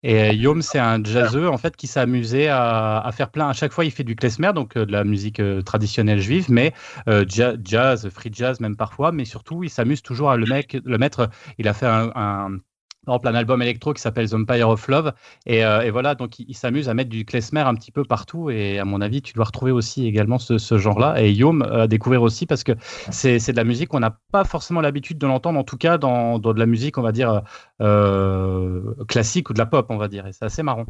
Et 0.03 0.19
euh, 0.23 0.33
Yom, 0.33 0.63
c'est 0.63 0.79
un 0.79 1.05
jazzeux 1.05 1.49
en 1.49 1.59
fait 1.59 1.77
qui 1.77 1.87
s'est 1.87 2.01
amusé 2.01 2.49
à, 2.49 3.11
faire 3.13 3.31
plein. 3.31 3.51
À 3.51 3.53
chaque 3.53 3.73
fois, 3.73 3.85
il 3.85 3.91
fait 3.91 4.03
du 4.03 4.17
klezmer, 4.17 4.53
donc 4.55 4.79
euh, 4.79 4.87
de 4.87 4.93
la 4.93 5.05
musique 5.05 5.39
euh, 5.39 5.61
traditionnelle 5.61 6.21
juive, 6.21 6.47
mais 6.51 6.73
euh, 7.09 7.27
ja- 7.29 7.57
jazz, 7.63 8.09
free 8.09 8.31
jazz 8.33 8.61
même 8.61 8.77
parfois, 8.77 9.13
mais 9.13 9.27
surtout, 9.27 9.63
il 9.63 9.69
s'amuse 9.71 10.01
toujours 10.01 10.31
à 10.31 10.39
le, 10.39 10.47
mec, 10.47 10.79
le 10.85 10.97
mettre. 10.97 11.29
Il 11.59 11.69
a 11.69 11.75
fait 11.75 11.87
un, 11.87 12.57
par 13.05 13.17
exemple, 13.17 13.29
un 13.29 13.35
album 13.35 13.63
électro 13.63 13.93
qui 13.93 14.01
s'appelle 14.01 14.31
The 14.31 14.35
Empire 14.35 14.69
of 14.69 14.87
Love. 14.87 15.13
Et, 15.47 15.65
euh, 15.65 15.83
et 15.83 15.91
voilà, 15.91 16.15
donc 16.15 16.39
il, 16.39 16.47
il 16.49 16.57
s'amuse 16.57 16.89
à 16.89 16.95
mettre 16.95 17.11
du 17.11 17.25
klezmer 17.25 17.61
un 17.61 17.75
petit 17.75 17.91
peu 17.91 18.05
partout. 18.05 18.51
Et 18.51 18.79
à 18.79 18.85
mon 18.85 19.01
avis, 19.01 19.23
tu 19.23 19.33
dois 19.33 19.45
retrouver 19.45 19.73
aussi 19.73 20.07
également 20.07 20.39
ce, 20.39 20.59
ce 20.59 20.79
genre-là. 20.79 21.21
Et 21.21 21.33
Yom 21.33 21.63
euh, 21.63 21.83
à 21.83 21.87
découvrir 21.89 22.23
aussi 22.23 22.47
parce 22.47 22.63
que 22.63 22.73
c'est 23.11 23.39
c'est 23.39 23.53
de 23.53 23.57
la 23.57 23.65
musique 23.65 23.89
qu'on 23.89 24.01
n'a 24.01 24.19
pas 24.31 24.45
forcément 24.45 24.81
l'habitude 24.81 25.19
de 25.19 25.27
l'entendre, 25.27 25.59
en 25.59 25.65
tout 25.65 25.79
cas 25.79 25.99
dans, 25.99 26.39
dans 26.39 26.55
de 26.55 26.59
la 26.59 26.67
musique, 26.67 26.97
on 26.99 27.03
va 27.03 27.13
dire, 27.13 27.43
euh, 27.81 28.95
classique 29.09 29.51
ou 29.51 29.53
de 29.53 29.59
la 29.59 29.67
pop, 29.67 29.87
on 29.89 29.97
va 29.97 30.09
dire. 30.09 30.27
Et 30.27 30.33
c'est 30.33 30.45
assez 30.45 30.63
marrant. 30.63 30.87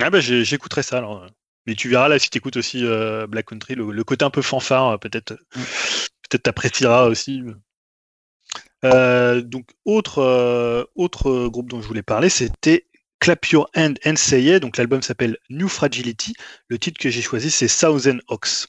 Ah 0.00 0.10
bah 0.10 0.20
j'écouterai 0.20 0.82
ça 0.82 0.98
alors. 0.98 1.26
Mais 1.66 1.74
tu 1.74 1.88
verras 1.88 2.08
là 2.08 2.18
si 2.18 2.30
tu 2.30 2.38
écoutes 2.38 2.56
aussi 2.56 2.84
Black 3.28 3.46
Country, 3.46 3.74
le, 3.74 3.90
le 3.90 4.04
côté 4.04 4.24
un 4.24 4.30
peu 4.30 4.42
fanfare, 4.42 4.98
peut-être 5.00 5.34
peut-être 6.28 6.42
t'apprécieras 6.42 7.06
aussi. 7.06 7.42
Euh, 8.84 9.40
donc 9.40 9.66
autre 9.84 10.18
euh, 10.18 10.84
autre 10.94 11.48
groupe 11.48 11.70
dont 11.70 11.80
je 11.80 11.88
voulais 11.88 12.02
parler, 12.02 12.28
c'était 12.28 12.86
Clap 13.20 13.46
Your 13.46 13.68
Hand 13.76 13.98
and 14.04 14.16
Say 14.16 14.42
Yeah. 14.42 14.60
Donc 14.60 14.76
l'album 14.76 15.02
s'appelle 15.02 15.38
New 15.50 15.68
Fragility. 15.68 16.34
Le 16.68 16.78
titre 16.78 17.00
que 17.00 17.10
j'ai 17.10 17.22
choisi 17.22 17.50
c'est 17.50 17.68
Thousand 17.68 18.18
Ox. 18.28 18.68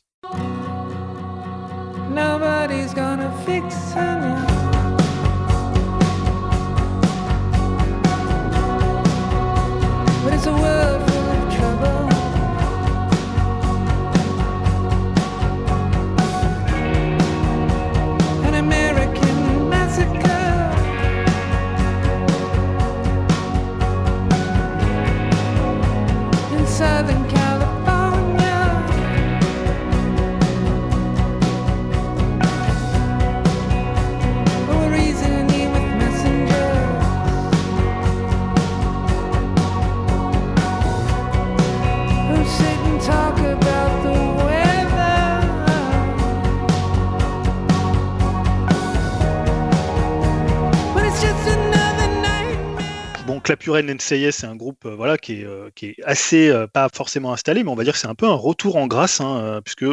Clapuren 53.67 53.93
NCIS, 53.93 54.31
c'est 54.31 54.47
un 54.47 54.55
groupe 54.55 54.85
euh, 54.85 54.95
voilà, 54.95 55.17
qui, 55.17 55.41
est, 55.41 55.45
euh, 55.45 55.69
qui 55.75 55.87
est 55.87 55.95
assez, 56.05 56.47
euh, 56.47 56.67
pas 56.67 56.87
forcément 56.93 57.33
installé, 57.33 57.65
mais 57.65 57.69
on 57.69 57.75
va 57.75 57.83
dire 57.83 57.91
que 57.91 57.99
c'est 57.99 58.07
un 58.07 58.15
peu 58.15 58.25
un 58.25 58.33
retour 58.33 58.77
en 58.77 58.87
grâce, 58.87 59.19
hein, 59.19 59.59
puisque 59.65 59.85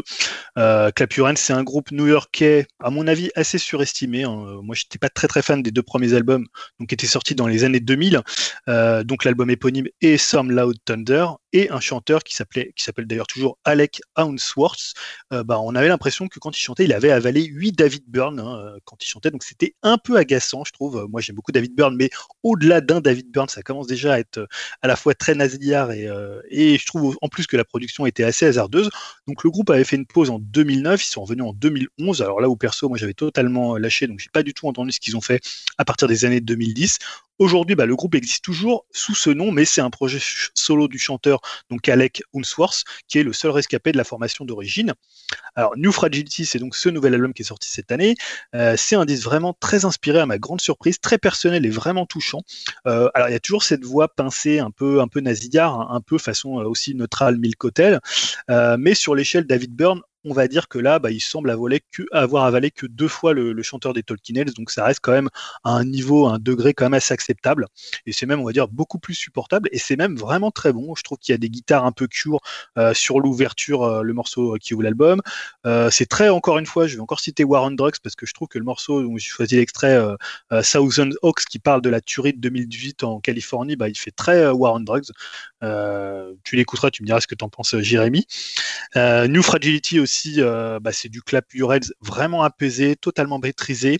Clapuren, 0.55 1.37
c'est 1.37 1.53
un 1.53 1.65
groupe 1.65 1.91
new-yorkais, 1.91 2.67
à 2.79 2.91
mon 2.91 3.09
avis, 3.09 3.31
assez 3.35 3.59
surestimé. 3.59 4.23
hein. 4.23 4.61
Moi, 4.63 4.77
j'étais 4.77 4.99
pas 4.99 5.09
très 5.09 5.27
très 5.27 5.43
fan 5.43 5.61
des 5.61 5.73
deux 5.73 5.83
premiers 5.83 6.15
albums, 6.15 6.47
donc 6.79 6.89
qui 6.89 6.95
étaient 6.95 7.09
sortis 7.09 7.35
dans 7.35 7.49
les 7.49 7.65
années 7.65 7.81
2000. 7.81 8.23
Euh, 8.69 9.03
donc 9.03 9.25
l'album 9.25 9.51
éponyme 9.51 9.89
et 10.01 10.19
Some 10.19 10.53
Loud 10.53 10.77
Thunder, 10.85 11.27
et 11.53 11.71
un 11.71 11.81
chanteur 11.81 12.23
qui 12.23 12.35
s'appelait, 12.35 12.73
qui 12.77 12.85
s'appelle 12.85 13.07
d'ailleurs 13.07 13.27
toujours 13.27 13.59
Alec 13.65 14.01
Hounsworth. 14.17 14.95
Euh, 15.35 15.45
bah, 15.45 15.61
on 15.61 15.75
avait 15.75 15.89
l'impression 15.89 16.29
que 16.29 16.39
quand 16.39 16.57
il 16.57 16.61
chantait, 16.61 16.85
il 16.85 16.93
avait 16.93 17.11
avalé 17.11 17.45
8 17.45 17.73
David 17.73 18.05
Byrne 18.07 18.41
hein, 18.41 18.59
euh, 18.59 18.79
quand 18.85 19.03
il 19.03 19.07
chantait, 19.07 19.31
donc 19.31 19.43
c'était 19.43 19.75
un 19.83 19.99
peu 19.99 20.17
agaçant, 20.17 20.65
je 20.65 20.73
trouve. 20.73 21.07
Moi, 21.11 21.21
j'aime 21.21 21.37
beaucoup 21.37 21.53
David 21.53 21.75
Byrne, 21.75 21.97
mais 21.97 22.11
au-delà 22.43 22.81
d'un 22.81 23.01
David 23.01 23.31
Byrne, 23.31 23.49
ça 23.49 23.63
commence 23.63 23.87
déjà 23.87 24.15
à 24.15 24.19
être 24.19 24.39
euh, 24.39 24.47
à 24.83 24.89
la 24.89 24.97
fois 24.97 25.15
très 25.15 25.35
nasillard 25.35 25.93
et, 25.93 26.09
je 26.79 26.87
trouve 26.87 27.17
en 27.23 27.29
plus 27.29 27.47
que 27.47 27.57
la 27.57 27.65
production 27.65 28.07
était 28.07 28.25
assez 28.25 28.47
hasardeuse. 28.47 28.91
Donc 29.27 29.45
le 29.45 29.51
groupe 29.51 29.71
avait 29.71 29.85
fait 29.85 29.97
une 29.97 30.07
pause 30.07 30.31
en 30.31 30.39
2009, 30.39 31.03
ils 31.03 31.07
sont 31.07 31.23
revenus 31.23 31.45
en 31.45 31.53
2011. 31.53 32.23
Alors 32.23 32.41
là 32.41 32.49
où 32.49 32.57
perso, 32.57 32.89
moi 32.89 32.99
j'avais 32.99 33.15
totalement 33.15 33.77
lâché, 33.77 34.07
donc 34.07 34.19
j'ai 34.19 34.31
pas 34.33 34.43
du 34.43 34.55
tout 34.55 34.69
entendu 34.69 34.93
ce 34.93 35.01
qu'ils 35.01 35.17
ont 35.17 35.21
fait 35.21 35.41
à 35.79 35.85
partir 35.85 36.09
des 36.09 36.25
années 36.25 36.41
2010. 36.41 36.99
Aujourd'hui, 37.39 37.75
bah, 37.75 37.87
le 37.87 37.97
groupe 37.97 38.15
existe 38.15 38.45
toujours 38.45 38.87
sous 38.93 39.15
ce 39.15 39.31
nom, 39.31 39.51
mais 39.51 39.65
c'est 39.65 39.81
un 39.81 39.91
projet 39.91 40.19
solo 40.55 40.89
du 40.89 40.99
chanteur, 40.99 41.41
donc 41.71 41.89
Alec 41.89 42.23
Unsworth, 42.35 42.85
qui 43.09 43.19
est 43.19 43.23
le 43.23 43.33
seul 43.33 43.51
rescapé 43.51 43.93
de 43.93 43.97
la 43.97 44.05
formation 44.05 44.45
d'origine. 44.45 44.95
Alors, 45.57 45.73
New 45.77 45.93
Fragility, 45.93 46.47
c'est 46.47 46.59
donc 46.59 46.77
ce 46.77 46.89
nouvel 46.89 47.15
album 47.15 47.33
qui 47.33 47.43
est 47.43 47.47
sorti 47.47 47.69
cette 47.71 47.91
année. 47.93 48.15
Euh, 48.55 48.77
c'est 48.77 48.97
un 48.97 49.05
disque 49.05 49.25
vraiment 49.25 49.53
très 49.53 49.85
inspiré, 49.85 50.21
à 50.21 50.27
ma 50.27 50.39
grande 50.39 50.61
surprise, 50.61 51.01
très 51.01 51.19
personnel 51.19 51.67
et 51.67 51.71
vraiment 51.71 52.07
touchant. 52.07 52.43
Euh, 52.87 53.09
alors, 53.15 53.29
il 53.29 53.33
y 53.33 53.37
a 53.37 53.41
toujours 53.41 53.63
cette 53.63 53.85
voix 53.85 54.09
pincée, 54.09 54.59
un 54.59 54.71
peu, 54.71 55.01
un 55.01 55.09
peu 55.09 55.21
nasillard, 55.21 55.81
hein, 55.81 55.89
un 55.91 56.01
peu 56.01 56.19
façon 56.19 56.61
euh, 56.61 56.65
aussi 56.65 56.95
neutrale 56.95 57.39
Milk 57.39 57.63
Hotel, 57.65 58.01
Euh, 58.51 58.77
mais 58.79 58.95
sur 58.95 59.15
l'échelle 59.15 59.47
David 59.47 59.75
Byrne, 59.75 60.01
on 60.25 60.33
va 60.33 60.49
dire 60.49 60.69
que 60.69 60.79
là, 60.79 60.99
bah, 60.99 61.11
il 61.11 61.21
semble 61.21 61.51
avoir 62.13 62.45
avalé 62.45 62.71
que 62.71 62.87
deux 62.87 63.09
fois 63.09 63.33
le, 63.33 63.63
chanteur 63.63 63.93
des 63.93 64.03
Tolkienels, 64.03 64.53
donc 64.55 64.71
ça 64.71 64.85
reste 64.85 65.01
quand 65.03 65.13
même 65.13 65.29
à 65.65 65.71
un 65.71 65.85
niveau, 65.85 66.27
un 66.27 66.39
degré 66.39 66.75
quand 66.75 66.87
même 66.87 66.95
assez 66.95 67.15
acceptable. 67.15 67.67
Et 68.07 68.13
c'est 68.13 68.27
même, 68.27 68.41
on 68.41 68.45
va 68.45 68.53
dire, 68.53 68.69
beaucoup 68.69 68.99
plus 68.99 69.15
supportable. 69.15 69.69
Et 69.73 69.79
c'est 69.79 69.97
même 69.97 70.17
vraiment 70.17 70.51
très 70.51 70.73
bon. 70.73 70.95
Je 70.95 71.03
trouve 71.03 71.19
qu'il 71.19 71.33
y 71.33 71.35
a 71.35 71.39
des 71.39 71.51
guitares 71.51 71.85
un 71.85 71.93
peu 71.93 72.07
cure 72.07 72.41
euh, 72.79 72.95
sur 72.95 73.21
l'ouverture, 73.21 73.83
euh, 73.83 74.03
le 74.03 74.13
morceau 74.13 74.55
euh, 74.55 74.59
qui 74.59 74.75
ouvre 74.75 74.83
l'album. 74.83 75.21
C'est 75.91 76.07
très, 76.07 76.29
encore 76.29 76.59
une 76.59 76.67
fois, 76.67 76.87
je 76.87 76.97
vais 76.97 77.01
encore 77.01 77.21
citer 77.21 77.45
War 77.45 77.65
on 77.65 77.71
Drugs 77.71 78.01
parce 78.03 78.17
que 78.17 78.27
je 78.27 78.33
trouve 78.35 78.49
que 78.49 78.59
le 78.59 78.65
morceau 78.65 79.03
dont 79.03 79.17
j'ai 79.17 79.29
choisi 79.29 79.57
l'extrait 79.57 79.99
Thousand 80.51 81.11
Hawks 81.23 81.45
qui 81.51 81.59
parle 81.59 81.83
de 81.83 81.89
la 81.89 82.01
tuerie 82.01 82.33
de 82.33 82.41
2018 82.41 83.05
en 83.05 83.21
Californie, 83.21 83.77
bah, 83.77 83.89
il 83.89 83.97
fait 83.97 84.11
très 84.11 84.49
War 84.51 84.75
on 84.75 84.81
Drugs. 84.81 85.11
Euh, 85.65 86.35
tu 86.45 86.57
l'écouteras, 86.57 86.91
tu 86.91 87.03
me 87.03 87.07
diras 87.07 87.21
ce 87.21 87.27
que 87.27 87.35
t'en 87.35 87.49
penses, 87.49 87.77
Jérémy. 87.79 88.27
Euh, 88.97 89.27
New 89.27 89.43
Fragility 89.43 89.99
aussi, 89.99 90.37
euh, 90.39 90.79
bah, 90.81 90.93
c'est 90.93 91.09
du 91.09 91.23
clap 91.23 91.53
Urels 91.55 91.93
vraiment 92.01 92.43
apaisé, 92.43 92.97
totalement 92.97 93.39
maîtrisé 93.39 93.99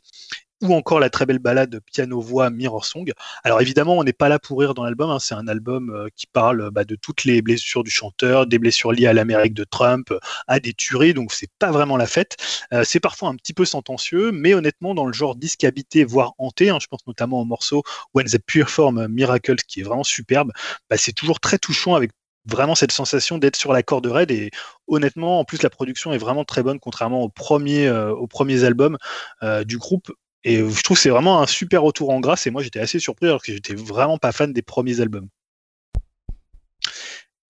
ou 0.65 0.75
encore 0.75 0.99
la 0.99 1.11
très 1.11 1.27
belle 1.27 1.39
balade 1.39 1.81
piano-voix 1.93 2.49
Mirror 2.51 2.85
Song. 2.85 3.13
Alors 3.45 3.61
évidemment, 3.61 3.99
on 3.99 4.05
n'est 4.05 4.15
pas 4.15 4.29
là 4.29 4.39
pour 4.39 4.59
rire 4.61 4.75
dans 4.75 4.83
l'album, 4.83 5.11
hein, 5.11 5.19
c'est 5.21 5.35
un 5.35 5.47
album 5.47 5.91
euh, 5.91 6.09
qui 6.17 6.27
parle 6.27 6.71
bah, 6.71 6.85
de 6.85 6.97
toutes 6.97 7.25
les 7.25 7.43
blessures 7.43 7.85
du 7.85 7.91
chanteur, 7.91 8.47
des 8.47 8.59
blessures 8.59 8.93
liées 8.93 9.07
à 9.07 9.13
l'Amérique 9.13 9.55
de 9.55 9.65
Trump, 9.65 10.13
à 10.49 10.61
des 10.61 10.73
tueries, 10.73 11.13
donc 11.13 11.33
c'est 11.33 11.51
pas 11.59 11.71
vraiment 11.71 11.97
la 11.97 12.07
fête. 12.07 12.37
Euh, 12.73 12.83
c'est 12.85 13.01
parfois 13.01 13.29
un 13.29 13.37
petit 13.37 13.53
peu 13.53 13.67
sentencieux, 13.67 14.33
mais 14.33 14.55
honnêtement, 14.55 14.95
dans 14.95 15.07
le 15.07 15.13
genre 15.13 15.37
disque 15.37 15.65
habité, 15.65 16.05
voire 16.05 16.33
hanté, 16.39 16.71
hein, 16.71 16.79
je 16.81 16.87
pense 16.87 17.07
notamment 17.07 17.41
au 17.43 17.45
morceau 17.45 17.83
When 18.15 18.27
the 18.27 18.39
Pure 18.39 18.71
Form 18.71 19.07
Miracles, 19.09 19.63
qui 19.69 19.81
est 19.81 19.85
vraiment 19.85 20.05
superbe, 20.05 20.51
bah, 20.89 20.97
c'est 20.97 21.13
toujours 21.13 21.41
très 21.41 21.59
touchant 21.59 21.95
avec 21.95 22.11
vraiment 22.47 22.75
cette 22.75 22.93
sensation 22.93 23.39
d'être 23.39 23.57
sur 23.57 23.73
la 23.73 23.83
corde 23.83 24.07
raide 24.07 24.31
et 24.31 24.51
honnêtement 24.87 25.41
en 25.41 25.45
plus 25.47 25.63
la 25.63 25.71
production 25.71 26.13
est 26.13 26.19
vraiment 26.19 26.45
très 26.45 26.63
bonne 26.63 26.79
contrairement 26.79 27.23
aux 27.23 27.31
premiers 27.31 27.87
euh, 27.87 28.13
aux 28.13 28.27
premiers 28.27 28.65
albums 28.65 28.99
du 29.65 29.79
groupe 29.79 30.13
et 30.45 30.59
je 30.59 30.83
trouve 30.83 30.97
que 30.97 31.03
c'est 31.03 31.11
vraiment 31.11 31.41
un 31.41 31.47
super 31.47 31.83
retour 31.83 32.11
en 32.11 32.21
grâce 32.21 32.47
et 32.47 32.51
moi 32.51 32.63
j'étais 32.63 32.81
assez 32.81 32.99
surpris 32.99 33.27
alors 33.27 33.43
que 33.43 33.53
j'étais 33.53 33.75
vraiment 33.75 34.19
pas 34.19 34.33
fan 34.33 34.53
des 34.53 34.63
premiers 34.63 35.01
albums 35.01 35.29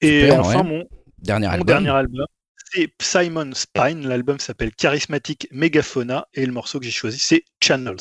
et 0.00 0.22
Super, 0.22 0.40
enfin 0.40 0.58
ouais. 0.58 0.62
mon, 0.64 0.84
Dernier 1.18 1.46
mon 1.46 1.52
album. 1.52 1.66
dernier 1.66 1.90
album 1.90 2.26
c'est 2.72 2.88
Simon 3.00 3.52
Spine 3.54 4.06
l'album 4.06 4.38
s'appelle 4.38 4.72
Charismatic 4.74 5.48
Megafauna 5.50 6.26
et 6.34 6.46
le 6.46 6.52
morceau 6.52 6.78
que 6.78 6.84
j'ai 6.84 6.90
choisi 6.90 7.18
c'est 7.18 7.44
Channels 7.62 7.96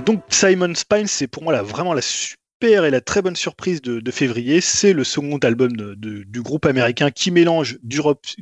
donc 0.00 0.22
Simon 0.28 0.74
Spine, 0.74 1.06
c'est 1.06 1.26
pour 1.26 1.42
moi 1.42 1.60
vraiment 1.62 1.94
la 1.94 2.02
super 2.02 2.41
et 2.64 2.90
la 2.90 3.00
très 3.00 3.22
bonne 3.22 3.34
surprise 3.34 3.82
de, 3.82 4.10
février. 4.10 4.60
C'est 4.60 4.92
le 4.92 5.04
second 5.04 5.38
album 5.38 5.72
du 5.74 6.42
groupe 6.42 6.66
américain 6.66 7.10
qui 7.10 7.30
mélange 7.30 7.78
du 7.82 8.00
rock, 8.00 8.36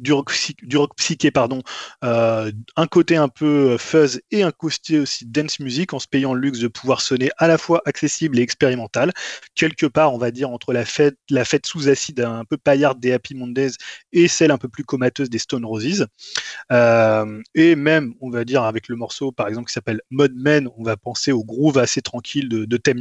psyché, 0.97 1.31
pardon, 1.31 1.63
euh, 2.05 2.51
un 2.77 2.87
côté 2.87 3.17
un 3.17 3.29
peu 3.29 3.79
fuzz 3.79 4.21
et 4.31 4.43
un 4.43 4.51
côté 4.51 4.99
aussi 4.99 5.25
dance 5.27 5.61
music 5.61 5.95
en 5.95 5.99
se 5.99 6.07
payant 6.07 6.35
le 6.35 6.41
luxe 6.41 6.59
de 6.59 6.69
pouvoir 6.69 7.01
sonner 7.01 7.31
à 7.39 7.49
la 7.49 7.57
fois 7.57 7.83
accessible 7.87 8.39
et 8.39 8.43
expérimental. 8.43 9.13
Quelque 9.55 9.87
part, 9.87 10.13
on 10.13 10.19
va 10.19 10.31
dire, 10.31 10.51
entre 10.51 10.73
la 10.73 10.85
fête, 10.85 11.17
sous 11.65 11.89
acide 11.89 12.21
un 12.21 12.45
peu 12.45 12.59
paillarde 12.59 13.01
des 13.01 13.13
Happy 13.13 13.35
Mondays 13.35 13.73
et 14.13 14.29
celle 14.29 14.51
un 14.51 14.59
peu 14.59 14.69
plus 14.69 14.85
comateuse 14.85 15.31
des 15.31 15.39
Stone 15.39 15.65
Roses. 15.65 16.07
Euh, 16.73 17.41
et 17.55 17.75
même, 17.75 18.15
on 18.21 18.31
va 18.31 18.45
dire, 18.45 18.65
avec 18.65 18.89
le 18.89 18.97
morceau, 18.97 19.33
par 19.33 19.49
exemple, 19.49 19.69
qui 19.69 19.75
s'appelle 19.75 20.01
Mode 20.11 20.35
Men, 20.35 20.69
on 20.77 20.83
va 20.83 20.97
penser 20.97 21.33
au 21.33 21.45
groove 21.45 21.79
assez 21.79 22.03
tranquille 22.03 22.49
de, 22.49 22.65
de 22.65 22.77
Tame 22.77 23.01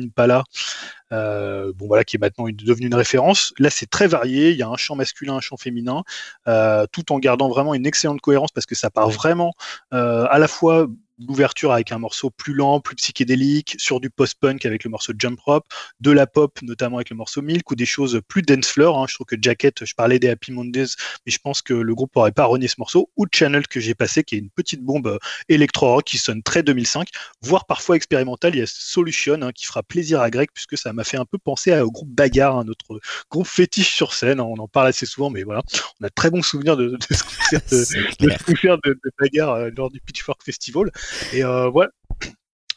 euh, 1.11 1.72
bon 1.76 1.88
voilà, 1.88 2.03
qui 2.03 2.18
est 2.18 2.19
maintenant 2.19 2.48
une- 2.48 2.56
devenu 2.56 2.88
une 2.88 2.95
référence. 2.95 3.53
Là, 3.60 3.69
c'est 3.69 3.90
très 3.90 4.07
varié. 4.07 4.52
Il 4.52 4.57
y 4.57 4.64
a 4.64 4.68
un 4.69 4.77
chant 4.77 4.95
masculin, 4.95 5.36
un 5.36 5.41
chant 5.41 5.57
féminin, 5.57 6.03
euh, 6.48 6.86
tout 6.91 7.11
en 7.11 7.19
gardant 7.19 7.49
vraiment 7.49 7.73
une 7.73 7.86
excellente 7.86 8.22
cohérence 8.22 8.52
parce 8.52 8.65
que 8.65 8.76
ça 8.76 8.90
part 8.90 9.10
vraiment 9.10 9.53
euh, 9.94 10.26
à 10.30 10.40
la 10.40 10.48
fois 10.48 10.88
l'ouverture 11.28 11.72
avec 11.72 11.91
un 11.91 11.98
morceau 11.98 12.30
plus 12.30 12.54
lent, 12.54 12.80
plus 12.80 12.96
psychédélique, 12.96 13.76
sur 13.78 14.00
du 14.00 14.10
post-punk 14.10 14.66
avec 14.66 14.84
le 14.84 14.90
morceau 14.90 15.14
Jump 15.18 15.40
Rope, 15.40 15.66
de 16.00 16.12
la 16.12 16.28
pop 16.28 16.60
notamment 16.62 16.98
avec 16.98 17.10
le 17.10 17.16
morceau 17.16 17.41
Milk, 17.41 17.70
ou 17.72 17.76
des 17.76 17.86
choses 17.86 18.22
plus 18.28 18.41
dance 18.41 18.68
floor. 18.68 18.98
hein. 18.98 19.06
Je 19.08 19.16
trouve 19.16 19.26
que 19.28 19.36
Jacket, 19.41 19.86
je 19.86 19.94
parlais 19.94 20.20
des 20.20 20.30
Happy 20.30 20.52
Mondays, 20.52 20.96
mais 21.26 21.32
je 21.32 21.40
pense 21.40 21.62
que 21.62 21.74
le 21.74 21.96
groupe 21.96 22.16
n'aurait 22.16 22.32
pas 22.32 22.46
renié 22.46 22.68
ce 22.68 22.76
morceau, 22.78 23.10
ou 23.18 23.26
Channel 23.32 23.68
que 23.68 23.80
j'ai 23.80 23.96
passé, 23.96 24.24
qui 24.24 24.36
est 24.36 24.40
une 24.40 24.50
petite 24.50 24.82
bombe 24.82 25.08
euh, 25.08 25.18
électro-rock 25.50 26.06
qui 26.06 26.18
sonne 26.18 26.44
très 26.44 26.64
2005, 26.64 27.10
voire 27.41 27.66
parfois 27.66 27.96
expérimental. 27.96 28.56
Il 28.56 28.60
y 28.60 28.62
a 28.62 28.68
Solution 28.68 29.41
hein, 29.41 29.52
qui 29.52 29.66
fera 29.66 29.84
plaisir 29.84 30.22
à 30.22 30.30
Greg, 30.30 30.50
puisque 30.54 30.78
ça 30.78 30.94
m'a 30.94 31.04
fait 31.04 31.18
un 31.18 31.26
peu 31.26 31.38
penser 31.38 31.78
au 31.80 31.91
groupe 31.91 32.10
Bagarre, 32.10 32.58
hein, 32.58 32.64
notre 32.66 33.00
groupe 33.30 33.48
fétiche 33.48 33.94
sur 33.94 34.14
scène. 34.14 34.40
On 34.40 34.58
en 34.58 34.68
parle 34.68 34.88
assez 34.88 35.06
souvent, 35.06 35.30
mais 35.30 35.44
voilà, 35.44 35.62
on 36.00 36.06
a 36.06 36.10
très 36.10 36.30
bons 36.30 36.41
souvenirs 36.44 36.78
de, 36.78 36.90
de 36.90 37.14
ce 37.16 37.24
concert 37.24 37.62
de, 37.72 37.78
de 38.20 38.90
de, 38.90 38.94
de 38.94 39.12
bagarre 39.20 39.52
euh, 39.52 39.70
lors 39.76 39.90
du 39.90 40.00
Pitchfork 40.02 40.44
Festival. 40.44 40.91
Et 41.34 41.44
euh, 41.44 41.69
voilà. 41.69 41.91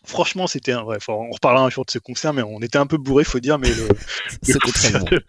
Franchement, 0.04 0.46
c'était 0.46 0.72
un. 0.72 0.82
Enfin, 0.82 1.12
on 1.12 1.30
reparlera 1.30 1.64
un 1.64 1.70
jour 1.70 1.84
de 1.84 1.90
ce 1.90 1.98
concert, 1.98 2.32
mais 2.32 2.42
on 2.42 2.60
était 2.60 2.78
un 2.78 2.86
peu 2.86 2.98
bourré, 2.98 3.24
faut 3.24 3.38
dire, 3.38 3.58
mais 3.58 3.68
le, 3.68 3.88
le 4.48 4.58
concert 4.58 4.98
bon. 4.98 5.06
de, 5.06 5.22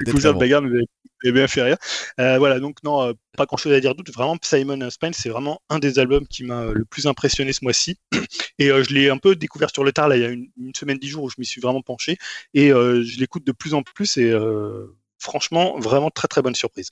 le 0.00 0.12
concert 0.12 0.34
bagarre 0.34 0.62
nous 0.62 0.74
avait, 0.74 1.32
bien 1.32 1.46
fait 1.46 1.62
rire. 1.62 1.76
Euh, 2.18 2.38
voilà, 2.38 2.58
donc 2.58 2.82
non, 2.82 3.02
euh, 3.02 3.12
pas 3.36 3.44
grand 3.44 3.58
chose 3.58 3.72
à 3.72 3.80
dire 3.80 3.94
d'autre. 3.94 4.10
Vraiment, 4.12 4.36
Simon 4.42 4.88
Spine, 4.90 5.12
c'est 5.12 5.28
vraiment 5.28 5.60
un 5.68 5.78
des 5.78 5.98
albums 5.98 6.26
qui 6.26 6.44
m'a 6.44 6.62
euh, 6.62 6.72
le 6.72 6.84
plus 6.84 7.06
impressionné 7.06 7.52
ce 7.52 7.62
mois-ci. 7.62 7.98
Et 8.58 8.70
euh, 8.70 8.82
je 8.82 8.94
l'ai 8.94 9.10
un 9.10 9.18
peu 9.18 9.36
découvert 9.36 9.70
sur 9.70 9.84
le 9.84 9.92
tard, 9.92 10.08
là, 10.08 10.16
il 10.16 10.22
y 10.22 10.24
a 10.24 10.30
une, 10.30 10.48
une 10.56 10.74
semaine, 10.74 10.98
dix 10.98 11.08
jours 11.08 11.24
où 11.24 11.28
je 11.28 11.36
m'y 11.38 11.44
suis 11.44 11.60
vraiment 11.60 11.82
penché. 11.82 12.16
Et 12.54 12.72
euh, 12.72 13.02
je 13.02 13.18
l'écoute 13.18 13.46
de 13.46 13.52
plus 13.52 13.74
en 13.74 13.82
plus 13.82 14.16
et 14.16 14.30
euh, 14.30 14.96
franchement, 15.18 15.78
vraiment 15.78 16.10
très 16.10 16.28
très 16.28 16.42
bonne 16.42 16.54
surprise. 16.54 16.90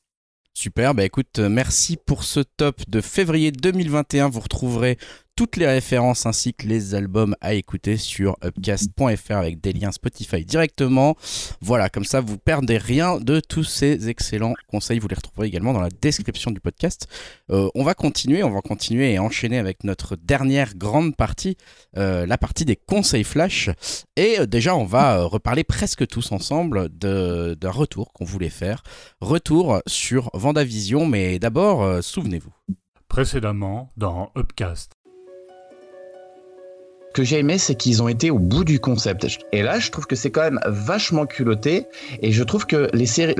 Super, 0.56 0.94
bah 0.94 1.04
écoute, 1.04 1.40
euh, 1.40 1.48
merci 1.48 1.96
pour 1.96 2.22
ce 2.22 2.38
top 2.38 2.88
de 2.88 3.00
février 3.00 3.50
2021. 3.50 4.28
Vous 4.28 4.38
retrouverez 4.38 4.98
toutes 5.36 5.56
les 5.56 5.66
références 5.66 6.26
ainsi 6.26 6.54
que 6.54 6.66
les 6.66 6.94
albums 6.94 7.34
à 7.40 7.54
écouter 7.54 7.96
sur 7.96 8.36
upcast.fr 8.44 9.32
avec 9.32 9.60
des 9.60 9.72
liens 9.72 9.90
Spotify 9.90 10.44
directement. 10.44 11.16
Voilà, 11.60 11.88
comme 11.88 12.04
ça 12.04 12.20
vous 12.20 12.38
perdez 12.38 12.78
rien 12.78 13.18
de 13.18 13.40
tous 13.40 13.64
ces 13.64 14.08
excellents 14.08 14.54
conseils. 14.68 15.00
Vous 15.00 15.08
les 15.08 15.16
retrouverez 15.16 15.48
également 15.48 15.72
dans 15.72 15.80
la 15.80 15.88
description 15.90 16.50
du 16.50 16.60
podcast. 16.60 17.08
Euh, 17.50 17.68
on 17.74 17.82
va 17.82 17.94
continuer, 17.94 18.44
on 18.44 18.50
va 18.50 18.60
continuer 18.60 19.12
et 19.12 19.18
enchaîner 19.18 19.58
avec 19.58 19.82
notre 19.82 20.16
dernière 20.16 20.76
grande 20.76 21.16
partie, 21.16 21.56
euh, 21.96 22.26
la 22.26 22.38
partie 22.38 22.64
des 22.64 22.76
conseils 22.76 23.24
flash. 23.24 23.70
Et 24.16 24.38
euh, 24.38 24.46
déjà, 24.46 24.76
on 24.76 24.84
va 24.84 25.24
reparler 25.24 25.64
presque 25.64 26.06
tous 26.06 26.30
ensemble 26.30 26.88
d'un 26.90 27.70
retour 27.70 28.12
qu'on 28.12 28.24
voulait 28.24 28.50
faire. 28.50 28.82
Retour 29.20 29.80
sur 29.86 30.30
Vendavision, 30.34 31.06
mais 31.06 31.38
d'abord, 31.38 32.02
souvenez-vous. 32.02 32.52
Précédemment 33.08 33.92
dans 33.96 34.30
Upcast. 34.36 34.93
Que 37.14 37.22
j'ai 37.22 37.38
aimé, 37.38 37.58
c'est 37.58 37.76
qu'ils 37.76 38.02
ont 38.02 38.08
été 38.08 38.30
au 38.32 38.40
bout 38.40 38.64
du 38.64 38.80
concept. 38.80 39.26
Et 39.52 39.62
là, 39.62 39.78
je 39.78 39.90
trouve 39.90 40.04
que 40.06 40.16
c'est 40.16 40.30
quand 40.30 40.42
même 40.42 40.58
vachement 40.66 41.26
culotté. 41.26 41.86
Et 42.20 42.32
je 42.32 42.42
trouve 42.42 42.66
que 42.66 42.90
les, 42.92 43.06
séries, 43.06 43.36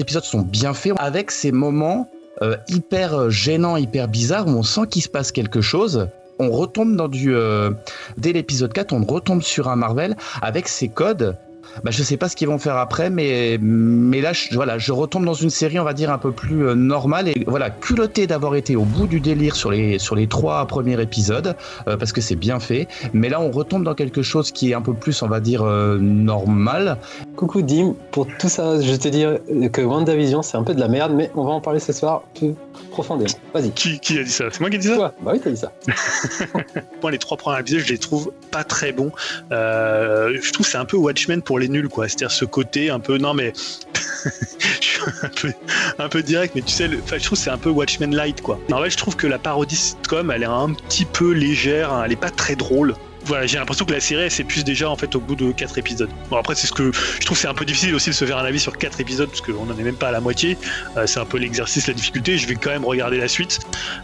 épisodes 0.00 0.24
sont 0.24 0.40
bien 0.40 0.72
faits 0.72 0.94
avec 0.96 1.30
ces 1.30 1.52
moments 1.52 2.10
euh, 2.40 2.56
hyper 2.68 3.30
gênants, 3.30 3.76
hyper 3.76 4.08
bizarres 4.08 4.48
où 4.48 4.52
on 4.52 4.62
sent 4.62 4.86
qu'il 4.90 5.02
se 5.02 5.10
passe 5.10 5.30
quelque 5.30 5.60
chose. 5.60 6.08
On 6.38 6.50
retombe 6.50 6.96
dans 6.96 7.08
du. 7.08 7.34
euh, 7.34 7.70
dès 8.16 8.32
l'épisode 8.32 8.72
4, 8.72 8.92
on 8.94 9.04
retombe 9.04 9.42
sur 9.42 9.68
un 9.68 9.76
Marvel 9.76 10.16
avec 10.40 10.66
ses 10.66 10.88
codes. 10.88 11.36
Bah, 11.84 11.90
je 11.90 12.02
sais 12.02 12.16
pas 12.16 12.28
ce 12.28 12.36
qu'ils 12.36 12.48
vont 12.48 12.58
faire 12.58 12.76
après, 12.76 13.10
mais, 13.10 13.58
mais 13.60 14.20
là, 14.20 14.32
je, 14.32 14.54
voilà, 14.54 14.78
je 14.78 14.92
retombe 14.92 15.24
dans 15.24 15.34
une 15.34 15.50
série, 15.50 15.78
on 15.78 15.84
va 15.84 15.94
dire, 15.94 16.10
un 16.10 16.18
peu 16.18 16.32
plus 16.32 16.66
euh, 16.66 16.74
normale. 16.74 17.28
Et 17.28 17.44
voilà, 17.46 17.70
culotté 17.70 18.26
d'avoir 18.26 18.54
été 18.54 18.76
au 18.76 18.84
bout 18.84 19.06
du 19.06 19.20
délire 19.20 19.56
sur 19.56 19.70
les, 19.70 19.98
sur 19.98 20.14
les 20.14 20.26
trois 20.26 20.66
premiers 20.66 21.00
épisodes, 21.00 21.56
euh, 21.88 21.96
parce 21.96 22.12
que 22.12 22.20
c'est 22.20 22.36
bien 22.36 22.60
fait. 22.60 22.88
Mais 23.12 23.28
là, 23.28 23.40
on 23.40 23.50
retombe 23.50 23.84
dans 23.84 23.94
quelque 23.94 24.22
chose 24.22 24.52
qui 24.52 24.70
est 24.70 24.74
un 24.74 24.82
peu 24.82 24.94
plus, 24.94 25.22
on 25.22 25.28
va 25.28 25.40
dire, 25.40 25.62
euh, 25.62 25.98
normal. 25.98 26.98
Coucou 27.36 27.62
Dim, 27.62 27.94
pour 28.10 28.26
tout 28.38 28.48
ça, 28.48 28.80
je 28.80 28.90
vais 28.90 28.98
te 28.98 29.08
dire 29.08 29.38
que 29.72 29.80
WandaVision 29.80 30.42
c'est 30.42 30.56
un 30.56 30.62
peu 30.62 30.74
de 30.74 30.80
la 30.80 30.88
merde, 30.88 31.12
mais 31.14 31.30
on 31.34 31.44
va 31.44 31.52
en 31.52 31.60
parler 31.60 31.80
ce 31.80 31.92
soir 31.92 32.22
plus 32.34 32.54
profondément. 32.90 33.30
Vas-y. 33.54 33.70
Qui, 33.72 33.98
qui 33.98 34.18
a 34.18 34.22
dit 34.22 34.30
ça? 34.30 34.44
C'est 34.50 34.60
moi 34.60 34.70
qui 34.70 34.76
ai 34.76 34.78
dit 34.78 34.88
ça? 34.88 34.96
Toi, 34.96 35.14
bah 35.22 35.32
oui, 35.34 35.40
t'as 35.42 35.50
dit 35.50 35.56
ça. 35.56 35.72
Moi, 37.02 37.10
les 37.10 37.18
trois 37.18 37.36
premiers 37.36 37.60
épisodes, 37.60 37.80
je 37.80 37.92
les 37.92 37.98
trouve 37.98 38.32
pas 38.50 38.64
très 38.64 38.92
bons. 38.92 39.10
Euh, 39.50 40.38
je 40.40 40.52
trouve 40.52 40.66
que 40.66 40.70
c'est 40.70 40.78
un 40.78 40.84
peu 40.84 40.96
Watchmen 40.96 41.42
pour 41.42 41.58
les 41.58 41.61
nuls, 41.68 41.88
quoi. 41.88 42.08
C'est-à-dire 42.08 42.30
ce 42.30 42.44
côté 42.44 42.90
un 42.90 43.00
peu. 43.00 43.18
Non, 43.18 43.34
mais. 43.34 43.52
je 44.24 44.86
suis 44.86 45.00
un 45.22 45.28
peu, 45.28 45.52
un 45.98 46.08
peu 46.08 46.22
direct, 46.22 46.54
mais 46.54 46.62
tu 46.62 46.72
sais, 46.72 46.88
le- 46.88 47.00
enfin, 47.02 47.16
je 47.18 47.24
trouve 47.24 47.38
c'est 47.38 47.50
un 47.50 47.58
peu 47.58 47.70
Watchmen 47.70 48.14
light, 48.14 48.40
quoi. 48.40 48.58
En 48.70 48.76
vrai, 48.78 48.90
je 48.90 48.96
trouve 48.96 49.16
que 49.16 49.26
la 49.26 49.38
parodie 49.38 49.76
sitcom, 49.76 50.30
elle 50.30 50.42
est 50.42 50.46
un 50.46 50.72
petit 50.74 51.04
peu 51.04 51.32
légère, 51.32 51.92
hein, 51.92 52.02
elle 52.06 52.12
est 52.12 52.16
pas 52.16 52.30
très 52.30 52.54
drôle. 52.56 52.94
Voilà, 53.24 53.46
j'ai 53.46 53.56
l'impression 53.56 53.84
que 53.84 53.92
la 53.92 54.00
série 54.00 54.22
elle 54.22 54.32
s'épuise 54.32 54.64
déjà 54.64 54.90
en 54.90 54.96
fait 54.96 55.14
au 55.14 55.20
bout 55.20 55.36
de 55.36 55.52
quatre 55.52 55.78
épisodes. 55.78 56.08
Bon 56.28 56.38
après 56.38 56.56
c'est 56.56 56.66
ce 56.66 56.72
que 56.72 56.90
je 57.20 57.24
trouve 57.24 57.38
c'est 57.38 57.46
un 57.46 57.54
peu 57.54 57.64
difficile 57.64 57.94
aussi 57.94 58.10
de 58.10 58.14
se 58.16 58.24
faire 58.24 58.36
un 58.36 58.44
avis 58.44 58.58
sur 58.58 58.76
quatre 58.76 59.00
épisodes 59.00 59.28
parce 59.28 59.40
qu'on 59.40 59.70
en 59.70 59.78
est 59.78 59.82
même 59.84 59.94
pas 59.94 60.08
à 60.08 60.10
la 60.10 60.18
moitié. 60.20 60.58
Euh, 60.96 61.06
c'est 61.06 61.20
un 61.20 61.24
peu 61.24 61.38
l'exercice, 61.38 61.86
la 61.86 61.94
difficulté. 61.94 62.36
Je 62.36 62.48
vais 62.48 62.56
quand 62.56 62.70
même 62.70 62.84
regarder 62.84 63.18
la 63.18 63.28
suite, 63.28 63.60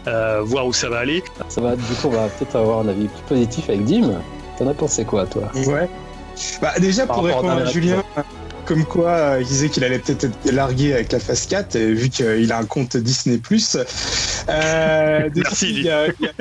euh, 0.07 0.39
voir 0.45 0.65
où 0.67 0.71
ça 0.71 0.87
va 0.87 0.99
aller. 0.99 1.21
Ça 1.49 1.59
va, 1.59 1.75
du 1.75 1.83
coup, 1.83 2.07
on 2.07 2.11
va 2.11 2.29
peut-être 2.29 2.55
avoir 2.55 2.79
un 2.79 2.87
avis 2.87 3.09
plus 3.09 3.21
positif 3.27 3.67
avec 3.67 3.83
Dim. 3.83 4.21
T'en 4.57 4.67
as 4.67 4.73
pensé 4.73 5.03
quoi, 5.03 5.25
toi? 5.25 5.51
Ouais. 5.67 5.89
Bah, 6.61 6.73
déjà, 6.79 7.05
Par 7.05 7.17
pour 7.17 7.25
répondre 7.25 7.51
à 7.51 7.65
Julien, 7.65 8.03
comme 8.65 8.85
quoi 8.85 9.09
euh, 9.11 9.41
il 9.41 9.47
disait 9.47 9.69
qu'il 9.69 9.83
allait 9.83 9.99
peut-être 9.99 10.25
être 10.25 10.51
largué 10.51 10.93
avec 10.93 11.11
la 11.11 11.19
phase 11.19 11.45
4, 11.47 11.75
et 11.75 11.93
vu 11.93 12.09
qu'il 12.09 12.51
a 12.51 12.57
un 12.57 12.65
compte 12.65 12.97
Disney. 12.97 13.39
Euh, 14.49 15.29
dessus, 15.29 15.41
Merci, 15.43 15.69
il 15.69 15.81
y 15.83 15.89
a, 15.89 16.07
il 16.07 16.13
y 16.19 16.27
a- 16.27 16.33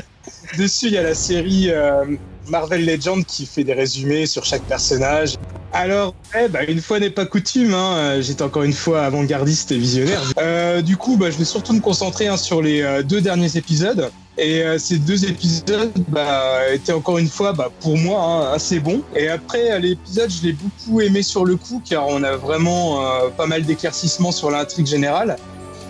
dessus, 0.59 0.87
il 0.87 0.93
y 0.93 0.99
a 0.99 1.03
la 1.03 1.15
série 1.15 1.71
euh, 1.71 2.05
Marvel 2.51 2.85
Legends 2.85 3.23
qui 3.23 3.47
fait 3.47 3.65
des 3.65 3.75
résumés 3.75 4.27
sur 4.27 4.45
chaque 4.45 4.63
personnage. 4.63 5.35
Alors, 5.73 6.15
ouais, 6.35 6.49
bah, 6.49 6.65
une 6.67 6.81
fois 6.81 6.99
n'est 6.99 7.11
pas 7.11 7.27
coutume, 7.27 7.75
hein, 7.75 8.21
j'étais 8.21 8.43
encore 8.43 8.63
une 8.63 8.73
fois 8.73 9.03
avant-gardiste 9.03 9.71
et 9.73 9.79
visionnaire. 9.79 10.23
Euh, 10.39 10.81
du 10.81 10.97
coup, 10.97 11.17
bah, 11.17 11.31
je 11.31 11.37
vais 11.37 11.45
surtout 11.45 11.75
me 11.75 11.81
concentrer 11.81 12.27
hein, 12.27 12.39
sur 12.39 12.63
les 12.63 12.83
euh, 12.83 13.03
deux 13.03 13.21
derniers 13.21 13.57
épisodes. 13.57 14.11
Et 14.39 14.63
euh, 14.63 14.79
ces 14.79 14.99
deux 14.99 15.25
épisodes 15.25 15.91
bah, 16.09 16.73
étaient 16.73 16.93
encore 16.93 17.19
une 17.19 17.29
fois, 17.29 17.53
bah, 17.53 17.71
pour 17.81 17.99
moi, 17.99 18.23
hein, 18.23 18.53
assez 18.55 18.79
bons. 18.79 19.03
Et 19.17 19.29
après, 19.29 19.73
euh, 19.73 19.79
l'épisode, 19.81 20.31
je 20.31 20.47
l'ai 20.47 20.53
beaucoup 20.53 21.01
aimé 21.01 21.23
sur 21.23 21.45
le 21.45 21.57
coup, 21.57 21.83
car 21.85 22.07
on 22.07 22.23
a 22.23 22.37
vraiment 22.37 23.05
euh, 23.05 23.29
pas 23.37 23.47
mal 23.47 23.65
d'éclaircissements 23.65 24.31
sur 24.31 24.51
l'intrigue 24.51 24.87
générale. 24.87 25.37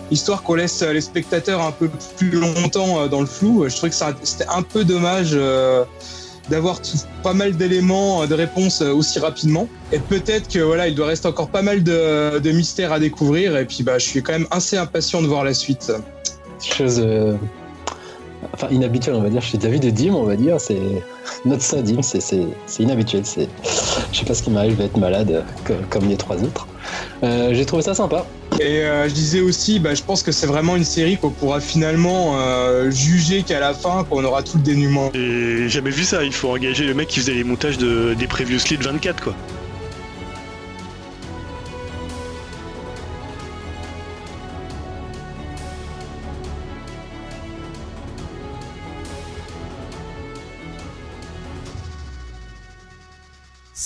Histoire 0.09 0.41
qu'on 0.41 0.55
laisse 0.55 0.81
les 0.81 1.01
spectateurs 1.01 1.61
un 1.61 1.71
peu 1.71 1.87
plus 2.17 2.31
longtemps 2.31 3.05
dans 3.05 3.19
le 3.19 3.27
flou. 3.27 3.69
Je 3.69 3.75
trouvais 3.75 3.91
que 3.91 3.95
c'était 4.23 4.47
un 4.49 4.63
peu 4.63 4.83
dommage 4.83 5.37
d'avoir 6.49 6.81
pas 7.23 7.33
mal 7.33 7.55
d'éléments 7.55 8.23
euh, 8.23 8.27
de 8.27 8.33
réponse 8.33 8.81
euh, 8.81 8.93
aussi 8.93 9.19
rapidement. 9.19 9.67
Et 9.91 9.99
peut-être 9.99 10.47
que 10.47 10.59
voilà, 10.59 10.87
il 10.87 10.95
doit 10.95 11.07
rester 11.07 11.27
encore 11.27 11.49
pas 11.49 11.61
mal 11.61 11.83
de, 11.83 12.51
mystères 12.51 12.91
à 12.91 12.99
découvrir. 12.99 13.57
Et 13.57 13.65
puis 13.65 13.83
bah, 13.83 13.97
je 13.97 14.05
suis 14.05 14.21
quand 14.21 14.33
même 14.33 14.47
assez 14.51 14.77
impatient 14.77 15.21
de 15.21 15.27
voir 15.27 15.43
la 15.43 15.53
suite. 15.53 15.91
Chose 16.61 17.01
euh, 17.03 17.35
enfin, 18.53 18.67
inhabituelle, 18.69 19.15
on 19.15 19.21
va 19.21 19.29
dire. 19.29 19.41
Je 19.41 19.47
suis 19.47 19.57
d'avis 19.57 19.79
de 19.79 19.89
Dim, 19.89 20.13
on 20.13 20.23
va 20.23 20.35
dire. 20.35 20.59
C'est 20.59 20.79
notre 21.45 21.61
ça, 21.61 21.81
Dim. 21.81 22.01
C'est, 22.01 22.47
inhabituel. 22.79 23.25
C'est... 23.25 23.47
Je 24.11 24.19
sais 24.19 24.25
pas 24.25 24.33
ce 24.33 24.43
qui 24.43 24.51
m'arrive, 24.51 24.71
je 24.71 24.77
vais 24.77 24.85
être 24.85 24.97
malade 24.97 25.43
euh, 25.69 25.73
comme 25.89 26.07
les 26.07 26.17
trois 26.17 26.37
autres. 26.37 26.67
Euh, 27.23 27.53
j'ai 27.53 27.65
trouvé 27.65 27.81
ça 27.81 27.93
sympa. 27.93 28.25
Et 28.59 28.83
euh, 28.83 29.07
je 29.07 29.13
disais 29.13 29.41
aussi, 29.41 29.79
bah, 29.79 29.93
je 29.93 30.03
pense 30.03 30.23
que 30.23 30.31
c'est 30.31 30.47
vraiment 30.47 30.75
une 30.75 30.83
série 30.83 31.17
qu'on 31.17 31.29
pourra 31.29 31.59
finalement 31.59 32.39
euh, 32.39 32.91
juger 32.91 33.43
qu'à 33.43 33.59
la 33.59 33.73
fin, 33.73 34.03
qu'on 34.09 34.23
aura 34.23 34.43
tout 34.43 34.57
le 34.57 34.63
dénouement. 34.63 35.11
J'ai 35.13 35.69
jamais 35.69 35.91
vu 35.91 36.03
ça. 36.03 36.23
Il 36.23 36.33
faut 36.33 36.49
engager 36.49 36.85
le 36.85 36.93
mec 36.93 37.07
qui 37.07 37.19
faisait 37.19 37.33
les 37.33 37.43
montages 37.43 37.77
de, 37.77 38.13
des 38.13 38.27
Previously 38.27 38.77
de 38.77 38.83
24, 38.83 39.23
quoi. 39.23 39.35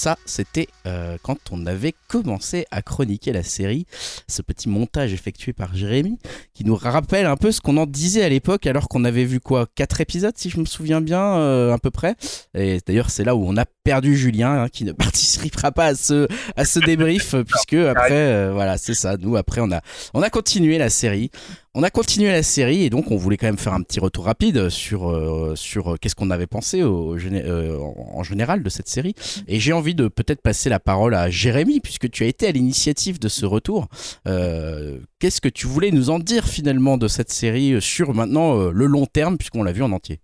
Ça, 0.04 0.18
c'était 0.26 0.68
euh, 0.86 1.16
quand 1.24 1.38
on 1.52 1.66
avait 1.66 1.96
commencé 2.10 2.66
à 2.72 2.82
chroniquer 2.82 3.32
la 3.32 3.42
série, 3.42 3.86
ce 4.28 4.42
petit 4.42 4.68
montage 4.68 5.14
effectué 5.14 5.54
par 5.54 5.74
Jérémy, 5.78 6.20
qui 6.54 6.66
nous 6.66 6.76
rappelle 6.76 7.26
un 7.26 7.38
peu 7.38 7.54
ce 7.54 7.62
qu'on 7.62 7.78
en 7.78 7.86
disait 7.86 8.22
à 8.22 8.28
l'époque, 8.28 8.68
alors 8.68 8.90
qu'on 8.90 9.06
avait 9.06 9.24
vu 9.24 9.40
quoi 9.40 9.66
Quatre 9.76 10.02
épisodes, 10.02 10.34
si 10.36 10.50
je 10.50 10.60
me 10.60 10.66
souviens 10.66 11.00
bien, 11.00 11.38
euh, 11.38 11.72
à 11.72 11.78
peu 11.78 11.90
près. 11.90 12.16
Et 12.54 12.80
d'ailleurs, 12.86 13.12
c'est 13.12 13.24
là 13.24 13.34
où 13.34 13.46
on 13.48 13.56
a 13.56 13.64
perdu 13.86 14.18
Julien, 14.18 14.64
hein, 14.64 14.68
qui 14.68 14.84
ne 14.84 14.92
participera 14.92 15.72
pas 15.72 15.86
à 15.86 15.96
ce, 15.96 16.28
à 16.58 16.66
ce 16.66 16.80
débrief, 16.80 17.34
puisque 17.48 17.76
après, 17.76 18.12
euh, 18.12 18.52
voilà, 18.52 18.78
c'est 18.78 18.96
ça. 18.96 19.16
Nous, 19.16 19.38
après, 19.38 19.62
on 19.62 19.72
a, 19.72 19.80
on 20.14 20.22
a 20.22 20.30
continué 20.30 20.80
la 20.80 20.90
série. 20.90 21.32
On 21.76 21.82
a 21.82 21.90
continué 21.90 22.32
la 22.32 22.44
série 22.44 22.84
et 22.84 22.92
donc 22.92 23.10
on 23.10 23.18
voulait 23.18 23.36
quand 23.36 23.48
même 23.48 23.58
faire 23.58 23.74
un 23.74 23.82
petit 23.82 24.00
retour 24.00 24.26
rapide 24.26 24.70
sur, 24.70 25.10
euh, 25.10 25.56
sur 25.56 25.94
euh, 25.94 25.98
qu'est-ce 26.00 26.14
qu'on 26.14 26.30
avait 26.30 26.46
pensé 26.46 26.82
euh, 26.82 27.78
en, 28.14 28.22
général 28.22 28.62
de 28.62 28.70
cette 28.70 28.88
série. 28.88 29.16
Et 29.48 29.60
j'ai 29.60 29.74
envie 29.74 29.96
de 29.96 30.08
peut-être 30.08 30.44
passer 30.44 30.70
la 30.70 30.80
parole 30.80 31.16
à 31.16 31.32
Jérémy, 31.32 31.80
puisque 31.80 32.12
tu 32.12 32.26
as 32.26 32.28
été 32.28 32.46
à 32.46 32.52
l'initiative 32.52 33.18
de 33.18 33.28
ce 33.28 33.48
retour. 33.48 33.88
Qu'est-ce 34.24 35.42
que 35.42 35.50
tu 35.50 35.66
voulais 35.66 35.90
nous 35.90 36.12
en 36.12 36.20
dire 36.20 36.46
finalement 36.46 36.98
de 36.98 37.08
cette 37.08 37.32
série 37.32 37.82
sur 37.82 38.14
maintenant 38.14 38.70
le 38.70 38.86
long 38.86 39.08
terme, 39.08 39.38
puisqu'on 39.40 39.64
l'a 39.64 39.72
vu 39.72 39.82
en 39.82 39.92
entier? 39.94 40.20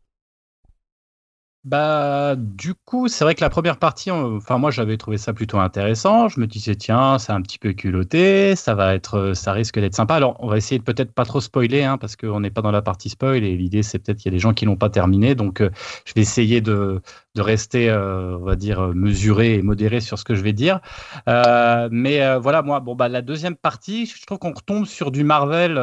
Bah, 1.65 2.35
du 2.37 2.73
coup, 2.73 3.09
c'est 3.09 3.25
vrai 3.25 3.35
que 3.35 3.41
la 3.41 3.49
première 3.49 3.77
partie, 3.77 4.09
enfin, 4.11 4.57
moi, 4.57 4.71
j'avais 4.71 4.95
trouvé 4.95 5.17
ça 5.17 5.33
plutôt 5.33 5.59
intéressant. 5.59 6.29
Je 6.29 6.39
me 6.39 6.47
disais, 6.47 6.75
tiens, 6.75 7.19
c'est 7.19 7.33
un 7.33 7.41
petit 7.41 7.59
peu 7.59 7.73
culotté, 7.73 8.55
ça 8.55 8.75
va 8.75 8.95
être, 8.95 9.15
euh, 9.15 9.33
ça 9.33 9.51
risque 9.51 9.77
d'être 9.77 9.93
sympa. 9.93 10.15
Alors, 10.15 10.37
on 10.39 10.47
va 10.47 10.55
essayer 10.55 10.79
de 10.79 10.83
peut-être 10.85 11.11
pas 11.13 11.25
trop 11.25 11.41
spoiler, 11.41 11.83
hein, 11.83 11.97
parce 11.97 12.15
qu'on 12.15 12.39
n'est 12.39 12.49
pas 12.49 12.61
dans 12.61 12.71
la 12.71 12.81
partie 12.81 13.09
spoil 13.09 13.43
et 13.43 13.57
l'idée, 13.57 13.83
c'est 13.83 13.99
peut-être 13.99 14.17
qu'il 14.19 14.31
y 14.31 14.33
a 14.33 14.37
des 14.37 14.39
gens 14.39 14.53
qui 14.53 14.63
l'ont 14.65 14.77
pas 14.77 14.89
terminé. 14.89 15.35
Donc, 15.35 15.59
euh, 15.59 15.69
je 16.05 16.13
vais 16.13 16.21
essayer 16.21 16.61
de, 16.61 17.01
de 17.35 17.41
rester, 17.41 17.89
euh, 17.89 18.37
on 18.37 18.45
va 18.45 18.55
dire, 18.55 18.81
mesuré 18.95 19.55
et 19.55 19.61
modéré 19.61 19.99
sur 19.99 20.17
ce 20.17 20.23
que 20.23 20.35
je 20.35 20.41
vais 20.41 20.53
dire. 20.53 20.79
Mais 21.27 22.37
voilà, 22.39 22.61
moi, 22.61 22.79
bon, 22.79 22.95
bah, 22.95 23.09
la 23.09 23.21
deuxième 23.21 23.55
partie, 23.57 24.05
je 24.05 24.25
trouve 24.25 24.39
qu'on 24.39 24.53
retombe 24.53 24.85
sur 24.85 25.11
du 25.11 25.23
Marvel, 25.25 25.75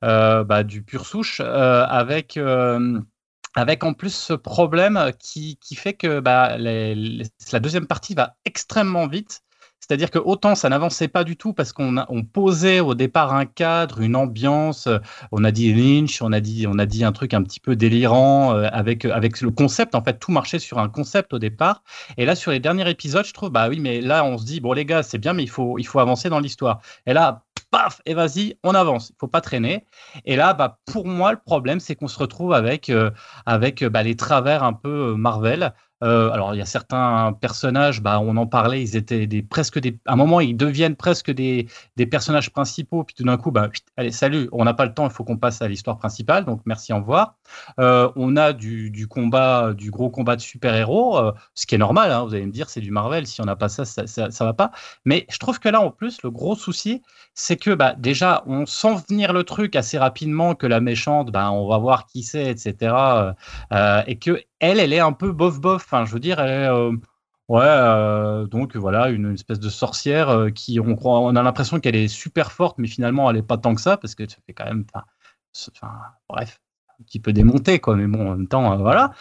bah, 0.00 0.62
du 0.64 0.82
pur 0.82 1.06
souche, 1.06 1.40
avec. 1.40 2.38
Euh, 3.56 3.60
avec 3.60 3.84
en 3.84 3.94
plus 3.94 4.14
ce 4.14 4.32
problème 4.32 5.12
qui, 5.18 5.58
qui 5.60 5.74
fait 5.74 5.94
que 5.94 6.20
bah, 6.20 6.56
la 6.58 7.60
deuxième 7.60 7.86
partie 7.86 8.14
va 8.14 8.36
extrêmement 8.44 9.06
vite. 9.06 9.42
C'est-à-dire 9.82 10.10
que 10.10 10.18
autant 10.20 10.54
ça 10.54 10.68
n'avançait 10.68 11.08
pas 11.08 11.24
du 11.24 11.36
tout 11.36 11.52
parce 11.52 11.72
qu'on 11.72 11.96
on 12.08 12.22
posait 12.22 12.78
au 12.78 12.94
départ 12.94 13.34
un 13.34 13.46
cadre, 13.46 14.00
une 14.02 14.14
ambiance. 14.14 14.86
euh, 14.86 14.98
On 15.32 15.42
a 15.42 15.50
dit 15.50 15.72
Lynch, 15.72 16.22
on 16.22 16.32
a 16.32 16.40
dit, 16.40 16.66
on 16.68 16.78
a 16.78 16.86
dit 16.86 17.02
un 17.02 17.10
truc 17.12 17.34
un 17.34 17.42
petit 17.42 17.58
peu 17.58 17.74
délirant 17.74 18.54
euh, 18.54 18.68
avec, 18.72 19.04
avec 19.06 19.40
le 19.40 19.50
concept. 19.50 19.94
En 19.96 20.02
fait, 20.04 20.18
tout 20.20 20.30
marchait 20.30 20.60
sur 20.60 20.78
un 20.78 20.88
concept 20.88 21.32
au 21.32 21.38
départ. 21.40 21.82
Et 22.18 22.24
là, 22.24 22.36
sur 22.36 22.52
les 22.52 22.60
derniers 22.60 22.88
épisodes, 22.88 23.24
je 23.24 23.32
trouve, 23.32 23.50
bah 23.50 23.68
oui, 23.68 23.80
mais 23.80 24.00
là, 24.00 24.24
on 24.24 24.38
se 24.38 24.44
dit, 24.44 24.60
bon, 24.60 24.72
les 24.74 24.84
gars, 24.84 25.02
c'est 25.02 25.18
bien, 25.18 25.32
mais 25.32 25.42
il 25.42 25.50
faut, 25.50 25.76
il 25.78 25.84
faut 25.86 25.98
avancer 25.98 26.28
dans 26.28 26.40
l'histoire. 26.40 26.80
Et 27.06 27.12
là, 27.12 27.44
paf, 27.70 28.00
et 28.06 28.14
vas-y, 28.14 28.56
on 28.64 28.74
avance. 28.74 29.10
Il 29.10 29.16
faut 29.18 29.28
pas 29.28 29.40
traîner. 29.40 29.86
Et 30.24 30.36
là, 30.36 30.54
bah, 30.54 30.78
pour 30.86 31.06
moi, 31.06 31.32
le 31.32 31.38
problème, 31.38 31.80
c'est 31.80 31.94
qu'on 31.96 32.08
se 32.08 32.18
retrouve 32.18 32.52
avec, 32.52 32.90
euh, 32.90 33.10
avec 33.46 33.82
euh, 33.82 33.88
bah, 33.88 34.02
les 34.02 34.16
travers 34.16 34.64
un 34.64 34.72
peu 34.72 35.12
euh, 35.12 35.14
Marvel. 35.16 35.72
Euh, 36.02 36.30
alors, 36.30 36.54
il 36.54 36.58
y 36.58 36.62
a 36.62 36.66
certains 36.66 37.32
personnages, 37.40 38.00
bah, 38.02 38.20
on 38.20 38.36
en 38.36 38.46
parlait, 38.46 38.82
ils 38.82 38.96
étaient 38.96 39.26
des, 39.26 39.42
presque 39.42 39.78
des. 39.78 39.98
À 40.06 40.14
un 40.14 40.16
moment, 40.16 40.40
ils 40.40 40.56
deviennent 40.56 40.96
presque 40.96 41.30
des, 41.30 41.66
des 41.96 42.06
personnages 42.06 42.50
principaux, 42.50 43.04
puis 43.04 43.14
tout 43.14 43.24
d'un 43.24 43.36
coup, 43.36 43.50
bah, 43.50 43.68
allez, 43.96 44.10
salut, 44.10 44.48
on 44.52 44.64
n'a 44.64 44.74
pas 44.74 44.86
le 44.86 44.94
temps, 44.94 45.06
il 45.06 45.12
faut 45.12 45.24
qu'on 45.24 45.36
passe 45.36 45.62
à 45.62 45.68
l'histoire 45.68 45.98
principale, 45.98 46.44
donc 46.44 46.62
merci, 46.64 46.92
au 46.92 46.96
revoir. 46.96 47.34
Euh, 47.78 48.10
on 48.16 48.36
a 48.36 48.52
du, 48.52 49.06
combat, 49.08 49.72
du 49.74 49.90
gros 49.90 50.10
combat 50.10 50.36
de 50.36 50.40
super-héros, 50.40 51.18
euh, 51.18 51.32
ce 51.54 51.66
qui 51.66 51.74
est 51.74 51.78
normal, 51.78 52.10
hein, 52.12 52.24
vous 52.24 52.34
allez 52.34 52.46
me 52.46 52.52
dire, 52.52 52.70
c'est 52.70 52.80
du 52.80 52.90
Marvel, 52.90 53.26
si 53.26 53.40
on 53.40 53.44
n'a 53.44 53.56
pas 53.56 53.68
ça, 53.68 53.84
ça, 53.84 54.06
ça, 54.06 54.30
ça 54.30 54.44
va 54.44 54.52
pas. 54.54 54.70
Mais 55.04 55.26
je 55.30 55.38
trouve 55.38 55.58
que 55.58 55.68
là, 55.68 55.80
en 55.80 55.90
plus, 55.90 56.22
le 56.22 56.30
gros 56.30 56.56
souci, 56.56 57.02
c'est 57.34 57.56
que 57.56 57.70
bah, 57.74 57.94
déjà, 57.96 58.42
on 58.46 58.66
sent 58.66 58.96
venir 59.08 59.32
le 59.32 59.44
truc 59.44 59.76
assez 59.76 59.98
rapidement 59.98 60.54
que 60.54 60.66
la 60.66 60.80
méchante, 60.80 61.30
bah, 61.30 61.50
on 61.52 61.68
va 61.68 61.78
voir 61.78 62.06
qui 62.06 62.22
c'est, 62.22 62.50
etc. 62.50 62.94
euh, 63.72 64.02
et 64.06 64.18
que 64.18 64.42
elle, 64.60 64.78
elle 64.80 64.92
est 64.92 65.00
un 65.00 65.12
peu 65.12 65.32
bof-bof. 65.32 65.82
Enfin, 65.84 66.04
je 66.04 66.12
veux 66.12 66.20
dire, 66.20 66.40
elle 66.40 66.50
est. 66.50 66.68
euh, 66.68 66.92
Ouais, 67.48 67.64
euh, 67.64 68.46
donc 68.46 68.76
voilà, 68.76 69.08
une 69.10 69.34
espèce 69.34 69.58
de 69.58 69.68
sorcière 69.68 70.28
euh, 70.30 70.50
qui, 70.50 70.78
on, 70.78 70.94
croit, 70.94 71.18
on 71.20 71.34
a 71.34 71.42
l'impression 71.42 71.80
qu'elle 71.80 71.96
est 71.96 72.06
super 72.06 72.52
forte, 72.52 72.78
mais 72.78 72.86
finalement, 72.86 73.28
elle 73.28 73.36
n'est 73.36 73.42
pas 73.42 73.58
tant 73.58 73.74
que 73.74 73.80
ça, 73.80 73.96
parce 73.96 74.14
que 74.14 74.28
ça 74.28 74.36
fait 74.46 74.52
quand 74.54 74.66
même. 74.66 74.84
Enfin, 74.94 75.04
bref, 76.28 76.60
un 77.00 77.04
petit 77.04 77.18
peu 77.20 77.32
démonté, 77.32 77.80
quoi, 77.80 77.96
mais 77.96 78.06
bon, 78.06 78.28
en 78.30 78.36
même 78.36 78.46
temps, 78.48 78.76
voilà. 78.78 79.12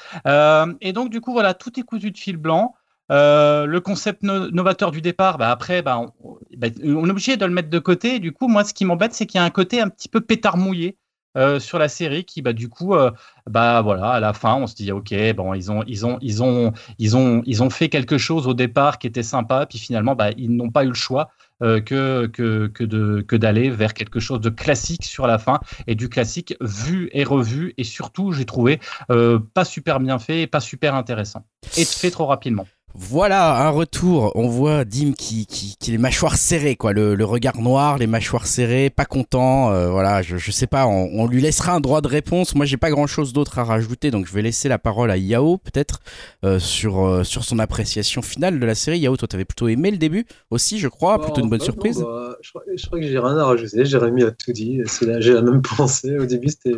Et 0.81 0.93
donc, 0.93 1.09
du 1.09 1.21
coup, 1.21 1.33
voilà, 1.33 1.53
tout 1.55 1.79
est 1.79 1.83
cousu 1.83 2.11
de 2.11 2.17
fil 2.17 2.37
blanc. 2.37 2.75
Le 3.09 3.79
concept 3.79 4.23
no- 4.23 4.51
novateur 4.51 4.91
du 4.91 5.01
départ, 5.01 5.37
bah 5.37 5.49
après, 5.49 5.81
bah, 5.81 5.99
on, 5.99 6.37
bah, 6.57 6.67
on 6.83 7.07
est 7.07 7.11
obligé 7.11 7.37
de 7.37 7.45
le 7.45 7.51
mettre 7.53 7.69
de 7.69 7.79
côté. 7.79 8.15
Et 8.15 8.19
du 8.19 8.31
coup, 8.31 8.47
moi, 8.47 8.63
ce 8.63 8.73
qui 8.73 8.85
m'embête, 8.85 9.13
c'est 9.13 9.25
qu'il 9.25 9.39
y 9.39 9.41
a 9.41 9.45
un 9.45 9.49
côté 9.49 9.81
un 9.81 9.89
petit 9.89 10.09
peu 10.09 10.21
pétard 10.21 10.57
mouillé 10.57 10.97
euh, 11.37 11.59
sur 11.59 11.79
la 11.79 11.89
série 11.89 12.25
qui, 12.25 12.41
bah, 12.41 12.53
du 12.53 12.69
coup, 12.69 12.95
euh, 12.95 13.11
bah 13.47 13.81
voilà, 13.81 14.11
à 14.11 14.19
la 14.19 14.33
fin, 14.33 14.55
on 14.55 14.67
se 14.67 14.75
dit, 14.75 14.91
ok, 14.91 15.13
bon, 15.35 15.53
ils 15.53 15.71
ont, 15.71 15.83
ils 15.87 16.05
ont, 16.05 16.17
ils 16.21 16.43
ont, 16.43 16.73
ils 16.97 17.17
ont, 17.17 17.41
ils 17.45 17.63
ont 17.63 17.69
fait 17.69 17.89
quelque 17.89 18.17
chose 18.17 18.47
au 18.47 18.53
départ 18.53 18.97
qui 18.99 19.07
était 19.07 19.23
sympa, 19.23 19.65
puis 19.65 19.77
finalement, 19.79 20.15
bah, 20.15 20.31
ils 20.37 20.55
n'ont 20.55 20.71
pas 20.71 20.83
eu 20.83 20.89
le 20.89 20.93
choix. 20.93 21.29
euh, 21.61 21.81
que, 21.81 22.27
que, 22.27 22.67
que 22.67 22.85
de 22.85 23.21
que 23.27 23.35
d'aller 23.35 23.69
vers 23.69 23.93
quelque 23.93 24.21
chose 24.21 24.39
de 24.39 24.49
classique 24.49 25.03
sur 25.03 25.27
la 25.27 25.37
fin 25.37 25.59
et 25.87 25.95
du 25.95 26.07
classique 26.07 26.55
vu 26.61 27.09
et 27.11 27.25
revu 27.25 27.73
et 27.77 27.83
surtout 27.83 28.31
j'ai 28.31 28.45
trouvé 28.45 28.79
pas 29.09 29.65
super 29.65 29.99
bien 29.99 30.19
fait 30.19 30.47
pas 30.47 30.61
super 30.61 30.95
intéressant 30.95 31.45
et 31.75 31.83
fait 31.83 32.11
trop 32.11 32.27
rapidement 32.27 32.65
Voilà, 32.95 33.67
un 33.67 33.69
retour. 33.69 34.31
On 34.35 34.47
voit 34.49 34.83
Dim 34.83 35.13
qui, 35.13 35.45
qui, 35.45 35.75
qui 35.79 35.91
les 35.91 35.97
mâchoires 35.99 36.35
serrées, 36.37 36.75
quoi. 36.75 36.91
Le, 36.91 37.13
le 37.15 37.23
regard 37.23 37.61
noir, 37.61 37.97
les 37.99 38.07
mâchoires 38.07 38.47
serrées, 38.47 38.89
pas 38.89 39.05
content. 39.05 39.71
euh, 39.71 39.89
voilà, 39.91 40.21
je, 40.23 40.37
je 40.37 40.51
sais 40.51 40.65
pas, 40.67 40.87
on, 40.87 41.07
on 41.13 41.27
lui 41.27 41.39
laissera 41.41 41.73
un 41.73 41.79
droit 41.81 42.01
de 42.01 42.07
réponse. 42.07 42.55
Moi, 42.55 42.65
j'ai 42.65 42.77
pas 42.77 42.89
grand 42.89 43.05
chose 43.07 43.31
d'autre 43.31 43.59
à 43.59 43.63
rajouter, 43.63 44.09
donc 44.11 44.25
je 44.27 44.33
vais 44.33 44.41
laisser 44.41 44.67
la 44.69 44.79
parole 44.79 45.11
à 45.11 45.17
Yao, 45.17 45.57
peut-être, 45.59 45.99
euh, 46.43 46.59
sur, 46.59 47.05
euh, 47.05 47.23
sur 47.23 47.43
son 47.43 47.59
appréciation 47.59 48.21
finale 48.23 48.59
de 48.59 48.65
la 48.65 48.75
série. 48.75 48.99
Yao, 48.99 49.15
toi, 49.17 49.27
t'avais 49.27 49.45
plutôt 49.45 49.67
aimé 49.67 49.91
le 49.91 49.97
début 49.97 50.25
aussi, 50.49 50.79
je 50.79 50.87
crois. 50.87 51.21
Plutôt 51.21 51.41
une 51.41 51.49
bonne 51.49 51.59
Oh, 51.61 51.65
surprise. 51.65 51.99
bah, 51.99 52.35
je, 52.41 52.49
crois, 52.49 52.63
je 52.75 52.85
crois 52.87 52.99
que 52.99 53.07
j'ai 53.07 53.19
rien 53.19 53.37
à 53.37 53.45
rajouter. 53.45 53.85
Jérémy 53.85 54.23
a 54.23 54.31
tout 54.31 54.51
dit. 54.51 54.81
J'ai 55.19 55.33
la 55.33 55.41
même 55.43 55.61
pensée. 55.77 56.17
Au 56.17 56.25
début, 56.25 56.49
c'était 56.49 56.77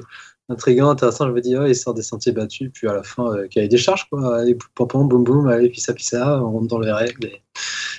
intriguant, 0.50 0.90
intéressant. 0.90 1.28
Je 1.28 1.34
me 1.34 1.42
dis, 1.42 1.56
oh, 1.56 1.66
il 1.66 1.76
sort 1.76 1.94
des 1.94 2.02
sentiers 2.02 2.32
battus. 2.32 2.70
Puis 2.74 2.88
à 2.88 2.94
la 2.94 3.04
fin, 3.04 3.34
euh, 3.34 3.48
qu'il 3.48 3.60
y 3.60 3.60
avait 3.60 3.70
des 3.70 3.78
charges, 3.78 4.08
quoi. 4.10 4.40
Allez, 4.40 4.58
pom, 4.76 5.08
boum 5.08 5.24
boum, 5.24 5.48
allez, 5.48 5.70
puis 5.70 5.82
ça, 5.82 5.94
puis 5.94 6.04
ça, 6.04 6.42
on 6.44 6.52
rentre 6.52 6.68
dans 6.68 6.80
les 6.80 6.92
règles. 6.92 7.26
Et... 7.26 7.42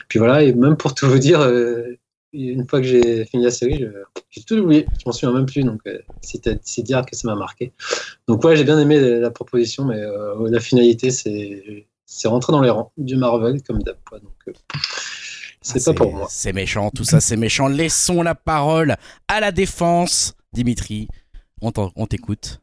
Puis 0.08 0.18
voilà, 0.18 0.42
et 0.42 0.52
même 0.52 0.76
pour 0.76 0.94
tout 0.94 1.08
vous 1.08 1.18
dire, 1.18 1.40
euh, 1.40 1.96
une 2.34 2.66
fois 2.66 2.80
que 2.80 2.86
j'ai 2.86 3.24
fini 3.26 3.44
la 3.44 3.50
série, 3.50 3.86
j'ai 4.30 4.42
tout 4.42 4.56
oublié. 4.56 4.86
Je 4.98 5.02
m'en 5.06 5.12
souviens 5.12 5.32
même 5.32 5.46
plus. 5.46 5.64
Donc, 5.64 5.80
euh, 5.86 5.98
c'est 6.22 6.82
dire 6.82 7.04
que 7.04 7.14
ça 7.16 7.28
m'a 7.28 7.34
marqué. 7.34 7.72
Donc, 8.26 8.42
ouais, 8.44 8.56
j'ai 8.56 8.64
bien 8.64 8.78
aimé 8.78 8.98
la, 9.00 9.18
la 9.18 9.30
proposition, 9.30 9.84
mais 9.84 9.98
euh, 9.98 10.48
la 10.50 10.60
finalité, 10.60 11.10
c'est 11.10 11.86
c'est 12.06 12.28
rentrer 12.28 12.52
dans 12.52 12.60
les 12.60 12.68
rangs 12.70 12.92
du 12.98 13.16
Marvel, 13.16 13.62
comme 13.62 13.82
d'hab. 13.82 13.96
quoi. 14.08 14.18
Donc, 14.18 14.32
euh, 14.48 14.52
c'est 15.62 15.80
Ah, 15.88 15.92
pas 15.92 16.04
pour 16.04 16.12
moi. 16.12 16.26
C'est 16.30 16.52
méchant, 16.52 16.90
tout 16.90 17.04
ça, 17.04 17.20
c'est 17.20 17.36
méchant. 17.36 17.68
Laissons 17.68 18.22
la 18.22 18.34
parole 18.34 18.96
à 19.28 19.40
la 19.40 19.52
défense. 19.52 20.34
Dimitri, 20.52 21.08
on 21.62 22.06
t'écoute. 22.06 22.60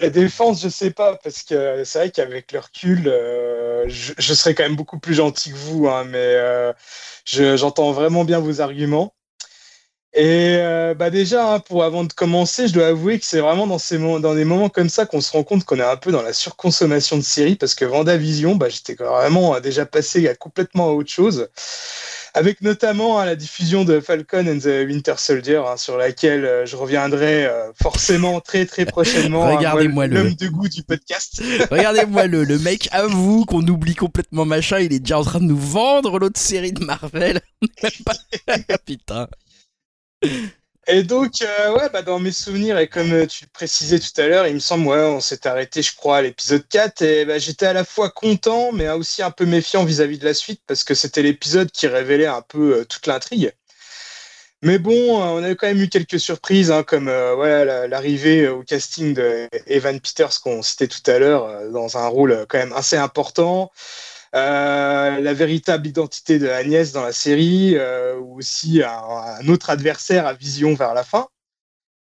La 0.00 0.10
défense, 0.10 0.62
je 0.62 0.68
sais 0.68 0.92
pas, 0.92 1.16
parce 1.16 1.42
que 1.42 1.82
c'est 1.84 1.98
vrai 1.98 2.10
qu'avec 2.10 2.52
le 2.52 2.60
recul, 2.60 3.08
euh, 3.08 3.84
je, 3.88 4.32
serais 4.32 4.54
quand 4.54 4.62
même 4.62 4.76
beaucoup 4.76 5.00
plus 5.00 5.14
gentil 5.14 5.50
que 5.50 5.56
vous, 5.56 5.88
hein, 5.88 6.04
mais 6.04 6.18
euh, 6.18 6.72
je- 7.24 7.56
j'entends 7.56 7.90
vraiment 7.90 8.24
bien 8.24 8.38
vos 8.38 8.60
arguments. 8.60 9.14
Et 10.14 10.56
euh, 10.58 10.94
bah 10.94 11.10
déjà, 11.10 11.54
hein, 11.54 11.60
pour 11.60 11.84
avant 11.84 12.04
de 12.04 12.12
commencer, 12.12 12.66
je 12.68 12.72
dois 12.74 12.86
avouer 12.88 13.18
que 13.18 13.26
c'est 13.26 13.40
vraiment 13.40 13.66
dans, 13.66 13.78
ces 13.78 13.98
dans 13.98 14.34
des 14.34 14.44
moments 14.44 14.68
comme 14.68 14.88
ça 14.88 15.04
qu'on 15.06 15.20
se 15.20 15.32
rend 15.32 15.44
compte 15.44 15.64
qu'on 15.64 15.78
est 15.78 15.82
un 15.82 15.96
peu 15.96 16.12
dans 16.12 16.22
la 16.22 16.32
surconsommation 16.32 17.16
de 17.18 17.22
séries, 17.22 17.56
parce 17.56 17.74
que 17.74 17.84
Vendavision, 17.84 18.56
bah, 18.56 18.68
j'étais 18.68 18.94
vraiment 18.94 19.58
déjà 19.60 19.84
passé 19.86 20.26
à 20.28 20.34
complètement 20.34 20.88
à 20.90 20.92
autre 20.92 21.10
chose 21.10 21.48
avec 22.38 22.60
notamment 22.62 23.18
hein, 23.20 23.24
la 23.26 23.36
diffusion 23.36 23.84
de 23.84 24.00
Falcon 24.00 24.46
and 24.46 24.58
the 24.60 24.86
Winter 24.86 25.14
Soldier, 25.16 25.62
hein, 25.66 25.76
sur 25.76 25.96
laquelle 25.96 26.44
euh, 26.44 26.64
je 26.66 26.76
reviendrai 26.76 27.44
euh, 27.46 27.72
forcément 27.82 28.40
très 28.40 28.64
très 28.66 28.86
prochainement. 28.86 29.44
hein, 29.44 29.56
Regardez-moi 29.56 30.06
le- 30.06 30.14
l'homme 30.16 30.34
de 30.34 30.48
goût 30.48 30.68
du 30.68 30.82
podcast. 30.82 31.42
Regardez-moi 31.70 32.26
le, 32.26 32.44
le 32.44 32.58
mec 32.58 32.88
avoue 32.92 33.44
qu'on 33.44 33.66
oublie 33.66 33.94
complètement 33.94 34.44
machin, 34.44 34.78
il 34.78 34.92
est 34.92 35.00
déjà 35.00 35.18
en 35.18 35.24
train 35.24 35.40
de 35.40 35.44
nous 35.46 35.58
vendre 35.58 36.18
l'autre 36.18 36.40
série 36.40 36.72
de 36.72 36.84
Marvel. 36.84 37.40
Putain. 38.86 39.28
Et 40.90 41.02
donc, 41.02 41.42
euh, 41.42 41.74
ouais, 41.74 41.90
bah, 41.90 42.00
dans 42.00 42.18
mes 42.18 42.32
souvenirs, 42.32 42.78
et 42.78 42.88
comme 42.88 43.12
euh, 43.12 43.26
tu 43.26 43.44
le 43.44 43.50
précisais 43.52 43.98
tout 43.98 44.18
à 44.18 44.26
l'heure, 44.26 44.46
il 44.46 44.54
me 44.54 44.58
semble, 44.58 44.86
ouais, 44.86 44.96
on 44.96 45.20
s'est 45.20 45.46
arrêté, 45.46 45.82
je 45.82 45.94
crois, 45.94 46.16
à 46.16 46.22
l'épisode 46.22 46.66
4, 46.66 47.02
et 47.02 47.24
bah, 47.26 47.38
j'étais 47.38 47.66
à 47.66 47.74
la 47.74 47.84
fois 47.84 48.08
content, 48.08 48.72
mais 48.72 48.88
aussi 48.88 49.22
un 49.22 49.30
peu 49.30 49.44
méfiant 49.44 49.84
vis-à-vis 49.84 50.18
de 50.18 50.24
la 50.24 50.32
suite, 50.32 50.62
parce 50.66 50.84
que 50.84 50.94
c'était 50.94 51.20
l'épisode 51.22 51.70
qui 51.70 51.88
révélait 51.88 52.26
un 52.26 52.40
peu 52.40 52.78
euh, 52.78 52.84
toute 52.86 53.06
l'intrigue. 53.06 53.52
Mais 54.62 54.78
bon, 54.78 55.22
on 55.22 55.42
a 55.44 55.54
quand 55.54 55.66
même 55.68 55.82
eu 55.82 55.88
quelques 55.88 56.18
surprises, 56.18 56.70
hein, 56.72 56.82
comme 56.82 57.06
l'arrivée 57.06 58.48
au 58.48 58.62
casting 58.64 59.14
de 59.14 59.48
Evan 59.68 60.00
Peters, 60.00 60.40
qu'on 60.42 60.62
citait 60.62 60.88
tout 60.88 61.08
à 61.08 61.18
l'heure, 61.20 61.70
dans 61.70 61.96
un 61.96 62.08
rôle 62.08 62.44
quand 62.48 62.58
même 62.58 62.72
assez 62.72 62.96
important. 62.96 63.70
Euh, 64.34 65.20
la 65.20 65.32
véritable 65.32 65.86
identité 65.86 66.38
de 66.38 66.48
Agnès 66.48 66.92
dans 66.92 67.02
la 67.02 67.12
série, 67.12 67.76
euh, 67.76 68.16
ou 68.18 68.38
aussi 68.38 68.82
un, 68.82 69.48
autre 69.48 69.70
adversaire 69.70 70.26
à 70.26 70.34
vision 70.34 70.74
vers 70.74 70.92
la 70.94 71.02
fin. 71.02 71.28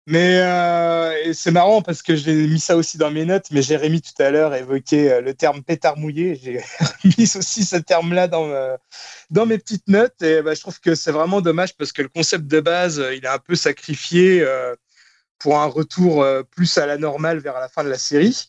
Mais 0.06 0.40
euh, 0.40 1.32
c'est 1.34 1.52
marrant 1.52 1.82
parce 1.82 2.02
que 2.02 2.16
j'ai 2.16 2.34
mis 2.34 2.58
ça 2.58 2.76
aussi 2.76 2.98
dans 2.98 3.12
mes 3.12 3.24
notes, 3.24 3.46
mais 3.52 3.62
Jérémy 3.62 4.00
tout 4.02 4.20
à 4.20 4.30
l'heure 4.30 4.54
évoquait 4.54 5.20
le 5.20 5.34
terme 5.34 5.62
pétard 5.62 5.96
mouillé. 5.96 6.34
J'ai 6.42 6.60
mis 7.04 7.30
aussi 7.36 7.64
ce 7.64 7.76
terme-là 7.76 8.26
dans, 8.26 8.76
dans 9.30 9.46
mes 9.46 9.58
petites 9.58 9.86
notes 9.88 10.20
et 10.22 10.42
bah, 10.42 10.54
je 10.54 10.60
trouve 10.60 10.80
que 10.80 10.96
c'est 10.96 11.12
vraiment 11.12 11.40
dommage 11.40 11.76
parce 11.76 11.92
que 11.92 12.02
le 12.02 12.08
concept 12.08 12.46
de 12.46 12.60
base, 12.60 13.00
il 13.14 13.24
est 13.24 13.28
un 13.28 13.38
peu 13.38 13.54
sacrifié 13.54 14.44
pour 15.38 15.60
un 15.60 15.66
retour 15.66 16.26
plus 16.50 16.76
à 16.78 16.86
la 16.86 16.98
normale 16.98 17.38
vers 17.38 17.60
la 17.60 17.68
fin 17.68 17.84
de 17.84 17.90
la 17.90 17.98
série. 17.98 18.48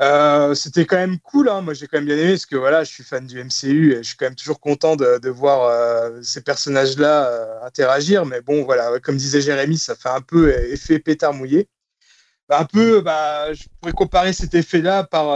Euh, 0.00 0.54
c'était 0.54 0.86
quand 0.86 0.96
même 0.96 1.18
cool, 1.18 1.50
hein. 1.50 1.60
moi 1.60 1.74
j'ai 1.74 1.86
quand 1.86 1.98
même 1.98 2.06
bien 2.06 2.16
aimé 2.16 2.30
parce 2.30 2.46
que 2.46 2.56
voilà, 2.56 2.84
je 2.84 2.90
suis 2.90 3.04
fan 3.04 3.26
du 3.26 3.38
MCU 3.38 3.92
et 3.92 3.96
je 3.98 4.02
suis 4.02 4.16
quand 4.16 4.24
même 4.26 4.34
toujours 4.34 4.58
content 4.58 4.96
de, 4.96 5.28
voir 5.28 5.64
euh, 5.64 6.22
ces 6.22 6.40
personnages-là 6.42 7.26
euh, 7.28 7.66
interagir. 7.66 8.24
Mais 8.24 8.40
bon, 8.40 8.64
voilà, 8.64 8.98
comme 9.00 9.16
disait 9.16 9.42
Jérémy, 9.42 9.76
ça 9.78 9.94
fait 9.94 10.08
un 10.08 10.22
peu 10.22 10.50
effet 10.72 10.98
pétard 11.00 11.34
mouillé. 11.34 11.68
Bah, 12.48 12.60
un 12.60 12.64
peu, 12.64 13.00
bah, 13.02 13.52
je 13.54 13.64
pourrais 13.80 13.92
comparer 13.92 14.32
cet 14.32 14.54
effet-là 14.54 15.04
par 15.04 15.26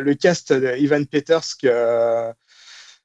le 0.00 0.14
cast 0.14 0.52
de 0.52 0.76
Ivan 0.78 1.04
Peters 1.04 1.56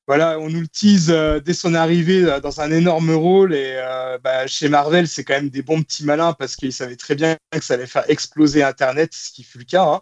voilà, 0.07 0.39
on 0.39 0.49
nous 0.49 0.61
le 0.61 0.67
tease 0.69 1.07
dès 1.43 1.53
son 1.53 1.73
arrivée 1.73 2.39
dans 2.41 2.61
un 2.61 2.71
énorme 2.71 3.11
rôle 3.11 3.53
et 3.53 3.77
bah, 4.23 4.47
chez 4.47 4.69
Marvel, 4.69 5.07
c'est 5.07 5.23
quand 5.23 5.33
même 5.33 5.49
des 5.49 5.61
bons 5.61 5.81
petits 5.83 6.05
malins 6.05 6.33
parce 6.33 6.55
qu'ils 6.55 6.73
savaient 6.73 6.95
très 6.95 7.15
bien 7.15 7.37
que 7.51 7.63
ça 7.63 7.73
allait 7.75 7.87
faire 7.87 8.09
exploser 8.09 8.63
Internet, 8.63 9.13
ce 9.13 9.31
qui 9.31 9.43
fut 9.43 9.57
le 9.59 9.65
cas. 9.65 9.83
hein. 9.83 10.01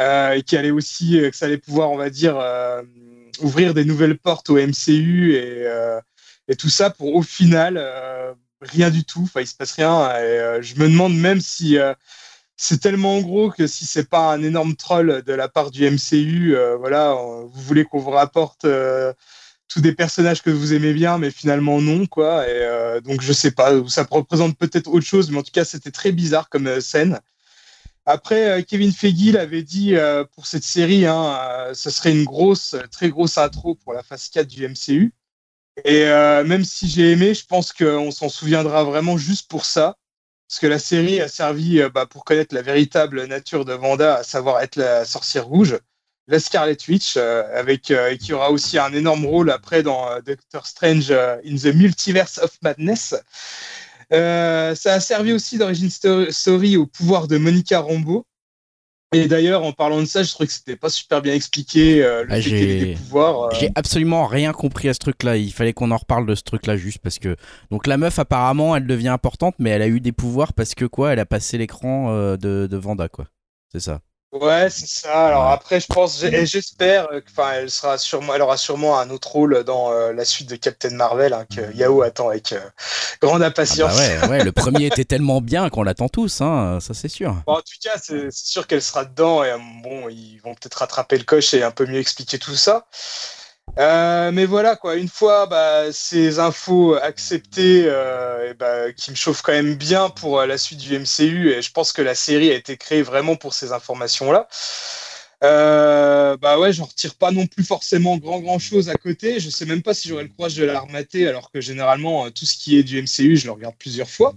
Euh, 0.00 0.32
et 0.32 0.42
qui 0.42 0.56
allait 0.56 0.70
aussi, 0.70 1.20
euh, 1.20 1.30
que 1.30 1.36
ça 1.36 1.46
allait 1.46 1.58
pouvoir, 1.58 1.90
on 1.90 1.96
va 1.96 2.10
dire, 2.10 2.36
euh, 2.38 2.82
ouvrir 3.40 3.74
des 3.74 3.84
nouvelles 3.84 4.18
portes 4.18 4.50
au 4.50 4.56
MCU 4.56 5.34
et, 5.34 5.66
et 6.48 6.56
tout 6.56 6.68
ça 6.68 6.90
pour 6.90 7.14
au 7.14 7.22
final 7.22 7.82
rien 8.60 8.90
du 8.90 9.04
tout. 9.04 9.22
Enfin, 9.24 9.40
il 9.40 9.46
se 9.46 9.54
passe 9.54 9.72
rien. 9.72 10.10
Et, 10.18 10.62
je 10.62 10.76
me 10.76 10.88
demande 10.88 11.16
même 11.16 11.40
si 11.40 11.78
c'est 12.56 12.80
tellement 12.80 13.20
gros 13.20 13.50
que 13.50 13.66
si 13.66 13.86
c'est 13.86 14.08
pas 14.08 14.32
un 14.32 14.42
énorme 14.42 14.76
troll 14.76 15.22
de 15.26 15.32
la 15.32 15.48
part 15.48 15.72
du 15.72 15.84
MCU, 15.90 16.54
euh, 16.56 16.76
voilà, 16.76 17.14
vous 17.14 17.60
voulez 17.60 17.84
qu'on 17.84 17.98
vous 17.98 18.10
rapporte 18.10 18.64
euh, 18.64 19.12
tous 19.66 19.80
des 19.80 19.92
personnages 19.92 20.42
que 20.42 20.50
vous 20.50 20.72
aimez 20.72 20.92
bien, 20.92 21.18
mais 21.18 21.32
finalement 21.32 21.80
non, 21.80 22.06
quoi. 22.06 22.46
Et 22.46 22.52
euh, 22.52 23.00
donc 23.00 23.20
je 23.20 23.32
sais 23.32 23.50
pas, 23.50 23.72
ça 23.88 24.06
représente 24.08 24.56
peut-être 24.56 24.88
autre 24.92 25.04
chose, 25.04 25.30
mais 25.30 25.38
en 25.38 25.42
tout 25.42 25.50
cas 25.52 25.64
c'était 25.64 25.90
très 25.90 26.12
bizarre 26.12 26.48
comme 26.48 26.80
scène. 26.80 27.18
Après, 28.04 28.58
euh, 28.58 28.62
Kevin 28.62 28.92
Feige 28.92 29.32
l'avait 29.32 29.62
dit 29.62 29.94
euh, 29.94 30.24
pour 30.24 30.46
cette 30.46 30.64
série, 30.64 31.06
hein, 31.06 31.38
euh, 31.68 31.74
ce 31.74 31.88
serait 31.88 32.10
une 32.10 32.24
grosse, 32.24 32.74
très 32.90 33.10
grosse 33.10 33.38
intro 33.38 33.76
pour 33.76 33.92
la 33.92 34.02
phase 34.02 34.28
4 34.28 34.48
du 34.48 34.68
MCU. 34.68 35.14
Et 35.84 36.04
même 36.04 36.64
si 36.64 36.86
j'ai 36.86 37.12
aimé, 37.12 37.32
je 37.32 37.46
pense 37.46 37.72
qu'on 37.72 38.10
s'en 38.10 38.28
souviendra 38.28 38.84
vraiment 38.84 39.16
juste 39.16 39.48
pour 39.48 39.64
ça. 39.64 39.96
Parce 40.46 40.60
que 40.60 40.66
la 40.66 40.78
série 40.78 41.18
a 41.22 41.28
servi 41.28 41.80
bah, 41.94 42.04
pour 42.04 42.24
connaître 42.26 42.54
la 42.54 42.60
véritable 42.60 43.24
nature 43.24 43.64
de 43.64 43.72
Wanda, 43.74 44.16
à 44.16 44.22
savoir 44.22 44.60
être 44.60 44.76
la 44.76 45.06
sorcière 45.06 45.46
rouge, 45.46 45.78
la 46.26 46.40
Scarlet 46.40 46.76
Witch, 46.88 47.16
avec, 47.16 47.90
euh, 47.90 48.16
qui 48.18 48.34
aura 48.34 48.50
aussi 48.50 48.78
un 48.78 48.92
énorme 48.92 49.24
rôle 49.24 49.50
après 49.50 49.82
dans 49.82 50.20
Doctor 50.20 50.66
Strange 50.66 51.10
in 51.10 51.56
the 51.56 51.74
Multiverse 51.74 52.36
of 52.36 52.50
Madness. 52.60 53.14
Euh, 54.12 54.74
ça 54.74 54.94
a 54.94 55.00
servi 55.00 55.32
aussi 55.32 55.58
d'origine 55.58 55.88
sto- 55.88 56.30
story 56.30 56.76
au 56.76 56.86
pouvoir 56.86 57.28
de 57.28 57.38
Monica 57.38 57.80
Rambeau. 57.80 58.24
Et 59.14 59.28
d'ailleurs, 59.28 59.62
en 59.62 59.72
parlant 59.72 60.00
de 60.00 60.06
ça, 60.06 60.22
je 60.22 60.30
trouvais 60.30 60.46
que 60.46 60.52
c'était 60.54 60.76
pas 60.76 60.88
super 60.88 61.20
bien 61.20 61.34
expliqué 61.34 62.02
euh, 62.02 62.24
le 62.24 62.32
Ah, 62.32 62.40
des 62.40 62.94
pouvoirs. 62.96 63.42
euh. 63.42 63.48
J'ai 63.60 63.70
absolument 63.74 64.26
rien 64.26 64.52
compris 64.52 64.88
à 64.88 64.94
ce 64.94 65.00
truc-là. 65.00 65.36
Il 65.36 65.52
fallait 65.52 65.74
qu'on 65.74 65.90
en 65.90 65.98
reparle 65.98 66.24
de 66.26 66.34
ce 66.34 66.42
truc-là 66.42 66.78
juste 66.78 66.98
parce 66.98 67.18
que 67.18 67.36
donc 67.70 67.86
la 67.86 67.98
meuf 67.98 68.18
apparemment 68.18 68.74
elle 68.74 68.86
devient 68.86 69.08
importante, 69.08 69.54
mais 69.58 69.68
elle 69.68 69.82
a 69.82 69.88
eu 69.88 70.00
des 70.00 70.12
pouvoirs 70.12 70.54
parce 70.54 70.74
que 70.74 70.86
quoi 70.86 71.12
Elle 71.12 71.18
a 71.18 71.26
passé 71.26 71.58
l'écran 71.58 72.10
euh, 72.10 72.38
de, 72.38 72.66
de 72.70 72.76
Vanda 72.78 73.08
quoi. 73.10 73.26
C'est 73.70 73.80
ça. 73.80 74.00
Ouais, 74.32 74.70
c'est 74.70 74.86
ça. 74.86 75.26
Alors 75.26 75.48
après, 75.50 75.78
je 75.78 75.88
pense, 75.88 76.22
et 76.22 76.46
j'espère, 76.46 77.06
euh, 77.12 77.20
enfin, 77.30 77.52
elle 77.52 77.70
sera 77.70 77.98
sûrement, 77.98 78.34
elle 78.34 78.40
aura 78.40 78.56
sûrement 78.56 78.98
un 78.98 79.10
autre 79.10 79.30
rôle 79.32 79.62
dans 79.62 79.92
euh, 79.92 80.12
la 80.14 80.24
suite 80.24 80.48
de 80.48 80.56
Captain 80.56 80.90
Marvel 80.90 81.34
hein, 81.34 81.44
que 81.44 81.70
Yao 81.74 82.00
attend 82.02 82.30
avec 82.30 82.52
euh, 82.52 82.60
grande 83.20 83.42
Ah 83.42 83.48
impatience. 83.48 83.92
bah 83.92 83.94
ouais, 83.94 84.24
ouais, 84.24 84.42
le 84.42 84.52
premier 84.52 84.86
était 84.86 85.04
tellement 85.04 85.40
bien 85.42 85.68
qu'on 85.70 85.82
l'attend 85.82 86.08
tous, 86.08 86.40
hein, 86.40 86.78
ça 86.80 86.94
c'est 86.94 87.08
sûr. 87.08 87.36
Bon, 87.46 87.54
en 87.54 87.60
tout 87.60 87.74
cas, 87.82 87.98
c'est 88.00 88.30
sûr 88.30 88.66
qu'elle 88.66 88.82
sera 88.82 89.04
dedans 89.04 89.42
et 89.42 89.52
bon, 89.82 90.08
ils 90.08 90.38
vont 90.44 90.54
peut-être 90.54 90.74
rattraper 90.74 91.18
le 91.18 91.24
coche 91.24 91.54
et 91.54 91.62
un 91.64 91.72
peu 91.72 91.86
mieux 91.86 91.98
expliquer 91.98 92.38
tout 92.38 92.54
ça. 92.54 92.86
Euh, 93.78 94.32
mais 94.32 94.44
voilà 94.44 94.76
quoi, 94.76 94.96
une 94.96 95.08
fois 95.08 95.46
bah, 95.46 95.90
ces 95.92 96.38
infos 96.38 96.94
acceptées, 96.94 97.84
euh, 97.86 98.52
bah, 98.54 98.92
qui 98.92 99.10
me 99.10 99.16
chauffent 99.16 99.40
quand 99.40 99.52
même 99.52 99.76
bien 99.76 100.10
pour 100.10 100.40
euh, 100.40 100.46
la 100.46 100.58
suite 100.58 100.78
du 100.78 100.98
MCU, 100.98 101.52
et 101.52 101.62
je 101.62 101.72
pense 101.72 101.92
que 101.92 102.02
la 102.02 102.14
série 102.14 102.50
a 102.50 102.54
été 102.54 102.76
créée 102.76 103.02
vraiment 103.02 103.34
pour 103.34 103.54
ces 103.54 103.72
informations-là. 103.72 104.46
Bah 105.40 106.58
ouais, 106.58 106.72
j'en 106.72 106.84
retire 106.84 107.14
pas 107.14 107.30
non 107.30 107.46
plus 107.46 107.64
forcément 107.64 108.16
grand 108.18 108.40
grand 108.40 108.58
chose 108.58 108.88
à 108.90 108.94
côté. 108.94 109.40
Je 109.40 109.50
sais 109.50 109.64
même 109.64 109.82
pas 109.82 109.94
si 109.94 110.08
j'aurais 110.08 110.24
le 110.24 110.28
courage 110.28 110.54
de 110.54 110.64
la 110.64 110.80
remater, 110.80 111.26
alors 111.26 111.50
que 111.50 111.60
généralement 111.60 112.30
tout 112.30 112.46
ce 112.46 112.56
qui 112.56 112.78
est 112.78 112.82
du 112.82 113.00
MCU, 113.00 113.36
je 113.36 113.46
le 113.46 113.52
regarde 113.52 113.74
plusieurs 113.78 114.08
fois. 114.08 114.34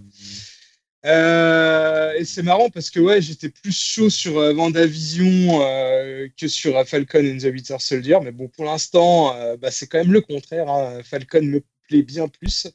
Euh, 1.05 2.13
et 2.13 2.25
c'est 2.25 2.41
marrant 2.41 2.69
parce 2.69 2.89
que 2.89 2.99
ouais, 2.99 3.21
j'étais 3.21 3.49
plus 3.49 3.75
chaud 3.75 4.09
sur 4.09 4.39
euh, 4.39 4.53
WandaVision 4.53 5.61
euh, 5.61 6.27
que 6.39 6.47
sur 6.47 6.77
euh, 6.77 6.83
Falcon 6.83 7.19
and 7.19 7.37
the 7.37 7.43
Winter 7.43 7.75
Soldier, 7.79 8.17
mais 8.23 8.31
bon, 8.31 8.47
pour 8.47 8.65
l'instant, 8.65 9.35
bah, 9.57 9.69
c'est 9.71 9.87
quand 9.87 9.99
même 9.99 10.13
le 10.13 10.21
contraire. 10.21 10.67
hein. 10.69 11.01
Falcon 11.03 11.43
me 11.43 11.61
plaît 11.87 12.01
bien 12.01 12.27
plus. 12.27 12.67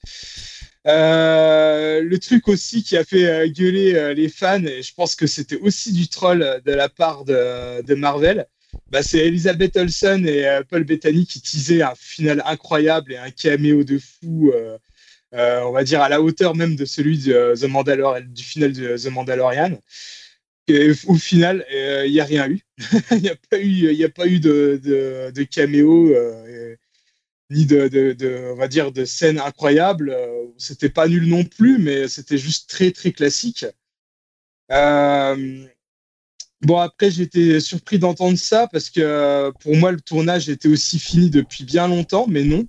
Le 0.85 2.17
truc 2.19 2.47
aussi 2.49 2.83
qui 2.85 2.97
a 2.97 3.05
fait 3.05 3.51
gueuler 3.51 4.15
les 4.15 4.29
fans, 4.29 4.65
et 4.65 4.83
je 4.83 4.95
pense 4.95 5.15
que 5.15 5.27
c'était 5.27 5.59
aussi 5.59 5.93
du 5.93 6.09
troll 6.09 6.61
de 6.65 6.73
la 6.73 6.89
part 6.89 7.25
de, 7.25 7.95
Marvel, 7.95 8.47
bah, 8.91 9.03
c'est 9.03 9.19
Elizabeth 9.19 9.77
Olsen 9.77 10.27
et 10.27 10.61
Paul 10.69 10.85
Bettany 10.85 11.27
qui 11.27 11.41
teasaient 11.41 11.83
un 11.83 11.95
final 11.97 12.43
incroyable 12.47 13.13
et 13.13 13.19
un 13.19 13.31
caméo 13.31 13.83
de 13.83 13.99
fou. 13.99 14.53
Euh, 15.35 15.61
euh, 15.61 15.63
on 15.65 15.73
va 15.73 15.85
dire 15.85 16.03
à 16.03 16.09
la 16.09 16.21
hauteur 16.23 16.55
même 16.57 16.77
de 16.77 16.85
celui 16.85 17.19
de 17.19 17.33
euh, 17.33 17.55
The 17.57 17.65
Mandalor- 17.65 18.21
du 18.21 18.43
final 18.43 18.73
de 18.73 18.97
The 18.97 19.07
Mandalorian. 19.11 19.79
Au 21.07 21.15
final, 21.17 21.65
euh, 21.75 22.07
il 22.07 22.13
n'y 22.13 22.21
a 22.21 22.25
rien 22.25 22.49
eu. 22.49 22.61
Il 23.11 23.19
n'y 23.23 23.29
a 23.29 24.09
pas 24.09 24.27
eu, 24.27 24.39
de, 24.39 24.81
de, 25.35 25.43
caméo, 25.43 26.15
euh, 26.15 26.77
ni 27.51 27.67
de, 27.67 28.53
on 28.53 28.55
va 28.57 28.69
dire, 28.69 28.93
de 28.93 29.05
scène 29.05 29.41
incroyable. 29.41 30.11
Euh, 30.11 30.47
C'était 30.59 30.89
pas 30.89 31.09
nul 31.09 31.27
non 31.29 31.43
plus, 31.45 31.79
mais 31.79 32.07
c'était 32.07 32.39
juste 32.39 32.71
très, 32.71 32.93
très 32.93 33.11
classique. 33.13 33.67
Euh, 34.71 35.67
Bon, 36.63 36.77
après, 36.77 37.21
été 37.21 37.59
surpris 37.59 37.99
d'entendre 37.99 38.37
ça 38.37 38.69
parce 38.71 38.91
que 38.91 39.01
euh, 39.01 39.51
pour 39.61 39.77
moi, 39.77 39.93
le 39.93 40.01
tournage 40.01 40.49
était 40.51 40.69
aussi 40.69 40.99
fini 40.99 41.31
depuis 41.31 41.65
bien 41.65 41.89
longtemps, 41.89 42.27
mais 42.29 42.45
non. 42.45 42.67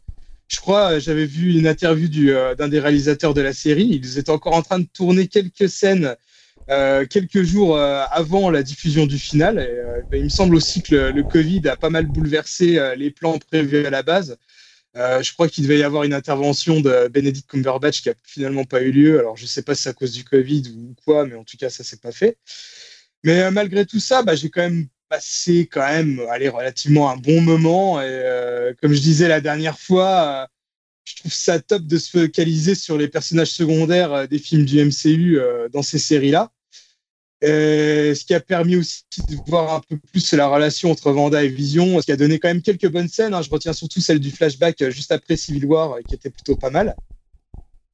Je 0.52 0.60
crois, 0.60 0.94
euh, 0.94 1.00
j'avais 1.00 1.26
vu 1.26 1.58
une 1.58 1.66
interview 1.66 2.10
euh, 2.30 2.56
d'un 2.56 2.68
des 2.68 2.80
réalisateurs 2.80 3.34
de 3.34 3.40
la 3.42 3.54
série. 3.54 3.88
Ils 3.90 4.18
étaient 4.18 4.32
encore 4.32 4.54
en 4.54 4.62
train 4.62 4.80
de 4.80 4.88
tourner 4.94 5.28
quelques 5.28 5.70
scènes 5.70 6.16
euh, 6.70 7.06
quelques 7.06 7.42
jours 7.42 7.80
avant 7.80 8.50
la 8.50 8.62
diffusion 8.62 9.06
du 9.06 9.18
final. 9.18 9.56
Ben, 10.12 10.18
il 10.18 10.26
me 10.26 10.30
semble 10.30 10.56
aussi 10.56 10.82
que 10.82 10.96
le, 10.96 11.24
Covid 11.24 11.68
a 11.70 11.76
pas 11.76 11.90
mal 11.90 12.06
bouleversé 12.06 12.80
les 12.98 13.12
plans 13.12 13.40
prévus 13.40 13.86
à 13.86 13.90
la 13.90 14.04
base. 14.04 14.38
Je 14.96 15.34
crois 15.34 15.50
qu'il 15.50 15.64
devait 15.64 15.80
y 15.80 15.84
avoir 15.84 16.04
une 16.04 16.14
intervention 16.14 16.80
de 16.80 17.08
Benedict 17.08 17.50
Cumberbatch 17.50 18.02
qui 18.02 18.10
a 18.10 18.14
finalement 18.24 18.64
pas 18.64 18.82
eu 18.82 18.92
lieu. 18.92 19.20
Alors, 19.20 19.36
je 19.38 19.46
sais 19.46 19.64
pas 19.64 19.74
si 19.74 19.84
c'est 19.84 19.90
à 19.90 19.94
cause 19.94 20.14
du 20.14 20.24
Covid 20.24 20.64
ou 20.78 20.96
quoi, 21.04 21.26
mais 21.26 21.36
en 21.36 21.44
tout 21.44 21.58
cas, 21.58 21.70
ça 21.70 21.84
s'est 21.84 21.98
pas 21.98 22.12
fait. 22.12 22.38
Mais 23.24 23.50
malgré 23.52 23.86
tout 23.86 24.00
ça, 24.00 24.22
bah, 24.22 24.36
j'ai 24.36 24.50
quand 24.50 24.62
même 24.62 24.88
passé 25.12 25.68
quand 25.70 25.86
même 25.86 26.22
allez, 26.32 26.48
relativement 26.48 27.12
un 27.12 27.18
bon 27.18 27.42
moment. 27.42 28.02
Et 28.02 28.06
euh, 28.08 28.74
comme 28.82 28.94
je 28.94 29.02
disais 29.02 29.28
la 29.28 29.42
dernière 29.42 29.78
fois, 29.78 30.44
euh, 30.44 30.48
je 31.04 31.18
trouve 31.18 31.34
ça 31.34 31.60
top 31.60 31.84
de 31.84 31.98
se 31.98 32.10
focaliser 32.10 32.76
sur 32.76 32.98
les 32.98 33.10
personnages 33.10 33.52
secondaires 33.52 34.14
euh, 34.14 34.26
des 34.26 34.40
films 34.40 34.64
du 34.64 34.84
MCU 34.84 35.38
dans 35.74 35.82
ces 35.82 36.00
séries-là. 36.00 36.50
Ce 37.44 38.24
qui 38.24 38.34
a 38.34 38.40
permis 38.40 38.78
aussi 38.78 39.04
de 39.28 39.36
voir 39.48 39.74
un 39.74 39.82
peu 39.82 39.98
plus 39.98 40.34
la 40.34 40.48
relation 40.48 40.92
entre 40.92 41.12
Vanda 41.12 41.44
et 41.44 41.50
Vision, 41.50 42.00
ce 42.00 42.06
qui 42.06 42.14
a 42.14 42.18
donné 42.18 42.40
quand 42.40 42.48
même 42.48 42.62
quelques 42.62 42.90
bonnes 42.90 43.10
scènes. 43.10 43.34
hein. 43.34 43.42
Je 43.42 43.50
retiens 43.50 43.74
surtout 43.74 44.00
celle 44.00 44.20
du 44.20 44.32
flashback 44.32 44.90
juste 44.92 45.12
après 45.12 45.36
Civil 45.36 45.66
War, 45.66 45.98
qui 46.08 46.16
était 46.16 46.30
plutôt 46.30 46.56
pas 46.56 46.70
mal. 46.70 46.96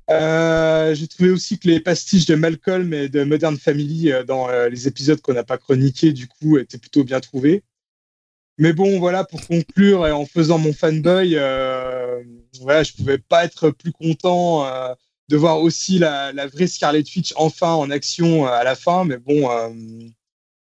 Euh, 0.10 0.96
J'ai 0.96 1.08
trouvé 1.08 1.30
aussi 1.32 1.60
que 1.60 1.68
les 1.68 1.80
pastiches 1.80 2.26
de 2.26 2.36
Malcolm 2.36 2.94
et 2.94 3.10
de 3.10 3.24
Modern 3.24 3.58
Family 3.58 4.12
euh, 4.12 4.24
dans 4.24 4.50
euh, 4.50 4.70
les 4.70 4.88
épisodes 4.88 5.20
qu'on 5.22 5.34
n'a 5.34 5.44
pas 5.44 5.58
chroniqués, 5.58 6.14
du 6.14 6.28
coup, 6.28 6.58
étaient 6.58 6.78
plutôt 6.78 7.04
bien 7.04 7.20
trouvés. 7.20 7.64
Mais 8.58 8.74
bon, 8.74 9.00
voilà, 9.00 9.24
pour 9.24 9.46
conclure, 9.46 10.08
et 10.08 10.12
en 10.12 10.26
faisant 10.26 10.58
mon 10.58 10.74
fanboy, 10.74 11.36
voilà, 12.62 12.84
je 12.84 12.94
pouvais 12.94 13.20
pas 13.20 13.46
être 13.46 13.70
plus 13.70 13.92
content 13.92 14.66
de 15.30 15.38
voir 15.38 15.60
aussi 15.60 16.00
la, 16.00 16.34
la 16.34 16.48
vraie 16.48 16.66
Scarlet 16.66 17.04
Witch 17.16 17.34
enfin 17.36 17.74
en 17.74 17.92
action 17.92 18.48
à 18.48 18.64
la 18.64 18.76
fin. 18.76 19.06
Mais 19.06 19.18
bon, 19.18 19.48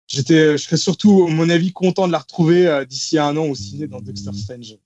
j'étais, 0.09 0.59
je 0.59 0.63
serais 0.63 0.77
surtout, 0.77 1.27
à 1.27 1.31
mon 1.31 1.49
avis, 1.49 1.73
content 1.73 2.07
de 2.07 2.13
la 2.13 2.19
retrouver 2.19 2.85
d'ici 2.87 3.19
un 3.19 3.35
an 3.39 3.47
au 3.47 3.55
ciné 3.55 3.87
dans 3.87 4.03
Doctor 4.03 4.35
Strange. 4.35 4.77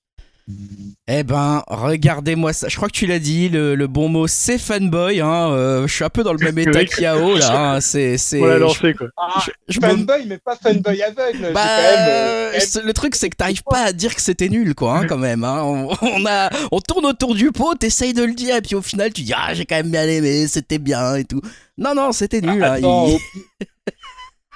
Eh 1.09 1.23
ben, 1.23 1.63
regardez-moi 1.69 2.53
ça. 2.53 2.69
Je 2.69 2.77
crois 2.77 2.89
que 2.89 2.95
tu 2.95 3.07
l'as 3.07 3.19
dit, 3.19 3.49
le, 3.49 3.75
le 3.75 3.87
bon 3.87 4.09
mot, 4.11 4.27
c'est 4.27 4.59
fanboy. 4.59 5.21
Hein. 5.23 5.51
euh, 5.53 5.87
je 5.87 5.95
suis 5.95 6.05
un 6.05 6.11
peu 6.11 6.23
dans 6.23 6.35
le 6.35 6.39
même 6.39 6.59
état 6.69 6.85
qu'Yao 6.85 7.37
là. 7.37 7.75
hein. 7.77 7.81
C'est, 7.85 8.19
c'est. 8.19 8.41
On 8.41 8.45
l'a 8.47 8.55
je- 8.57 8.61
lancé, 8.61 8.93
quoi. 8.95 9.09
Ah, 9.17 9.43
je 9.69 9.81
me- 9.81 9.87
fanboy, 9.89 10.27
mais 10.27 10.39
pas 10.39 10.57
fanboy 10.57 11.03
aveugle. 11.03 11.51
Bah, 11.55 11.63
quand 11.65 11.83
même, 11.83 12.09
euh, 12.09 12.53
le 12.85 12.93
truc 12.93 13.15
c'est 13.15 13.31
que 13.31 13.37
t'arrives 13.37 13.63
pas 13.65 13.85
à 13.85 13.93
dire 13.93 14.15
que 14.15 14.21
c'était 14.21 14.49
nul 14.49 14.75
quoi 14.75 14.99
hein, 14.99 15.07
quand 15.07 15.19
même 15.19 15.43
hein. 15.45 15.63
on, 15.63 15.89
on 16.03 16.27
a 16.27 16.51
on 16.71 16.81
tourne 16.81 17.05
autour 17.07 17.35
du 17.35 17.51
pot 17.51 17.75
t'essayes 17.75 18.13
de 18.13 18.23
le 18.23 18.33
dire 18.33 18.57
et 18.57 18.63
puis 18.63 18.75
au 18.77 18.83
final 18.83 19.13
tu 19.13 19.23
dis 19.23 19.33
ah 19.37 19.55
j'ai 19.55 19.65
quand 19.67 19.75
même 19.77 19.91
bien 19.91 20.05
aimé 20.07 20.47
c'était 20.47 20.79
bien 20.79 21.17
et 21.17 21.25
tout 21.25 21.41
non 21.79 21.95
non 21.95 22.13
c'était 22.13 22.41
nul. 22.41 22.63
Attends, 22.63 23.09
Il- 23.09 23.19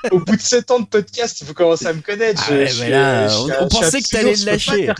au, 0.10 0.20
bout 0.20 0.36
de 0.36 0.40
7 0.40 0.70
ans 0.70 0.80
de 0.80 0.86
podcast, 0.86 1.40
il 1.40 1.46
faut 1.46 1.54
commencer 1.54 1.86
à 1.86 1.92
me 1.92 2.00
connaître. 2.00 2.42
Ah 2.48 2.52
ouais, 2.52 2.66
Je- 2.66 2.80
mais 2.80 2.86
je- 2.86 2.90
là, 2.92 3.28
je- 3.28 3.34
on- 3.64 3.68
pensait 3.68 4.00
que 4.00 4.08
t'allais 4.08 4.34
le 4.34 4.44
lâcher. 4.44 4.90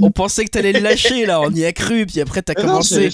on 0.00 0.10
pensait 0.10 0.44
que 0.44 0.50
t'allais 0.50 0.72
le 0.72 0.80
lâcher 0.80 1.26
là 1.26 1.40
on 1.40 1.50
y 1.50 1.64
a 1.64 1.72
cru 1.72 2.06
puis 2.06 2.20
après 2.20 2.42
t'as 2.42 2.54
non, 2.60 2.68
commencé 2.68 3.10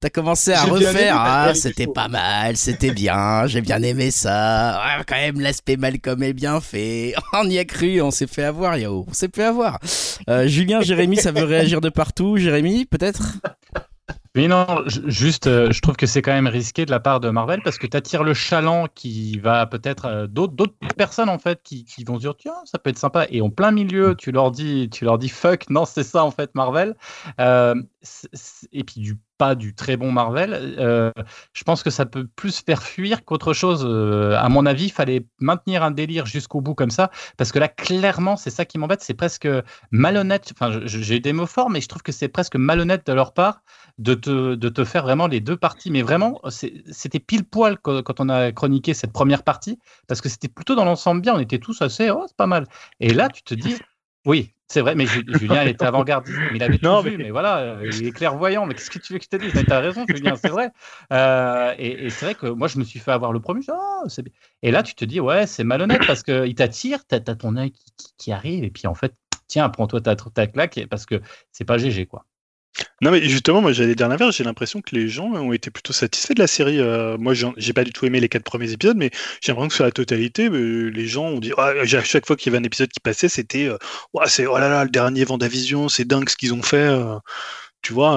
t'as 0.00 0.08
commencé 0.08 0.52
à 0.52 0.64
refaire 0.64 1.14
ah 1.18 1.52
c'était 1.54 1.86
pas 1.86 2.08
mal 2.08 2.56
c'était 2.56 2.90
bien 2.92 3.46
j'ai 3.46 3.60
bien 3.60 3.82
aimé 3.82 4.10
ça. 4.10 4.80
Ah, 4.80 5.02
quand 5.06 5.16
même 5.16 5.40
l'aspect 5.40 5.76
Malcolm 5.76 6.22
est 6.22 6.32
bien 6.32 6.60
fait. 6.60 7.14
On 7.34 7.48
y 7.48 7.58
a 7.58 7.64
cru 7.64 8.00
on 8.00 8.10
s'est 8.10 8.26
fait 8.26 8.44
avoir 8.44 8.76
Yao 8.78 9.04
on 9.08 9.12
s'est 9.12 9.28
fait 9.34 9.44
avoir. 9.44 9.78
Euh, 10.28 10.46
Julien 10.46 10.80
Jérémy 10.80 11.16
ça 11.16 11.32
veut 11.32 11.44
réagir 11.44 11.80
de 11.82 11.90
partout. 11.90 12.36
Jérémy 12.38 12.86
peut-être? 12.86 13.22
Oui, 14.36 14.46
non, 14.46 14.64
ju- 14.86 15.02
juste, 15.10 15.48
euh, 15.48 15.72
je 15.72 15.80
trouve 15.80 15.96
que 15.96 16.06
c'est 16.06 16.22
quand 16.22 16.30
même 16.32 16.46
risqué 16.46 16.86
de 16.86 16.92
la 16.92 17.00
part 17.00 17.18
de 17.18 17.30
Marvel 17.30 17.62
parce 17.62 17.78
que 17.78 17.86
tu 17.88 17.96
attires 17.96 18.22
le 18.22 18.32
chaland 18.32 18.86
qui 18.94 19.38
va 19.40 19.66
peut-être 19.66 20.04
euh, 20.06 20.26
d'autres 20.28 20.54
personnes 20.96 21.28
en 21.28 21.38
fait 21.40 21.60
qui, 21.64 21.84
vont 22.06 22.16
dire 22.16 22.36
tiens 22.36 22.54
ça 22.64 22.78
peut 22.78 22.90
être 22.90 22.98
sympa 22.98 23.26
et 23.28 23.40
en 23.40 23.50
plein 23.50 23.72
milieu 23.72 24.14
tu 24.14 24.30
leur 24.30 24.52
dis 24.52 24.88
tu 24.88 25.04
leur 25.04 25.18
dis 25.18 25.28
fuck 25.28 25.68
non 25.68 25.84
c'est 25.84 26.04
ça 26.04 26.24
en 26.24 26.30
fait 26.30 26.54
Marvel 26.54 26.94
Euh, 27.40 27.74
et 28.72 28.84
puis 28.84 29.00
du 29.00 29.18
pas 29.38 29.54
du 29.54 29.74
très 29.74 29.96
bon 29.96 30.12
Marvel, 30.12 30.74
je 31.54 31.64
pense 31.64 31.82
que 31.82 31.88
ça 31.90 32.04
peut 32.04 32.26
plus 32.26 32.60
faire 32.60 32.82
fuir 32.82 33.24
qu'autre 33.24 33.54
chose. 33.54 33.86
À 34.36 34.48
mon 34.50 34.66
avis, 34.66 34.84
il 34.86 34.92
fallait 34.92 35.24
maintenir 35.40 35.82
un 35.82 35.90
délire 35.90 36.26
jusqu'au 36.26 36.60
bout 36.60 36.74
comme 36.74 36.90
ça, 36.90 37.10
parce 37.38 37.50
que 37.50 37.58
là, 37.58 37.68
clairement, 37.68 38.36
c'est 38.36 38.50
ça 38.50 38.66
qui 38.66 38.76
m'embête, 38.78 39.00
c'est 39.02 39.14
presque 39.14 39.48
malhonnête. 39.90 40.52
Enfin, 40.52 40.80
j'ai 40.84 41.20
des 41.20 41.32
mots 41.32 41.46
forts, 41.46 41.70
mais 41.70 41.80
je 41.80 41.88
trouve 41.88 42.02
que 42.02 42.12
c'est 42.12 42.28
presque 42.28 42.56
malhonnête 42.56 43.06
de 43.06 43.12
leur 43.14 43.32
part 43.32 43.62
de 44.00 44.14
te, 44.14 44.54
de 44.54 44.68
te 44.68 44.84
faire 44.84 45.02
vraiment 45.04 45.26
les 45.28 45.40
deux 45.40 45.56
parties. 45.56 45.90
Mais 45.90 46.02
vraiment, 46.02 46.40
c'était 46.48 47.20
pile 47.20 47.44
poil 47.44 47.78
quand, 47.78 48.18
on 48.20 48.28
a 48.28 48.50
chroniqué 48.52 48.94
cette 48.94 49.12
première 49.12 49.42
partie, 49.44 49.78
parce 50.08 50.20
que 50.20 50.28
c'était 50.28 50.48
plutôt 50.48 50.74
dans 50.74 50.84
l'ensemble 50.86 51.20
bien. 51.20 51.34
On 51.34 51.38
était 51.40 51.58
tous 51.58 51.82
assez, 51.82 52.10
oh, 52.10 52.24
c'est 52.26 52.36
pas 52.36 52.46
mal. 52.46 52.66
Et 52.98 53.12
là, 53.14 53.28
tu 53.28 53.42
te 53.42 53.54
dis, 53.54 53.74
oui, 54.26 54.54
c'est 54.68 54.80
vrai, 54.80 54.94
mais 54.94 55.06
Ju- 55.06 55.24
Julien, 55.28 55.62
il 55.64 55.68
était 55.68 55.84
avant-gardiste, 55.84 56.40
mais 56.50 56.56
il 56.58 56.62
avait 56.62 56.78
tout 56.78 56.84
Non, 56.86 57.02
vu, 57.02 57.10
mais- 57.18 57.24
mais 57.24 57.30
voilà, 57.30 57.58
euh, 57.58 57.86
il 57.86 58.06
est 58.06 58.12
clairvoyant. 58.12 58.66
Mais 58.66 58.74
qu'est-ce 58.74 58.90
que 58.90 58.98
tu 58.98 59.12
veux 59.12 59.18
que 59.18 59.24
je 59.24 59.28
te 59.28 59.36
dise? 59.36 59.52
Mais 59.54 59.64
t'as 59.64 59.80
raison, 59.80 60.06
Julien, 60.06 60.36
c'est 60.36 60.48
vrai. 60.50 60.70
Euh, 61.12 61.74
et 61.78 62.06
et 62.06 62.10
c'est 62.10 62.24
vrai 62.24 62.34
que 62.34 62.46
moi, 62.46 62.68
je 62.68 62.78
me 62.78 62.84
suis 62.84 62.98
fait 63.00 63.12
avoir 63.12 63.32
le 63.32 63.40
premier. 63.40 63.60
je 63.62 63.66
dis, 63.66 63.72
Ah, 63.78 64.04
c'est 64.08 64.22
bien. 64.22 64.32
Et 64.62 64.70
là, 64.70 64.82
tu 64.82 64.94
te 64.94 65.04
dis, 65.04 65.20
ouais, 65.20 65.46
c'est 65.46 65.64
malhonnête 65.64 66.04
parce 66.06 66.22
qu'il 66.22 66.54
t'attire, 66.54 67.04
t'as 67.06 67.16
as 67.16 67.34
ton 67.36 67.56
œil 67.56 67.72
qui, 67.72 67.84
qui- 67.96 68.14
qui 68.16 68.32
arrive, 68.32 68.64
et 68.64 68.70
puis 68.70 68.86
en 68.86 68.94
fait, 68.94 69.14
tiens, 69.48 69.68
prends-toi 69.68 70.00
ta, 70.00 70.16
ta 70.16 70.46
claque, 70.46 70.80
parce 70.90 71.06
que 71.06 71.20
c'est 71.52 71.64
pas 71.64 71.76
GG, 71.78 72.06
quoi. 72.06 72.24
Non, 73.02 73.10
mais 73.10 73.22
justement, 73.26 73.62
moi 73.62 73.72
j'allais 73.72 73.94
dire 73.94 74.08
l'inverse. 74.08 74.36
J'ai 74.36 74.44
l'impression 74.44 74.82
que 74.82 74.94
les 74.94 75.08
gens 75.08 75.24
ont 75.32 75.52
été 75.54 75.70
plutôt 75.70 75.92
satisfaits 75.94 76.34
de 76.34 76.40
la 76.40 76.46
série. 76.46 76.78
Euh, 76.80 77.16
moi, 77.16 77.32
j'ai 77.56 77.72
pas 77.72 77.82
du 77.84 77.92
tout 77.92 78.04
aimé 78.04 78.20
les 78.20 78.28
quatre 78.28 78.44
premiers 78.44 78.70
épisodes, 78.72 78.96
mais 78.96 79.10
j'ai 79.40 79.52
l'impression 79.52 79.68
que 79.68 79.74
sur 79.74 79.84
la 79.84 79.90
totalité, 79.90 80.48
euh, 80.50 80.88
les 80.90 81.06
gens 81.06 81.24
ont 81.24 81.38
dit 81.40 81.52
Ah, 81.56 81.72
à 81.80 82.04
chaque 82.04 82.26
fois 82.26 82.36
qu'il 82.36 82.52
y 82.52 82.54
avait 82.54 82.62
un 82.62 82.66
épisode 82.66 82.90
qui 82.90 83.00
passait, 83.00 83.30
c'était 83.30 83.70
c'est 84.26 84.46
oh 84.46 84.58
là 84.58 84.68
là, 84.68 84.84
le 84.84 84.90
dernier 84.90 85.24
Vendavision, 85.24 85.88
c'est 85.88 86.04
dingue 86.06 86.28
ce 86.28 86.36
qu'ils 86.36 86.52
ont 86.52 86.62
fait. 86.62 86.76
euh. 86.76 87.16
tu 87.82 87.92
vois, 87.94 88.10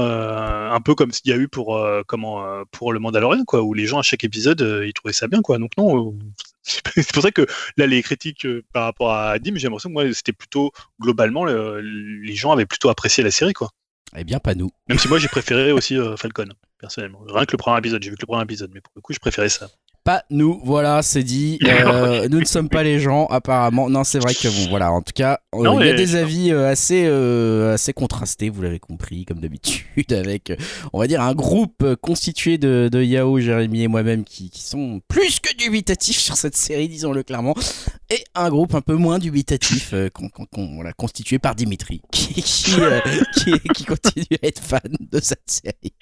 un 0.74 0.82
peu 0.82 0.96
comme 0.96 1.12
s'il 1.14 1.32
y 1.32 1.34
a 1.34 1.38
eu 1.38 1.48
pour 1.50 1.80
comment 2.08 2.64
pour 2.72 2.94
le 2.94 3.00
Mandalorian, 3.00 3.46
quoi, 3.46 3.62
où 3.64 3.74
les 3.74 3.88
gens 3.88 4.00
à 4.00 4.04
chaque 4.04 4.24
épisode 4.26 4.62
ils 4.86 4.94
trouvaient 4.94 5.14
ça 5.14 5.28
bien, 5.28 5.42
quoi. 5.42 5.60
Donc 5.60 5.72
non. 5.78 6.18
c'est 6.64 7.14
pour 7.14 7.24
ça 7.24 7.32
que 7.32 7.46
là, 7.78 7.88
les 7.88 8.04
critiques 8.04 8.48
par 8.74 8.86
rapport 8.86 9.14
à 9.14 9.40
Dim, 9.40 9.54
j'ai 9.58 9.68
l'impression 9.68 9.90
que 9.90 9.94
moi, 9.94 10.14
c'était 10.14 10.34
plutôt 10.34 10.72
globalement, 11.02 11.46
le- 11.46 11.82
les 11.82 12.36
gens 12.36 12.52
avaient 12.54 12.66
plutôt 12.68 12.90
apprécié 12.90 13.24
la 13.24 13.32
série, 13.32 13.54
quoi. 13.54 13.70
Eh 14.16 14.24
bien, 14.24 14.40
pas 14.40 14.56
nous. 14.56 14.70
Même 14.88 15.00
si 15.00 15.08
moi 15.08 15.18
j'ai 15.18 15.28
préféré 15.28 15.72
aussi 15.72 15.98
euh, 15.98 16.16
Falcon, 16.18 16.50
personnellement. 16.78 17.20
Rien 17.28 17.46
que 17.46 17.54
le 17.54 17.58
premier 17.58 17.78
épisode, 17.80 18.04
j'ai 18.04 18.10
vu 18.10 18.16
que 18.16 18.22
le 18.22 18.28
premier 18.28 18.44
épisode, 18.44 18.72
mais 18.74 18.82
pour 18.82 18.92
le 18.96 19.02
coup, 19.02 19.14
je 19.14 19.20
préférais 19.20 19.50
ça. 19.50 19.70
Pas 20.04 20.24
nous, 20.30 20.60
voilà, 20.66 21.02
c'est 21.02 21.24
dit. 21.24 21.60
Euh, 21.84 22.28
nous 22.30 22.40
ne 22.40 22.46
sommes 22.46 22.70
pas 22.70 22.84
les 22.84 23.00
gens, 23.00 23.26
apparemment. 23.28 23.90
Non, 23.90 24.04
c'est 24.04 24.20
vrai 24.20 24.34
que 24.34 24.48
bon, 24.48 24.70
voilà. 24.70 24.92
En 24.92 25.02
tout 25.02 25.12
cas, 25.14 25.40
euh, 25.56 25.64
Non, 25.64 25.80
il 25.82 25.86
y 25.88 25.90
a 25.90 25.94
mais- 25.94 25.98
des 25.98 26.16
avis 26.16 26.52
euh, 26.52 26.70
assez, 26.70 27.04
euh, 27.06 27.74
assez 27.74 27.94
contrastés, 27.94 28.50
vous 28.50 28.62
l'avez 28.62 28.80
compris, 28.80 29.26
comme 29.26 29.40
d'habitude, 29.40 29.86
avec, 30.14 30.54
on 30.94 31.00
va 31.00 31.08
dire, 31.08 31.22
un 31.22 31.34
groupe 31.34 31.96
constitué 32.02 32.58
de, 32.58 32.90
de 32.92 33.02
Yao, 33.04 33.40
Jérémy 33.40 33.84
et 33.84 33.88
moi-même 33.88 34.24
qui, 34.24 34.50
qui 34.50 34.62
sont 34.62 35.02
plus 35.08 35.40
que 35.40 35.56
dubitatifs 35.58 36.18
sur 36.20 36.36
cette 36.38 36.56
série, 36.56 36.88
disons-le 36.88 37.24
clairement, 37.24 37.56
et 38.10 38.24
un 38.36 38.50
groupe 38.50 38.76
un 38.76 38.82
peu 38.82 38.96
moins 38.96 39.20
dubitatif, 39.20 39.94
qu'on- 40.14 40.30
qu'on- 40.30 40.46
qu'on- 40.46 40.76
voilà, 40.76 40.94
constitué 40.94 41.40
par 41.40 41.56
Dimitri, 41.56 42.02
qui, 42.12 42.34
qui, 42.34 42.72
qui, 43.36 43.52
qui 43.74 43.86
continue 43.86 44.26
à 44.42 44.48
être 44.48 44.62
fan 44.62 44.82
de 45.12 45.20
cette 45.22 45.50
série. 45.50 45.94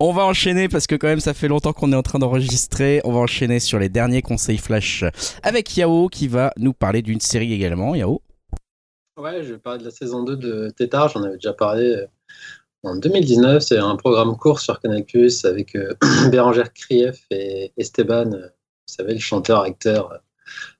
On 0.00 0.12
va 0.12 0.24
enchaîner 0.24 0.68
parce 0.68 0.86
que 0.86 0.94
quand 0.94 1.08
même 1.08 1.20
ça 1.20 1.34
fait 1.34 1.48
longtemps 1.48 1.72
qu'on 1.72 1.92
est 1.92 1.96
en 1.96 2.02
train 2.02 2.18
d'enregistrer. 2.18 3.00
On 3.04 3.12
va 3.12 3.20
enchaîner 3.20 3.35
sur 3.60 3.78
les 3.78 3.88
derniers 3.88 4.22
conseils 4.22 4.58
flash 4.58 5.04
avec 5.42 5.76
Yao 5.76 6.08
qui 6.08 6.26
va 6.28 6.52
nous 6.56 6.72
parler 6.72 7.02
d'une 7.02 7.20
série 7.20 7.52
également. 7.52 7.94
Yao. 7.94 8.22
Ouais, 9.18 9.42
je 9.42 9.52
vais 9.54 9.58
parler 9.58 9.80
de 9.80 9.84
la 9.84 9.90
saison 9.90 10.22
2 10.24 10.36
de 10.36 10.70
Tétard, 10.70 11.08
j'en 11.08 11.22
avais 11.22 11.34
déjà 11.36 11.52
parlé 11.52 11.84
euh, 11.84 12.06
en 12.82 12.96
2019. 12.96 13.62
C'est 13.62 13.78
un 13.78 13.96
programme 13.96 14.36
court 14.36 14.60
sur 14.60 14.78
Canal 14.80 15.04
Plus 15.04 15.44
avec 15.44 15.74
euh, 15.74 15.94
Bérangère 16.30 16.72
Krief 16.72 17.24
et 17.30 17.72
Esteban, 17.76 18.32
euh, 18.32 18.46
vous 18.46 18.94
savez, 18.94 19.14
le 19.14 19.20
chanteur, 19.20 19.62
acteur. 19.62 20.12
euh, 20.12 20.18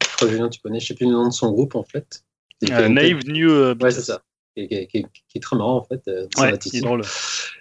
Je 0.02 0.16
crois, 0.16 0.28
Julien, 0.28 0.48
tu 0.48 0.60
connais, 0.60 0.80
je 0.80 0.86
sais 0.86 0.94
plus 0.94 1.06
le 1.06 1.12
nom 1.12 1.28
de 1.28 1.32
son 1.32 1.50
groupe 1.52 1.74
en 1.74 1.84
fait. 1.84 2.22
Euh, 2.70 2.86
une 2.86 2.94
Naive 2.94 3.26
New. 3.26 3.50
euh, 3.50 3.74
Ouais, 3.82 3.90
c'est 3.90 4.00
ça. 4.02 4.22
Qui, 4.56 4.68
qui- 4.68 4.86
qui- 4.88 5.02
qui 5.28 5.38
est 5.38 5.40
très 5.40 5.56
marrant 5.56 5.76
en 5.76 5.84
fait. 5.84 6.00
euh, 6.08 6.22
Ouais, 6.38 6.44
sympathique. 6.46 6.72
il 6.74 6.78
est 6.78 6.80
drôle. 6.82 7.02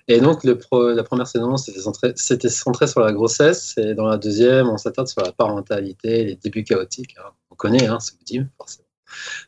Et 0.07 0.19
donc, 0.22 0.43
le 0.45 0.57
pro- 0.57 0.91
la 0.93 1.03
première 1.03 1.27
saison, 1.27 1.57
c'était 1.57 1.80
centré, 1.81 2.13
c'était 2.15 2.47
centré 2.49 2.88
sur 2.88 3.01
la 3.01 3.11
grossesse. 3.11 3.73
Et 3.77 3.93
dans 3.95 4.05
la 4.07 4.17
deuxième, 4.17 4.69
on 4.69 4.77
s'attarde 4.77 5.07
sur 5.07 5.22
la 5.22 5.31
parentalité, 5.31 6.23
les 6.23 6.35
débuts 6.35 6.63
chaotiques. 6.63 7.15
hein. 7.19 7.30
On 7.51 7.55
connaît, 7.55 7.85
hein, 7.88 7.99
c'est 7.99 8.13
Dim, 8.26 8.47
forcément. 8.57 8.85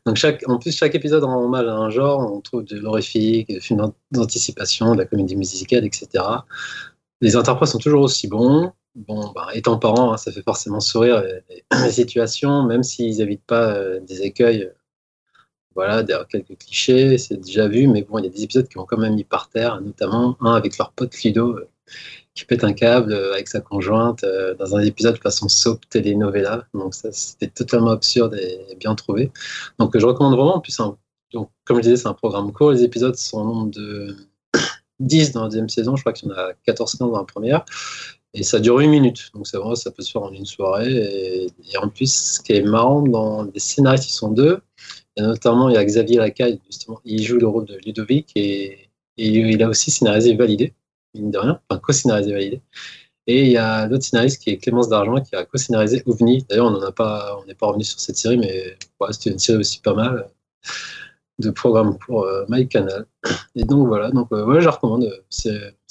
Donc, 0.06 0.16
chaque, 0.18 0.48
en 0.50 0.58
plus, 0.60 0.76
chaque 0.76 0.94
épisode 0.96 1.24
rend 1.24 1.44
hommage 1.44 1.68
à 1.68 1.74
un 1.74 1.90
genre. 1.90 2.32
On 2.34 2.42
trouve 2.42 2.64
de 2.66 2.78
l'horrifique, 2.78 3.48
des 3.50 3.60
films 3.60 3.92
d'anticipation, 4.12 4.94
de 4.94 4.98
la 5.00 5.06
comédie 5.06 5.36
musicale, 5.36 5.86
etc. 5.86 6.24
Les 7.22 7.36
interprètes 7.36 7.70
sont 7.70 7.78
toujours 7.80 8.02
aussi 8.04 8.28
bons. 8.28 8.72
Bon, 8.96 9.32
bah, 9.36 9.50
étant 9.54 9.78
parent, 9.78 10.14
hein, 10.14 10.18
ça 10.18 10.32
fait 10.32 10.42
forcément 10.44 10.80
sourire 10.80 11.22
les, 11.24 11.64
les 11.84 11.92
situations, 11.92 12.64
même 12.64 12.84
s'ils 12.84 13.18
n'évitent 13.18 13.46
pas 13.46 13.72
euh, 13.74 14.00
des 14.02 14.24
écueils. 14.24 14.72
Voilà, 15.78 16.04
derrière 16.04 16.28
quelques 16.28 16.58
clichés, 16.58 17.20
c'est 17.20 17.38
déjà 17.38 17.68
vu, 17.68 17.88
mais 17.88 18.02
bon, 18.02 18.18
il 18.18 18.26
y 18.26 18.28
a 18.28 18.32
des 18.32 18.44
épisodes 18.44 18.68
qui 18.68 18.80
ont 18.80 18.86
quand 18.86 18.98
même 18.98 19.14
mis 19.16 19.24
par 19.24 19.48
terre, 19.50 19.80
notamment 19.80 20.36
un 20.42 20.56
avec 20.56 20.76
leur 20.80 20.92
pote 20.92 21.14
Ludo 21.24 21.56
euh, 21.56 21.70
qui 22.34 22.46
pète 22.46 22.64
un 22.64 22.74
câble 22.74 23.14
euh, 23.14 23.34
avec 23.34 23.48
sa 23.48 23.62
conjointe 23.62 24.24
euh, 24.24 24.56
dans 24.56 24.76
un 24.76 24.82
épisode 24.82 25.18
façon 25.22 25.48
soap 25.50 25.88
telenovela. 25.90 26.68
Donc 26.74 26.96
ça, 26.96 27.10
c'était 27.12 27.48
totalement 27.48 27.92
absurde 27.92 28.36
et 28.36 28.76
bien 28.80 28.96
trouvé. 28.96 29.32
Donc 29.80 29.98
je 29.98 30.06
recommande 30.06 30.36
vraiment. 30.36 30.64
C'est 30.68 30.82
un- 30.82 30.98
donc, 31.34 31.50
comme 31.66 31.78
je 31.78 31.82
disais, 31.84 31.98
c'est 31.98 32.08
un 32.08 32.14
programme 32.14 32.52
court. 32.54 32.72
Les 32.72 32.84
épisodes 32.84 33.16
sont 33.16 33.42
au 33.42 33.46
nombre 33.46 33.72
de 33.72 34.16
10 35.00 35.32
dans 35.34 35.44
la 35.44 35.50
deuxième 35.50 35.70
saison. 35.70 35.96
Je 35.96 36.02
crois 36.04 36.14
qu'il 36.14 36.30
y 36.30 36.32
en 36.32 36.36
a 36.36 36.54
14-15 36.66 37.12
dans 37.12 37.18
la 37.20 37.26
première. 37.26 37.66
Et 38.34 38.44
ça 38.44 38.60
dure 38.60 38.78
8 38.78 38.88
minutes. 38.88 39.32
Donc 39.34 39.48
c'est 39.48 39.58
vrai, 39.58 39.76
ça 39.76 39.92
peut 39.92 40.04
se 40.04 40.12
faire 40.12 40.24
en 40.24 40.32
une 40.32 40.46
soirée. 40.46 40.92
Et, 40.92 41.46
et 41.74 41.78
en 41.78 41.90
plus, 41.90 42.14
ce 42.36 42.40
qui 42.42 42.54
est 42.54 42.62
marrant, 42.62 43.02
dans 43.02 43.44
les 43.44 43.60
scénaristes, 43.60 44.08
ils 44.10 44.14
sont 44.14 44.32
deux. 44.32 44.60
Et 45.18 45.22
notamment, 45.22 45.70
il 45.70 45.76
y 45.76 45.78
a 45.78 45.84
Xavier 45.84 46.18
Lacaille, 46.18 46.60
justement, 46.68 47.02
il 47.04 47.24
joue 47.24 47.38
le 47.38 47.48
rôle 47.48 47.66
de 47.66 47.78
Ludovic 47.86 48.32
et, 48.36 48.90
et 49.18 49.28
il 49.28 49.64
a 49.64 49.70
aussi 49.70 49.92
scénarisé 49.92 50.36
Validé, 50.36 50.74
mine 51.16 51.32
de 51.32 51.38
rien, 51.40 51.60
enfin 51.70 51.80
co-scénarisé 51.80 52.32
Validé. 52.32 52.62
Et 53.26 53.42
il 53.42 53.52
y 53.52 53.58
a 53.58 53.88
l'autre 53.88 54.06
scénariste 54.06 54.42
qui 54.42 54.52
est 54.52 54.58
Clémence 54.58 54.88
D'Argent 54.88 55.22
qui 55.22 55.36
a 55.36 55.44
co-scénarisé 55.44 56.02
OVNI. 56.06 56.46
D'ailleurs, 56.50 56.68
on 56.68 56.72
n'en 56.72 56.82
a 56.82 56.94
pas, 56.94 57.38
on 57.42 57.46
n'est 57.46 57.56
pas 57.56 57.68
revenu 57.68 57.84
sur 57.84 58.00
cette 58.00 58.16
série, 58.16 58.38
mais 58.38 58.78
ouais, 59.02 59.12
c'était 59.12 59.32
une 59.32 59.40
série 59.40 59.60
aussi 59.60 59.82
pas 59.82 59.94
mal 59.94 60.18
euh, 60.18 60.72
de 61.40 61.50
programmes 61.52 61.98
pour 61.98 62.24
euh, 62.24 62.46
MyCanal. 62.48 63.06
Et 63.56 63.64
donc 63.64 63.88
voilà, 63.88 64.12
donc 64.12 64.32
euh, 64.32 64.46
ouais, 64.46 64.62
je 64.62 64.66
la 64.66 64.72
recommande. 64.72 65.12
Ça 65.30 65.50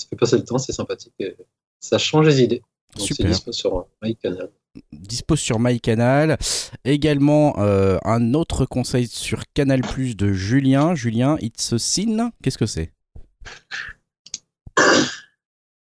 fait 0.09 0.17
passer 0.17 0.39
le 0.39 0.45
temps, 0.45 0.59
c'est 0.59 0.73
sympathique. 0.73 1.13
Et 1.19 1.37
ça 1.81 1.99
change 1.99 2.27
les 2.27 2.43
idées. 2.43 2.63
Donc 2.97 3.07
c'est 3.07 3.15
Super. 3.15 3.31
dispo 3.31 3.53
sur 3.53 3.79
euh, 3.79 3.83
MyCanal. 4.03 4.51
Dispo 4.93 5.37
sur 5.37 5.59
MyCanal. 5.59 6.39
Également 6.85 7.55
euh, 7.59 7.99
un 8.05 8.35
autre 8.35 8.67
conseil 8.67 9.07
sur 9.07 9.43
Canal 9.55 9.81
Plus 9.81 10.17
de 10.17 10.33
Julien. 10.33 10.95
Julien, 10.95 11.37
It's 11.41 11.73
a 11.73 11.79
Sin. 11.79 12.31
Qu'est-ce 12.43 12.59
que 12.59 12.67
c'est? 12.67 12.93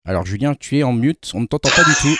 Alors 0.05 0.25
Julien, 0.25 0.53
tu 0.53 0.77
es 0.77 0.83
en 0.83 0.93
mute, 0.93 1.31
on 1.33 1.41
ne 1.41 1.47
t'entend 1.47 1.69
pas 1.69 1.83
du 1.83 1.95
tout. 1.95 2.15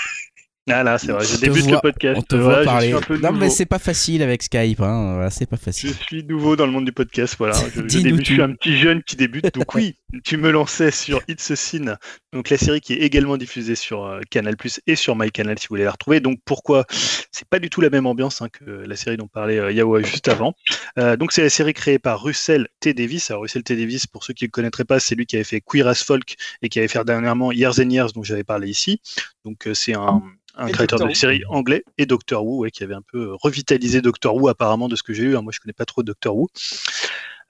Ah 0.68 0.82
là, 0.82 0.98
c'est 0.98 1.12
vrai, 1.12 1.24
je 1.24 1.38
débute 1.38 1.64
voit- 1.66 1.74
le 1.74 1.80
podcast. 1.80 2.18
On 2.18 2.22
te 2.24 2.36
Voilà, 2.36 2.64
voit 2.64 2.80
je 2.82 2.96
parler. 2.98 3.20
Non 3.22 3.32
mais 3.34 3.52
c'est 3.52 3.68
pas 3.68 3.78
facile 3.78 4.24
avec 4.24 4.42
Skype, 4.42 4.82
hein. 4.82 5.14
Voilà, 5.14 5.30
c'est 5.30 5.46
pas 5.46 5.58
Je 5.58 5.62
facile. 5.62 5.94
suis 5.94 6.24
nouveau 6.24 6.56
dans 6.56 6.66
le 6.66 6.72
monde 6.72 6.86
du 6.86 6.92
podcast, 6.92 7.36
voilà. 7.38 7.54
Je, 7.76 7.82
je 7.88 8.00
débute, 8.00 8.26
je 8.26 8.34
suis 8.34 8.42
un 8.42 8.52
petit 8.54 8.76
jeune 8.78 9.04
qui 9.04 9.16
débute. 9.16 9.54
Donc 9.54 9.76
oui, 9.76 9.96
tu 10.24 10.38
me 10.38 10.50
lançais 10.50 10.90
sur 10.90 11.22
It's 11.28 11.52
a 11.52 11.56
Sin, 11.56 11.98
donc 12.34 12.50
la 12.50 12.58
série 12.58 12.82
qui 12.82 12.94
est 12.94 12.98
également 13.02 13.38
diffusée 13.38 13.76
sur 13.76 14.06
euh, 14.06 14.22
Canal+ 14.32 14.56
et 14.88 14.96
sur 14.96 15.16
MyCanal 15.16 15.60
si 15.60 15.68
vous 15.68 15.74
voulez 15.74 15.84
la 15.84 15.92
retrouver. 15.92 16.20
Donc 16.20 16.40
pourquoi 16.46 16.86
C'est 16.90 17.48
pas 17.48 17.60
du 17.60 17.70
tout 17.70 17.82
la 17.82 17.92
même 17.92 18.08
ambiance 18.08 18.42
hein, 18.42 18.48
que 18.50 18.64
la 18.66 18.96
série 18.96 19.18
dont 19.18 19.28
parlait 19.28 19.60
euh, 19.60 19.72
Yawa 19.72 20.02
juste 20.02 20.28
avant. 20.30 20.56
Euh, 20.98 21.16
donc 21.16 21.32
c'est 21.32 21.44
la 21.44 21.50
série 21.52 21.74
créée 21.74 22.00
par 22.00 22.24
Russell 22.24 22.68
T 22.80 22.96
Davis. 22.96 23.30
Alors 23.30 23.44
Russell 23.44 23.62
T 23.62 23.76
Davis, 23.76 24.08
pour 24.08 24.24
ceux 24.24 24.34
qui 24.34 24.46
ne 24.46 24.48
le 24.48 24.52
connaîtraient 24.52 24.84
pas, 24.86 25.00
c'est 25.00 25.14
lui 25.14 25.28
qui 25.28 25.36
avait 25.36 25.44
fait 25.46 25.62
Queer 25.62 25.88
as 25.88 26.04
Folk 26.04 26.36
et 26.64 26.70
qui 26.70 26.80
avait 26.80 26.88
fait 26.88 27.04
dernièrement 27.06 27.52
Years 27.52 27.80
and 27.80 27.90
Years, 27.92 28.14
dont 28.14 28.24
j'avais 28.24 28.44
parlé 28.44 28.68
ici. 28.68 29.00
Donc 29.44 29.68
euh, 29.68 29.76
c'est 29.76 29.94
un 29.94 30.24
un 30.57 30.68
Et 30.68 30.72
créateur 30.72 30.99
Doctor 30.99 31.07
de 31.07 31.11
Who. 31.11 31.15
série 31.15 31.44
anglais 31.49 31.84
et 31.98 32.06
Doctor 32.06 32.45
Who, 32.45 32.60
ouais, 32.60 32.72
qui 32.72 32.84
avait 32.84 32.94
un 32.94 33.02
peu 33.02 33.34
revitalisé 33.41 34.02
Doctor 34.02 34.36
Who 34.36 34.48
apparemment 34.48 34.88
de 34.88 34.95
ce 34.95 35.03
que 35.03 35.14
j'ai 35.14 35.23
eu. 35.23 35.36
hein. 35.38 35.41
Moi, 35.41 35.52
je 35.53 35.60
connais 35.60 35.73
pas 35.73 35.86
trop 35.86 36.03
Doctor 36.03 36.36
Who. 36.36 36.48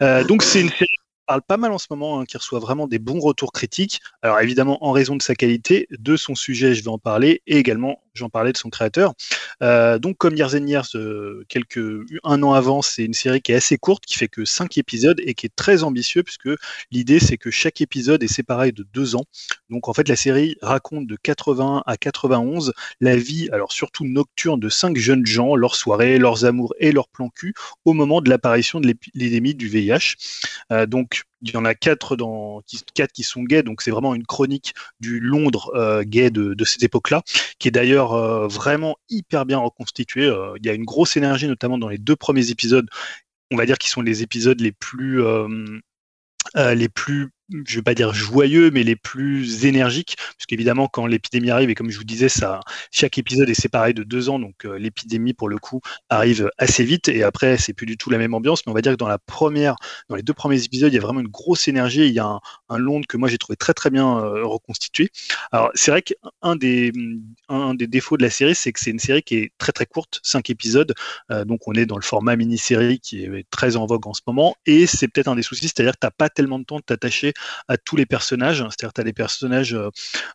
Euh, 0.02 0.24
donc 0.24 0.44
c'est 0.44 0.62
une 0.62 0.70
série 0.70 0.88
qui 0.88 1.26
parle 1.26 1.42
pas 1.42 1.58
mal 1.58 1.72
en 1.72 1.78
ce 1.78 1.88
moment, 1.90 2.20
hein, 2.20 2.26
qui 2.26 2.38
reçoit 2.38 2.60
vraiment 2.60 2.88
des 2.88 3.00
bons 3.00 3.20
retours 3.20 3.52
critiques. 3.52 4.02
Alors 4.22 4.40
évidemment 4.42 4.84
en 4.86 4.92
raison 4.92 5.16
de 5.16 5.22
sa 5.22 5.36
qualité, 5.36 5.88
de 5.92 6.18
son 6.18 6.36
sujet, 6.36 6.76
je 6.76 6.84
vais 6.84 6.90
en 6.90 6.98
parler, 6.98 7.42
et 7.48 7.58
également 7.58 8.02
j'en 8.16 8.30
parlais 8.30 8.52
de 8.52 8.58
son 8.58 8.70
créateur. 8.70 9.14
Euh, 9.62 10.00
donc 10.00 10.18
comme 10.18 10.36
Years 10.36 10.56
and 10.56 10.68
Years, 10.68 10.96
un 12.24 12.44
an 12.44 12.54
avant, 12.54 12.82
c'est 12.82 13.04
une 13.04 13.14
série 13.14 13.42
qui 13.42 13.52
est 13.52 13.56
assez 13.56 13.78
courte, 13.78 14.06
qui 14.06 14.16
fait 14.18 14.28
que 14.28 14.46
cinq 14.46 14.78
épisodes 14.78 15.20
et 15.24 15.34
qui 15.34 15.46
est 15.46 15.56
très 15.56 15.84
ambitieux 15.84 16.24
puisque 16.24 16.50
l'idée 16.92 17.20
c'est 17.20 17.38
que 17.38 17.52
chaque 17.52 17.82
épisode 17.82 18.24
est 18.24 18.28
séparé 18.28 18.72
de 18.72 18.86
deux 18.94 19.16
ans. 19.16 19.26
Donc 19.70 19.88
en 19.88 19.94
fait 19.94 20.08
la 20.08 20.16
série 20.16 20.58
raconte 20.62 21.08
de 21.08 21.16
81 21.16 21.84
à 21.86 21.98
91 21.98 22.74
la 23.02 23.16
vie, 23.16 23.50
alors 23.52 23.72
surtout 23.72 24.06
nocturne, 24.06 24.60
de 24.60 24.70
cinq 24.70 24.98
jeunes 24.98 25.26
gens, 25.26 25.56
leurs 25.56 25.76
soirées, 25.76 26.18
leurs 26.18 26.46
amours 26.46 26.74
et 26.80 26.92
leurs 26.92 27.10
plans 27.10 27.30
cul 27.30 27.54
au 27.86 27.94
moment 27.94 28.22
de 28.22 28.30
l'apparition 28.30 28.80
de 28.80 28.88
l'épi- 28.88 29.12
l'épidémie 29.14 29.56
du 29.56 29.68
VIH. 29.68 30.16
Euh, 30.72 30.86
donc 30.86 31.24
Il 31.46 31.54
y 31.54 31.58
en 31.58 31.66
a 31.66 31.76
quatre, 31.76 32.16
dans, 32.16 32.62
qui, 32.66 32.82
quatre 32.96 33.12
qui 33.12 33.24
sont 33.24 33.44
gays, 33.44 33.62
donc 33.62 33.84
c'est 33.84 33.92
vraiment 33.92 34.16
une 34.16 34.26
chronique 34.26 34.74
du 35.00 35.20
Londres 35.20 35.72
euh, 35.76 36.04
gay 36.04 36.32
de, 36.32 36.56
de 36.56 36.66
cette 36.66 36.82
époque-là, 36.82 37.22
qui 37.60 37.68
est 37.68 37.72
d'ailleurs 37.72 38.14
euh, 38.14 38.48
vraiment 38.48 38.98
hyper 39.10 39.46
bien 39.46 39.60
reconstituée. 39.60 40.26
Euh, 40.26 40.54
il 40.58 40.66
y 40.66 40.70
a 40.70 40.74
une 40.74 40.86
grosse 40.86 41.16
énergie, 41.18 41.48
notamment 41.48 41.78
dans 41.78 41.90
les 41.90 42.00
deux 42.00 42.16
premiers 42.16 42.50
épisodes. 42.50 42.88
On 43.52 43.58
va 43.58 43.68
dire 43.68 43.78
qu'ils 43.78 43.92
sont 43.92 44.02
les 44.02 44.24
épisodes 44.24 44.60
les 44.60 44.72
plus 44.72 45.22
euh, 45.22 45.48
euh, 46.56 46.74
les 46.74 46.90
plus, 46.90 47.30
je 47.66 47.76
vais 47.76 47.84
pas 47.84 47.94
dire 47.94 48.14
joyeux, 48.14 48.72
mais 48.72 48.84
les 48.84 48.96
plus 48.96 49.66
énergiques, 49.66 50.16
parce 50.18 50.46
qu'évidemment 50.48 50.88
quand 50.88 51.06
l'épidémie 51.06 51.52
arrive 51.52 51.70
et 51.70 51.76
comme 51.76 51.92
je 51.92 51.98
vous 51.98 52.04
disais, 52.04 52.28
chaque 52.92 53.18
épisode 53.18 53.50
est 53.50 53.54
séparé 53.54 53.94
de 53.94 54.04
deux 54.04 54.30
ans, 54.30 54.40
donc 54.40 54.66
euh, 54.66 54.78
l'épidémie 54.78 55.34
pour 55.34 55.48
le 55.48 55.58
coup 55.58 55.82
arrive 56.10 56.50
assez 56.58 56.84
vite 56.84 57.08
et 57.08 57.24
après 57.24 57.58
c'est 57.58 57.74
plus 57.74 57.86
du 57.86 57.98
tout 57.98 58.10
la 58.10 58.18
même 58.18 58.34
ambiance, 58.34 58.66
mais 58.66 58.72
on 58.72 58.76
va 58.76 58.82
dire 58.82 58.94
que 58.94 58.98
dans 58.98 59.08
la 59.08 59.20
première, 59.20 59.76
dans 60.10 60.16
les 60.16 60.24
deux 60.24 60.34
premiers 60.34 60.64
épisodes, 60.64 60.92
il 60.92 60.96
y 60.96 60.98
a 60.98 61.02
vraiment 61.02 61.20
une 61.20 61.28
grosse 61.28 61.68
énergie, 61.68 62.02
et 62.02 62.08
il 62.08 62.14
y 62.14 62.20
a 62.20 62.26
un, 62.26 62.40
un 62.70 62.78
Londres 62.78 63.06
que 63.08 63.18
moi 63.18 63.30
j'ai 63.30 63.38
trouvé 63.38 63.56
très 63.56 63.74
très 63.74 63.92
bien 63.92 64.18
euh, 64.18 64.44
reconstitué. 64.44 65.10
Alors 65.52 65.70
c'est 65.76 65.92
vrai 65.92 66.02
qu'un 66.02 66.56
des, 66.56 66.92
un 67.48 67.76
des 67.76 67.88
défauts 67.88 68.18
de 68.18 68.24
la 68.24 68.32
série, 68.32 68.56
c'est 68.56 68.72
que 68.72 68.80
c'est 68.80 68.92
une 68.92 69.00
série 69.00 69.22
qui 69.22 69.36
est 69.36 69.52
très 69.60 69.72
très 69.72 69.86
courte, 69.86 70.20
cinq 70.24 70.50
épisodes, 70.50 70.94
euh, 71.32 71.46
donc 71.46 71.68
on 71.68 71.74
est 71.74 71.86
dans 71.86 71.98
le 71.98 72.04
format 72.04 72.36
mini-série 72.36 73.00
qui 73.00 73.24
est 73.24 73.46
très 73.52 73.76
en 73.76 73.86
vogue 73.86 74.08
en 74.08 74.14
ce 74.14 74.22
moment, 74.26 74.56
et 74.66 74.88
c'est 74.88 75.08
peut-être 75.08 75.28
un 75.28 75.36
des 75.36 75.44
soucis, 75.44 75.68
c'est-à-dire 75.68 75.94
que 75.94 76.00
t'as 76.02 76.12
pas 76.12 76.30
tellement 76.30 76.58
de 76.58 76.64
temps 76.64 76.78
de 76.78 76.84
t'attacher 76.84 77.34
à 77.68 77.78
tous 77.78 77.96
les 77.96 78.06
personnages, 78.06 78.58
c'est-à-dire 78.58 78.94
tu 78.94 79.02
as 79.02 79.04
des 79.04 79.14
personnages 79.14 79.74
euh, 79.74 79.90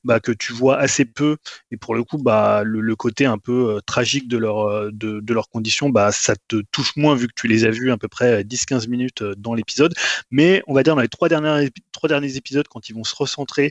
bah, 0.05 0.20
que 0.20 0.32
tu 0.32 0.52
vois 0.52 0.78
assez 0.78 1.05
peu, 1.05 1.36
et 1.70 1.77
pour 1.77 1.94
le 1.94 2.05
coup, 2.05 2.18
bah, 2.18 2.62
le, 2.64 2.97
côté 2.97 3.24
un 3.24 3.39
peu 3.39 3.77
euh, 3.77 3.81
tragique 3.81 4.28
de, 4.28 4.36
leur, 4.36 4.68
euh, 4.68 4.90
de, 4.93 5.35
conditions, 5.51 5.89
bah, 5.89 6.12
ça 6.12 6.35
te 6.48 6.62
touche 6.70 6.97
moins 6.97 7.14
vu 7.14 7.27
que 7.27 7.32
tu 7.35 7.48
les 7.48 7.64
as 7.64 7.70
vus 7.70 7.90
à 7.90 7.97
peu 7.97 8.09
près 8.09 8.43
10-15 8.43 8.89
minutes 8.89 9.22
dans 9.22 9.55
l'épisode, 9.55 9.94
mais 10.31 10.62
on 10.66 10.74
va 10.74 10.82
dire 10.82 10.94
dans 10.94 11.01
les 11.01 11.09
trois, 11.09 11.28
derniers 11.28 12.36
épisodes, 12.36 12.68
quand 12.68 12.89
ils 12.89 12.94
vont 12.94 13.05
se 13.05 13.14
recentrer 13.16 13.70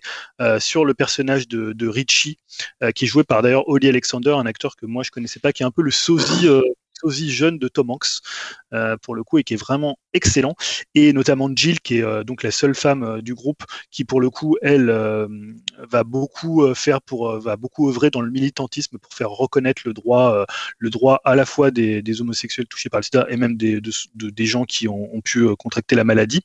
sur 0.59 0.85
le 0.85 0.93
personnage 0.93 1.47
de, 1.47 1.87
Richie, 1.87 2.37
qui 2.95 3.05
est 3.05 3.07
joué 3.07 3.23
par 3.23 3.41
d'ailleurs 3.41 3.67
Holly 3.67 3.87
Alexander, 3.87 4.31
un 4.31 4.45
acteur 4.45 4.75
que 4.75 4.85
moi 4.85 5.03
je 5.03 5.11
connaissais 5.11 5.39
pas, 5.39 5.53
qui 5.53 5.63
est 5.63 5.65
un 5.65 5.71
peu 5.71 5.81
le 5.81 5.91
sosie, 5.91 6.47
sosie 6.99 7.31
jeune 7.31 7.57
de 7.57 7.67
Tom 7.67 7.91
Hanks, 7.91 8.19
euh, 8.73 8.97
pour 9.01 9.15
le 9.15 9.23
coup, 9.23 9.37
et 9.37 9.43
qui 9.43 9.53
est 9.53 9.57
vraiment 9.57 9.97
excellent. 10.13 10.55
Et 10.95 11.13
notamment 11.13 11.49
Jill 11.55 11.79
qui 11.81 11.97
est 11.97 12.03
euh, 12.03 12.23
donc 12.23 12.43
la 12.43 12.51
seule 12.51 12.75
femme 12.75 13.03
euh, 13.03 13.21
du 13.21 13.33
groupe 13.35 13.63
qui 13.91 14.05
pour 14.05 14.21
le 14.21 14.29
coup 14.29 14.57
elle 14.61 14.89
va 15.89 16.03
beaucoup 16.03 16.73
faire 16.73 17.01
pour 17.01 17.39
va 17.39 17.55
beaucoup 17.55 17.89
œuvrer 17.89 18.09
dans 18.09 18.21
le 18.21 18.31
militantisme 18.31 18.97
pour 18.97 19.13
faire 19.13 19.29
reconnaître 19.29 19.81
le 19.85 19.93
droit 19.93 20.45
le 20.77 20.89
droit 20.89 21.21
à 21.23 21.35
la 21.35 21.45
fois 21.45 21.71
des, 21.71 22.21
homosexuels 22.21 22.67
touchés 22.67 22.89
par 22.89 22.99
le 22.99 23.03
sida 23.03 23.25
et 23.29 23.37
même 23.37 23.55
des, 23.57 23.81
de- 23.81 23.91
de- 24.15 24.29
des 24.29 24.45
gens 24.45 24.65
qui 24.65 24.87
ont, 24.87 25.21
pu 25.21 25.55
contracter 25.55 25.95
la 25.95 26.03
maladie 26.03 26.41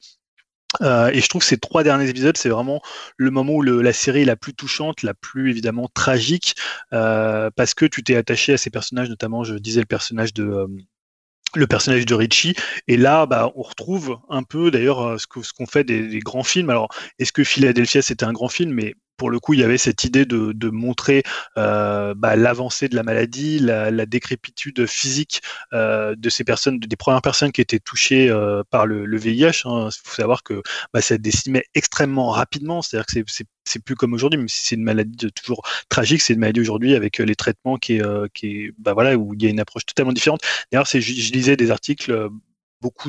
euh, 0.82 1.10
et 1.12 1.20
je 1.20 1.28
trouve 1.28 1.42
que 1.42 1.46
ces 1.46 1.58
trois 1.58 1.82
derniers 1.82 2.08
épisodes, 2.08 2.36
c'est 2.36 2.48
vraiment 2.48 2.80
le 3.16 3.30
moment 3.30 3.54
où 3.54 3.62
la 3.62 3.92
série 3.92 4.22
est 4.22 4.24
la 4.24 4.36
plus 4.36 4.54
touchante, 4.54 5.02
la 5.02 5.14
plus 5.14 5.50
évidemment 5.50 5.88
tragique, 5.92 6.54
euh, 6.92 7.50
parce 7.54 7.74
que 7.74 7.86
tu 7.86 8.02
t'es 8.02 8.16
attaché 8.16 8.54
à 8.54 8.56
ces 8.58 8.70
personnages, 8.70 9.08
notamment, 9.08 9.44
je 9.44 9.54
disais 9.54 9.80
le 9.80 9.86
personnage 9.86 10.34
de 10.34 10.44
euh, 10.44 10.66
le 11.56 11.66
personnage 11.66 12.04
de 12.06 12.14
Richie. 12.14 12.54
Et 12.88 12.96
là, 12.96 13.26
bah, 13.26 13.52
on 13.54 13.62
retrouve 13.62 14.18
un 14.28 14.42
peu 14.42 14.70
d'ailleurs 14.70 15.00
euh, 15.06 15.18
ce 15.18 15.52
qu'on 15.52 15.66
fait 15.66 15.84
des, 15.84 16.08
des 16.08 16.18
grands 16.18 16.42
films. 16.42 16.70
Alors, 16.70 16.88
est-ce 17.18 17.32
que 17.32 17.44
Philadelphia 17.44 18.02
c'était 18.02 18.24
un 18.24 18.32
grand 18.32 18.48
film? 18.48 18.72
Mais 18.72 18.94
pour 19.16 19.30
le 19.30 19.38
coup, 19.40 19.54
il 19.54 19.60
y 19.60 19.64
avait 19.64 19.78
cette 19.78 20.04
idée 20.04 20.24
de, 20.24 20.70
montrer 20.70 21.22
euh, 21.56 22.14
bah, 22.16 22.36
l'avancée 22.36 22.88
de 22.88 22.96
la 22.96 23.02
maladie, 23.02 23.58
la, 23.58 24.06
décrépitude 24.06 24.86
physique 24.86 25.40
euh, 25.72 26.14
de 26.16 26.28
ces 26.30 26.44
personnes, 26.44 26.78
des 26.78 26.96
premières 26.96 27.22
personnes 27.22 27.52
qui 27.52 27.60
étaient 27.60 27.78
touchées 27.78 28.28
euh, 28.28 28.62
par 28.70 28.86
le, 28.86 29.06
le 29.06 29.16
VIH. 29.16 29.62
Il 29.64 29.90
faut 30.04 30.14
savoir 30.14 30.42
que 30.42 30.62
bah, 30.92 31.00
ça 31.00 31.16
décimait 31.18 31.64
extrêmement 31.74 32.30
rapidement. 32.30 32.82
C'est-à-dire 32.82 33.06
que 33.06 33.12
c'est- 33.26 33.46
c'est 33.64 33.82
plus 33.82 33.94
comme 33.94 34.12
aujourd'hui, 34.12 34.38
même 34.38 34.48
si 34.48 34.66
c'est 34.66 34.74
une 34.74 34.82
maladie 34.82 35.32
toujours 35.32 35.62
tragique, 35.88 36.20
c'est 36.20 36.34
une 36.34 36.40
maladie 36.40 36.60
aujourd'hui 36.60 36.94
avec 36.94 37.18
les 37.18 37.34
traitements 37.34 37.76
qui 37.76 37.94
est, 37.94 38.32
qui 38.34 38.46
est 38.46 38.72
bah 38.78 38.92
voilà, 38.92 39.16
où 39.16 39.32
il 39.34 39.42
y 39.42 39.46
a 39.46 39.50
une 39.50 39.60
approche 39.60 39.86
totalement 39.86 40.12
différente. 40.12 40.42
D'ailleurs, 40.70 40.86
je, 40.86 40.98
lisais 40.98 41.56
des 41.56 41.70
articles, 41.70 42.28
beaucoup 42.84 43.08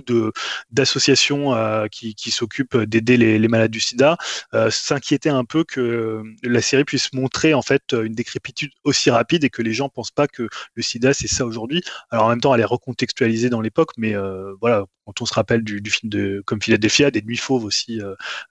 d'associations 0.72 1.54
euh, 1.54 1.88
qui, 1.92 2.16
qui 2.16 2.32
s'occupent 2.32 2.78
d'aider 2.78 3.18
les, 3.18 3.48
malades 3.50 3.72
du 3.72 3.82
sida 3.82 4.16
euh, 4.54 4.72
s'inquiétaient 4.72 5.30
un 5.30 5.44
peu 5.44 5.66
que 5.66 5.82
euh, 5.82 6.24
la 6.44 6.62
série 6.62 6.86
puisse 6.86 7.12
montrer 7.12 7.54
en 7.54 7.62
fait 7.62 7.92
une 7.92 8.14
décrépitude 8.14 8.72
aussi 8.86 9.10
rapide 9.10 9.44
et 9.44 9.50
que 9.50 9.62
les 9.62 9.74
gens 9.74 9.90
pensent 9.90 10.12
pas 10.12 10.28
que 10.28 10.48
le 10.76 10.82
sida 10.82 11.14
c'est 11.14 11.28
ça 11.28 11.46
aujourd'hui. 11.46 11.84
Alors 12.10 12.26
en 12.26 12.30
même 12.30 12.40
temps, 12.40 12.56
elle 12.56 12.62
est 12.62 12.72
recontextualisée 12.78 13.50
dans 13.50 13.60
l'époque, 13.60 13.92
mais 13.98 14.14
voilà, 14.62 14.86
quand 15.06 15.22
on 15.22 15.26
se 15.26 15.34
rappelle 15.34 15.64
du, 15.64 15.82
film 15.90 16.10
de 16.10 16.42
comme 16.46 16.62
Philadelphia, 16.62 17.12
des 17.12 17.22
Nuits 17.22 17.38
fauves 17.38 17.66
aussi 17.66 18.00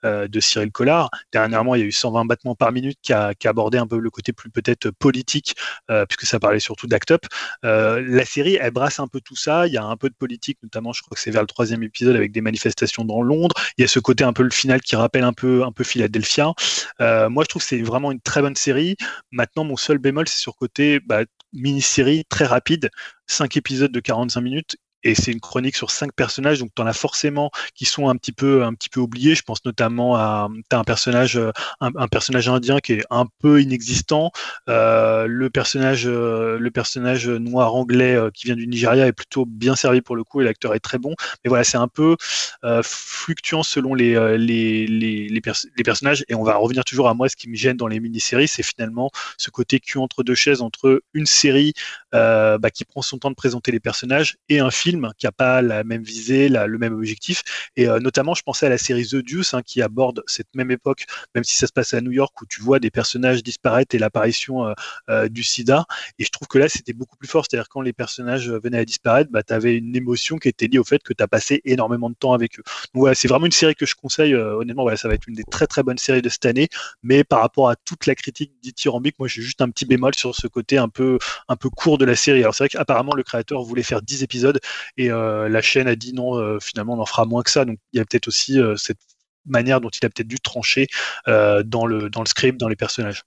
de 0.02 0.40
Cyril 0.40 0.70
Collard. 0.70 1.10
Dernièrement, 1.32 1.74
il 1.74 1.80
y 1.80 1.84
a 1.84 1.86
eu 1.86 1.92
120 1.92 2.26
battements 2.26 2.54
par 2.54 2.72
minute 2.72 2.98
qui 3.02 3.12
a, 3.12 3.34
qui 3.34 3.48
a 3.48 3.52
un 3.56 3.86
peu 3.86 3.98
le 3.98 4.10
côté 4.10 4.32
plus 4.32 4.50
peut-être 4.50 4.90
politique, 4.90 5.54
puisque 5.88 6.26
ça 6.26 6.38
parlait 6.38 6.60
surtout 6.60 6.86
d'Act 6.86 7.10
Up. 7.12 7.22
La 7.62 8.24
série, 8.24 8.56
elle 8.60 8.72
brasse 8.72 9.00
un 9.00 9.08
peu 9.08 9.20
tout 9.20 9.36
ça. 9.36 9.66
Il 9.66 9.72
y 9.72 9.78
a 9.78 9.84
un 9.84 9.96
peu 9.96 10.08
de 10.08 10.14
politique, 10.14 10.58
notamment, 10.62 10.92
je 10.92 11.02
crois 11.02 11.13
c'est 11.18 11.30
vers 11.30 11.42
le 11.42 11.46
troisième 11.46 11.82
épisode 11.82 12.16
avec 12.16 12.32
des 12.32 12.40
manifestations 12.40 13.04
dans 13.04 13.22
Londres. 13.22 13.54
Il 13.78 13.82
y 13.82 13.84
a 13.84 13.88
ce 13.88 13.98
côté 13.98 14.24
un 14.24 14.32
peu 14.32 14.42
le 14.42 14.50
final 14.50 14.80
qui 14.80 14.96
rappelle 14.96 15.24
un 15.24 15.32
peu 15.32 15.64
un 15.64 15.72
peu 15.72 15.84
Philadelphia. 15.84 16.52
Euh, 17.00 17.28
moi, 17.28 17.44
je 17.44 17.48
trouve 17.48 17.62
que 17.62 17.68
c'est 17.68 17.82
vraiment 17.82 18.12
une 18.12 18.20
très 18.20 18.40
bonne 18.40 18.56
série. 18.56 18.96
Maintenant, 19.32 19.64
mon 19.64 19.76
seul 19.76 19.98
bémol, 19.98 20.28
c'est 20.28 20.38
sur 20.38 20.56
côté 20.56 21.00
bah, 21.00 21.24
mini-série 21.52 22.24
très 22.28 22.44
rapide, 22.46 22.90
cinq 23.26 23.56
épisodes 23.56 23.92
de 23.92 24.00
45 24.00 24.40
minutes 24.40 24.76
et 25.04 25.14
c'est 25.14 25.32
une 25.32 25.40
chronique 25.40 25.76
sur 25.76 25.90
cinq 25.90 26.12
personnages, 26.12 26.58
donc 26.58 26.70
tu 26.74 26.82
en 26.82 26.86
as 26.86 26.92
forcément 26.92 27.50
qui 27.74 27.84
sont 27.84 28.08
un 28.08 28.16
petit 28.16 28.32
peu, 28.32 28.64
un 28.64 28.74
petit 28.74 28.88
peu 28.88 29.00
oubliés. 29.00 29.34
Je 29.34 29.42
pense 29.42 29.64
notamment 29.64 30.16
à 30.16 30.48
as 30.72 30.76
un 30.76 30.84
personnage, 30.84 31.40
un, 31.80 32.08
personnage 32.08 32.48
indien 32.48 32.80
qui 32.80 32.94
est 32.94 33.04
un 33.10 33.26
peu 33.40 33.60
inexistant. 33.62 34.32
Euh, 34.68 35.26
le 35.26 35.50
personnage, 35.50 36.06
euh, 36.06 36.58
le 36.58 36.70
personnage 36.70 37.28
noir 37.28 37.74
anglais 37.74 38.14
euh, 38.14 38.30
qui 38.32 38.46
vient 38.46 38.56
du 38.56 38.66
Nigeria 38.66 39.06
est 39.06 39.12
plutôt 39.12 39.44
bien 39.46 39.76
servi 39.76 40.00
pour 40.00 40.16
le 40.16 40.24
coup 40.24 40.40
et 40.40 40.44
l'acteur 40.44 40.74
est 40.74 40.80
très 40.80 40.98
bon. 40.98 41.14
Mais 41.44 41.48
voilà, 41.48 41.64
c'est 41.64 41.76
un 41.76 41.88
peu 41.88 42.16
euh, 42.64 42.82
fluctuant 42.82 43.62
selon 43.62 43.94
les, 43.94 44.38
les, 44.38 44.86
les, 44.86 45.28
les 45.28 45.82
personnages. 45.84 46.24
Et 46.28 46.34
on 46.34 46.42
va 46.42 46.56
revenir 46.56 46.84
toujours 46.84 47.08
à 47.08 47.14
moi, 47.14 47.28
ce 47.28 47.36
qui 47.36 47.48
me 47.48 47.56
gêne 47.56 47.76
dans 47.76 47.86
les 47.86 48.00
mini-séries, 48.00 48.48
c'est 48.48 48.62
finalement 48.62 49.10
ce 49.36 49.50
côté 49.50 49.80
cul 49.80 49.98
entre 49.98 50.22
deux 50.22 50.34
chaises 50.34 50.62
entre 50.62 51.02
une 51.12 51.26
série 51.26 51.74
euh, 52.14 52.58
bah, 52.58 52.70
qui 52.70 52.84
prend 52.84 53.02
son 53.02 53.18
temps 53.18 53.30
de 53.30 53.34
présenter 53.34 53.72
les 53.72 53.80
personnages 53.80 54.36
et 54.48 54.60
un 54.60 54.70
film 54.70 55.10
qui 55.18 55.26
n'a 55.26 55.32
pas 55.32 55.62
la 55.62 55.84
même 55.84 56.02
visée, 56.02 56.48
le 56.48 56.78
même 56.78 56.94
objectif. 56.94 57.42
Et 57.76 57.88
euh, 57.88 57.98
notamment, 57.98 58.34
je 58.34 58.42
pensais 58.42 58.66
à 58.66 58.68
la 58.68 58.78
série 58.78 59.06
The 59.06 59.16
Deuce 59.16 59.54
hein, 59.54 59.62
qui 59.62 59.82
aborde 59.82 60.22
cette 60.26 60.54
même 60.54 60.70
époque, 60.70 61.06
même 61.34 61.44
si 61.44 61.56
ça 61.56 61.66
se 61.66 61.72
passe 61.72 61.94
à 61.94 62.00
New 62.00 62.12
York 62.12 62.40
où 62.40 62.46
tu 62.46 62.60
vois 62.60 62.78
des 62.78 62.90
personnages 62.90 63.42
disparaître 63.42 63.94
et 63.94 63.98
l'apparition 63.98 64.66
euh, 64.66 64.72
euh, 65.10 65.28
du 65.28 65.42
sida. 65.42 65.84
Et 66.18 66.24
je 66.24 66.30
trouve 66.30 66.48
que 66.48 66.58
là, 66.58 66.68
c'était 66.68 66.92
beaucoup 66.92 67.16
plus 67.16 67.28
fort. 67.28 67.44
C'est-à-dire 67.48 67.68
quand 67.68 67.80
les 67.80 67.92
personnages 67.92 68.48
euh, 68.48 68.58
venaient 68.62 68.78
à 68.78 68.84
disparaître, 68.84 69.30
bah, 69.30 69.42
tu 69.42 69.52
avais 69.52 69.76
une 69.76 69.94
émotion 69.96 70.38
qui 70.38 70.48
était 70.48 70.66
liée 70.66 70.78
au 70.78 70.84
fait 70.84 71.02
que 71.02 71.12
tu 71.12 71.22
as 71.22 71.28
passé 71.28 71.60
énormément 71.64 72.10
de 72.10 72.14
temps 72.14 72.32
avec 72.32 72.58
eux. 72.58 72.62
Donc 72.94 73.00
voilà, 73.02 73.14
c'est 73.14 73.28
vraiment 73.28 73.46
une 73.46 73.52
série 73.52 73.74
que 73.74 73.86
je 73.86 73.94
conseille. 73.94 74.34
Honnêtement, 74.34 74.82
voilà, 74.82 74.96
ça 74.96 75.08
va 75.08 75.14
être 75.14 75.26
une 75.28 75.34
des 75.34 75.44
très 75.44 75.66
très 75.66 75.82
bonnes 75.82 75.98
séries 75.98 76.22
de 76.22 76.28
cette 76.28 76.46
année. 76.46 76.68
Mais 77.02 77.24
par 77.24 77.40
rapport 77.40 77.68
à 77.68 77.76
toute 77.76 78.06
la 78.06 78.14
critique 78.14 78.52
dithyrambique, 78.62 79.18
moi 79.18 79.28
j'ai 79.28 79.42
juste 79.42 79.60
un 79.60 79.70
petit 79.70 79.84
bémol 79.84 80.14
sur 80.14 80.34
ce 80.34 80.46
côté 80.46 80.78
un 80.78 80.88
peu 80.88 81.18
un 81.48 81.56
peu 81.56 81.70
court 81.70 81.98
de 81.98 82.03
la 82.04 82.16
série. 82.16 82.40
Alors 82.40 82.54
c'est 82.54 82.64
vrai 82.64 82.68
qu'apparemment 82.68 83.14
le 83.14 83.22
créateur 83.22 83.62
voulait 83.62 83.82
faire 83.82 84.02
10 84.02 84.22
épisodes 84.22 84.60
et 84.96 85.10
euh, 85.10 85.48
la 85.48 85.62
chaîne 85.62 85.88
a 85.88 85.96
dit 85.96 86.12
non, 86.12 86.36
euh, 86.36 86.58
finalement 86.60 86.94
on 86.94 87.00
en 87.00 87.06
fera 87.06 87.24
moins 87.24 87.42
que 87.42 87.50
ça. 87.50 87.64
Donc 87.64 87.78
il 87.92 87.98
y 87.98 88.00
a 88.00 88.04
peut-être 88.04 88.28
aussi 88.28 88.60
euh, 88.60 88.76
cette 88.76 88.98
manière 89.46 89.80
dont 89.80 89.90
il 89.90 90.04
a 90.04 90.08
peut-être 90.08 90.28
dû 90.28 90.40
trancher 90.40 90.86
dans 91.26 91.86
le 91.86 92.08
dans 92.08 92.20
le 92.20 92.26
script, 92.26 92.58
dans 92.58 92.68
les 92.68 92.76
personnages. 92.76 93.22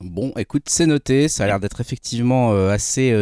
Bon, 0.00 0.32
écoute, 0.36 0.64
c'est 0.68 0.86
noté. 0.86 1.28
Ça 1.28 1.44
a 1.44 1.46
l'air 1.46 1.60
d'être 1.60 1.80
effectivement 1.80 2.52
assez 2.68 3.12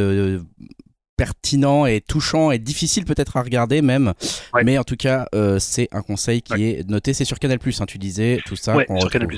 pertinent 1.22 1.86
et 1.86 2.00
touchant 2.00 2.50
et 2.50 2.58
difficile 2.58 3.04
peut-être 3.04 3.36
à 3.36 3.42
regarder 3.42 3.80
même. 3.80 4.12
Ouais. 4.54 4.64
Mais 4.64 4.76
en 4.76 4.82
tout 4.82 4.96
cas, 4.96 5.26
euh, 5.36 5.60
c'est 5.60 5.88
un 5.92 6.02
conseil 6.02 6.42
qui 6.42 6.64
est 6.64 6.88
noté. 6.88 7.14
C'est 7.14 7.24
sur 7.24 7.38
Canal+, 7.38 7.58
hein, 7.64 7.86
tu 7.86 7.98
disais, 7.98 8.40
tout 8.44 8.56
ça. 8.56 8.74
Ouais, 8.74 8.86
sur. 8.98 9.08
Canal+. 9.08 9.28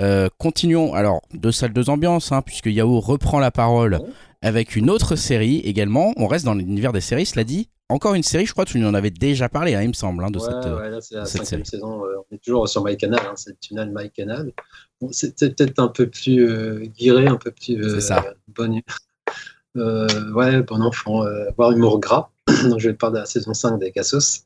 Euh, 0.00 0.28
continuons. 0.38 0.94
Alors, 0.94 1.20
deux 1.34 1.52
salles, 1.52 1.74
deux 1.74 1.90
ambiances, 1.90 2.32
hein, 2.32 2.40
puisque 2.40 2.66
Yahoo 2.66 3.00
reprend 3.00 3.40
la 3.40 3.50
parole 3.50 4.00
avec 4.42 4.76
une 4.76 4.90
autre 4.90 5.16
série 5.16 5.58
également. 5.58 6.12
On 6.16 6.26
reste 6.26 6.44
dans 6.44 6.54
l'univers 6.54 6.92
des 6.92 7.00
séries, 7.00 7.26
cela 7.26 7.44
dit. 7.44 7.68
Encore 7.90 8.14
une 8.14 8.22
série, 8.22 8.44
je 8.44 8.52
crois 8.52 8.66
que 8.66 8.70
tu 8.70 8.84
en 8.84 8.92
avais 8.92 9.10
déjà 9.10 9.48
parlé, 9.48 9.74
hein, 9.74 9.80
il 9.82 9.88
me 9.88 9.92
semble, 9.94 10.22
hein, 10.22 10.30
de 10.30 10.38
ouais, 10.38 10.44
cette. 10.44 10.66
euh, 10.66 10.78
ouais, 10.78 10.90
là 10.90 11.00
c'est 11.00 11.14
la 11.14 11.24
cette 11.24 11.46
série. 11.46 11.64
saison. 11.64 12.04
euh, 12.04 12.16
on 12.30 12.34
est 12.34 12.38
toujours 12.38 12.68
sur 12.68 12.84
MyCanal, 12.84 13.18
hein, 13.24 13.32
c'est 13.34 13.50
le 13.50 13.56
tunnel 13.56 13.90
MyCanal. 13.94 14.52
Bon, 15.00 15.10
C'était 15.10 15.48
peut-être 15.50 15.78
un 15.78 15.88
peu 15.88 16.06
plus 16.06 16.46
euh, 16.46 16.84
guiré, 16.98 17.26
un 17.28 17.36
peu 17.36 17.50
plus 17.50 17.76
euh, 17.82 17.98
ça. 18.00 18.34
bon, 18.48 18.82
euh, 19.78 20.32
ouais, 20.34 20.62
bon 20.62 20.82
enfant, 20.82 21.24
voire 21.56 21.72
humour 21.72 21.98
gras. 21.98 22.28
Donc 22.68 22.78
je 22.78 22.88
vais 22.88 22.94
te 22.94 22.98
parler 22.98 23.14
de 23.14 23.20
la 23.20 23.26
saison 23.26 23.54
5 23.54 23.78
des 23.78 23.90
Cassos. 23.90 24.44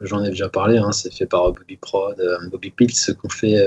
J'en 0.00 0.24
ai 0.24 0.30
déjà 0.30 0.48
parlé, 0.48 0.78
hein, 0.78 0.90
c'est 0.90 1.12
fait 1.14 1.26
par 1.26 1.52
Bobby 1.52 1.76
Prod, 1.76 2.20
Bobby 2.50 2.70
Pills, 2.72 3.14
qu'on 3.20 3.28
fait 3.28 3.64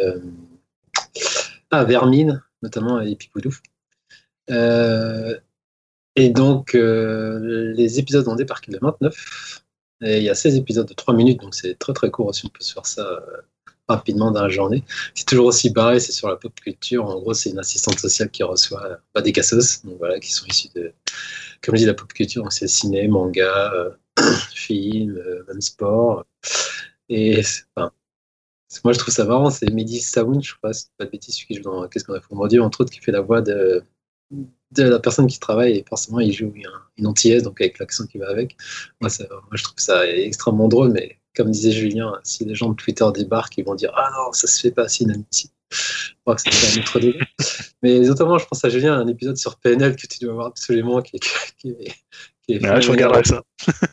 à 1.71 1.83
Vermine, 1.85 2.41
notamment 2.61 2.99
et 3.01 3.15
Pipoudouf. 3.15 3.61
Euh, 4.51 5.37
et 6.15 6.29
donc, 6.29 6.75
euh, 6.75 7.73
les 7.75 7.99
épisodes 7.99 8.27
ont 8.27 8.35
débarqué 8.35 8.71
le 8.71 8.79
29. 8.81 9.63
Et 10.01 10.17
il 10.17 10.23
y 10.23 10.29
a 10.29 10.35
16 10.35 10.55
épisodes 10.55 10.87
de 10.87 10.93
3 10.93 11.13
minutes, 11.13 11.41
donc 11.41 11.55
c'est 11.55 11.77
très 11.79 11.93
très 11.93 12.11
court 12.11 12.27
aussi. 12.27 12.45
On 12.45 12.49
peut 12.49 12.63
se 12.63 12.73
faire 12.73 12.85
ça 12.85 13.01
euh, 13.01 13.41
rapidement 13.87 14.31
dans 14.31 14.41
la 14.41 14.49
journée. 14.49 14.83
C'est 15.13 15.25
toujours 15.25 15.47
aussi 15.47 15.69
barré, 15.69 15.99
c'est 15.99 16.11
sur 16.11 16.29
la 16.29 16.35
pop 16.37 16.53
culture. 16.59 17.05
En 17.05 17.19
gros, 17.19 17.33
c'est 17.33 17.49
une 17.49 17.59
assistante 17.59 17.99
sociale 17.99 18.29
qui 18.29 18.43
reçoit 18.43 18.99
bah, 19.13 19.21
des 19.21 19.31
cassos, 19.31 19.83
donc 19.83 19.97
voilà, 19.97 20.19
qui 20.19 20.31
sont 20.31 20.45
issus 20.47 20.69
de, 20.75 20.93
comme 21.61 21.75
je 21.75 21.81
dis, 21.81 21.85
la 21.85 21.93
pop 21.93 22.11
culture, 22.13 22.43
donc 22.43 22.53
c'est 22.53 22.67
ciné, 22.67 23.07
manga, 23.07 23.73
euh, 23.73 23.91
film, 24.53 25.21
même 25.47 25.61
sport. 25.61 26.25
Et 27.09 27.41
moi, 28.83 28.93
je 28.93 28.99
trouve 28.99 29.13
ça 29.13 29.25
marrant. 29.25 29.49
C'est 29.49 29.69
Mehdi 29.71 29.99
Saoun, 30.01 30.41
je 30.41 30.53
crois, 30.55 30.73
c'est 30.73 30.89
pas 30.97 31.05
de 31.05 31.11
bêtises, 31.11 31.35
celui 31.35 31.47
qui 31.47 31.55
joue 31.55 31.63
dans 31.63 31.87
Qu'est-ce 31.87 32.03
qu'on 32.05 32.13
a 32.13 32.19
fait 32.19 32.27
aujourd'hui, 32.31 32.59
entre 32.59 32.81
autres, 32.81 32.91
qui 32.91 32.99
fait 32.99 33.11
la 33.11 33.21
voix 33.21 33.41
de, 33.41 33.83
de 34.75 34.83
la 34.89 34.99
personne 34.99 35.27
qui 35.27 35.39
travaille. 35.39 35.77
Et 35.77 35.85
forcément, 35.87 36.19
il 36.19 36.31
joue 36.33 36.47
un- 36.65 36.81
une 36.97 37.07
antillaise, 37.07 37.43
donc 37.43 37.59
avec 37.61 37.79
l'accent 37.79 38.05
qui 38.05 38.17
va 38.17 38.29
avec. 38.29 38.55
Moi, 39.01 39.09
ça- 39.09 39.25
moi, 39.29 39.41
je 39.53 39.63
trouve 39.63 39.77
ça 39.79 40.07
extrêmement 40.07 40.67
drôle, 40.67 40.91
mais 40.91 41.17
comme 41.35 41.51
disait 41.51 41.71
Julien, 41.71 42.13
si 42.23 42.45
les 42.45 42.55
gens 42.55 42.69
de 42.69 42.75
Twitter 42.75 43.05
débarquent, 43.13 43.57
ils 43.57 43.65
vont 43.65 43.75
dire 43.75 43.91
Ah 43.95 44.09
non, 44.15 44.31
ça 44.33 44.47
se 44.47 44.59
fait 44.61 44.71
pas, 44.71 44.87
c'est. 44.87 45.05
Je 45.71 46.13
crois 46.21 46.35
que 46.35 46.41
c'est 46.41 46.77
un 46.79 46.81
autre 46.81 46.99
débat. 46.99 47.25
Mais 47.81 47.99
notamment, 47.99 48.37
je 48.37 48.45
pense 48.45 48.63
à 48.63 48.69
Julien, 48.69 48.93
un 48.99 49.07
épisode 49.07 49.35
sur 49.35 49.57
PNL 49.57 49.95
que 49.95 50.07
tu 50.07 50.19
dois 50.19 50.33
voir 50.33 50.47
absolument, 50.47 51.01
qui 51.01 51.17
est. 51.17 51.19
Qui 51.57 51.75
qui 52.47 52.53
est 52.53 52.65
Ah, 52.65 52.79
je 52.79 52.91
regarderai 52.91 53.23
ça. 53.23 53.41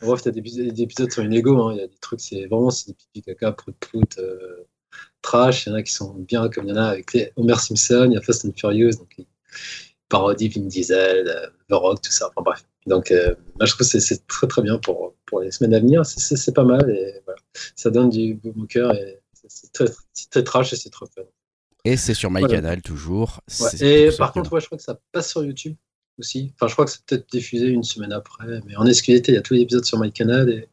Bref, 0.02 0.22
des, 0.24 0.38
épisodes- 0.38 0.68
des 0.68 0.82
épisodes 0.82 1.10
sur 1.10 1.22
une 1.22 1.34
Lego, 1.34 1.58
hein. 1.62 1.72
il 1.74 1.78
y 1.78 1.82
a 1.82 1.86
des 1.86 1.96
trucs, 2.00 2.20
c'est 2.20 2.44
vraiment 2.46 2.68
c'est 2.70 2.88
des 2.88 2.94
pipi 2.94 3.22
caca, 3.22 3.52
prout 3.52 3.74
prout, 3.80 4.18
euh, 4.18 4.66
trash. 5.22 5.64
Il 5.66 5.70
y 5.70 5.72
en 5.72 5.76
a 5.76 5.82
qui 5.82 5.92
sont 5.92 6.12
bien, 6.14 6.48
comme 6.50 6.66
il 6.66 6.70
y 6.70 6.72
en 6.72 6.76
a 6.76 6.84
avec 6.84 7.14
les 7.14 7.32
Homer 7.36 7.54
Simpson, 7.56 8.06
il 8.10 8.14
y 8.14 8.18
a 8.18 8.20
Fast 8.20 8.44
and 8.44 8.52
Furious, 8.54 8.92
donc 8.98 9.14
il 9.16 9.26
parodie 10.12 10.48
Vin 10.48 10.66
Diesel, 10.66 11.26
euh, 11.28 11.46
The 11.68 11.72
Rock, 11.74 12.02
tout 12.02 12.12
ça. 12.12 12.28
Enfin 12.28 12.42
bref. 12.42 12.64
Donc, 12.86 13.10
euh, 13.10 13.34
moi, 13.56 13.66
je 13.66 13.72
trouve 13.74 13.88
que 13.88 13.98
c'est- 14.00 14.26
très 14.26 14.46
très 14.46 14.60
bien 14.62 14.78
pour, 14.78 15.14
pour 15.26 15.40
les 15.40 15.50
semaines 15.50 15.74
à 15.74 15.80
venir. 15.80 16.04
C'est- 16.06 16.52
pas 16.54 16.64
mal 16.64 16.88
et 16.90 17.20
voilà. 17.24 17.40
Ça 17.76 17.90
donne 17.90 18.10
du 18.10 18.34
beau 18.34 18.52
au 18.60 18.66
cœur 18.66 18.94
et 18.94 19.20
c'est- 19.48 19.72
très, 19.72 20.42
trash 20.44 20.72
et 20.72 20.76
c'est 20.76 20.90
trop 20.90 21.06
fun. 21.06 21.22
Et 21.84 21.96
c'est 21.96 22.14
sur 22.14 22.30
Voilà. 22.30 22.46
MyCanal 22.46 22.82
toujours. 22.82 23.40
Ouais. 23.60 23.68
C'est 23.70 24.00
Et 24.02 24.16
par 24.16 24.32
contre, 24.32 24.52
ouais, 24.52 24.60
je 24.60 24.66
crois 24.66 24.78
que 24.78 24.84
ça 24.84 25.00
passe 25.12 25.30
sur 25.30 25.42
YouTube 25.44 25.74
aussi. 26.18 26.52
Enfin, 26.54 26.68
je 26.68 26.72
crois 26.74 26.84
que 26.84 26.90
c'est 26.92 27.04
peut-être 27.04 27.28
diffusé 27.32 27.66
une 27.68 27.82
semaine 27.82 28.12
après. 28.12 28.60
Mais 28.66 28.76
en 28.76 28.86
exclusivité, 28.86 29.32
il 29.32 29.34
y 29.36 29.38
a 29.38 29.42
tous 29.42 29.54
les 29.54 29.60
épisodes 29.62 29.84
sur 29.84 29.98
MyCanal 29.98 30.48
et 30.50 30.68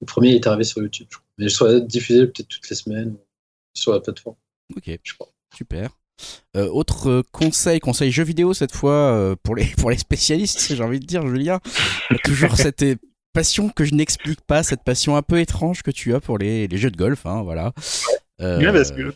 le 0.00 0.06
premier 0.06 0.34
est 0.34 0.46
arrivé 0.46 0.64
sur 0.64 0.80
YouTube. 0.82 1.06
je 1.10 1.16
crois. 1.16 1.26
Mais 1.38 1.48
je 1.48 1.54
serais 1.54 1.80
diffusé 1.80 2.26
peut-être 2.26 2.48
toutes 2.48 2.68
les 2.70 2.76
semaines 2.76 3.16
sur 3.74 3.92
la 3.92 4.00
plateforme, 4.00 4.36
Ok, 4.76 4.98
je 5.02 5.14
crois. 5.14 5.28
super. 5.56 5.90
Euh, 6.56 6.68
autre 6.68 7.08
euh, 7.08 7.22
conseil, 7.32 7.80
conseil 7.80 8.10
jeux 8.12 8.24
vidéo 8.24 8.54
cette 8.54 8.74
fois 8.74 8.92
euh, 8.92 9.36
pour 9.42 9.54
les 9.54 9.64
pour 9.78 9.90
les 9.90 9.98
spécialistes, 9.98 10.74
j'ai 10.74 10.82
envie 10.82 11.00
de 11.00 11.06
dire, 11.06 11.26
Julien. 11.26 11.60
Toujours 12.24 12.56
cette 12.56 12.84
passion 13.32 13.70
que 13.70 13.84
je 13.84 13.94
n'explique 13.94 14.42
pas, 14.42 14.62
cette 14.62 14.84
passion 14.84 15.16
un 15.16 15.22
peu 15.22 15.40
étrange 15.40 15.82
que 15.82 15.90
tu 15.90 16.14
as 16.14 16.20
pour 16.20 16.38
les, 16.38 16.68
les 16.68 16.76
jeux 16.76 16.90
de 16.90 16.96
golf, 16.96 17.24
hein, 17.26 17.42
voilà. 17.42 17.72
Euh, 18.40 18.58
Ouais, 18.58 18.72
parce 18.72 18.90
que, 18.92 19.14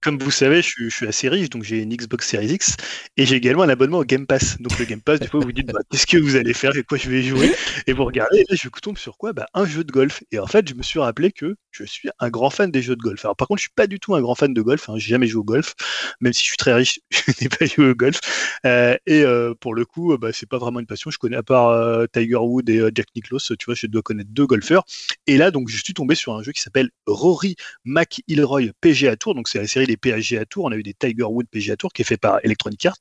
Comme 0.00 0.18
vous 0.18 0.30
savez, 0.30 0.62
je, 0.62 0.88
suis- 0.88 1.06
assez 1.06 1.28
riche, 1.28 1.50
donc 1.50 1.62
j'ai 1.62 1.78
une 1.78 1.94
Xbox 1.94 2.28
Series 2.28 2.48
X 2.48 2.76
et 3.16 3.26
j'ai 3.26 3.36
également 3.36 3.62
un 3.62 3.68
abonnement 3.68 3.98
au 3.98 4.04
Game 4.04 4.26
Pass. 4.26 4.60
Donc 4.60 4.78
le 4.78 4.84
Game 4.84 5.00
Pass, 5.00 5.20
du 5.20 5.28
coup, 5.28 5.38
vous 5.38 5.46
vous 5.46 5.52
dites, 5.52 5.66
bah, 5.66 5.80
qu'est-ce 5.90 6.06
que 6.06 6.18
vous 6.18 6.36
allez 6.36 6.52
faire 6.52 6.74
et 6.76 6.82
quoi 6.82 6.98
je 6.98 7.08
vais 7.08 7.22
jouer? 7.22 7.52
Et 7.86 7.92
vous 7.92 8.04
regardez, 8.04 8.38
et 8.38 8.44
là, 8.48 8.56
je 8.60 8.68
tombe 8.80 8.98
sur 8.98 9.16
quoi? 9.16 9.32
Bah, 9.32 9.46
Un 9.54 9.66
jeu 9.66 9.84
de 9.84 9.92
golf. 9.92 10.22
Et 10.32 10.38
en 10.38 10.46
fait, 10.46 10.68
je 10.68 10.74
me 10.74 10.82
suis 10.82 10.98
rappelé 10.98 11.32
que 11.32 11.56
je 11.70 11.84
suis 11.84 12.08
un 12.18 12.30
grand 12.30 12.50
fan 12.50 12.70
des 12.70 12.82
jeux 12.82 12.96
de 12.96 13.00
golf. 13.02 13.24
Alors 13.24 13.36
par 13.36 13.48
contre, 13.48 13.58
je 13.58 13.62
suis 13.62 13.74
pas 13.74 13.86
du 13.86 14.00
tout 14.00 14.14
un 14.14 14.20
grand 14.20 14.34
fan 14.34 14.52
de 14.52 14.62
golf. 14.62 14.88
Hein. 14.88 14.94
J'ai 14.96 15.10
jamais 15.10 15.26
joué 15.26 15.40
au 15.40 15.44
golf, 15.44 15.74
même 16.20 16.32
si 16.32 16.42
je 16.42 16.48
suis 16.48 16.56
très 16.56 16.74
riche, 16.74 17.00
je 17.10 17.32
n'ai 17.40 17.48
pas 17.48 17.66
joué 17.66 17.90
au 17.90 17.94
golf. 17.94 18.18
Euh, 18.66 18.96
et 19.06 19.22
euh, 19.22 19.54
pour 19.54 19.74
le 19.74 19.84
coup, 19.84 20.16
bah, 20.18 20.30
c'est 20.32 20.48
pas 20.48 20.58
vraiment 20.58 20.80
une 20.80 20.86
passion. 20.86 21.10
Je 21.10 21.18
connais 21.18 21.36
à 21.36 21.42
part 21.42 21.68
euh, 21.68 22.06
Tiger 22.12 22.36
Wood 22.36 22.68
et 22.68 22.82
Jack 22.94 23.06
Nicklaus, 23.14 23.52
tu 23.58 23.64
vois, 23.66 23.74
je 23.74 23.86
dois 23.86 24.02
connaître 24.02 24.30
deux 24.32 24.46
golfeurs. 24.46 24.84
Et 25.26 25.36
là, 25.36 25.50
donc, 25.50 25.68
je 25.68 25.82
suis 25.82 25.94
tombé 25.94 26.14
sur 26.14 26.34
un 26.34 26.42
jeu 26.42 26.52
qui 26.52 26.60
s'appelle 26.60 26.90
Rory 27.06 27.56
McIlroy 27.84 28.72
PGA 28.80 29.16
Tour. 29.16 29.34
Donc, 29.34 29.47
c'est 29.48 29.58
la 29.58 29.66
série 29.66 29.86
des 29.86 29.96
PGA 29.96 30.44
Tour. 30.44 30.64
On 30.64 30.72
a 30.72 30.76
eu 30.76 30.82
des 30.82 30.94
Tiger 30.94 31.24
Wood 31.24 31.46
PGA 31.50 31.76
Tour 31.76 31.92
qui 31.92 32.02
est 32.02 32.04
fait 32.04 32.16
par 32.16 32.40
Electronic 32.44 32.84
Arts. 32.86 32.98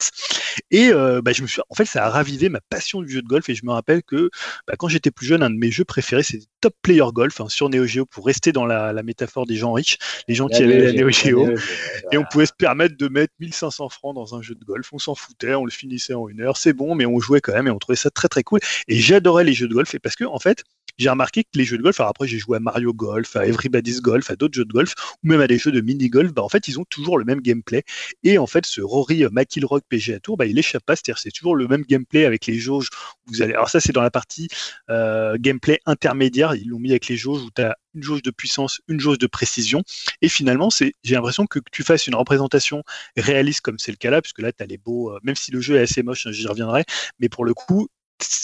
Et 0.72 0.90
euh, 0.92 1.22
bah, 1.22 1.32
je 1.34 1.42
me 1.42 1.48
suis, 1.48 1.62
en 1.70 1.76
fait, 1.76 1.86
ça 1.86 2.06
a 2.06 2.10
ravivé 2.10 2.50
ma 2.50 2.62
passion 2.62 3.02
du 3.02 3.10
jeu 3.10 3.22
de 3.22 3.28
golf. 3.28 3.48
Et 3.50 3.56
je 3.56 3.66
me 3.66 3.72
rappelle 3.72 4.04
que 4.04 4.30
bah, 4.68 4.74
quand 4.78 4.88
j'étais 4.88 5.12
plus 5.12 5.26
jeune, 5.28 5.44
un 5.44 5.50
de 5.50 5.56
mes 5.56 5.72
jeux 5.72 5.86
préférés, 5.86 6.24
c'était 6.24 6.46
Top 6.62 6.74
Player 6.82 7.04
Golf 7.14 7.40
hein, 7.42 7.50
sur 7.50 7.70
Neo 7.70 7.86
Geo 7.86 8.06
pour 8.06 8.26
rester 8.26 8.52
dans 8.52 8.66
la, 8.66 8.94
la 8.94 9.04
métaphore 9.04 9.46
des 9.46 9.56
gens 9.56 9.74
riches, 9.74 9.98
les 10.28 10.36
gens 10.36 10.48
qui 10.48 10.64
avaient 10.64 10.92
la 10.92 10.94
Neo 10.94 11.10
Geo. 11.10 11.50
Et 12.12 12.18
on 12.18 12.24
pouvait 12.24 12.46
se 12.46 12.54
permettre 12.54 12.98
de 12.98 13.08
mettre 13.08 13.34
1500 13.40 13.90
francs 13.90 14.16
dans 14.16 14.36
un 14.36 14.42
jeu 14.42 14.56
de 14.56 14.64
golf. 14.64 14.90
On 14.94 15.00
s'en 15.00 15.16
foutait, 15.16 15.56
on 15.56 15.66
le 15.66 15.72
finissait 15.72 16.14
en 16.14 16.28
une 16.28 16.42
heure, 16.42 16.58
c'est 16.58 16.74
bon, 16.74 16.96
mais 16.96 17.06
on 17.06 17.20
jouait 17.20 17.42
quand 17.42 17.54
même 17.54 17.68
et 17.68 17.72
on 17.72 17.80
trouvait 17.80 17.96
ça 17.96 18.10
très 18.10 18.28
très 18.28 18.44
cool. 18.44 18.60
Et 18.88 18.98
j'adorais 18.98 19.44
les 19.44 19.54
jeux 19.54 19.68
de 19.68 19.74
golf 19.74 19.94
et 19.94 20.00
parce 20.00 20.16
que 20.16 20.24
en 20.24 20.40
fait, 20.40 20.64
j'ai 20.98 21.10
remarqué 21.10 21.44
que 21.44 21.50
les 21.56 21.66
jeux 21.66 21.78
de 21.78 21.84
golf, 21.84 22.00
alors 22.00 22.10
après 22.10 22.28
j'ai 22.28 22.40
joué 22.40 22.58
à 22.58 22.60
Mario 22.60 22.94
Golf, 22.94 23.36
à 23.36 23.46
Everybody's 23.46 24.02
Golf, 24.02 24.30
à 24.32 24.36
d'autres 24.36 24.56
jeux 24.56 24.66
de 24.66 24.74
golf, 24.74 24.94
ou 25.24 25.28
même 25.28 25.42
à 25.42 25.48
des 25.48 25.58
jeux 25.58 25.72
de 25.72 25.82
mini-golf, 25.82 26.34
bah 26.34 26.44
en 26.44 26.50
fait 26.50 26.68
ils 26.68 26.80
ont 26.80 26.86
toujours 26.86 27.18
le 27.18 27.26
même 27.26 27.42
gameplay. 27.42 27.84
Et 28.24 28.38
en 28.38 28.48
fait 28.48 28.66
ce 28.66 28.82
Rory 28.82 29.26
McIlroy 29.32 29.82
PGA 29.90 30.20
Tour, 30.20 30.38
bah 30.38 30.46
il 30.46 30.58
échappe 30.58 30.84
pas, 30.86 30.96
c'est-à-dire 30.96 31.18
c'est 31.20 31.32
toujours 31.32 31.56
le 31.56 31.68
même 31.68 31.84
gameplay 31.84 32.26
avec 32.26 32.46
les 32.46 32.58
jauges. 32.60 32.90
Vous 33.28 33.42
allez, 33.42 33.54
alors 33.54 33.70
ça 33.70 33.80
c'est 33.80 33.94
dans 33.94 34.02
la 34.02 34.12
partie 34.12 34.48
euh, 34.90 35.38
gameplay 35.40 35.80
intermédiaire, 35.86 36.56
ils 36.56 36.68
l'ont 36.68 36.80
mis 36.80 36.92
avec 36.92 37.08
les 37.08 37.18
jauges 37.18 37.42
où 37.42 37.50
tu 37.56 37.62
as 37.62 37.78
une 37.98 38.04
jauge 38.04 38.22
de 38.22 38.32
puissance, 38.32 38.80
une 38.88 39.00
jauge 39.00 39.18
de 39.18 39.28
précision. 39.28 39.84
Et 40.22 40.30
finalement, 40.30 40.70
c'est, 40.70 40.94
j'ai 41.04 41.16
l'impression 41.16 41.46
que, 41.46 41.60
que 41.60 41.70
tu 41.72 41.84
fasses 41.84 42.08
une 42.08 42.16
représentation 42.16 42.84
réaliste 43.18 43.62
comme 43.62 43.80
c'est 43.80 43.92
le 43.92 43.98
cas 43.98 44.12
là, 44.12 44.22
puisque 44.22 44.40
là, 44.40 44.52
tu 44.52 44.64
as 44.64 44.68
les 44.68 44.78
beaux, 44.78 45.12
euh, 45.12 45.20
même 45.24 45.36
si 45.36 45.52
le 45.52 45.60
jeu 45.60 45.76
est 45.76 45.82
assez 45.82 46.04
moche, 46.04 46.28
hein, 46.28 46.32
j'y 46.32 46.48
reviendrai, 46.48 46.86
mais 47.20 47.30
pour 47.30 47.44
le 47.44 47.54
coup, 47.54 47.88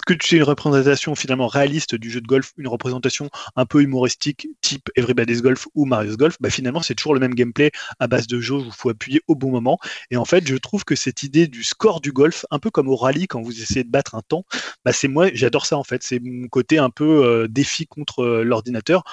que 0.05 0.13
tu 0.13 0.35
aies 0.35 0.37
une 0.37 0.43
représentation 0.43 1.15
finalement 1.15 1.47
réaliste 1.47 1.95
du 1.95 2.09
jeu 2.09 2.21
de 2.21 2.27
golf, 2.27 2.53
une 2.57 2.67
représentation 2.67 3.29
un 3.55 3.65
peu 3.65 3.81
humoristique, 3.81 4.47
type 4.61 4.89
Everybody's 4.95 5.41
Golf 5.41 5.67
ou 5.75 5.85
Mario's 5.85 6.17
Golf, 6.17 6.37
bah 6.39 6.49
finalement 6.49 6.81
c'est 6.81 6.95
toujours 6.95 7.13
le 7.13 7.19
même 7.19 7.33
gameplay 7.33 7.71
à 7.99 8.07
base 8.07 8.27
de 8.27 8.39
jauge 8.39 8.63
où 8.63 8.67
il 8.67 8.73
faut 8.73 8.89
appuyer 8.89 9.21
au 9.27 9.35
bon 9.35 9.51
moment. 9.51 9.79
Et 10.11 10.17
en 10.17 10.25
fait, 10.25 10.47
je 10.47 10.55
trouve 10.55 10.83
que 10.85 10.95
cette 10.95 11.23
idée 11.23 11.47
du 11.47 11.63
score 11.63 12.01
du 12.01 12.11
golf, 12.11 12.45
un 12.51 12.59
peu 12.59 12.69
comme 12.69 12.89
au 12.89 12.95
rallye 12.95 13.27
quand 13.27 13.41
vous 13.41 13.61
essayez 13.61 13.83
de 13.83 13.89
battre 13.89 14.15
un 14.15 14.21
temps, 14.21 14.45
bah 14.85 14.93
c'est 14.93 15.07
moi, 15.07 15.29
j'adore 15.33 15.65
ça 15.65 15.77
en 15.77 15.83
fait. 15.83 16.03
C'est 16.03 16.19
mon 16.19 16.47
côté 16.47 16.77
un 16.77 16.89
peu 16.89 17.25
euh, 17.25 17.47
défi 17.47 17.87
contre 17.87 18.23
euh, 18.23 18.43
l'ordinateur. 18.43 19.03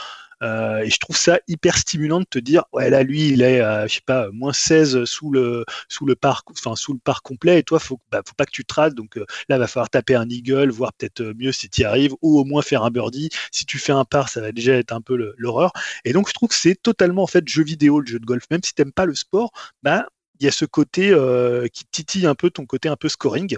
Euh, 0.42 0.78
et 0.78 0.90
je 0.90 0.98
trouve 0.98 1.16
ça 1.16 1.38
hyper 1.48 1.76
stimulant 1.76 2.20
de 2.20 2.24
te 2.24 2.38
dire, 2.38 2.64
ouais, 2.72 2.90
là, 2.90 3.02
lui, 3.02 3.28
il 3.28 3.42
est, 3.42 3.60
à, 3.60 3.86
je 3.86 3.94
sais 3.94 4.00
pas, 4.04 4.28
moins 4.32 4.52
16 4.52 5.04
sous 5.04 5.30
le, 5.30 5.64
sous 5.88 6.06
le 6.06 6.16
parc, 6.16 6.50
enfin, 6.50 6.74
sous 6.76 6.92
le 6.92 6.98
parc 6.98 7.24
complet, 7.24 7.58
et 7.58 7.62
toi, 7.62 7.78
faut, 7.78 8.00
bah, 8.10 8.22
faut 8.26 8.34
pas 8.34 8.46
que 8.46 8.50
tu 8.50 8.64
te 8.64 8.70
donc 8.88 9.18
euh, 9.18 9.26
là, 9.48 9.58
va 9.58 9.66
falloir 9.66 9.90
taper 9.90 10.14
un 10.14 10.28
eagle, 10.28 10.70
voire 10.70 10.92
peut-être 10.94 11.20
euh, 11.20 11.34
mieux 11.36 11.52
si 11.52 11.68
tu 11.68 11.82
y 11.82 11.84
arrives, 11.84 12.14
ou 12.22 12.38
au 12.40 12.44
moins 12.44 12.62
faire 12.62 12.82
un 12.84 12.90
birdie. 12.90 13.28
Si 13.50 13.66
tu 13.66 13.78
fais 13.78 13.92
un 13.92 14.04
par, 14.04 14.28
ça 14.28 14.40
va 14.40 14.52
déjà 14.52 14.74
être 14.74 14.92
un 14.92 15.00
peu 15.00 15.34
l'horreur. 15.36 15.72
Et 16.04 16.12
donc, 16.12 16.28
je 16.28 16.34
trouve 16.34 16.48
que 16.48 16.54
c'est 16.54 16.80
totalement, 16.80 17.22
en 17.22 17.26
fait, 17.26 17.46
jeu 17.48 17.62
vidéo, 17.62 18.00
le 18.00 18.06
jeu 18.06 18.18
de 18.18 18.24
golf. 18.24 18.44
Même 18.50 18.62
si 18.62 18.74
t'aimes 18.74 18.92
pas 18.92 19.06
le 19.06 19.14
sport, 19.14 19.52
bah, 19.82 20.06
il 20.40 20.44
y 20.44 20.48
a 20.48 20.52
ce 20.52 20.64
côté 20.64 21.10
euh, 21.10 21.68
qui 21.68 21.84
titille 21.84 22.26
un 22.26 22.34
peu 22.34 22.50
ton 22.50 22.66
côté 22.66 22.88
un 22.88 22.96
peu 22.96 23.08
scoring. 23.08 23.56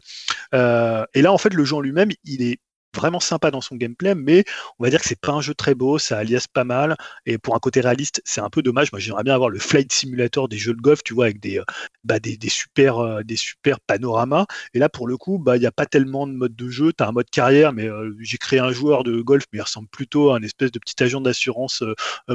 Euh, 0.55 1.05
et 1.15 1.23
là, 1.23 1.33
en 1.33 1.39
fait, 1.39 1.55
le 1.55 1.65
jeu 1.65 1.77
en 1.77 1.81
lui-même, 1.81 2.11
il 2.25 2.43
est 2.43 2.59
vraiment 2.95 3.21
sympa 3.21 3.51
dans 3.51 3.61
son 3.61 3.77
gameplay, 3.77 4.15
mais 4.15 4.45
on 4.79 4.85
va 4.85 4.91
dire 4.91 5.01
que 5.01 5.07
c'est 5.07 5.21
pas 5.21 5.33
un 5.33 5.41
jeu 5.41 5.55
très 5.55 5.75
beau, 5.75 5.99
ça 5.99 6.19
alias 6.19 6.47
pas 6.53 6.65
mal, 6.65 6.97
et 7.27 7.39
pour 7.39 7.55
un 7.55 7.59
côté 7.59 7.81
réaliste, 7.81 8.23
c'est 8.25 8.41
un 8.41 8.51
peu 8.51 8.63
dommage. 8.63 8.93
Moi, 8.93 9.01
j'aimerais 9.01 9.25
bien 9.25 9.35
avoir 9.35 9.51
le 9.51 9.59
flight 9.59 9.93
simulator 9.93 10.49
des 10.49 10.59
jeux 10.59 10.75
de 10.75 10.81
golf, 10.81 11.03
tu 11.05 11.15
vois, 11.15 11.27
avec 11.27 11.41
des, 11.41 11.59
euh, 11.59 11.65
bah, 12.05 12.19
des, 12.19 12.37
des 12.37 12.49
super, 12.49 12.99
euh, 12.99 13.23
des 13.23 13.37
super 13.37 13.81
panoramas. 13.81 14.47
Et 14.75 14.79
là, 14.79 14.89
pour 14.89 15.07
le 15.07 15.17
coup, 15.17 15.39
bah, 15.39 15.57
il 15.57 15.61
n'y 15.61 15.67
a 15.67 15.73
pas 15.73 15.87
tellement 15.87 16.27
de 16.27 16.33
mode 16.33 16.55
de 16.57 16.69
jeu. 16.69 16.93
Tu 16.93 17.03
as 17.05 17.09
un 17.09 17.13
mode 17.13 17.31
carrière, 17.31 17.73
mais 17.73 17.89
euh, 17.89 18.15
j'ai 18.21 18.39
créé 18.39 18.59
un 18.59 18.73
joueur 18.73 19.05
de 19.05 19.21
golf, 19.21 19.45
mais 19.53 19.59
il 19.59 19.63
ressemble 19.63 19.89
plutôt 19.89 20.31
à 20.31 20.37
un 20.37 20.43
espèce 20.43 20.73
de 20.73 20.79
petit 20.79 21.03
agent 21.03 21.21
d'assurance 21.21 21.85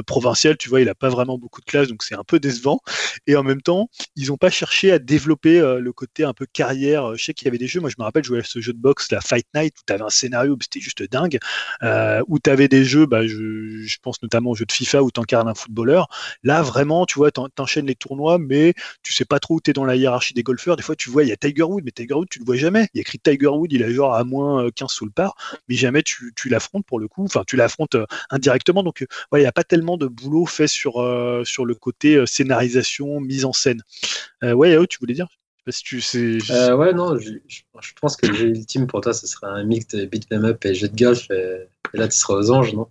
provincial. 0.06 0.56
Tu 0.56 0.68
vois, 0.68 0.80
il 0.80 0.88
a 0.88 0.94
pas 0.94 1.08
vraiment 1.08 1.38
beaucoup 1.38 1.60
de 1.60 1.66
classe, 1.66 1.88
donc 1.88 2.02
c'est 2.02 2.14
un 2.14 2.24
peu 2.24 2.40
décevant. 2.40 2.80
Et 3.26 3.36
en 3.36 3.42
même 3.42 3.62
temps, 3.62 3.90
ils 4.16 4.28
n'ont 4.28 4.36
pas 4.36 4.50
cherché 4.50 4.92
à 4.92 4.98
développer 4.98 5.60
le 5.60 5.92
côté 5.92 6.24
un 6.24 6.32
peu 6.32 6.46
carrière. 6.52 7.16
Je 7.16 7.24
sais 7.24 7.34
qu'il 7.34 7.46
y 7.46 7.48
avait 7.48 7.58
des 7.58 7.66
jeux, 7.66 7.80
moi 7.80 7.90
je 7.90 7.96
me 7.98 8.04
rappelle 8.04 8.24
jouer 8.24 8.40
à 8.40 8.44
ce 8.44 8.60
jeu 8.60 8.72
de 8.72 8.78
boxe, 8.78 9.10
la 9.10 9.20
Fight 9.20 9.46
Night, 9.54 9.74
où 9.78 9.82
tu 9.86 9.92
avais 9.92 10.02
un 10.02 10.10
scénario, 10.10 10.47
c'était 10.60 10.80
juste 10.80 11.02
dingue, 11.10 11.38
euh, 11.82 12.22
où 12.28 12.38
tu 12.38 12.50
avais 12.50 12.68
des 12.68 12.84
jeux, 12.84 13.06
bah, 13.06 13.26
je, 13.26 13.96
pense 14.02 14.22
notamment 14.22 14.50
aux 14.50 14.54
jeux 14.54 14.64
de 14.64 14.72
FIFA 14.72 15.02
où 15.02 15.10
tu 15.10 15.20
incarnes 15.20 15.48
un 15.48 15.54
footballeur. 15.54 16.08
Là, 16.42 16.62
vraiment, 16.62 17.06
tu 17.06 17.16
vois, 17.18 17.30
t'en- 17.30 17.48
t'enchaînes 17.48 17.86
les 17.86 17.94
tournois, 17.94 18.38
mais 18.38 18.74
tu 19.02 19.12
sais 19.12 19.24
pas 19.24 19.40
trop 19.40 19.56
où 19.56 19.60
tu 19.60 19.70
es 19.70 19.72
dans 19.72 19.84
la 19.84 19.96
hiérarchie 19.96 20.34
des 20.34 20.42
golfeurs. 20.42 20.76
Des 20.76 20.82
fois, 20.82 20.96
tu 20.96 21.10
vois, 21.10 21.24
il 21.24 21.28
y 21.28 21.32
a 21.32 21.36
Tiger 21.36 21.62
Wood, 21.62 21.84
mais 21.84 21.90
Tiger 21.90 22.14
Wood, 22.14 22.28
tu 22.30 22.38
le 22.38 22.44
vois 22.44 22.56
jamais. 22.56 22.88
Il 22.94 22.98
y 22.98 23.00
a 23.00 23.02
écrit 23.02 23.18
Tiger 23.18 23.48
Wood, 23.48 23.72
il 23.72 23.82
a 23.82 23.90
genre 23.90 24.14
à 24.14 24.24
moins 24.24 24.64
euh, 24.64 24.70
15 24.70 24.90
sous 24.90 25.04
le 25.04 25.10
par, 25.10 25.34
mais 25.68 25.74
jamais 25.74 26.02
tu, 26.02 26.32
tu 26.36 26.48
l'affrontes 26.48 26.86
pour 26.86 27.00
le 27.00 27.08
coup. 27.08 27.24
Enfin, 27.24 27.42
tu 27.46 27.56
l'affrontes 27.56 27.94
euh, 27.96 28.06
indirectement. 28.30 28.82
Donc, 28.82 29.02
euh, 29.02 29.06
il 29.34 29.40
n'y 29.40 29.46
a 29.46 29.52
pas 29.52 29.64
tellement 29.64 29.96
de 29.96 30.06
boulot 30.06 30.46
fait 30.46 30.66
sur, 30.68 31.00
euh, 31.02 31.42
le 31.64 31.74
côté 31.74 32.16
euh, 32.16 32.26
scénarisation, 32.26 33.20
mise 33.20 33.44
en 33.44 33.52
scène. 33.52 33.82
Euh, 34.44 34.52
ouais, 34.52 34.76
tu 34.88 34.98
voulais 34.98 35.14
dire? 35.14 35.28
Si 35.72 35.82
tu 35.84 36.00
sais. 36.00 36.38
je- 36.40 36.52
Euh, 36.52 36.76
ouais, 36.76 36.92
non, 36.92 37.18
je, 37.18 37.32
je- 37.46 37.62
je 37.80 37.92
pense 38.00 38.16
que 38.16 38.26
le 38.26 38.34
jeu 38.34 38.48
ultime 38.48 38.86
pour 38.86 39.00
toi, 39.00 39.12
ce 39.12 39.26
serait 39.26 39.46
un 39.48 39.64
mix 39.64 39.86
de 39.88 40.04
beat'em 40.06 40.44
up 40.44 40.64
et 40.64 40.74
jeu 40.74 40.88
de 40.88 40.96
golf. 40.96 41.30
Et, 41.30 41.66
et 41.94 41.98
là, 41.98 42.08
tu 42.08 42.16
seras 42.16 42.34
aux 42.34 42.50
anges, 42.50 42.74
non? 42.74 42.88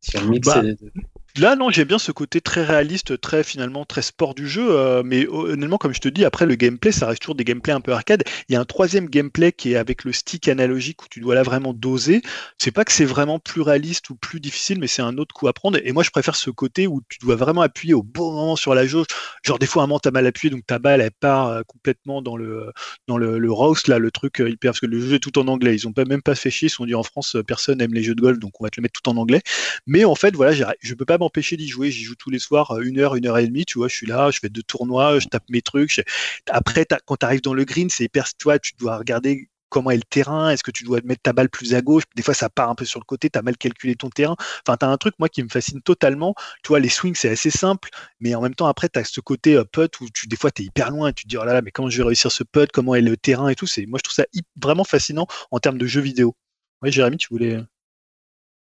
Si 0.00 0.16
on 0.18 0.24
mixait 0.26 0.54
Bah, 0.54 0.62
les 0.62 0.74
deux. 0.74 0.92
Là, 1.36 1.54
non, 1.56 1.70
j'aime 1.70 1.86
bien 1.88 1.98
ce 1.98 2.12
côté 2.12 2.40
très 2.40 2.64
réaliste, 2.64 3.20
très 3.20 3.44
finalement 3.44 3.84
très 3.84 4.02
sport 4.02 4.34
du 4.34 4.48
jeu. 4.48 4.66
euh, 4.70 5.02
mais 5.04 5.26
honnêtement, 5.28 5.78
comme 5.78 5.94
je 5.94 6.00
te 6.00 6.08
dis, 6.08 6.24
après 6.24 6.46
le 6.46 6.54
gameplay, 6.56 6.92
ça 6.92 7.06
reste 7.06 7.22
toujours 7.22 7.34
des 7.34 7.44
gameplays 7.44 7.72
un 7.72 7.80
peu 7.80 7.92
arcade. 7.92 8.24
Il 8.48 8.52
y 8.52 8.56
a 8.56 8.60
un 8.60 8.64
troisième 8.64 9.08
gameplay 9.08 9.52
qui 9.52 9.72
est 9.72 9.76
avec 9.76 10.04
le 10.04 10.12
stick 10.12 10.48
analogique 10.48 11.02
où 11.02 11.06
tu 11.08 11.20
dois 11.20 11.34
là 11.34 11.42
vraiment 11.42 11.72
doser. 11.72 12.22
C'est 12.58 12.72
pas 12.72 12.84
que 12.84 12.92
c'est 12.92 13.04
vraiment 13.04 13.38
plus 13.38 13.60
réaliste 13.60 14.10
ou 14.10 14.16
plus 14.16 14.40
difficile, 14.40 14.78
mais 14.80 14.86
c'est 14.88 15.02
un 15.02 15.16
autre 15.18 15.34
coup 15.34 15.46
à 15.48 15.52
prendre. 15.52 15.78
Et 15.84 15.92
moi, 15.92 16.02
je 16.02 16.10
préfère 16.10 16.34
ce 16.36 16.50
côté 16.50 16.86
où 16.86 17.00
tu 17.08 17.18
dois 17.20 17.36
vraiment 17.36 17.62
appuyer 17.62 17.94
au 17.94 18.02
bon 18.02 18.32
moment 18.32 18.56
sur 18.56 18.74
la 18.74 18.86
jauge. 18.86 19.06
Genre 19.44 19.58
des 19.58 19.66
fois, 19.66 19.82
un 19.84 19.86
moment, 19.86 20.00
t'as 20.00 20.10
mal 20.10 20.26
appuyé, 20.26 20.50
donc 20.50 20.66
ta 20.66 20.78
balle 20.78 21.00
elle 21.00 21.10
part 21.12 21.46
euh, 21.48 21.62
complètement 21.66 22.22
dans 22.22 22.36
le 22.36 22.72
dans 23.08 23.18
le, 23.18 23.38
le 23.38 23.52
roast 23.52 23.88
là, 23.88 23.98
le 23.98 24.10
truc 24.10 24.40
euh, 24.40 24.50
hyper 24.50 24.70
parce 24.72 24.80
que 24.80 24.86
le 24.86 25.00
jeu 25.00 25.14
est 25.16 25.18
tout 25.20 25.38
en 25.38 25.46
anglais. 25.48 25.74
Ils 25.74 25.86
ont 25.88 25.92
même 26.08 26.22
pas 26.22 26.34
fait 26.34 26.50
chier. 26.50 26.66
Ils 26.66 26.70
sont 26.70 26.86
dit 26.86 26.94
en 26.94 27.02
France, 27.02 27.36
personne 27.46 27.80
aime 27.80 27.94
les 27.94 28.02
jeux 28.02 28.14
de 28.14 28.20
golf, 28.20 28.38
donc 28.38 28.60
on 28.60 28.64
va 28.64 28.70
te 28.70 28.80
le 28.80 28.82
mettre 28.82 29.00
tout 29.00 29.08
en 29.10 29.16
anglais. 29.16 29.42
Mais 29.86 30.04
en 30.04 30.14
fait, 30.14 30.34
voilà, 30.34 30.52
je 30.80 30.94
peux 30.94 31.04
pas 31.04 31.18
m'empêcher 31.30 31.56
d'y 31.56 31.68
jouer. 31.68 31.90
J'y 31.90 32.02
joue 32.02 32.16
tous 32.16 32.30
les 32.30 32.40
soirs, 32.40 32.72
euh, 32.72 32.82
une 32.82 32.98
heure, 32.98 33.14
une 33.14 33.26
heure 33.26 33.38
et 33.38 33.46
demie. 33.46 33.64
Tu 33.64 33.78
vois, 33.78 33.88
je 33.88 33.94
suis 33.94 34.06
là, 34.06 34.30
je 34.30 34.40
fais 34.40 34.48
deux 34.48 34.62
tournois, 34.62 35.18
je 35.20 35.28
tape 35.28 35.44
mes 35.48 35.62
trucs. 35.62 36.02
Après, 36.50 36.86
quand 37.06 37.16
tu 37.16 37.26
arrives 37.26 37.42
dans 37.42 37.54
le 37.54 37.64
green, 37.64 37.88
c'est 37.90 38.04
hyper. 38.04 38.26
Tu 38.36 38.44
vois, 38.44 38.58
tu 38.58 38.72
dois 38.78 38.98
regarder 38.98 39.48
comment 39.68 39.90
est 39.92 39.96
le 39.96 40.02
terrain. 40.02 40.50
Est-ce 40.50 40.64
que 40.64 40.72
tu 40.72 40.84
dois 40.84 41.00
mettre 41.04 41.22
ta 41.22 41.32
balle 41.32 41.48
plus 41.48 41.74
à 41.74 41.82
gauche? 41.82 42.02
Des 42.16 42.22
fois, 42.22 42.34
ça 42.34 42.50
part 42.50 42.68
un 42.70 42.74
peu 42.74 42.84
sur 42.84 43.00
le 43.00 43.04
côté. 43.04 43.30
Tu 43.30 43.38
as 43.38 43.42
mal 43.42 43.56
calculé 43.56 43.94
ton 43.94 44.10
terrain. 44.10 44.36
Enfin, 44.66 44.76
tu 44.76 44.84
as 44.84 44.88
un 44.88 44.96
truc, 44.96 45.14
moi, 45.20 45.28
qui 45.28 45.42
me 45.42 45.48
fascine 45.48 45.80
totalement. 45.82 46.34
Tu 46.64 46.68
vois, 46.68 46.80
les 46.80 46.88
swings, 46.88 47.14
c'est 47.14 47.30
assez 47.30 47.50
simple. 47.50 47.88
Mais 48.20 48.34
en 48.34 48.42
même 48.42 48.54
temps, 48.54 48.66
après, 48.66 48.88
tu 48.88 48.98
as 48.98 49.04
ce 49.04 49.20
côté 49.20 49.54
euh, 49.54 49.64
putt 49.64 50.00
où 50.00 50.08
tu, 50.10 50.26
des 50.26 50.36
fois, 50.36 50.50
tu 50.50 50.62
es 50.62 50.64
hyper 50.66 50.90
loin. 50.90 51.08
Et 51.08 51.12
tu 51.12 51.24
te 51.24 51.28
dis, 51.28 51.36
oh 51.38 51.44
là 51.44 51.54
là, 51.54 51.62
mais 51.62 51.70
comment 51.70 51.88
je 51.88 51.98
vais 51.98 52.04
réussir 52.08 52.32
ce 52.32 52.42
putt? 52.44 52.70
Comment 52.72 52.94
est 52.96 53.02
le 53.02 53.16
terrain 53.16 53.48
et 53.48 53.54
tout? 53.54 53.66
C'est 53.66 53.86
Moi, 53.86 53.98
je 53.98 54.02
trouve 54.02 54.16
ça 54.16 54.26
vraiment 54.60 54.84
fascinant 54.84 55.26
en 55.50 55.60
termes 55.60 55.78
de 55.78 55.86
jeux 55.86 56.02
vidéo. 56.02 56.34
Oui, 56.82 56.90
Jérémy, 56.92 57.18
tu 57.18 57.28
voulais. 57.30 57.60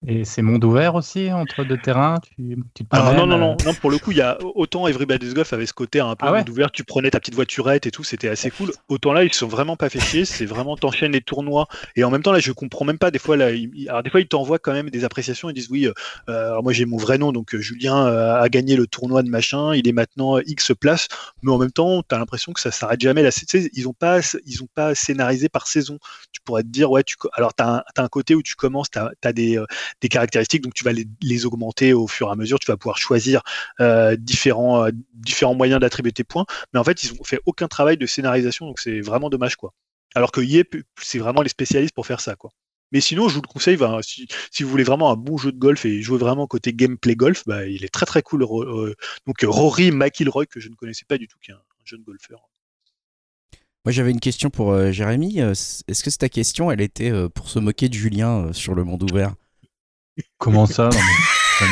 Et 0.07 0.25
c'est 0.25 0.43
monde 0.43 0.63
ouvert 0.65 0.95
aussi, 0.97 1.33
entre 1.33 1.65
deux 1.65 1.79
terrains 1.79 2.19
tu, 2.23 2.57
tu 2.75 2.85
te 2.85 2.95
Alors 2.95 3.15
non, 3.15 3.27
non, 3.27 3.37
euh, 3.37 3.39
non, 3.39 3.57
non, 3.65 3.75
pour 3.75 3.91
le 3.91 3.99
coup, 3.99 4.11
il 4.11 4.19
y 4.19 4.21
a 4.21 4.37
autant 4.55 4.87
Everybody's 4.87 5.33
Golf 5.33 5.53
avait 5.55 5.65
ce 5.65 5.73
côté 5.73 6.01
un 6.01 6.15
peu 6.15 6.27
Ah 6.27 6.33
ouais 6.33 6.39
monde 6.41 6.51
ouvert, 6.51 6.71
tu 6.71 6.85
prenais 6.85 7.11
ta 7.11 7.21
petite 7.21 7.35
voiturette 7.35 7.87
et 7.87 7.91
tout, 7.91 8.05
c'était 8.05 8.29
assez 8.29 8.51
cool. 8.51 8.73
Autant 8.89 9.13
là, 9.15 9.25
ils 9.25 9.33
se 9.33 9.41
sont 9.41 9.49
vraiment 9.49 9.77
pas 9.77 9.89
fait 9.89 10.01
chier, 10.01 10.25
c'est 10.27 10.45
vraiment 10.45 10.77
t'enchaînes 10.77 11.13
les 11.13 11.23
tournois. 11.23 11.69
Et 11.97 12.05
en 12.05 12.11
même 12.11 12.23
temps, 12.23 12.33
là, 12.33 12.39
je 12.39 12.53
comprends 12.53 12.85
même 12.85 12.99
pas, 12.99 13.11
des 13.11 13.19
fois, 13.19 13.37
là, 13.37 13.53
ils- 13.53 13.89
alors 13.89 14.03
des 14.03 14.11
fois, 14.11 14.21
ils 14.21 14.29
t'envoient 14.29 14.59
quand 14.59 14.73
même 14.73 14.91
des 14.91 15.05
appréciations, 15.05 15.49
ils 15.49 15.55
disent 15.55 15.71
oui, 15.71 15.87
euh, 15.87 15.93
alors 16.29 16.63
moi 16.63 16.73
j'ai 16.73 16.85
mon 16.85 16.99
vrai 16.99 17.17
nom, 17.17 17.33
donc 17.33 17.55
euh, 17.55 17.59
Julien 17.61 18.07
euh, 18.07 18.41
a 18.41 18.49
gagné 18.51 18.77
le 18.77 18.87
tournoi 18.87 19.23
de 19.23 19.31
machin, 19.31 19.75
il 19.75 19.89
est 19.89 19.93
maintenant 19.93 20.39
X 20.39 20.73
place, 20.79 21.09
mais 21.43 21.51
en 21.51 21.59
même 21.59 21.73
temps, 21.73 22.03
t'as 22.03 22.19
l'impression 22.19 22.53
que 22.53 22.61
ça 22.61 22.71
s'arrête 22.71 23.01
jamais. 23.01 23.23
Là, 23.23 23.31
ils 23.73 23.89
ont 23.89 23.95
pas, 23.95 24.21
ils 24.45 24.63
ont 24.63 24.69
pas 24.75 24.95
scénarisé 24.95 25.49
par 25.49 25.67
saison. 25.67 25.99
Tu 26.33 26.41
pourrais 26.43 26.63
te 26.63 26.69
dire, 26.69 26.91
ouais, 26.91 27.03
tu, 27.05 27.17
alors 27.33 27.55
t'as 27.55 27.77
un, 27.79 27.83
t'as 27.95 28.03
un 28.03 28.09
côté 28.09 28.35
où 28.35 28.43
tu 28.43 28.55
commences, 28.55 28.91
t'as 28.91 29.09
as 29.25 29.33
des, 29.33 29.59
des 30.01 30.09
caractéristiques, 30.09 30.63
donc 30.63 30.75
tu 30.75 30.85
vas 30.85 30.93
les, 30.93 31.47
augmenter 31.47 31.93
au 31.93 32.07
fur 32.07 32.29
et 32.29 32.31
à 32.31 32.37
mesure, 32.37 32.59
tu 32.59 32.67
vas 32.67 32.77
pouvoir 32.77 32.99
choisir 32.99 33.43
euh, 33.81 34.17
différents, 34.17 34.85
euh, 34.85 34.91
différents 35.15 35.55
moyens 35.55 35.81
d'attribuer 35.81 36.13
tes 36.13 36.25
points. 36.25 36.47
Mais 36.73 36.81
en 36.81 36.85
fait, 36.85 37.05
ils 37.05 37.13
ont 37.13 37.25
fait 37.25 37.41
aucun 37.47 37.69
travail 37.69 37.97
de 37.97 38.07
scénarisation, 38.07 38.67
donc 38.67 38.79
c'est 38.79 39.01
vraiment 39.01 39.31
dommage, 39.31 39.57
quoi. 39.57 39.73
Alors 40.15 40.33
que 40.33 40.41
Yep, 40.41 40.77
c'est 41.01 41.19
vraiment 41.19 41.43
les 41.43 41.49
spécialistes 41.49 41.95
pour 41.95 42.07
faire 42.07 42.21
ça, 42.21 42.37
quoi. 42.37 42.51
Mais 42.93 43.01
sinon, 43.01 43.29
je 43.29 43.35
vous 43.35 43.43
le 43.43 43.49
conseille, 43.49 43.77
ben, 43.77 44.01
si, 44.03 44.29
vous 44.63 44.69
voulez 44.69 44.85
vraiment 44.85 45.11
un 45.11 45.17
bon 45.17 45.37
jeu 45.37 45.51
de 45.51 45.59
golf 45.59 45.85
et 45.85 46.01
jouer 46.01 46.19
vraiment 46.19 46.47
côté 46.47 46.73
gameplay 46.73 47.17
golf, 47.17 47.43
bah, 47.47 47.67
il 47.67 47.85
est 47.85 47.93
très 47.93 48.07
très 48.07 48.23
cool. 48.23 48.45
Euh, 48.45 48.95
donc 49.27 49.37
Rory 49.43 49.91
McIlroy, 49.91 50.47
que 50.47 50.61
je 50.61 50.69
ne 50.69 50.75
connaissais 50.75 51.05
pas 51.09 51.19
du 51.19 51.27
tout, 51.27 51.39
qui 51.43 51.51
est 51.51 51.55
un, 51.55 51.57
un 51.57 51.85
jeune 51.85 52.03
golfeur. 52.03 52.49
Moi 53.85 53.93
j'avais 53.93 54.13
une 54.13 54.21
question 54.21 54.49
pour 54.49 54.93
Jérémy. 54.93 55.41
Est-ce 55.41 56.03
que 56.03 56.11
c'est 56.11 56.19
ta 56.19 56.31
question 56.31 56.71
Elle 56.71 56.81
était 56.81 57.13
pour 57.35 57.51
se 57.51 57.59
moquer 57.59 57.91
de 57.91 57.95
Julien 57.95 58.51
sur 58.55 58.75
le 58.75 58.83
monde 58.83 59.03
ouvert? 59.03 59.35
Comment 60.39 60.67
ça 60.67 60.89
non, 60.91 60.99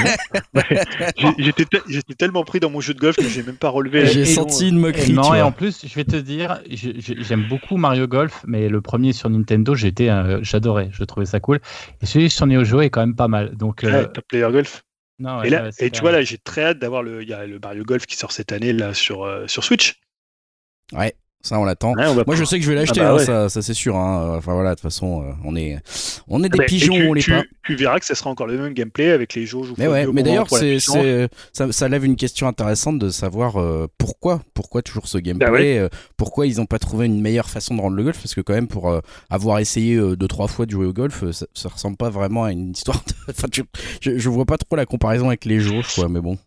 mais- 0.04 0.62
J'ai- 1.16 1.34
J'étais 1.38 1.64
te- 1.64 1.82
j'étais 1.88 2.14
tellement 2.14 2.44
pris 2.44 2.60
dans 2.60 2.70
mon 2.70 2.80
jeu 2.80 2.94
de 2.94 3.00
golf 3.00 3.16
que 3.16 3.28
j'ai 3.28 3.42
même 3.42 3.56
pas 3.56 3.68
relevé. 3.68 4.02
la 4.04 4.10
J'ai 4.10 4.24
senti 4.24 4.68
une 4.68 4.78
Et 4.78 4.80
moquerie. 4.80 5.12
non, 5.12 5.34
et 5.34 5.42
en 5.42 5.50
plus, 5.52 5.86
je 5.86 5.94
vais 5.94 6.04
te 6.04 6.14
dire, 6.16 6.60
j'aime 6.70 7.46
beaucoup 7.48 7.76
Mario 7.76 8.06
Golf, 8.06 8.42
mais 8.46 8.68
le 8.68 8.80
premier 8.80 9.12
sur 9.12 9.28
Nintendo, 9.28 9.74
j'étais, 9.74 10.08
euh, 10.08 10.38
j'adorais, 10.42 10.88
je 10.92 11.02
trouvais 11.04 11.26
ça 11.26 11.40
cool. 11.40 11.58
Et 12.00 12.06
celui 12.06 12.30
sur 12.30 12.46
Neo 12.46 12.62
Geo 12.64 12.80
est 12.80 12.90
quand 12.90 13.00
même 13.00 13.16
pas 13.16 13.28
mal. 13.28 13.56
Donc, 13.56 13.82
euh, 13.84 14.06
Top 14.06 14.24
Player 14.28 14.48
Golf? 14.52 14.84
non, 15.18 15.38
ouais, 15.40 15.48
et 15.48 15.50
là, 15.50 15.64
ouais, 15.64 15.70
c'est 15.72 15.86
et 15.86 15.90
tu 15.90 16.00
vois 16.00 16.12
là, 16.12 16.22
j'ai 16.22 16.38
très 16.38 16.62
hâte 16.64 16.78
d'avoir 16.78 17.02
le, 17.02 17.22
il 17.22 17.28
y 17.28 17.32
a 17.34 17.44
le 17.46 17.58
Mario 17.60 17.82
Golf 17.84 18.06
qui 18.06 18.16
sort 18.16 18.30
cette 18.32 18.52
année 18.52 18.72
là 18.72 18.94
sur 18.94 19.24
euh, 19.24 19.46
sur 19.48 19.64
Switch. 19.64 20.00
Ouais, 20.92 21.14
ça 21.42 21.58
on 21.58 21.64
l'attend. 21.64 21.92
Ouais, 21.94 22.22
Moi 22.26 22.36
je 22.36 22.44
sais 22.44 22.58
que 22.58 22.64
je 22.64 22.70
vais 22.70 22.76
l'acheter, 22.76 23.00
Ah 23.00 23.04
bah 23.04 23.10
hein, 23.10 23.16
ouais. 23.16 23.24
ça, 23.24 23.48
ça 23.48 23.62
c'est 23.62 23.74
sûr. 23.74 23.96
hein. 23.96 24.36
Enfin 24.38 24.54
voilà, 24.54 24.70
de 24.70 24.74
toute 24.76 24.82
façon, 24.82 25.22
euh, 25.22 25.32
on 25.44 25.56
est, 25.56 25.78
on 26.28 26.42
est 26.42 26.46
Ah 26.46 26.48
des 26.50 26.58
bah, 26.58 26.64
et 26.64 26.66
pigeons, 26.66 26.94
tu, 26.94 27.06
on 27.08 27.12
l'est 27.14 27.28
pas. 27.28 27.42
tu 27.64 27.74
verras 27.76 27.98
que 27.98 28.06
ça 28.06 28.14
sera 28.14 28.30
encore 28.30 28.46
le 28.46 28.56
même 28.58 28.72
gameplay 28.72 29.10
avec 29.10 29.34
les 29.34 29.44
jauges. 29.46 29.72
Mais 29.78 29.86
ouais, 29.88 30.06
mais 30.12 30.22
d'ailleurs, 30.22 30.48
c'est, 30.48 30.78
ça, 30.80 31.70
ça 31.72 31.88
lève 31.88 32.04
une 32.04 32.16
question 32.16 32.46
intéressante 32.48 32.98
de 32.98 33.10
savoir 33.10 33.60
euh, 33.60 33.86
pourquoi, 33.98 34.42
pourquoi 34.54 34.82
toujours 34.82 35.06
ce 35.08 35.18
gameplay, 35.18 35.46
Bah 35.46 35.52
ouais. 35.52 35.78
euh, 35.78 35.88
pourquoi 36.16 36.46
ils 36.46 36.56
n'ont 36.58 36.66
pas 36.66 36.78
trouvé 36.78 37.06
une 37.06 37.20
meilleure 37.20 37.50
façon 37.50 37.74
de 37.74 37.80
rendre 37.80 37.96
le 37.96 38.04
golf, 38.04 38.18
parce 38.18 38.34
que 38.34 38.40
quand 38.40 38.54
même 38.54 38.68
pour 38.68 39.00
avoir 39.30 39.58
essayé 39.58 39.96
deux 40.16 40.28
trois 40.28 40.48
fois 40.48 40.66
de 40.66 40.70
jouer 40.70 40.86
au 40.86 40.92
golf, 40.92 41.24
ça, 41.32 41.46
ça 41.54 41.68
ressemble 41.68 41.96
pas 41.96 42.10
vraiment 42.10 42.44
à 42.44 42.52
une 42.52 42.70
histoire. 42.72 43.02
De... 43.06 43.12
Enfin, 43.30 43.48
tu- 43.50 43.62
je, 44.00 44.18
je 44.18 44.28
vois 44.28 44.44
pas 44.44 44.58
trop 44.58 44.76
la 44.76 44.84
comparaison 44.86 45.28
avec 45.28 45.44
les 45.44 45.60
jauges, 45.60 45.94
quoi, 45.94 46.08
mais 46.08 46.20
bon. 46.20 46.38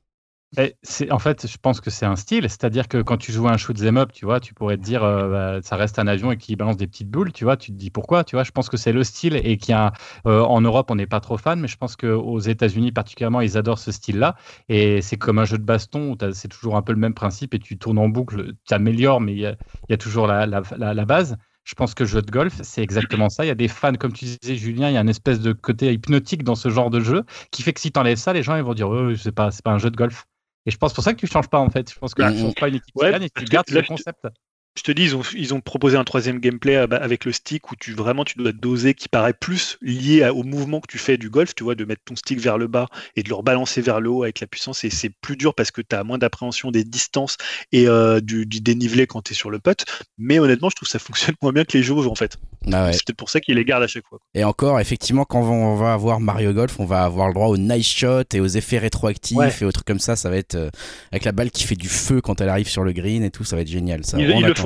En 1.10 1.19
fait, 1.19 1.48
je 1.48 1.57
pense 1.57 1.82
que 1.82 1.90
c'est 1.90 2.06
un 2.06 2.15
style. 2.15 2.44
C'est-à-dire 2.44 2.88
que 2.88 3.02
quand 3.02 3.18
tu 3.18 3.32
joues 3.32 3.48
à 3.48 3.52
un 3.52 3.57
shoot 3.57 3.80
'em 3.82 3.98
up, 3.98 4.11
tu 4.14 4.26
vois, 4.26 4.40
tu 4.40 4.53
pourrais 4.53 4.77
te 4.77 4.84
dire, 4.84 5.03
euh, 5.03 5.30
bah, 5.30 5.61
ça 5.61 5.76
reste 5.76 5.99
un 5.99 6.07
avion 6.07 6.32
et 6.32 6.38
qui 6.38 6.56
balance 6.56 6.77
des 6.77 6.88
petites 6.88 7.10
boules, 7.10 7.32
tu 7.32 7.44
vois. 7.44 7.57
Tu 7.57 7.72
te 7.72 7.77
dis 7.77 7.90
pourquoi, 7.90 8.23
tu 8.23 8.36
vois. 8.36 8.44
Je 8.44 8.52
pense 8.52 8.69
que 8.69 8.77
c'est 8.77 8.94
le 8.94 9.03
style 9.03 9.36
et 9.36 9.57
qu'il 9.57 9.72
y 9.72 9.73
a, 9.73 9.94
euh, 10.27 10.41
en 10.41 10.61
Europe, 10.61 10.91
on 10.91 10.95
n'est 10.95 11.07
pas 11.07 11.19
trop 11.19 11.38
fan, 11.38 11.60
mais 11.60 11.68
je 11.68 11.77
pense 11.77 11.95
qu'aux 11.95 12.40
États-Unis 12.40 12.91
particulièrement, 12.91 13.41
ils 13.41 13.57
adorent 13.57 13.80
ce 13.80 13.91
style-là. 13.91 14.36
Et 14.69 15.02
c'est 15.02 15.18
comme 15.18 15.40
un 15.40 15.45
jeu 15.45 15.57
de 15.57 15.64
baston 15.64 16.15
c'est 16.34 16.48
toujours 16.48 16.76
un 16.76 16.82
peu 16.82 16.94
le 16.94 16.99
même 16.99 17.14
principe 17.14 17.53
et 17.53 17.60
tu 17.60 17.77
tournes 17.77 17.98
en 17.98 18.10
boucle, 18.10 18.53
tu 18.68 18.73
améliores, 18.73 19.22
mais 19.22 19.34
il 19.34 19.40
y 19.40 19.45
a, 19.94 19.98
toujours 19.98 20.27
la, 20.27 21.06
base. 21.06 21.38
Je 21.64 21.73
pense 21.73 21.94
que 21.95 22.03
le 22.03 22.10
jeu 22.10 22.22
de 22.22 22.30
golf, 22.32 22.60
c'est 22.61 22.84
exactement 22.84 23.30
ça. 23.30 23.44
Il 23.44 23.48
y 23.48 23.52
a 23.52 23.56
des 23.56 23.68
fans, 23.68 23.94
comme 23.94 24.14
tu 24.14 24.26
disais, 24.26 24.56
Julien, 24.56 24.90
il 24.90 24.94
y 24.94 24.98
a 24.98 25.02
une 25.02 25.10
espèce 25.10 25.40
de 25.40 25.52
côté 25.52 25.91
hypnotique 25.91 26.44
dans 26.44 26.56
ce 26.56 26.69
genre 26.69 26.90
de 26.90 26.99
jeu 26.99 27.23
qui 27.52 27.64
fait 27.64 27.73
que 27.73 27.80
si 27.80 27.91
tu 27.91 27.99
enlèves 27.99 28.18
ça, 28.18 28.34
les 28.34 28.44
gens 28.44 28.56
ils 28.56 28.64
vont 28.64 28.76
dire, 28.76 28.90
oh, 28.90 29.15
c'est 29.15 29.32
pas 29.32 29.52
un 29.65 29.77
jeu 29.80 29.90
de 29.90 29.95
golf. 29.95 30.26
Et 30.66 30.72
je 30.72 30.78
pense 30.78 30.94
pour 30.94 31.04
ça 31.04 31.14
que 31.14 31.20
tu 31.20 31.28
changes 31.28 31.50
pas 31.50 31.60
en 31.60 31.70
fait. 31.70 31.92
Je 31.92 32.00
pense 32.00 32.14
que 32.14 32.22
Bah, 32.22 32.32
tu 32.32 32.40
changes 32.40 32.56
pas 32.56 32.68
une 32.70 32.76
équipe 32.76 32.96
qui 32.96 33.02
gagne 33.12 33.24
et 33.24 33.30
tu 33.30 33.46
gardes 33.46 33.70
le 33.70 33.82
concept. 33.84 34.28
Je 34.77 34.84
te 34.84 34.91
dis, 34.91 35.03
ils 35.03 35.15
ont, 35.15 35.22
ils 35.35 35.53
ont 35.53 35.61
proposé 35.61 35.95
un 35.97 36.03
troisième 36.03 36.39
gameplay 36.39 36.76
avec 36.76 37.23
le 37.23 37.31
stick 37.31 37.72
où 37.72 37.76
tu 37.77 37.93
vraiment 37.93 38.26
tu 38.26 38.38
dois 38.38 38.52
doser, 38.52 38.93
qui 38.93 39.07
paraît 39.07 39.34
plus 39.34 39.77
lié 39.81 40.23
à- 40.23 40.34
au 40.34 40.43
mouvement 40.43 40.81
que 40.81 40.88
tu 40.91 40.97
fais 40.97 41.18
du 41.18 41.30
golf, 41.30 41.56
tu 41.56 41.64
vois, 41.64 41.76
de 41.76 41.85
mettre 41.85 42.02
ton 42.03 42.15
stick 42.18 42.39
vers 42.39 42.57
le 42.57 42.68
bas 42.68 42.88
et 43.15 43.23
de 43.23 43.30
le 43.30 43.35
rebalancer 43.35 43.81
vers 43.81 44.02
le 44.02 44.10
haut 44.10 44.23
avec 44.23 44.41
la 44.41 44.47
puissance. 44.47 44.84
Et 44.84 44.89
c'est 44.89 45.10
plus 45.22 45.38
dur 45.38 45.56
parce 45.56 45.72
que 45.72 45.81
tu 45.81 45.95
as 45.95 46.03
moins 46.03 46.17
d'appréhension 46.17 46.72
des 46.72 46.83
distances 46.83 47.38
et 47.72 47.88
euh, 47.88 48.19
du, 48.19 48.45
du 48.45 48.59
dénivelé 48.59 49.08
quand 49.08 49.22
tu 49.22 49.32
es 49.32 49.35
sur 49.35 49.50
le 49.50 49.59
putt. 49.59 49.85
Mais 50.17 50.40
honnêtement, 50.40 50.69
je 50.69 50.75
trouve 50.75 50.88
que 50.88 50.91
ça 50.91 51.00
fonctionne 51.06 51.35
moins 51.41 51.53
bien 51.53 51.64
que 51.64 51.77
les 51.77 51.83
jauges 51.83 52.08
en 52.08 52.16
fait. 52.16 52.38
Ah 52.74 52.85
ouais. 52.85 52.93
C'est 52.93 53.06
peut-être 53.06 53.17
pour 53.17 53.30
ça 53.30 53.40
qu'ils 53.40 53.56
les 53.56 53.64
gardent 53.64 53.83
à 53.83 53.88
chaque 53.88 54.06
fois. 54.08 54.19
Et 54.33 54.43
encore, 54.43 54.80
effectivement, 54.82 55.24
quand 55.24 55.41
on 55.41 55.75
va 55.75 55.93
avoir 55.93 56.19
Mario 56.19 56.51
Golf, 56.51 56.80
on 56.80 56.85
va 56.85 57.03
avoir 57.03 57.27
le 57.27 57.33
droit 57.33 57.48
aux 57.48 57.58
nice 57.58 57.88
shots 57.88 58.24
et 58.33 58.40
aux 58.41 58.48
effets 58.48 58.80
rétroactifs 58.80 59.38
Ouais. 59.38 59.51
et 59.61 59.66
aux 59.66 59.72
trucs 59.72 59.85
comme 59.85 60.00
ça. 60.00 60.16
Ça 60.17 60.30
va 60.30 60.35
être 60.38 60.56
euh, 60.56 60.69
avec 61.11 61.24
la 61.24 61.32
balle 61.32 61.51
qui 61.51 61.64
fait 61.64 61.75
du 61.75 61.88
feu 61.88 62.19
quand 62.22 62.41
elle 62.41 62.50
arrive 62.50 62.67
sur 62.67 62.83
le 62.83 62.91
green 62.91 63.24
et 63.24 63.32
tout. 63.32 63.43
Ça 63.45 63.56
va 63.56 63.61
être 63.61 63.69
génial. 63.69 64.03
Ça, 64.03 64.17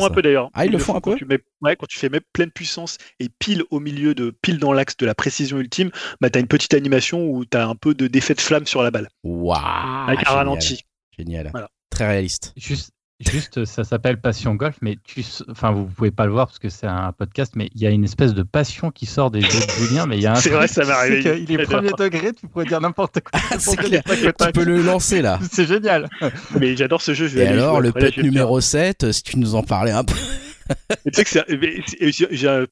un 0.05 0.09
peu 0.09 0.21
d'ailleurs. 0.21 0.49
Ah, 0.53 0.65
ils 0.65 0.71
le 0.71 0.77
font 0.77 0.95
un 0.95 1.01
quand 1.01 1.11
peu 1.11 1.17
tu 1.17 1.25
mets, 1.25 1.39
ouais, 1.61 1.75
quand 1.75 1.87
tu 1.87 1.97
fais 1.99 2.09
même 2.09 2.21
pleine 2.33 2.51
puissance 2.51 2.97
et 3.19 3.29
pile 3.29 3.63
au 3.71 3.79
milieu 3.79 4.13
de 4.15 4.31
pile 4.41 4.59
dans 4.59 4.73
l'axe 4.73 4.97
de 4.97 5.05
la 5.05 5.15
précision 5.15 5.57
ultime, 5.59 5.91
bah 6.21 6.29
t'as 6.29 6.39
une 6.39 6.47
petite 6.47 6.73
animation 6.73 7.27
où 7.29 7.45
t'as 7.45 7.65
un 7.65 7.75
peu 7.75 7.93
de 7.93 8.07
d'effet 8.07 8.33
de 8.33 8.41
flamme 8.41 8.65
sur 8.65 8.83
la 8.83 8.91
balle 8.91 9.07
Waouh 9.23 9.59
avec 10.07 10.19
un 10.19 10.23
génial. 10.23 10.35
ralenti. 10.35 10.83
Génial. 11.17 11.49
Voilà. 11.51 11.69
Très 11.89 12.07
réaliste. 12.07 12.53
Juste, 12.55 12.91
juste, 13.19 13.65
ça 13.65 13.83
s'appelle 13.83 14.19
Passion 14.19 14.55
Golf, 14.55 14.77
mais 14.81 14.97
tu, 15.03 15.19
s- 15.21 15.43
enfin, 15.49 15.71
vous 15.71 15.85
pouvez 15.85 16.11
pas 16.11 16.25
le 16.25 16.31
voir 16.31 16.47
parce 16.47 16.59
que 16.59 16.69
c'est 16.69 16.87
un 16.87 17.11
podcast, 17.11 17.53
mais 17.55 17.69
il 17.75 17.81
y 17.81 17.87
a 17.87 17.89
une 17.89 18.03
espèce 18.03 18.33
de 18.33 18.43
passion 18.43 18.91
qui 18.91 19.05
sort 19.05 19.29
des 19.31 19.39
yeux 19.41 19.47
de 19.47 19.85
Julien. 19.87 20.05
Mais 20.05 20.17
il 20.17 20.21
y 20.23 20.25
a 20.25 20.31
un 20.33 20.35
C'est 20.39 20.49
vrai, 20.49 20.67
ça 20.67 20.81
m'est 20.81 20.87
c'est 20.87 20.91
arrivé. 20.93 21.45
qu'il 21.45 21.59
est 21.59 21.63
premier 21.63 21.91
degré, 21.97 22.31
tu 22.33 22.47
pourrais 22.47 22.65
dire 22.65 22.79
n'importe 22.81 23.19
quoi. 23.21 23.39
c'est 23.59 23.71
n'importe 23.81 23.87
clair. 24.19 24.33
Tu 24.47 24.51
peux 24.53 24.63
le 24.63 24.81
lancer 24.81 25.21
là. 25.21 25.39
C'est 25.51 25.65
génial. 25.67 26.09
Mais 26.59 26.75
j'adore 26.77 27.01
ce 27.01 27.13
jeu. 27.13 27.27
Je 27.27 27.35
vais 27.35 27.43
Et 27.43 27.47
aller 27.47 27.57
alors, 27.59 27.81
jouer 27.83 27.91
le 27.95 28.11
le 28.17 28.23
numéro 28.23 28.61
7, 28.61 29.11
si 29.11 29.23
tu 29.23 29.37
nous 29.39 29.55
en 29.55 29.63
parlais 29.63 29.91
un 29.91 30.03
peu. 30.03 30.15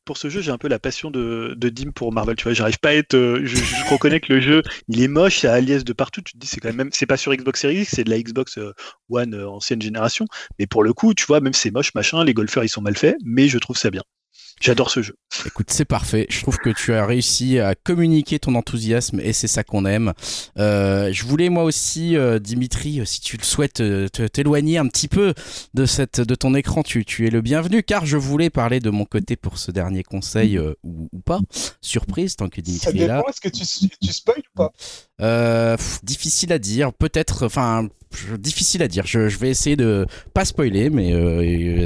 Pour 0.06 0.18
ce 0.18 0.30
jeu, 0.30 0.42
j'ai 0.42 0.52
un 0.52 0.58
peu 0.58 0.68
la 0.68 0.80
passion 0.80 1.12
de, 1.12 1.54
de 1.58 1.70
Dim 1.70 1.92
pour 1.92 2.12
Marvel. 2.14 2.36
Tu 2.36 2.44
vois, 2.44 2.54
j'arrive 2.54 2.80
pas 2.80 2.90
à 2.90 2.94
être. 2.94 3.14
euh, 3.16 3.42
Je, 3.44 3.56
je 3.56 3.90
reconnais 3.92 4.20
que 4.20 4.34
le 4.34 4.42
jeu, 4.42 4.64
il 4.88 5.02
est 5.02 5.08
moche, 5.08 5.40
ça 5.40 5.54
alias 5.54 5.84
de 5.84 5.94
partout. 5.94 6.22
Tu 6.22 6.34
te 6.34 6.38
dis, 6.38 6.48
c'est 6.48 6.60
quand 6.60 6.74
même. 6.74 6.90
C'est 6.94 7.06
pas 7.06 7.18
sur 7.18 7.34
Xbox 7.34 7.62
Series 7.62 7.82
X, 7.82 7.92
c'est 7.96 8.04
de 8.04 8.10
la 8.10 8.20
Xbox 8.22 8.58
euh, 8.58 8.74
One 9.10 9.34
euh, 9.34 9.50
ancienne 9.50 9.82
génération. 9.82 10.26
Mais 10.60 10.68
pour 10.68 10.84
le 10.84 10.94
coup, 10.94 11.14
tu 11.14 11.26
vois, 11.26 11.40
même 11.42 11.54
c'est 11.54 11.72
moche, 11.72 11.94
machin. 11.96 12.24
Les 12.24 12.34
golfeurs, 12.34 12.64
ils 12.64 12.70
sont 12.70 12.82
mal 12.82 12.96
faits, 12.98 13.16
mais 13.24 13.48
je 13.48 13.58
trouve 13.58 13.78
ça 13.78 13.90
bien. 13.92 14.04
J'adore 14.60 14.90
ce 14.90 15.02
jeu. 15.04 15.16
Écoute, 15.46 15.68
c'est 15.70 15.86
parfait. 15.86 16.26
Je 16.30 16.42
trouve 16.42 16.58
que 16.58 16.72
tu 16.72 16.92
as 16.94 17.06
réussi 17.06 17.60
à 17.60 17.76
communiquer 17.76 18.40
ton 18.40 18.56
enthousiasme 18.56 19.20
et 19.20 19.32
c'est 19.32 19.48
ça 19.48 19.64
qu'on 19.64 19.86
aime. 19.86 20.14
Euh, 20.58 21.12
je 21.14 21.26
voulais 21.26 21.50
moi 21.50 21.64
aussi, 21.64 22.16
euh, 22.18 22.40
Dimitri, 22.40 23.00
euh, 23.00 23.06
si 23.06 23.22
tu 23.22 23.38
le 23.38 23.44
souhaites, 23.44 23.82
euh, 23.82 24.08
te- 24.10 24.26
t'éloigner 24.28 24.80
un 24.80 24.88
petit 24.88 25.08
peu 25.08 25.36
de 25.76 25.86
cette, 25.86 26.22
de 26.22 26.34
ton 26.36 26.56
écran, 26.56 26.82
tu, 26.82 27.06
tu 27.06 27.28
es 27.28 27.30
le 27.30 27.42
bienvenu. 27.42 27.84
Car 27.84 28.06
je 28.08 28.18
voulais 28.18 28.50
parler 28.50 28.80
de 28.80 28.90
mon 28.90 29.06
côté 29.06 29.36
pour 29.36 29.60
ce 29.60 29.70
dernier 29.70 30.02
conseil 30.04 30.58
euh, 30.58 30.74
ou, 30.84 31.08
ou 31.14 31.20
pas. 31.20 31.40
Surprise, 31.82 32.36
tant 32.36 32.50
que 32.50 32.56
Ça 32.58 32.62
Dimitri 32.64 33.00
est 33.02 33.08
là. 33.08 33.18
dépend, 33.18 33.30
est-ce 33.30 33.42
que 33.42 33.50
tu, 33.50 33.64
tu 34.02 34.12
spoil 34.14 34.40
ou 34.40 34.58
pas? 34.58 34.72
Euh, 35.22 35.78
pff, 35.78 36.00
difficile 36.04 36.52
à 36.52 36.60
dire, 36.60 36.94
peut-être, 36.94 37.46
enfin, 37.46 37.88
difficile 38.38 38.84
à 38.84 38.88
dire. 38.88 39.06
Je, 39.06 39.30
je 39.30 39.38
vais 39.38 39.50
essayer 39.50 39.76
de 39.76 40.06
pas 40.34 40.46
spoiler, 40.46 40.90
mais 40.90 41.14
euh, 41.14 41.42
euh, 41.42 41.86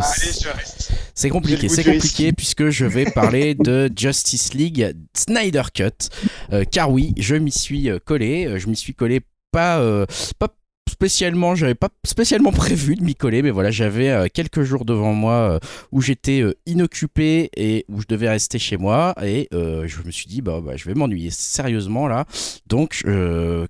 c'est 1.13 1.29
compliqué, 1.29 1.69
c'est 1.69 1.83
compliqué 1.83 2.33
puisque 2.33 2.69
je 2.69 2.85
vais 2.85 3.05
parler 3.15 3.55
de 3.55 3.89
Justice 3.95 4.53
League 4.53 4.95
Snyder 5.15 5.63
Cut. 5.73 6.09
Euh, 6.53 6.63
car 6.69 6.91
oui, 6.91 7.13
je 7.17 7.35
m'y 7.35 7.51
suis 7.51 7.89
collé, 8.05 8.59
je 8.59 8.67
m'y 8.67 8.75
suis 8.75 8.93
collé 8.93 9.21
pas 9.51 9.79
euh, 9.79 10.05
pas 10.39 10.47
spécialement, 10.91 11.55
j'avais 11.55 11.75
pas 11.75 11.89
spécialement 12.05 12.51
prévu 12.51 12.95
de 12.95 13.03
m'y 13.03 13.15
coller, 13.15 13.41
mais 13.41 13.49
voilà, 13.49 13.71
j'avais 13.71 14.09
euh, 14.09 14.27
quelques 14.31 14.63
jours 14.63 14.85
devant 14.85 15.13
moi 15.13 15.33
euh, 15.33 15.59
où 15.91 16.01
j'étais 16.01 16.41
euh, 16.41 16.53
inoccupé 16.65 17.49
et 17.55 17.85
où 17.89 18.01
je 18.01 18.07
devais 18.07 18.29
rester 18.29 18.59
chez 18.59 18.77
moi 18.77 19.15
et 19.23 19.47
je 19.51 20.03
me 20.05 20.11
suis 20.11 20.27
dit 20.27 20.41
bah, 20.41 20.59
bah, 20.63 20.75
je 20.75 20.85
vais 20.85 20.93
m'ennuyer 20.93 21.29
sérieusement 21.31 22.07
là. 22.07 22.25
Donc 22.67 23.03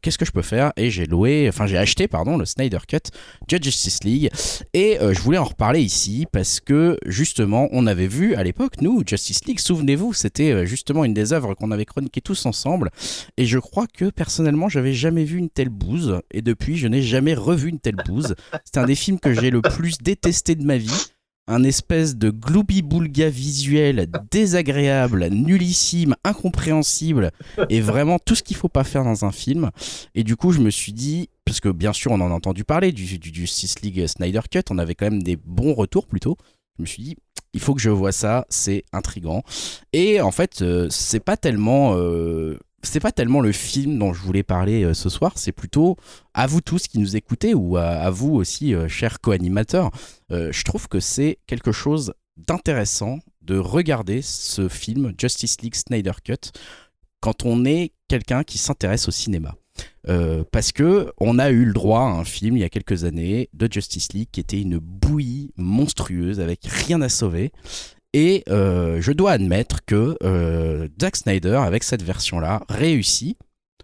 qu'est-ce 0.02 0.18
que 0.18 0.26
je 0.26 0.32
peux 0.32 0.42
faire? 0.42 0.72
Et 0.78 0.90
j'ai 0.90 1.06
loué, 1.06 1.48
enfin 1.48 1.68
j'ai 1.68 1.78
acheté 1.78 2.08
pardon 2.08 2.38
le 2.38 2.46
Snyder 2.46 2.80
Cut 2.88 3.12
de 3.48 3.64
Justice 3.64 4.04
League 4.04 4.30
et 4.74 4.98
je 5.00 5.20
voulais 5.22 5.38
en 5.38 5.46
reparler 5.46 5.82
ici 5.82 6.26
parce 6.32 6.60
que 6.60 6.98
justement, 7.06 7.68
on 7.72 7.88
avait 7.88 8.08
vu 8.08 8.36
à 8.36 8.44
l'époque, 8.44 8.82
nous, 8.82 9.04
Justice 9.06 9.46
League, 9.46 9.60
souvenez-vous, 9.60 10.14
c'était 10.14 10.66
justement 10.66 11.06
une 11.06 11.14
des 11.14 11.34
œuvres 11.34 11.54
qu'on 11.54 11.72
avait 11.72 11.86
chroniquées 11.86 12.22
tous 12.22 12.46
ensemble. 12.46 12.92
Et 13.38 13.46
je 13.46 13.60
crois 13.60 13.88
que 13.88 14.10
personnellement, 14.10 14.70
j'avais 14.70 14.94
jamais 14.94 15.24
vu 15.24 15.38
une 15.38 15.50
telle 15.50 15.70
bouse. 15.70 16.20
Et 16.32 16.42
depuis, 16.42 16.78
je 16.78 16.88
n'ai 16.88 17.02
jamais 17.12 17.36
revu 17.36 17.70
une 17.70 17.80
telle 17.80 17.98
bouse. 18.08 18.36
C'est 18.66 18.78
un 18.80 18.86
des 18.86 18.96
films 18.96 19.20
que 19.20 19.34
j'ai 19.34 19.52
le 19.52 19.62
plus 19.62 19.98
détesté 20.00 20.56
de 20.56 20.64
ma 20.64 20.78
vie. 20.78 21.06
Un 21.48 21.64
espèce 21.64 22.16
de 22.16 22.30
gloubi-boulga 22.30 23.30
visuel 23.30 24.08
désagréable, 24.32 25.28
nullissime, 25.32 26.16
incompréhensible 26.24 27.32
et 27.70 27.82
vraiment 27.82 28.20
tout 28.20 28.36
ce 28.36 28.44
qu'il 28.44 28.56
faut 28.56 28.70
pas 28.70 28.84
faire 28.84 29.04
dans 29.04 29.26
un 29.26 29.32
film. 29.32 29.70
Et 30.16 30.24
du 30.24 30.36
coup, 30.36 30.52
je 30.54 30.60
me 30.60 30.70
suis 30.70 30.94
dit, 30.94 31.30
parce 31.44 31.60
que 31.60 31.70
bien 31.70 31.94
sûr, 31.94 32.12
on 32.12 32.22
en 32.22 32.32
a 32.32 32.34
entendu 32.34 32.64
parler 32.64 32.92
du, 32.92 33.18
du 33.20 33.34
Justice 33.34 33.82
League 33.82 34.06
Snyder 34.08 34.42
Cut, 34.50 34.62
on 34.70 34.78
avait 34.78 34.96
quand 34.96 35.10
même 35.10 35.24
des 35.24 35.36
bons 35.36 35.74
retours 35.74 36.08
plutôt. 36.08 36.38
Je 36.78 36.84
me 36.84 36.88
suis 36.88 37.04
dit, 37.04 37.16
il 37.54 37.60
faut 37.60 37.74
que 37.74 37.82
je 37.82 37.90
vois 37.90 38.14
ça, 38.14 38.46
c'est 38.50 38.86
intrigant. 38.94 39.44
Et 39.92 40.22
en 40.22 40.32
fait, 40.32 40.62
euh, 40.62 40.88
c'est 40.90 41.20
pas 41.20 41.36
tellement. 41.38 41.96
euh, 41.98 42.58
c'est 42.84 43.00
pas 43.00 43.12
tellement 43.12 43.42
le 43.42 43.52
film 43.52 43.98
dont 43.98 44.14
je 44.14 44.22
voulais 44.22 44.44
parler 44.44 44.84
euh, 44.84 44.94
ce 44.94 45.10
soir, 45.10 45.34
c'est 45.36 45.52
plutôt 45.52 45.98
à 46.34 46.48
vous 46.48 46.62
tous 46.62 46.88
qui 46.88 47.00
nous 47.00 47.16
écoutez 47.16 47.54
ou 47.54 47.78
à, 47.78 48.10
vous 48.10 48.34
aussi, 48.34 48.74
euh, 48.74 48.88
chers 48.88 49.20
co-animateurs. 49.20 49.92
Euh, 50.32 50.52
je 50.52 50.64
trouve 50.64 50.88
que 50.88 51.00
c'est 51.00 51.40
quelque 51.48 51.72
chose 51.72 52.14
d'intéressant 52.38 53.20
de 53.42 53.58
regarder 53.58 54.22
ce 54.22 54.68
film 54.70 55.14
Justice 55.18 55.62
League 55.62 55.76
Snyder 55.76 56.14
Cut 56.24 56.52
quand 57.20 57.46
on 57.46 57.66
est 57.66 57.94
quelqu'un 58.08 58.44
qui 58.44 58.58
s'intéresse 58.58 59.08
au 59.08 59.12
cinéma. 59.12 59.56
Parce 60.52 60.72
que 60.72 61.12
on 61.20 61.40
a 61.40 61.50
eu 61.50 61.66
le 61.66 61.74
droit 61.74 62.02
à 62.02 62.06
un 62.12 62.26
film 62.26 62.58
il 62.58 62.60
y 62.60 62.64
a 62.64 62.70
quelques 62.70 63.04
années 63.04 63.50
de 63.54 63.72
Justice 63.72 64.14
League 64.14 64.28
qui 64.32 64.40
était 64.40 64.60
une 64.60 64.78
bouillie 64.78 65.52
monstrueuse 65.56 66.40
avec 66.40 66.66
rien 66.66 67.02
à 67.02 67.10
sauver. 67.10 67.52
Et 68.14 68.44
euh, 68.50 69.00
je 69.02 69.12
dois 69.12 69.32
admettre 69.32 69.86
que 69.86 70.18
euh, 70.24 70.88
Zack 71.00 71.16
Snyder, 71.16 71.56
avec 71.56 71.84
cette 71.84 72.04
version-là, 72.04 72.64
réussit 72.68 73.38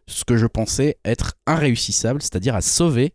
ce 0.07 0.25
que 0.25 0.37
je 0.37 0.45
pensais 0.45 0.97
être 1.05 1.35
inréussissable, 1.47 2.21
c'est-à-dire 2.21 2.55
à 2.55 2.61
sauver 2.61 3.13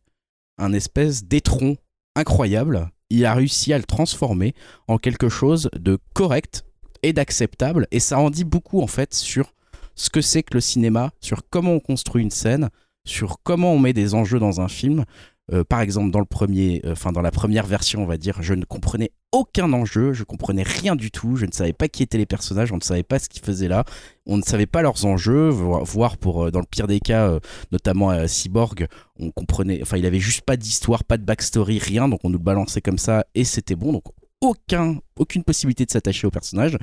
un 0.58 0.72
espèce 0.72 1.24
d'étron 1.24 1.76
incroyable. 2.16 2.90
Il 3.10 3.26
a 3.26 3.34
réussi 3.34 3.72
à 3.72 3.78
le 3.78 3.84
transformer 3.84 4.54
en 4.88 4.98
quelque 4.98 5.28
chose 5.28 5.68
de 5.78 5.98
correct 6.14 6.64
et 7.02 7.12
d'acceptable. 7.12 7.86
Et 7.90 8.00
ça 8.00 8.18
en 8.18 8.30
dit 8.30 8.44
beaucoup 8.44 8.80
en 8.80 8.86
fait 8.86 9.12
sur 9.12 9.52
ce 9.94 10.08
que 10.08 10.22
c'est 10.22 10.42
que 10.42 10.54
le 10.54 10.60
cinéma, 10.60 11.10
sur 11.20 11.42
comment 11.50 11.72
on 11.72 11.80
construit 11.80 12.22
une 12.22 12.30
scène, 12.30 12.70
sur 13.04 13.38
comment 13.42 13.72
on 13.74 13.78
met 13.78 13.92
des 13.92 14.14
enjeux 14.14 14.38
dans 14.38 14.60
un 14.60 14.68
film. 14.68 15.04
Euh, 15.52 15.64
par 15.64 15.80
exemple, 15.80 16.10
dans 16.12 16.20
le 16.20 16.24
premier, 16.24 16.80
euh, 16.84 16.92
enfin 16.92 17.10
dans 17.10 17.20
la 17.20 17.32
première 17.32 17.66
version, 17.66 18.02
on 18.02 18.06
va 18.06 18.16
dire, 18.16 18.38
je 18.42 18.54
ne 18.54 18.64
comprenais 18.64 19.10
aucun 19.32 19.72
enjeu, 19.72 20.12
je 20.12 20.22
comprenais 20.22 20.62
rien 20.62 20.94
du 20.94 21.10
tout, 21.10 21.34
je 21.34 21.46
ne 21.46 21.50
savais 21.52 21.72
pas 21.72 21.88
qui 21.88 22.04
étaient 22.04 22.18
les 22.18 22.26
personnages, 22.26 22.70
on 22.70 22.76
ne 22.76 22.82
savait 22.82 23.02
pas 23.02 23.18
ce 23.18 23.28
qu'ils 23.28 23.42
faisaient 23.42 23.66
là, 23.66 23.84
on 24.24 24.36
ne 24.36 24.42
savait 24.42 24.66
pas 24.66 24.82
leurs 24.82 25.04
enjeux, 25.04 25.48
vo- 25.48 25.82
voire 25.82 26.16
pour, 26.16 26.44
euh, 26.44 26.50
dans 26.52 26.60
le 26.60 26.66
pire 26.70 26.86
des 26.86 27.00
cas, 27.00 27.38
notamment 27.72 28.26
Cyborg, 28.28 28.86
on 29.18 29.30
comprenait, 29.32 29.80
enfin 29.82 29.96
il 29.96 30.06
avait 30.06 30.20
juste 30.20 30.42
pas 30.42 30.56
d'histoire, 30.56 31.02
pas 31.02 31.16
de 31.16 31.24
backstory, 31.24 31.78
rien, 31.80 32.08
donc 32.08 32.20
on 32.22 32.30
nous 32.30 32.38
le 32.38 32.44
balançait 32.44 32.80
comme 32.80 32.98
ça 32.98 33.24
et 33.34 33.44
c'était 33.44 33.74
bon, 33.76 33.92
donc 33.92 34.04
aucun, 34.40 34.96
aucune 35.16 35.44
possibilité 35.44 35.86
de 35.86 35.90
s'attacher 35.92 36.26
au 36.26 36.30
personnage. 36.30 36.76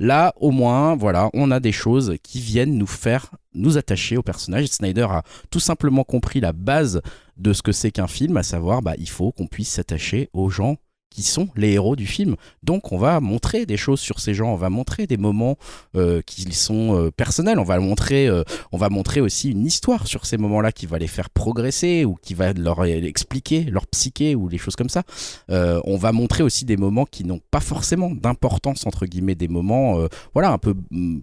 Là, 0.00 0.34
au 0.40 0.50
moins, 0.50 0.96
voilà, 0.96 1.30
on 1.32 1.52
a 1.52 1.60
des 1.60 1.70
choses 1.70 2.14
qui 2.24 2.40
viennent 2.40 2.76
nous 2.76 2.88
faire 2.88 3.30
nous 3.54 3.78
attacher 3.78 4.16
au 4.16 4.22
personnage. 4.22 4.66
Snyder 4.66 5.06
a 5.08 5.22
tout 5.48 5.60
simplement 5.60 6.02
compris 6.02 6.40
la 6.40 6.52
base 6.52 7.00
de 7.36 7.52
ce 7.52 7.62
que 7.62 7.72
c'est 7.72 7.90
qu'un 7.90 8.06
film, 8.06 8.36
à 8.36 8.42
savoir, 8.42 8.82
bah, 8.82 8.94
il 8.98 9.08
faut 9.08 9.32
qu'on 9.32 9.46
puisse 9.46 9.70
s'attacher 9.70 10.28
aux 10.32 10.50
gens 10.50 10.76
qui 11.14 11.22
sont 11.22 11.48
les 11.54 11.72
héros 11.72 11.94
du 11.94 12.06
film. 12.06 12.34
Donc 12.62 12.92
on 12.92 12.98
va 12.98 13.20
montrer 13.20 13.66
des 13.66 13.76
choses 13.76 14.00
sur 14.00 14.18
ces 14.18 14.34
gens, 14.34 14.52
on 14.52 14.56
va 14.56 14.68
montrer 14.68 15.06
des 15.06 15.16
moments 15.16 15.56
euh, 15.96 16.20
qui 16.26 16.52
sont 16.52 16.98
euh, 16.98 17.10
personnels, 17.12 17.60
on 17.60 17.64
va 17.64 17.78
montrer, 17.78 18.26
euh, 18.26 18.42
on 18.72 18.78
va 18.78 18.88
montrer 18.88 19.20
aussi 19.20 19.52
une 19.52 19.64
histoire 19.64 20.08
sur 20.08 20.26
ces 20.26 20.36
moments-là 20.36 20.72
qui 20.72 20.86
va 20.86 20.98
les 20.98 21.06
faire 21.06 21.30
progresser 21.30 22.04
ou 22.04 22.16
qui 22.20 22.34
va 22.34 22.52
leur 22.52 22.84
expliquer 22.84 23.62
leur 23.64 23.86
psyché 23.86 24.34
ou 24.34 24.48
les 24.48 24.58
choses 24.58 24.74
comme 24.74 24.88
ça. 24.88 25.04
On 25.48 25.96
va 25.96 26.10
montrer 26.10 26.42
aussi 26.42 26.64
des 26.64 26.76
moments 26.76 27.06
qui 27.06 27.24
n'ont 27.24 27.40
pas 27.50 27.60
forcément 27.60 28.10
d'importance 28.10 28.86
entre 28.86 29.06
guillemets, 29.06 29.36
des 29.36 29.48
moments, 29.48 29.98
voilà, 30.32 30.50
un 30.50 30.58
peu 30.58 30.74
mm, 30.90 31.20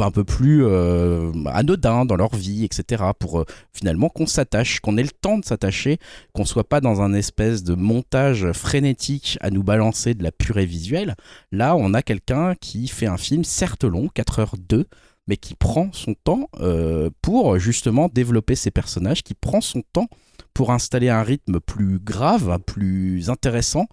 un 0.00 0.10
peu 0.10 0.24
plus 0.24 0.64
euh, 0.64 1.32
anodins 1.46 2.04
dans 2.04 2.16
leur 2.16 2.34
vie, 2.34 2.64
etc. 2.64 3.04
Pour 3.18 3.40
euh, 3.40 3.44
finalement 3.72 4.08
qu'on 4.08 4.26
s'attache, 4.26 4.80
qu'on 4.80 4.96
ait 4.96 5.02
le 5.02 5.10
temps 5.10 5.38
de 5.38 5.44
s'attacher, 5.44 5.98
qu'on 6.32 6.44
soit 6.44 6.68
pas 6.68 6.80
dans 6.80 7.00
un 7.00 7.12
espèce 7.14 7.62
de 7.62 7.74
montage 7.74 8.50
frénétique 8.52 9.38
à 9.40 9.50
nous 9.50 9.62
balancer 9.62 10.14
de 10.14 10.22
la 10.22 10.32
purée 10.32 10.66
visuelle. 10.66 11.14
Là, 11.52 11.76
on 11.76 11.94
a 11.94 12.02
quelqu'un 12.02 12.54
qui 12.54 12.88
fait 12.88 13.06
un 13.06 13.16
film 13.16 13.44
certes 13.44 13.84
long, 13.84 14.08
4h2, 14.14 14.84
mais 15.26 15.36
qui 15.36 15.54
prend 15.54 15.90
son 15.92 16.14
temps 16.14 16.48
euh, 16.60 17.10
pour 17.22 17.58
justement 17.58 18.08
développer 18.12 18.54
ses 18.54 18.70
personnages, 18.70 19.22
qui 19.22 19.34
prend 19.34 19.60
son 19.60 19.82
temps 19.92 20.08
pour 20.52 20.70
installer 20.70 21.08
un 21.08 21.22
rythme 21.22 21.60
plus 21.60 21.98
grave, 21.98 22.58
plus 22.64 23.30
intéressant. 23.30 23.86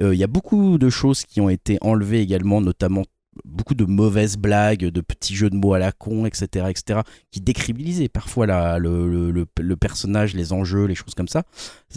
Euh, 0.00 0.14
Il 0.14 0.18
y 0.18 0.24
a 0.24 0.28
beaucoup 0.28 0.78
de 0.78 0.88
choses 0.88 1.24
qui 1.24 1.40
ont 1.40 1.48
été 1.48 1.78
enlevées 1.80 2.20
également, 2.20 2.60
notamment 2.60 3.04
beaucoup 3.44 3.74
de 3.74 3.84
mauvaises 3.84 4.36
blagues, 4.36 4.86
de 4.86 5.00
petits 5.00 5.34
jeux 5.34 5.50
de 5.50 5.56
mots 5.56 5.74
à 5.74 5.78
la 5.78 5.92
con, 5.92 6.26
etc., 6.26 6.66
etc., 6.68 7.00
qui 7.30 7.40
décribilisaient 7.40 8.08
parfois 8.08 8.46
le, 8.78 9.30
le- 9.30 9.76
personnage, 9.76 10.34
les 10.34 10.52
enjeux, 10.52 10.86
les 10.86 10.94
choses 10.94 11.14
comme 11.14 11.28
ça. 11.28 11.44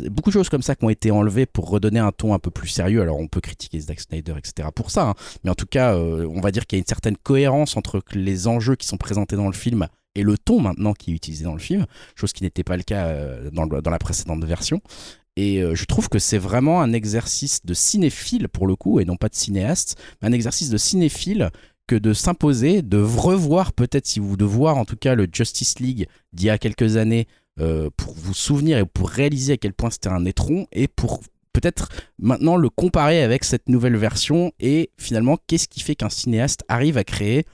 Beaucoup 0.09 0.29
de 0.29 0.33
choses 0.33 0.49
comme 0.49 0.61
ça 0.61 0.75
qui 0.75 0.83
ont 0.85 0.89
été 0.89 1.11
enlevées 1.11 1.45
pour 1.45 1.69
redonner 1.69 1.99
un 1.99 2.11
ton 2.11 2.33
un 2.33 2.39
peu 2.39 2.51
plus 2.51 2.67
sérieux. 2.67 3.01
Alors 3.01 3.19
on 3.19 3.27
peut 3.27 3.41
critiquer 3.41 3.79
Zack 3.79 3.99
Snyder, 4.01 4.33
etc. 4.37 4.69
pour 4.73 4.91
ça, 4.91 5.09
hein. 5.09 5.13
mais 5.43 5.49
en 5.49 5.55
tout 5.55 5.65
cas, 5.65 5.95
euh, 5.95 6.27
on 6.29 6.41
va 6.41 6.51
dire 6.51 6.67
qu'il 6.67 6.77
y 6.77 6.79
a 6.79 6.81
une 6.81 6.87
certaine 6.87 7.17
cohérence 7.17 7.77
entre 7.77 8.01
les 8.13 8.47
enjeux 8.47 8.75
qui 8.75 8.87
sont 8.87 8.97
présentés 8.97 9.35
dans 9.35 9.47
le 9.47 9.53
film 9.53 9.87
et 10.15 10.23
le 10.23 10.37
ton 10.37 10.59
maintenant 10.59 10.93
qui 10.93 11.11
est 11.11 11.15
utilisé 11.15 11.45
dans 11.45 11.53
le 11.53 11.59
film, 11.59 11.85
chose 12.15 12.33
qui 12.33 12.43
n'était 12.43 12.63
pas 12.63 12.77
le 12.77 12.83
cas 12.83 13.05
euh, 13.07 13.49
dans 13.51 13.91
la 13.91 13.99
précédente 13.99 14.43
version. 14.43 14.81
Et 15.39 15.63
euh, 15.63 15.73
je 15.73 15.85
trouve 15.85 16.09
que 16.09 16.19
c'est 16.19 16.37
vraiment 16.37 16.81
un 16.81 16.91
exercice 16.91 17.65
de 17.65 17.73
cinéphile 17.73 18.49
pour 18.49 18.67
le 18.67 18.75
coup, 18.75 18.99
et 18.99 19.05
non 19.05 19.15
pas 19.15 19.29
de 19.29 19.35
cinéaste, 19.35 19.97
mais 20.21 20.27
un 20.27 20.33
exercice 20.33 20.69
de 20.69 20.77
cinéphile 20.77 21.49
que 21.87 21.95
de 21.95 22.11
s'imposer, 22.11 22.81
de 22.81 23.01
revoir 23.01 23.71
peut-être 23.71 24.05
si 24.05 24.19
vous 24.19 24.35
de 24.35 24.43
voir 24.43 24.75
en 24.75 24.83
tout 24.83 24.97
cas 24.97 25.15
le 25.15 25.29
Justice 25.31 25.79
League 25.79 26.07
d'il 26.33 26.47
y 26.47 26.49
a 26.49 26.57
quelques 26.57 26.97
années 26.97 27.25
euh, 27.61 27.89
pour 27.95 28.15
vous 28.15 28.33
souvenir 28.33 28.79
et 28.79 28.85
pour 28.85 29.09
réaliser 29.09 29.53
à 29.53 29.57
quel 29.57 29.71
point 29.71 29.89
c'était 29.89 30.09
un 30.09 30.25
étron 30.25 30.67
et 30.73 30.89
pour 30.89 31.21
peut-être 31.53 31.87
maintenant 32.17 32.57
le 32.57 32.69
comparer 32.69 33.23
avec 33.23 33.45
cette 33.45 33.69
nouvelle 33.69 33.95
version 33.95 34.51
et 34.59 34.91
finalement 34.97 35.37
qu'est-ce 35.47 35.69
qui 35.69 35.79
fait 35.79 35.95
qu'un 35.95 36.09
cinéaste 36.09 36.65
arrive 36.67 36.97
à 36.97 37.05
créer 37.05 37.45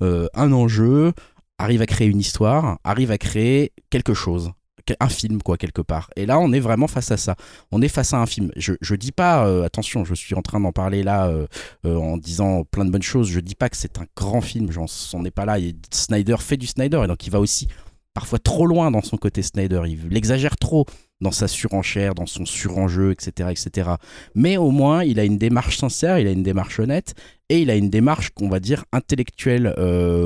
euh, 0.00 0.28
un 0.34 0.52
enjeu, 0.52 1.12
arrive 1.58 1.82
à 1.82 1.86
créer 1.86 2.06
une 2.06 2.20
histoire, 2.20 2.78
arrive 2.84 3.10
à 3.10 3.18
créer 3.18 3.72
quelque 3.90 4.14
chose 4.14 4.52
un 5.00 5.08
film 5.08 5.42
quoi 5.42 5.56
quelque 5.56 5.82
part. 5.82 6.10
Et 6.16 6.26
là 6.26 6.38
on 6.38 6.52
est 6.52 6.60
vraiment 6.60 6.86
face 6.86 7.10
à 7.10 7.16
ça. 7.16 7.36
On 7.70 7.82
est 7.82 7.88
face 7.88 8.12
à 8.12 8.18
un 8.18 8.26
film. 8.26 8.50
Je, 8.56 8.74
je 8.80 8.94
dis 8.94 9.12
pas 9.12 9.46
euh, 9.46 9.64
attention 9.64 10.04
je 10.04 10.14
suis 10.14 10.34
en 10.34 10.42
train 10.42 10.60
d'en 10.60 10.72
parler 10.72 11.02
là 11.02 11.26
euh, 11.26 11.46
euh, 11.86 11.96
en 11.96 12.16
disant 12.16 12.64
plein 12.64 12.84
de 12.84 12.90
bonnes 12.90 13.02
choses. 13.02 13.28
Je 13.28 13.40
dis 13.40 13.54
pas 13.54 13.68
que 13.68 13.76
c'est 13.76 13.98
un 13.98 14.06
grand 14.16 14.40
film 14.40 14.70
j'en 14.70 14.86
on 15.14 15.22
n'est 15.22 15.30
pas 15.30 15.44
là. 15.44 15.58
Snyder 15.90 16.36
fait 16.38 16.56
du 16.56 16.66
Snyder 16.66 17.02
et 17.04 17.06
donc 17.06 17.26
il 17.26 17.30
va 17.30 17.40
aussi 17.40 17.68
parfois 18.14 18.38
trop 18.38 18.66
loin 18.66 18.90
dans 18.90 19.02
son 19.02 19.16
côté 19.16 19.42
Snyder. 19.42 19.82
Il 19.86 20.16
exagère 20.16 20.56
trop 20.56 20.86
dans 21.20 21.30
sa 21.30 21.46
surenchère 21.46 22.14
dans 22.14 22.26
son 22.26 22.44
surenjeu 22.44 23.12
etc 23.12 23.50
etc 23.52 23.90
mais 24.34 24.56
au 24.56 24.72
moins 24.72 25.04
il 25.04 25.20
a 25.20 25.24
une 25.24 25.38
démarche 25.38 25.78
sincère 25.78 26.18
il 26.18 26.26
a 26.26 26.32
une 26.32 26.42
démarche 26.42 26.80
honnête 26.80 27.14
et 27.48 27.60
il 27.60 27.70
a 27.70 27.76
une 27.76 27.90
démarche 27.90 28.30
qu'on 28.30 28.48
va 28.48 28.58
dire 28.58 28.86
intellectuelle, 28.92 29.74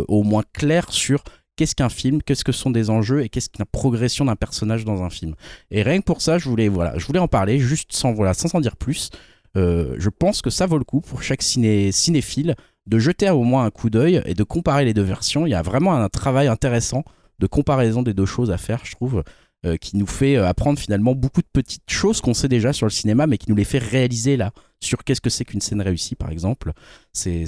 au 0.09 0.23
moins 0.23 0.45
claire 0.53 0.93
sur 0.93 1.25
qu'est-ce 1.57 1.75
qu'un 1.75 1.89
film, 1.89 2.23
qu'est-ce 2.23 2.45
que 2.45 2.53
sont 2.53 2.71
des 2.71 2.91
enjeux 2.91 3.25
et 3.25 3.29
qu'est-ce 3.29 3.49
qu'une 3.49 3.65
progression 3.65 4.27
d'un 4.27 4.37
personnage 4.37 4.85
dans 4.85 5.03
un 5.03 5.11
film. 5.11 5.35
Et 5.71 5.83
rien 5.83 5.99
que 5.99 6.05
pour 6.05 6.23
ça, 6.23 6.39
je 6.39 6.49
voulais, 6.49 6.69
voilà, 6.69 6.97
je 6.99 7.07
voulais 7.07 7.19
en 7.19 7.29
parler, 7.29 7.59
juste 7.59 7.93
sans, 7.93 8.13
voilà, 8.13 8.35
sans 8.35 8.55
en 8.55 8.61
dire 8.61 8.77
plus. 8.77 9.11
Euh, 9.57 9.97
je 9.99 10.11
pense 10.11 10.43
que 10.43 10.51
ça 10.51 10.67
vaut 10.67 10.79
le 10.79 10.85
coup 10.85 11.01
pour 11.01 11.23
chaque 11.23 11.43
ciné, 11.43 11.91
cinéphile 11.91 12.55
de 12.87 12.99
jeter 12.99 13.31
au 13.31 13.43
moins 13.43 13.65
un 13.65 13.71
coup 13.71 13.91
d'œil 13.91 14.23
et 14.27 14.35
de 14.35 14.45
comparer 14.45 14.85
les 14.85 14.95
deux 14.95 15.03
versions. 15.03 15.47
Il 15.47 15.51
y 15.51 15.55
a 15.55 15.63
vraiment 15.63 15.95
un 15.95 16.09
travail 16.09 16.47
intéressant 16.47 17.05
de 17.39 17.47
comparaison 17.47 18.03
des 18.03 18.15
deux 18.15 18.27
choses 18.27 18.51
à 18.51 18.59
faire, 18.59 18.81
je 18.85 18.93
trouve, 18.93 19.25
euh, 19.65 19.77
qui 19.77 19.97
nous 19.97 20.07
fait 20.07 20.37
euh, 20.37 20.47
apprendre 20.47 20.79
finalement 20.79 21.15
beaucoup 21.15 21.41
de 21.41 21.49
petites 21.53 21.91
choses 21.91 22.21
qu'on 22.21 22.35
sait 22.35 22.49
déjà 22.49 22.73
sur 22.73 22.87
le 22.87 22.91
cinéma, 22.91 23.27
mais 23.27 23.39
qui 23.39 23.49
nous 23.49 23.57
les 23.57 23.65
fait 23.65 23.79
réaliser 23.79 24.37
là, 24.37 24.53
sur 24.81 25.03
qu'est-ce 25.05 25.21
que 25.21 25.31
c'est 25.31 25.45
qu'une 25.45 25.61
scène 25.63 25.81
réussie, 25.81 26.15
par 26.15 26.31
exemple. 26.31 26.73
C'est 27.13 27.45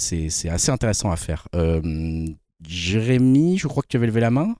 assez 0.49 0.71
intéressant 0.71 1.11
à 1.11 1.17
faire. 1.17 1.47
Jérémy, 2.67 3.59
je 3.59 3.69
crois 3.69 3.83
que 3.83 3.89
tu 3.89 3.97
avais 3.97 4.07
levé 4.07 4.21
la 4.21 4.31
main. 4.31 4.55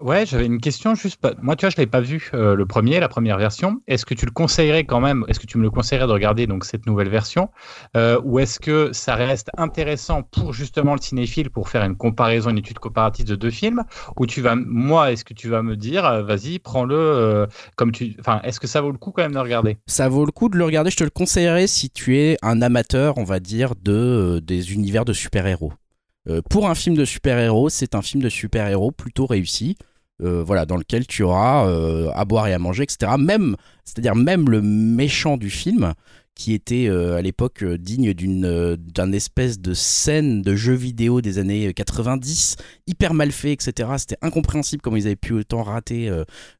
Ouais, 0.00 0.26
j'avais 0.26 0.46
une 0.46 0.60
question 0.60 0.96
juste. 0.96 1.20
pas- 1.20 1.34
Moi, 1.42 1.54
tu 1.54 1.64
vois, 1.64 1.70
je 1.70 1.76
l'avais 1.76 1.88
pas 1.88 2.00
vu 2.00 2.28
euh, 2.34 2.56
le 2.56 2.66
premier, 2.66 2.98
la 2.98 3.06
première 3.08 3.38
version. 3.38 3.80
Est-ce 3.86 4.04
que 4.04 4.14
tu 4.14 4.26
le 4.26 4.32
conseillerais 4.32 4.82
quand 4.82 4.98
même 5.00 5.24
Est-ce 5.28 5.38
que 5.38 5.46
tu 5.46 5.58
me 5.58 5.62
le 5.62 5.70
conseillerais 5.70 6.08
de 6.08 6.12
regarder 6.12 6.48
donc 6.48 6.64
cette 6.64 6.86
nouvelle 6.86 7.08
version 7.08 7.50
Euh, 7.96 8.20
Ou 8.24 8.40
est-ce 8.40 8.58
que 8.58 8.92
ça 8.92 9.14
reste 9.14 9.50
intéressant 9.56 10.24
pour 10.24 10.52
justement 10.52 10.96
le 10.96 11.00
cinéphile 11.00 11.50
pour 11.50 11.68
faire 11.68 11.84
une 11.84 11.96
comparaison, 11.96 12.50
une 12.50 12.58
étude 12.58 12.80
comparative 12.80 13.26
de 13.26 13.36
deux 13.36 13.52
films? 13.52 13.84
Ou 14.16 14.26
tu 14.26 14.40
vas, 14.40 14.56
moi, 14.56 15.12
est-ce 15.12 15.24
que 15.24 15.34
tu 15.34 15.48
vas 15.48 15.62
me 15.62 15.76
dire, 15.76 16.04
euh, 16.04 16.22
vas-y, 16.24 16.58
prends-le 16.58 17.46
comme 17.76 17.92
tu. 17.92 18.16
Enfin, 18.18 18.40
est-ce 18.42 18.58
que 18.58 18.66
ça 18.66 18.80
vaut 18.80 18.90
le 18.90 18.98
coup 18.98 19.12
quand 19.12 19.22
même 19.22 19.34
de 19.34 19.38
regarder? 19.38 19.76
Ça 19.86 20.08
vaut 20.08 20.24
le 20.26 20.32
coup 20.32 20.48
de 20.48 20.56
le 20.58 20.64
regarder. 20.64 20.90
Je 20.90 20.96
te 20.96 21.04
le 21.04 21.10
conseillerais 21.10 21.68
si 21.68 21.90
tu 21.90 22.16
es 22.18 22.38
un 22.42 22.60
amateur, 22.60 23.18
on 23.18 23.24
va 23.24 23.38
dire, 23.38 23.74
de 23.80 24.40
des 24.42 24.72
univers 24.72 25.04
de 25.04 25.12
super-héros. 25.12 25.72
Euh, 26.28 26.40
pour 26.48 26.68
un 26.68 26.74
film 26.74 26.96
de 26.96 27.04
super-héros, 27.04 27.68
c'est 27.68 27.94
un 27.94 28.02
film 28.02 28.22
de 28.22 28.28
super-héros 28.28 28.90
plutôt 28.92 29.26
réussi. 29.26 29.76
euh, 30.22 30.42
voilà, 30.44 30.66
dans 30.66 30.76
lequel 30.76 31.06
tu 31.06 31.22
auras 31.24 31.66
euh, 31.66 32.10
à 32.14 32.24
boire 32.24 32.46
et 32.46 32.52
à 32.52 32.58
manger, 32.58 32.84
etc. 32.84 33.12
Même, 33.18 33.56
c'est-à-dire 33.84 34.14
même 34.14 34.48
le 34.48 34.62
méchant 34.62 35.36
du 35.36 35.50
film, 35.50 35.94
qui 36.34 36.54
était 36.54 36.86
euh, 36.88 37.16
à 37.16 37.22
l'époque 37.22 37.62
euh, 37.62 37.76
digne 37.76 38.14
d'une 38.14 38.46
euh, 38.46 38.76
d'un 38.76 39.12
espèce 39.12 39.60
de 39.60 39.74
scène 39.74 40.40
de 40.42 40.56
jeu 40.56 40.72
vidéo 40.72 41.20
des 41.20 41.38
années 41.38 41.68
euh, 41.68 41.72
90, 41.72 42.56
hyper 42.86 43.12
mal 43.12 43.32
fait, 43.32 43.52
etc. 43.52 43.90
C'était 43.98 44.16
incompréhensible 44.22 44.80
comment 44.80 44.96
ils 44.96 45.06
avaient 45.06 45.16
pu 45.16 45.34
autant 45.34 45.62
rater 45.62 46.10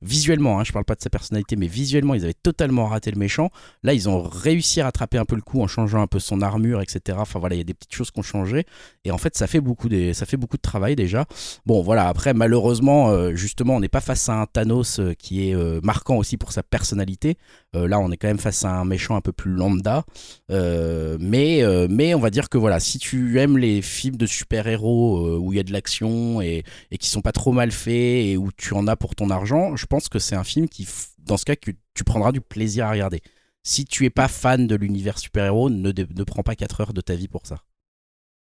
visuellement. 0.03 0.59
Hein, 0.59 0.65
je 0.65 0.73
parle 0.73 0.85
pas 0.85 0.95
de 0.95 1.01
sa 1.01 1.11
personnalité, 1.11 1.57
mais 1.57 1.67
visuellement, 1.67 2.15
ils 2.15 2.25
avaient 2.25 2.35
totalement 2.35 2.87
raté 2.87 3.11
le 3.11 3.19
méchant. 3.19 3.51
Là, 3.83 3.95
ils 3.95 4.09
ont 4.09 4.23
réussi 4.23 4.81
à 4.81 4.85
rattraper 4.85 5.19
un 5.19 5.25
peu 5.25 5.37
le 5.37 5.43
coup 5.43 5.61
en 5.63 5.67
changeant 5.67 6.03
un 6.03 6.07
peu 6.07 6.19
son 6.19 6.43
armure, 6.43 6.81
etc. 6.81 7.19
Enfin 7.21 7.39
voilà, 7.39 7.55
il 7.55 7.59
y 7.59 7.63
a 7.63 7.65
des 7.65 7.75
petites 7.75 7.95
choses 7.95 8.11
qui 8.11 8.19
ont 8.19 8.23
changé. 8.23 8.67
Et 9.05 9.11
en 9.11 9.19
fait, 9.19 9.37
ça 9.37 9.47
fait 9.47 9.61
beaucoup, 9.61 9.89
des, 9.89 10.15
ça 10.15 10.27
fait 10.27 10.37
beaucoup 10.37 10.57
de 10.57 10.63
travail 10.63 10.97
déjà. 10.97 11.27
Bon, 11.67 11.83
voilà, 11.83 12.09
après, 12.09 12.35
malheureusement, 12.35 13.35
justement, 13.35 13.77
on 13.77 13.81
n'est 13.81 13.89
pas 13.89 14.01
face 14.01 14.29
à 14.29 14.35
un 14.35 14.47
Thanos 14.47 15.01
qui 15.19 15.49
est 15.49 15.83
marquant 15.83 16.17
aussi 16.17 16.37
pour 16.37 16.53
sa 16.53 16.63
personnalité. 16.63 17.37
Euh, 17.75 17.89
là, 17.89 17.99
on 17.99 18.11
est 18.11 18.17
quand 18.17 18.29
même 18.29 18.39
face 18.39 18.65
à 18.65 18.71
un 18.71 18.85
méchant 18.85 19.17
un 19.17 19.21
peu 19.21 19.33
plus 19.33 19.51
lambda. 19.51 20.05
Euh, 20.51 21.17
mais, 21.21 21.63
euh, 21.63 21.87
mais 21.91 22.15
on 22.15 22.21
va 22.21 22.31
dire 22.31 22.49
que 22.49 22.59
voilà, 22.59 22.81
si 22.81 22.99
tu 22.99 23.41
aimes 23.41 23.59
les 23.59 23.83
films 23.83 24.17
de 24.17 24.27
super-héros 24.27 25.39
où 25.39 25.53
il 25.53 25.57
y 25.57 25.61
a 25.61 25.63
de 25.63 25.73
l'action 25.73 26.41
et, 26.43 26.65
et 26.91 26.99
qui 26.99 27.09
sont 27.09 27.23
pas 27.23 27.33
trop 27.33 27.53
mal 27.53 27.71
faits 27.73 28.27
et 28.27 28.37
où 28.37 28.51
tu 28.57 28.75
en 28.75 28.87
as 28.87 28.97
pour 28.97 29.15
ton 29.15 29.31
argent, 29.31 29.77
je 29.77 29.87
pense 29.87 30.09
que 30.09 30.19
c'est 30.19 30.37
un 30.37 30.45
film 30.45 30.69
qui, 30.69 30.87
dans 31.19 31.37
ce 31.37 31.45
cas, 31.45 31.57
que 31.57 31.71
tu 31.95 32.05
prendras 32.05 32.33
du 32.33 32.41
plaisir 32.41 32.87
à 32.87 32.91
regarder. 32.91 33.21
Si 33.63 33.85
tu 33.85 34.05
es 34.05 34.11
pas 34.11 34.29
fan 34.29 34.67
de 34.67 34.75
l'univers 34.75 35.19
super-héros, 35.19 35.71
ne, 35.71 35.93
ne 35.93 36.25
prends 36.25 36.43
pas 36.43 36.57
4 36.57 36.81
heures 36.81 36.93
de 36.93 37.01
ta 37.01 37.15
vie 37.15 37.29
pour 37.29 37.47
ça. 37.47 37.59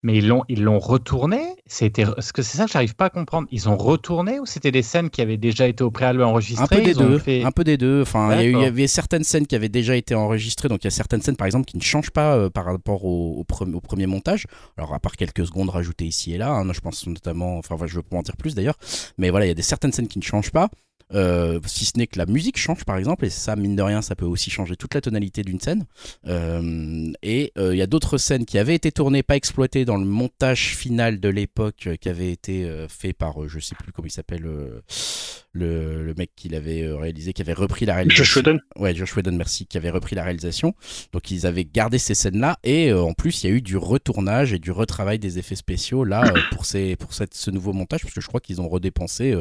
Mais 0.05 0.17
ils 0.19 0.27
l'ont, 0.27 0.43
ils 0.49 0.61
l'ont 0.61 0.77
retourné? 0.77 1.39
C'était, 1.65 2.03
est-ce 2.15 2.31
que 2.31 2.43
c'est 2.43 2.57
ça 2.59 2.65
que 2.65 2.71
j'arrive 2.71 2.93
pas 2.95 3.05
à 3.05 3.09
comprendre 3.09 3.47
Ils 3.49 3.67
ont 3.69 3.75
retourné 3.75 4.39
ou 4.39 4.45
c'était 4.45 4.71
des 4.71 4.83
scènes 4.83 5.09
qui 5.09 5.19
avaient 5.19 5.37
déjà 5.37 5.67
été 5.67 5.83
au 5.83 5.89
préalable 5.89 6.21
enregistrées 6.21 6.63
Un 6.63 6.67
peu 6.67 6.83
des 6.83 6.91
Ils 6.91 6.97
deux. 6.97 7.17
fait- 7.17 7.43
Un 7.43 7.49
peu 7.51 7.63
des 7.63 7.75
deux. 7.77 8.03
Enfin, 8.03 8.39
il 8.39 8.51
y 8.51 8.63
avait 8.65 8.85
certaines 8.85 9.23
scènes 9.23 9.47
qui 9.47 9.55
avaient 9.55 9.67
déjà 9.67 9.95
été 9.95 10.13
enregistrées, 10.13 10.69
donc 10.69 10.83
il 10.83 10.85
y 10.85 10.89
a 10.89 10.91
certaines 10.91 11.23
scènes, 11.23 11.35
par 11.37 11.47
exemple, 11.47 11.65
qui 11.65 11.75
ne 11.77 11.81
changent 11.81 12.11
pas 12.11 12.35
euh, 12.35 12.51
par 12.51 12.65
rapport 12.65 13.03
au, 13.03 13.33
au 13.39 13.43
pre- 13.43 13.73
au 13.73 13.81
premier 13.81 14.05
montage. 14.05 14.45
Alors, 14.77 14.93
à 14.93 14.99
part 14.99 15.15
quelques 15.15 15.43
secondes 15.47 15.69
rajoutées 15.71 16.05
ici 16.05 16.33
et 16.35 16.37
là, 16.37 16.51
hein, 16.51 16.71
je 16.71 16.79
pense 16.81 17.07
notamment, 17.07 17.57
enfin, 17.57 17.75
je 17.87 17.95
veux 17.95 18.03
pas 18.03 18.17
en 18.17 18.21
dire 18.21 18.37
plus 18.37 18.53
d'ailleurs, 18.53 18.77
mais 19.17 19.31
voilà, 19.31 19.47
il 19.47 19.49
y 19.49 19.51
a 19.51 19.55
des 19.55 19.63
certaines 19.63 19.91
scènes 19.91 20.07
qui 20.07 20.19
ne 20.19 20.23
changent 20.23 20.51
pas. 20.51 20.69
Euh, 21.13 21.59
si 21.67 21.85
ce 21.85 21.97
n'est 21.97 22.07
que 22.07 22.17
la 22.17 22.25
musique 22.25 22.57
change 22.57 22.83
par 22.83 22.97
exemple 22.97 23.25
et 23.25 23.29
ça 23.29 23.55
mine 23.55 23.75
de 23.75 23.81
rien 23.83 24.01
ça 24.01 24.15
peut 24.15 24.25
aussi 24.25 24.49
changer 24.49 24.75
toute 24.75 24.93
la 24.95 25.01
tonalité 25.01 25.43
d'une 25.43 25.59
scène. 25.59 25.85
Euh, 26.27 27.11
et 27.21 27.51
euh, 27.57 27.75
il 27.75 27.77
y 27.77 27.81
a 27.81 27.87
d'autres 27.87 28.17
scènes 28.17 28.45
qui 28.45 28.57
avaient 28.57 28.73
été 28.73 28.91
tournées 28.91 29.21
pas 29.21 29.35
exploitées 29.35 29.85
dans 29.85 29.97
le 29.97 30.05
montage 30.05 30.75
final 30.75 31.19
de 31.19 31.29
l'époque 31.29 31.89
qui 32.01 32.09
avait 32.09 32.31
été 32.31 32.85
fait 32.89 33.13
par 33.13 33.47
je 33.47 33.59
sais 33.59 33.75
plus 33.75 33.91
comment 33.91 34.07
il 34.07 34.11
s'appelle 34.11 34.41
le, 34.41 36.03
le 36.03 36.13
mec 36.15 36.31
qui 36.35 36.49
l'avait 36.49 36.91
réalisé 36.91 37.33
qui 37.33 37.41
avait 37.43 37.53
repris 37.53 37.85
la 37.85 37.95
réalisation. 37.95 38.23
Josh 38.23 38.37
Whedon. 38.37 38.59
ouais 38.77 38.95
Josh 38.95 39.15
Whedon 39.15 39.33
merci 39.33 39.67
qui 39.67 39.77
avait 39.77 39.91
repris 39.91 40.15
la 40.15 40.23
réalisation. 40.23 40.73
Donc 41.13 41.29
ils 41.29 41.45
avaient 41.45 41.65
gardé 41.65 41.99
ces 41.99 42.15
scènes 42.15 42.39
là 42.39 42.57
et 42.63 42.91
en 42.91 43.13
plus 43.13 43.43
il 43.43 43.49
y 43.49 43.53
a 43.53 43.55
eu 43.55 43.61
du 43.61 43.77
retournage 43.77 44.53
et 44.53 44.59
du 44.59 44.71
retravail 44.71 45.19
des 45.19 45.37
effets 45.37 45.55
spéciaux 45.55 46.03
là 46.03 46.33
pour 46.51 46.65
ces 46.65 46.95
pour 46.95 47.13
cette, 47.13 47.35
ce 47.35 47.51
nouveau 47.51 47.73
montage 47.73 48.01
parce 48.01 48.13
que 48.13 48.21
je 48.21 48.27
crois 48.27 48.41
qu'ils 48.41 48.59
ont 48.59 48.67
redépensé 48.69 49.35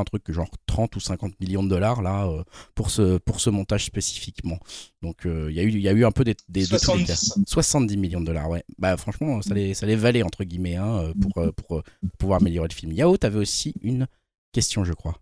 un 0.00 0.04
truc 0.04 0.30
genre 0.30 0.50
30 0.66 0.96
ou 0.96 1.00
50 1.00 1.38
millions 1.40 1.62
de 1.62 1.68
dollars 1.68 2.02
là 2.02 2.26
euh, 2.26 2.42
pour 2.74 2.90
ce 2.90 3.18
pour 3.18 3.40
ce 3.40 3.50
montage 3.50 3.84
spécifiquement 3.84 4.58
donc 5.02 5.26
euh, 5.26 5.48
il 5.50 5.56
y 5.56 5.60
a 5.60 5.62
eu 5.62 5.68
il 5.68 5.80
y 5.80 5.88
a 5.88 5.92
eu 5.92 6.04
un 6.04 6.10
peu 6.12 6.24
des, 6.24 6.36
des 6.48 6.62
de 6.66 6.78
tous 6.78 6.96
les 6.96 7.04
cas. 7.04 7.14
70. 7.16 7.44
70 7.46 7.96
millions 7.96 8.20
de 8.20 8.26
dollars 8.26 8.48
ouais 8.50 8.64
bah 8.78 8.96
franchement 8.96 9.42
ça 9.42 9.54
les 9.54 9.74
ça 9.74 9.86
les 9.86 9.96
valait 9.96 10.22
entre 10.22 10.44
guillemets 10.44 10.76
hein, 10.76 10.98
euh, 10.98 11.12
pour 11.20 11.52
pour 11.54 11.82
pouvoir 12.18 12.40
améliorer 12.40 12.68
le 12.68 12.74
film 12.74 12.92
Yao 12.92 13.16
t'avais 13.16 13.38
aussi 13.38 13.74
une 13.82 14.06
question 14.52 14.84
je 14.84 14.92
crois 14.92 15.16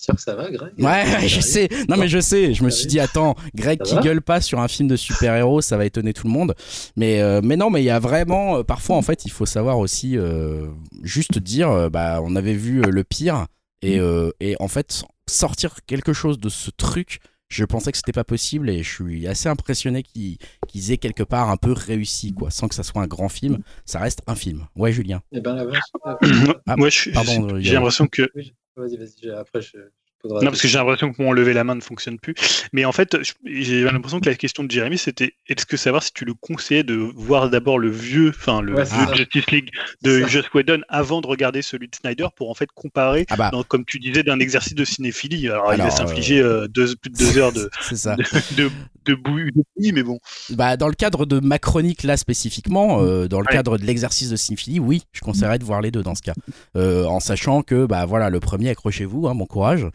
Sûr 0.00 0.14
que 0.14 0.22
ça 0.22 0.34
va, 0.34 0.50
Greg? 0.50 0.72
Ouais, 0.78 1.04
je 1.28 1.40
sais. 1.40 1.68
Non, 1.86 1.98
mais 1.98 2.08
je 2.08 2.20
sais. 2.20 2.54
Je 2.54 2.64
me 2.64 2.70
suis 2.70 2.86
dit, 2.86 2.98
attends, 3.00 3.34
Greg 3.54 3.80
Ça 3.80 3.84
qui 3.84 3.94
va 3.96 4.00
gueule 4.00 4.22
pas 4.22 4.40
sur 4.40 4.58
un 4.58 4.66
film 4.66 4.88
de 4.88 4.96
super-héros, 4.96 5.60
ça 5.60 5.76
va 5.76 5.84
étonner 5.84 6.14
tout 6.14 6.26
le 6.26 6.32
monde. 6.32 6.54
Mais, 6.96 7.20
euh, 7.20 7.42
mais 7.44 7.56
non, 7.56 7.68
mais 7.68 7.82
il 7.82 7.84
y 7.84 7.90
a 7.90 7.98
vraiment. 7.98 8.56
euh, 8.56 8.62
parfois, 8.62 8.96
en 8.96 9.02
fait, 9.02 9.26
il 9.26 9.30
faut 9.30 9.44
savoir 9.44 9.78
aussi 9.78 10.16
euh, 10.16 10.68
juste 11.02 11.38
dire, 11.38 11.90
bah, 11.90 12.20
on 12.24 12.34
avait 12.34 12.54
vu 12.54 12.80
le 12.80 13.04
pire. 13.04 13.46
Et, 13.82 13.98
euh, 13.98 14.30
et 14.40 14.56
en 14.60 14.68
fait, 14.68 15.04
sortir 15.28 15.76
quelque 15.86 16.12
chose 16.12 16.38
de 16.38 16.48
ce 16.48 16.70
truc, 16.70 17.20
je 17.48 17.64
pensais 17.64 17.90
que 17.90 17.98
c'était 17.98 18.12
pas 18.12 18.24
possible. 18.24 18.70
Et 18.70 18.82
je 18.82 18.94
suis 18.94 19.26
assez 19.26 19.48
impressionné 19.48 20.02
qu'ils 20.02 20.92
aient 20.92 20.98
quelque 20.98 21.22
part 21.22 21.50
un 21.50 21.56
peu 21.56 21.72
réussi, 21.72 22.32
quoi. 22.32 22.50
Sans 22.50 22.68
que 22.68 22.74
ça 22.74 22.82
soit 22.82 23.02
un 23.02 23.06
grand 23.06 23.28
film. 23.28 23.58
Ça 23.84 23.98
reste 23.98 24.22
un 24.26 24.34
film. 24.34 24.66
Ouais, 24.76 24.92
Julien. 24.92 25.20
Eh 25.32 25.40
ben, 25.40 25.56
euh, 26.06 26.54
Ah, 26.66 26.76
euh, 26.78 27.60
j'ai 27.60 27.74
l'impression 27.74 28.06
que 28.06 28.28
oui, 28.34 28.54
Vas-y, 28.76 28.96
vas-y, 28.96 29.30
après 29.30 29.60
je, 29.60 29.76
Non, 30.24 30.38
parce 30.42 30.60
que 30.60 30.68
j'ai 30.68 30.76
l'impression 30.78 31.12
que 31.12 31.22
mon 31.22 31.32
lever 31.32 31.52
la 31.54 31.64
main 31.64 31.74
ne 31.74 31.80
fonctionne 31.80 32.18
plus. 32.18 32.34
Mais 32.72 32.84
en 32.84 32.92
fait, 32.92 33.16
j'ai 33.46 33.84
l'impression 33.84 34.20
que 34.20 34.28
la 34.28 34.34
question 34.34 34.64
de 34.64 34.70
Jérémy, 34.70 34.98
c'était 34.98 35.32
est-ce 35.48 35.64
que 35.64 35.76
savoir 35.78 36.02
si 36.02 36.12
tu 36.12 36.24
le 36.26 36.34
conseillais 36.34 36.82
de 36.82 36.94
voir 36.94 37.48
d'abord 37.48 37.78
le 37.78 37.88
vieux, 37.90 38.28
enfin 38.28 38.60
le 38.60 38.74
Ouais, 38.74 38.84
vieux 38.84 39.06
ça. 39.06 39.14
Justice 39.14 39.50
League 39.50 39.70
de. 40.02 40.26
Joss 40.26 40.44
Whedon 40.52 40.80
avant 40.88 41.20
de 41.22 41.26
regarder 41.26 41.62
celui 41.62 41.88
de 41.88 41.94
Snyder 41.96 42.26
pour 42.36 42.50
en 42.50 42.54
fait 42.54 42.68
comparer, 42.74 43.24
Ah 43.30 43.36
bah. 43.36 43.50
dans- 43.50 43.62
comme 43.62 43.84
tu 43.86 43.98
disais, 43.98 44.22
d'un 44.22 44.38
exercice 44.40 44.74
de 44.74 44.84
cinéphilie. 44.84 45.48
Alors, 45.48 45.72
il 45.72 45.80
Alors, 45.80 45.86
va 45.86 45.90
s'infliger 45.90 46.40
euh, 46.40 46.68
deux- 46.68 46.94
plus 46.96 47.10
de 47.10 47.16
deux 47.16 47.38
heures 47.38 47.52
de, 47.52 47.70
ça. 47.94 48.14
de, 48.16 48.24
de, 48.56 48.70
de 49.06 49.14
bouillie, 49.14 49.50
de 49.52 49.62
bouillie, 49.76 49.92
mais 49.92 50.02
bon. 50.02 50.18
Bah, 50.50 50.76
dans 50.76 50.88
le 50.88 50.94
cadre 50.94 51.24
de 51.26 51.40
ma 51.40 51.58
chronique 51.58 52.02
là 52.02 52.16
spécifiquement, 52.18 53.02
euh, 53.02 53.26
dans 53.28 53.40
le 53.40 53.46
Ouais. 53.46 53.52
cadre 53.54 53.78
de 53.78 53.84
l'exercice 53.86 54.28
de 54.28 54.36
cinéphilie, 54.36 54.78
oui, 54.80 55.02
je 55.12 55.20
conseillerais 55.22 55.58
de 55.58 55.64
voir 55.64 55.80
les 55.80 55.90
deux 55.90 56.02
dans 56.02 56.14
ce 56.14 56.22
cas, 56.22 56.34
Euh, 56.76 57.04
en 57.06 57.20
sachant 57.20 57.62
que 57.62 57.86
bah 57.86 58.04
voilà, 58.04 58.28
le 58.30 58.38
premier, 58.40 58.68
accrochez-vous, 58.70 59.26
hein, 59.28 59.34
bon 59.34 59.46
courage, 59.46 59.86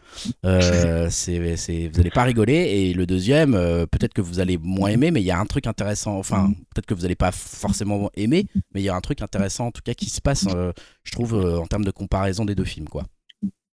Euh, 0.44 1.08
c'est, 1.10 1.56
c'est, 1.56 1.88
vous 1.88 2.00
allez 2.00 2.10
pas 2.10 2.24
rigoler, 2.24 2.54
et 2.54 2.94
le 2.94 3.06
deuxième, 3.06 3.54
euh, 3.54 3.86
peut-être 3.86 4.14
que 4.14 4.20
vous 4.22 4.40
allez 4.40 4.58
moins 4.58 4.88
aimer, 4.90 5.10
mais 5.10 5.20
il 5.20 5.26
y 5.26 5.30
a 5.30 5.38
un 5.38 5.46
truc 5.46 5.66
intéressant, 5.66 6.16
enfin 6.18 6.52
peut-être 6.74 6.86
que 6.86 6.94
vous 6.94 7.04
allez 7.04 7.14
pas 7.16 7.32
forcément 7.32 8.10
aimer, 8.16 8.46
mais 8.74 8.80
il 8.80 8.84
y 8.84 8.88
a 8.88 8.94
un 8.96 9.00
truc 9.00 9.22
intéressant 9.22 9.66
en 9.66 9.70
tout 9.72 9.82
cas 9.84 9.94
qui 9.94 10.08
se 10.10 10.20
passe, 10.20 10.46
euh, 10.54 10.72
je 11.04 11.12
trouve, 11.12 11.34
euh, 11.34 11.58
en 11.58 11.66
termes 11.66 11.84
de 11.84 11.90
comparaison 11.90 12.44
des 12.44 12.54
deux 12.54 12.64
films 12.64 12.88
quoi. 12.88 13.04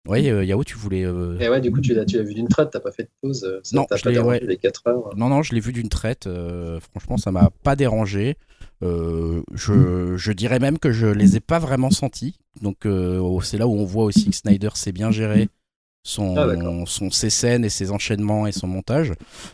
Oui, 0.07 0.31
euh, 0.31 0.43
Yao, 0.43 0.65
tu 0.65 0.77
voulais. 0.79 1.05
euh, 1.05 1.39
Et 1.39 1.51
ouais, 1.51 1.61
du 1.61 1.71
coup, 1.71 1.83
tu 1.83 1.93
l'as, 1.93 2.07
tu 2.07 2.17
l'as 2.17 2.23
vu 2.23 2.33
d'une 2.33 2.49
traite, 2.49 2.71
t'as 2.71 2.81
pas 2.81 2.93
fait 2.93 3.03
de 3.03 3.11
pause, 3.21 3.47
ça 3.63 3.77
Non, 3.77 3.85
t'a 3.85 3.97
je 3.97 4.03
pas 4.05 4.09
l'ai- 4.09 4.15
dérangé 4.17 4.41
ouais. 4.41 4.47
les 4.47 4.57
4 4.57 4.87
heures. 4.87 5.15
Non, 5.17 5.29
non, 5.29 5.43
je 5.43 5.53
l'ai 5.55 5.61
vu 5.61 5.71
d'une 5.75 5.91
traite. 5.91 6.27
euh, 6.27 6.81
franchement, 6.81 7.19
ça 7.19 7.31
m'a 7.31 7.51
pas 7.63 7.77
dérangé. 7.77 8.37
Euh, 8.83 9.43
je, 9.53 10.17
je 10.17 10.33
dirais 10.33 10.61
même 10.61 10.79
que 10.79 10.93
je 10.93 11.07
les 11.07 11.37
ai 11.37 11.41
pas 11.41 11.59
vraiment 11.59 11.91
sentis. 11.91 12.37
Donc, 12.63 12.87
euh, 12.87 13.39
c'est 13.43 13.59
là 13.59 13.67
où 13.67 13.75
on 13.75 13.85
voit 13.85 14.05
aussi 14.05 14.31
que 14.31 14.35
Snyder 14.37 14.71
s'est 14.75 14.93
bien 14.93 15.11
géré 15.11 15.49
son, 16.03 16.37
Ah, 16.37 16.85
son, 16.87 17.11
ses 17.11 17.31
scènes 17.31 17.65
et 17.65 17.69
ses 17.69 17.91
enchaînements 17.91 18.47
et 18.47 18.53
son 18.53 18.67
montage. 18.67 19.13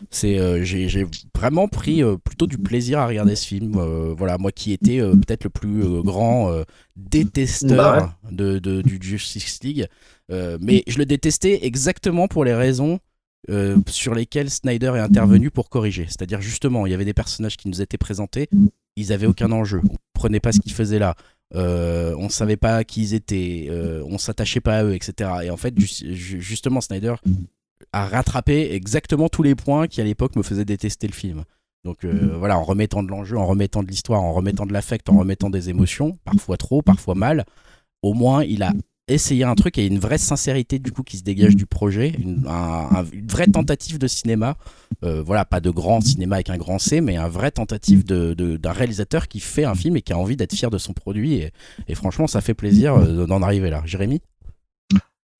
C'est, 0.09 0.39
euh, 0.39 0.63
j'ai, 0.63 1.05
vraiment 1.35 1.67
pris 1.67 2.01
euh, 2.01 2.17
plutôt 2.17 2.47
du 2.47 2.57
plaisir 2.57 2.99
à 2.99 3.07
regarder 3.07 3.35
ce 3.35 3.45
film. 3.45 3.75
Euh, 3.77 4.13
voilà, 4.17 4.37
moi 4.37 4.51
qui 4.51 4.71
étais 4.71 4.99
peut-être 4.99 5.43
le 5.43 5.49
plus 5.49 6.01
grand 6.03 6.51
détesteur 6.95 7.77
Bah 7.77 8.17
de, 8.31 8.59
de- 8.59 8.81
du 8.81 8.99
Justice 9.01 9.59
League. 9.63 9.87
Mais 10.29 10.83
je 10.87 10.97
le 10.97 11.05
détestais 11.05 11.65
exactement 11.65 12.27
pour 12.27 12.45
les 12.45 12.53
raisons 12.53 12.99
sur 13.87 14.15
lesquels 14.15 14.49
Snyder 14.49 14.93
est 14.95 14.99
intervenu 14.99 15.51
pour 15.51 15.69
corriger. 15.69 16.05
C'est-à-dire 16.07 16.41
justement, 16.41 16.85
il 16.85 16.91
y 16.91 16.93
avait 16.93 17.05
des 17.05 17.13
personnages 17.13 17.57
qui 17.57 17.67
nous 17.67 17.81
étaient 17.81 17.97
présentés 17.97 18.49
ils 18.95 19.11
avaient 19.11 19.27
aucun 19.27 19.51
enjeu. 19.51 19.81
On 19.89 19.95
prenait 20.13 20.39
pas 20.39 20.51
ce 20.51 20.59
qu'ils 20.59 20.73
faisaient 20.73 20.99
là. 20.99 21.15
Euh, 21.53 22.15
on 22.17 22.27
savait 22.29 22.57
pas 22.57 22.83
qui 22.83 23.01
ils 23.01 23.13
étaient, 23.13 23.67
euh, 23.69 24.03
on 24.07 24.17
s'attachait 24.17 24.61
pas 24.61 24.79
à 24.79 24.83
eux, 24.83 24.95
etc. 24.95 25.29
Et 25.43 25.49
en 25.51 25.57
fait, 25.57 25.77
ju- 25.79 26.15
ju- 26.15 26.41
justement, 26.41 26.81
Snyder 26.81 27.15
a 27.93 28.07
rattrapé 28.07 28.73
exactement 28.73 29.29
tous 29.29 29.43
les 29.43 29.55
points 29.55 29.87
qui 29.87 30.01
à 30.01 30.03
l'époque 30.03 30.35
me 30.35 30.43
faisaient 30.43 30.65
détester 30.65 31.07
le 31.07 31.13
film. 31.13 31.43
Donc 31.83 32.03
euh, 32.03 32.35
voilà, 32.37 32.57
en 32.57 32.63
remettant 32.63 33.03
de 33.03 33.09
l'enjeu, 33.09 33.37
en 33.37 33.45
remettant 33.45 33.83
de 33.83 33.87
l'histoire, 33.87 34.21
en 34.23 34.33
remettant 34.33 34.65
de 34.65 34.73
l'affect, 34.73 35.07
en 35.07 35.17
remettant 35.19 35.51
des 35.51 35.69
émotions, 35.69 36.17
parfois 36.25 36.57
trop, 36.57 36.81
parfois 36.81 37.13
mal, 37.13 37.45
au 38.01 38.13
moins 38.13 38.43
il 38.43 38.63
a 38.63 38.73
essayé 39.07 39.43
un 39.43 39.55
truc 39.55 39.77
et 39.77 39.85
une 39.85 39.99
vraie 39.99 40.17
sincérité 40.17 40.79
du 40.79 40.91
coup 40.91 41.03
qui 41.03 41.17
se 41.17 41.23
dégage 41.23 41.55
du 41.55 41.65
projet, 41.65 42.09
une, 42.17 42.45
un- 42.47 42.87
un- 42.91 43.05
une 43.11 43.27
vraie 43.27 43.47
tentative 43.47 43.97
de 43.99 44.07
cinéma, 44.07 44.57
Euh, 45.03 45.21
voilà, 45.21 45.43
pas 45.45 45.59
de 45.59 45.69
grand 45.69 45.99
cinéma 45.99 46.35
avec 46.35 46.49
un 46.49 46.57
grand 46.57 46.79
C, 46.79 47.01
mais 47.01 47.17
un 47.17 47.27
vrai 47.27 47.51
tentative 47.51 48.05
de- 48.05 48.33
de- 48.33 48.55
d'un 48.55 48.71
réalisateur 48.71 49.27
qui 49.27 49.39
fait 49.41 49.65
un 49.65 49.75
film 49.75 49.97
et 49.97 50.01
qui 50.01 50.13
a 50.13 50.17
envie 50.17 50.37
d'être 50.37 50.55
fier 50.55 50.69
de 50.71 50.77
son 50.77 50.93
produit. 50.93 51.33
Et, 51.35 51.51
et 51.89 51.95
franchement, 51.95 52.27
ça 52.27 52.39
fait 52.39 52.53
plaisir 52.53 52.95
euh, 52.95 53.25
d'en 53.25 53.41
arriver 53.41 53.69
là. 53.69 53.81
Jérémy? 53.85 54.21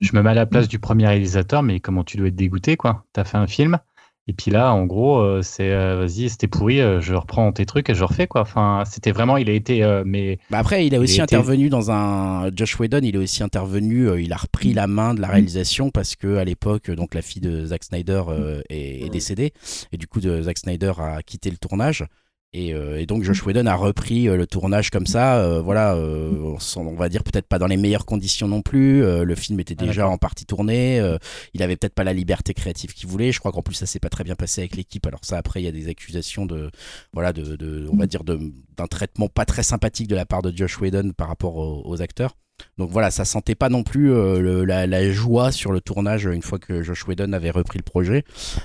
Je 0.01 0.11
me 0.13 0.21
mets 0.21 0.31
à 0.31 0.33
la 0.33 0.45
place 0.45 0.67
du 0.67 0.77
premier 0.77 1.07
réalisateur, 1.07 1.63
mais 1.63 1.79
comment 1.79 2.03
tu 2.03 2.17
dois 2.17 2.27
être 2.27 2.35
dégoûté, 2.35 2.75
quoi? 2.75 3.05
T'as 3.13 3.23
fait 3.23 3.37
un 3.37 3.47
film, 3.47 3.79
et 4.27 4.33
puis 4.33 4.49
là, 4.51 4.73
en 4.73 4.85
gros, 4.85 5.19
euh, 5.19 5.41
c'est 5.43 5.71
euh, 5.71 5.97
vas-y, 5.97 6.29
c'était 6.29 6.47
pourri, 6.47 6.81
euh, 6.81 6.99
je 7.01 7.13
reprends 7.13 7.51
tes 7.51 7.65
trucs 7.65 7.89
et 7.89 7.93
je 7.95 8.03
refais, 8.03 8.25
quoi. 8.27 8.41
Enfin, 8.41 8.83
c'était 8.85 9.11
vraiment, 9.11 9.37
il 9.37 9.49
a 9.49 9.53
été, 9.53 9.85
mais 10.05 10.39
Bah 10.49 10.57
après, 10.59 10.85
il 10.85 10.93
a 10.95 10.97
Il 10.97 11.03
aussi 11.03 11.21
a 11.21 11.25
été- 11.25 11.35
intervenu 11.35 11.69
dans 11.69 11.91
un. 11.91 12.49
Josh 12.55 12.79
Whedon, 12.79 13.01
il 13.03 13.15
est 13.15 13.19
aussi 13.19 13.43
intervenu, 13.43 14.09
il 14.21 14.33
a 14.33 14.37
repris 14.37 14.73
la 14.73 14.87
main 14.87 15.13
de 15.13 15.21
la 15.21 15.27
réalisation 15.27 15.91
parce 15.91 16.15
que 16.15 16.37
à 16.37 16.43
l'époque, 16.43 16.89
donc 16.91 17.13
la 17.13 17.21
fille 17.21 17.41
de 17.41 17.65
Zack 17.65 17.83
Snyder 17.83 18.23
est, 18.69 19.05
est 19.05 19.09
décédée 19.09 19.53
et 19.91 19.97
du 19.97 20.07
coup, 20.07 20.19
de, 20.21 20.41
Zack 20.41 20.57
Snyder 20.57 20.93
a 20.97 21.21
quitté 21.21 21.49
le 21.49 21.57
tournage. 21.57 22.05
Et, 22.53 22.73
euh, 22.73 23.01
et 23.01 23.05
donc 23.05 23.23
Josh 23.23 23.45
Whedon 23.45 23.65
a 23.65 23.75
repris 23.75 24.29
euh, 24.29 24.37
le 24.37 24.47
tournage 24.47 24.89
comme 24.89 25.07
ça, 25.07 25.39
euh, 25.39 25.61
voilà, 25.61 25.95
euh, 25.95 26.55
on 26.77 26.95
va 26.95 27.09
dire 27.09 27.21
peut-être 27.25 27.47
pas 27.49 27.59
dans 27.59 27.67
les 27.67 27.75
meilleures 27.75 28.05
conditions 28.05 28.47
non 28.47 28.61
plus. 28.61 29.03
euh, 29.03 29.25
le 29.25 29.35
film 29.35 29.59
était 29.59 29.75
Ah, 29.77 29.85
déjà 29.85 30.07
en 30.07 30.17
partie 30.17 30.45
tourné, 30.45 31.01
euh, 31.01 31.17
il 31.53 31.61
avait 31.63 31.75
peut-être 31.75 31.93
pas 31.95 32.05
la 32.05 32.13
liberté 32.13 32.53
créative 32.53 32.93
qu'il 32.93 33.09
voulait. 33.09 33.33
Je 33.33 33.39
crois 33.39 33.51
qu'en 33.51 33.61
plus 33.61 33.75
ça 33.75 33.85
s'est 33.85 33.99
pas 33.99 34.07
très 34.07 34.23
bien 34.23 34.35
passé 34.35 34.61
avec 34.61 34.77
l'équipe. 34.77 35.05
Alors 35.05 35.19
ça 35.23 35.37
après 35.37 35.61
il 35.61 35.65
y 35.65 35.67
a 35.67 35.73
des 35.73 35.89
accusations 35.89 36.45
de, 36.45 36.71
voilà, 37.11 37.33
de, 37.33 37.57
de- 37.57 37.89
on 37.91 37.97
va 37.97 38.07
dire 38.07 38.23
de- 38.23 38.39
d'un 38.77 38.87
traitement 38.87 39.27
pas 39.27 39.43
très 39.43 39.63
sympathique 39.63 40.07
de 40.07 40.15
la 40.15 40.25
part 40.25 40.41
de 40.41 40.55
Josh 40.55 40.79
Whedon 40.79 41.11
par 41.11 41.27
rapport 41.27 41.57
aux, 41.57 41.81
aux 41.85 42.01
acteurs. 42.01 42.37
Donc 42.77 42.89
voilà, 42.91 43.11
ça 43.11 43.25
sentait 43.25 43.55
pas 43.55 43.69
non 43.69 43.83
plus 43.83 44.11
euh, 44.13 44.39
le- 44.39 44.65
la, 44.65 44.87
la 44.87 45.09
joie 45.11 45.51
sur 45.51 45.71
le 45.71 45.81
tournage 45.81 46.25
une 46.25 46.41
fois 46.41 46.59
que 46.59 46.81
Josh 46.83 47.07
Whedon 47.07 47.33
avait 47.33 47.49
repris 47.51 47.77
le 47.79 47.83
projet. 47.83 48.23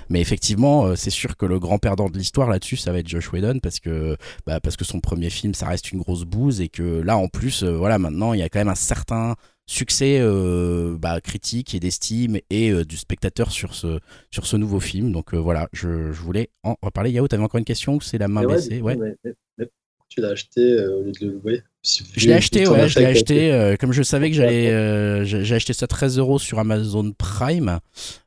Mais 0.09 0.21
effectivement, 0.21 0.87
euh, 0.87 0.97
c'est 0.97 1.11
sûr 1.11 1.37
que 1.37 1.47
le 1.47 1.59
grand 1.59 1.79
perdant 1.79 2.09
de 2.09 2.17
l'histoire 2.19 2.49
là-dessus, 2.49 2.77
ça 2.77 2.93
va 2.93 2.99
être 2.99 3.09
Josh 3.09 3.33
Whedon 3.33 3.59
parce 3.61 3.81
que, 3.81 4.17
bah, 4.47 4.61
parce 4.61 4.77
que 4.77 4.85
son 4.85 5.01
premier 5.01 5.31
film, 5.31 5.55
ça 5.55 5.67
reste 5.67 5.93
une 5.93 6.01
grosse 6.01 6.25
bouse 6.25 6.61
et 6.61 6.69
que 6.69 6.83
là, 7.01 7.17
en 7.17 7.29
plus, 7.29 7.63
euh, 7.63 7.73
voilà, 7.77 7.99
maintenant, 7.99 8.33
il 8.33 8.41
y 8.41 8.43
a 8.43 8.49
quand 8.49 8.59
même 8.61 8.69
un 8.69 8.75
certain 8.75 9.35
succès 9.67 10.21
bah, 10.99 11.21
critique 11.21 11.75
et 11.77 11.81
d'estime 11.81 12.39
et 12.51 12.85
du 12.85 12.97
spectateur 12.97 13.53
sur 13.53 13.75
ce, 13.75 14.01
sur 14.33 14.45
ce 14.45 14.57
nouveau 14.57 14.81
film. 14.81 15.13
Donc 15.13 15.33
voilà, 15.33 15.69
je, 15.73 16.11
je 16.11 16.21
voulais 16.21 16.51
en 16.65 16.75
reparler. 16.83 17.13
Yao, 17.13 17.29
t'avais 17.29 17.45
encore 17.45 17.59
une 17.59 17.65
question 17.65 17.95
ou 17.95 18.01
c'est 18.01 18.19
la 18.19 18.27
main 18.27 18.43
ouais, 18.43 18.55
baissée? 18.57 18.81
Ouais. 18.83 18.97
mais- 18.97 19.15
mais- 19.25 19.35
mais 19.59 19.67
pourquoi 19.97 20.00
tu 20.11 20.21
l'as 20.21 20.29
acheté 20.29 20.61
euh, 20.61 20.99
au 20.99 21.03
lieu 21.03 21.13
de 21.13 21.27
le 21.27 21.33
louer 21.33 21.63
Si- 21.83 22.05
Je 22.15 22.27
l'ai 22.27 22.35
acheté, 22.35 22.69
ouais, 22.69 22.89
je 22.91 22.99
l'ai 22.99 23.07
acheté. 23.07 23.51
euh, 23.53 23.77
comme 23.77 23.93
je 23.93 24.03
savais 24.03 24.29
que 24.29 24.37
j'allais, 24.37 24.69
euh, 24.71 25.25
j'ai 25.25 25.55
acheté 25.55 25.73
ça 25.73 25.87
13 25.87 26.19
euros 26.19 26.39
sur 26.39 26.59
Amazon 26.59 27.13
Prime. 27.17 27.79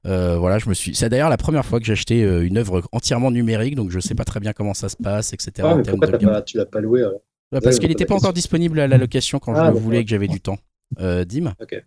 Euh, 0.07 0.37
voilà, 0.39 0.57
je 0.57 0.67
me 0.69 0.73
suis. 0.73 0.95
C'est 0.95 1.09
d'ailleurs 1.09 1.29
la 1.29 1.37
première 1.37 1.63
fois 1.63 1.79
que 1.79 1.85
j'ai 1.85 1.91
acheté 1.93 2.21
une 2.21 2.57
œuvre 2.57 2.81
entièrement 2.91 3.29
numérique, 3.29 3.75
donc 3.75 3.91
je 3.91 3.99
sais 3.99 4.15
pas 4.15 4.25
très 4.25 4.39
bien 4.39 4.53
comment 4.53 4.73
ça 4.73 4.89
se 4.89 4.95
passe, 4.97 5.33
etc. 5.33 5.51
Mais 5.77 5.83
pourquoi 5.83 6.07
de 6.07 6.25
pas, 6.25 6.41
tu 6.41 6.57
l'as 6.57 6.65
pas 6.65 6.81
loué 6.81 7.01
alors 7.01 7.21
Ouais, 7.51 7.61
parce 7.61 7.77
qu'elle 7.77 7.89
n'était 7.91 8.05
pas 8.07 8.15
encore 8.15 8.33
disponible 8.33 8.79
à 8.79 8.87
la 8.87 8.97
location 8.97 9.37
quand 9.37 9.51
Ah, 9.53 9.55
je 9.57 9.61
le 9.61 9.67
d'accord. 9.67 9.81
voulais 9.81 9.99
et 9.99 10.03
que 10.03 10.09
j'avais 10.09 10.27
du 10.27 10.41
temps. 10.41 10.57
Dim? 10.99 11.53
Ok. 11.61 11.83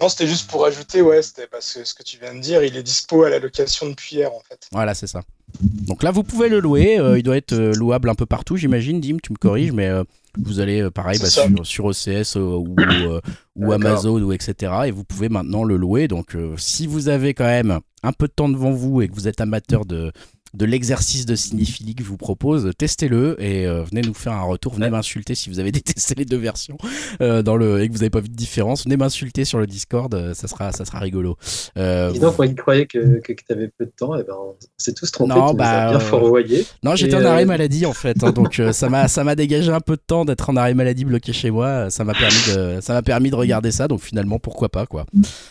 Non, 0.00 0.08
c'était 0.08 0.26
juste 0.26 0.50
pour 0.50 0.64
ajouter, 0.66 1.02
ouais, 1.02 1.22
c'était 1.22 1.46
parce 1.46 1.72
que 1.74 1.84
ce 1.84 1.94
que 1.94 2.02
tu 2.02 2.18
viens 2.18 2.34
de 2.34 2.40
dire, 2.40 2.62
il 2.62 2.76
est 2.76 2.82
dispo 2.82 3.24
à 3.24 3.30
la 3.30 3.38
location 3.38 3.88
depuis 3.88 4.16
hier 4.16 4.32
en 4.32 4.40
fait. 4.48 4.66
Voilà, 4.72 4.94
c'est 4.94 5.06
ça. 5.06 5.22
Donc 5.60 6.02
là, 6.02 6.10
vous 6.10 6.22
pouvez 6.22 6.48
le 6.48 6.60
louer. 6.60 6.98
euh, 6.98 7.18
il 7.18 7.22
doit 7.22 7.36
être 7.36 7.52
euh, 7.52 7.72
louable 7.72 8.08
un 8.08 8.14
peu 8.14 8.26
partout, 8.26 8.56
j'imagine. 8.56 9.00
Dim, 9.00 9.18
tu 9.22 9.32
me 9.32 9.38
corriges, 9.38 9.72
mais 9.72 9.86
euh, 9.88 10.02
vous 10.38 10.60
allez, 10.60 10.90
pareil, 10.90 11.18
bah, 11.18 11.30
sur, 11.30 11.48
sur 11.66 11.84
OCS 11.86 12.36
ou, 12.36 12.74
ou. 13.56 13.72
Amazon 13.72 14.20
ou 14.20 14.32
etc. 14.32 14.72
Et 14.86 14.90
vous 14.90 15.04
pouvez 15.04 15.28
maintenant 15.28 15.64
le 15.64 15.76
louer. 15.76 16.08
Donc, 16.08 16.36
si 16.58 16.86
vous 16.86 17.08
avez 17.08 17.32
quand 17.32 17.44
même 17.44 17.80
un 18.02 18.12
peu 18.12 18.26
de 18.26 18.32
temps 18.32 18.48
devant 18.48 18.72
vous 18.72 19.00
et 19.02 19.08
que 19.08 19.14
vous 19.14 19.28
êtes 19.28 19.40
amateur 19.40 19.86
de 19.86 20.12
de 20.56 20.64
l'exercice 20.64 21.26
de 21.26 21.36
cinéphilie 21.36 21.94
que 21.94 22.02
je 22.02 22.08
vous 22.08 22.16
propose, 22.16 22.70
testez-le 22.78 23.36
et 23.42 23.66
euh, 23.66 23.82
venez 23.82 24.00
nous 24.00 24.14
faire 24.14 24.32
un 24.32 24.42
retour. 24.42 24.74
Venez 24.74 24.88
m'insulter 24.88 25.34
si 25.34 25.50
vous 25.50 25.60
avez 25.60 25.70
détesté 25.76 26.14
les 26.14 26.24
deux 26.24 26.38
versions 26.38 26.78
euh, 27.20 27.42
dans 27.42 27.56
le, 27.56 27.82
et 27.82 27.88
que 27.88 27.92
vous 27.92 27.98
n'avez 27.98 28.10
pas 28.10 28.20
vu 28.20 28.28
de 28.28 28.34
différence. 28.34 28.84
Venez 28.84 28.96
m'insulter 28.96 29.44
sur 29.44 29.58
le 29.58 29.66
Discord, 29.66 30.12
euh, 30.14 30.34
ça 30.34 30.48
sera, 30.48 30.72
ça 30.72 30.84
sera 30.84 30.98
rigolo. 30.98 31.36
Euh, 31.76 32.10
Dis 32.10 32.20
donc, 32.20 32.38
moi, 32.38 32.46
il 32.46 32.54
croyait 32.54 32.86
que, 32.86 33.20
que, 33.20 33.32
tu 33.32 33.44
avais 33.50 33.68
peu 33.68 33.84
de 33.84 33.92
temps, 33.96 34.16
et 34.16 34.22
ben, 34.22 34.34
on 34.38 34.54
s'est 34.78 34.94
tous 34.94 35.10
trompés, 35.10 35.34
Non, 35.34 35.52
bah, 35.52 35.88
as 35.88 35.90
bien 35.90 36.00
fourvoyé. 36.00 36.66
Non, 36.82 36.96
j'étais 36.96 37.16
en 37.16 37.24
arrêt 37.24 37.44
maladie 37.44 37.84
en 37.84 37.92
fait, 37.92 38.24
hein, 38.24 38.32
donc 38.32 38.60
ça 38.72 38.88
m'a 38.88 39.08
ça 39.08 39.24
m'a 39.24 39.34
dégagé 39.34 39.70
un 39.70 39.80
peu 39.80 39.96
de 39.96 40.02
temps 40.04 40.24
d'être 40.24 40.48
en 40.50 40.56
arrêt 40.56 40.74
maladie 40.74 41.04
bloqué 41.04 41.32
chez 41.32 41.50
moi. 41.50 41.90
Ça 41.90 42.04
m'a 42.04 42.14
permis 42.14 42.54
de 42.54 42.80
ça 42.80 43.00
permis 43.02 43.30
de 43.30 43.36
regarder 43.36 43.70
ça, 43.70 43.88
donc 43.88 44.00
finalement 44.00 44.38
pourquoi 44.38 44.68
pas 44.68 44.86
quoi. 44.86 45.06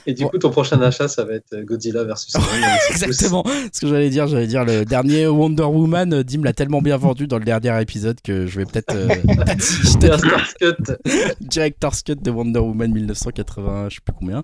Et 0.07 0.13
du 0.13 0.25
coup, 0.25 0.37
ton 0.37 0.49
prochain 0.49 0.81
achat, 0.81 1.07
ça 1.07 1.23
va 1.23 1.35
être 1.35 1.55
Godzilla 1.61 2.03
versus. 2.03 2.33
Exactement. 2.89 3.43
Ce 3.71 3.79
que 3.79 3.87
j'allais 3.87 4.09
dire, 4.09 4.27
j'allais 4.27 4.47
dire 4.47 4.65
le 4.65 4.83
dernier 4.95 5.27
Wonder 5.27 5.63
Woman, 5.63 6.13
euh, 6.13 6.23
Dim 6.23 6.41
l'a 6.43 6.53
tellement 6.53 6.81
bien 6.81 6.95
vendu 6.95 7.27
dans 7.27 7.37
le 7.37 7.43
dernier 7.43 7.81
épisode 7.81 8.21
que 8.21 8.47
je 8.47 8.59
vais 8.59 8.65
peut-être 8.65 8.95
euh, 8.95 9.09
Director's 9.99 10.53
Cut. 10.53 10.93
Director's 11.41 12.01
Cut 12.01 12.15
de 12.15 12.31
Wonder 12.31 12.59
Woman 12.61 12.93
1980, 12.93 13.89
je 13.89 13.95
sais 13.95 14.01
plus 14.05 14.13
combien. 14.17 14.43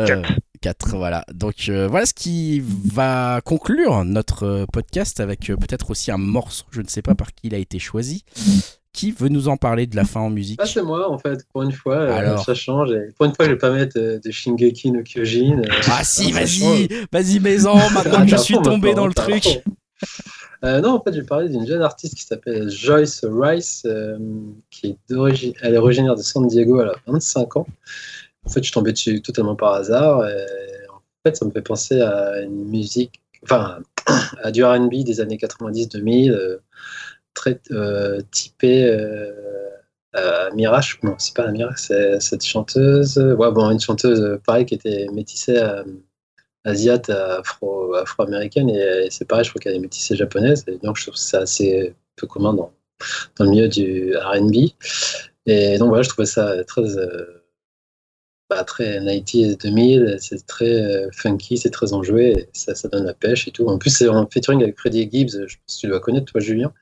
Euh, 0.00 0.20
4, 0.62 0.96
voilà. 0.96 1.24
Donc 1.32 1.54
euh, 1.68 1.86
voilà 1.88 2.06
ce 2.06 2.14
qui 2.14 2.60
va 2.92 3.40
conclure 3.44 4.04
notre 4.04 4.44
euh, 4.44 4.64
podcast 4.72 5.20
avec 5.20 5.48
euh, 5.48 5.56
peut-être 5.56 5.90
aussi 5.90 6.10
un 6.10 6.18
morceau, 6.18 6.64
je 6.72 6.80
ne 6.80 6.88
sais 6.88 7.02
pas 7.02 7.14
par 7.14 7.28
qui 7.32 7.46
il 7.46 7.54
a 7.54 7.58
été 7.58 7.78
choisi. 7.78 8.24
Qui 8.92 9.10
veut 9.10 9.28
nous 9.28 9.48
en 9.48 9.56
parler 9.56 9.88
de 9.88 9.96
la 9.96 10.04
fin 10.04 10.20
en 10.20 10.30
musique 10.30 10.60
Ah, 10.62 10.66
c'est 10.66 10.80
moi, 10.82 11.10
en 11.10 11.18
fait, 11.18 11.44
pour 11.52 11.62
une 11.64 11.72
fois, 11.72 11.96
euh, 11.96 12.16
Alors. 12.16 12.44
ça 12.44 12.54
change. 12.54 12.92
Et 12.92 13.12
pour 13.16 13.26
une 13.26 13.34
fois, 13.34 13.44
je 13.46 13.50
vais 13.50 13.58
pas 13.58 13.72
mettre 13.72 13.98
euh, 13.98 14.20
de 14.24 14.30
Shingeki 14.30 14.92
no 14.92 15.02
Kyojin. 15.02 15.58
euh, 15.58 15.80
Ah 15.90 16.04
si, 16.04 16.32
ça 16.32 16.38
vas-y, 16.40 16.88
vas-y 17.12 17.40
maison, 17.40 17.74
maintenant 17.92 18.22
que 18.24 18.30
je 18.30 18.36
suis 18.36 18.56
tombé 18.58 18.94
dans 18.94 19.08
le 19.08 19.12
truc. 19.14 19.62
Euh, 20.64 20.80
non, 20.80 20.90
en 20.92 21.00
fait, 21.02 21.12
je 21.12 21.20
vais 21.20 21.26
parler 21.26 21.48
d'une 21.48 21.66
jeune 21.66 21.82
artiste 21.82 22.14
qui 22.14 22.24
s'appelle 22.24 22.70
Joyce 22.70 23.24
Rice, 23.24 23.82
euh, 23.84 24.18
qui 24.70 24.86
est 24.88 25.14
elle 25.60 25.74
est 25.74 25.78
originaire 25.78 26.16
de 26.16 26.22
San 26.22 26.46
Diego, 26.46 26.80
elle 26.80 26.88
a 26.88 26.96
25 27.06 27.56
ans. 27.58 27.66
En 28.46 28.48
fait, 28.48 28.60
je 28.60 28.64
suis 28.64 28.72
tombé 28.72 28.92
dessus 28.92 29.20
totalement 29.20 29.56
par 29.56 29.74
hasard. 29.74 30.20
En 30.20 31.28
fait, 31.28 31.36
ça 31.36 31.44
me 31.44 31.50
fait 31.50 31.62
penser 31.62 32.00
à 32.00 32.40
une 32.40 32.64
musique, 32.68 33.20
enfin, 33.42 33.78
à 34.42 34.50
du 34.50 34.64
R&B 34.64 35.04
des 35.04 35.20
années 35.20 35.36
90-2000, 35.36 36.30
euh, 36.30 36.58
très 37.34 37.60
euh, 37.70 38.20
typé 38.30 38.90
à 40.12 40.50
Mirage. 40.54 40.98
Non, 41.02 41.14
c'est 41.18 41.34
pas 41.34 41.50
Mirage, 41.50 41.78
c'est 41.78 42.20
cette 42.20 42.44
chanteuse. 42.44 43.18
Ouais, 43.18 43.50
bon, 43.52 43.70
une 43.70 43.80
chanteuse, 43.80 44.38
pareil, 44.46 44.64
qui 44.66 44.74
était 44.74 45.08
métissée 45.12 45.58
à 45.58 45.84
asiate 46.64 47.10
afro, 47.10 47.94
afro-américaine 47.94 48.70
et 48.70 49.08
c'est 49.10 49.26
pareil, 49.26 49.44
je 49.44 49.50
crois 49.50 49.60
qu'elle 49.60 49.74
est 49.74 49.80
métissée 49.80 50.16
japonaise 50.16 50.64
et 50.66 50.78
donc 50.78 50.96
je 50.96 51.04
trouve 51.04 51.16
c'est 51.16 51.36
assez 51.36 51.94
peu 52.16 52.26
commun 52.26 52.54
dans, 52.54 52.72
le 53.40 53.50
milieu 53.50 53.68
du 53.68 54.16
R&B 54.16 54.70
et 55.46 55.78
donc 55.78 55.88
voilà, 55.88 56.02
je 56.02 56.08
trouvais 56.08 56.26
ça 56.26 56.64
très 56.64 56.96
euh, 56.96 57.44
bah, 58.50 58.62
très 58.64 59.00
90s 59.00 59.58
2000, 59.58 60.16
c'est 60.20 60.46
très 60.46 60.74
euh, 60.82 61.10
funky, 61.12 61.56
c'est 61.56 61.70
très 61.70 61.92
enjoué, 61.92 62.48
ça, 62.52 62.74
ça 62.74 62.88
donne 62.88 63.06
la 63.06 63.14
pêche 63.14 63.48
et 63.48 63.50
tout. 63.50 63.66
En 63.68 63.78
plus, 63.78 63.90
c'est 63.90 64.08
en 64.08 64.28
featuring 64.28 64.62
avec 64.62 64.78
Freddie 64.78 65.08
Gibbs, 65.10 65.46
je 65.46 65.56
pense 65.56 65.76
que 65.76 65.80
tu 65.80 65.86
dois 65.88 66.00
connaître 66.00 66.30
toi, 66.30 66.40
Julien, 66.40 66.72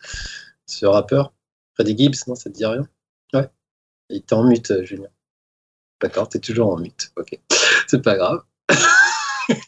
ce 0.66 0.86
rappeur. 0.86 1.32
Freddie 1.74 1.96
Gibbs, 1.96 2.26
non, 2.26 2.34
ça 2.34 2.50
te 2.50 2.56
dit 2.56 2.66
rien? 2.66 2.86
Ouais. 3.32 3.48
Il 4.10 4.18
était 4.18 4.34
en 4.34 4.44
mute, 4.44 4.70
euh, 4.72 4.84
Julien. 4.84 5.08
D'accord, 6.00 6.28
t'es 6.28 6.40
toujours 6.40 6.72
en 6.72 6.78
mute, 6.78 7.12
ok. 7.16 7.38
C'est 7.86 8.02
pas 8.02 8.16
grave. 8.16 8.42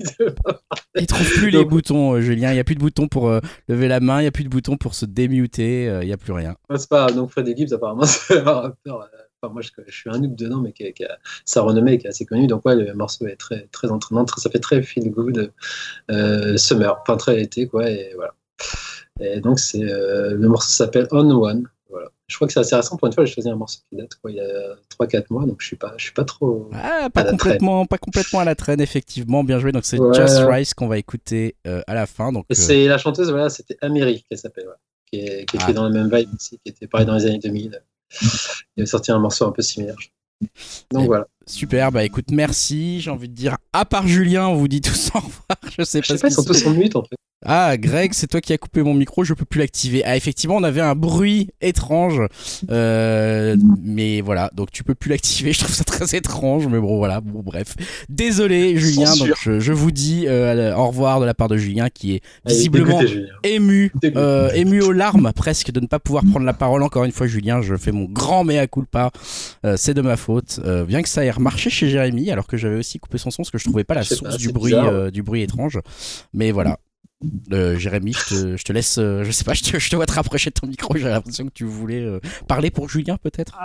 Il 0.98 1.06
trouve 1.06 1.28
plus 1.30 1.50
les 1.50 1.64
boutons, 1.64 2.14
euh, 2.14 2.20
Julien. 2.20 2.50
Il 2.50 2.54
n'y 2.54 2.60
a 2.60 2.64
plus 2.64 2.74
de 2.74 2.80
boutons 2.80 3.08
pour 3.08 3.28
euh, 3.28 3.40
lever 3.68 3.88
la 3.88 4.00
main, 4.00 4.18
il 4.20 4.22
n'y 4.22 4.28
a 4.28 4.32
plus 4.32 4.44
de 4.44 4.48
boutons 4.48 4.76
pour 4.76 4.94
se 4.94 5.06
démuter, 5.06 5.88
euh, 5.88 6.02
il 6.02 6.06
n'y 6.06 6.12
a 6.12 6.16
plus 6.16 6.32
rien. 6.32 6.56
Ouais, 6.70 6.78
c'est 6.78 6.88
pas 6.88 7.10
donc 7.10 7.30
Freddie 7.30 7.54
Gibbs 7.56 7.72
apparemment 7.72 8.04
c'est 8.06 8.38
un 8.38 8.42
rappeur 8.52 9.08
enfin, 9.42 9.52
moi 9.52 9.62
je, 9.62 9.70
je 9.86 9.92
suis 9.94 10.10
un 10.10 10.18
noob 10.18 10.34
dedans 10.36 10.60
mais 10.60 10.72
qui, 10.72 10.84
a- 10.86 10.92
qui 10.92 11.04
a 11.04 11.18
sa 11.44 11.62
renommée 11.62 11.98
qui 11.98 12.06
est 12.06 12.10
assez 12.10 12.24
connue. 12.26 12.46
Donc 12.46 12.64
ouais 12.64 12.76
le 12.76 12.94
morceau 12.94 13.26
est 13.26 13.36
très 13.36 13.66
très 13.72 13.90
entraînant 13.90 14.24
très- 14.24 14.40
ça 14.40 14.50
fait 14.50 14.58
très 14.60 14.82
feel 14.82 15.10
good 15.10 15.52
euh, 16.10 16.56
summer 16.56 16.96
enfin 17.02 17.16
très 17.16 17.40
été 17.42 17.66
quoi 17.66 17.88
et 17.90 18.12
voilà. 18.14 18.34
Et 19.20 19.40
donc 19.40 19.58
c'est 19.60 19.80
le 19.82 20.48
morceau 20.48 20.70
s'appelle 20.70 21.06
On 21.12 21.30
One 21.30 21.68
je 22.26 22.36
crois 22.36 22.46
que 22.46 22.52
c'est 22.54 22.60
assez 22.60 22.74
récent 22.74 22.96
pour 22.96 23.06
une 23.06 23.12
fois 23.12 23.24
j'ai 23.24 23.32
choisi 23.34 23.48
un 23.50 23.56
morceau 23.56 23.80
qui 23.90 23.96
date 23.96 24.14
quoi 24.20 24.30
il 24.30 24.36
y 24.36 24.40
a 24.40 24.76
3-4 24.98 25.24
mois 25.30 25.44
donc 25.46 25.56
je 25.60 25.66
suis 25.66 25.76
pas 25.76 25.92
je 25.98 26.04
suis 26.04 26.12
pas 26.14 26.24
trop 26.24 26.70
Ah, 26.72 27.08
pas 27.12 27.20
À 27.20 27.24
la 27.24 27.30
complètement, 27.32 27.84
pas 27.86 27.98
complètement 27.98 28.40
à 28.40 28.44
la 28.44 28.54
traîne, 28.54 28.80
effectivement. 28.80 29.44
Bien 29.44 29.58
joué. 29.58 29.72
Donc 29.72 29.84
c'est 29.84 29.98
Ouais. 29.98 30.14
Just 30.14 30.38
Rice 30.38 30.74
qu'on 30.74 30.88
va 30.88 30.98
écouter 30.98 31.56
euh, 31.66 31.82
à 31.86 31.94
la 31.94 32.06
fin. 32.06 32.32
Donc, 32.32 32.46
euh, 32.50 32.54
c'est 32.54 32.86
la 32.86 32.98
chanteuse 32.98 33.30
voilà 33.30 33.50
c'était 33.50 33.76
Améry 33.82 34.24
qu'elle 34.28 34.38
s'appelle 34.38 34.66
qui, 35.12 35.20
est, 35.20 35.44
qui 35.46 35.58
Ah. 35.60 35.64
était 35.64 35.72
dans 35.74 35.84
la 35.84 35.90
même 35.90 36.10
vibe 36.14 36.28
aussi, 36.34 36.58
qui 36.64 36.70
était 36.70 36.86
pareil 36.86 37.06
dans 37.06 37.14
les 37.14 37.26
années 37.26 37.38
2000. 37.38 37.82
Il 38.22 38.80
avait 38.80 38.86
sorti 38.86 39.12
un 39.12 39.18
morceau 39.18 39.46
un 39.46 39.52
peu 39.52 39.62
similaire. 39.62 39.96
Donc 40.92 41.04
Et- 41.04 41.06
voilà. 41.06 41.26
Super, 41.46 41.92
bah 41.92 42.04
écoute, 42.04 42.30
merci. 42.30 43.00
J'ai 43.00 43.10
envie 43.10 43.28
de 43.28 43.34
dire, 43.34 43.56
à 43.74 43.84
part 43.84 44.06
Julien, 44.06 44.46
on 44.48 44.54
vous 44.54 44.68
dit 44.68 44.80
tous 44.80 45.10
au 45.14 45.18
revoir. 45.18 45.58
Je 45.78 45.84
sais 45.84 46.00
Je 46.02 46.08
pas 46.08 46.14
sais 46.16 46.20
pas, 46.22 46.28
ils 46.28 46.32
sont 46.32 46.44
tous 46.44 46.66
en 46.66 46.70
mute 46.70 46.96
en 46.96 47.02
fait. 47.02 47.16
Ah, 47.44 47.76
Greg, 47.76 48.12
c'est 48.14 48.26
toi 48.26 48.40
qui 48.40 48.52
as 48.52 48.58
coupé 48.58 48.82
mon 48.82 48.94
micro, 48.94 49.24
je 49.24 49.34
peux 49.34 49.44
plus 49.44 49.60
l'activer. 49.60 50.02
Ah, 50.04 50.16
effectivement, 50.16 50.56
on 50.56 50.62
avait 50.62 50.80
un 50.80 50.94
bruit 50.94 51.50
étrange. 51.60 52.20
Euh, 52.70 53.56
mais 53.82 54.20
voilà, 54.20 54.50
donc 54.54 54.70
tu 54.70 54.84
peux 54.84 54.94
plus 54.94 55.10
l'activer. 55.10 55.52
Je 55.52 55.60
trouve 55.60 55.74
ça 55.74 55.84
très 55.84 56.16
étrange, 56.16 56.66
mais 56.66 56.78
bon, 56.78 56.96
voilà. 56.96 57.20
Bon, 57.20 57.42
bref. 57.44 57.74
Désolé, 58.08 58.76
Julien. 58.76 59.06
Censure. 59.06 59.26
Donc, 59.26 59.36
je, 59.42 59.60
je 59.60 59.72
vous 59.72 59.90
dis 59.90 60.24
euh, 60.26 60.74
au 60.74 60.88
revoir 60.88 61.20
de 61.20 61.26
la 61.26 61.34
part 61.34 61.48
de 61.48 61.56
Julien 61.56 61.88
qui 61.90 62.14
est 62.14 62.22
Allez, 62.44 62.56
visiblement 62.56 63.00
dégoûté, 63.00 63.26
ému, 63.44 63.92
euh, 64.04 64.50
ému 64.54 64.80
aux 64.82 64.92
larmes 64.92 65.32
presque 65.34 65.70
de 65.70 65.80
ne 65.80 65.86
pas 65.86 65.98
pouvoir 65.98 66.24
prendre 66.24 66.46
la 66.46 66.54
parole. 66.54 66.82
Encore 66.82 67.04
une 67.04 67.12
fois, 67.12 67.26
Julien, 67.26 67.62
je 67.62 67.76
fais 67.76 67.92
mon 67.92 68.04
grand 68.04 68.44
mea 68.44 68.66
culpa. 68.66 69.10
Euh, 69.64 69.76
c'est 69.76 69.94
de 69.94 70.00
ma 70.00 70.16
faute. 70.16 70.60
Euh, 70.64 70.84
bien 70.84 71.02
que 71.02 71.08
ça 71.08 71.24
ait 71.24 71.30
remarché 71.30 71.70
chez 71.70 71.88
Jérémy, 71.88 72.30
alors 72.30 72.46
que 72.46 72.56
j'avais 72.56 72.76
aussi 72.76 72.98
coupé 72.98 73.18
son 73.18 73.30
son 73.30 73.42
parce 73.42 73.50
que 73.50 73.58
je 73.58 73.64
trouvais 73.64 73.84
pas 73.84 73.94
la 73.94 74.02
Je 74.02 74.14
source 74.14 74.30
pas, 74.32 74.36
du 74.36 74.50
bruit, 74.50 74.74
euh, 74.74 75.10
du 75.10 75.22
bruit 75.22 75.42
étrange. 75.42 75.78
Mais 76.32 76.50
voilà. 76.50 76.78
Euh, 77.52 77.76
Jérémy, 77.78 78.12
je 78.12 78.24
te, 78.24 78.56
je 78.56 78.62
te 78.64 78.72
laisse, 78.72 78.98
euh, 78.98 79.24
je 79.24 79.30
sais 79.30 79.44
pas, 79.44 79.54
je 79.54 79.62
te, 79.62 79.78
je 79.78 79.90
te 79.90 79.96
vois 79.96 80.06
te 80.06 80.12
rapprocher 80.12 80.50
de 80.50 80.54
ton 80.54 80.66
micro. 80.66 80.96
J'ai 80.96 81.08
l'impression 81.08 81.44
que 81.46 81.52
tu 81.52 81.64
voulais 81.64 82.00
euh, 82.02 82.20
parler 82.48 82.70
pour 82.70 82.88
Julien, 82.88 83.16
peut-être? 83.16 83.56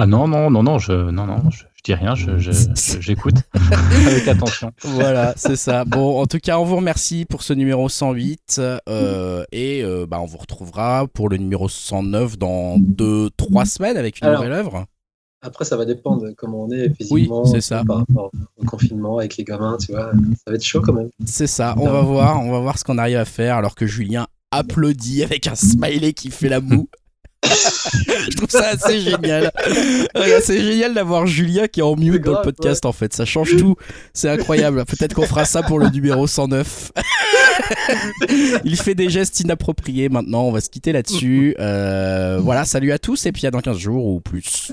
Ah 0.00 0.06
non, 0.06 0.28
non, 0.28 0.48
non, 0.50 0.62
non, 0.62 0.78
je, 0.78 0.92
non, 0.92 1.26
non, 1.26 1.50
je, 1.50 1.64
je 1.74 1.82
dis 1.84 1.92
rien, 1.94 2.14
je, 2.14 2.38
je- 2.38 2.52
je- 2.74 3.00
j'écoute 3.00 3.34
avec 4.06 4.28
attention. 4.28 4.70
Voilà, 4.84 5.34
c'est 5.36 5.56
ça. 5.56 5.84
Bon, 5.84 6.20
en 6.20 6.26
tout 6.26 6.38
cas, 6.38 6.58
on 6.58 6.64
vous 6.64 6.76
remercie 6.76 7.24
pour 7.24 7.42
ce 7.42 7.52
numéro 7.52 7.88
108 7.88 8.60
euh, 8.88 9.44
et 9.50 9.82
euh, 9.82 10.06
bah, 10.06 10.20
on 10.20 10.26
vous 10.26 10.38
retrouvera 10.38 11.06
pour 11.12 11.28
le 11.28 11.36
numéro 11.36 11.68
109 11.68 12.38
dans 12.38 12.78
2-3 12.78 13.64
semaines 13.64 13.96
avec 13.96 14.20
une 14.20 14.28
Alors, 14.28 14.42
nouvelle 14.42 14.56
œuvre. 14.56 14.86
Après, 15.40 15.64
ça 15.64 15.76
va 15.76 15.84
dépendre 15.84 16.22
de 16.22 16.32
comment 16.36 16.64
on 16.64 16.70
est 16.70 16.92
physiquement. 16.96 17.44
c'est 17.44 17.60
ça. 17.60 17.84
Par 17.86 17.98
rapport 17.98 18.30
au 18.56 18.64
confinement 18.64 19.18
avec 19.18 19.36
les 19.36 19.44
gamins, 19.44 19.76
tu 19.80 19.92
vois. 19.92 20.10
Ça 20.12 20.50
va 20.50 20.54
être 20.54 20.64
chaud 20.64 20.80
quand 20.80 20.92
même. 20.92 21.10
C'est 21.24 21.46
ça. 21.46 21.74
On 21.78 21.88
va 21.88 22.00
voir, 22.02 22.40
on 22.42 22.50
va 22.50 22.58
voir 22.60 22.78
ce 22.78 22.84
qu'on 22.84 22.98
arrive 22.98 23.18
à 23.18 23.24
faire 23.24 23.56
alors 23.56 23.74
que 23.76 23.86
Julien 23.86 24.26
applaudit 24.50 25.22
avec 25.22 25.46
un 25.46 25.54
smiley 25.54 26.12
qui 26.12 26.30
fait 26.30 26.48
la 26.48 26.60
moue. 26.60 26.88
Je 27.44 28.36
trouve 28.36 28.50
ça 28.50 28.70
assez 28.70 29.00
génial. 29.00 29.52
C'est 30.42 30.60
génial 30.60 30.92
d'avoir 30.92 31.26
Julien 31.28 31.68
qui 31.68 31.80
est 31.80 31.84
en 31.84 31.94
mute 31.94 32.24
dans 32.24 32.38
le 32.38 32.42
podcast 32.42 32.84
en 32.84 32.92
fait. 32.92 33.14
Ça 33.14 33.24
change 33.24 33.56
tout. 33.56 33.76
C'est 34.12 34.28
incroyable. 34.28 34.84
Peut-être 34.86 35.14
qu'on 35.14 35.26
fera 35.26 35.44
ça 35.44 35.62
pour 35.62 35.78
le 35.78 35.88
numéro 35.88 36.26
109. 36.26 36.90
Il 38.64 38.76
fait 38.76 38.96
des 38.96 39.08
gestes 39.08 39.38
inappropriés 39.38 40.08
maintenant. 40.08 40.42
On 40.42 40.52
va 40.52 40.60
se 40.60 40.68
quitter 40.68 40.90
là-dessus. 40.90 41.54
Euh, 41.60 42.40
voilà, 42.42 42.64
salut 42.64 42.90
à 42.90 42.98
tous 42.98 43.24
et 43.26 43.30
puis 43.32 43.46
à 43.46 43.52
dans 43.52 43.60
15 43.60 43.76
jours 43.78 44.04
ou 44.04 44.20
plus. 44.20 44.72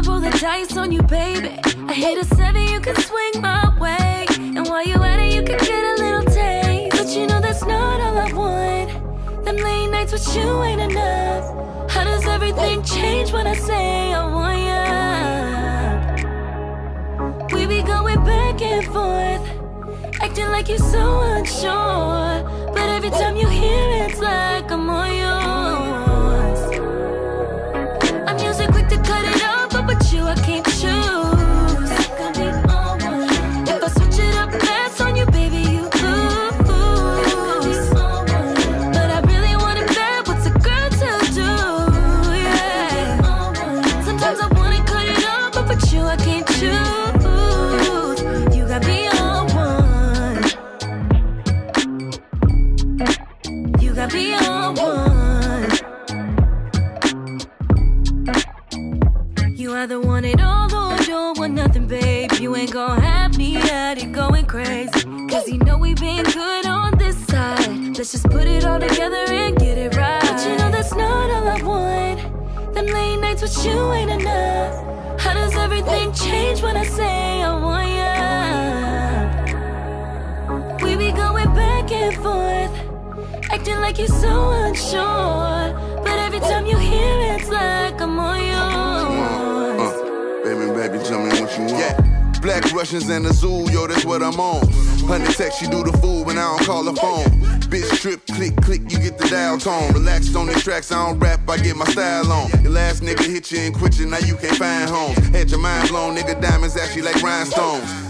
I 0.00 0.02
roll 0.02 0.18
the 0.18 0.30
dice 0.30 0.78
on 0.78 0.92
you, 0.92 1.02
baby. 1.02 1.50
I 1.86 1.92
hit 1.92 2.16
a 2.16 2.24
seven, 2.34 2.62
you 2.62 2.80
can 2.80 2.96
swing 2.96 3.42
my 3.42 3.68
way, 3.78 4.24
and 4.38 4.66
while 4.66 4.82
you 4.82 4.94
at 4.94 5.18
it, 5.18 5.34
you 5.34 5.42
can 5.42 5.58
get 5.58 5.84
a 5.84 6.02
little 6.02 6.24
taste. 6.24 6.96
But 6.96 7.08
you 7.14 7.26
know 7.26 7.38
that's 7.38 7.66
not 7.66 8.00
all 8.00 8.16
I 8.16 8.32
want. 8.32 9.44
Them 9.44 9.56
late 9.56 9.88
nights 9.88 10.12
with 10.12 10.34
you 10.34 10.62
ain't 10.62 10.80
enough. 10.80 11.90
How 11.90 12.04
does 12.04 12.26
everything 12.26 12.82
change 12.82 13.30
when 13.32 13.46
I 13.46 13.52
say 13.54 14.14
I 14.14 14.24
want 14.36 14.60
you? 17.50 17.58
We 17.58 17.66
be 17.66 17.82
going 17.82 18.24
back 18.24 18.62
and 18.62 18.86
forth, 18.86 19.46
acting 20.22 20.46
like 20.46 20.70
you're 20.70 20.78
so 20.78 21.20
unsure. 21.20 22.42
But 22.72 22.88
every 22.96 23.10
time 23.10 23.36
you 23.36 23.48
hear 23.48 23.90
it, 23.98 24.12
it's 24.12 24.20
like 24.20 24.70
I'm 24.70 24.88
all 24.88 25.06
yours. 25.06 25.39
You 59.80 59.84
either 59.84 59.98
want 59.98 60.26
it 60.26 60.42
all 60.42 60.66
or 60.74 60.94
don't 61.04 61.38
want 61.38 61.54
nothing, 61.54 61.86
babe. 61.86 62.32
You 62.34 62.54
ain't 62.54 62.70
gonna 62.70 63.00
have 63.00 63.38
me 63.38 63.56
at 63.56 63.96
it 63.96 64.12
going 64.12 64.44
crazy. 64.44 64.90
Cause 65.26 65.48
you 65.48 65.56
know 65.56 65.78
we 65.78 65.94
been 65.94 66.22
good 66.22 66.66
on 66.66 66.98
this 66.98 67.16
side. 67.28 67.96
Let's 67.96 68.12
just 68.12 68.28
put 68.28 68.46
it 68.46 68.66
all 68.66 68.78
together 68.78 69.24
and 69.30 69.56
get 69.56 69.78
it 69.78 69.96
right. 69.96 70.20
But 70.20 70.44
you 70.44 70.58
know 70.58 70.70
that's 70.70 70.94
not 70.94 71.30
all 71.30 71.48
I 71.48 71.62
want. 71.62 72.74
Them 72.74 72.88
late 72.88 73.16
nights 73.20 73.40
with 73.40 73.64
you 73.64 73.92
ain't 73.92 74.10
enough. 74.10 75.18
How 75.18 75.32
does 75.32 75.56
everything 75.56 76.12
change 76.12 76.60
when 76.60 76.76
I 76.76 76.84
say 76.84 77.42
I 77.42 77.54
want 77.58 77.88
you? 80.78 80.84
We 80.84 80.94
be 80.94 81.10
going 81.10 81.54
back 81.54 81.90
and 81.90 82.14
forth, 82.16 83.50
acting 83.50 83.80
like 83.80 83.96
you're 83.96 84.08
so 84.08 84.50
unsure. 84.50 85.72
But 86.04 86.18
every 86.26 86.40
time 86.40 86.66
you 86.66 86.76
hear 86.76 87.16
it, 87.22 87.40
it's 87.40 87.48
like 87.48 87.98
I'm 87.98 88.20
all 88.20 88.36
yours. 88.36 88.89
Baby, 90.80 90.98
tell 91.04 91.20
me 91.20 91.28
what 91.38 91.58
you 91.58 91.64
want. 91.64 91.76
Yeah. 91.76 92.40
Black 92.40 92.72
Russians 92.72 93.06
and 93.10 93.26
the 93.26 93.34
zoo, 93.34 93.70
yo, 93.70 93.86
that's 93.86 94.06
what 94.06 94.22
I'm 94.22 94.40
on. 94.40 94.66
Honey 95.06 95.26
text, 95.26 95.60
she 95.60 95.66
do 95.66 95.84
the 95.84 95.92
fool 95.98 96.24
when 96.24 96.38
I 96.38 96.56
don't 96.56 96.64
call 96.64 96.84
her 96.84 96.94
phone. 96.94 97.26
Bitch 97.68 98.00
trip, 98.00 98.24
click, 98.28 98.56
click, 98.62 98.80
you 98.90 98.98
get 98.98 99.18
the 99.18 99.28
dial 99.28 99.58
tone. 99.58 99.92
Relaxed 99.92 100.34
on 100.34 100.46
these 100.46 100.64
tracks, 100.64 100.90
I 100.90 101.06
don't 101.06 101.18
rap, 101.18 101.40
I 101.50 101.58
get 101.58 101.76
my 101.76 101.84
style 101.84 102.32
on. 102.32 102.48
Your 102.62 102.72
last 102.72 103.02
nigga 103.02 103.26
hit 103.30 103.52
you 103.52 103.58
and 103.58 103.74
quit 103.74 103.98
you, 103.98 104.06
now 104.06 104.20
you 104.20 104.36
can't 104.36 104.56
find 104.56 104.88
homes. 104.88 105.18
Had 105.28 105.50
your 105.50 105.60
mind 105.60 105.90
blown, 105.90 106.16
nigga, 106.16 106.40
diamonds 106.40 106.78
actually 106.78 107.02
like 107.02 107.22
rhinestones. 107.22 108.09